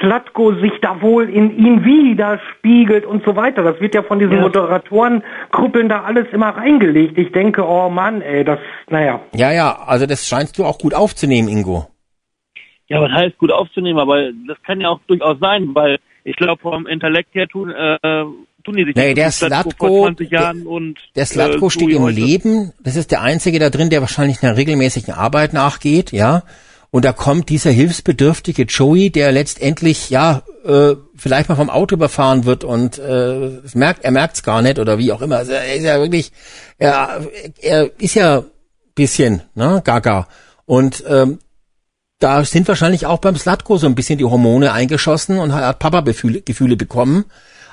Slatko 0.00 0.54
sich 0.54 0.72
da 0.80 1.02
wohl 1.02 1.28
in 1.28 1.56
ihn 1.58 1.84
widerspiegelt 1.84 3.04
und 3.04 3.24
so 3.24 3.34
weiter. 3.34 3.62
Das 3.62 3.80
wird 3.80 3.94
ja 3.94 4.02
von 4.02 4.20
diesen 4.20 4.34
ja. 4.34 4.42
Moderatoren 4.42 5.24
Krüppeln 5.50 5.88
da 5.88 6.02
alles 6.02 6.28
immer 6.32 6.50
reingelegt. 6.50 7.18
Ich 7.18 7.32
denke, 7.32 7.66
oh 7.66 7.90
Mann, 7.90 8.22
ey, 8.22 8.44
das, 8.44 8.60
naja. 8.88 9.20
Ja, 9.34 9.52
ja, 9.52 9.76
also 9.86 10.06
das 10.06 10.28
scheinst 10.28 10.58
du 10.58 10.64
auch 10.64 10.78
gut 10.78 10.94
aufzunehmen, 10.94 11.48
Ingo. 11.48 11.86
Ja, 12.86 13.00
was 13.00 13.12
heißt 13.12 13.38
gut 13.38 13.52
aufzunehmen, 13.52 13.98
aber 13.98 14.30
das 14.48 14.60
kann 14.64 14.80
ja 14.80 14.88
auch 14.88 15.00
durchaus 15.06 15.38
sein, 15.40 15.74
weil 15.74 15.98
ich 16.24 16.36
glaube, 16.36 16.60
vom 16.60 16.86
Intellekt 16.86 17.34
her 17.34 17.48
tun, 17.48 17.70
äh, 17.70 18.24
tun 18.70 18.76
die 18.76 18.84
sich 18.84 18.94
nee, 18.96 19.14
der 19.14 19.30
Slatko, 19.30 20.10
der, 20.10 20.54
und, 20.66 20.98
der 21.14 21.26
Slatko 21.26 21.66
äh, 21.66 21.70
steht 21.70 21.90
im 21.90 22.02
heute. 22.02 22.20
Leben. 22.20 22.72
Das 22.82 22.96
ist 22.96 23.10
der 23.10 23.22
einzige 23.22 23.58
da 23.58 23.70
drin, 23.70 23.90
der 23.90 24.00
wahrscheinlich 24.00 24.42
einer 24.42 24.56
regelmäßigen 24.56 25.14
Arbeit 25.14 25.52
nachgeht, 25.52 26.12
ja. 26.12 26.44
Und 26.92 27.04
da 27.04 27.12
kommt 27.12 27.48
dieser 27.50 27.70
hilfsbedürftige 27.70 28.64
Joey, 28.64 29.10
der 29.10 29.30
letztendlich 29.30 30.10
ja 30.10 30.42
äh, 30.64 30.96
vielleicht 31.14 31.48
mal 31.48 31.54
vom 31.54 31.70
Auto 31.70 31.94
überfahren 31.94 32.46
wird 32.46 32.64
und 32.64 32.98
äh, 32.98 33.60
merkt, 33.74 34.04
er 34.04 34.10
merkt's 34.10 34.42
gar 34.42 34.60
nicht 34.60 34.78
oder 34.78 34.98
wie 34.98 35.12
auch 35.12 35.22
immer. 35.22 35.36
Also 35.36 35.52
er 35.52 35.74
ist 35.74 35.84
ja 35.84 36.00
wirklich, 36.00 36.32
er, 36.78 37.24
er 37.60 37.90
ist 38.00 38.14
ja 38.14 38.42
bisschen, 38.96 39.42
ne, 39.54 39.82
Gaga. 39.84 40.26
Und 40.66 41.04
ähm, 41.08 41.38
da 42.18 42.44
sind 42.44 42.68
wahrscheinlich 42.68 43.06
auch 43.06 43.18
beim 43.18 43.36
Slatko 43.36 43.78
so 43.78 43.86
ein 43.86 43.94
bisschen 43.94 44.18
die 44.18 44.24
Hormone 44.24 44.72
eingeschossen 44.72 45.38
und 45.38 45.54
hat 45.54 45.78
Papa-Gefühle 45.78 46.76
bekommen. 46.76 47.24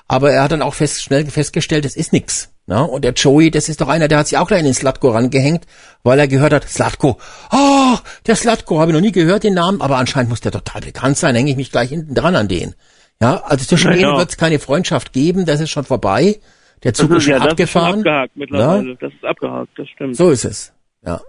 Aber 0.07 0.31
er 0.31 0.43
hat 0.43 0.51
dann 0.51 0.61
auch 0.61 0.73
fest, 0.73 1.03
schnell 1.03 1.25
festgestellt, 1.25 1.85
das 1.85 1.95
ist 1.95 2.13
nix. 2.13 2.53
Ne? 2.65 2.84
Und 2.84 3.03
der 3.03 3.13
Joey, 3.13 3.51
das 3.51 3.69
ist 3.69 3.81
doch 3.81 3.88
einer, 3.88 4.07
der 4.07 4.19
hat 4.19 4.27
sich 4.27 4.38
auch 4.38 4.47
gleich 4.47 4.59
in 4.59 4.65
den 4.65 4.73
Slatko 4.73 5.09
rangehängt, 5.09 5.65
weil 6.03 6.19
er 6.19 6.27
gehört 6.27 6.53
hat, 6.53 6.67
Slatko, 6.67 7.17
oh, 7.51 7.97
der 8.25 8.35
Slatko, 8.35 8.79
habe 8.79 8.91
ich 8.91 8.95
noch 8.95 9.01
nie 9.01 9.11
gehört, 9.11 9.43
den 9.43 9.53
Namen, 9.53 9.81
aber 9.81 9.97
anscheinend 9.97 10.29
muss 10.29 10.41
der 10.41 10.51
total 10.51 10.81
bekannt 10.81 11.17
sein, 11.17 11.35
hänge 11.35 11.51
ich 11.51 11.57
mich 11.57 11.71
gleich 11.71 11.89
hinten 11.89 12.13
dran 12.13 12.35
an 12.35 12.47
den. 12.47 12.75
Ja, 13.21 13.38
also 13.38 13.65
zwischen 13.65 13.91
denen 13.91 14.01
ja. 14.01 14.17
wird 14.17 14.29
es 14.29 14.38
keine 14.38 14.59
Freundschaft 14.59 15.11
geben, 15.11 15.45
das 15.45 15.59
ist 15.59 15.69
schon 15.69 15.85
vorbei. 15.85 16.39
Der 16.84 16.93
Zug 16.93 17.09
ist, 17.11 17.17
ist, 17.17 17.23
schon 17.23 17.34
ja, 17.34 17.39
abgefahren. 17.39 18.03
Das 18.03 18.05
ist 18.05 18.07
abgehakt 18.07 18.35
mittlerweile, 18.35 18.95
das 18.95 19.13
ist 19.13 19.25
abgehakt, 19.25 19.69
das 19.77 19.89
stimmt. 19.89 20.15
So 20.15 20.29
ist 20.29 20.45
es, 20.45 20.73
ja. 21.05 21.21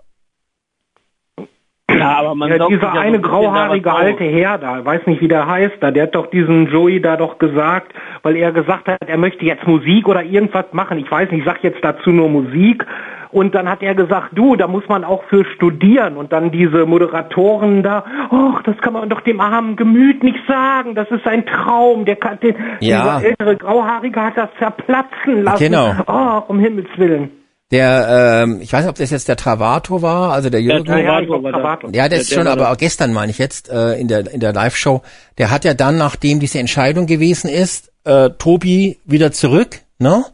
Ja, 1.99 2.19
aber 2.19 2.35
man 2.35 2.51
ja, 2.51 2.67
dieser 2.67 2.93
eine 2.93 3.21
grauhaarige 3.21 3.93
alte 3.93 4.25
Herr 4.25 4.59
da, 4.59 4.85
weiß 4.85 5.07
nicht 5.07 5.21
wie 5.21 5.29
der 5.29 5.47
heißt 5.47 5.77
da, 5.81 5.91
der 5.91 6.05
hat 6.05 6.15
doch 6.15 6.27
diesen 6.27 6.69
Joey 6.71 7.01
da 7.01 7.17
doch 7.17 7.39
gesagt, 7.39 7.93
weil 8.23 8.37
er 8.37 8.53
gesagt 8.53 8.89
hat, 8.89 8.99
er 9.07 9.19
möchte 9.19 9.45
jetzt 9.45 9.67
Musik 9.67 10.09
oder 10.09 10.23
irgendwas 10.23 10.67
machen. 10.73 10.99
Ich 10.99 11.11
weiß 11.11 11.31
nicht, 11.31 11.41
ich 11.41 11.47
sag 11.47 11.63
jetzt 11.63 11.83
dazu 11.83 12.11
nur 12.11 12.29
Musik. 12.29 12.85
Und 13.31 13.55
dann 13.55 13.69
hat 13.69 13.83
er 13.83 13.95
gesagt, 13.95 14.31
du, 14.33 14.57
da 14.57 14.67
muss 14.67 14.89
man 14.89 15.05
auch 15.05 15.23
für 15.25 15.45
studieren. 15.45 16.17
Und 16.17 16.33
dann 16.33 16.51
diese 16.51 16.87
Moderatoren 16.87 17.83
da, 17.83 18.05
ach, 18.31 18.63
das 18.63 18.77
kann 18.79 18.95
man 18.95 19.09
doch 19.09 19.21
dem 19.21 19.41
armen 19.41 19.77
Gemüt 19.77 20.23
nicht 20.23 20.39
sagen. 20.49 20.95
Das 20.95 21.11
ist 21.11 21.27
ein 21.27 21.45
Traum. 21.45 22.05
Der 22.05 22.17
kann 22.17 22.41
den, 22.41 22.55
ja. 22.81 23.19
dieser 23.19 23.29
ältere 23.29 23.57
Grauhaarige 23.57 24.21
hat 24.21 24.37
das 24.37 24.49
zerplatzen 24.59 25.45
lassen. 25.45 25.63
Genau. 25.63 25.93
Oh, 26.07 26.43
um 26.49 26.59
Himmels 26.59 26.89
Willen. 26.97 27.38
Der, 27.71 28.45
ähm, 28.45 28.61
ich 28.63 28.73
weiß 28.73 28.85
nicht, 28.85 28.91
ob 28.91 28.97
das 28.97 29.11
jetzt 29.11 29.29
der 29.29 29.37
Travato 29.37 30.01
war, 30.01 30.33
also 30.33 30.49
der 30.49 30.63
Jürgen. 30.63 30.85
Der 30.85 31.05
Travato 31.05 31.43
war 31.43 31.53
Travato. 31.53 31.91
Ja, 31.93 32.09
der 32.09 32.21
ist 32.21 32.33
schon, 32.33 32.47
aber 32.47 32.71
auch 32.71 32.79
gestern 32.79 33.13
meine 33.13 33.31
ich 33.31 33.37
jetzt 33.37 33.69
äh, 33.69 33.93
in 33.95 34.09
der 34.09 34.33
in 34.33 34.41
der 34.41 34.55
Live-Show. 34.55 35.03
Der 35.37 35.51
hat 35.51 35.67
ja 35.67 35.75
dann, 35.75 35.99
nachdem 35.99 36.41
diese 36.41 36.59
Entscheidung 36.59 37.07
gewesen 37.07 37.51
ist, 37.51 37.93
äh, 38.05 38.31
Tobi 38.39 38.99
wieder 39.05 39.33
zurück, 39.33 39.81
ne, 39.99 40.25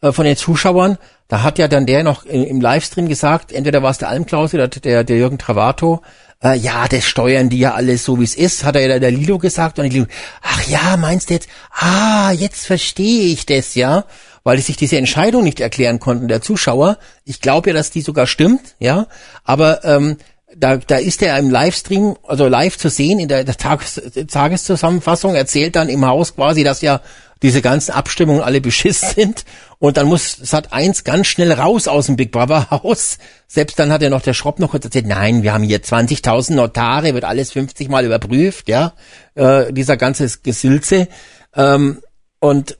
äh, 0.00 0.12
von 0.12 0.24
den 0.24 0.36
Zuschauern. 0.36 0.96
Da 1.28 1.42
hat 1.42 1.58
ja 1.58 1.68
dann 1.68 1.84
der 1.86 2.02
noch 2.02 2.24
im 2.24 2.60
Livestream 2.60 3.08
gesagt, 3.08 3.52
entweder 3.52 3.82
war 3.82 3.90
es 3.90 3.98
der 3.98 4.08
Almklaus 4.08 4.54
oder 4.54 4.66
der 4.66 5.04
der 5.04 5.16
Jürgen 5.16 5.38
Travato, 5.38 6.00
äh, 6.42 6.56
ja, 6.56 6.88
das 6.88 7.04
steuern 7.04 7.50
die 7.50 7.58
ja 7.58 7.74
alles 7.74 8.04
so 8.04 8.18
wie 8.18 8.24
es 8.24 8.34
ist, 8.34 8.64
hat 8.64 8.76
er 8.76 8.88
ja 8.88 8.98
der 8.98 9.10
Lilo 9.10 9.38
gesagt 9.38 9.78
und 9.78 9.92
Lilo, 9.92 10.06
ach 10.42 10.66
ja, 10.66 10.96
meinst 10.96 11.30
du 11.30 11.34
jetzt, 11.34 11.48
ah, 11.72 12.32
jetzt 12.32 12.66
verstehe 12.66 13.26
ich 13.32 13.46
das, 13.46 13.74
ja, 13.74 14.04
weil 14.50 14.56
die 14.56 14.64
sich 14.64 14.76
diese 14.76 14.96
Entscheidung 14.96 15.44
nicht 15.44 15.60
erklären 15.60 16.00
konnten, 16.00 16.26
der 16.26 16.42
Zuschauer. 16.42 16.98
Ich 17.24 17.40
glaube 17.40 17.70
ja, 17.70 17.74
dass 17.74 17.92
die 17.92 18.00
sogar 18.00 18.26
stimmt, 18.26 18.74
ja, 18.80 19.06
aber 19.44 19.84
ähm, 19.84 20.16
da, 20.56 20.76
da 20.78 20.96
ist 20.96 21.22
er 21.22 21.38
im 21.38 21.50
Livestream, 21.50 22.16
also 22.26 22.48
live 22.48 22.76
zu 22.76 22.90
sehen 22.90 23.20
in 23.20 23.28
der, 23.28 23.44
der 23.44 23.56
Tages, 23.56 24.02
Tageszusammenfassung, 24.28 25.36
erzählt 25.36 25.76
dann 25.76 25.88
im 25.88 26.04
Haus 26.04 26.34
quasi, 26.34 26.64
dass 26.64 26.82
ja 26.82 27.00
diese 27.44 27.62
ganzen 27.62 27.92
Abstimmungen 27.92 28.42
alle 28.42 28.60
beschiss 28.60 29.00
sind. 29.14 29.44
Und 29.78 29.98
dann 29.98 30.08
muss 30.08 30.32
Sat 30.32 30.72
1 30.72 31.04
ganz 31.04 31.28
schnell 31.28 31.52
raus 31.52 31.86
aus 31.86 32.06
dem 32.06 32.16
Big 32.16 32.32
Brother 32.32 32.72
Haus. 32.72 33.18
Selbst 33.46 33.78
dann 33.78 33.92
hat 33.92 34.02
er 34.02 34.10
noch 34.10 34.22
der 34.22 34.34
Schropp 34.34 34.58
noch 34.58 34.72
kurz 34.72 34.84
erzählt, 34.84 35.06
nein, 35.06 35.44
wir 35.44 35.52
haben 35.52 35.62
hier 35.62 35.80
20.000 35.80 36.54
Notare, 36.54 37.14
wird 37.14 37.24
alles 37.24 37.52
50 37.52 37.88
Mal 37.88 38.04
überprüft, 38.04 38.68
ja, 38.68 38.94
äh, 39.36 39.72
dieser 39.72 39.96
ganze 39.96 40.28
Gesülze. 40.42 41.06
Ähm, 41.54 42.00
und 42.40 42.78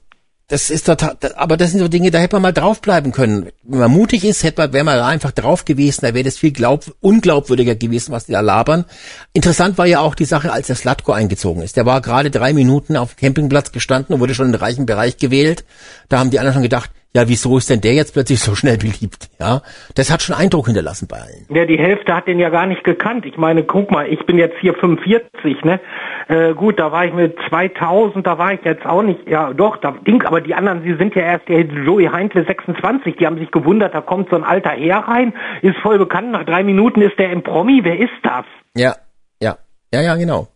das 0.51 0.69
ist 0.69 0.85
total, 0.85 1.15
aber 1.37 1.55
das 1.55 1.71
sind 1.71 1.79
so 1.79 1.87
Dinge, 1.87 2.11
da 2.11 2.19
hätte 2.19 2.35
man 2.35 2.41
mal 2.41 2.51
draufbleiben 2.51 3.13
können. 3.13 3.51
Wenn 3.63 3.79
man 3.79 3.91
mutig 3.91 4.25
ist, 4.25 4.43
hätte 4.43 4.61
man, 4.61 4.73
wäre 4.73 4.83
man 4.83 4.97
da 4.97 5.07
einfach 5.07 5.31
drauf 5.31 5.63
gewesen, 5.63 6.01
da 6.01 6.13
wäre 6.13 6.25
das 6.25 6.37
viel 6.37 6.51
glaub, 6.51 6.93
unglaubwürdiger 6.99 7.75
gewesen, 7.75 8.11
was 8.11 8.25
die 8.25 8.33
da 8.33 8.41
labern. 8.41 8.83
Interessant 9.31 9.77
war 9.77 9.85
ja 9.85 10.01
auch 10.01 10.13
die 10.13 10.25
Sache, 10.25 10.51
als 10.51 10.67
der 10.67 10.75
Slatko 10.75 11.13
eingezogen 11.13 11.61
ist. 11.61 11.77
Der 11.77 11.85
war 11.85 12.01
gerade 12.01 12.31
drei 12.31 12.51
Minuten 12.51 12.97
auf 12.97 13.15
dem 13.15 13.21
Campingplatz 13.21 13.71
gestanden 13.71 14.13
und 14.13 14.19
wurde 14.19 14.35
schon 14.35 14.47
in 14.47 14.51
den 14.51 14.59
reichen 14.59 14.85
Bereich 14.85 15.15
gewählt. 15.15 15.63
Da 16.09 16.19
haben 16.19 16.31
die 16.31 16.39
anderen 16.39 16.55
schon 16.55 16.63
gedacht, 16.63 16.91
ja, 17.13 17.27
wieso 17.27 17.57
ist 17.57 17.69
denn 17.69 17.81
der 17.81 17.93
jetzt 17.93 18.13
plötzlich 18.13 18.39
so 18.39 18.55
schnell 18.55 18.77
beliebt? 18.77 19.29
Ja, 19.37 19.61
das 19.95 20.11
hat 20.11 20.21
schon 20.21 20.35
Eindruck 20.35 20.67
hinterlassen 20.67 21.07
bei 21.09 21.17
allen. 21.17 21.45
Ja, 21.49 21.65
die 21.65 21.77
Hälfte 21.77 22.15
hat 22.15 22.27
den 22.27 22.39
ja 22.39 22.49
gar 22.49 22.65
nicht 22.65 22.85
gekannt. 22.85 23.25
Ich 23.25 23.35
meine, 23.35 23.63
guck 23.63 23.91
mal, 23.91 24.07
ich 24.07 24.25
bin 24.25 24.37
jetzt 24.37 24.55
hier 24.61 24.73
45, 24.73 25.63
ne? 25.65 25.81
Äh, 26.29 26.53
gut, 26.53 26.79
da 26.79 26.93
war 26.93 27.05
ich 27.05 27.13
mit 27.13 27.35
2000, 27.49 28.25
da 28.25 28.37
war 28.37 28.53
ich 28.53 28.61
jetzt 28.63 28.85
auch 28.85 29.03
nicht, 29.03 29.27
ja 29.27 29.51
doch, 29.51 29.75
da 29.77 29.91
Ding, 29.91 30.23
aber 30.23 30.39
die 30.39 30.55
anderen, 30.55 30.83
sie 30.83 30.95
sind 30.95 31.13
ja 31.13 31.23
erst, 31.23 31.49
der 31.49 31.65
Joey 31.65 32.05
Heintle 32.05 32.45
26, 32.45 33.17
die 33.17 33.25
haben 33.25 33.37
sich 33.37 33.51
gewundert, 33.51 33.93
da 33.93 33.99
kommt 33.99 34.29
so 34.29 34.37
ein 34.37 34.45
alter 34.45 34.69
Herr 34.69 34.99
rein, 34.99 35.33
ist 35.61 35.77
voll 35.79 35.97
bekannt, 35.97 36.31
nach 36.31 36.45
drei 36.45 36.63
Minuten 36.63 37.01
ist 37.01 37.19
der 37.19 37.31
im 37.31 37.43
Promi, 37.43 37.81
wer 37.83 37.99
ist 37.99 38.09
das? 38.23 38.45
Ja, 38.77 38.95
ja, 39.41 39.57
ja, 39.93 40.01
ja, 40.01 40.15
genau. 40.15 40.47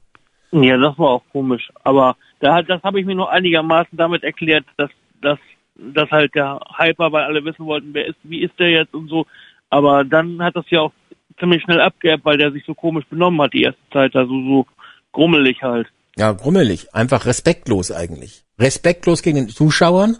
Ja, 0.51 0.77
das 0.77 0.97
war 0.97 1.09
auch 1.09 1.23
komisch, 1.33 1.69
aber 1.83 2.15
da, 2.39 2.61
das 2.61 2.81
habe 2.83 3.01
ich 3.01 3.05
mir 3.05 3.15
nur 3.15 3.29
einigermaßen 3.29 3.97
damit 3.97 4.23
erklärt, 4.23 4.65
dass, 4.77 4.89
dass 5.21 5.39
dass 5.75 6.09
halt 6.11 6.33
der 6.35 6.59
Hyper, 6.77 7.11
weil 7.11 7.23
alle 7.23 7.43
wissen 7.43 7.65
wollten, 7.65 7.93
wer 7.93 8.07
ist, 8.07 8.17
wie 8.23 8.41
ist 8.41 8.57
der 8.59 8.69
jetzt 8.69 8.93
und 8.93 9.09
so. 9.09 9.25
Aber 9.69 10.03
dann 10.03 10.41
hat 10.41 10.55
das 10.55 10.65
ja 10.69 10.81
auch 10.81 10.93
ziemlich 11.39 11.63
schnell 11.63 11.81
abgeerbt, 11.81 12.25
weil 12.25 12.37
der 12.37 12.51
sich 12.51 12.63
so 12.65 12.73
komisch 12.73 13.05
benommen 13.09 13.41
hat 13.41 13.53
die 13.53 13.63
erste 13.63 13.81
Zeit, 13.91 14.15
also 14.15 14.31
so 14.31 14.65
grummelig 15.11 15.61
halt. 15.61 15.87
Ja, 16.17 16.31
grummelig, 16.31 16.93
einfach 16.93 17.25
respektlos 17.25 17.91
eigentlich. 17.91 18.45
Respektlos 18.57 19.21
gegen 19.21 19.37
den 19.37 19.49
Zuschauern 19.49 20.17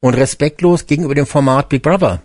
und 0.00 0.14
respektlos 0.14 0.86
gegenüber 0.86 1.14
dem 1.14 1.26
Format 1.26 1.68
Big 1.68 1.82
Brother. 1.82 2.22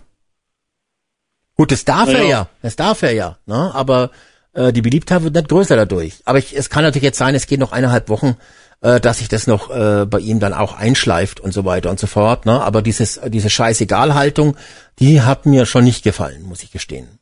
Gut, 1.56 1.72
das 1.72 1.84
darf 1.84 2.10
ja, 2.10 2.18
er 2.18 2.24
ja, 2.24 2.48
das 2.62 2.76
darf 2.76 3.02
er 3.02 3.12
ja, 3.12 3.38
ne? 3.46 3.70
aber 3.74 4.10
äh, 4.54 4.72
die 4.72 4.80
Beliebtheit 4.80 5.22
wird 5.22 5.34
nicht 5.34 5.48
größer 5.48 5.76
dadurch. 5.76 6.22
Aber 6.24 6.38
ich, 6.38 6.56
es 6.56 6.70
kann 6.70 6.84
natürlich 6.84 7.04
jetzt 7.04 7.18
sein, 7.18 7.34
es 7.34 7.46
geht 7.46 7.60
noch 7.60 7.72
eineinhalb 7.72 8.08
Wochen, 8.08 8.36
äh, 8.82 9.00
dass 9.00 9.18
sich 9.18 9.28
das 9.28 9.46
noch 9.46 9.70
äh, 9.70 10.06
bei 10.06 10.18
ihm 10.18 10.40
dann 10.40 10.54
auch 10.54 10.78
einschleift 10.78 11.40
und 11.40 11.52
so 11.52 11.64
weiter 11.64 11.90
und 11.90 11.98
so 11.98 12.06
fort. 12.06 12.46
Ne? 12.46 12.60
Aber 12.62 12.82
dieses, 12.82 13.20
diese 13.28 13.50
Scheißegal-Haltung, 13.50 14.56
die 14.98 15.22
hat 15.22 15.46
mir 15.46 15.66
schon 15.66 15.84
nicht 15.84 16.04
gefallen, 16.04 16.42
muss 16.48 16.62
ich 16.62 16.72
gestehen. 16.72 17.18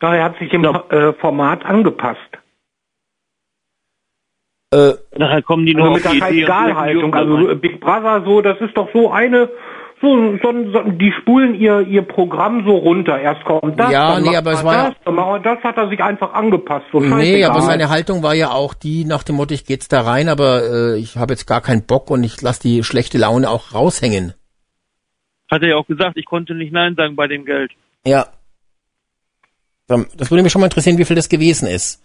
Ja, 0.00 0.14
er 0.14 0.24
hat 0.24 0.38
sich 0.38 0.52
im 0.52 0.64
äh, 0.64 1.12
Format 1.14 1.64
angepasst. 1.64 2.20
Äh, 4.72 4.92
Nachher 5.16 5.42
kommen 5.42 5.66
die 5.66 5.74
nur 5.74 5.88
also 5.88 5.96
mit 5.96 6.04
der 6.04 6.26
Scheißegal-Haltung. 6.26 7.14
Also 7.14 7.56
Big 7.56 7.80
Brother 7.80 8.22
so, 8.24 8.40
das 8.40 8.60
ist 8.60 8.76
doch 8.76 8.88
so 8.92 9.10
eine 9.10 9.50
so, 10.00 10.38
so, 10.42 10.72
so, 10.72 10.82
die 10.92 11.12
spulen 11.20 11.54
ihr 11.54 11.80
ihr 11.80 12.02
Programm 12.02 12.64
so 12.64 12.76
runter. 12.76 13.20
Erst 13.20 13.44
kommt 13.44 13.78
das, 13.78 13.92
ja, 13.92 14.14
dann 14.14 14.22
nee, 14.22 14.36
aber 14.36 14.52
es 14.52 14.64
war 14.64 14.94
das, 15.04 15.14
ja, 15.14 15.38
das 15.38 15.58
hat 15.62 15.76
er 15.76 15.88
sich 15.90 16.02
einfach 16.02 16.32
angepasst. 16.32 16.86
So 16.90 17.00
nee, 17.00 17.44
aber 17.44 17.60
seine 17.60 17.90
Haltung 17.90 18.22
war 18.22 18.34
ja 18.34 18.50
auch 18.50 18.72
die 18.72 19.04
nach 19.04 19.22
dem 19.22 19.36
Motto, 19.36 19.52
ich 19.52 19.66
gehe 19.66 19.76
jetzt 19.76 19.92
da 19.92 20.00
rein, 20.00 20.28
aber 20.28 20.62
äh, 20.62 20.98
ich 20.98 21.16
habe 21.16 21.34
jetzt 21.34 21.46
gar 21.46 21.60
keinen 21.60 21.86
Bock 21.86 22.10
und 22.10 22.24
ich 22.24 22.40
lasse 22.40 22.62
die 22.62 22.82
schlechte 22.82 23.18
Laune 23.18 23.50
auch 23.50 23.74
raushängen. 23.74 24.32
Hat 25.50 25.62
er 25.62 25.68
ja 25.68 25.76
auch 25.76 25.86
gesagt, 25.86 26.16
ich 26.16 26.24
konnte 26.24 26.54
nicht 26.54 26.72
Nein 26.72 26.94
sagen 26.96 27.16
bei 27.16 27.26
dem 27.26 27.44
Geld. 27.44 27.72
Ja. 28.06 28.26
Das 29.86 30.30
würde 30.30 30.44
mich 30.44 30.52
schon 30.52 30.60
mal 30.60 30.66
interessieren, 30.66 30.98
wie 30.98 31.04
viel 31.04 31.16
das 31.16 31.28
gewesen 31.28 31.66
ist. 31.66 32.00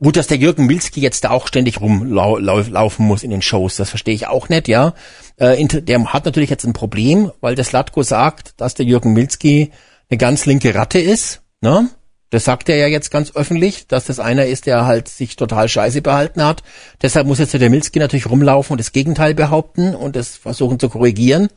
Gut, 0.00 0.16
dass 0.16 0.28
der 0.28 0.36
Jürgen 0.36 0.66
Milski 0.66 1.00
jetzt 1.00 1.24
da 1.24 1.30
auch 1.30 1.48
ständig 1.48 1.80
rumlaufen 1.80 3.04
muss 3.04 3.24
in 3.24 3.30
den 3.30 3.42
Shows, 3.42 3.76
das 3.76 3.90
verstehe 3.90 4.14
ich 4.14 4.28
auch 4.28 4.48
nicht, 4.48 4.68
ja. 4.68 4.94
Äh, 5.36 5.64
der 5.66 6.12
hat 6.12 6.24
natürlich 6.24 6.50
jetzt 6.50 6.64
ein 6.64 6.72
Problem, 6.72 7.32
weil 7.40 7.56
der 7.56 7.64
Slatko 7.64 8.04
sagt, 8.04 8.60
dass 8.60 8.74
der 8.74 8.86
Jürgen 8.86 9.12
Milski 9.12 9.72
eine 10.08 10.18
ganz 10.18 10.46
linke 10.46 10.74
Ratte 10.74 11.00
ist, 11.00 11.42
ne? 11.60 11.88
Das 12.30 12.44
sagt 12.44 12.68
er 12.68 12.76
ja 12.76 12.86
jetzt 12.86 13.10
ganz 13.10 13.34
öffentlich, 13.34 13.86
dass 13.86 14.04
das 14.04 14.20
einer 14.20 14.44
ist, 14.44 14.66
der 14.66 14.84
halt 14.84 15.08
sich 15.08 15.36
total 15.36 15.66
scheiße 15.66 16.02
behalten 16.02 16.44
hat. 16.44 16.62
Deshalb 17.00 17.26
muss 17.26 17.38
jetzt 17.38 17.54
der 17.54 17.70
Milski 17.70 17.98
natürlich 17.98 18.28
rumlaufen 18.28 18.72
und 18.74 18.78
das 18.78 18.92
Gegenteil 18.92 19.34
behaupten 19.34 19.94
und 19.94 20.14
das 20.14 20.36
versuchen 20.36 20.78
zu 20.78 20.90
korrigieren. 20.90 21.48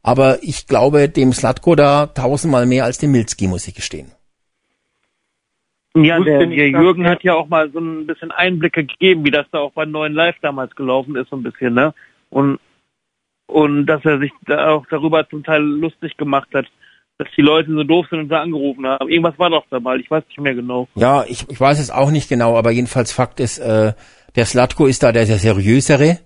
Aber 0.00 0.42
ich 0.42 0.68
glaube 0.68 1.08
dem 1.08 1.32
Slatko 1.32 1.74
da 1.74 2.06
tausendmal 2.06 2.66
mehr 2.66 2.84
als 2.84 2.98
dem 2.98 3.10
Milski, 3.10 3.48
muss 3.48 3.66
ich 3.66 3.74
gestehen. 3.74 4.12
Ja, 5.94 6.18
der, 6.20 6.46
der 6.46 6.68
Jürgen 6.68 7.06
hat 7.06 7.22
ja 7.22 7.34
auch 7.34 7.48
mal 7.48 7.70
so 7.70 7.78
ein 7.78 8.06
bisschen 8.06 8.30
Einblicke 8.30 8.84
gegeben, 8.84 9.24
wie 9.24 9.30
das 9.30 9.46
da 9.52 9.58
auch 9.58 9.72
bei 9.72 9.84
neuen 9.84 10.14
Live 10.14 10.36
damals 10.40 10.74
gelaufen 10.74 11.16
ist, 11.16 11.28
so 11.28 11.36
ein 11.36 11.42
bisschen, 11.42 11.74
ne? 11.74 11.92
Und, 12.30 12.58
und 13.46 13.86
dass 13.86 14.02
er 14.04 14.18
sich 14.18 14.32
da 14.46 14.70
auch 14.70 14.86
darüber 14.88 15.28
zum 15.28 15.44
Teil 15.44 15.62
lustig 15.62 16.16
gemacht 16.16 16.48
hat, 16.54 16.66
dass 17.18 17.28
die 17.36 17.42
Leute 17.42 17.70
so 17.72 17.84
doof 17.84 18.06
sind 18.08 18.20
und 18.20 18.28
da 18.30 18.40
angerufen 18.40 18.86
haben. 18.86 19.08
Irgendwas 19.08 19.38
war 19.38 19.50
doch 19.50 19.66
dabei, 19.70 19.96
ich 19.96 20.10
weiß 20.10 20.24
nicht 20.28 20.40
mehr 20.40 20.54
genau. 20.54 20.88
Ja, 20.94 21.24
ich, 21.28 21.46
ich 21.50 21.60
weiß 21.60 21.78
es 21.78 21.90
auch 21.90 22.10
nicht 22.10 22.28
genau, 22.28 22.56
aber 22.56 22.70
jedenfalls 22.70 23.12
Fakt 23.12 23.38
ist, 23.38 23.58
äh, 23.58 23.92
der 24.34 24.46
Slatko 24.46 24.86
ist 24.86 25.02
da 25.02 25.12
der 25.12 25.26
sehr 25.26 25.36
seriösere 25.36 26.20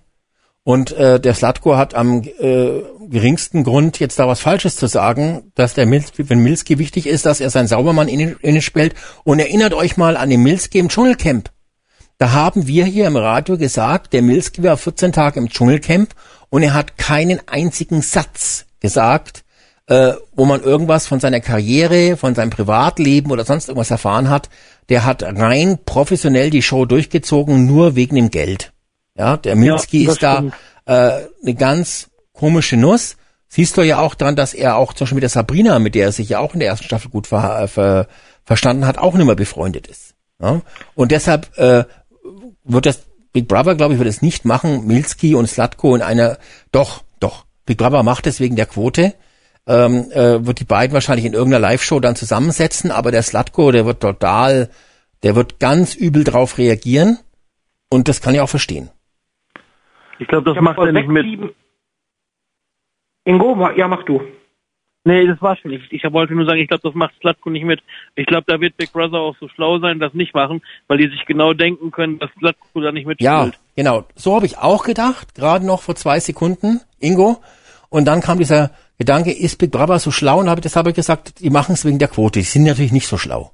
und 0.67 0.91
äh, 0.91 1.17
der 1.17 1.33
Slatko 1.33 1.77
hat 1.77 1.95
am 1.95 2.23
äh, 2.23 2.81
geringsten 3.07 3.63
Grund, 3.63 4.01
jetzt 4.01 4.19
da 4.19 4.27
was 4.27 4.41
Falsches 4.41 4.75
zu 4.75 4.87
sagen, 4.87 5.53
dass 5.55 5.75
der 5.75 5.85
Milski, 5.85 6.29
wenn 6.29 6.39
Milski 6.39 6.77
wichtig 6.77 7.07
ist, 7.07 7.25
dass 7.25 7.39
er 7.39 7.49
seinen 7.49 7.69
Saubermann 7.69 8.09
innen, 8.09 8.35
innen 8.41 8.61
spielt. 8.61 8.93
Und 9.23 9.39
erinnert 9.39 9.73
euch 9.73 9.95
mal 9.95 10.17
an 10.17 10.29
den 10.29 10.43
Milski 10.43 10.79
im 10.79 10.89
Dschungelcamp. 10.89 11.51
Da 12.17 12.33
haben 12.33 12.67
wir 12.67 12.83
hier 12.83 13.07
im 13.07 13.15
Radio 13.15 13.57
gesagt, 13.57 14.11
der 14.11 14.21
Milski 14.21 14.61
war 14.61 14.75
14 14.75 15.13
Tage 15.13 15.39
im 15.39 15.47
Dschungelcamp 15.47 16.13
und 16.49 16.63
er 16.63 16.73
hat 16.73 16.97
keinen 16.97 17.39
einzigen 17.47 18.01
Satz 18.01 18.65
gesagt, 18.81 19.45
äh, 19.85 20.15
wo 20.35 20.43
man 20.43 20.61
irgendwas 20.61 21.07
von 21.07 21.21
seiner 21.21 21.39
Karriere, 21.39 22.17
von 22.17 22.35
seinem 22.35 22.49
Privatleben 22.49 23.31
oder 23.31 23.45
sonst 23.45 23.69
irgendwas 23.69 23.91
erfahren 23.91 24.29
hat. 24.29 24.49
Der 24.89 25.05
hat 25.05 25.23
rein 25.23 25.79
professionell 25.85 26.49
die 26.49 26.61
Show 26.61 26.83
durchgezogen, 26.83 27.65
nur 27.65 27.95
wegen 27.95 28.17
dem 28.17 28.31
Geld. 28.31 28.73
Ja, 29.17 29.37
der 29.37 29.55
Minsky 29.55 30.05
ja, 30.05 30.11
ist 30.11 30.23
da 30.23 30.43
äh, 30.85 31.27
eine 31.41 31.55
ganz 31.55 32.09
komische 32.33 32.77
Nuss. 32.77 33.17
Siehst 33.47 33.77
du 33.77 33.81
ja 33.81 33.99
auch 33.99 34.15
dran, 34.15 34.35
dass 34.35 34.53
er 34.53 34.75
auch 34.75 34.93
zum 34.93 35.05
Beispiel 35.05 35.15
mit 35.15 35.23
der 35.23 35.29
Sabrina, 35.29 35.79
mit 35.79 35.95
der 35.95 36.05
er 36.05 36.11
sich 36.11 36.29
ja 36.29 36.39
auch 36.39 36.53
in 36.53 36.59
der 36.59 36.69
ersten 36.69 36.85
Staffel 36.85 37.09
gut 37.09 37.27
ver, 37.27 37.61
äh, 37.61 37.67
ver, 37.67 38.07
verstanden 38.43 38.85
hat, 38.85 38.97
auch 38.97 39.15
nicht 39.15 39.25
mehr 39.25 39.35
befreundet 39.35 39.87
ist. 39.87 40.15
Ja? 40.41 40.61
Und 40.95 41.11
deshalb 41.11 41.57
äh, 41.57 41.85
wird 42.63 42.85
das 42.85 43.01
Big 43.33 43.47
Brother, 43.47 43.75
glaube 43.75 43.93
ich, 43.93 43.99
wird 43.99 44.09
es 44.09 44.21
nicht 44.21 44.45
machen, 44.45 44.85
Milski 44.85 45.35
und 45.35 45.47
Slatko 45.47 45.95
in 45.95 46.01
einer, 46.01 46.37
doch, 46.71 47.03
doch, 47.19 47.45
Big 47.65 47.77
Brother 47.77 48.03
macht 48.03 48.27
es 48.27 48.39
wegen 48.39 48.55
der 48.55 48.65
Quote, 48.65 49.13
ähm, 49.65 50.11
äh, 50.11 50.45
wird 50.45 50.59
die 50.59 50.65
beiden 50.65 50.93
wahrscheinlich 50.93 51.25
in 51.25 51.33
irgendeiner 51.33 51.67
Live-Show 51.67 51.99
dann 51.99 52.15
zusammensetzen, 52.15 52.91
aber 52.91 53.11
der 53.11 53.23
Slatko, 53.23 53.71
der 53.71 53.85
wird 53.85 54.01
total, 54.01 54.69
der 55.23 55.35
wird 55.35 55.59
ganz 55.59 55.93
übel 55.93 56.23
drauf 56.23 56.57
reagieren 56.57 57.19
und 57.89 58.07
das 58.07 58.21
kann 58.21 58.33
ich 58.33 58.41
auch 58.41 58.49
verstehen. 58.49 58.89
Ich 60.19 60.27
glaube, 60.27 60.45
das 60.45 60.55
ich 60.55 60.61
macht 60.61 60.79
er 60.79 60.91
nicht 60.91 61.07
mit. 61.07 61.25
Sieben... 61.25 61.49
Ingo, 63.25 63.69
ja, 63.75 63.87
mach 63.87 64.03
du. 64.03 64.21
Nee, 65.03 65.25
das 65.25 65.41
war 65.41 65.55
schon 65.55 65.71
nicht. 65.71 65.91
Ich 65.91 66.03
wollte 66.11 66.33
nur 66.33 66.45
sagen, 66.45 66.59
ich 66.59 66.67
glaube, 66.67 66.83
das 66.83 66.93
macht 66.93 67.13
Slatko 67.21 67.49
nicht 67.49 67.63
mit. 67.63 67.81
Ich 68.15 68.25
glaube, 68.25 68.43
da 68.45 68.59
wird 68.59 68.75
Big 68.75 68.91
Brother 68.91 69.19
auch 69.19 69.37
so 69.39 69.47
schlau 69.47 69.79
sein, 69.79 69.99
das 69.99 70.13
nicht 70.13 70.33
machen, 70.33 70.61
weil 70.87 70.97
die 70.97 71.07
sich 71.07 71.25
genau 71.25 71.53
denken 71.53 71.91
können, 71.91 72.19
dass 72.19 72.29
Slatko 72.37 72.81
da 72.81 72.91
nicht 72.91 73.07
mitspielt. 73.07 73.25
Ja, 73.25 73.49
genau. 73.75 74.03
So 74.15 74.35
habe 74.35 74.45
ich 74.45 74.57
auch 74.57 74.83
gedacht, 74.83 75.33
gerade 75.33 75.65
noch 75.65 75.81
vor 75.81 75.95
zwei 75.95 76.19
Sekunden, 76.19 76.81
Ingo. 76.99 77.37
Und 77.89 78.05
dann 78.05 78.19
kam 78.19 78.37
dieser 78.37 78.71
Gedanke, 78.97 79.31
ist 79.31 79.59
Big 79.59 79.71
Brother 79.71 79.99
so 79.99 80.11
schlau? 80.11 80.39
Und 80.39 80.49
habe 80.49 80.59
ich 80.59 80.63
deshalb 80.63 80.93
gesagt, 80.93 81.39
die 81.39 81.49
machen 81.49 81.73
es 81.73 81.85
wegen 81.85 81.99
der 81.99 82.09
Quote. 82.09 82.39
Die 82.39 82.45
sind 82.45 82.63
natürlich 82.63 82.91
nicht 82.91 83.07
so 83.07 83.17
schlau. 83.17 83.51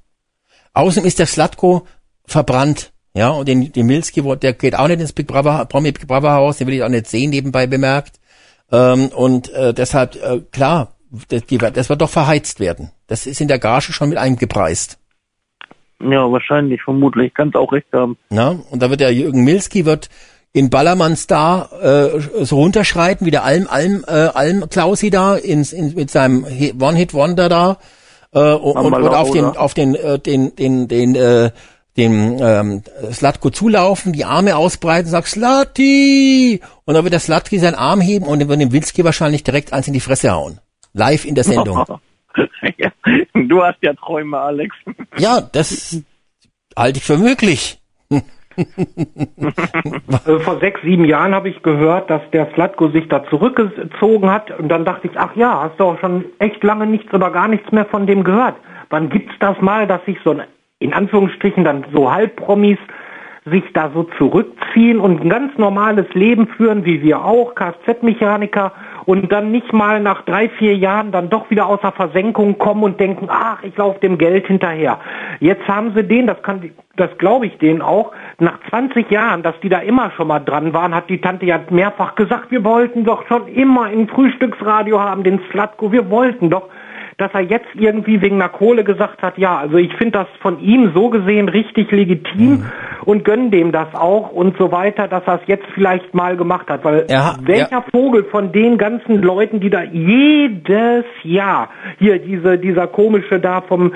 Außerdem 0.72 1.06
ist 1.06 1.20
der 1.20 1.26
Slatko 1.26 1.86
verbrannt. 2.26 2.92
Ja, 3.16 3.30
und 3.30 3.46
den, 3.46 3.72
den 3.72 3.86
Milski, 3.86 4.22
der 4.38 4.52
geht 4.54 4.76
auch 4.76 4.88
nicht 4.88 5.00
ins 5.00 5.12
Big 5.12 5.28
Brother, 5.28 5.64
Promi 5.66 5.92
Big 5.92 6.06
Brother 6.08 6.32
Haus, 6.32 6.58
den 6.58 6.66
will 6.66 6.74
ich 6.74 6.82
auch 6.82 6.88
nicht 6.88 7.06
sehen, 7.06 7.30
nebenbei 7.30 7.66
bemerkt. 7.66 8.18
Ähm, 8.72 9.08
und 9.08 9.52
äh, 9.52 9.72
deshalb, 9.72 10.16
äh, 10.16 10.40
klar, 10.50 10.94
das, 11.28 11.46
die, 11.46 11.58
das 11.58 11.88
wird 11.88 12.00
doch 12.00 12.10
verheizt 12.10 12.58
werden. 12.58 12.90
Das 13.06 13.26
ist 13.26 13.40
in 13.40 13.46
der 13.46 13.60
Gage 13.60 13.92
schon 13.92 14.08
mit 14.08 14.18
eingepreist. 14.18 14.98
Ja, 16.00 16.30
wahrscheinlich, 16.30 16.82
vermutlich. 16.82 17.32
Kannst 17.34 17.56
auch 17.56 17.72
recht 17.72 17.86
haben. 17.92 18.18
Na, 18.30 18.58
und 18.70 18.82
da 18.82 18.90
wird 18.90 19.00
der 19.00 19.14
Jürgen 19.14 19.44
Milski 19.44 19.86
wird 19.86 20.10
in 20.52 20.70
Ballermann 20.70 21.16
Star 21.16 21.70
äh, 21.82 22.20
so 22.44 22.56
runterschreiten, 22.56 23.26
wie 23.26 23.30
der 23.30 23.44
Alm, 23.44 23.66
Alm, 23.68 24.04
äh, 24.06 24.10
Alm 24.10 24.68
Klausi 24.68 25.10
da 25.10 25.36
ins, 25.36 25.72
in, 25.72 25.94
mit 25.94 26.10
seinem 26.10 26.44
One-Hit-Wonder 26.44 27.48
da 27.48 27.78
äh, 28.32 28.52
und, 28.52 28.76
und, 28.76 28.94
und 28.94 29.08
auf 29.08 29.30
den, 29.30 29.44
auf 29.44 29.74
den, 29.74 29.94
äh, 29.94 30.18
den, 30.18 30.54
den, 30.56 30.88
den, 30.88 31.14
äh, 31.14 31.50
dem 31.96 32.38
ähm, 32.40 32.82
Slatko 33.12 33.50
zulaufen, 33.50 34.12
die 34.12 34.24
Arme 34.24 34.56
ausbreiten, 34.56 35.08
sagt 35.08 35.28
Slati! 35.28 36.60
Und 36.84 36.94
dann 36.94 37.04
wird 37.04 37.12
der 37.12 37.20
Slatki 37.20 37.58
seinen 37.58 37.76
Arm 37.76 38.00
heben 38.00 38.26
und 38.26 38.40
dann 38.40 38.48
wird 38.48 38.60
dem 38.60 38.72
Wilski 38.72 39.04
wahrscheinlich 39.04 39.44
direkt 39.44 39.72
eins 39.72 39.86
in 39.86 39.92
die 39.92 40.00
Fresse 40.00 40.32
hauen. 40.32 40.58
Live 40.92 41.24
in 41.24 41.34
der 41.34 41.44
Sendung. 41.44 41.84
ja, 42.78 42.90
du 43.34 43.62
hast 43.62 43.78
ja 43.82 43.94
Träume, 43.94 44.38
Alex. 44.38 44.74
Ja, 45.18 45.40
das 45.40 46.02
halte 46.76 46.98
ich 46.98 47.04
für 47.04 47.18
möglich. 47.18 47.80
Äh, 48.56 50.38
vor 50.38 50.60
sechs, 50.60 50.80
sieben 50.82 51.04
Jahren 51.04 51.34
habe 51.34 51.48
ich 51.48 51.60
gehört, 51.62 52.08
dass 52.08 52.22
der 52.32 52.52
Slatko 52.54 52.88
sich 52.88 53.08
da 53.08 53.24
zurückgezogen 53.28 54.30
hat 54.30 54.56
und 54.58 54.68
dann 54.68 54.84
dachte 54.84 55.08
ich, 55.08 55.18
ach 55.18 55.34
ja, 55.34 55.62
hast 55.62 55.80
du 55.80 55.84
auch 55.84 55.98
schon 55.98 56.26
echt 56.38 56.62
lange 56.62 56.86
nichts 56.86 57.12
oder 57.12 57.30
gar 57.30 57.48
nichts 57.48 57.70
mehr 57.72 57.84
von 57.84 58.06
dem 58.06 58.22
gehört. 58.22 58.54
Wann 58.90 59.10
gibt's 59.10 59.34
das 59.40 59.60
mal, 59.60 59.88
dass 59.88 60.04
sich 60.04 60.18
so 60.24 60.30
ein, 60.30 60.44
in 60.78 60.92
Anführungsstrichen 60.92 61.64
dann 61.64 61.84
so 61.92 62.12
Halbpromis 62.12 62.78
sich 63.46 63.64
da 63.74 63.90
so 63.92 64.04
zurückziehen 64.16 64.98
und 64.98 65.20
ein 65.20 65.28
ganz 65.28 65.56
normales 65.58 66.06
Leben 66.14 66.46
führen, 66.46 66.86
wie 66.86 67.02
wir 67.02 67.22
auch, 67.22 67.54
Kfz-Mechaniker, 67.54 68.72
und 69.04 69.30
dann 69.30 69.50
nicht 69.50 69.70
mal 69.74 70.00
nach 70.00 70.22
drei, 70.22 70.48
vier 70.48 70.74
Jahren 70.76 71.12
dann 71.12 71.28
doch 71.28 71.50
wieder 71.50 71.66
außer 71.66 71.92
Versenkung 71.92 72.56
kommen 72.56 72.82
und 72.82 72.98
denken, 72.98 73.26
ach, 73.28 73.62
ich 73.62 73.76
laufe 73.76 74.00
dem 74.00 74.16
Geld 74.16 74.46
hinterher. 74.46 74.98
Jetzt 75.40 75.68
haben 75.68 75.92
sie 75.94 76.02
den, 76.04 76.26
das 76.26 76.42
kann, 76.42 76.70
das 76.96 77.10
glaube 77.18 77.46
ich 77.46 77.58
denen 77.58 77.82
auch, 77.82 78.12
nach 78.38 78.58
20 78.70 79.10
Jahren, 79.10 79.42
dass 79.42 79.60
die 79.60 79.68
da 79.68 79.80
immer 79.80 80.10
schon 80.12 80.28
mal 80.28 80.40
dran 80.40 80.72
waren, 80.72 80.94
hat 80.94 81.10
die 81.10 81.20
Tante 81.20 81.44
ja 81.44 81.60
mehrfach 81.68 82.14
gesagt, 82.14 82.50
wir 82.50 82.64
wollten 82.64 83.04
doch 83.04 83.26
schon 83.28 83.46
immer 83.48 83.84
ein 83.84 84.08
Frühstücksradio 84.08 84.98
haben, 84.98 85.22
den 85.22 85.40
Slatko, 85.50 85.92
wir 85.92 86.08
wollten 86.08 86.48
doch 86.48 86.70
dass 87.18 87.32
er 87.32 87.40
jetzt 87.40 87.68
irgendwie 87.74 88.20
wegen 88.20 88.36
einer 88.36 88.48
Kohle 88.48 88.84
gesagt 88.84 89.22
hat, 89.22 89.38
ja, 89.38 89.56
also 89.56 89.76
ich 89.76 89.94
finde 89.94 90.18
das 90.18 90.28
von 90.40 90.60
ihm 90.60 90.92
so 90.94 91.10
gesehen 91.10 91.48
richtig 91.48 91.90
legitim 91.90 92.50
mhm. 92.50 92.64
und 93.04 93.24
gönn 93.24 93.50
dem 93.50 93.72
das 93.72 93.94
auch 93.94 94.30
und 94.30 94.56
so 94.58 94.72
weiter, 94.72 95.06
dass 95.06 95.22
er 95.26 95.36
es 95.36 95.46
jetzt 95.46 95.66
vielleicht 95.74 96.12
mal 96.14 96.36
gemacht 96.36 96.68
hat. 96.68 96.84
Weil 96.84 97.06
ja, 97.08 97.36
welcher 97.42 97.70
ja. 97.70 97.84
Vogel 97.92 98.24
von 98.24 98.52
den 98.52 98.78
ganzen 98.78 99.22
Leuten, 99.22 99.60
die 99.60 99.70
da 99.70 99.82
jedes 99.82 101.04
Jahr 101.22 101.68
hier 101.98 102.18
diese, 102.18 102.58
dieser 102.58 102.86
komische 102.86 103.38
da 103.38 103.60
vom, 103.60 103.92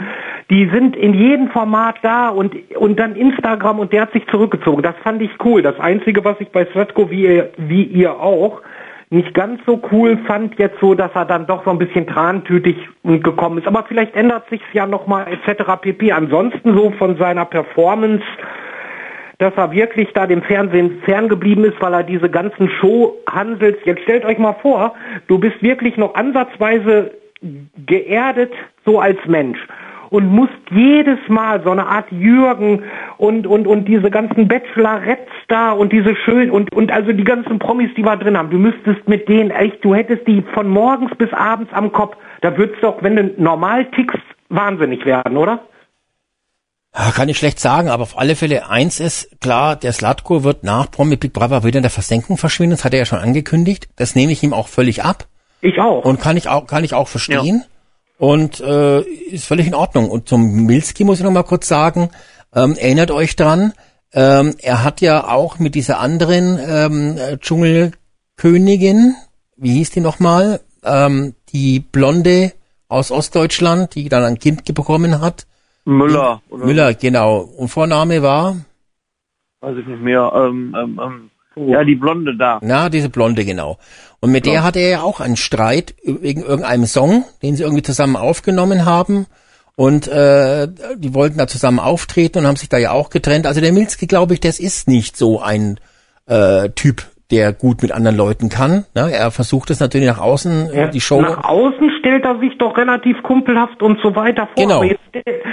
die 0.51 0.69
sind 0.73 0.97
in 0.97 1.15
jedem 1.15 1.49
Format 1.49 1.97
da 2.03 2.29
und, 2.29 2.55
und 2.77 2.99
dann 2.99 3.17
Instagram 3.17 3.81
und 3.81 3.93
der 3.93 4.03
hat 4.03 4.13
sich 4.13 4.27
zurückgezogen. 4.29 4.83
Das 4.83 4.95
fand 5.03 5.21
ich 5.23 5.31
cool. 5.45 5.63
Das 5.63 5.79
Einzige, 5.81 6.25
was 6.25 6.37
ich 6.41 6.51
bei 6.51 6.67
Svetko 6.67 7.11
wie 7.11 7.25
ihr, 7.25 7.51
wie 7.57 7.83
ihr 7.83 8.19
auch, 8.21 8.63
nicht 9.11 9.33
ganz 9.33 9.61
so 9.65 9.81
cool 9.91 10.19
fand 10.27 10.59
jetzt 10.59 10.79
so, 10.81 10.95
dass 10.95 11.11
er 11.15 11.25
dann 11.25 11.47
doch 11.47 11.65
so 11.65 11.71
ein 11.71 11.79
bisschen 11.79 12.07
trantütig 12.07 12.77
gekommen 13.05 13.59
ist. 13.59 13.67
Aber 13.67 13.85
vielleicht 13.89 14.15
ändert 14.15 14.45
sich's 14.51 14.67
ja 14.73 14.87
nochmal 14.87 15.27
etc. 15.29 15.65
pp. 15.81 16.13
Ansonsten 16.13 16.77
so 16.77 16.91
von 16.93 17.17
seiner 17.17 17.47
Performance, 17.47 18.25
dass 19.39 19.55
er 19.57 19.73
wirklich 19.73 20.13
da 20.13 20.27
dem 20.27 20.43
Fernsehen 20.43 21.01
ferngeblieben 21.05 21.65
ist, 21.65 21.81
weil 21.81 21.95
er 21.95 22.03
diese 22.03 22.29
ganzen 22.29 22.69
Show-Handels, 22.69 23.79
jetzt 23.85 24.03
stellt 24.03 24.25
euch 24.27 24.39
mal 24.39 24.57
vor, 24.61 24.95
du 25.27 25.39
bist 25.39 25.63
wirklich 25.63 25.97
noch 25.97 26.15
ansatzweise 26.15 27.13
geerdet 27.87 28.53
so 28.85 29.01
als 29.01 29.19
Mensch 29.27 29.59
und 30.11 30.29
musst 30.29 30.53
jedes 30.71 31.19
Mal 31.29 31.63
so 31.65 31.71
eine 31.71 31.87
Art 31.87 32.11
Jürgen 32.11 32.83
und, 33.17 33.47
und, 33.47 33.67
und 33.67 33.87
diese 33.87 34.11
ganzen 34.11 34.49
Bachelorettes 34.49 35.33
da 35.49 35.73
und 35.73 35.93
diese 35.93 36.15
schön 36.25 36.51
und, 36.51 36.73
und 36.73 36.91
also 36.91 37.13
die 37.13 37.25
ganzen 37.25 37.59
Promis, 37.59 37.91
die 37.97 38.05
wir 38.05 38.17
drin 38.17 38.37
haben. 38.37 38.51
Du 38.51 38.59
müsstest 38.59 39.09
mit 39.09 39.29
denen 39.29 39.51
echt, 39.51 39.85
du 39.85 39.95
hättest 39.95 40.27
die 40.27 40.43
von 40.55 40.69
morgens 40.69 41.11
bis 41.17 41.33
abends 41.33 41.73
am 41.73 41.93
Kopf. 41.93 42.17
Da 42.41 42.57
würdest 42.57 42.83
du 42.83 42.87
doch, 42.87 43.03
wenn 43.03 43.17
du 43.17 43.35
normal 43.37 43.87
tickst, 43.87 44.23
wahnsinnig 44.49 45.05
werden, 45.05 45.37
oder? 45.37 45.61
Kann 47.15 47.29
ich 47.29 47.39
schlecht 47.39 47.61
sagen, 47.61 47.91
aber 47.91 48.03
auf 48.03 48.19
alle 48.19 48.35
Fälle 48.35 48.69
eins 48.69 48.99
ist 48.99 49.41
klar, 49.41 49.77
der 49.77 49.93
Slatko 49.93 50.43
wird 50.43 50.65
nach 50.65 50.91
Promi 50.91 51.17
Big 51.17 51.33
Brother 51.33 51.63
wieder 51.63 51.77
in 51.77 51.83
der 51.83 51.91
Versenkung 51.91 52.39
verschwinden. 52.39 52.73
Das 52.73 52.85
hat 52.85 52.93
er 52.93 53.01
ja 53.01 53.05
schon 53.05 53.19
angekündigt. 53.19 53.89
Das 53.97 54.17
nehme 54.17 54.33
ich 54.33 54.43
ihm 54.43 54.53
auch 54.53 54.69
völlig 54.69 55.05
ab. 55.05 55.27
Ich 55.61 55.79
auch. 55.79 56.05
Und 56.05 56.21
kann 56.21 56.37
ich 56.37 56.49
auch, 56.49 56.67
kann 56.67 56.85
ich 56.85 56.95
auch 56.95 57.07
verstehen. 57.07 57.63
Ja. 57.63 57.78
Und 58.19 58.61
äh, 58.61 59.01
ist 59.01 59.47
völlig 59.47 59.67
in 59.67 59.75
Ordnung. 59.75 60.11
Und 60.11 60.29
zum 60.29 60.65
Milski 60.67 61.05
muss 61.05 61.19
ich 61.19 61.25
noch 61.25 61.31
mal 61.31 61.45
kurz 61.45 61.69
sagen, 61.69 62.11
ähm, 62.55 62.77
erinnert 62.77 63.11
euch 63.11 63.37
dran, 63.37 63.73
ähm, 64.13 64.55
er 64.61 64.85
hat 64.85 65.01
ja 65.01 65.29
auch 65.29 65.59
mit 65.59 65.75
dieser 65.75 66.01
anderen 66.01 66.59
ähm, 66.61 67.39
Dschungelkönigin, 67.39 69.15
wie 69.57 69.73
hieß 69.75 69.91
die 69.91 70.01
nochmal, 70.01 70.61
ähm, 70.83 71.35
die 71.53 71.81
Blonde 71.81 72.53
aus 72.89 73.11
Ostdeutschland, 73.11 73.95
die 73.95 74.09
dann 74.09 74.25
ein 74.25 74.39
Kind 74.39 74.65
bekommen 74.75 75.21
hat. 75.21 75.47
Müller. 75.85 76.43
Oder? 76.51 76.67
Müller, 76.67 76.95
genau. 76.95 77.41
Und 77.41 77.69
Vorname 77.69 78.23
war? 78.23 78.57
Weiß 79.61 79.77
ich 79.77 79.87
nicht 79.87 80.03
mehr. 80.03 80.33
Ähm, 80.35 80.75
ähm, 80.79 81.01
ähm, 81.03 81.31
ja, 81.67 81.85
die 81.85 81.95
Blonde 81.95 82.37
da. 82.37 82.59
Na, 82.63 82.89
diese 82.89 83.09
Blonde, 83.09 83.45
genau. 83.45 83.79
Und 84.21 84.33
mit 84.33 84.47
ja. 84.47 84.53
der 84.53 84.65
hatte 84.65 84.81
er 84.81 84.91
ja 84.91 85.03
auch 85.03 85.21
einen 85.21 85.37
Streit 85.37 85.95
wegen 86.05 86.43
irgendeinem 86.43 86.87
Song, 86.87 87.25
den 87.43 87.57
sie 87.57 87.63
irgendwie 87.63 87.83
zusammen 87.83 88.17
aufgenommen 88.17 88.85
haben. 88.85 89.27
Und 89.77 90.09
äh, 90.09 90.67
die 90.97 91.15
wollten 91.15 91.39
da 91.39 91.47
zusammen 91.47 91.79
auftreten 91.79 92.39
und 92.39 92.47
haben 92.47 92.57
sich 92.57 92.69
da 92.69 92.79
ja 92.79 92.91
auch 92.91 93.11
getrennt. 93.11 93.47
Also 93.47 93.61
der 93.61 93.73
Milski, 93.73 94.07
glaube 94.07 94.35
ich, 94.35 94.41
das 94.41 94.59
ist 94.59 94.89
nicht 94.89 95.17
so 95.17 95.41
ein 95.41 95.79
äh, 96.27 96.71
Typ, 96.71 97.07
der 97.31 97.53
gut 97.53 97.83
mit 97.83 97.93
anderen 97.93 98.17
Leuten 98.17 98.49
kann. 98.49 98.87
Ne? 98.95 99.13
Er 99.13 99.31
versucht 99.31 99.71
es 99.71 99.81
natürlich 99.81 100.07
nach 100.07 100.19
außen, 100.19 100.71
ja, 100.73 100.87
die 100.89 101.01
Show. 101.01 101.21
Nach 101.21 101.45
außen 101.45 101.91
stellt 101.99 102.25
er 102.25 102.39
sich 102.39 102.57
doch 102.59 102.77
relativ 102.77 103.23
kumpelhaft 103.23 103.83
und 103.83 104.01
so 104.03 104.17
weiter 104.17 104.49
vor. 104.55 104.63
Genau. 104.63 104.83
Jetzt, 104.83 105.01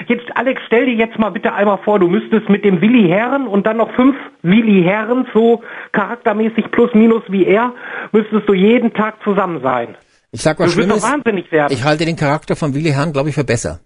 jetzt, 0.07 0.25
Alex, 0.35 0.61
stell 0.67 0.85
dir 0.85 0.93
jetzt 0.93 1.19
mal 1.19 1.31
bitte 1.31 1.53
einmal 1.53 1.79
vor, 1.79 1.99
du 1.99 2.07
müsstest 2.07 2.47
mit 2.47 2.63
dem 2.63 2.79
Willi 2.79 3.09
Herren 3.09 3.47
und 3.47 3.65
dann 3.65 3.77
noch 3.77 3.93
fünf 3.95 4.15
Willi 4.41 4.83
Herren, 4.83 5.27
so 5.33 5.63
charaktermäßig 5.91 6.71
plus 6.71 6.93
minus 6.93 7.23
wie 7.27 7.45
er, 7.45 7.73
müsstest 8.13 8.47
du 8.47 8.53
jeden 8.53 8.93
Tag 8.93 9.15
zusammen 9.23 9.61
sein. 9.61 9.97
Ich 10.31 10.41
sag 10.41 10.59
was 10.59 10.67
du 10.67 10.81
Schlimmes. 10.81 11.03
wahnsinnig 11.03 11.51
werden. 11.51 11.73
Ich 11.73 11.83
halte 11.83 12.05
den 12.05 12.15
Charakter 12.15 12.55
von 12.55 12.73
Willi 12.73 12.91
Herren, 12.91 13.11
glaube 13.11 13.29
ich, 13.29 13.35
für 13.35 13.43
besser. 13.43 13.81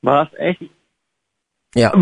Was? 0.00 0.28
Echt? 0.34 0.62
Ja. 1.74 1.92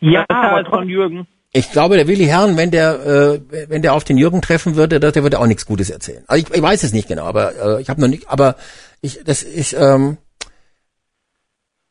Ja, 0.00 0.24
aber 0.28 0.64
von 0.64 0.88
Jürgen. 0.88 1.26
Ich 1.52 1.72
glaube, 1.72 1.96
der 1.96 2.06
Willi 2.06 2.26
Herrn, 2.26 2.56
wenn 2.56 2.70
der, 2.70 3.04
äh, 3.04 3.40
wenn 3.68 3.82
der 3.82 3.94
auf 3.94 4.04
den 4.04 4.16
Jürgen 4.16 4.40
treffen 4.40 4.76
würde, 4.76 5.00
der, 5.00 5.10
der 5.10 5.22
würde 5.24 5.40
auch 5.40 5.46
nichts 5.46 5.66
Gutes 5.66 5.90
erzählen. 5.90 6.22
Also 6.28 6.46
ich, 6.46 6.54
ich 6.54 6.62
weiß 6.62 6.84
es 6.84 6.92
nicht 6.92 7.08
genau, 7.08 7.24
aber 7.24 7.78
äh, 7.78 7.82
ich 7.82 7.88
habe 7.88 8.00
noch 8.00 8.08
nicht, 8.08 8.28
aber 8.28 8.56
ich, 9.00 9.20
das 9.24 9.42
ist, 9.42 9.72
ähm, 9.72 10.18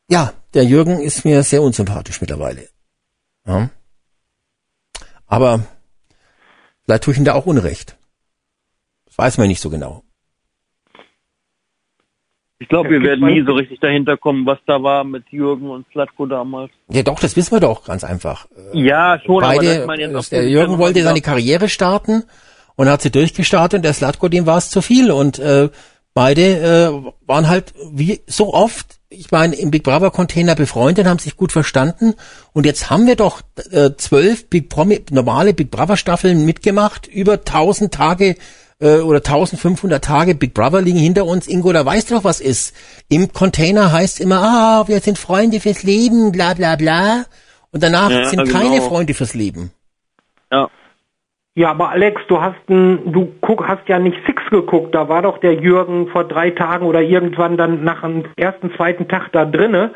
ja, 0.08 0.32
der 0.54 0.64
Jürgen 0.64 1.00
ist 1.00 1.24
mir 1.24 1.42
sehr 1.42 1.62
unsympathisch 1.62 2.20
mittlerweile. 2.22 2.68
Ja. 3.46 3.68
Aber 5.26 5.66
vielleicht 6.84 7.04
tue 7.04 7.12
ich 7.12 7.18
ihm 7.18 7.24
da 7.24 7.34
auch 7.34 7.46
Unrecht. 7.46 7.96
Das 9.06 9.18
weiß 9.18 9.38
man 9.38 9.48
nicht 9.48 9.60
so 9.60 9.68
genau. 9.68 10.04
Ich 12.62 12.68
glaube, 12.68 12.90
wir 12.90 13.00
werden 13.02 13.26
nie 13.26 13.42
so 13.46 13.54
richtig 13.54 13.80
dahinter 13.80 14.18
kommen, 14.18 14.44
was 14.44 14.58
da 14.66 14.82
war 14.82 15.02
mit 15.02 15.24
Jürgen 15.30 15.70
und 15.70 15.86
Slatko 15.92 16.26
damals. 16.26 16.70
Ja, 16.90 17.02
doch, 17.02 17.18
das 17.18 17.34
wissen 17.34 17.52
wir 17.52 17.60
doch 17.60 17.84
ganz 17.84 18.04
einfach. 18.04 18.46
Ja, 18.74 19.18
schon. 19.24 19.40
Beide, 19.40 19.84
aber 19.84 19.96
das 19.96 20.28
der 20.28 20.46
Jürgen 20.46 20.76
wollte 20.76 21.02
seine 21.02 21.22
Karriere 21.22 21.70
starten 21.70 22.24
und 22.76 22.90
hat 22.90 23.00
sie 23.00 23.10
durchgestartet 23.10 23.78
und 23.78 23.82
der 23.82 23.94
Slatko, 23.94 24.28
dem 24.28 24.44
war 24.44 24.58
es 24.58 24.68
zu 24.68 24.82
viel 24.82 25.10
und 25.10 25.38
äh, 25.38 25.70
beide 26.12 26.42
äh, 26.42 27.12
waren 27.26 27.48
halt 27.48 27.72
wie 27.92 28.20
so 28.26 28.52
oft, 28.52 29.00
ich 29.08 29.30
meine, 29.30 29.56
im 29.56 29.70
Big 29.70 29.82
Brother 29.82 30.10
Container 30.10 30.54
befreundet, 30.54 31.06
haben 31.06 31.18
sich 31.18 31.38
gut 31.38 31.52
verstanden 31.52 32.12
und 32.52 32.66
jetzt 32.66 32.90
haben 32.90 33.06
wir 33.06 33.16
doch 33.16 33.40
äh, 33.70 33.92
zwölf 33.96 34.50
Big 34.50 34.68
Promi, 34.68 35.00
normale 35.10 35.54
Big 35.54 35.70
Brother 35.70 35.96
Staffeln 35.96 36.44
mitgemacht, 36.44 37.06
über 37.06 37.42
tausend 37.42 37.94
Tage 37.94 38.36
äh, 38.80 39.00
oder 39.00 39.18
1500 39.18 40.02
Tage 40.02 40.34
Big 40.34 40.54
Brother 40.54 40.80
liegen 40.80 40.98
hinter 40.98 41.26
uns. 41.26 41.46
Ingo, 41.46 41.72
da 41.72 41.84
weißt 41.84 42.10
du 42.10 42.16
doch, 42.16 42.24
was 42.24 42.40
ist. 42.40 42.74
Im 43.08 43.32
Container 43.32 43.92
heißt 43.92 44.20
immer, 44.20 44.42
ah, 44.42 44.88
wir 44.88 45.00
sind 45.00 45.18
Freunde 45.18 45.60
fürs 45.60 45.82
Leben, 45.82 46.32
bla 46.32 46.54
bla 46.54 46.76
bla. 46.76 47.24
Und 47.72 47.82
danach 47.82 48.10
ja, 48.10 48.24
sind 48.24 48.44
genau. 48.44 48.58
keine 48.58 48.80
Freunde 48.80 49.14
fürs 49.14 49.34
Leben. 49.34 49.70
Ja. 50.50 50.68
Ja, 51.56 51.72
aber 51.72 51.90
Alex, 51.90 52.22
du 52.28 52.40
hast 52.40 52.68
ein, 52.68 53.12
du 53.12 53.32
guck, 53.40 53.66
hast 53.66 53.88
ja 53.88 53.98
nicht 53.98 54.16
Six 54.24 54.42
geguckt. 54.50 54.94
Da 54.94 55.08
war 55.08 55.22
doch 55.22 55.38
der 55.38 55.54
Jürgen 55.54 56.08
vor 56.08 56.24
drei 56.24 56.50
Tagen 56.50 56.86
oder 56.86 57.02
irgendwann 57.02 57.56
dann 57.56 57.84
nach 57.84 58.02
dem 58.02 58.24
ersten, 58.36 58.72
zweiten 58.76 59.08
Tag 59.08 59.30
da 59.32 59.44
drinne. 59.44 59.92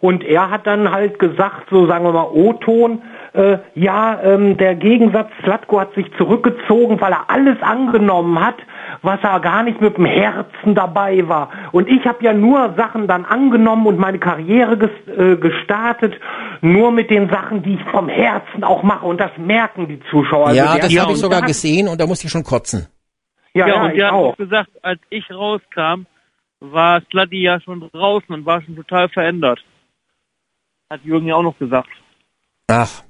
Und 0.00 0.24
er 0.24 0.50
hat 0.50 0.66
dann 0.66 0.90
halt 0.90 1.18
gesagt, 1.18 1.68
so 1.70 1.86
sagen 1.86 2.04
wir 2.04 2.12
mal 2.12 2.28
O-Ton, 2.32 3.02
äh, 3.36 3.58
ja, 3.74 4.20
ähm, 4.22 4.56
der 4.56 4.74
Gegensatz, 4.74 5.30
Slatko 5.42 5.80
hat 5.80 5.94
sich 5.94 6.06
zurückgezogen, 6.16 7.00
weil 7.00 7.12
er 7.12 7.28
alles 7.28 7.60
angenommen 7.60 8.40
hat, 8.40 8.56
was 9.02 9.20
er 9.22 9.40
gar 9.40 9.62
nicht 9.62 9.80
mit 9.80 9.96
dem 9.96 10.06
Herzen 10.06 10.74
dabei 10.74 11.28
war. 11.28 11.50
Und 11.72 11.88
ich 11.88 12.04
habe 12.06 12.24
ja 12.24 12.32
nur 12.32 12.74
Sachen 12.76 13.06
dann 13.06 13.24
angenommen 13.24 13.86
und 13.86 13.98
meine 13.98 14.18
Karriere 14.18 14.78
ges 14.78 14.90
äh, 15.06 15.36
gestartet, 15.36 16.14
nur 16.60 16.90
mit 16.90 17.10
den 17.10 17.28
Sachen, 17.28 17.62
die 17.62 17.74
ich 17.74 17.84
vom 17.90 18.08
Herzen 18.08 18.64
auch 18.64 18.82
mache. 18.82 19.06
Und 19.06 19.20
das 19.20 19.30
merken 19.36 19.88
die 19.88 20.00
Zuschauer. 20.10 20.52
Ja, 20.52 20.66
also 20.66 20.88
das 20.88 20.98
habe 20.98 21.12
ich 21.12 21.18
sogar 21.18 21.42
gesehen 21.42 21.88
und 21.88 22.00
da 22.00 22.06
musste 22.06 22.26
ich 22.26 22.32
schon 22.32 22.44
kotzen. 22.44 22.86
Ja, 23.54 23.66
ja, 23.66 23.74
ja 23.74 23.82
und 23.84 23.94
die 23.94 24.04
haben 24.04 24.16
auch 24.16 24.36
gesagt, 24.36 24.70
als 24.82 25.00
ich 25.10 25.30
rauskam, 25.30 26.06
war 26.60 27.02
Sluddy 27.10 27.42
ja 27.42 27.60
schon 27.60 27.80
draußen 27.80 28.34
und 28.34 28.46
war 28.46 28.62
schon 28.62 28.76
total 28.76 29.08
verändert. 29.08 29.62
Hat 30.90 31.00
Jürgen 31.04 31.26
ja 31.26 31.36
auch 31.36 31.42
noch 31.42 31.58
gesagt. 31.58 31.90
Ach, 32.68 33.02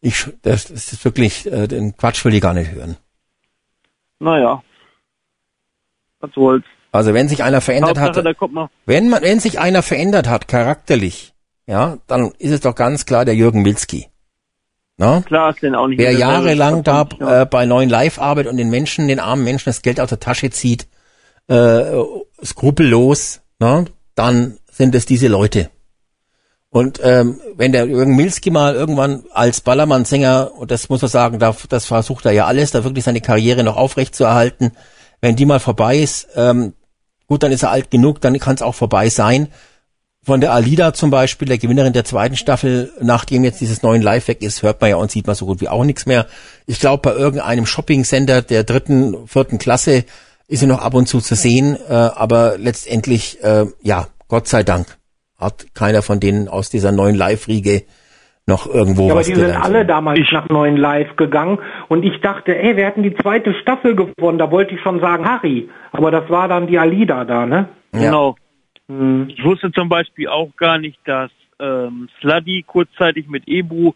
ich, 0.00 0.26
das, 0.42 0.66
das 0.66 0.92
ist 0.92 1.04
wirklich, 1.04 1.50
äh, 1.50 1.66
den 1.66 1.96
Quatsch 1.96 2.24
will 2.24 2.34
ich 2.34 2.40
gar 2.40 2.54
nicht 2.54 2.72
hören. 2.72 2.96
Naja. 4.18 4.62
Was 6.20 6.30
soll's. 6.32 6.64
Also 6.92 7.12
wenn 7.12 7.28
sich 7.28 7.42
einer 7.42 7.60
verändert 7.60 7.98
hat, 7.98 8.16
wenn 8.86 9.08
man, 9.08 9.22
wenn 9.22 9.40
sich 9.40 9.60
einer 9.60 9.82
verändert 9.82 10.28
hat, 10.28 10.48
charakterlich, 10.48 11.34
ja, 11.66 11.98
dann 12.06 12.32
ist 12.38 12.52
es 12.52 12.60
doch 12.60 12.74
ganz 12.74 13.04
klar 13.04 13.24
der 13.24 13.34
Jürgen 13.34 13.62
Milski. 13.62 14.08
Na? 14.96 15.20
Klar 15.20 15.50
ist 15.50 15.62
denn 15.62 15.74
auch 15.74 15.88
nicht. 15.88 15.98
Wer 15.98 16.12
jahrelang 16.12 16.82
da 16.82 17.06
ja. 17.18 17.42
äh, 17.42 17.46
bei 17.46 17.66
neuen 17.66 17.90
Live 17.90 18.18
arbeitet 18.18 18.50
und 18.50 18.56
den 18.56 18.70
Menschen, 18.70 19.08
den 19.08 19.20
armen 19.20 19.44
Menschen 19.44 19.68
das 19.68 19.82
Geld 19.82 20.00
aus 20.00 20.08
der 20.08 20.20
Tasche 20.20 20.48
zieht, 20.50 20.88
äh, 21.48 21.82
skrupellos, 22.42 23.42
na, 23.58 23.84
dann 24.14 24.58
sind 24.70 24.94
es 24.94 25.04
diese 25.04 25.28
Leute. 25.28 25.70
Und 26.76 27.00
ähm, 27.02 27.40
wenn 27.56 27.72
der 27.72 27.86
Jürgen 27.86 28.16
Milski 28.16 28.50
mal 28.50 28.74
irgendwann 28.74 29.24
als 29.32 29.62
Ballermann-Sänger, 29.62 30.52
und 30.58 30.70
das 30.70 30.90
muss 30.90 31.00
man 31.00 31.10
sagen, 31.10 31.38
da, 31.38 31.56
das 31.70 31.86
versucht 31.86 32.26
er 32.26 32.32
ja 32.32 32.44
alles, 32.44 32.70
da 32.70 32.84
wirklich 32.84 33.02
seine 33.02 33.22
Karriere 33.22 33.64
noch 33.64 33.78
aufrecht 33.78 34.14
zu 34.14 34.24
erhalten, 34.24 34.72
wenn 35.22 35.36
die 35.36 35.46
mal 35.46 35.58
vorbei 35.58 35.96
ist, 35.96 36.28
ähm, 36.36 36.74
gut, 37.28 37.42
dann 37.42 37.50
ist 37.50 37.62
er 37.62 37.70
alt 37.70 37.90
genug, 37.90 38.20
dann 38.20 38.38
kann 38.38 38.56
es 38.56 38.60
auch 38.60 38.74
vorbei 38.74 39.08
sein. 39.08 39.48
Von 40.22 40.42
der 40.42 40.52
Alida 40.52 40.92
zum 40.92 41.08
Beispiel, 41.08 41.48
der 41.48 41.56
Gewinnerin 41.56 41.94
der 41.94 42.04
zweiten 42.04 42.36
Staffel, 42.36 42.92
nachdem 43.00 43.42
jetzt 43.42 43.62
dieses 43.62 43.82
neuen 43.82 44.02
Live 44.02 44.28
weg 44.28 44.42
ist, 44.42 44.62
hört 44.62 44.82
man 44.82 44.90
ja 44.90 44.96
und 44.96 45.10
sieht 45.10 45.26
man 45.26 45.34
so 45.34 45.46
gut 45.46 45.62
wie 45.62 45.70
auch 45.70 45.84
nichts 45.84 46.04
mehr. 46.04 46.26
Ich 46.66 46.78
glaube, 46.78 47.00
bei 47.10 47.16
irgendeinem 47.18 47.64
Shopping-Center 47.64 48.42
der 48.42 48.64
dritten, 48.64 49.26
vierten 49.26 49.56
Klasse 49.56 50.04
ist 50.46 50.60
sie 50.60 50.66
noch 50.66 50.82
ab 50.82 50.92
und 50.92 51.08
zu 51.08 51.22
zu 51.22 51.36
sehen, 51.36 51.78
äh, 51.88 51.94
aber 51.94 52.58
letztendlich, 52.58 53.42
äh, 53.42 53.64
ja, 53.80 54.08
Gott 54.28 54.46
sei 54.46 54.62
Dank 54.62 54.98
hat 55.38 55.74
keiner 55.74 56.02
von 56.02 56.20
denen 56.20 56.48
aus 56.48 56.70
dieser 56.70 56.92
neuen 56.92 57.16
Live-Riege 57.16 57.82
noch 58.46 58.66
irgendwo 58.66 59.08
ja, 59.08 59.16
was 59.16 59.26
Aber 59.26 59.34
die 59.34 59.40
sind 59.40 59.56
alle 59.56 59.84
damals 59.84 60.20
nach 60.32 60.48
neuen 60.48 60.76
Live 60.76 61.16
gegangen 61.16 61.58
und 61.88 62.04
ich 62.04 62.20
dachte, 62.20 62.56
ey, 62.56 62.76
wir 62.76 62.86
hätten 62.86 63.02
die 63.02 63.14
zweite 63.14 63.54
Staffel 63.54 63.96
gewonnen, 63.96 64.38
da 64.38 64.50
wollte 64.50 64.74
ich 64.74 64.80
schon 64.82 65.00
sagen 65.00 65.28
Harry, 65.28 65.68
aber 65.92 66.10
das 66.10 66.30
war 66.30 66.46
dann 66.46 66.68
die 66.68 66.78
Alida 66.78 67.24
da, 67.24 67.44
ne? 67.44 67.68
Ja. 67.92 68.00
Genau. 68.00 68.36
Hm. 68.88 69.28
Ich 69.28 69.42
wusste 69.44 69.72
zum 69.72 69.88
Beispiel 69.88 70.28
auch 70.28 70.54
gar 70.56 70.78
nicht, 70.78 70.98
dass 71.04 71.30
ähm, 71.58 72.08
Sluddy 72.20 72.64
kurzzeitig 72.66 73.28
mit 73.28 73.48
Ebu 73.48 73.92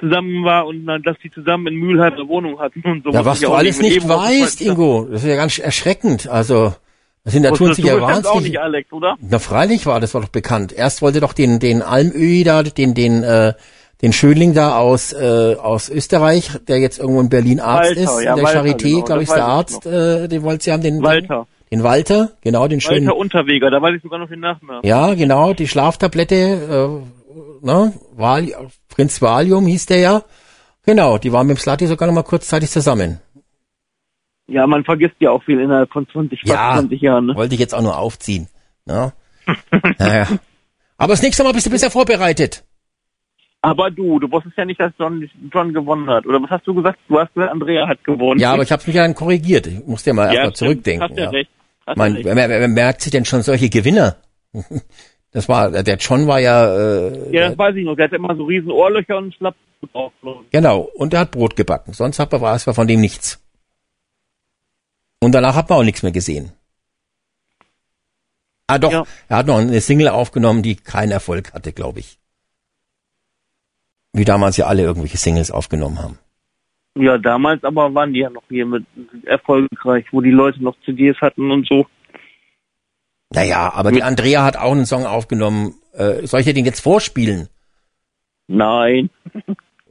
zusammen 0.00 0.44
war 0.44 0.66
und 0.66 0.86
dann, 0.86 1.02
dass 1.02 1.16
die 1.22 1.30
zusammen 1.30 1.68
in 1.68 1.74
Mülheim 1.76 2.14
eine 2.14 2.28
Wohnung 2.28 2.58
hatten 2.58 2.82
und 2.82 3.04
so. 3.04 3.10
Ja, 3.10 3.24
was 3.24 3.40
du 3.40 3.52
alles 3.52 3.80
nicht 3.80 3.98
Ebu 3.98 4.08
weißt, 4.08 4.60
Ingo, 4.60 5.06
das 5.08 5.22
ist 5.22 5.28
ja 5.28 5.36
ganz 5.36 5.58
erschreckend. 5.58 6.28
Also 6.28 6.74
das 7.24 7.32
sind, 7.32 7.42
da 7.42 7.52
tun 7.52 7.72
sich 7.72 7.84
ja 7.84 8.00
wahnsinnig. 8.00 8.26
Auch 8.26 8.40
nicht, 8.40 8.58
Alex, 8.58 8.92
oder? 8.92 9.16
Na 9.20 9.38
freilich 9.38 9.86
war, 9.86 9.98
das 9.98 10.12
war 10.12 10.20
doch 10.20 10.28
bekannt. 10.28 10.72
Erst 10.72 11.00
wollte 11.00 11.20
doch 11.20 11.32
den 11.32 11.58
den 11.58 11.80
Almöhi 11.80 12.44
da, 12.44 12.62
den 12.62 12.94
den 12.94 13.22
äh, 13.22 13.54
den 14.02 14.12
Schönling 14.12 14.52
da 14.52 14.76
aus 14.76 15.14
äh, 15.14 15.56
aus 15.56 15.88
Österreich, 15.88 16.50
der 16.68 16.78
jetzt 16.78 16.98
irgendwo 16.98 17.22
in 17.22 17.30
Berlin 17.30 17.60
Arzt 17.60 17.96
Walter, 17.96 18.00
ist, 18.02 18.22
ja, 18.22 18.30
in 18.30 18.36
der 18.36 18.44
Walter, 18.44 18.60
Charité, 18.60 18.90
genau, 18.90 19.04
glaube 19.04 19.22
ich, 19.22 19.28
ist 19.28 19.34
der 19.34 19.44
Arzt, 19.46 19.86
äh, 19.86 20.28
den 20.28 20.42
wollte 20.42 20.64
sie 20.64 20.72
haben, 20.72 20.82
den 20.82 21.02
Walter. 21.02 21.46
Den, 21.70 21.78
den 21.78 21.82
Walter, 21.82 22.30
genau, 22.42 22.68
den 22.68 22.82
schönen. 22.82 23.06
Walter 23.06 23.18
Unterweger, 23.18 23.70
da 23.70 23.80
weiß 23.80 23.96
ich 23.96 24.02
sogar 24.02 24.18
noch 24.18 24.28
den 24.28 24.40
Nachnamen. 24.40 24.82
Ja, 24.84 25.14
genau, 25.14 25.54
die 25.54 25.66
Schlaftablette, 25.66 26.34
äh, 26.34 27.66
ne, 27.66 27.94
Val 28.14 28.48
Prinz 28.88 29.22
Valium 29.22 29.66
hieß 29.66 29.86
der 29.86 29.98
ja. 29.98 30.22
Genau, 30.84 31.16
die 31.16 31.32
waren 31.32 31.46
mit 31.46 31.56
dem 31.56 31.60
Slati 31.60 31.86
sogar 31.86 32.06
noch 32.06 32.14
mal 32.14 32.22
kurzzeitig 32.22 32.70
zusammen. 32.70 33.20
Ja, 34.46 34.66
man 34.66 34.84
vergisst 34.84 35.16
ja 35.20 35.30
auch 35.30 35.42
viel 35.42 35.58
innerhalb 35.60 35.90
von 35.90 36.06
20, 36.08 36.42
ja, 36.44 36.74
20 36.74 37.00
Jahren. 37.00 37.26
Ne? 37.26 37.34
wollte 37.34 37.54
ich 37.54 37.60
jetzt 37.60 37.74
auch 37.74 37.82
nur 37.82 37.98
aufziehen. 37.98 38.48
Ja. 38.86 39.12
naja. 39.98 40.26
Aber 40.98 41.14
das 41.14 41.22
nächste 41.22 41.42
Mal 41.42 41.54
bist 41.54 41.64
du 41.64 41.70
besser 41.70 41.90
vorbereitet. 41.90 42.64
Aber 43.62 43.90
du, 43.90 44.18
du 44.18 44.30
wusstest 44.30 44.58
ja 44.58 44.66
nicht, 44.66 44.78
dass 44.78 44.92
John, 44.98 45.26
John 45.50 45.72
gewonnen 45.72 46.06
hat. 46.10 46.26
Oder 46.26 46.42
was 46.42 46.50
hast 46.50 46.66
du 46.66 46.74
gesagt? 46.74 46.98
Du 47.08 47.18
hast 47.18 47.32
gesagt, 47.32 47.50
Andrea 47.50 47.88
hat 47.88 48.04
gewonnen. 48.04 48.38
Ja, 48.38 48.52
aber 48.52 48.62
ich 48.62 48.70
habe 48.70 48.82
mich 48.86 48.94
ja 48.94 49.02
dann 49.02 49.14
korrigiert. 49.14 49.66
Ich 49.66 49.86
musste 49.86 50.10
ja 50.10 50.14
mal 50.14 50.26
ja, 50.26 50.34
erstmal 50.34 50.52
zurückdenken. 50.52 51.08
Hast 51.08 51.16
ja, 51.16 51.24
ja. 51.24 51.30
recht. 51.30 51.50
Hast 51.86 51.96
Man, 51.96 52.12
recht. 52.12 52.26
Wer, 52.26 52.48
wer, 52.50 52.68
merkt 52.68 53.00
sich 53.00 53.10
denn 53.10 53.24
schon 53.24 53.40
solche 53.40 53.70
Gewinner? 53.70 54.16
Das 55.32 55.48
war, 55.48 55.68
der 55.82 55.96
John 55.96 56.28
war 56.28 56.38
ja... 56.38 56.64
Äh, 56.76 57.34
ja, 57.34 57.48
das 57.48 57.58
weiß 57.58 57.74
ich 57.74 57.84
noch. 57.84 57.96
Der 57.96 58.04
hatte 58.04 58.14
immer 58.14 58.36
so 58.36 58.44
riesen 58.44 58.70
Ohrlöcher 58.70 59.16
und 59.16 59.34
schlapp 59.34 59.56
drauf. 59.92 60.12
Genau, 60.52 60.88
und 60.94 61.12
er 61.12 61.20
hat 61.20 61.32
Brot 61.32 61.56
gebacken. 61.56 61.92
Sonst 61.92 62.20
hat, 62.20 62.30
war 62.40 62.54
es 62.54 62.62
von 62.62 62.86
dem 62.86 63.00
nichts. 63.00 63.43
Und 65.24 65.32
danach 65.32 65.54
hat 65.54 65.70
man 65.70 65.78
auch 65.78 65.84
nichts 65.84 66.02
mehr 66.02 66.12
gesehen. 66.12 66.52
Ah 68.66 68.78
doch, 68.78 68.92
ja. 68.92 69.04
er 69.28 69.36
hat 69.38 69.46
noch 69.46 69.58
eine 69.58 69.80
Single 69.80 70.08
aufgenommen, 70.08 70.62
die 70.62 70.76
keinen 70.76 71.12
Erfolg 71.12 71.54
hatte, 71.54 71.72
glaube 71.72 72.00
ich. 72.00 72.18
Wie 74.12 74.24
damals 74.24 74.58
ja 74.58 74.66
alle 74.66 74.82
irgendwelche 74.82 75.16
Singles 75.16 75.50
aufgenommen 75.50 76.02
haben. 76.02 76.18
Ja, 76.96 77.18
damals 77.18 77.64
aber 77.64 77.92
waren 77.94 78.12
die 78.12 78.20
ja 78.20 78.30
noch 78.30 78.44
hier 78.48 78.66
mit 78.66 78.84
erfolgreich, 79.24 80.04
wo 80.12 80.20
die 80.20 80.30
Leute 80.30 80.62
noch 80.62 80.76
CDs 80.84 81.20
hatten 81.20 81.50
und 81.50 81.66
so. 81.66 81.86
Naja, 83.30 83.72
aber 83.72 83.90
die 83.90 84.02
Andrea 84.02 84.44
hat 84.44 84.56
auch 84.56 84.72
einen 84.72 84.86
Song 84.86 85.06
aufgenommen. 85.06 85.74
Äh, 85.92 86.26
soll 86.26 86.40
ich 86.40 86.46
dir 86.46 86.54
den 86.54 86.66
jetzt 86.66 86.80
vorspielen? 86.80 87.48
Nein. 88.46 89.10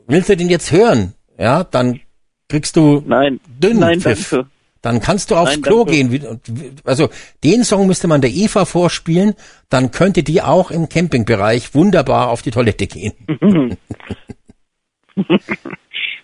Willst 0.07 0.29
du 0.29 0.37
den 0.37 0.49
jetzt 0.49 0.71
hören? 0.71 1.13
Ja, 1.37 1.63
dann 1.63 1.99
kriegst 2.47 2.75
du 2.75 3.03
Nein. 3.05 3.39
dünn 3.47 3.79
Nein, 3.79 3.99
Pfiff. 3.99 4.29
Danke. 4.29 4.52
Dann 4.83 4.99
kannst 4.99 5.31
du 5.31 5.35
aufs 5.35 5.55
Nein, 5.55 5.61
Klo 5.63 5.85
gehen. 5.85 6.39
Also 6.83 7.09
den 7.43 7.63
Song 7.63 7.87
müsste 7.87 8.07
man 8.07 8.21
der 8.21 8.29
Eva 8.29 8.65
vorspielen, 8.65 9.33
dann 9.69 9.91
könnte 9.91 10.23
die 10.23 10.41
auch 10.41 10.69
im 10.71 10.89
Campingbereich 10.89 11.73
wunderbar 11.73 12.29
auf 12.29 12.41
die 12.41 12.51
Toilette 12.51 12.85
gehen. 12.85 13.13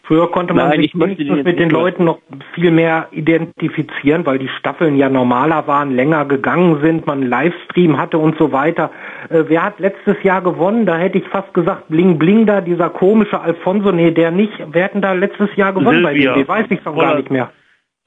Früher 0.04 0.30
konnte 0.32 0.54
man 0.56 0.70
Nein, 0.70 0.82
sich 0.82 0.94
mit 0.96 1.60
den 1.60 1.70
Leuten 1.70 2.04
noch 2.04 2.18
viel 2.56 2.72
mehr 2.72 3.10
identifizieren, 3.12 4.26
weil 4.26 4.40
die 4.40 4.50
Staffeln 4.60 4.98
ja 4.98 5.08
normaler 5.08 5.68
waren, 5.68 5.96
länger 5.96 6.26
gegangen 6.26 6.82
sind, 6.82 7.06
man 7.06 7.20
einen 7.22 7.30
Livestream 7.30 8.00
hatte 8.00 8.18
und 8.18 8.36
so 8.40 8.52
weiter. 8.52 8.90
Äh, 9.30 9.44
wer 9.48 9.64
hat 9.64 9.80
letztes 9.80 10.16
Jahr 10.24 10.42
gewonnen? 10.42 10.88
Da 10.88 10.98
hätte 10.98 11.20
ich 11.20 11.28
fast 11.28 11.54
gesagt, 11.54 11.90
Bling 11.90 12.18
Bling 12.18 12.48
da, 12.48 12.60
dieser 12.60 12.90
komische 12.90 13.40
Alfonso, 13.40 13.92
nee, 13.92 14.10
der 14.10 14.32
nicht. 14.32 14.54
Wer 14.72 14.86
hat 14.86 14.96
denn 14.96 15.04
da 15.04 15.14
letztes 15.14 15.56
Jahr 15.56 15.74
gewonnen 15.74 16.04
Silvia. 16.04 16.34
bei 16.34 16.40
dem? 16.40 16.48
Weiß 16.48 16.66
ich 16.72 16.82
schon 16.82 16.98
gar 16.98 17.16
nicht 17.16 17.30
mehr. 17.30 17.52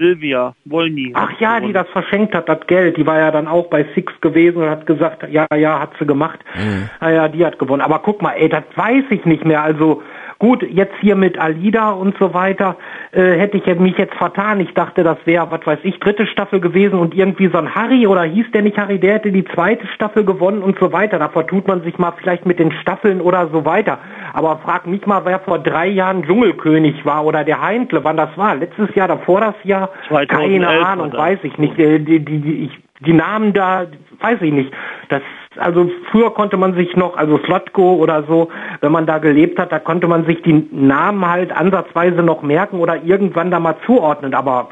Silvia 0.02 0.54
Wolny. 0.64 1.12
Ach 1.14 1.30
ja, 1.38 1.60
die 1.60 1.72
das 1.72 1.88
verschenkt 1.90 2.34
hat, 2.34 2.48
das 2.48 2.66
Geld. 2.66 2.96
Die 2.96 3.06
war 3.06 3.18
ja 3.18 3.30
dann 3.30 3.46
auch 3.46 3.70
bei 3.70 3.86
Six 3.94 4.12
gewesen 4.20 4.62
und 4.62 4.68
hat 4.68 4.84
gesagt, 4.84 5.24
ja, 5.30 5.46
ja, 5.54 5.78
hat 5.78 5.92
sie 5.98 6.06
gemacht. 6.06 6.40
Mhm. 6.56 6.90
Naja, 7.00 7.28
die 7.28 7.46
hat 7.46 7.58
gewonnen. 7.60 7.82
Aber 7.82 8.00
guck 8.00 8.20
mal, 8.20 8.32
ey, 8.32 8.48
das 8.48 8.64
weiß 8.74 9.04
ich 9.10 9.24
nicht 9.24 9.44
mehr. 9.44 9.62
Also 9.62 10.02
Gut, 10.42 10.64
jetzt 10.68 10.94
hier 11.00 11.14
mit 11.14 11.38
Alida 11.38 11.92
und 11.92 12.18
so 12.18 12.34
weiter 12.34 12.76
äh, 13.12 13.38
hätte 13.38 13.58
ich 13.58 13.78
mich 13.78 13.98
jetzt 13.98 14.14
vertan. 14.14 14.60
Ich 14.60 14.72
dachte, 14.72 15.04
das 15.04 15.18
wäre, 15.26 15.50
was 15.50 15.66
weiß 15.66 15.80
ich, 15.82 15.98
dritte 16.00 16.26
Staffel 16.26 16.60
gewesen 16.60 16.98
und 16.98 17.14
irgendwie 17.14 17.48
so 17.48 17.58
ein 17.58 17.74
Harry 17.74 18.06
oder 18.06 18.22
hieß 18.22 18.50
der 18.52 18.62
nicht 18.62 18.78
Harry, 18.78 18.98
der 18.98 19.14
hätte 19.14 19.30
die 19.30 19.44
zweite 19.44 19.86
Staffel 19.88 20.24
gewonnen 20.24 20.62
und 20.62 20.78
so 20.78 20.92
weiter. 20.92 21.18
Da 21.18 21.28
vertut 21.28 21.68
man 21.68 21.82
sich 21.82 21.98
mal 21.98 22.12
vielleicht 22.18 22.46
mit 22.46 22.58
den 22.58 22.72
Staffeln 22.72 23.20
oder 23.20 23.48
so 23.48 23.66
weiter. 23.66 23.98
Aber 24.32 24.58
frag 24.64 24.86
mich 24.86 25.04
mal, 25.04 25.26
wer 25.26 25.40
vor 25.40 25.58
drei 25.58 25.88
Jahren 25.88 26.22
Dschungelkönig 26.22 27.04
war 27.04 27.26
oder 27.26 27.44
der 27.44 27.60
Heintle, 27.60 28.02
wann 28.02 28.16
das 28.16 28.30
war. 28.36 28.54
Letztes 28.54 28.94
Jahr, 28.94 29.08
davor 29.08 29.42
das 29.42 29.56
Jahr, 29.64 29.90
2011, 30.08 30.28
keine 30.30 30.86
Ahnung, 30.86 31.12
weiß 31.12 31.40
ich 31.42 31.58
nicht. 31.58 31.76
Die, 31.76 31.98
die, 32.02 32.24
die, 32.24 32.64
ich, 32.64 32.78
die 33.04 33.12
Namen 33.12 33.52
da, 33.52 33.86
weiß 34.20 34.40
ich 34.40 34.52
nicht. 34.52 34.72
Das 35.10 35.20
also 35.56 35.90
früher 36.10 36.32
konnte 36.32 36.56
man 36.56 36.74
sich 36.74 36.94
noch, 36.96 37.16
also 37.16 37.38
Slotko 37.44 37.94
oder 37.94 38.24
so, 38.26 38.48
wenn 38.80 38.92
man 38.92 39.06
da 39.06 39.18
gelebt 39.18 39.58
hat, 39.58 39.72
da 39.72 39.78
konnte 39.78 40.08
man 40.08 40.26
sich 40.26 40.42
die 40.42 40.68
Namen 40.70 41.26
halt 41.26 41.52
ansatzweise 41.52 42.22
noch 42.22 42.42
merken 42.42 42.80
oder 42.80 43.02
irgendwann 43.02 43.50
da 43.50 43.60
mal 43.60 43.76
zuordnen, 43.86 44.34
aber 44.34 44.70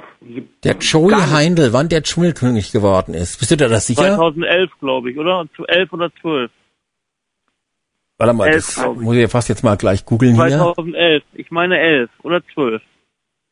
der 0.65 0.77
Joey 0.77 1.15
Heindl, 1.15 1.73
wann 1.73 1.89
der 1.89 2.03
Dschungelkönig 2.03 2.73
geworden 2.73 3.15
ist. 3.15 3.39
Bist 3.39 3.51
du 3.51 3.57
da 3.57 3.69
das 3.69 3.87
sicher? 3.87 4.17
2011, 4.17 4.71
glaube 4.81 5.11
ich, 5.11 5.19
oder? 5.19 5.47
11 5.67 5.93
oder 5.93 6.11
12. 6.21 6.51
Warte 8.19 8.35
mal, 8.35 8.49
11, 8.49 8.55
das 8.57 8.87
muss 8.97 9.15
ich 9.15 9.23
ja 9.23 9.29
fast 9.29 9.49
jetzt 9.49 9.65
mal 9.65 9.77
gleich 9.77 10.05
googeln 10.05 10.35
hier. 10.35 10.59
2011, 10.59 11.23
ich 11.35 11.51
meine 11.51 11.79
11 11.79 12.11
oder 12.23 12.43
12. 12.53 12.83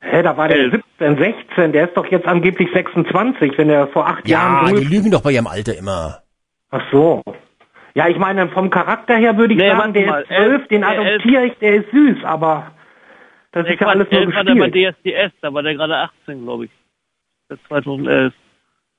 Hä, 0.00 0.22
da 0.22 0.36
war 0.36 0.48
der 0.48 0.70
17, 0.70 1.18
16, 1.18 1.72
der 1.72 1.88
ist 1.88 1.96
doch 1.96 2.06
jetzt 2.06 2.26
angeblich 2.26 2.68
26, 2.72 3.52
wenn 3.56 3.70
er 3.70 3.88
vor 3.88 4.06
acht 4.06 4.28
ja, 4.28 4.38
Jahren... 4.38 4.74
Ja, 4.74 4.80
die 4.80 4.86
lügen 4.86 5.10
doch 5.10 5.22
bei 5.22 5.32
ihrem 5.32 5.46
Alter 5.46 5.76
immer. 5.76 6.22
Ach 6.70 6.82
so. 6.90 7.22
Ja, 7.94 8.08
ich 8.08 8.18
meine, 8.18 8.48
vom 8.50 8.70
Charakter 8.70 9.16
her 9.16 9.36
würde 9.36 9.54
ich 9.54 9.60
nee, 9.60 9.70
sagen, 9.70 9.92
der 9.92 10.06
mal, 10.06 10.22
ist 10.22 10.28
zwölf, 10.28 10.68
den 10.68 10.84
adoptiere 10.84 11.46
ich, 11.46 11.58
der 11.58 11.74
ist 11.76 11.90
süß, 11.90 12.24
aber 12.24 12.72
das 13.52 13.66
ist 13.66 13.80
ja 13.80 13.86
alles 13.86 14.10
nur 14.10 14.26
gespielt. 14.26 14.46
war 14.46 14.54
der 14.54 14.54
bei 14.54 14.92
DSDS, 14.92 15.32
da 15.40 15.52
war 15.52 15.62
der 15.62 15.74
gerade 15.74 15.96
18, 15.96 16.44
glaube 16.44 16.66
ich. 16.66 16.70
Das 17.48 17.58
2011. 17.68 18.34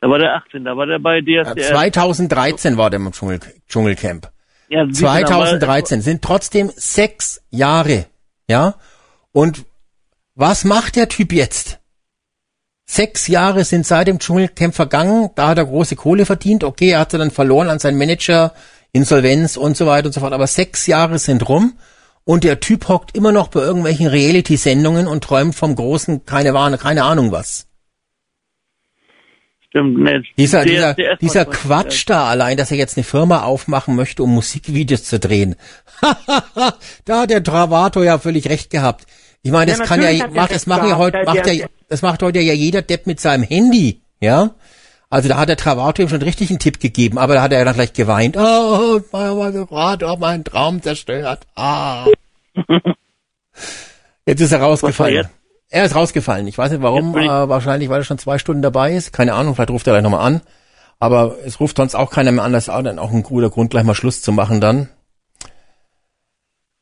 Da 0.01 0.09
war 0.09 0.17
der 0.17 0.35
18, 0.35 0.63
da 0.63 0.75
war 0.75 0.85
der 0.85 0.99
bei 0.99 1.21
DSDS. 1.21 1.69
2013 1.69 2.77
war 2.77 2.89
der 2.89 2.99
im 2.99 3.11
Dschungel, 3.11 3.39
Dschungelcamp. 3.67 4.27
Ja, 4.69 4.87
2013 4.87 6.01
sind 6.01 6.21
trotzdem 6.21 6.69
sechs 6.69 7.45
Jahre, 7.49 8.05
ja. 8.47 8.75
Und 9.31 9.65
was 10.35 10.63
macht 10.63 10.95
der 10.95 11.09
Typ 11.09 11.31
jetzt? 11.31 11.79
Sechs 12.91 13.27
Jahre 13.27 13.65
sind 13.65 13.85
seit 13.85 14.07
dem 14.07 14.17
Dschungelcamp 14.17 14.73
vergangen, 14.73 15.29
da 15.35 15.49
hat 15.49 15.59
er 15.59 15.65
große 15.65 15.95
Kohle 15.95 16.25
verdient, 16.25 16.63
okay, 16.63 16.89
er 16.89 17.01
hat 17.01 17.13
dann 17.13 17.29
verloren 17.29 17.69
an 17.69 17.77
seinen 17.77 17.99
Manager, 17.99 18.51
Insolvenz 18.91 19.57
und 19.57 19.77
so 19.77 19.85
weiter 19.85 20.07
und 20.07 20.13
so 20.13 20.21
fort, 20.21 20.33
aber 20.33 20.47
sechs 20.47 20.87
Jahre 20.87 21.19
sind 21.19 21.47
rum 21.47 21.77
und 22.23 22.43
der 22.43 22.59
Typ 22.59 22.87
hockt 22.87 23.15
immer 23.15 23.31
noch 23.31 23.49
bei 23.49 23.59
irgendwelchen 23.59 24.07
Reality-Sendungen 24.07 25.05
und 25.05 25.23
träumt 25.23 25.53
vom 25.53 25.75
großen, 25.75 26.25
keine 26.25 26.55
Warne, 26.55 26.79
keine 26.79 27.03
Ahnung 27.03 27.31
was. 27.31 27.67
Stimmt 29.67 29.99
nicht. 29.99 30.33
Dieser, 30.39 30.65
der, 30.65 30.71
dieser, 30.73 30.93
der 30.95 31.17
dieser 31.17 31.45
Quatsch 31.45 32.05
da 32.07 32.25
allein, 32.25 32.57
dass 32.57 32.71
er 32.71 32.77
jetzt 32.77 32.97
eine 32.97 33.03
Firma 33.03 33.43
aufmachen 33.43 33.95
möchte, 33.95 34.23
um 34.23 34.33
Musikvideos 34.33 35.03
zu 35.03 35.19
drehen. 35.19 35.57
da 37.05 37.21
hat 37.21 37.29
der 37.29 37.43
Travato 37.43 38.01
ja 38.01 38.17
völlig 38.17 38.49
recht 38.49 38.71
gehabt. 38.71 39.05
Ich 39.43 39.51
meine, 39.51 39.69
das 39.69 39.77
ja, 39.77 39.85
kann 39.85 40.01
ja, 40.01 40.27
macht, 40.27 40.55
das 40.55 40.65
machen 40.65 40.89
ja 40.89 40.97
heute, 40.97 41.19
macht 41.23 41.45
ja, 41.45 41.67
das 41.89 42.01
macht 42.01 42.23
heute 42.23 42.39
ja 42.39 42.53
jeder 42.53 42.81
Depp 42.81 43.07
mit 43.07 43.19
seinem 43.19 43.43
Handy, 43.43 44.01
ja. 44.19 44.51
Also 45.09 45.27
da 45.27 45.37
hat 45.37 45.49
der 45.49 45.57
Travato 45.57 46.03
ihm 46.03 46.09
schon 46.09 46.21
richtig 46.21 46.51
einen 46.51 46.59
Tipp 46.59 46.79
gegeben, 46.79 47.17
aber 47.17 47.33
da 47.33 47.41
hat 47.41 47.51
er 47.51 47.65
dann 47.65 47.73
gleich 47.73 47.93
geweint. 47.93 48.37
Oh, 48.37 49.01
mein 49.11 49.53
Travato 49.53 50.07
hat 50.07 50.19
meinen 50.19 50.43
Traum 50.43 50.81
zerstört. 50.81 51.47
Ah. 51.55 52.05
jetzt 54.25 54.39
ist 54.39 54.51
er 54.51 54.61
rausgefallen. 54.61 55.27
Er 55.71 55.85
ist 55.85 55.95
rausgefallen. 55.95 56.47
Ich 56.47 56.57
weiß 56.57 56.71
nicht 56.71 56.81
warum, 56.81 57.17
äh, 57.17 57.27
wahrscheinlich, 57.27 57.89
weil 57.89 58.01
er 58.01 58.03
schon 58.03 58.17
zwei 58.19 58.37
Stunden 58.37 58.61
dabei 58.61 58.93
ist. 58.93 59.13
Keine 59.13 59.33
Ahnung, 59.33 59.55
vielleicht 59.55 59.71
ruft 59.71 59.87
er 59.87 59.93
gleich 59.93 60.03
nochmal 60.03 60.25
an. 60.25 60.41
Aber 60.99 61.37
es 61.45 61.59
ruft 61.59 61.77
sonst 61.77 61.95
auch 61.95 62.11
keiner 62.11 62.31
mehr 62.31 62.43
an. 62.43 62.53
Das 62.53 62.63
ist 62.63 62.69
auch, 62.69 62.83
dann 62.83 62.99
auch 62.99 63.11
ein 63.11 63.23
guter 63.23 63.49
Grund, 63.49 63.71
gleich 63.71 63.83
mal 63.83 63.95
Schluss 63.95 64.21
zu 64.21 64.31
machen 64.31 64.61
dann. 64.61 64.89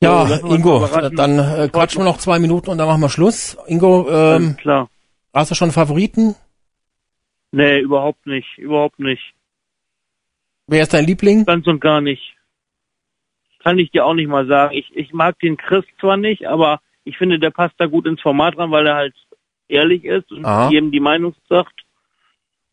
Ja, 0.02 0.26
Ingo, 0.26 0.88
dann 1.16 1.40
äh, 1.40 1.70
quatschen 1.70 2.02
wir 2.02 2.06
noch 2.06 2.20
zwei 2.20 2.38
Minuten 2.40 2.70
und 2.70 2.78
dann 2.78 2.88
machen 2.88 3.02
wir 3.02 3.10
Schluss. 3.10 3.58
Ingo, 3.66 4.08
ähm, 4.10 4.56
klar. 4.58 4.90
Hast 5.34 5.52
du 5.52 5.56
schon 5.56 5.72
Favoriten? 5.72 6.36
Nee, 7.52 7.80
überhaupt 7.80 8.26
nicht, 8.26 8.58
überhaupt 8.58 9.00
nicht. 9.00 9.34
Wer 10.68 10.84
ist 10.84 10.94
dein 10.94 11.06
Liebling? 11.06 11.46
Ganz 11.46 11.66
und 11.68 11.80
gar 11.80 12.02
nicht. 12.02 12.36
Kann 13.64 13.80
ich 13.80 13.92
dir 13.92 14.06
auch 14.06 14.14
nicht 14.14 14.28
mal 14.28 14.48
sagen. 14.48 14.76
Ich, 14.76 14.90
ich 14.96 15.14
mag 15.14 15.40
den 15.40 15.58
Chris 15.58 15.86
zwar 16.00 16.18
nicht, 16.18 16.46
aber 16.46 16.82
ich 17.04 17.18
finde, 17.18 17.40
der 17.40 17.52
passt 17.52 17.76
da 17.78 17.86
gut 17.86 18.06
ins 18.06 18.22
Format 18.22 18.58
ran, 18.58 18.72
weil 18.72 18.86
er 18.86 18.96
halt 18.96 19.16
ehrlich 19.70 20.04
ist 20.04 20.32
und 20.32 20.46
Aha. 20.46 20.70
jedem 20.70 20.92
die 20.92 21.00
Meinung 21.00 21.36
sagt. 21.50 21.74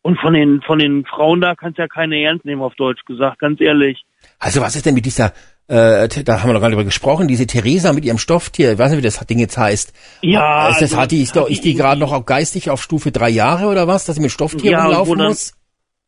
Und 0.01 0.19
von 0.19 0.33
den, 0.33 0.61
von 0.61 0.77
den 0.77 1.05
Frauen 1.05 1.41
da 1.41 1.55
kannst 1.55 1.79
du 1.79 1.81
ja 1.81 1.87
keine 1.87 2.21
ernst 2.21 2.45
nehmen, 2.45 2.61
auf 2.61 2.75
Deutsch 2.75 3.03
gesagt, 3.05 3.39
ganz 3.39 3.59
ehrlich. 3.59 4.05
Also 4.37 4.61
was 4.61 4.75
ist 4.75 4.85
denn 4.85 4.93
mit 4.93 5.05
dieser 5.05 5.33
äh, 5.67 6.07
da 6.23 6.41
haben 6.41 6.49
wir 6.49 6.53
noch 6.53 6.61
gar 6.61 6.67
nicht 6.69 6.75
drüber 6.75 6.85
gesprochen, 6.85 7.27
diese 7.27 7.47
Theresa 7.47 7.91
mit 7.91 8.05
ihrem 8.05 8.19
Stofftier, 8.19 8.73
ich 8.73 8.77
weiß 8.77 8.91
nicht, 8.91 8.99
wie 8.99 9.03
das 9.03 9.19
Ding 9.25 9.39
jetzt 9.39 9.57
heißt. 9.57 9.93
Ja. 10.21 10.69
Ist, 10.69 10.81
das, 10.81 10.91
also, 10.91 10.97
hat 11.01 11.11
die, 11.11 11.21
ist, 11.21 11.35
doch, 11.35 11.49
ist 11.49 11.63
die 11.63 11.73
gerade 11.73 11.99
noch 11.99 12.11
auch 12.11 12.25
geistig 12.25 12.69
auf 12.69 12.81
Stufe 12.81 13.11
drei 13.11 13.29
Jahre 13.29 13.67
oder 13.67 13.87
was, 13.87 14.05
dass 14.05 14.15
sie 14.15 14.21
mit 14.21 14.31
Stofftier 14.31 14.71
ja, 14.71 14.89
dann, 14.89 15.17
muss? 15.17 15.53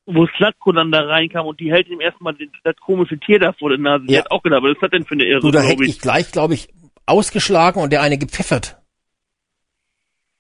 Wo 0.06 0.26
Slatko 0.38 0.72
dann 0.72 0.92
da 0.92 1.02
reinkam 1.02 1.48
und 1.48 1.60
die 1.60 1.72
hält 1.72 1.90
ihm 1.90 2.00
erstmal 2.00 2.36
das 2.64 2.76
komische 2.78 3.18
Tier 3.18 3.40
da 3.40 3.52
vor 3.52 3.70
der 3.70 3.80
Nase. 3.80 4.06
Ja. 4.06 4.08
Die 4.08 4.18
hat 4.20 4.32
auch 4.32 4.44
gedacht, 4.44 4.62
was 4.64 4.72
ist 4.72 4.82
das 4.82 4.92
denn 4.92 5.04
für 5.04 5.16
eine 5.16 5.26
Irre? 5.26 5.42
Du, 5.42 5.52
da 5.52 5.62
hätte 5.62 5.84
ich. 5.84 5.90
ich 5.90 6.00
gleich, 6.00 6.32
glaube 6.32 6.54
ich, 6.54 6.70
ausgeschlagen 7.06 7.82
und 7.82 7.92
der 7.92 8.02
eine 8.02 8.18
gepfeffert. 8.18 8.78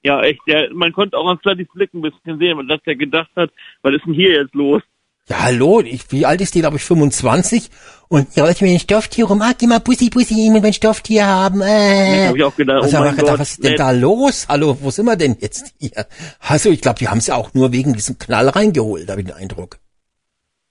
Ja, 0.04 0.22
echt, 0.22 0.40
der, 0.48 0.74
man 0.74 0.94
konnte 0.94 1.18
auch 1.18 1.28
an 1.28 1.40
Slattys 1.42 1.68
Blick 1.74 1.94
ein 1.94 2.02
bisschen 2.02 2.38
sehen, 2.38 2.68
dass 2.68 2.82
der 2.84 2.96
gedacht 2.96 3.32
hat, 3.36 3.52
was 3.82 3.94
ist 3.94 4.06
denn 4.06 4.14
hier 4.14 4.42
jetzt 4.42 4.54
los? 4.54 4.84
Ja, 5.30 5.44
hallo, 5.44 5.82
ich, 5.82 6.10
wie 6.14 6.26
alt 6.26 6.40
ist 6.40 6.56
die, 6.56 6.62
glaube 6.62 6.78
ich, 6.78 6.84
25? 6.86 7.70
Und 8.08 8.38
ihr 8.38 8.44
wollt 8.44 8.62
mir 8.62 8.70
ein 8.70 8.80
Stofftier 8.80 9.26
rum, 9.26 9.42
ah, 9.42 9.52
geh 9.60 9.68
mal 9.68 9.82
Pussy, 9.82 10.10
Pussy, 10.10 10.48
ich 10.48 10.54
will 10.54 10.66
ein 10.66 10.72
Stofftier 10.72 11.28
haben, 11.28 11.62
äh. 11.62 12.22
Ja, 12.22 12.30
hab 12.30 12.36
ich 12.38 12.44
auch 12.46 12.56
gedacht, 12.56 12.84
was, 12.84 12.94
oh 12.94 13.00
mein 13.00 13.12
gedacht, 13.12 13.32
Gott, 13.32 13.40
was 13.40 13.52
ist 13.52 13.64
denn 13.66 13.76
da 13.76 13.92
los? 13.92 14.48
Hallo, 14.48 14.78
wo 14.80 14.90
sind 14.90 15.06
wir 15.06 15.18
denn 15.18 15.36
jetzt 15.42 15.76
hier? 15.80 16.06
Also, 16.40 16.70
ich 16.70 16.80
glaube, 16.80 17.00
die 17.00 17.10
haben 17.10 17.18
es 17.18 17.28
ja 17.28 17.36
auch 17.36 17.54
nur 17.54 17.74
wegen 17.74 17.92
diesem 17.92 18.18
Knall 18.18 18.48
reingeholt, 18.48 19.10
habe 19.10 19.20
ich 19.20 19.28
den 19.28 19.36
Eindruck. 19.36 19.80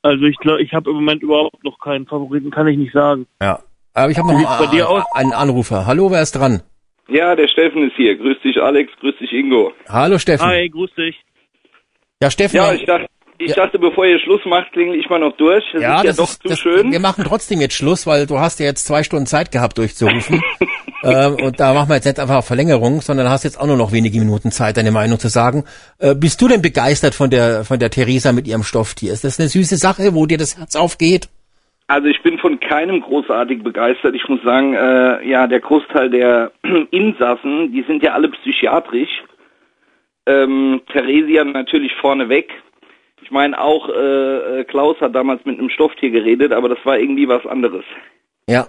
Also, 0.00 0.24
ich 0.24 0.38
glaube, 0.38 0.62
ich 0.62 0.72
habe 0.72 0.88
im 0.88 0.96
Moment 0.96 1.22
überhaupt 1.22 1.62
noch 1.62 1.78
keinen 1.78 2.06
Favoriten, 2.06 2.50
kann 2.50 2.66
ich 2.66 2.78
nicht 2.78 2.94
sagen. 2.94 3.26
Ja, 3.42 3.60
aber 3.92 4.10
ich 4.10 4.16
habe 4.16 4.32
noch 4.32 4.40
mal 4.40 5.04
einen 5.12 5.32
Anrufer. 5.34 5.84
Hallo, 5.84 6.10
wer 6.10 6.22
ist 6.22 6.32
dran? 6.32 6.62
Ja, 7.08 7.36
der 7.36 7.48
Steffen 7.48 7.86
ist 7.86 7.96
hier. 7.96 8.16
Grüß 8.16 8.38
dich, 8.42 8.56
Alex. 8.56 8.90
Grüß 9.00 9.16
dich, 9.20 9.32
Ingo. 9.32 9.72
Hallo, 9.86 10.18
Steffen. 10.18 10.46
Hi, 10.46 10.66
grüß 10.70 10.94
dich. 10.96 11.14
Ja, 12.22 12.30
Steffen. 12.30 12.56
Ja, 12.56 12.72
ich 12.72 12.86
dachte, 12.86 13.06
ich 13.38 13.50
ja. 13.50 13.64
dachte, 13.64 13.78
bevor 13.78 14.06
ihr 14.06 14.18
Schluss 14.18 14.40
macht, 14.44 14.72
klingel 14.72 14.98
ich 14.98 15.08
mal 15.08 15.18
noch 15.18 15.36
durch. 15.36 15.64
Das 15.72 15.82
ja, 15.82 15.96
ist 15.96 16.02
ja 16.04 16.10
das 16.10 16.16
doch 16.16 16.28
ist, 16.28 16.42
zu 16.42 16.48
das, 16.48 16.58
schön. 16.58 16.90
Wir 16.90 17.00
machen 17.00 17.24
trotzdem 17.26 17.60
jetzt 17.60 17.74
Schluss, 17.74 18.06
weil 18.06 18.26
du 18.26 18.38
hast 18.38 18.60
ja 18.60 18.66
jetzt 18.66 18.86
zwei 18.86 19.02
Stunden 19.02 19.26
Zeit 19.26 19.52
gehabt, 19.52 19.78
durchzurufen. 19.78 20.42
ähm, 21.04 21.36
und 21.42 21.60
da 21.60 21.74
machen 21.74 21.88
wir 21.88 21.96
jetzt 21.96 22.06
nicht 22.06 22.20
einfach 22.20 22.42
Verlängerung, 22.42 23.00
sondern 23.00 23.28
hast 23.28 23.44
jetzt 23.44 23.60
auch 23.60 23.66
nur 23.66 23.76
noch 23.76 23.92
wenige 23.92 24.18
Minuten 24.18 24.50
Zeit, 24.50 24.76
deine 24.76 24.90
Meinung 24.90 25.18
zu 25.18 25.28
sagen. 25.28 25.64
Äh, 25.98 26.14
bist 26.14 26.40
du 26.40 26.48
denn 26.48 26.62
begeistert 26.62 27.14
von 27.14 27.30
der 27.30 27.64
von 27.64 27.78
der 27.78 27.90
Theresa 27.90 28.32
mit 28.32 28.46
ihrem 28.46 28.62
Stofftier? 28.62 29.12
Ist 29.12 29.24
das 29.24 29.38
eine 29.38 29.48
süße 29.48 29.76
Sache, 29.76 30.14
wo 30.14 30.26
dir 30.26 30.38
das 30.38 30.58
Herz 30.58 30.76
aufgeht? 30.76 31.28
Also 31.88 32.08
ich 32.08 32.20
bin 32.22 32.38
von 32.38 32.58
keinem 32.58 33.00
großartig 33.00 33.62
begeistert. 33.62 34.14
Ich 34.14 34.28
muss 34.28 34.42
sagen, 34.42 34.74
äh, 34.74 35.28
ja, 35.28 35.46
der 35.46 35.60
Großteil 35.60 36.10
der 36.10 36.50
Insassen, 36.90 37.72
die 37.72 37.84
sind 37.86 38.02
ja 38.02 38.12
alle 38.12 38.28
psychiatrisch. 38.28 39.22
Ähm, 40.26 40.80
Theresia 40.92 41.44
natürlich 41.44 41.92
vorneweg. 42.00 42.50
Ich 43.26 43.32
meine, 43.32 43.60
auch 43.60 43.88
äh, 43.88 44.60
äh, 44.60 44.64
Klaus 44.64 45.00
hat 45.00 45.16
damals 45.16 45.44
mit 45.44 45.58
einem 45.58 45.68
Stofftier 45.68 46.10
geredet, 46.10 46.52
aber 46.52 46.68
das 46.68 46.78
war 46.84 46.96
irgendwie 46.96 47.26
was 47.26 47.44
anderes. 47.44 47.84
Ja, 48.48 48.68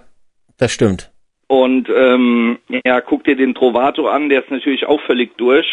das 0.56 0.72
stimmt. 0.72 1.12
Und 1.46 1.88
ähm, 1.88 2.58
ja, 2.84 3.00
guck 3.00 3.22
dir 3.22 3.36
den 3.36 3.54
Trovato 3.54 4.08
an, 4.08 4.28
der 4.28 4.42
ist 4.42 4.50
natürlich 4.50 4.84
auch 4.84 5.00
völlig 5.02 5.36
durch. 5.38 5.64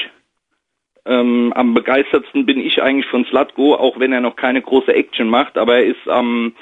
Ähm, 1.03 1.51
am 1.55 1.73
begeistertsten 1.73 2.45
bin 2.45 2.59
ich 2.59 2.79
eigentlich 2.83 3.07
von 3.07 3.25
Slatko, 3.25 3.73
auch 3.73 3.99
wenn 3.99 4.13
er 4.13 4.21
noch 4.21 4.35
keine 4.35 4.61
große 4.61 4.93
Action 4.93 5.29
macht, 5.29 5.57
aber 5.57 5.77
er 5.77 5.85
ist 5.85 6.07
am 6.07 6.53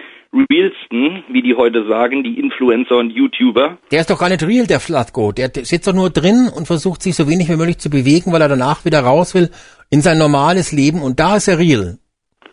realsten, 0.49 1.25
wie 1.27 1.41
die 1.41 1.55
heute 1.55 1.85
sagen, 1.89 2.23
die 2.23 2.39
Influencer 2.39 2.95
und 2.95 3.09
YouTuber. 3.09 3.79
Der 3.91 3.99
ist 3.99 4.09
doch 4.09 4.19
gar 4.19 4.29
nicht 4.29 4.47
real, 4.47 4.65
der 4.65 4.79
Slatko. 4.79 5.33
Der 5.33 5.51
sitzt 5.53 5.87
doch 5.87 5.93
nur 5.93 6.09
drin 6.09 6.49
und 6.55 6.67
versucht 6.67 7.03
sich 7.03 7.17
so 7.17 7.29
wenig 7.29 7.49
wie 7.49 7.57
möglich 7.57 7.79
zu 7.79 7.89
bewegen, 7.89 8.31
weil 8.31 8.41
er 8.41 8.47
danach 8.47 8.85
wieder 8.85 9.01
raus 9.01 9.35
will 9.35 9.49
in 9.89 9.99
sein 9.99 10.17
normales 10.17 10.71
Leben 10.71 11.01
und 11.01 11.19
da 11.19 11.35
ist 11.35 11.49
er 11.49 11.59
real 11.59 11.97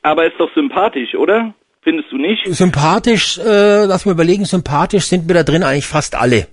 aber 0.02 0.26
ist 0.26 0.38
doch 0.38 0.52
sympathisch, 0.54 1.14
oder? 1.14 1.54
Findest 1.82 2.12
du 2.12 2.16
nicht? 2.16 2.46
Sympathisch, 2.46 3.38
äh, 3.38 3.84
lass 3.84 4.04
mal 4.04 4.12
überlegen, 4.12 4.44
sympathisch 4.44 5.06
sind 5.06 5.26
mir 5.26 5.34
da 5.34 5.42
drin 5.42 5.62
eigentlich 5.62 5.86
fast 5.86 6.14
alle. 6.14 6.46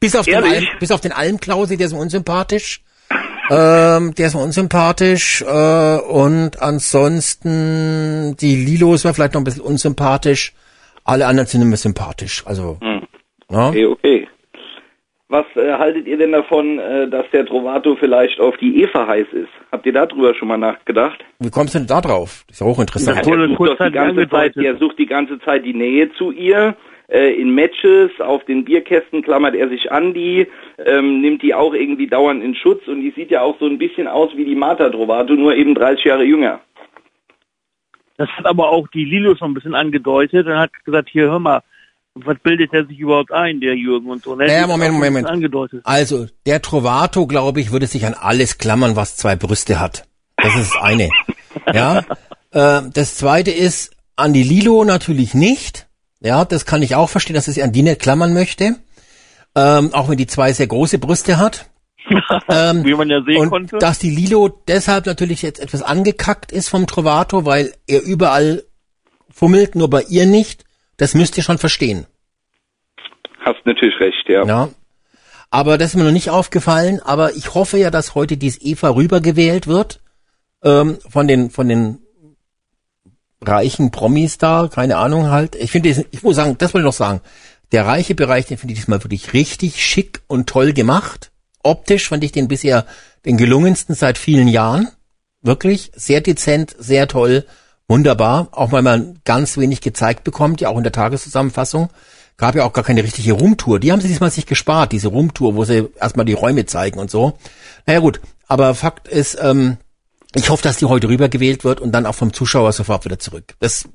Bis 0.00 0.14
auf 0.14 0.26
Ehrlich? 0.28 0.52
den, 0.52 0.66
Alm, 0.68 0.78
bis 0.78 0.92
auf 0.92 1.00
den 1.00 1.12
Almklause, 1.12 1.76
der 1.76 1.86
ist 1.86 1.92
mir 1.92 2.00
unsympathisch. 2.00 2.82
ähm, 3.50 4.14
der 4.14 4.26
ist 4.26 4.34
mir 4.34 4.42
unsympathisch. 4.42 5.42
Äh, 5.42 5.98
und 6.00 6.60
ansonsten, 6.60 8.36
die 8.36 8.56
Lilo 8.56 8.94
ist 8.94 9.04
mir 9.04 9.14
vielleicht 9.14 9.34
noch 9.34 9.40
ein 9.40 9.44
bisschen 9.44 9.62
unsympathisch. 9.62 10.52
Alle 11.04 11.26
anderen 11.26 11.46
sind 11.48 11.66
mir 11.66 11.76
sympathisch. 11.78 12.42
Also, 12.46 12.78
hm. 12.82 13.06
ja? 13.50 13.68
Okay, 13.68 13.86
okay. 13.86 14.28
Was 15.30 15.44
äh, 15.56 15.74
haltet 15.74 16.06
ihr 16.06 16.16
denn 16.16 16.32
davon, 16.32 16.78
äh, 16.78 17.06
dass 17.06 17.26
der 17.32 17.44
Trovato 17.44 17.96
vielleicht 17.96 18.40
auf 18.40 18.56
die 18.56 18.82
Eva 18.82 19.06
heiß 19.06 19.26
ist? 19.32 19.50
Habt 19.70 19.84
ihr 19.84 19.92
darüber 19.92 20.34
schon 20.34 20.48
mal 20.48 20.56
nachgedacht? 20.56 21.22
Wie 21.38 21.50
kommst 21.50 21.74
du 21.74 21.78
denn 21.80 21.86
da 21.86 22.00
drauf? 22.00 22.44
Das 22.46 22.56
ist 22.56 22.60
ja 22.60 22.66
hochinteressant. 22.66 23.26
Ja, 23.26 23.34
er, 23.34 23.48
sucht 23.48 23.78
die 23.78 23.92
ganze 23.92 24.28
Zeit, 24.30 24.56
er 24.56 24.76
sucht 24.78 24.98
die 24.98 25.06
ganze 25.06 25.38
Zeit 25.40 25.66
die 25.66 25.74
Nähe 25.74 26.10
zu 26.14 26.32
ihr. 26.32 26.74
Äh, 27.08 27.34
in 27.34 27.54
Matches, 27.54 28.10
auf 28.20 28.42
den 28.44 28.64
Bierkästen 28.64 29.22
klammert 29.22 29.54
er 29.54 29.68
sich 29.68 29.92
an 29.92 30.14
die, 30.14 30.46
ähm, 30.78 31.20
nimmt 31.20 31.42
die 31.42 31.54
auch 31.54 31.74
irgendwie 31.74 32.06
dauernd 32.06 32.42
in 32.42 32.54
Schutz 32.54 32.86
und 32.86 33.02
die 33.02 33.10
sieht 33.10 33.30
ja 33.30 33.42
auch 33.42 33.58
so 33.58 33.66
ein 33.66 33.78
bisschen 33.78 34.08
aus 34.08 34.30
wie 34.34 34.46
die 34.46 34.54
Marta 34.54 34.88
Trovato, 34.88 35.34
nur 35.34 35.54
eben 35.54 35.74
30 35.74 36.04
Jahre 36.04 36.24
jünger. 36.24 36.60
Das 38.16 38.28
hat 38.30 38.46
aber 38.46 38.70
auch 38.70 38.88
die 38.88 39.04
Lilo 39.04 39.36
schon 39.36 39.50
ein 39.50 39.54
bisschen 39.54 39.74
angedeutet 39.74 40.46
und 40.46 40.58
hat 40.58 40.70
gesagt, 40.84 41.08
hier 41.10 41.30
hör 41.30 41.38
mal, 41.38 41.62
was 42.24 42.38
bildet 42.40 42.72
er 42.72 42.86
sich 42.86 42.98
überhaupt 42.98 43.32
ein, 43.32 43.60
der 43.60 43.74
Jürgen 43.74 44.10
und 44.10 44.22
so? 44.22 44.34
Ne? 44.34 44.46
Naja, 44.46 44.66
Moment, 44.66 44.92
Moment, 44.92 45.12
Moment. 45.12 45.28
Angedeutet. 45.28 45.80
Also, 45.84 46.26
der 46.46 46.62
Trovato, 46.62 47.26
glaube 47.26 47.60
ich, 47.60 47.72
würde 47.72 47.86
sich 47.86 48.06
an 48.06 48.14
alles 48.14 48.58
klammern, 48.58 48.96
was 48.96 49.16
zwei 49.16 49.36
Brüste 49.36 49.80
hat. 49.80 50.06
Das 50.36 50.54
ist 50.56 50.74
das 50.74 50.82
eine. 50.82 51.10
ja. 51.74 51.98
Äh, 52.50 52.82
das 52.92 53.16
zweite 53.16 53.50
ist, 53.50 53.96
an 54.16 54.32
die 54.32 54.42
Lilo 54.42 54.84
natürlich 54.84 55.34
nicht. 55.34 55.86
Ja, 56.20 56.44
das 56.44 56.66
kann 56.66 56.82
ich 56.82 56.94
auch 56.94 57.08
verstehen, 57.08 57.34
dass 57.34 57.46
er 57.46 57.54
sich 57.54 57.62
an 57.62 57.72
die 57.72 57.82
nicht 57.82 58.00
klammern 58.00 58.34
möchte. 58.34 58.76
Ähm, 59.54 59.92
auch 59.92 60.08
wenn 60.08 60.16
die 60.16 60.26
zwei 60.26 60.52
sehr 60.52 60.66
große 60.66 60.98
Brüste 60.98 61.38
hat. 61.38 61.70
ähm, 62.48 62.84
Wie 62.84 62.94
man 62.94 63.08
ja 63.08 63.22
sehen 63.22 63.38
und 63.38 63.50
konnte. 63.50 63.78
Dass 63.78 63.98
die 63.98 64.10
Lilo 64.10 64.48
deshalb 64.48 65.06
natürlich 65.06 65.42
jetzt 65.42 65.60
etwas 65.60 65.82
angekackt 65.82 66.52
ist 66.52 66.68
vom 66.68 66.86
Trovato, 66.86 67.44
weil 67.44 67.72
er 67.86 68.02
überall 68.02 68.64
fummelt, 69.30 69.74
nur 69.74 69.90
bei 69.90 70.02
ihr 70.02 70.26
nicht 70.26 70.64
Das 70.98 71.14
müsst 71.14 71.36
ihr 71.38 71.42
schon 71.42 71.58
verstehen. 71.58 72.06
Hast 73.40 73.64
natürlich 73.64 73.98
recht, 73.98 74.28
ja. 74.28 74.44
Ja. 74.44 74.68
Aber 75.50 75.78
das 75.78 75.90
ist 75.90 75.96
mir 75.96 76.04
noch 76.04 76.12
nicht 76.12 76.28
aufgefallen. 76.28 77.00
Aber 77.00 77.34
ich 77.34 77.54
hoffe 77.54 77.78
ja, 77.78 77.90
dass 77.90 78.14
heute 78.14 78.36
dies 78.36 78.60
Eva 78.60 78.90
rübergewählt 78.90 79.66
wird 79.66 80.00
ähm, 80.62 80.98
von 81.08 81.26
den 81.26 81.50
von 81.50 81.68
den 81.68 81.98
reichen 83.40 83.90
Promis 83.90 84.38
da, 84.38 84.68
keine 84.72 84.96
Ahnung 84.96 85.30
halt. 85.30 85.54
Ich 85.54 85.70
finde, 85.70 85.88
ich 86.10 86.22
muss 86.22 86.36
sagen, 86.36 86.56
das 86.58 86.74
wollte 86.74 86.82
ich 86.82 86.90
noch 86.90 86.92
sagen. 86.92 87.20
Der 87.70 87.86
reiche 87.86 88.14
Bereich, 88.14 88.46
den 88.46 88.58
finde 88.58 88.72
ich 88.72 88.80
diesmal 88.80 89.02
wirklich 89.04 89.32
richtig 89.32 89.84
schick 89.84 90.22
und 90.26 90.48
toll 90.48 90.72
gemacht. 90.72 91.30
Optisch 91.62 92.08
fand 92.08 92.24
ich 92.24 92.32
den 92.32 92.48
bisher 92.48 92.86
den 93.24 93.36
gelungensten 93.36 93.94
seit 93.94 94.18
vielen 94.18 94.48
Jahren. 94.48 94.88
Wirklich 95.42 95.92
sehr 95.94 96.20
dezent, 96.20 96.74
sehr 96.78 97.06
toll, 97.06 97.44
wunderbar. 97.88 98.48
Auch 98.52 98.70
weil 98.72 98.82
man 98.82 99.18
ganz 99.24 99.58
wenig 99.58 99.80
gezeigt 99.80 100.24
bekommt, 100.24 100.60
ja 100.60 100.68
auch 100.68 100.76
in 100.76 100.84
der 100.84 100.92
Tageszusammenfassung. 100.92 101.88
Gab 102.36 102.54
ja 102.54 102.64
auch 102.64 102.72
gar 102.72 102.84
keine 102.84 103.02
richtige 103.02 103.32
Roomtour. 103.32 103.80
Die 103.80 103.90
haben 103.90 104.00
sie 104.00 104.06
diesmal 104.06 104.30
sich 104.30 104.46
gespart, 104.46 104.92
diese 104.92 105.08
Roomtour, 105.08 105.56
wo 105.56 105.64
sie 105.64 105.88
erstmal 106.00 106.26
die 106.26 106.34
Räume 106.34 106.66
zeigen 106.66 107.00
und 107.00 107.10
so. 107.10 107.36
Naja 107.86 107.98
gut, 107.98 108.20
aber 108.46 108.74
Fakt 108.76 109.08
ist, 109.08 109.36
ähm, 109.42 109.78
ich 110.34 110.50
hoffe, 110.50 110.62
dass 110.62 110.76
die 110.76 110.84
heute 110.84 111.08
rübergewählt 111.08 111.64
wird 111.64 111.80
und 111.80 111.90
dann 111.92 112.06
auch 112.06 112.14
vom 112.14 112.32
Zuschauer 112.32 112.72
sofort 112.72 113.04
wieder 113.04 113.18
zurück. 113.18 113.54
Das, 113.58 113.88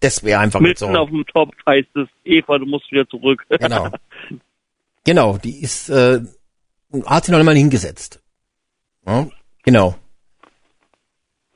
das 0.00 0.24
wäre 0.24 0.40
einfach 0.40 0.60
Mitten 0.60 0.78
so. 0.78 0.86
auf 0.86 1.10
dem 1.10 1.26
Top 1.26 1.50
heißt 1.66 1.94
es, 1.96 2.08
Eva, 2.24 2.58
du 2.58 2.64
musst 2.64 2.90
wieder 2.90 3.08
zurück. 3.08 3.44
Genau. 3.58 3.90
Genau, 5.04 5.38
die 5.38 5.62
ist, 5.62 5.88
äh, 5.88 6.20
hat 7.06 7.24
sie 7.24 7.32
noch 7.32 7.38
einmal 7.38 7.56
hingesetzt. 7.56 8.20
Ja, 9.06 9.26
genau. 9.62 9.96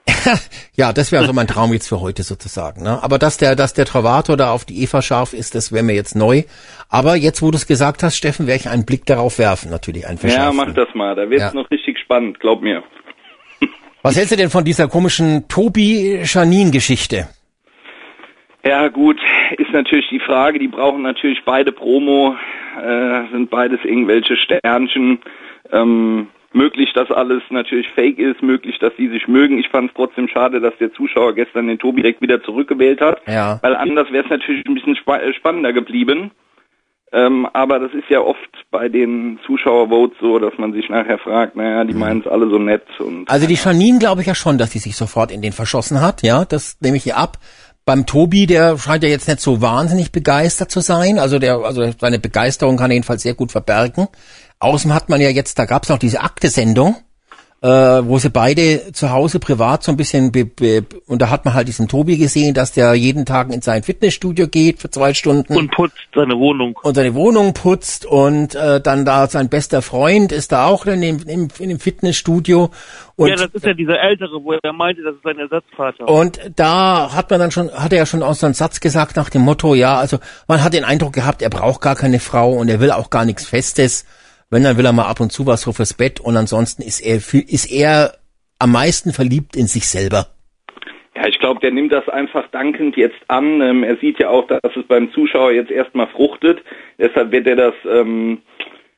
ja, 0.74 0.92
das 0.92 1.12
wäre 1.12 1.24
so 1.24 1.32
mein 1.32 1.46
Traum 1.46 1.72
jetzt 1.72 1.88
für 1.88 2.00
heute 2.00 2.22
sozusagen. 2.22 2.82
Ne? 2.82 2.98
Aber 3.02 3.18
dass 3.18 3.36
der, 3.36 3.56
dass 3.56 3.74
der 3.74 3.84
Travator 3.84 4.36
da 4.36 4.50
auf 4.50 4.64
die 4.64 4.82
Eva 4.82 5.02
scharf 5.02 5.32
ist, 5.32 5.54
das 5.54 5.72
wäre 5.72 5.84
mir 5.84 5.94
jetzt 5.94 6.16
neu. 6.16 6.42
Aber 6.88 7.16
jetzt, 7.16 7.42
wo 7.42 7.50
du 7.50 7.56
es 7.56 7.66
gesagt 7.66 8.02
hast, 8.02 8.16
Steffen, 8.16 8.46
werde 8.46 8.60
ich 8.60 8.68
einen 8.68 8.84
Blick 8.84 9.06
darauf 9.06 9.38
werfen, 9.38 9.70
natürlich 9.70 10.06
einen 10.06 10.18
Ja, 10.22 10.52
mach 10.52 10.72
das 10.74 10.88
mal. 10.94 11.14
Da 11.14 11.28
wird's 11.30 11.42
ja. 11.42 11.54
noch 11.54 11.70
richtig 11.70 11.98
spannend, 11.98 12.40
glaub 12.40 12.62
mir. 12.62 12.82
Was 14.02 14.16
hältst 14.16 14.32
du 14.32 14.36
denn 14.36 14.50
von 14.50 14.64
dieser 14.64 14.88
komischen 14.88 15.48
Tobi-Janin-Geschichte? 15.48 17.28
Ja, 18.64 18.88
gut, 18.88 19.18
ist 19.58 19.72
natürlich 19.72 20.08
die 20.10 20.20
Frage. 20.20 20.58
Die 20.58 20.68
brauchen 20.68 21.02
natürlich 21.02 21.38
beide 21.44 21.72
Promo, 21.72 22.36
äh, 22.80 23.30
sind 23.32 23.50
beides 23.50 23.80
irgendwelche 23.84 24.36
Sternchen. 24.36 25.20
Ähm, 25.72 26.28
möglich, 26.54 26.92
dass 26.94 27.10
alles 27.10 27.42
natürlich 27.50 27.88
fake 27.90 28.18
ist, 28.18 28.42
möglich, 28.42 28.78
dass 28.78 28.92
sie 28.96 29.08
sich 29.08 29.28
mögen. 29.28 29.58
Ich 29.58 29.68
fand 29.68 29.90
es 29.90 29.96
trotzdem 29.96 30.28
schade, 30.28 30.60
dass 30.60 30.76
der 30.78 30.92
Zuschauer 30.92 31.34
gestern 31.34 31.66
den 31.66 31.78
Tobi 31.78 32.02
direkt 32.02 32.22
wieder 32.22 32.42
zurückgewählt 32.42 33.00
hat, 33.00 33.20
ja. 33.26 33.58
weil 33.62 33.76
anders 33.76 34.10
wäre 34.12 34.24
es 34.24 34.30
natürlich 34.30 34.66
ein 34.66 34.74
bisschen 34.74 34.96
spa 34.96 35.18
äh, 35.18 35.32
spannender 35.34 35.72
geblieben. 35.72 36.30
Ähm, 37.14 37.46
aber 37.52 37.78
das 37.78 37.92
ist 37.92 38.08
ja 38.08 38.20
oft 38.20 38.38
bei 38.70 38.88
den 38.88 39.38
Zuschauervotes 39.46 40.16
so, 40.18 40.38
dass 40.38 40.54
man 40.56 40.72
sich 40.72 40.88
nachher 40.88 41.18
fragt, 41.18 41.56
naja, 41.56 41.84
die 41.84 41.92
mhm. 41.92 42.00
meinen 42.00 42.20
es 42.20 42.26
alle 42.26 42.48
so 42.48 42.58
nett. 42.58 42.84
Und, 42.98 43.28
also 43.28 43.46
die 43.46 43.54
Janine 43.54 43.98
glaube 43.98 44.22
ich 44.22 44.26
ja 44.26 44.34
schon, 44.34 44.56
dass 44.56 44.70
sie 44.70 44.78
sich 44.78 44.96
sofort 44.96 45.30
in 45.30 45.42
den 45.42 45.52
verschossen 45.52 46.00
hat, 46.00 46.22
ja, 46.22 46.46
das 46.46 46.78
nehme 46.80 46.96
ich 46.96 47.06
ihr 47.06 47.18
ab. 47.18 47.36
Beim 47.84 48.06
Tobi, 48.06 48.46
der 48.46 48.78
scheint 48.78 49.02
ja 49.02 49.10
jetzt 49.10 49.28
nicht 49.28 49.40
so 49.40 49.60
wahnsinnig 49.60 50.12
begeistert 50.12 50.70
zu 50.70 50.80
sein. 50.80 51.18
Also 51.18 51.40
der, 51.40 51.56
also 51.56 51.84
seine 51.98 52.20
Begeisterung 52.20 52.76
kann 52.76 52.92
er 52.92 52.94
jedenfalls 52.94 53.22
sehr 53.22 53.34
gut 53.34 53.50
verbergen. 53.50 54.06
Außerdem 54.62 54.94
hat 54.94 55.08
man 55.08 55.20
ja 55.20 55.28
jetzt, 55.28 55.58
da 55.58 55.64
gab 55.64 55.82
es 55.82 55.88
noch 55.88 55.98
diese 55.98 56.20
Aktesendung, 56.20 56.94
äh, 57.62 57.68
wo 57.68 58.18
sie 58.18 58.30
beide 58.30 58.92
zu 58.92 59.10
Hause 59.10 59.40
privat 59.40 59.82
so 59.82 59.90
ein 59.90 59.96
bisschen 59.96 60.30
be, 60.30 60.44
be, 60.44 60.86
und 61.08 61.20
da 61.20 61.30
hat 61.30 61.44
man 61.44 61.54
halt 61.54 61.66
diesen 61.66 61.88
Tobi 61.88 62.16
gesehen, 62.16 62.54
dass 62.54 62.70
der 62.70 62.94
jeden 62.94 63.26
Tag 63.26 63.52
in 63.52 63.60
sein 63.60 63.82
Fitnessstudio 63.82 64.46
geht 64.46 64.78
für 64.78 64.88
zwei 64.88 65.14
Stunden. 65.14 65.56
Und 65.56 65.72
putzt 65.72 65.96
seine 66.14 66.38
Wohnung. 66.38 66.78
Und 66.80 66.94
seine 66.94 67.12
Wohnung 67.14 67.54
putzt 67.54 68.06
und 68.06 68.54
äh, 68.54 68.80
dann 68.80 69.04
da 69.04 69.26
sein 69.26 69.48
bester 69.48 69.82
Freund 69.82 70.30
ist 70.30 70.52
da 70.52 70.66
auch 70.66 70.86
in 70.86 71.00
dem, 71.00 71.18
im, 71.26 71.48
in 71.58 71.68
dem 71.68 71.80
Fitnessstudio. 71.80 72.70
Und 73.16 73.28
ja, 73.30 73.34
das 73.34 73.52
ist 73.52 73.64
ja 73.64 73.74
dieser 73.74 74.00
ältere, 74.00 74.44
wo 74.44 74.52
er 74.52 74.72
meinte, 74.72 75.02
das 75.02 75.16
ist 75.16 75.24
sein 75.24 75.40
Ersatzvater. 75.40 76.08
Und 76.08 76.38
da 76.54 77.12
hat 77.12 77.30
man 77.30 77.40
dann 77.40 77.50
schon, 77.50 77.68
hat 77.72 77.92
er 77.92 77.98
ja 77.98 78.06
schon 78.06 78.22
aus 78.22 78.38
so 78.38 78.46
einen 78.46 78.54
Satz 78.54 78.78
gesagt 78.78 79.16
nach 79.16 79.28
dem 79.28 79.42
Motto, 79.42 79.74
ja, 79.74 79.96
also 79.96 80.18
man 80.46 80.62
hat 80.62 80.72
den 80.72 80.84
Eindruck 80.84 81.12
gehabt, 81.12 81.42
er 81.42 81.50
braucht 81.50 81.80
gar 81.80 81.96
keine 81.96 82.20
Frau 82.20 82.52
und 82.52 82.68
er 82.68 82.78
will 82.78 82.92
auch 82.92 83.10
gar 83.10 83.24
nichts 83.24 83.44
Festes 83.44 84.04
wenn, 84.52 84.64
dann 84.64 84.76
will 84.76 84.84
er 84.84 84.92
mal 84.92 85.06
ab 85.06 85.20
und 85.20 85.32
zu 85.32 85.46
was 85.46 85.62
so 85.62 85.72
fürs 85.72 85.94
Bett 85.94 86.20
und 86.20 86.36
ansonsten 86.36 86.82
ist 86.82 87.00
er, 87.00 87.16
ist 87.16 87.72
er 87.72 88.12
am 88.58 88.72
meisten 88.72 89.12
verliebt 89.12 89.56
in 89.56 89.66
sich 89.66 89.88
selber. 89.88 90.26
Ja, 91.16 91.26
ich 91.26 91.38
glaube, 91.38 91.60
der 91.60 91.72
nimmt 91.72 91.92
das 91.92 92.08
einfach 92.08 92.48
dankend 92.50 92.96
jetzt 92.96 93.18
an. 93.28 93.60
Ähm, 93.60 93.82
er 93.82 93.96
sieht 93.96 94.18
ja 94.18 94.28
auch, 94.28 94.46
dass 94.46 94.76
es 94.76 94.86
beim 94.86 95.12
Zuschauer 95.12 95.52
jetzt 95.52 95.70
erstmal 95.70 96.06
fruchtet. 96.08 96.62
Deshalb 96.98 97.32
wird 97.32 97.46
er 97.46 97.56
das 97.56 97.74
ähm, 97.90 98.42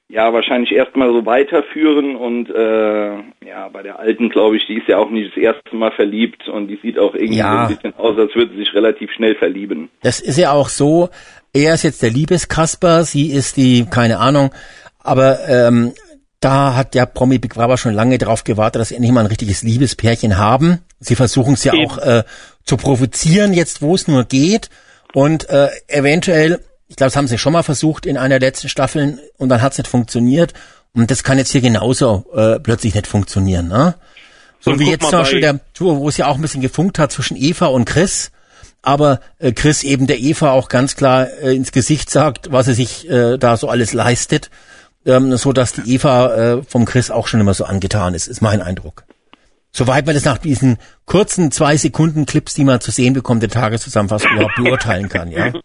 ja 0.08 0.32
wahrscheinlich 0.32 0.72
erstmal 0.72 1.08
so 1.12 1.24
weiterführen 1.24 2.16
und 2.16 2.50
äh, 2.50 3.14
ja, 3.46 3.68
bei 3.72 3.82
der 3.82 3.98
Alten, 3.98 4.30
glaube 4.30 4.56
ich, 4.56 4.66
die 4.66 4.78
ist 4.78 4.88
ja 4.88 4.98
auch 4.98 5.10
nicht 5.10 5.36
das 5.36 5.42
erste 5.42 5.74
Mal 5.76 5.92
verliebt 5.92 6.48
und 6.48 6.68
die 6.68 6.78
sieht 6.82 6.98
auch 6.98 7.14
irgendwie 7.14 7.38
ja. 7.38 7.66
ein 7.66 7.74
bisschen 7.74 7.94
aus, 7.96 8.18
als 8.18 8.34
würde 8.34 8.52
sie 8.52 8.58
sich 8.58 8.74
relativ 8.74 9.10
schnell 9.12 9.34
verlieben. 9.36 9.88
Das 10.02 10.20
ist 10.20 10.38
ja 10.38 10.52
auch 10.52 10.68
so. 10.68 11.10
Er 11.52 11.74
ist 11.74 11.84
jetzt 11.84 12.02
der 12.02 12.10
Liebeskasper, 12.10 13.04
sie 13.04 13.32
ist 13.32 13.56
die, 13.56 13.86
keine 13.88 14.18
Ahnung, 14.18 14.50
aber 15.04 15.46
ähm, 15.48 15.92
da 16.40 16.74
hat 16.74 16.94
der 16.94 17.06
Promi 17.06 17.38
Big 17.38 17.54
Brother 17.54 17.78
schon 17.78 17.94
lange 17.94 18.18
darauf 18.18 18.42
gewartet, 18.42 18.80
dass 18.80 18.88
sie 18.88 18.96
endlich 18.96 19.12
mal 19.12 19.20
ein 19.20 19.26
richtiges 19.26 19.62
Liebespärchen 19.62 20.36
haben. 20.36 20.80
Sie 20.98 21.14
versuchen 21.14 21.54
es 21.54 21.64
ja 21.64 21.74
Eben. 21.74 21.90
auch 21.90 21.98
äh, 21.98 22.24
zu 22.64 22.76
provozieren, 22.76 23.52
jetzt 23.52 23.80
wo 23.82 23.94
es 23.94 24.08
nur 24.08 24.24
geht. 24.24 24.68
Und 25.12 25.48
äh, 25.48 25.68
eventuell, 25.86 26.60
ich 26.88 26.96
glaube, 26.96 27.08
das 27.08 27.16
haben 27.16 27.28
sie 27.28 27.38
schon 27.38 27.52
mal 27.52 27.62
versucht 27.62 28.04
in 28.04 28.16
einer 28.16 28.38
der 28.40 28.48
letzten 28.48 28.68
Staffeln 28.68 29.20
und 29.36 29.48
dann 29.50 29.62
hat 29.62 29.72
es 29.72 29.78
nicht 29.78 29.88
funktioniert. 29.88 30.54
Und 30.92 31.10
das 31.10 31.22
kann 31.22 31.38
jetzt 31.38 31.52
hier 31.52 31.60
genauso 31.60 32.26
äh, 32.34 32.58
plötzlich 32.58 32.94
nicht 32.94 33.06
funktionieren. 33.06 33.68
Ne? 33.68 33.94
So 34.60 34.72
und 34.72 34.80
wie 34.80 34.90
jetzt 34.90 35.08
zum 35.08 35.20
Beispiel 35.20 35.40
der 35.40 35.60
Tour, 35.72 35.98
wo 35.98 36.08
es 36.08 36.16
ja 36.16 36.26
auch 36.26 36.36
ein 36.36 36.42
bisschen 36.42 36.62
gefunkt 36.62 36.98
hat 36.98 37.12
zwischen 37.12 37.36
Eva 37.36 37.66
und 37.66 37.84
Chris 37.84 38.32
aber 38.84 39.20
äh, 39.38 39.52
Chris 39.52 39.82
eben 39.82 40.06
der 40.06 40.20
Eva 40.20 40.50
auch 40.50 40.68
ganz 40.68 40.94
klar 40.94 41.28
äh, 41.42 41.56
ins 41.56 41.72
Gesicht 41.72 42.10
sagt, 42.10 42.52
was 42.52 42.68
er 42.68 42.74
sich 42.74 43.08
äh, 43.08 43.38
da 43.38 43.56
so 43.56 43.70
alles 43.70 43.94
leistet 43.94 44.50
ähm, 45.06 45.36
so 45.36 45.52
dass 45.52 45.72
die 45.72 45.94
Eva 45.94 46.34
äh, 46.34 46.62
vom 46.62 46.84
Chris 46.84 47.10
auch 47.10 47.26
schon 47.26 47.40
immer 47.40 47.54
so 47.54 47.64
angetan 47.64 48.14
ist, 48.14 48.26
ist 48.26 48.40
mein 48.40 48.60
Eindruck. 48.60 49.04
Soweit 49.70 50.06
man 50.06 50.14
das 50.14 50.24
nach 50.24 50.38
diesen 50.38 50.78
kurzen 51.04 51.50
zwei 51.50 51.76
Sekunden 51.76 52.26
Clips, 52.26 52.54
die 52.54 52.64
man 52.64 52.80
zu 52.80 52.92
sehen 52.92 53.12
bekommt, 53.12 53.42
der 53.42 53.50
Tageszusammenfassung 53.50 54.30
überhaupt 54.32 54.56
beurteilen 54.56 55.08
kann, 55.08 55.30
ja. 55.30 55.52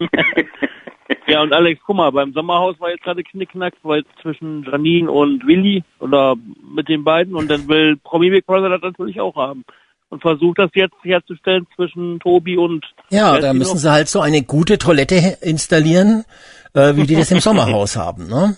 Ja, 1.29 1.43
und 1.43 1.53
Alex, 1.53 1.79
guck 1.85 1.95
mal, 1.95 2.11
beim 2.11 2.33
Sommerhaus 2.33 2.79
war 2.79 2.89
jetzt 2.89 3.03
gerade 3.03 3.23
Knickknack, 3.23 3.75
weil 3.83 4.03
zwischen 4.19 4.63
Janine 4.63 5.11
und 5.11 5.45
Willi 5.45 5.83
oder 5.99 6.35
mit 6.75 6.89
den 6.89 7.03
beiden 7.03 7.35
und 7.35 7.51
dann 7.51 7.67
will 7.67 7.97
Promi 7.97 8.31
Big 8.31 8.47
Brother 8.47 8.69
das 8.69 8.81
natürlich 8.81 9.21
auch 9.21 9.35
haben 9.35 9.63
und 10.09 10.23
versucht 10.23 10.57
das 10.57 10.71
jetzt 10.73 10.95
herzustellen 11.03 11.67
zwischen 11.75 12.19
Tobi 12.19 12.57
und 12.57 12.83
Ja, 13.11 13.39
da 13.39 13.53
müssen 13.53 13.77
sie 13.77 13.91
halt 13.91 14.07
so 14.07 14.21
eine 14.21 14.41
gute 14.41 14.79
Toilette 14.79 15.37
installieren, 15.41 16.25
äh, 16.73 16.95
wie 16.95 17.05
die 17.05 17.15
das 17.15 17.29
im 17.29 17.39
Sommerhaus 17.41 17.95
haben, 17.95 18.27
ne? 18.27 18.57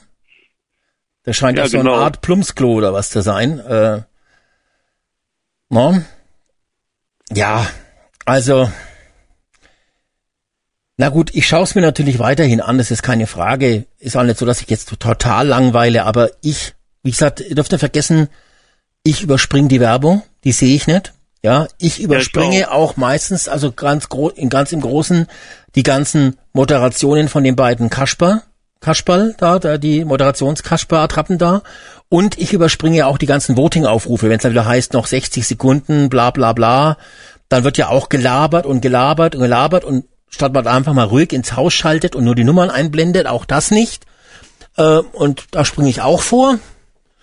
Das 1.24 1.36
scheint 1.38 1.58
ja, 1.58 1.68
so 1.68 1.78
genau. 1.78 1.94
eine 1.94 2.04
Art 2.04 2.22
Plumpsklo 2.22 2.74
oder 2.74 2.94
was 2.94 3.10
zu 3.10 3.22
sein. 3.22 3.60
Äh, 3.60 4.02
no? 5.70 6.02
Ja, 7.32 7.68
also, 8.26 8.70
na 10.98 11.10
gut, 11.10 11.34
ich 11.34 11.48
schaue 11.48 11.64
es 11.64 11.76
mir 11.76 11.82
natürlich 11.82 12.20
weiterhin 12.20 12.62
an, 12.62 12.78
das 12.78 12.92
ist 12.92 13.04
keine 13.04 13.28
Frage. 13.28 13.86
Ist 14.00 14.18
auch 14.18 14.24
nicht 14.24 14.40
so, 14.40 14.46
dass 14.46 14.62
ich 14.62 14.70
jetzt 14.70 15.00
total 15.00 15.48
langweile, 15.48 16.06
aber 16.06 16.32
ich, 16.42 16.74
wie 17.04 17.12
gesagt, 17.12 17.40
ihr 17.40 17.56
dürft 17.56 17.72
nicht 17.72 17.80
vergessen, 17.80 18.30
ich 19.04 19.24
überspringe 19.24 19.68
die 19.68 19.80
Werbung, 19.80 20.24
die 20.44 20.52
sehe 20.52 20.76
ich 20.76 20.88
nicht. 20.88 21.14
Ja, 21.44 21.68
ich 21.80 22.00
überspringe 22.00 22.60
ja, 22.60 22.72
auch 22.72 22.98
meistens, 22.98 23.48
also 23.48 23.72
ganz 23.72 24.10
groß, 24.10 24.34
ganz 24.50 24.72
im 24.72 24.82
Großen, 24.82 25.26
die 25.74 25.82
ganzen 25.82 26.38
Moderationen 26.54 27.30
von 27.30 27.44
den 27.44 27.56
beiden 27.56 27.90
Kasper, 27.90 28.44
Kasperl 28.82 29.36
da, 29.38 29.60
da 29.60 29.78
die 29.78 30.04
Moderationskasper-Attrappen 30.04 31.38
da. 31.38 31.62
Und 32.10 32.38
ich 32.38 32.52
überspringe 32.52 33.08
auch 33.08 33.18
die 33.18 33.28
ganzen 33.28 33.56
Voting-Aufrufe, 33.56 34.28
wenn 34.28 34.38
es 34.38 34.44
dann 34.44 34.52
wieder 34.52 34.66
heißt, 34.66 34.94
noch 34.94 35.06
60 35.06 35.48
Sekunden, 35.48 36.10
bla 36.10 36.32
bla 36.32 36.52
bla. 36.52 36.98
Dann 37.48 37.64
wird 37.64 37.78
ja 37.78 37.90
auch 37.90 38.10
gelabert 38.10 38.66
und 38.66 38.82
gelabert 38.82 39.36
und 39.36 39.42
gelabert 39.42 39.86
und 39.86 40.06
statt 40.30 40.54
man 40.54 40.68
einfach 40.68 40.94
mal 40.94 41.06
ruhig 41.06 41.32
ins 41.32 41.56
Haus 41.56 41.74
schaltet 41.74 42.16
und 42.16 42.24
nur 42.24 42.36
die 42.36 42.44
Nummern 42.44 42.70
einblendet, 42.70 43.28
auch 43.28 43.46
das 43.46 43.72
nicht. 43.72 44.06
Äh, 44.78 44.98
und 45.14 45.46
da 45.52 45.64
springe 45.64 45.90
ich 45.90 46.02
auch 46.02 46.22
vor. 46.22 46.58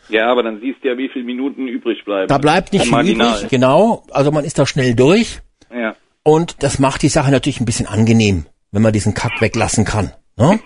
Ja, 0.09 0.31
aber 0.31 0.43
dann 0.43 0.61
siehst 0.61 0.83
du 0.83 0.89
ja, 0.89 0.97
wie 0.97 1.09
viele 1.09 1.25
Minuten 1.25 1.69
übrig 1.69 2.05
bleiben. 2.05 2.29
Da 2.29 2.39
bleibt 2.39 2.73
nicht 2.73 2.87
viel 2.87 3.11
übrig, 3.11 3.49
genau. 3.51 4.05
Also 4.11 4.31
man 4.31 4.45
ist 4.45 4.59
da 4.59 4.67
schnell 4.67 4.95
durch. 4.95 5.41
Ja. 5.75 5.97
Und 6.23 6.63
das 6.63 6.79
macht 6.79 7.03
die 7.03 7.09
Sache 7.09 7.31
natürlich 7.31 7.61
ein 7.61 7.67
bisschen 7.67 7.87
angenehm, 7.87 8.47
wenn 8.71 8.83
man 8.83 8.93
diesen 8.93 9.15
Kack 9.15 9.41
weglassen 9.41 9.85
kann. 9.85 10.13
Ne? 10.37 10.61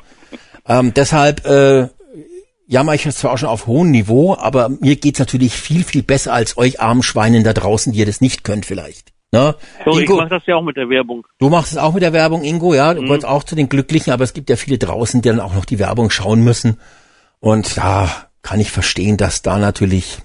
Ähm, 0.66 0.92
deshalb 0.94 1.44
äh, 1.46 1.88
jammer 2.66 2.94
ich 2.94 3.04
jetzt 3.04 3.18
zwar 3.18 3.32
auch 3.32 3.38
schon 3.38 3.48
auf 3.48 3.66
hohem 3.66 3.90
Niveau, 3.90 4.34
aber 4.34 4.68
mir 4.68 4.96
geht's 4.96 5.18
natürlich 5.18 5.54
viel, 5.54 5.84
viel 5.84 6.02
besser 6.02 6.32
als 6.32 6.56
euch 6.56 6.80
armen 6.80 7.02
Schweinen 7.02 7.44
da 7.44 7.52
draußen, 7.52 7.92
die 7.92 7.98
ihr 7.98 8.06
das 8.06 8.20
nicht 8.20 8.44
könnt 8.44 8.66
vielleicht. 8.66 9.12
Ne? 9.32 9.54
So, 9.84 9.98
Ingo, 9.98 10.14
ich 10.14 10.20
mach 10.20 10.28
das 10.28 10.46
ja 10.46 10.56
auch 10.56 10.62
mit 10.62 10.76
der 10.76 10.90
Werbung. 10.90 11.26
Du 11.38 11.48
machst 11.48 11.72
es 11.72 11.78
auch 11.78 11.94
mit 11.94 12.02
der 12.02 12.12
Werbung, 12.12 12.42
Ingo, 12.42 12.74
ja. 12.74 12.92
Du 12.92 13.00
mhm. 13.00 13.06
gehörst 13.06 13.26
auch 13.26 13.44
zu 13.44 13.56
den 13.56 13.68
Glücklichen, 13.68 14.12
aber 14.12 14.24
es 14.24 14.34
gibt 14.34 14.50
ja 14.50 14.56
viele 14.56 14.78
draußen, 14.78 15.22
die 15.22 15.28
dann 15.28 15.40
auch 15.40 15.54
noch 15.54 15.64
die 15.64 15.78
Werbung 15.78 16.10
schauen 16.10 16.44
müssen. 16.44 16.78
Und 17.40 17.76
da 17.78 18.08
kann 18.42 18.60
ich 18.60 18.70
verstehen, 18.70 19.16
dass 19.16 19.42
da 19.42 19.58
natürlich. 19.58 20.18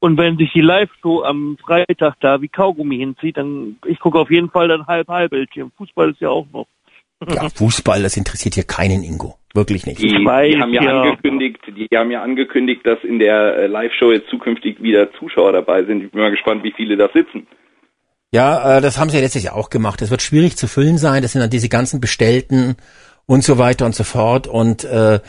Und 0.00 0.16
wenn 0.16 0.38
sich 0.38 0.50
die 0.52 0.60
Live-Show 0.60 1.24
am 1.24 1.58
Freitag 1.62 2.14
da 2.20 2.40
wie 2.40 2.48
Kaugummi 2.48 2.98
hinzieht, 2.98 3.36
dann 3.36 3.76
ich 3.86 3.98
gucke 3.98 4.18
auf 4.18 4.30
jeden 4.30 4.48
Fall 4.48 4.68
dann 4.68 4.86
halb 4.86 5.08
halb 5.08 5.30
Bildschirm. 5.30 5.72
Fußball 5.76 6.10
ist 6.10 6.20
ja 6.20 6.30
auch 6.30 6.46
noch. 6.52 6.66
Ja, 7.26 7.48
Fußball, 7.54 8.02
das 8.02 8.16
interessiert 8.16 8.54
hier 8.54 8.64
keinen 8.64 9.02
Ingo. 9.02 9.36
Wirklich 9.54 9.86
nicht. 9.86 10.00
Die, 10.00 10.08
die 10.08 10.14
haben 10.14 10.72
ja, 10.72 10.82
ja, 10.82 11.02
angekündigt, 11.02 11.60
die 11.66 11.88
haben 11.96 12.10
ja 12.10 12.22
angekündigt, 12.22 12.82
dass 12.84 13.02
in 13.02 13.18
der 13.18 13.56
äh, 13.56 13.66
Live-Show 13.66 14.12
jetzt 14.12 14.28
zukünftig 14.28 14.82
wieder 14.82 15.10
Zuschauer 15.18 15.52
dabei 15.52 15.84
sind. 15.84 16.04
Ich 16.04 16.10
bin 16.12 16.20
mal 16.20 16.30
gespannt, 16.30 16.62
wie 16.62 16.72
viele 16.76 16.96
da 16.96 17.08
sitzen. 17.12 17.46
Ja, 18.30 18.76
äh, 18.76 18.80
das 18.80 18.98
haben 18.98 19.08
sie 19.08 19.16
ja 19.16 19.22
letztes 19.22 19.42
Jahr 19.42 19.56
auch 19.56 19.70
gemacht. 19.70 20.02
Es 20.02 20.10
wird 20.10 20.22
schwierig 20.22 20.56
zu 20.56 20.68
füllen 20.68 20.98
sein. 20.98 21.22
Das 21.22 21.32
sind 21.32 21.40
dann 21.40 21.50
diese 21.50 21.70
ganzen 21.70 22.00
Bestellten 22.00 22.76
und 23.26 23.42
so 23.42 23.58
weiter 23.58 23.86
und 23.86 23.94
so 23.94 24.04
fort. 24.04 24.46
Und 24.46 24.84
äh, 24.84 25.20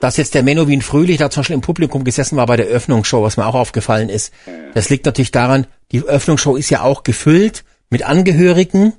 dass 0.00 0.16
jetzt 0.18 0.34
der 0.34 0.42
Menowin 0.42 0.82
Fröhlich 0.82 1.16
da 1.16 1.30
zum 1.30 1.40
Beispiel 1.40 1.54
im 1.54 1.62
Publikum 1.62 2.04
gesessen 2.04 2.36
war 2.36 2.46
bei 2.46 2.56
der 2.56 2.66
Öffnungsshow, 2.66 3.22
was 3.22 3.38
mir 3.38 3.46
auch 3.46 3.54
aufgefallen 3.54 4.10
ist, 4.10 4.34
das 4.74 4.90
liegt 4.90 5.06
natürlich 5.06 5.32
daran, 5.32 5.66
die 5.92 6.02
Öffnungsshow 6.02 6.56
ist 6.56 6.68
ja 6.68 6.82
auch 6.82 7.02
gefüllt 7.02 7.64
mit 7.88 8.06
Angehörigen, 8.06 8.92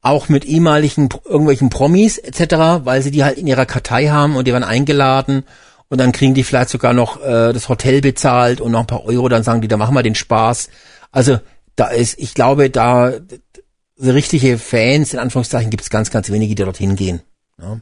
auch 0.00 0.28
mit 0.28 0.44
ehemaligen 0.44 1.08
irgendwelchen 1.24 1.70
Promis 1.70 2.18
etc., 2.18 2.84
weil 2.84 3.02
sie 3.02 3.10
die 3.10 3.24
halt 3.24 3.38
in 3.38 3.46
ihrer 3.46 3.66
Kartei 3.66 4.08
haben 4.08 4.36
und 4.36 4.46
die 4.46 4.52
werden 4.52 4.64
eingeladen 4.64 5.44
und 5.88 5.98
dann 5.98 6.12
kriegen 6.12 6.34
die 6.34 6.44
vielleicht 6.44 6.70
sogar 6.70 6.92
noch 6.92 7.22
äh, 7.22 7.52
das 7.52 7.68
Hotel 7.68 8.00
bezahlt 8.00 8.60
und 8.60 8.72
noch 8.72 8.80
ein 8.80 8.86
paar 8.86 9.04
Euro, 9.04 9.28
dann 9.28 9.42
sagen 9.42 9.60
die, 9.60 9.68
da 9.68 9.76
machen 9.76 9.94
wir 9.94 10.02
den 10.02 10.14
Spaß. 10.14 10.68
Also 11.10 11.38
da 11.76 11.88
ist, 11.88 12.18
ich 12.18 12.34
glaube, 12.34 12.70
da 12.70 13.12
so 13.96 14.12
richtige 14.12 14.58
Fans, 14.58 15.12
in 15.12 15.18
Anführungszeichen, 15.18 15.70
gibt 15.70 15.82
es 15.82 15.90
ganz, 15.90 16.10
ganz 16.10 16.30
wenige, 16.30 16.54
die 16.54 16.62
dorthin 16.62 16.94
gehen. 16.94 17.22
Ja. 17.60 17.80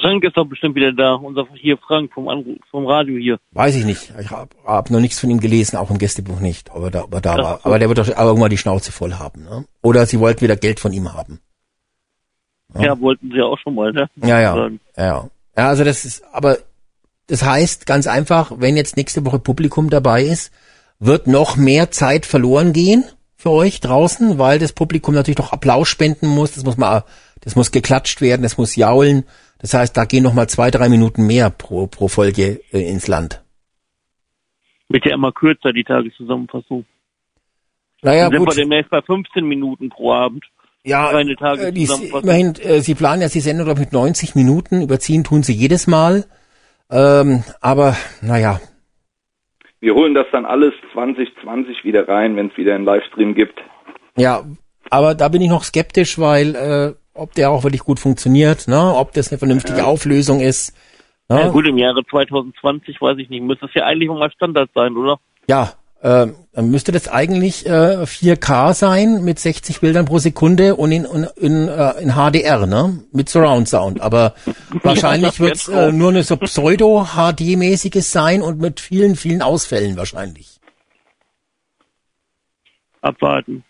Frank 0.00 0.24
ist 0.24 0.36
doch 0.36 0.44
bestimmt 0.44 0.74
wieder 0.76 0.92
da, 0.92 1.14
unser 1.14 1.46
hier 1.54 1.76
Frank 1.78 2.12
vom, 2.12 2.28
Anruf, 2.28 2.56
vom 2.70 2.86
Radio 2.86 3.16
hier. 3.18 3.38
Weiß 3.52 3.74
ich 3.76 3.84
nicht. 3.84 4.12
Ich 4.20 4.30
habe 4.30 4.50
hab 4.64 4.90
noch 4.90 5.00
nichts 5.00 5.20
von 5.20 5.30
ihm 5.30 5.40
gelesen, 5.40 5.76
auch 5.76 5.90
im 5.90 5.98
Gästebuch 5.98 6.40
nicht, 6.40 6.70
ob 6.70 6.84
er 6.84 6.90
da, 6.90 7.04
ob 7.04 7.14
er 7.14 7.20
da 7.20 7.36
war. 7.36 7.60
Aber 7.64 7.78
der 7.78 7.88
wird 7.88 7.98
doch 7.98 8.08
irgendwann 8.08 8.50
die 8.50 8.58
Schnauze 8.58 8.92
voll 8.92 9.14
haben. 9.14 9.44
Ne? 9.44 9.64
Oder 9.82 10.06
sie 10.06 10.20
wollten 10.20 10.42
wieder 10.42 10.56
Geld 10.56 10.80
von 10.80 10.92
ihm 10.92 11.12
haben. 11.12 11.40
Ja, 12.74 12.82
ja 12.82 13.00
wollten 13.00 13.30
sie 13.32 13.40
auch 13.40 13.58
schon 13.58 13.74
mal, 13.74 13.92
ne? 13.92 14.08
Ja, 14.16 14.40
ja, 14.40 14.70
ja. 14.96 15.28
Ja, 15.56 15.68
also 15.68 15.82
das 15.82 16.04
ist, 16.04 16.22
aber 16.32 16.58
das 17.26 17.44
heißt 17.44 17.86
ganz 17.86 18.06
einfach, 18.06 18.52
wenn 18.58 18.76
jetzt 18.76 18.96
nächste 18.96 19.24
Woche 19.24 19.38
Publikum 19.38 19.90
dabei 19.90 20.22
ist, 20.22 20.52
wird 21.00 21.26
noch 21.26 21.56
mehr 21.56 21.90
Zeit 21.90 22.26
verloren 22.26 22.72
gehen 22.72 23.04
für 23.36 23.50
euch 23.50 23.80
draußen, 23.80 24.38
weil 24.38 24.58
das 24.58 24.72
Publikum 24.72 25.14
natürlich 25.14 25.38
noch 25.38 25.52
Applaus 25.52 25.88
spenden 25.88 26.26
muss. 26.26 26.52
Das 26.52 26.64
muss 26.64 26.76
mal, 26.76 27.04
das 27.40 27.56
muss 27.56 27.70
geklatscht 27.70 28.20
werden, 28.20 28.42
das 28.42 28.58
muss 28.58 28.76
jaulen. 28.76 29.24
Das 29.60 29.74
heißt, 29.74 29.96
da 29.96 30.04
gehen 30.04 30.22
noch 30.22 30.34
mal 30.34 30.48
zwei, 30.48 30.70
drei 30.70 30.88
Minuten 30.88 31.26
mehr 31.26 31.50
pro, 31.50 31.86
pro 31.86 32.08
Folge 32.08 32.60
äh, 32.72 32.88
ins 32.88 33.08
Land. 33.08 33.42
Wird 34.88 35.04
ja 35.04 35.14
immer 35.14 35.32
kürzer, 35.32 35.72
die 35.72 35.84
Tageszusammenfassung. 35.84 36.86
Naja, 38.02 38.24
Dann 38.24 38.32
sind 38.32 38.46
gut. 38.46 38.56
wir 38.56 38.62
demnächst 38.62 38.90
bei 38.90 39.02
15 39.02 39.44
Minuten 39.44 39.90
pro 39.90 40.12
Abend. 40.12 40.44
Ja, 40.84 41.10
äh, 41.18 41.72
die, 41.72 41.88
immerhin, 42.22 42.54
äh, 42.62 42.80
Sie 42.80 42.94
planen 42.94 43.20
ja 43.20 43.28
die 43.28 43.40
Sendung 43.40 43.66
doch 43.66 43.78
mit 43.78 43.92
90 43.92 44.36
Minuten, 44.36 44.80
überziehen 44.82 45.24
tun 45.24 45.42
Sie 45.42 45.52
jedes 45.52 45.86
Mal. 45.86 46.24
Ähm, 46.90 47.42
aber, 47.60 47.96
naja, 48.22 48.60
wir 49.80 49.94
holen 49.94 50.14
das 50.14 50.26
dann 50.32 50.44
alles 50.44 50.74
2020 50.92 51.84
wieder 51.84 52.08
rein, 52.08 52.36
wenn 52.36 52.48
es 52.48 52.56
wieder 52.56 52.74
einen 52.74 52.84
Livestream 52.84 53.34
gibt. 53.34 53.60
Ja, 54.16 54.44
aber 54.90 55.14
da 55.14 55.28
bin 55.28 55.42
ich 55.42 55.48
noch 55.48 55.62
skeptisch, 55.62 56.18
weil 56.18 56.56
äh, 56.56 56.94
ob 57.18 57.34
der 57.34 57.50
auch 57.50 57.64
wirklich 57.64 57.82
gut 57.82 58.00
funktioniert, 58.00 58.68
ne? 58.68 58.94
ob 58.94 59.12
das 59.12 59.30
eine 59.30 59.38
vernünftige. 59.38 59.84
Auflösung 59.84 60.40
ist. 60.40 60.74
Ne? 61.28 61.40
Ja, 61.40 61.48
gut, 61.48 61.66
im 61.66 61.78
Jahre 61.78 62.04
2020 62.08 63.00
weiß 63.00 63.18
ich 63.18 63.28
nicht, 63.28 63.42
müsste 63.42 63.66
das 63.66 63.74
ja 63.74 63.84
eigentlich 63.84 64.08
mal 64.08 64.30
Standard 64.30 64.70
sein, 64.74 64.96
oder? 64.96 65.18
Ja, 65.46 65.72
äh, 66.00 66.28
dann 66.52 66.70
müsste 66.70 66.92
das 66.92 67.08
eigentlich 67.08 67.66
äh, 67.66 68.02
4K 68.04 68.72
sein 68.72 69.24
mit 69.24 69.38
60 69.38 69.80
Bildern 69.80 70.06
pro 70.06 70.18
Sekunde 70.18 70.76
und 70.76 70.92
in, 70.92 71.04
in, 71.04 71.26
in, 71.36 71.68
äh, 71.68 72.00
in 72.00 72.12
HDR, 72.12 72.66
ne? 72.66 73.00
Mit 73.12 73.28
Surround 73.28 73.68
Sound. 73.68 74.00
Aber 74.00 74.34
wahrscheinlich 74.82 75.40
wird 75.40 75.56
es 75.56 75.68
äh, 75.68 75.90
nur 75.90 76.10
eine 76.10 76.22
so 76.22 76.36
Pseudo-HD-mäßiges 76.36 78.12
sein 78.12 78.42
und 78.42 78.60
mit 78.60 78.80
vielen, 78.80 79.16
vielen 79.16 79.42
Ausfällen 79.42 79.96
wahrscheinlich. 79.96 80.60
Abwarten. 83.00 83.64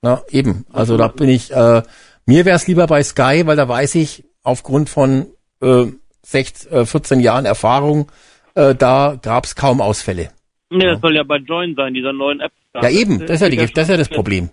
Na, 0.00 0.22
eben. 0.30 0.66
Also 0.72 0.96
da 0.96 1.08
bin 1.08 1.28
ich, 1.28 1.50
äh, 1.50 1.82
mir 2.26 2.44
wäre 2.44 2.56
es 2.56 2.66
lieber 2.66 2.86
bei 2.86 3.02
Sky, 3.02 3.42
weil 3.46 3.56
da 3.56 3.68
weiß 3.68 3.94
ich, 3.96 4.24
aufgrund 4.42 4.88
von 4.88 5.26
äh, 5.60 5.86
16, 6.22 6.72
äh, 6.72 6.86
14 6.86 7.20
Jahren 7.20 7.46
Erfahrung, 7.46 8.10
äh, 8.54 8.74
da 8.74 9.18
gab 9.20 9.44
es 9.44 9.56
kaum 9.56 9.80
Ausfälle. 9.80 10.30
Nee, 10.70 10.86
das 10.86 11.00
soll 11.00 11.14
ja 11.14 11.22
bei 11.22 11.36
Join 11.36 11.74
sein, 11.74 11.94
dieser 11.94 12.12
neuen 12.12 12.40
App. 12.40 12.52
Ja, 12.74 12.88
eben, 12.88 13.20
das 13.20 13.30
ist 13.30 13.40
ja, 13.42 13.48
die, 13.48 13.56
das, 13.56 13.84
ist 13.84 13.90
ja 13.90 13.96
das 13.96 14.08
Problem. 14.08 14.50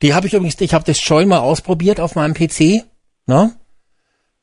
Die 0.00 0.14
habe 0.14 0.26
ich 0.26 0.34
übrigens, 0.34 0.60
ich 0.60 0.72
habe 0.72 0.84
das 0.84 1.06
Join 1.06 1.28
mal 1.28 1.40
ausprobiert 1.40 2.00
auf 2.00 2.14
meinem 2.14 2.34
PC, 2.34 2.84
ne? 3.26 3.52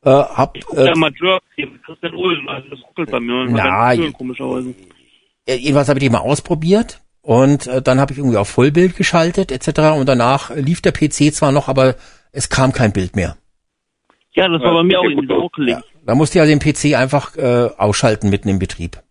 Äh, 0.04 0.10
hab, 0.12 0.56
ich 0.56 0.64
äh, 0.74 0.86
ja 0.86 0.96
mal 0.96 1.12
Jerks 1.20 1.46
hier 1.56 1.68
mit 1.68 1.84
Christian 1.84 2.14
Ulm, 2.14 2.48
also 2.48 2.70
das 2.70 2.80
ruckelt 2.84 3.10
bei 3.10 3.20
mir. 3.20 3.48
Na, 3.50 3.94
je, 3.94 4.12
komischerweise. 4.12 4.76
Jedenfalls 5.48 5.90
habe 5.90 5.98
ich 5.98 6.04
die 6.04 6.12
mal 6.12 6.20
ausprobiert 6.20 7.02
und 7.22 7.66
äh, 7.66 7.82
dann 7.82 8.00
habe 8.00 8.14
ich 8.14 8.20
irgendwie 8.20 8.38
auf 8.38 8.50
Vollbild 8.50 8.96
geschaltet 8.96 9.52
etc. 9.52 9.98
Und 9.98 10.08
danach 10.08 10.56
lief 10.56 10.82
der 10.82 10.92
PC 10.92 11.34
zwar 11.34 11.52
noch, 11.52 11.68
aber 11.68 11.96
es 12.36 12.50
kam 12.50 12.74
kein 12.74 12.92
Bild 12.92 13.16
mehr. 13.16 13.38
Ja, 14.34 14.48
das 14.50 14.62
war 14.62 14.74
bei 14.74 14.84
mir 14.84 15.00
auch 15.00 15.06
irgendwie 15.06 15.34
ruckelig. 15.34 15.76
Ja, 15.76 15.84
da 16.06 16.16
musste 16.16 16.38
ich 16.38 16.42
also 16.42 16.54
den 16.54 16.60
PC 16.60 16.98
einfach 17.00 17.36
äh, 17.38 17.70
ausschalten 17.78 18.30
mitten 18.30 18.50
im 18.50 18.60
Betrieb. 18.60 19.02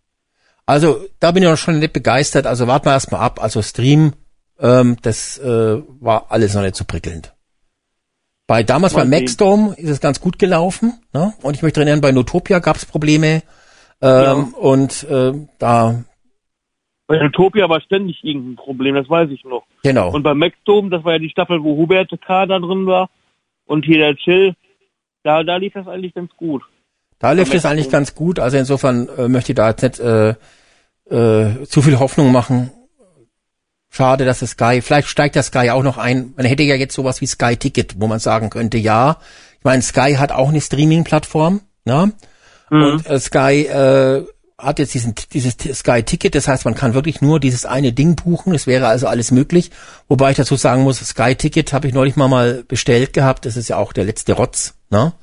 Also 0.67 1.03
da 1.19 1.31
bin 1.31 1.43
ich 1.43 1.49
noch 1.49 1.57
schon 1.57 1.79
nicht 1.79 1.93
begeistert. 1.93 2.47
Also 2.47 2.67
warten 2.67 2.85
wir 2.85 2.93
erstmal 2.93 3.21
ab. 3.21 3.41
Also 3.41 3.61
Stream, 3.61 4.13
ähm, 4.59 4.97
das 5.01 5.37
äh, 5.39 5.81
war 5.99 6.27
alles 6.29 6.53
noch 6.53 6.61
nicht 6.61 6.75
so 6.75 6.85
prickelnd. 6.85 7.33
Bei 8.47 8.61
damals 8.61 8.93
Mal 8.93 9.05
bei 9.05 9.19
Maxdome 9.19 9.73
ist 9.75 9.89
es 9.89 9.99
ganz 9.99 10.21
gut 10.21 10.37
gelaufen. 10.37 10.99
Ne? 11.13 11.33
Und 11.41 11.55
ich 11.55 11.63
möchte 11.63 11.81
erinnern, 11.81 12.01
bei 12.01 12.11
Notopia 12.11 12.59
gab 12.59 12.77
es 12.77 12.85
Probleme. 12.85 13.41
Ähm, 14.01 14.11
ja. 14.11 14.33
Und 14.33 15.03
äh, 15.09 15.33
da 15.57 16.03
bei 17.07 17.17
Notopia 17.17 17.69
war 17.69 17.81
ständig 17.81 18.23
irgendein 18.23 18.55
Problem, 18.55 18.95
das 18.95 19.09
weiß 19.09 19.29
ich 19.29 19.43
noch. 19.43 19.65
Genau. 19.83 20.11
Und 20.11 20.23
bei 20.23 20.33
Maxdome, 20.33 20.89
das 20.89 21.03
war 21.03 21.13
ja 21.13 21.19
die 21.19 21.29
Staffel, 21.29 21.63
wo 21.63 21.77
Hubert 21.77 22.09
K. 22.21 22.45
da 22.45 22.59
drin 22.59 22.85
war 22.85 23.09
und 23.65 23.85
hier 23.85 23.99
der 23.99 24.15
Chill, 24.15 24.55
da, 25.23 25.43
da 25.43 25.57
lief 25.57 25.73
das 25.73 25.87
eigentlich 25.87 26.13
ganz 26.13 26.31
gut. 26.35 26.63
Da 27.19 27.31
lief 27.31 27.53
es 27.53 27.65
eigentlich 27.65 27.89
ganz 27.89 28.13
gut. 28.15 28.39
Also 28.39 28.57
insofern 28.57 29.07
äh, 29.17 29.27
möchte 29.27 29.51
ich 29.51 29.55
da 29.55 29.69
jetzt 29.69 29.81
nicht 29.81 29.99
äh, 29.99 30.35
äh, 31.09 31.63
zu 31.65 31.81
viel 31.81 31.99
Hoffnung 31.99 32.31
machen. 32.31 32.71
Schade, 33.89 34.25
dass 34.25 34.39
das 34.39 34.51
Sky, 34.51 34.81
vielleicht 34.81 35.07
steigt 35.07 35.35
der 35.35 35.43
Sky 35.43 35.69
auch 35.69 35.83
noch 35.83 35.97
ein. 35.97 36.33
Man 36.35 36.45
hätte 36.45 36.63
ja 36.63 36.75
jetzt 36.75 36.93
sowas 36.93 37.21
wie 37.21 37.27
Sky 37.27 37.55
Ticket, 37.55 37.95
wo 37.99 38.07
man 38.07 38.19
sagen 38.19 38.49
könnte, 38.49 38.77
ja. 38.77 39.17
Ich 39.57 39.63
meine, 39.63 39.81
Sky 39.81 40.15
hat 40.15 40.31
auch 40.31 40.49
eine 40.49 40.59
Streaming-Plattform, 40.59 41.61
ne? 41.85 42.11
Mhm. 42.69 42.83
Und 42.83 43.09
äh, 43.09 43.19
Sky 43.19 43.65
äh, 43.67 44.25
hat 44.57 44.79
jetzt 44.79 44.93
diesen, 44.93 45.15
dieses 45.33 45.55
Sky 45.73 46.03
Ticket, 46.03 46.33
das 46.33 46.47
heißt, 46.47 46.65
man 46.65 46.75
kann 46.75 46.93
wirklich 46.93 47.21
nur 47.21 47.39
dieses 47.39 47.65
eine 47.65 47.91
Ding 47.91 48.15
buchen. 48.15 48.53
Es 48.53 48.67
wäre 48.67 48.87
also 48.87 49.07
alles 49.07 49.31
möglich. 49.31 49.71
Wobei 50.07 50.31
ich 50.31 50.37
dazu 50.37 50.55
sagen 50.55 50.83
muss, 50.83 50.99
Sky 50.99 51.35
Ticket 51.35 51.73
habe 51.73 51.87
ich 51.87 51.93
neulich 51.93 52.15
mal 52.15 52.29
mal 52.29 52.63
bestellt 52.67 53.13
gehabt. 53.13 53.45
Das 53.45 53.57
ist 53.57 53.67
ja 53.67 53.77
auch 53.77 53.91
der 53.91 54.05
letzte 54.05 54.33
Rotz, 54.33 54.75
ne? 54.89 55.13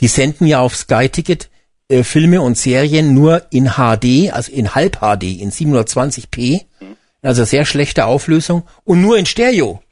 Die 0.00 0.08
senden 0.08 0.46
ja 0.46 0.60
auf 0.60 0.76
Sky 0.76 1.08
Ticket 1.08 1.48
äh, 1.88 2.02
Filme 2.02 2.42
und 2.42 2.58
Serien 2.58 3.14
nur 3.14 3.42
in 3.50 3.72
HD, 3.72 4.32
also 4.32 4.52
in 4.52 4.74
Halb 4.74 4.98
HD, 5.00 5.24
in 5.40 5.50
720p, 5.50 6.64
also 7.22 7.44
sehr 7.44 7.64
schlechte 7.64 8.06
Auflösung 8.06 8.64
und 8.84 9.00
nur 9.00 9.16
in 9.16 9.26
Stereo. 9.26 9.82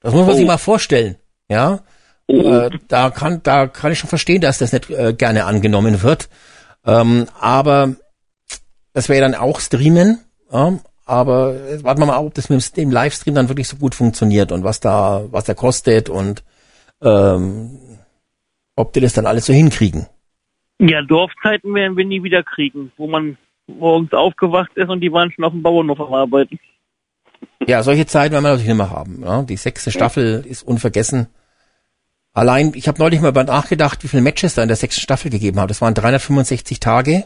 Das 0.00 0.12
muss 0.12 0.26
man 0.26 0.34
oh. 0.34 0.38
sich 0.38 0.46
mal 0.46 0.58
vorstellen, 0.58 1.16
ja. 1.48 1.80
Oh. 2.26 2.50
Äh, 2.50 2.70
da 2.88 3.10
kann, 3.10 3.42
da 3.42 3.66
kann 3.66 3.92
ich 3.92 3.98
schon 3.98 4.08
verstehen, 4.08 4.40
dass 4.40 4.58
das 4.58 4.72
nicht 4.72 4.90
äh, 4.90 5.12
gerne 5.12 5.44
angenommen 5.44 6.02
wird. 6.02 6.28
Ähm, 6.86 7.26
aber 7.40 7.96
das 8.92 9.08
wäre 9.08 9.20
dann 9.20 9.34
auch 9.34 9.60
Streamen, 9.60 10.20
ja, 10.52 10.78
aber 11.06 11.82
warten 11.82 12.00
wir 12.00 12.06
mal, 12.06 12.18
ob 12.18 12.34
das 12.34 12.48
mit 12.48 12.76
dem 12.76 12.90
Livestream 12.90 13.34
dann 13.34 13.48
wirklich 13.48 13.68
so 13.68 13.76
gut 13.76 13.94
funktioniert 13.94 14.52
und 14.52 14.64
was 14.64 14.80
da, 14.80 15.24
was 15.30 15.44
der 15.44 15.54
kostet 15.54 16.08
und 16.08 16.44
ähm, 17.02 17.78
ob 18.76 18.92
die 18.92 19.00
das 19.00 19.12
dann 19.12 19.26
alles 19.26 19.46
so 19.46 19.52
hinkriegen. 19.52 20.06
Ja, 20.80 21.02
Dorfzeiten 21.02 21.74
werden 21.74 21.96
wir 21.96 22.04
nie 22.04 22.22
wieder 22.22 22.42
kriegen, 22.42 22.92
wo 22.96 23.06
man 23.06 23.36
morgens 23.66 24.12
aufgewacht 24.12 24.70
ist 24.74 24.88
und 24.88 25.00
die 25.00 25.12
waren 25.12 25.30
schon 25.32 25.44
auf 25.44 25.52
dem 25.52 25.62
Bauernhof 25.62 26.00
am 26.00 26.14
Arbeiten. 26.14 26.58
Ja, 27.66 27.82
solche 27.82 28.06
Zeiten 28.06 28.32
werden 28.32 28.44
wir 28.44 28.50
natürlich 28.50 28.68
nicht 28.68 28.76
mehr 28.76 28.90
haben. 28.90 29.22
Ja, 29.22 29.42
die 29.42 29.56
sechste 29.56 29.90
Staffel 29.90 30.44
ist 30.46 30.62
unvergessen. 30.62 31.28
Allein, 32.34 32.72
ich 32.74 32.88
habe 32.88 32.98
neulich 32.98 33.20
mal 33.20 33.32
nachgedacht, 33.32 34.02
wie 34.02 34.08
viele 34.08 34.22
Matches 34.22 34.54
da 34.54 34.62
in 34.62 34.68
der 34.68 34.76
sechsten 34.76 35.00
Staffel 35.00 35.30
gegeben 35.30 35.60
hat. 35.60 35.70
Das 35.70 35.80
waren 35.80 35.94
365 35.94 36.80
Tage. 36.80 37.24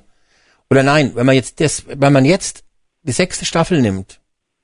Oder 0.70 0.82
nein, 0.82 1.12
wenn 1.14 1.26
man 1.26 1.34
jetzt 1.34 1.60
das, 1.60 1.84
wenn 1.88 2.12
man 2.12 2.24
jetzt 2.24 2.62
die 3.02 3.12
sechste 3.12 3.46
Staffel 3.46 3.80
nimmt 3.80 4.20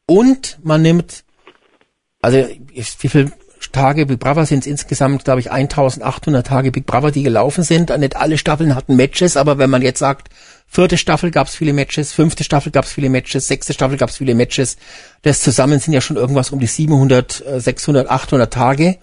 und 0.07 0.59
man 0.63 0.83
nimmt 0.83 1.25
also 2.25 2.39
wie 3.01 3.09
viel 3.09 3.33
Tage 3.71 4.07
Big 4.07 4.19
Brother 4.19 4.47
sind 4.47 4.61
es 4.61 4.67
insgesamt, 4.67 5.25
glaube 5.25 5.41
ich, 5.41 5.51
1800 5.51 6.47
Tage 6.47 6.71
Big 6.71 6.87
Brother, 6.87 7.11
die 7.11 7.23
gelaufen 7.23 7.65
sind. 7.65 7.97
Nicht 7.99 8.17
alle 8.17 8.39
Staffeln 8.39 8.75
hatten 8.75 8.97
Matches, 8.97 9.37
aber 9.37 9.59
wenn 9.59 9.69
man 9.69 9.83
jetzt 9.83 9.99
sagt, 9.99 10.29
vierte 10.67 10.97
Staffel 10.97 11.31
gab 11.31 11.49
es 11.49 11.55
viele 11.55 11.75
Matches, 11.75 12.13
fünfte 12.13 12.43
Staffel 12.43 12.73
gab 12.73 12.87
es 12.87 12.93
viele 12.93 13.11
Matches, 13.11 13.47
sechste 13.47 13.75
Staffel 13.75 13.99
gab 13.99 14.09
es 14.09 14.17
viele 14.17 14.35
Matches. 14.35 14.77
Das 15.21 15.41
zusammen 15.41 15.81
sind 15.81 15.93
ja 15.93 16.01
schon 16.01 16.17
irgendwas 16.17 16.51
um 16.51 16.61
die 16.61 16.67
700, 16.67 17.45
600, 17.57 18.09
800 18.09 18.53
Tage. 18.53 18.99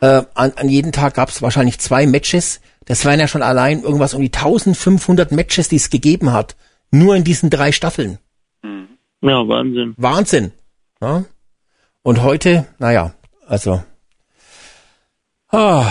Äh, 0.00 0.22
an, 0.34 0.52
an 0.56 0.68
jeden 0.68 0.92
Tag 0.92 1.14
gab 1.14 1.28
es 1.28 1.42
wahrscheinlich 1.42 1.78
zwei 1.78 2.06
Matches. 2.06 2.60
Das 2.86 3.04
waren 3.04 3.20
ja 3.20 3.28
schon 3.28 3.42
allein 3.42 3.82
irgendwas 3.82 4.14
um 4.14 4.22
die 4.22 4.32
1500 4.32 5.30
Matches, 5.32 5.68
die 5.68 5.76
es 5.76 5.90
gegeben 5.90 6.32
hat. 6.32 6.56
Nur 6.90 7.14
in 7.14 7.24
diesen 7.24 7.50
drei 7.50 7.72
Staffeln. 7.72 8.18
Mhm. 8.62 8.88
Ja, 9.20 9.46
Wahnsinn. 9.46 9.94
Wahnsinn. 9.96 10.52
Ja? 11.00 11.24
Und 12.02 12.22
heute, 12.22 12.66
naja, 12.78 13.14
also. 13.46 13.82
Ah, 15.48 15.86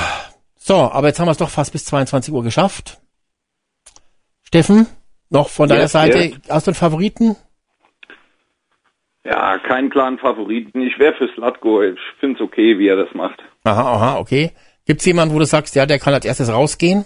so, 0.57 0.75
aber 0.75 1.07
jetzt 1.07 1.19
haben 1.19 1.27
wir 1.27 1.31
es 1.31 1.37
doch 1.37 1.49
fast 1.49 1.71
bis 1.71 1.85
22 1.85 2.33
Uhr 2.33 2.43
geschafft. 2.43 2.99
Steffen, 4.41 4.87
noch 5.29 5.49
von 5.49 5.69
deiner 5.69 5.83
yes, 5.83 5.91
Seite, 5.91 6.17
yes. 6.17 6.37
hast 6.49 6.65
du 6.65 6.71
einen 6.71 6.75
Favoriten? 6.75 7.35
Ja, 9.25 9.57
keinen 9.59 9.89
klaren 9.89 10.17
Favoriten. 10.17 10.81
Ich 10.81 10.97
wäre 10.97 11.13
für 11.13 11.27
Slatko. 11.33 11.83
Ich 11.83 11.99
finde 12.19 12.35
es 12.35 12.41
okay, 12.41 12.79
wie 12.79 12.87
er 12.87 12.95
das 12.95 13.13
macht. 13.13 13.41
Aha, 13.63 13.81
aha, 13.81 14.17
okay. 14.19 14.51
Gibt 14.85 15.01
es 15.01 15.05
jemanden, 15.05 15.35
wo 15.35 15.39
du 15.39 15.45
sagst, 15.45 15.75
ja, 15.75 15.85
der 15.85 15.99
kann 15.99 16.13
als 16.13 16.25
erstes 16.25 16.51
rausgehen? 16.51 17.05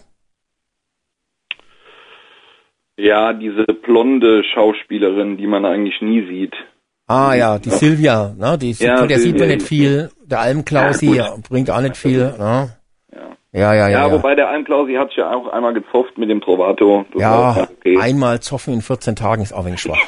Ja, 2.95 3.33
diese 3.33 3.65
blonde 3.65 4.43
Schauspielerin, 4.43 5.37
die 5.37 5.47
man 5.47 5.65
eigentlich 5.65 5.99
nie 6.01 6.25
sieht. 6.27 6.53
Ah 7.07 7.33
ja, 7.33 7.59
die 7.59 7.69
ja. 7.69 7.75
Silvia, 7.75 8.35
ne? 8.37 8.57
Die 8.57 8.71
ja, 8.71 9.05
der 9.05 9.19
sieht 9.19 9.37
man 9.37 9.47
nicht 9.47 9.63
viel. 9.63 10.09
Der 10.25 10.39
Almklausi 10.39 11.15
ja, 11.15 11.35
bringt 11.49 11.69
auch 11.69 11.81
nicht 11.81 11.97
viel. 11.97 12.33
Ne? 12.37 12.69
Ja, 13.51 13.73
ja, 13.73 13.89
ja. 13.89 13.89
Ja, 13.89 14.11
wobei 14.11 14.35
der 14.35 14.49
Almklausi 14.49 14.93
hat 14.93 15.09
sich 15.09 15.17
ja 15.17 15.31
auch 15.31 15.47
einmal 15.49 15.73
gezofft 15.73 16.17
mit 16.17 16.29
dem 16.29 16.41
Trovato. 16.41 17.05
Das 17.11 17.21
ja, 17.21 17.67
okay. 17.79 17.99
einmal 17.99 18.39
zoffen 18.39 18.73
in 18.73 18.81
14 18.81 19.15
Tagen 19.15 19.43
ist 19.43 19.53
auch 19.53 19.65
wenig 19.65 19.81
schwach. 19.81 19.99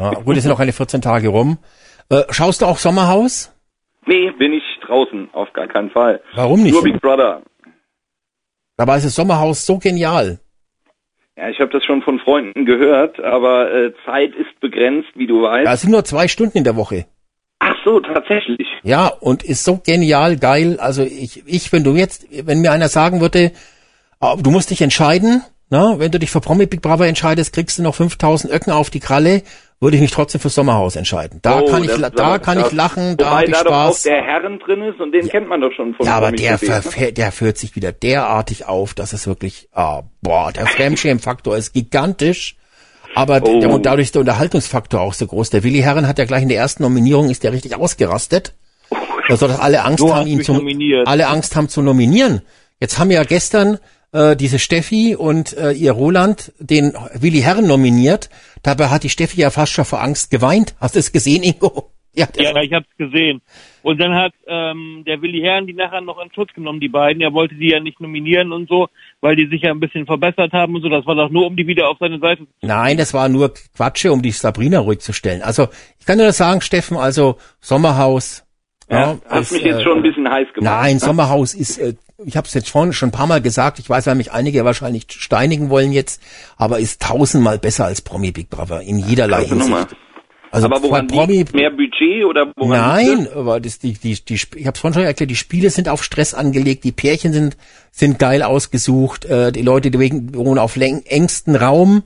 ja, 0.00 0.20
gut, 0.20 0.36
es 0.36 0.42
sind 0.42 0.50
noch 0.50 0.58
keine 0.58 0.72
14 0.72 1.00
Tage 1.00 1.28
rum. 1.28 1.58
Äh, 2.08 2.22
schaust 2.30 2.62
du 2.62 2.66
auch 2.66 2.78
Sommerhaus? 2.78 3.54
Nee, 4.06 4.30
bin 4.32 4.52
ich 4.52 4.62
draußen, 4.86 5.28
auf 5.32 5.52
gar 5.52 5.68
keinen 5.68 5.90
Fall. 5.90 6.20
Warum 6.34 6.62
nicht? 6.62 6.72
Nur 6.72 6.82
Big 6.82 7.00
Brother. 7.00 7.42
Dabei 8.76 8.96
ist 8.96 9.06
das 9.06 9.14
Sommerhaus 9.14 9.66
so 9.66 9.78
genial. 9.78 10.40
Ja, 11.36 11.48
ich 11.48 11.60
habe 11.60 11.70
das 11.70 11.84
schon 11.84 12.02
von 12.02 12.18
Freunden 12.18 12.64
gehört, 12.64 13.20
aber 13.20 13.72
äh, 13.72 13.92
Zeit 14.04 14.34
ist 14.34 14.58
begrenzt, 14.60 15.08
wie 15.14 15.26
du 15.26 15.42
weißt. 15.42 15.66
Ja, 15.66 15.72
es 15.72 15.82
sind 15.82 15.90
nur 15.90 16.04
zwei 16.04 16.28
Stunden 16.28 16.58
in 16.58 16.64
der 16.64 16.76
Woche. 16.76 17.06
Ach 17.60 17.74
so, 17.84 18.00
tatsächlich. 18.00 18.66
Ja, 18.82 19.08
und 19.08 19.42
ist 19.42 19.64
so 19.64 19.76
genial, 19.76 20.36
geil. 20.36 20.78
Also 20.80 21.02
ich, 21.02 21.42
ich, 21.46 21.72
wenn 21.72 21.84
du 21.84 21.94
jetzt, 21.94 22.26
wenn 22.46 22.62
mir 22.62 22.72
einer 22.72 22.88
sagen 22.88 23.20
würde, 23.20 23.52
ah, 24.18 24.36
du 24.36 24.50
musst 24.50 24.70
dich 24.70 24.80
entscheiden, 24.80 25.42
na, 25.68 25.98
wenn 25.98 26.10
du 26.10 26.18
dich 26.18 26.30
für 26.30 26.40
Promi 26.40 26.66
Big 26.66 26.82
Brother 26.82 27.06
entscheidest, 27.06 27.54
kriegst 27.54 27.78
du 27.78 27.82
noch 27.82 27.94
5000 27.94 28.52
Öcken 28.52 28.72
auf 28.72 28.90
die 28.90 29.00
Kralle, 29.00 29.42
würde 29.80 29.96
ich 29.96 30.02
mich 30.02 30.10
trotzdem 30.10 30.40
fürs 30.40 30.54
Sommerhaus 30.54 30.94
entscheiden. 30.94 31.40
Da 31.40 31.60
oh, 31.60 31.64
kann 31.64 31.82
ich, 31.82 31.90
da 31.90 32.38
kann 32.38 32.60
ich 32.60 32.70
lachen, 32.72 33.16
da 33.16 33.30
habe 33.30 33.44
ich 33.46 33.50
da 33.50 33.60
Spaß. 33.60 34.02
Doch 34.02 34.10
auch 34.10 34.14
der 34.14 34.22
Herren 34.22 34.58
drin 34.58 34.82
ist 34.82 35.00
und 35.00 35.12
den 35.12 35.24
ja. 35.24 35.32
kennt 35.32 35.48
man 35.48 35.62
doch 35.62 35.72
schon 35.72 35.94
von 35.94 36.04
Ja, 36.04 36.16
aber 36.16 36.32
der, 36.32 36.58
ver, 36.58 37.12
der 37.12 37.32
führt 37.32 37.56
sich 37.56 37.74
wieder 37.76 37.90
derartig 37.90 38.66
auf, 38.66 38.92
dass 38.92 39.14
es 39.14 39.26
wirklich, 39.26 39.70
ah, 39.72 40.02
boah, 40.20 40.52
der 40.52 40.66
Fremdschämfaktor 40.66 41.56
ist 41.56 41.72
gigantisch. 41.72 42.56
Aber 43.14 43.40
oh. 43.42 43.58
der, 43.58 43.70
und 43.70 43.86
dadurch 43.86 44.12
der 44.12 44.20
Unterhaltungsfaktor 44.20 45.00
auch 45.00 45.14
so 45.14 45.26
groß. 45.26 45.50
Der 45.50 45.64
Willi 45.64 45.80
Herren 45.80 46.06
hat 46.06 46.18
ja 46.18 46.26
gleich 46.26 46.42
in 46.42 46.48
der 46.48 46.58
ersten 46.58 46.82
Nominierung 46.82 47.30
ist 47.30 47.42
der 47.42 47.52
richtig 47.52 47.74
ausgerastet. 47.74 48.54
Also, 49.28 49.48
dass 49.48 49.58
alle 49.58 49.84
Angst 49.84 50.04
haben, 50.04 50.26
ihn 50.26 50.42
zu, 50.42 50.52
nominiert. 50.54 51.06
alle 51.06 51.28
Angst 51.28 51.56
haben 51.56 51.68
zu 51.68 51.82
nominieren. 51.82 52.42
Jetzt 52.80 52.98
haben 52.98 53.10
wir 53.10 53.16
ja 53.16 53.24
gestern 53.24 53.78
äh, 54.12 54.36
diese 54.36 54.58
Steffi 54.58 55.16
und 55.16 55.56
äh, 55.56 55.72
ihr 55.72 55.92
Roland 55.92 56.52
den 56.58 56.92
Willi 57.14 57.40
Herren 57.40 57.66
nominiert. 57.66 58.30
Dabei 58.62 58.88
hat 58.88 59.04
die 59.04 59.08
Steffi 59.08 59.40
ja 59.40 59.50
fast 59.50 59.72
schon 59.72 59.84
vor 59.84 60.02
Angst 60.02 60.30
geweint. 60.30 60.74
Hast 60.80 60.94
du 60.94 60.98
es 60.98 61.12
gesehen, 61.12 61.42
Ingo? 61.42 61.90
Ja, 62.12 62.26
ja 62.34 62.60
ich 62.60 62.72
habe 62.72 62.84
es 62.90 62.96
gesehen. 62.96 63.40
Und 63.82 64.00
dann 64.00 64.12
hat 64.14 64.32
ähm, 64.48 65.04
der 65.06 65.22
Willi 65.22 65.42
Herren 65.42 65.68
die 65.68 65.74
nachher 65.74 66.00
noch 66.00 66.20
in 66.20 66.32
Schutz 66.34 66.52
genommen, 66.54 66.80
die 66.80 66.88
beiden. 66.88 67.22
Er 67.22 67.32
wollte 67.32 67.54
die 67.54 67.70
ja 67.70 67.78
nicht 67.78 68.00
nominieren 68.00 68.52
und 68.52 68.68
so, 68.68 68.88
weil 69.20 69.36
die 69.36 69.46
sich 69.46 69.62
ja 69.62 69.70
ein 69.70 69.78
bisschen 69.78 70.06
verbessert 70.06 70.52
haben 70.52 70.74
und 70.74 70.82
so. 70.82 70.88
Das 70.88 71.06
war 71.06 71.14
doch 71.14 71.30
nur, 71.30 71.46
um 71.46 71.54
die 71.54 71.68
wieder 71.68 71.88
auf 71.88 71.98
seine 72.00 72.18
Seite 72.18 72.42
zu 72.42 72.66
Nein, 72.66 72.96
das 72.96 73.14
war 73.14 73.28
nur 73.28 73.54
Quatsche, 73.76 74.12
um 74.12 74.22
die 74.22 74.32
Sabrina 74.32 74.80
ruhig 74.80 74.98
zu 74.98 75.12
stellen. 75.12 75.42
Also 75.42 75.68
ich 76.00 76.06
kann 76.06 76.18
nur 76.18 76.32
sagen, 76.32 76.60
Steffen, 76.62 76.96
also 76.96 77.36
Sommerhaus. 77.60 78.44
Ja, 78.90 79.12
ja 79.12 79.18
hast 79.28 79.52
ist, 79.52 79.52
mich 79.52 79.62
jetzt 79.62 79.80
äh, 79.80 79.84
schon 79.84 79.98
ein 79.98 80.02
bisschen 80.02 80.28
heiß 80.28 80.48
gemacht. 80.52 80.80
Nein, 80.82 80.98
Sommerhaus 80.98 81.54
ist 81.54 81.78
äh, 81.78 81.94
ich 82.24 82.36
habe 82.36 82.46
es 82.46 82.54
jetzt 82.54 82.70
vorhin 82.70 82.92
schon 82.92 83.08
ein 83.08 83.12
paar 83.12 83.26
Mal 83.26 83.40
gesagt, 83.40 83.78
ich 83.78 83.88
weiß, 83.88 84.06
weil 84.06 84.14
mich 84.14 84.32
einige 84.32 84.64
wahrscheinlich 84.64 85.06
steinigen 85.08 85.70
wollen 85.70 85.92
jetzt, 85.92 86.22
aber 86.56 86.78
ist 86.78 87.02
tausendmal 87.02 87.58
besser 87.58 87.86
als 87.86 88.00
Promi 88.00 88.32
Big 88.32 88.50
Brother 88.50 88.82
in 88.82 88.98
jederlei 88.98 89.44
Hinsicht. 89.44 89.96
Also 90.52 90.66
aber 90.66 90.82
woran 90.82 91.06
Promi, 91.06 91.44
mehr 91.52 91.70
Budget 91.70 92.24
oder 92.24 92.52
woran 92.56 92.70
Nein, 92.70 93.28
aber 93.32 93.60
das, 93.60 93.78
die, 93.78 93.92
die, 93.92 94.14
die, 94.14 94.34
ich 94.34 94.66
habe 94.66 94.74
es 94.74 94.80
vorhin 94.80 94.94
schon 94.94 95.04
erklärt, 95.04 95.30
die 95.30 95.36
Spiele 95.36 95.70
sind 95.70 95.88
auf 95.88 96.02
Stress 96.02 96.34
angelegt, 96.34 96.82
die 96.82 96.92
Pärchen 96.92 97.32
sind 97.32 97.56
sind 97.92 98.18
geil 98.18 98.42
ausgesucht, 98.42 99.24
äh, 99.26 99.52
die 99.52 99.62
Leute 99.62 99.90
die 99.90 99.98
wohnen 100.34 100.58
auf 100.58 100.76
engsten 100.76 101.54
Raum. 101.54 102.02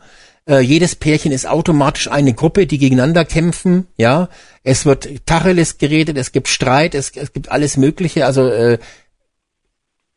Äh, 0.47 0.61
jedes 0.61 0.95
Pärchen 0.95 1.33
ist 1.33 1.49
automatisch 1.49 2.09
eine 2.11 2.35
Gruppe, 2.35 2.67
die 2.67 2.77
gegeneinander 2.77 3.25
kämpfen. 3.25 3.87
Ja, 3.97 4.29
es 4.63 4.85
wird 4.85 5.09
Tacheles 5.25 5.79
geredet, 5.79 6.19
es 6.19 6.33
gibt 6.33 6.49
Streit, 6.49 6.95
es, 6.95 7.13
es 7.17 7.33
gibt 7.33 7.51
alles 7.51 7.79
Mögliche. 7.79 8.27
Also 8.27 8.47
äh, 8.49 8.79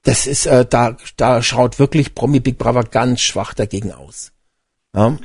das 0.03 0.27
ist, 0.27 0.45
äh, 0.45 0.65
da, 0.65 0.97
da 1.17 1.41
schaut 1.41 1.79
wirklich 1.79 2.15
Promi 2.15 2.39
Big 2.39 2.57
Brother 2.57 2.83
ganz 2.83 3.21
schwach 3.21 3.53
dagegen 3.53 3.91
aus. 3.91 4.31
Ja. 4.95 5.17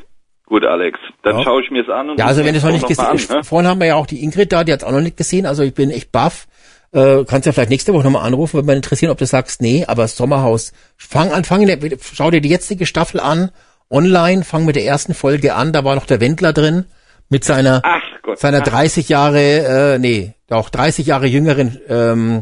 Gut, 0.47 0.65
Alex, 0.65 0.99
dann 1.23 1.39
ja. 1.39 1.44
schaue 1.44 1.62
ich 1.62 1.70
mir 1.70 1.83
es 1.83 1.89
an. 1.89 2.10
Und 2.10 2.18
ja, 2.18 2.26
also 2.26 2.44
wenn 2.44 2.52
du 2.52 2.59
es 2.59 2.65
noch 2.65 2.73
nicht 2.73 2.86
gesehen 2.86 3.07
hast, 3.07 3.31
ne? 3.31 3.44
vorhin 3.44 3.68
haben 3.68 3.81
wir 3.81 3.86
ja 3.86 3.94
auch 3.94 4.07
die 4.07 4.23
Ingrid 4.23 4.52
da, 4.52 4.65
die 4.65 4.73
hat 4.73 4.81
es 4.81 4.84
auch 4.86 4.92
noch 4.92 5.01
nicht 5.01 5.17
gesehen, 5.17 5.47
also 5.47 5.62
ich 5.62 5.73
bin 5.75 5.91
echt 5.91 6.12
baff. 6.12 6.47
Äh, 6.92 7.25
kannst 7.26 7.47
ja 7.47 7.52
vielleicht 7.52 7.70
nächste 7.70 7.94
Woche 7.94 8.05
nochmal 8.05 8.26
anrufen, 8.26 8.55
würde 8.55 8.67
mich 8.67 8.76
interessieren, 8.76 9.10
ob 9.10 9.17
du 9.17 9.25
sagst, 9.25 9.62
nee, 9.62 9.86
aber 9.86 10.09
Sommerhaus, 10.09 10.75
fang 10.99 11.33
an, 11.33 11.44
fang, 11.44 11.67
schau 12.01 12.31
dir 12.31 12.42
die 12.42 12.51
jetzige 12.51 12.84
Staffel 12.84 13.18
an, 13.18 13.51
online, 13.89 14.44
fang 14.44 14.67
mit 14.67 14.76
der 14.76 14.84
ersten 14.84 15.15
Folge 15.15 15.55
an, 15.55 15.73
da 15.73 15.84
war 15.84 15.94
noch 15.94 16.05
der 16.05 16.20
Wendler 16.20 16.52
drin, 16.52 16.84
mit 17.31 17.44
seiner, 17.44 17.81
Gott, 18.23 18.39
seiner 18.39 18.60
30 18.60 19.09
Jahre, 19.09 19.94
äh, 19.94 19.99
nee, 19.99 20.34
auch 20.51 20.68
30 20.68 21.07
Jahre 21.07 21.26
jüngeren, 21.28 21.81
ähm, 21.89 22.41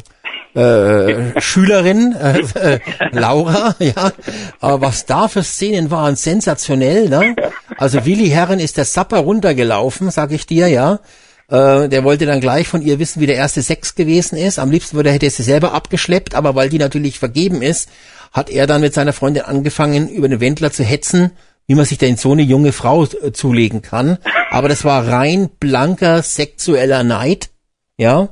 äh, 0.54 1.40
Schülerin, 1.40 2.14
äh, 2.14 2.40
äh, 2.54 2.80
Laura, 3.12 3.76
ja. 3.78 4.12
Aber 4.60 4.80
was 4.80 5.06
da 5.06 5.28
für 5.28 5.42
Szenen 5.42 5.90
waren, 5.90 6.16
sensationell, 6.16 7.08
ne? 7.08 7.36
Also 7.76 8.04
Willi 8.04 8.28
Herren 8.28 8.58
ist 8.58 8.76
der 8.76 8.84
Sapper 8.84 9.18
runtergelaufen, 9.18 10.10
sag 10.10 10.32
ich 10.32 10.46
dir, 10.46 10.68
ja. 10.68 11.00
Äh, 11.48 11.88
der 11.88 12.04
wollte 12.04 12.26
dann 12.26 12.40
gleich 12.40 12.68
von 12.68 12.82
ihr 12.82 12.98
wissen, 12.98 13.20
wie 13.20 13.26
der 13.26 13.36
erste 13.36 13.62
Sex 13.62 13.94
gewesen 13.94 14.36
ist. 14.36 14.58
Am 14.58 14.70
liebsten 14.70 14.96
würde 14.96 15.10
er 15.10 15.14
hätte 15.14 15.30
sie 15.30 15.42
selber 15.42 15.72
abgeschleppt, 15.72 16.34
aber 16.34 16.54
weil 16.54 16.68
die 16.68 16.78
natürlich 16.78 17.18
vergeben 17.18 17.62
ist, 17.62 17.88
hat 18.32 18.50
er 18.50 18.66
dann 18.66 18.80
mit 18.80 18.94
seiner 18.94 19.12
Freundin 19.12 19.44
angefangen, 19.44 20.08
über 20.08 20.28
den 20.28 20.40
Wendler 20.40 20.72
zu 20.72 20.84
hetzen, 20.84 21.32
wie 21.66 21.74
man 21.74 21.84
sich 21.84 21.98
denn 21.98 22.16
so 22.16 22.32
eine 22.32 22.42
junge 22.42 22.72
Frau 22.72 23.04
äh, 23.04 23.32
zulegen 23.32 23.82
kann. 23.82 24.18
Aber 24.50 24.68
das 24.68 24.84
war 24.84 25.06
rein 25.06 25.48
blanker 25.60 26.22
sexueller 26.22 27.04
Neid, 27.04 27.50
ja 27.96 28.30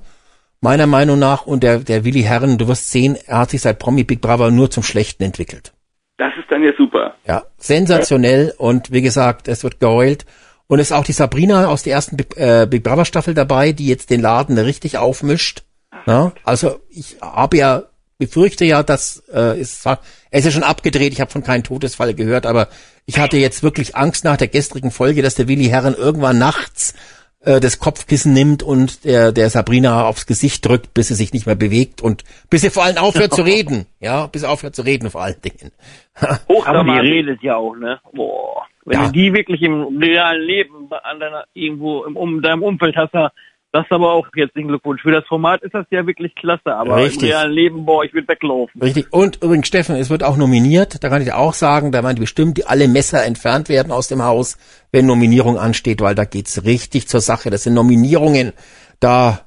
meiner 0.60 0.86
Meinung 0.86 1.18
nach. 1.18 1.46
Und 1.46 1.62
der, 1.62 1.78
der 1.78 2.04
Willi 2.04 2.22
Herren, 2.22 2.58
du 2.58 2.68
wirst 2.68 2.90
sehen, 2.90 3.16
er 3.26 3.38
hat 3.38 3.50
sich 3.50 3.62
seit 3.62 3.78
Promi 3.78 4.04
Big 4.04 4.20
Brother 4.20 4.50
nur 4.50 4.70
zum 4.70 4.82
Schlechten 4.82 5.22
entwickelt. 5.22 5.72
Das 6.16 6.32
ist 6.36 6.50
dann 6.50 6.62
ja 6.62 6.72
super. 6.76 7.14
Ja, 7.26 7.44
sensationell. 7.58 8.54
Und 8.58 8.90
wie 8.90 9.02
gesagt, 9.02 9.48
es 9.48 9.62
wird 9.62 9.80
geheult. 9.80 10.26
Und 10.66 10.80
es 10.80 10.90
ist 10.90 10.96
auch 10.96 11.04
die 11.04 11.12
Sabrina 11.12 11.66
aus 11.68 11.82
der 11.82 11.94
ersten 11.94 12.16
Big, 12.16 12.36
äh, 12.36 12.66
Big 12.68 12.82
Brother 12.82 13.04
Staffel 13.04 13.34
dabei, 13.34 13.72
die 13.72 13.86
jetzt 13.86 14.10
den 14.10 14.20
Laden 14.20 14.58
richtig 14.58 14.98
aufmischt. 14.98 15.62
Na? 16.06 16.32
Also 16.44 16.80
ich 16.90 17.16
habe 17.22 17.56
ja 17.56 17.84
befürchte 18.18 18.64
ja, 18.64 18.82
dass 18.82 19.22
äh, 19.32 19.58
ist 19.58 19.82
zwar, 19.82 20.00
er 20.30 20.40
ist 20.40 20.44
ja 20.44 20.50
schon 20.50 20.64
abgedreht, 20.64 21.12
ich 21.12 21.20
habe 21.20 21.30
von 21.30 21.44
keinem 21.44 21.62
Todesfall 21.62 22.14
gehört, 22.14 22.46
aber 22.46 22.68
ich 23.06 23.18
hatte 23.18 23.36
jetzt 23.36 23.62
wirklich 23.62 23.96
Angst 23.96 24.24
nach 24.24 24.36
der 24.36 24.48
gestrigen 24.48 24.90
Folge, 24.90 25.22
dass 25.22 25.36
der 25.36 25.48
Willi 25.48 25.66
Herren 25.66 25.94
irgendwann 25.94 26.38
nachts 26.38 26.94
äh, 27.40 27.60
das 27.60 27.78
Kopfkissen 27.78 28.32
nimmt 28.32 28.62
und 28.62 29.04
der, 29.04 29.32
der 29.32 29.50
Sabrina 29.50 30.06
aufs 30.06 30.26
Gesicht 30.26 30.66
drückt, 30.66 30.94
bis 30.94 31.08
sie 31.08 31.14
sich 31.14 31.32
nicht 31.32 31.46
mehr 31.46 31.54
bewegt 31.54 32.02
und 32.02 32.24
bis 32.50 32.62
sie 32.62 32.70
vor 32.70 32.84
allem 32.84 32.98
aufhört 32.98 33.32
zu 33.32 33.42
reden. 33.54 33.86
Ja, 34.00 34.26
bis 34.26 34.42
sie 34.42 34.48
aufhört 34.48 34.74
zu 34.74 34.82
reden 34.82 35.10
vor 35.10 35.22
allen 35.22 35.40
Dingen. 35.42 35.72
Aber 36.64 36.84
die 36.84 36.98
redet 36.98 37.42
ja 37.42 37.56
auch, 37.56 37.76
ne? 37.76 38.00
Boah. 38.12 38.66
Wenn 38.84 39.00
ja. 39.00 39.06
du 39.06 39.12
die 39.12 39.32
wirklich 39.34 39.60
im 39.62 39.98
realen 39.98 40.42
Leben 40.42 40.88
an 41.02 41.20
deiner, 41.20 41.44
irgendwo 41.52 42.04
im, 42.04 42.16
um 42.16 42.40
deinem 42.40 42.62
Umfeld 42.62 42.96
hast, 42.96 43.14
das 43.72 43.84
ist 43.84 43.92
aber 43.92 44.12
auch 44.12 44.26
jetzt 44.34 44.56
ein 44.56 44.68
Glückwunsch. 44.68 45.02
Für 45.02 45.12
das 45.12 45.24
Format 45.26 45.62
ist 45.62 45.74
das 45.74 45.86
ja 45.90 46.06
wirklich 46.06 46.34
klasse, 46.34 46.74
aber 46.74 46.96
Richtig. 46.96 47.22
im 47.22 47.28
realen 47.28 47.52
Leben, 47.52 47.84
boah, 47.84 48.04
ich 48.04 48.14
würde 48.14 48.28
weglaufen. 48.28 48.80
Richtig. 48.80 49.12
Und 49.12 49.42
übrigens, 49.42 49.68
Steffen, 49.68 49.96
es 49.96 50.10
wird 50.10 50.22
auch 50.22 50.36
nominiert. 50.36 51.02
Da 51.02 51.08
kann 51.08 51.22
ich 51.22 51.32
auch 51.32 51.54
sagen, 51.54 51.92
da 51.92 52.02
werden 52.02 52.18
bestimmt 52.18 52.56
die 52.56 52.66
alle 52.66 52.88
Messer 52.88 53.24
entfernt 53.24 53.68
werden 53.68 53.92
aus 53.92 54.08
dem 54.08 54.22
Haus, 54.22 54.58
wenn 54.90 55.06
Nominierung 55.06 55.58
ansteht, 55.58 56.00
weil 56.00 56.14
da 56.14 56.24
geht's 56.24 56.64
richtig 56.64 57.08
zur 57.08 57.20
Sache. 57.20 57.50
Das 57.50 57.64
sind 57.64 57.74
Nominierungen. 57.74 58.52
Da, 59.00 59.40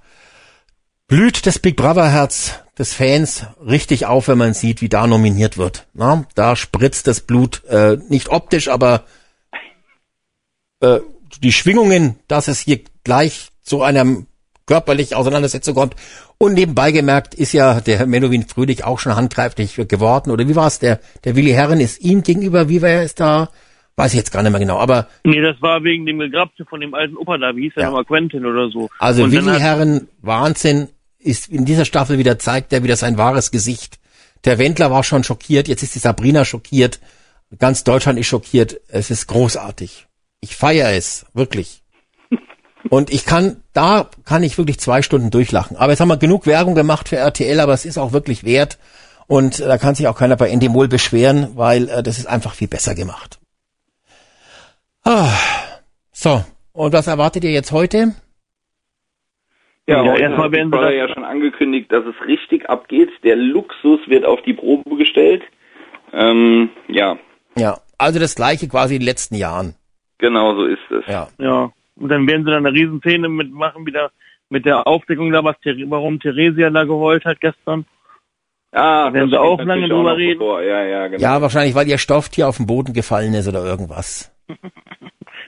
blüht 1.11 1.45
das 1.45 1.59
Big 1.59 1.75
Brother 1.75 2.09
Herz 2.09 2.63
des 2.79 2.93
Fans 2.93 3.45
richtig 3.59 4.05
auf, 4.05 4.29
wenn 4.29 4.37
man 4.37 4.53
sieht, 4.53 4.81
wie 4.81 4.87
da 4.87 5.07
nominiert 5.07 5.57
wird. 5.57 5.85
Na, 5.93 6.25
da 6.35 6.55
spritzt 6.55 7.05
das 7.05 7.19
Blut 7.19 7.65
äh, 7.65 7.97
nicht 8.07 8.29
optisch, 8.29 8.69
aber 8.69 9.03
äh, 10.79 10.99
die 11.43 11.51
Schwingungen, 11.51 12.17
dass 12.29 12.47
es 12.47 12.61
hier 12.61 12.79
gleich 13.03 13.50
zu 13.61 13.81
einer 13.81 14.05
körperlichen 14.65 15.17
Auseinandersetzung 15.17 15.75
kommt. 15.75 15.95
Und 16.37 16.53
nebenbei 16.53 16.91
gemerkt 16.91 17.33
ist 17.35 17.53
ja 17.53 17.81
der 17.81 18.05
Menowin 18.07 18.43
Fröhlich 18.43 18.83
auch 18.83 18.99
schon 18.99 19.15
handgreiflich 19.15 19.75
geworden. 19.87 20.31
Oder 20.31 20.47
wie 20.47 20.55
war 20.55 20.67
es? 20.67 20.79
Der, 20.79 20.99
der 21.23 21.35
Willi 21.35 21.51
Herren 21.51 21.79
ist 21.79 22.01
ihm 22.01 22.23
gegenüber, 22.23 22.69
wie 22.69 22.81
war 22.81 22.89
er 22.89 23.03
es 23.03 23.15
da? 23.15 23.49
Weiß 23.95 24.13
ich 24.13 24.17
jetzt 24.17 24.31
gar 24.31 24.41
nicht 24.41 24.51
mehr 24.51 24.61
genau, 24.61 24.77
aber. 24.77 25.07
Nee, 25.25 25.41
das 25.41 25.61
war 25.61 25.83
wegen 25.83 26.05
dem 26.05 26.19
Gegrabte 26.19 26.65
von 26.65 26.79
dem 26.79 26.93
alten 26.93 27.17
Opa 27.17 27.37
da, 27.37 27.55
wie 27.55 27.63
hieß 27.63 27.73
der 27.75 27.83
ja. 27.83 27.89
nochmal, 27.89 28.05
Quentin 28.05 28.45
oder 28.45 28.69
so. 28.69 28.89
Also 28.99 29.29
Willi 29.31 29.59
Herren, 29.59 30.07
Wahnsinn, 30.21 30.87
ist 31.19 31.49
in 31.49 31.65
dieser 31.65 31.85
Staffel 31.85 32.17
wieder 32.17 32.39
zeigt 32.39 32.73
er 32.73 32.83
wieder 32.83 32.95
sein 32.95 33.17
wahres 33.17 33.51
Gesicht. 33.51 33.99
Der 34.45 34.57
Wendler 34.57 34.89
war 34.89 35.03
schon 35.03 35.23
schockiert, 35.23 35.67
jetzt 35.67 35.83
ist 35.83 35.93
die 35.93 35.99
Sabrina 35.99 36.45
schockiert. 36.45 36.99
Ganz 37.59 37.83
Deutschland 37.83 38.17
ist 38.17 38.27
schockiert. 38.27 38.79
Es 38.87 39.11
ist 39.11 39.27
großartig. 39.27 40.07
Ich 40.39 40.55
feiere 40.55 40.93
es, 40.93 41.25
wirklich. 41.33 41.80
Und 42.89 43.11
ich 43.11 43.25
kann, 43.25 43.57
da 43.73 44.09
kann 44.25 44.43
ich 44.43 44.57
wirklich 44.57 44.79
zwei 44.79 45.01
Stunden 45.01 45.29
durchlachen. 45.29 45.77
Aber 45.77 45.91
jetzt 45.91 45.99
haben 45.99 46.07
wir 46.07 46.17
genug 46.17 46.47
Werbung 46.47 46.75
gemacht 46.75 47.09
für 47.09 47.17
RTL, 47.17 47.59
aber 47.59 47.73
es 47.73 47.85
ist 47.85 47.97
auch 47.97 48.13
wirklich 48.13 48.43
wert. 48.43 48.79
Und 49.27 49.59
da 49.59 49.77
kann 49.77 49.95
sich 49.95 50.07
auch 50.07 50.17
keiner 50.17 50.35
bei 50.35 50.49
Endemol 50.49 50.87
beschweren, 50.87 51.51
weil 51.55 51.87
äh, 51.89 52.03
das 52.03 52.17
ist 52.17 52.25
einfach 52.25 52.53
viel 52.53 52.67
besser 52.67 52.95
gemacht. 52.95 53.39
Ah, 55.03 55.29
so, 56.11 56.43
und 56.73 56.93
was 56.93 57.07
erwartet 57.07 57.43
ihr 57.43 57.51
jetzt 57.51 57.71
heute? 57.71 58.13
Ja, 59.87 60.03
ja 60.03 60.15
erstmal 60.15 60.51
werden 60.51 60.71
wir 60.71 60.93
ja 60.93 61.07
schon 61.13 61.23
angekündigt, 61.23 61.91
dass 61.91 62.03
es 62.05 62.27
richtig 62.27 62.69
abgeht. 62.69 63.09
Der 63.23 63.35
Luxus 63.35 63.99
wird 64.07 64.25
auf 64.25 64.41
die 64.43 64.53
Probe 64.53 64.95
gestellt. 64.95 65.43
Ähm, 66.13 66.69
ja. 66.87 67.17
Ja, 67.57 67.77
also 67.97 68.19
das 68.19 68.35
gleiche 68.35 68.67
quasi 68.67 68.95
in 68.95 69.01
den 69.01 69.07
letzten 69.07 69.35
Jahren. 69.35 69.75
Genau 70.19 70.55
so 70.55 70.65
ist 70.65 70.91
es. 70.91 71.05
Ja. 71.07 71.29
Ja. 71.39 71.71
Und 72.01 72.09
dann 72.09 72.27
werden 72.27 72.45
sie 72.45 72.51
dann 72.51 72.65
eine 72.65 72.75
Riesenszene 72.75 73.29
mitmachen, 73.29 73.85
wieder 73.85 74.11
mit 74.49 74.65
der 74.65 74.87
Aufdeckung 74.87 75.31
da, 75.31 75.43
was 75.43 75.55
warum 75.63 76.19
Theresia 76.19 76.69
da 76.69 76.83
geheult 76.83 77.25
hat 77.25 77.39
gestern. 77.39 77.85
Ah, 78.73 79.07
da 79.07 79.13
werden 79.13 79.29
sie 79.29 79.39
auch 79.39 79.61
lange 79.61 79.87
drüber 79.87 80.15
reden. 80.15 80.41
Ja, 80.41 80.83
ja, 80.83 81.07
genau. 81.07 81.21
Ja, 81.21 81.41
wahrscheinlich, 81.41 81.75
weil 81.75 81.87
ihr 81.87 81.97
Stofftier 81.97 82.47
auf 82.47 82.57
den 82.57 82.67
Boden 82.67 82.93
gefallen 82.93 83.33
ist 83.33 83.47
oder 83.47 83.63
irgendwas. 83.65 84.31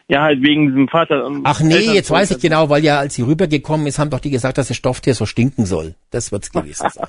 ja, 0.07 0.21
halt 0.23 0.41
wegen 0.41 0.67
diesem 0.67 0.87
Vater. 0.89 1.29
Ach 1.43 1.61
nee, 1.61 1.93
jetzt 1.93 2.11
weiß 2.11 2.31
ich 2.31 2.39
genau, 2.39 2.69
weil 2.69 2.83
ja, 2.83 2.99
als 2.99 3.15
sie 3.15 3.21
rübergekommen 3.21 3.87
ist, 3.87 3.99
haben 3.99 4.09
doch 4.09 4.19
die 4.19 4.29
gesagt, 4.29 4.57
dass 4.57 4.67
das 4.67 4.77
Stofftier 4.77 5.13
so 5.13 5.25
stinken 5.25 5.65
soll. 5.65 5.95
Das 6.11 6.31
wird's 6.31 6.51
gewesen 6.51 6.89
sein. 6.89 7.07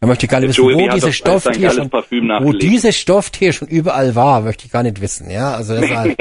Da 0.00 0.06
möchte 0.06 0.24
ich 0.24 0.30
gar 0.30 0.40
nicht 0.40 0.50
wissen, 0.50 0.64
wo 0.64 0.88
dieses 0.88 1.14
Stofftier 1.14 1.70
schon, 1.70 1.90
wo 1.92 2.52
dieses 2.52 2.96
Stofftier 2.96 3.52
schon 3.52 3.68
überall 3.68 4.14
war, 4.14 4.40
möchte 4.40 4.64
ich 4.64 4.72
gar 4.72 4.82
nicht 4.82 5.02
wissen, 5.02 5.30
ja. 5.30 5.52
Also 5.52 5.78
deshalb 5.78 6.18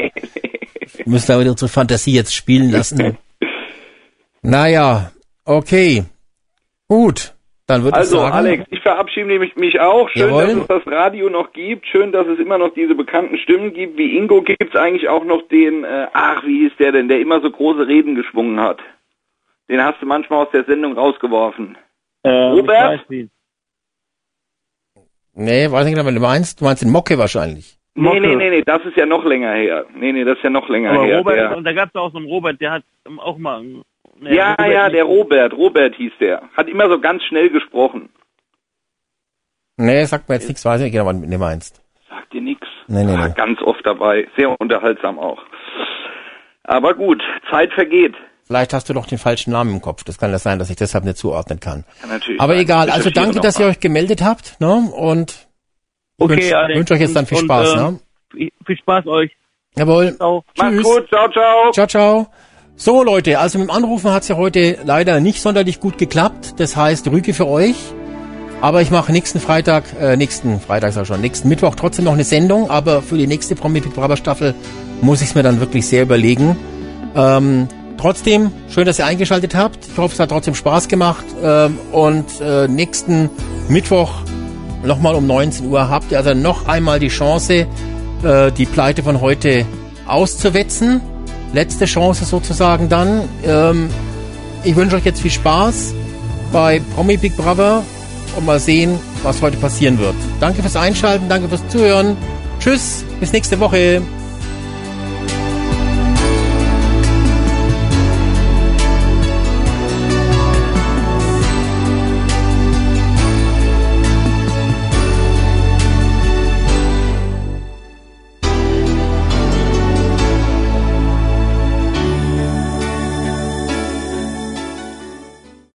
müssen 1.09 1.39
wir 1.39 1.51
unsere 1.51 1.69
Fantasie 1.69 2.13
jetzt 2.13 2.33
spielen 2.33 2.71
lassen. 2.71 3.17
Naja, 4.41 5.11
okay. 5.43 6.05
Gut. 6.87 7.33
Dann 7.67 7.83
würde 7.83 7.97
also, 7.97 8.15
ich 8.15 8.21
sagen, 8.21 8.33
Alex, 8.33 8.65
ich 8.71 8.81
verabschiede 8.81 9.37
mich, 9.37 9.55
mich 9.55 9.79
auch. 9.79 10.09
Schön, 10.09 10.29
Jawohl. 10.29 10.45
dass 10.45 10.55
es 10.55 10.67
das 10.67 10.87
Radio 10.87 11.29
noch 11.29 11.51
gibt. 11.53 11.85
Schön, 11.85 12.11
dass 12.11 12.25
es 12.25 12.39
immer 12.39 12.57
noch 12.57 12.73
diese 12.73 12.95
bekannten 12.95 13.37
Stimmen 13.37 13.73
gibt. 13.73 13.97
Wie 13.97 14.17
Ingo 14.17 14.41
gibt 14.41 14.73
es 14.73 14.79
eigentlich 14.79 15.07
auch 15.07 15.23
noch 15.23 15.47
den, 15.49 15.83
äh, 15.83 16.07
ach, 16.13 16.43
wie 16.45 16.63
hieß 16.63 16.71
der 16.79 16.93
denn, 16.93 17.09
der 17.09 17.19
immer 17.19 17.41
so 17.41 17.51
große 17.51 17.85
Reden 17.87 18.15
geschwungen 18.15 18.59
hat. 18.59 18.79
Den 19.69 19.83
hast 19.83 20.01
du 20.01 20.07
manchmal 20.07 20.45
aus 20.45 20.51
der 20.51 20.63
Sendung 20.63 20.93
rausgeworfen. 20.93 21.77
Äh, 22.23 22.29
Robert? 22.29 23.05
Nee, 25.35 25.71
weiß 25.71 25.85
nicht 25.85 25.95
genau, 25.95 26.07
was 26.07 26.13
du 26.15 26.19
meinst. 26.19 26.61
Du 26.61 26.65
meinst 26.65 26.81
den 26.81 26.91
Mocke 26.91 27.17
wahrscheinlich. 27.19 27.78
Nee, 27.99 28.19
nee, 28.19 28.35
nee, 28.35 28.49
nee, 28.49 28.61
das 28.63 28.83
ist 28.85 28.95
ja 28.97 29.05
noch 29.05 29.25
länger 29.25 29.53
her. 29.53 29.85
Nee, 29.95 30.11
nee, 30.11 30.23
das 30.23 30.37
ist 30.37 30.43
ja 30.43 30.49
noch 30.49 30.67
länger 30.69 30.91
Aber 30.91 31.05
her. 31.05 31.17
Robert, 31.17 31.35
der, 31.37 31.57
und 31.57 31.63
da 31.63 31.73
gab 31.73 31.89
es 31.89 31.95
auch 31.95 32.11
so 32.11 32.17
einen 32.17 32.27
Robert, 32.27 32.59
der 32.61 32.71
hat 32.71 32.83
auch 33.17 33.37
mal... 33.37 33.63
Nee, 34.21 34.35
ja, 34.35 34.51
Robert 34.51 34.71
ja, 34.73 34.89
der 34.89 35.03
Robert, 35.03 35.53
Robert 35.53 35.95
hieß 35.95 36.11
der. 36.19 36.41
Hat 36.55 36.67
immer 36.67 36.89
so 36.89 36.99
ganz 36.99 37.23
schnell 37.23 37.49
gesprochen. 37.49 38.09
Nee, 39.77 40.03
sagt 40.05 40.27
mir 40.27 40.35
jetzt 40.35 40.47
nichts, 40.47 40.65
weiß 40.65 40.81
ich 40.81 40.85
nicht 40.85 40.93
genau, 40.93 41.05
was 41.05 41.21
du 41.21 41.37
meinst. 41.37 41.81
Sagt 42.09 42.33
dir 42.33 42.41
nichts. 42.41 42.67
Nee, 42.87 43.05
nee, 43.05 43.15
nee. 43.15 43.33
Ganz 43.35 43.61
oft 43.61 43.85
dabei, 43.85 44.27
sehr 44.37 44.59
unterhaltsam 44.59 45.17
auch. 45.17 45.41
Aber 46.63 46.93
gut, 46.93 47.23
Zeit 47.49 47.71
vergeht. 47.73 48.15
Vielleicht 48.45 48.73
hast 48.73 48.89
du 48.89 48.93
doch 48.93 49.05
den 49.05 49.19
falschen 49.19 49.51
Namen 49.51 49.75
im 49.75 49.81
Kopf. 49.81 50.03
Das 50.03 50.17
kann 50.17 50.31
das 50.31 50.43
sein, 50.43 50.57
dass 50.57 50.69
ich 50.69 50.75
deshalb 50.75 51.05
nicht 51.05 51.17
zuordnen 51.17 51.59
kann. 51.59 51.85
Ja, 52.01 52.07
natürlich 52.07 52.41
Aber 52.41 52.55
egal. 52.57 52.89
Also 52.89 53.11
danke, 53.11 53.39
dass 53.39 53.59
ihr 53.59 53.67
euch 53.67 53.79
gemeldet 53.79 54.23
habt. 54.23 54.59
Ne? 54.59 54.91
Und 54.95 55.47
okay, 56.19 56.35
wünsche 56.35 56.75
wünsch 56.75 56.91
euch 56.91 56.99
jetzt 57.01 57.15
dann 57.15 57.25
viel 57.25 57.37
und, 57.39 57.45
Spaß. 57.45 57.73
Äh, 57.73 57.77
ne? 57.77 57.99
Viel 58.65 58.77
Spaß 58.77 59.07
euch. 59.07 59.31
Jawohl. 59.77 60.15
Ciao. 60.15 60.43
Macht's 60.57 60.83
gut. 60.83 61.07
Ciao, 61.09 61.29
ciao. 61.29 61.71
Ciao, 61.71 61.87
ciao. 61.87 62.27
So 62.75 63.03
Leute, 63.03 63.39
also 63.39 63.59
mit 63.59 63.67
dem 63.67 63.75
Anrufen 63.75 64.11
hat's 64.11 64.29
ja 64.29 64.37
heute 64.37 64.77
leider 64.85 65.19
nicht 65.19 65.41
sonderlich 65.41 65.79
gut 65.79 65.97
geklappt. 65.97 66.55
Das 66.59 66.75
heißt, 66.75 67.09
Rüge 67.11 67.33
für 67.33 67.47
euch. 67.47 67.75
Aber 68.61 68.81
ich 68.81 68.91
mache 68.91 69.11
nächsten 69.11 69.39
Freitag, 69.39 69.85
äh, 69.99 70.17
nächsten 70.17 70.59
Freitag 70.59 70.91
sag 70.91 71.03
ich 71.03 71.07
schon, 71.07 71.21
nächsten 71.21 71.47
Mittwoch 71.47 71.75
trotzdem 71.75 72.05
noch 72.05 72.13
eine 72.13 72.25
Sendung. 72.25 72.69
Aber 72.69 73.01
für 73.01 73.17
die 73.17 73.27
nächste 73.27 73.55
Promi 73.55 73.79
Big 73.79 73.93
Brother 73.93 74.17
Staffel 74.17 74.53
muss 75.01 75.21
ich 75.21 75.29
es 75.29 75.35
mir 75.35 75.43
dann 75.43 75.59
wirklich 75.59 75.87
sehr 75.87 76.03
überlegen. 76.03 76.57
Ähm, 77.15 77.67
trotzdem, 77.97 78.51
schön, 78.69 78.85
dass 78.85 78.99
ihr 78.99 79.05
eingeschaltet 79.05 79.55
habt. 79.55 79.85
Ich 79.85 79.97
hoffe, 79.97 80.13
es 80.13 80.19
hat 80.19 80.29
trotzdem 80.29 80.55
Spaß 80.55 80.87
gemacht. 80.89 81.25
Ähm, 81.41 81.77
und 81.91 82.25
äh, 82.41 82.67
nächsten 82.67 83.29
Mittwoch 83.69 84.11
nochmal 84.83 85.15
um 85.15 85.27
19 85.27 85.67
Uhr 85.67 85.89
habt 85.89 86.11
ihr 86.11 86.17
also 86.17 86.33
noch 86.33 86.67
einmal 86.67 86.99
die 86.99 87.09
Chance, 87.09 87.67
äh, 88.23 88.51
die 88.51 88.65
Pleite 88.65 89.03
von 89.03 89.21
heute 89.21 89.65
auszuwetzen. 90.07 91.01
Letzte 91.53 91.85
Chance 91.85 92.25
sozusagen 92.25 92.89
dann. 92.89 93.27
Ähm, 93.43 93.89
ich 94.63 94.75
wünsche 94.75 94.95
euch 94.95 95.05
jetzt 95.05 95.21
viel 95.21 95.31
Spaß 95.31 95.93
bei 96.51 96.81
Promi 96.95 97.17
Big 97.17 97.35
Brother 97.37 97.83
und 98.35 98.45
mal 98.45 98.59
sehen, 98.59 98.99
was 99.23 99.41
heute 99.41 99.57
passieren 99.57 99.99
wird. 99.99 100.15
Danke 100.39 100.61
fürs 100.61 100.75
Einschalten, 100.75 101.29
danke 101.29 101.49
fürs 101.49 101.67
Zuhören. 101.69 102.17
Tschüss, 102.59 103.03
bis 103.19 103.31
nächste 103.31 103.59
Woche. 103.59 104.01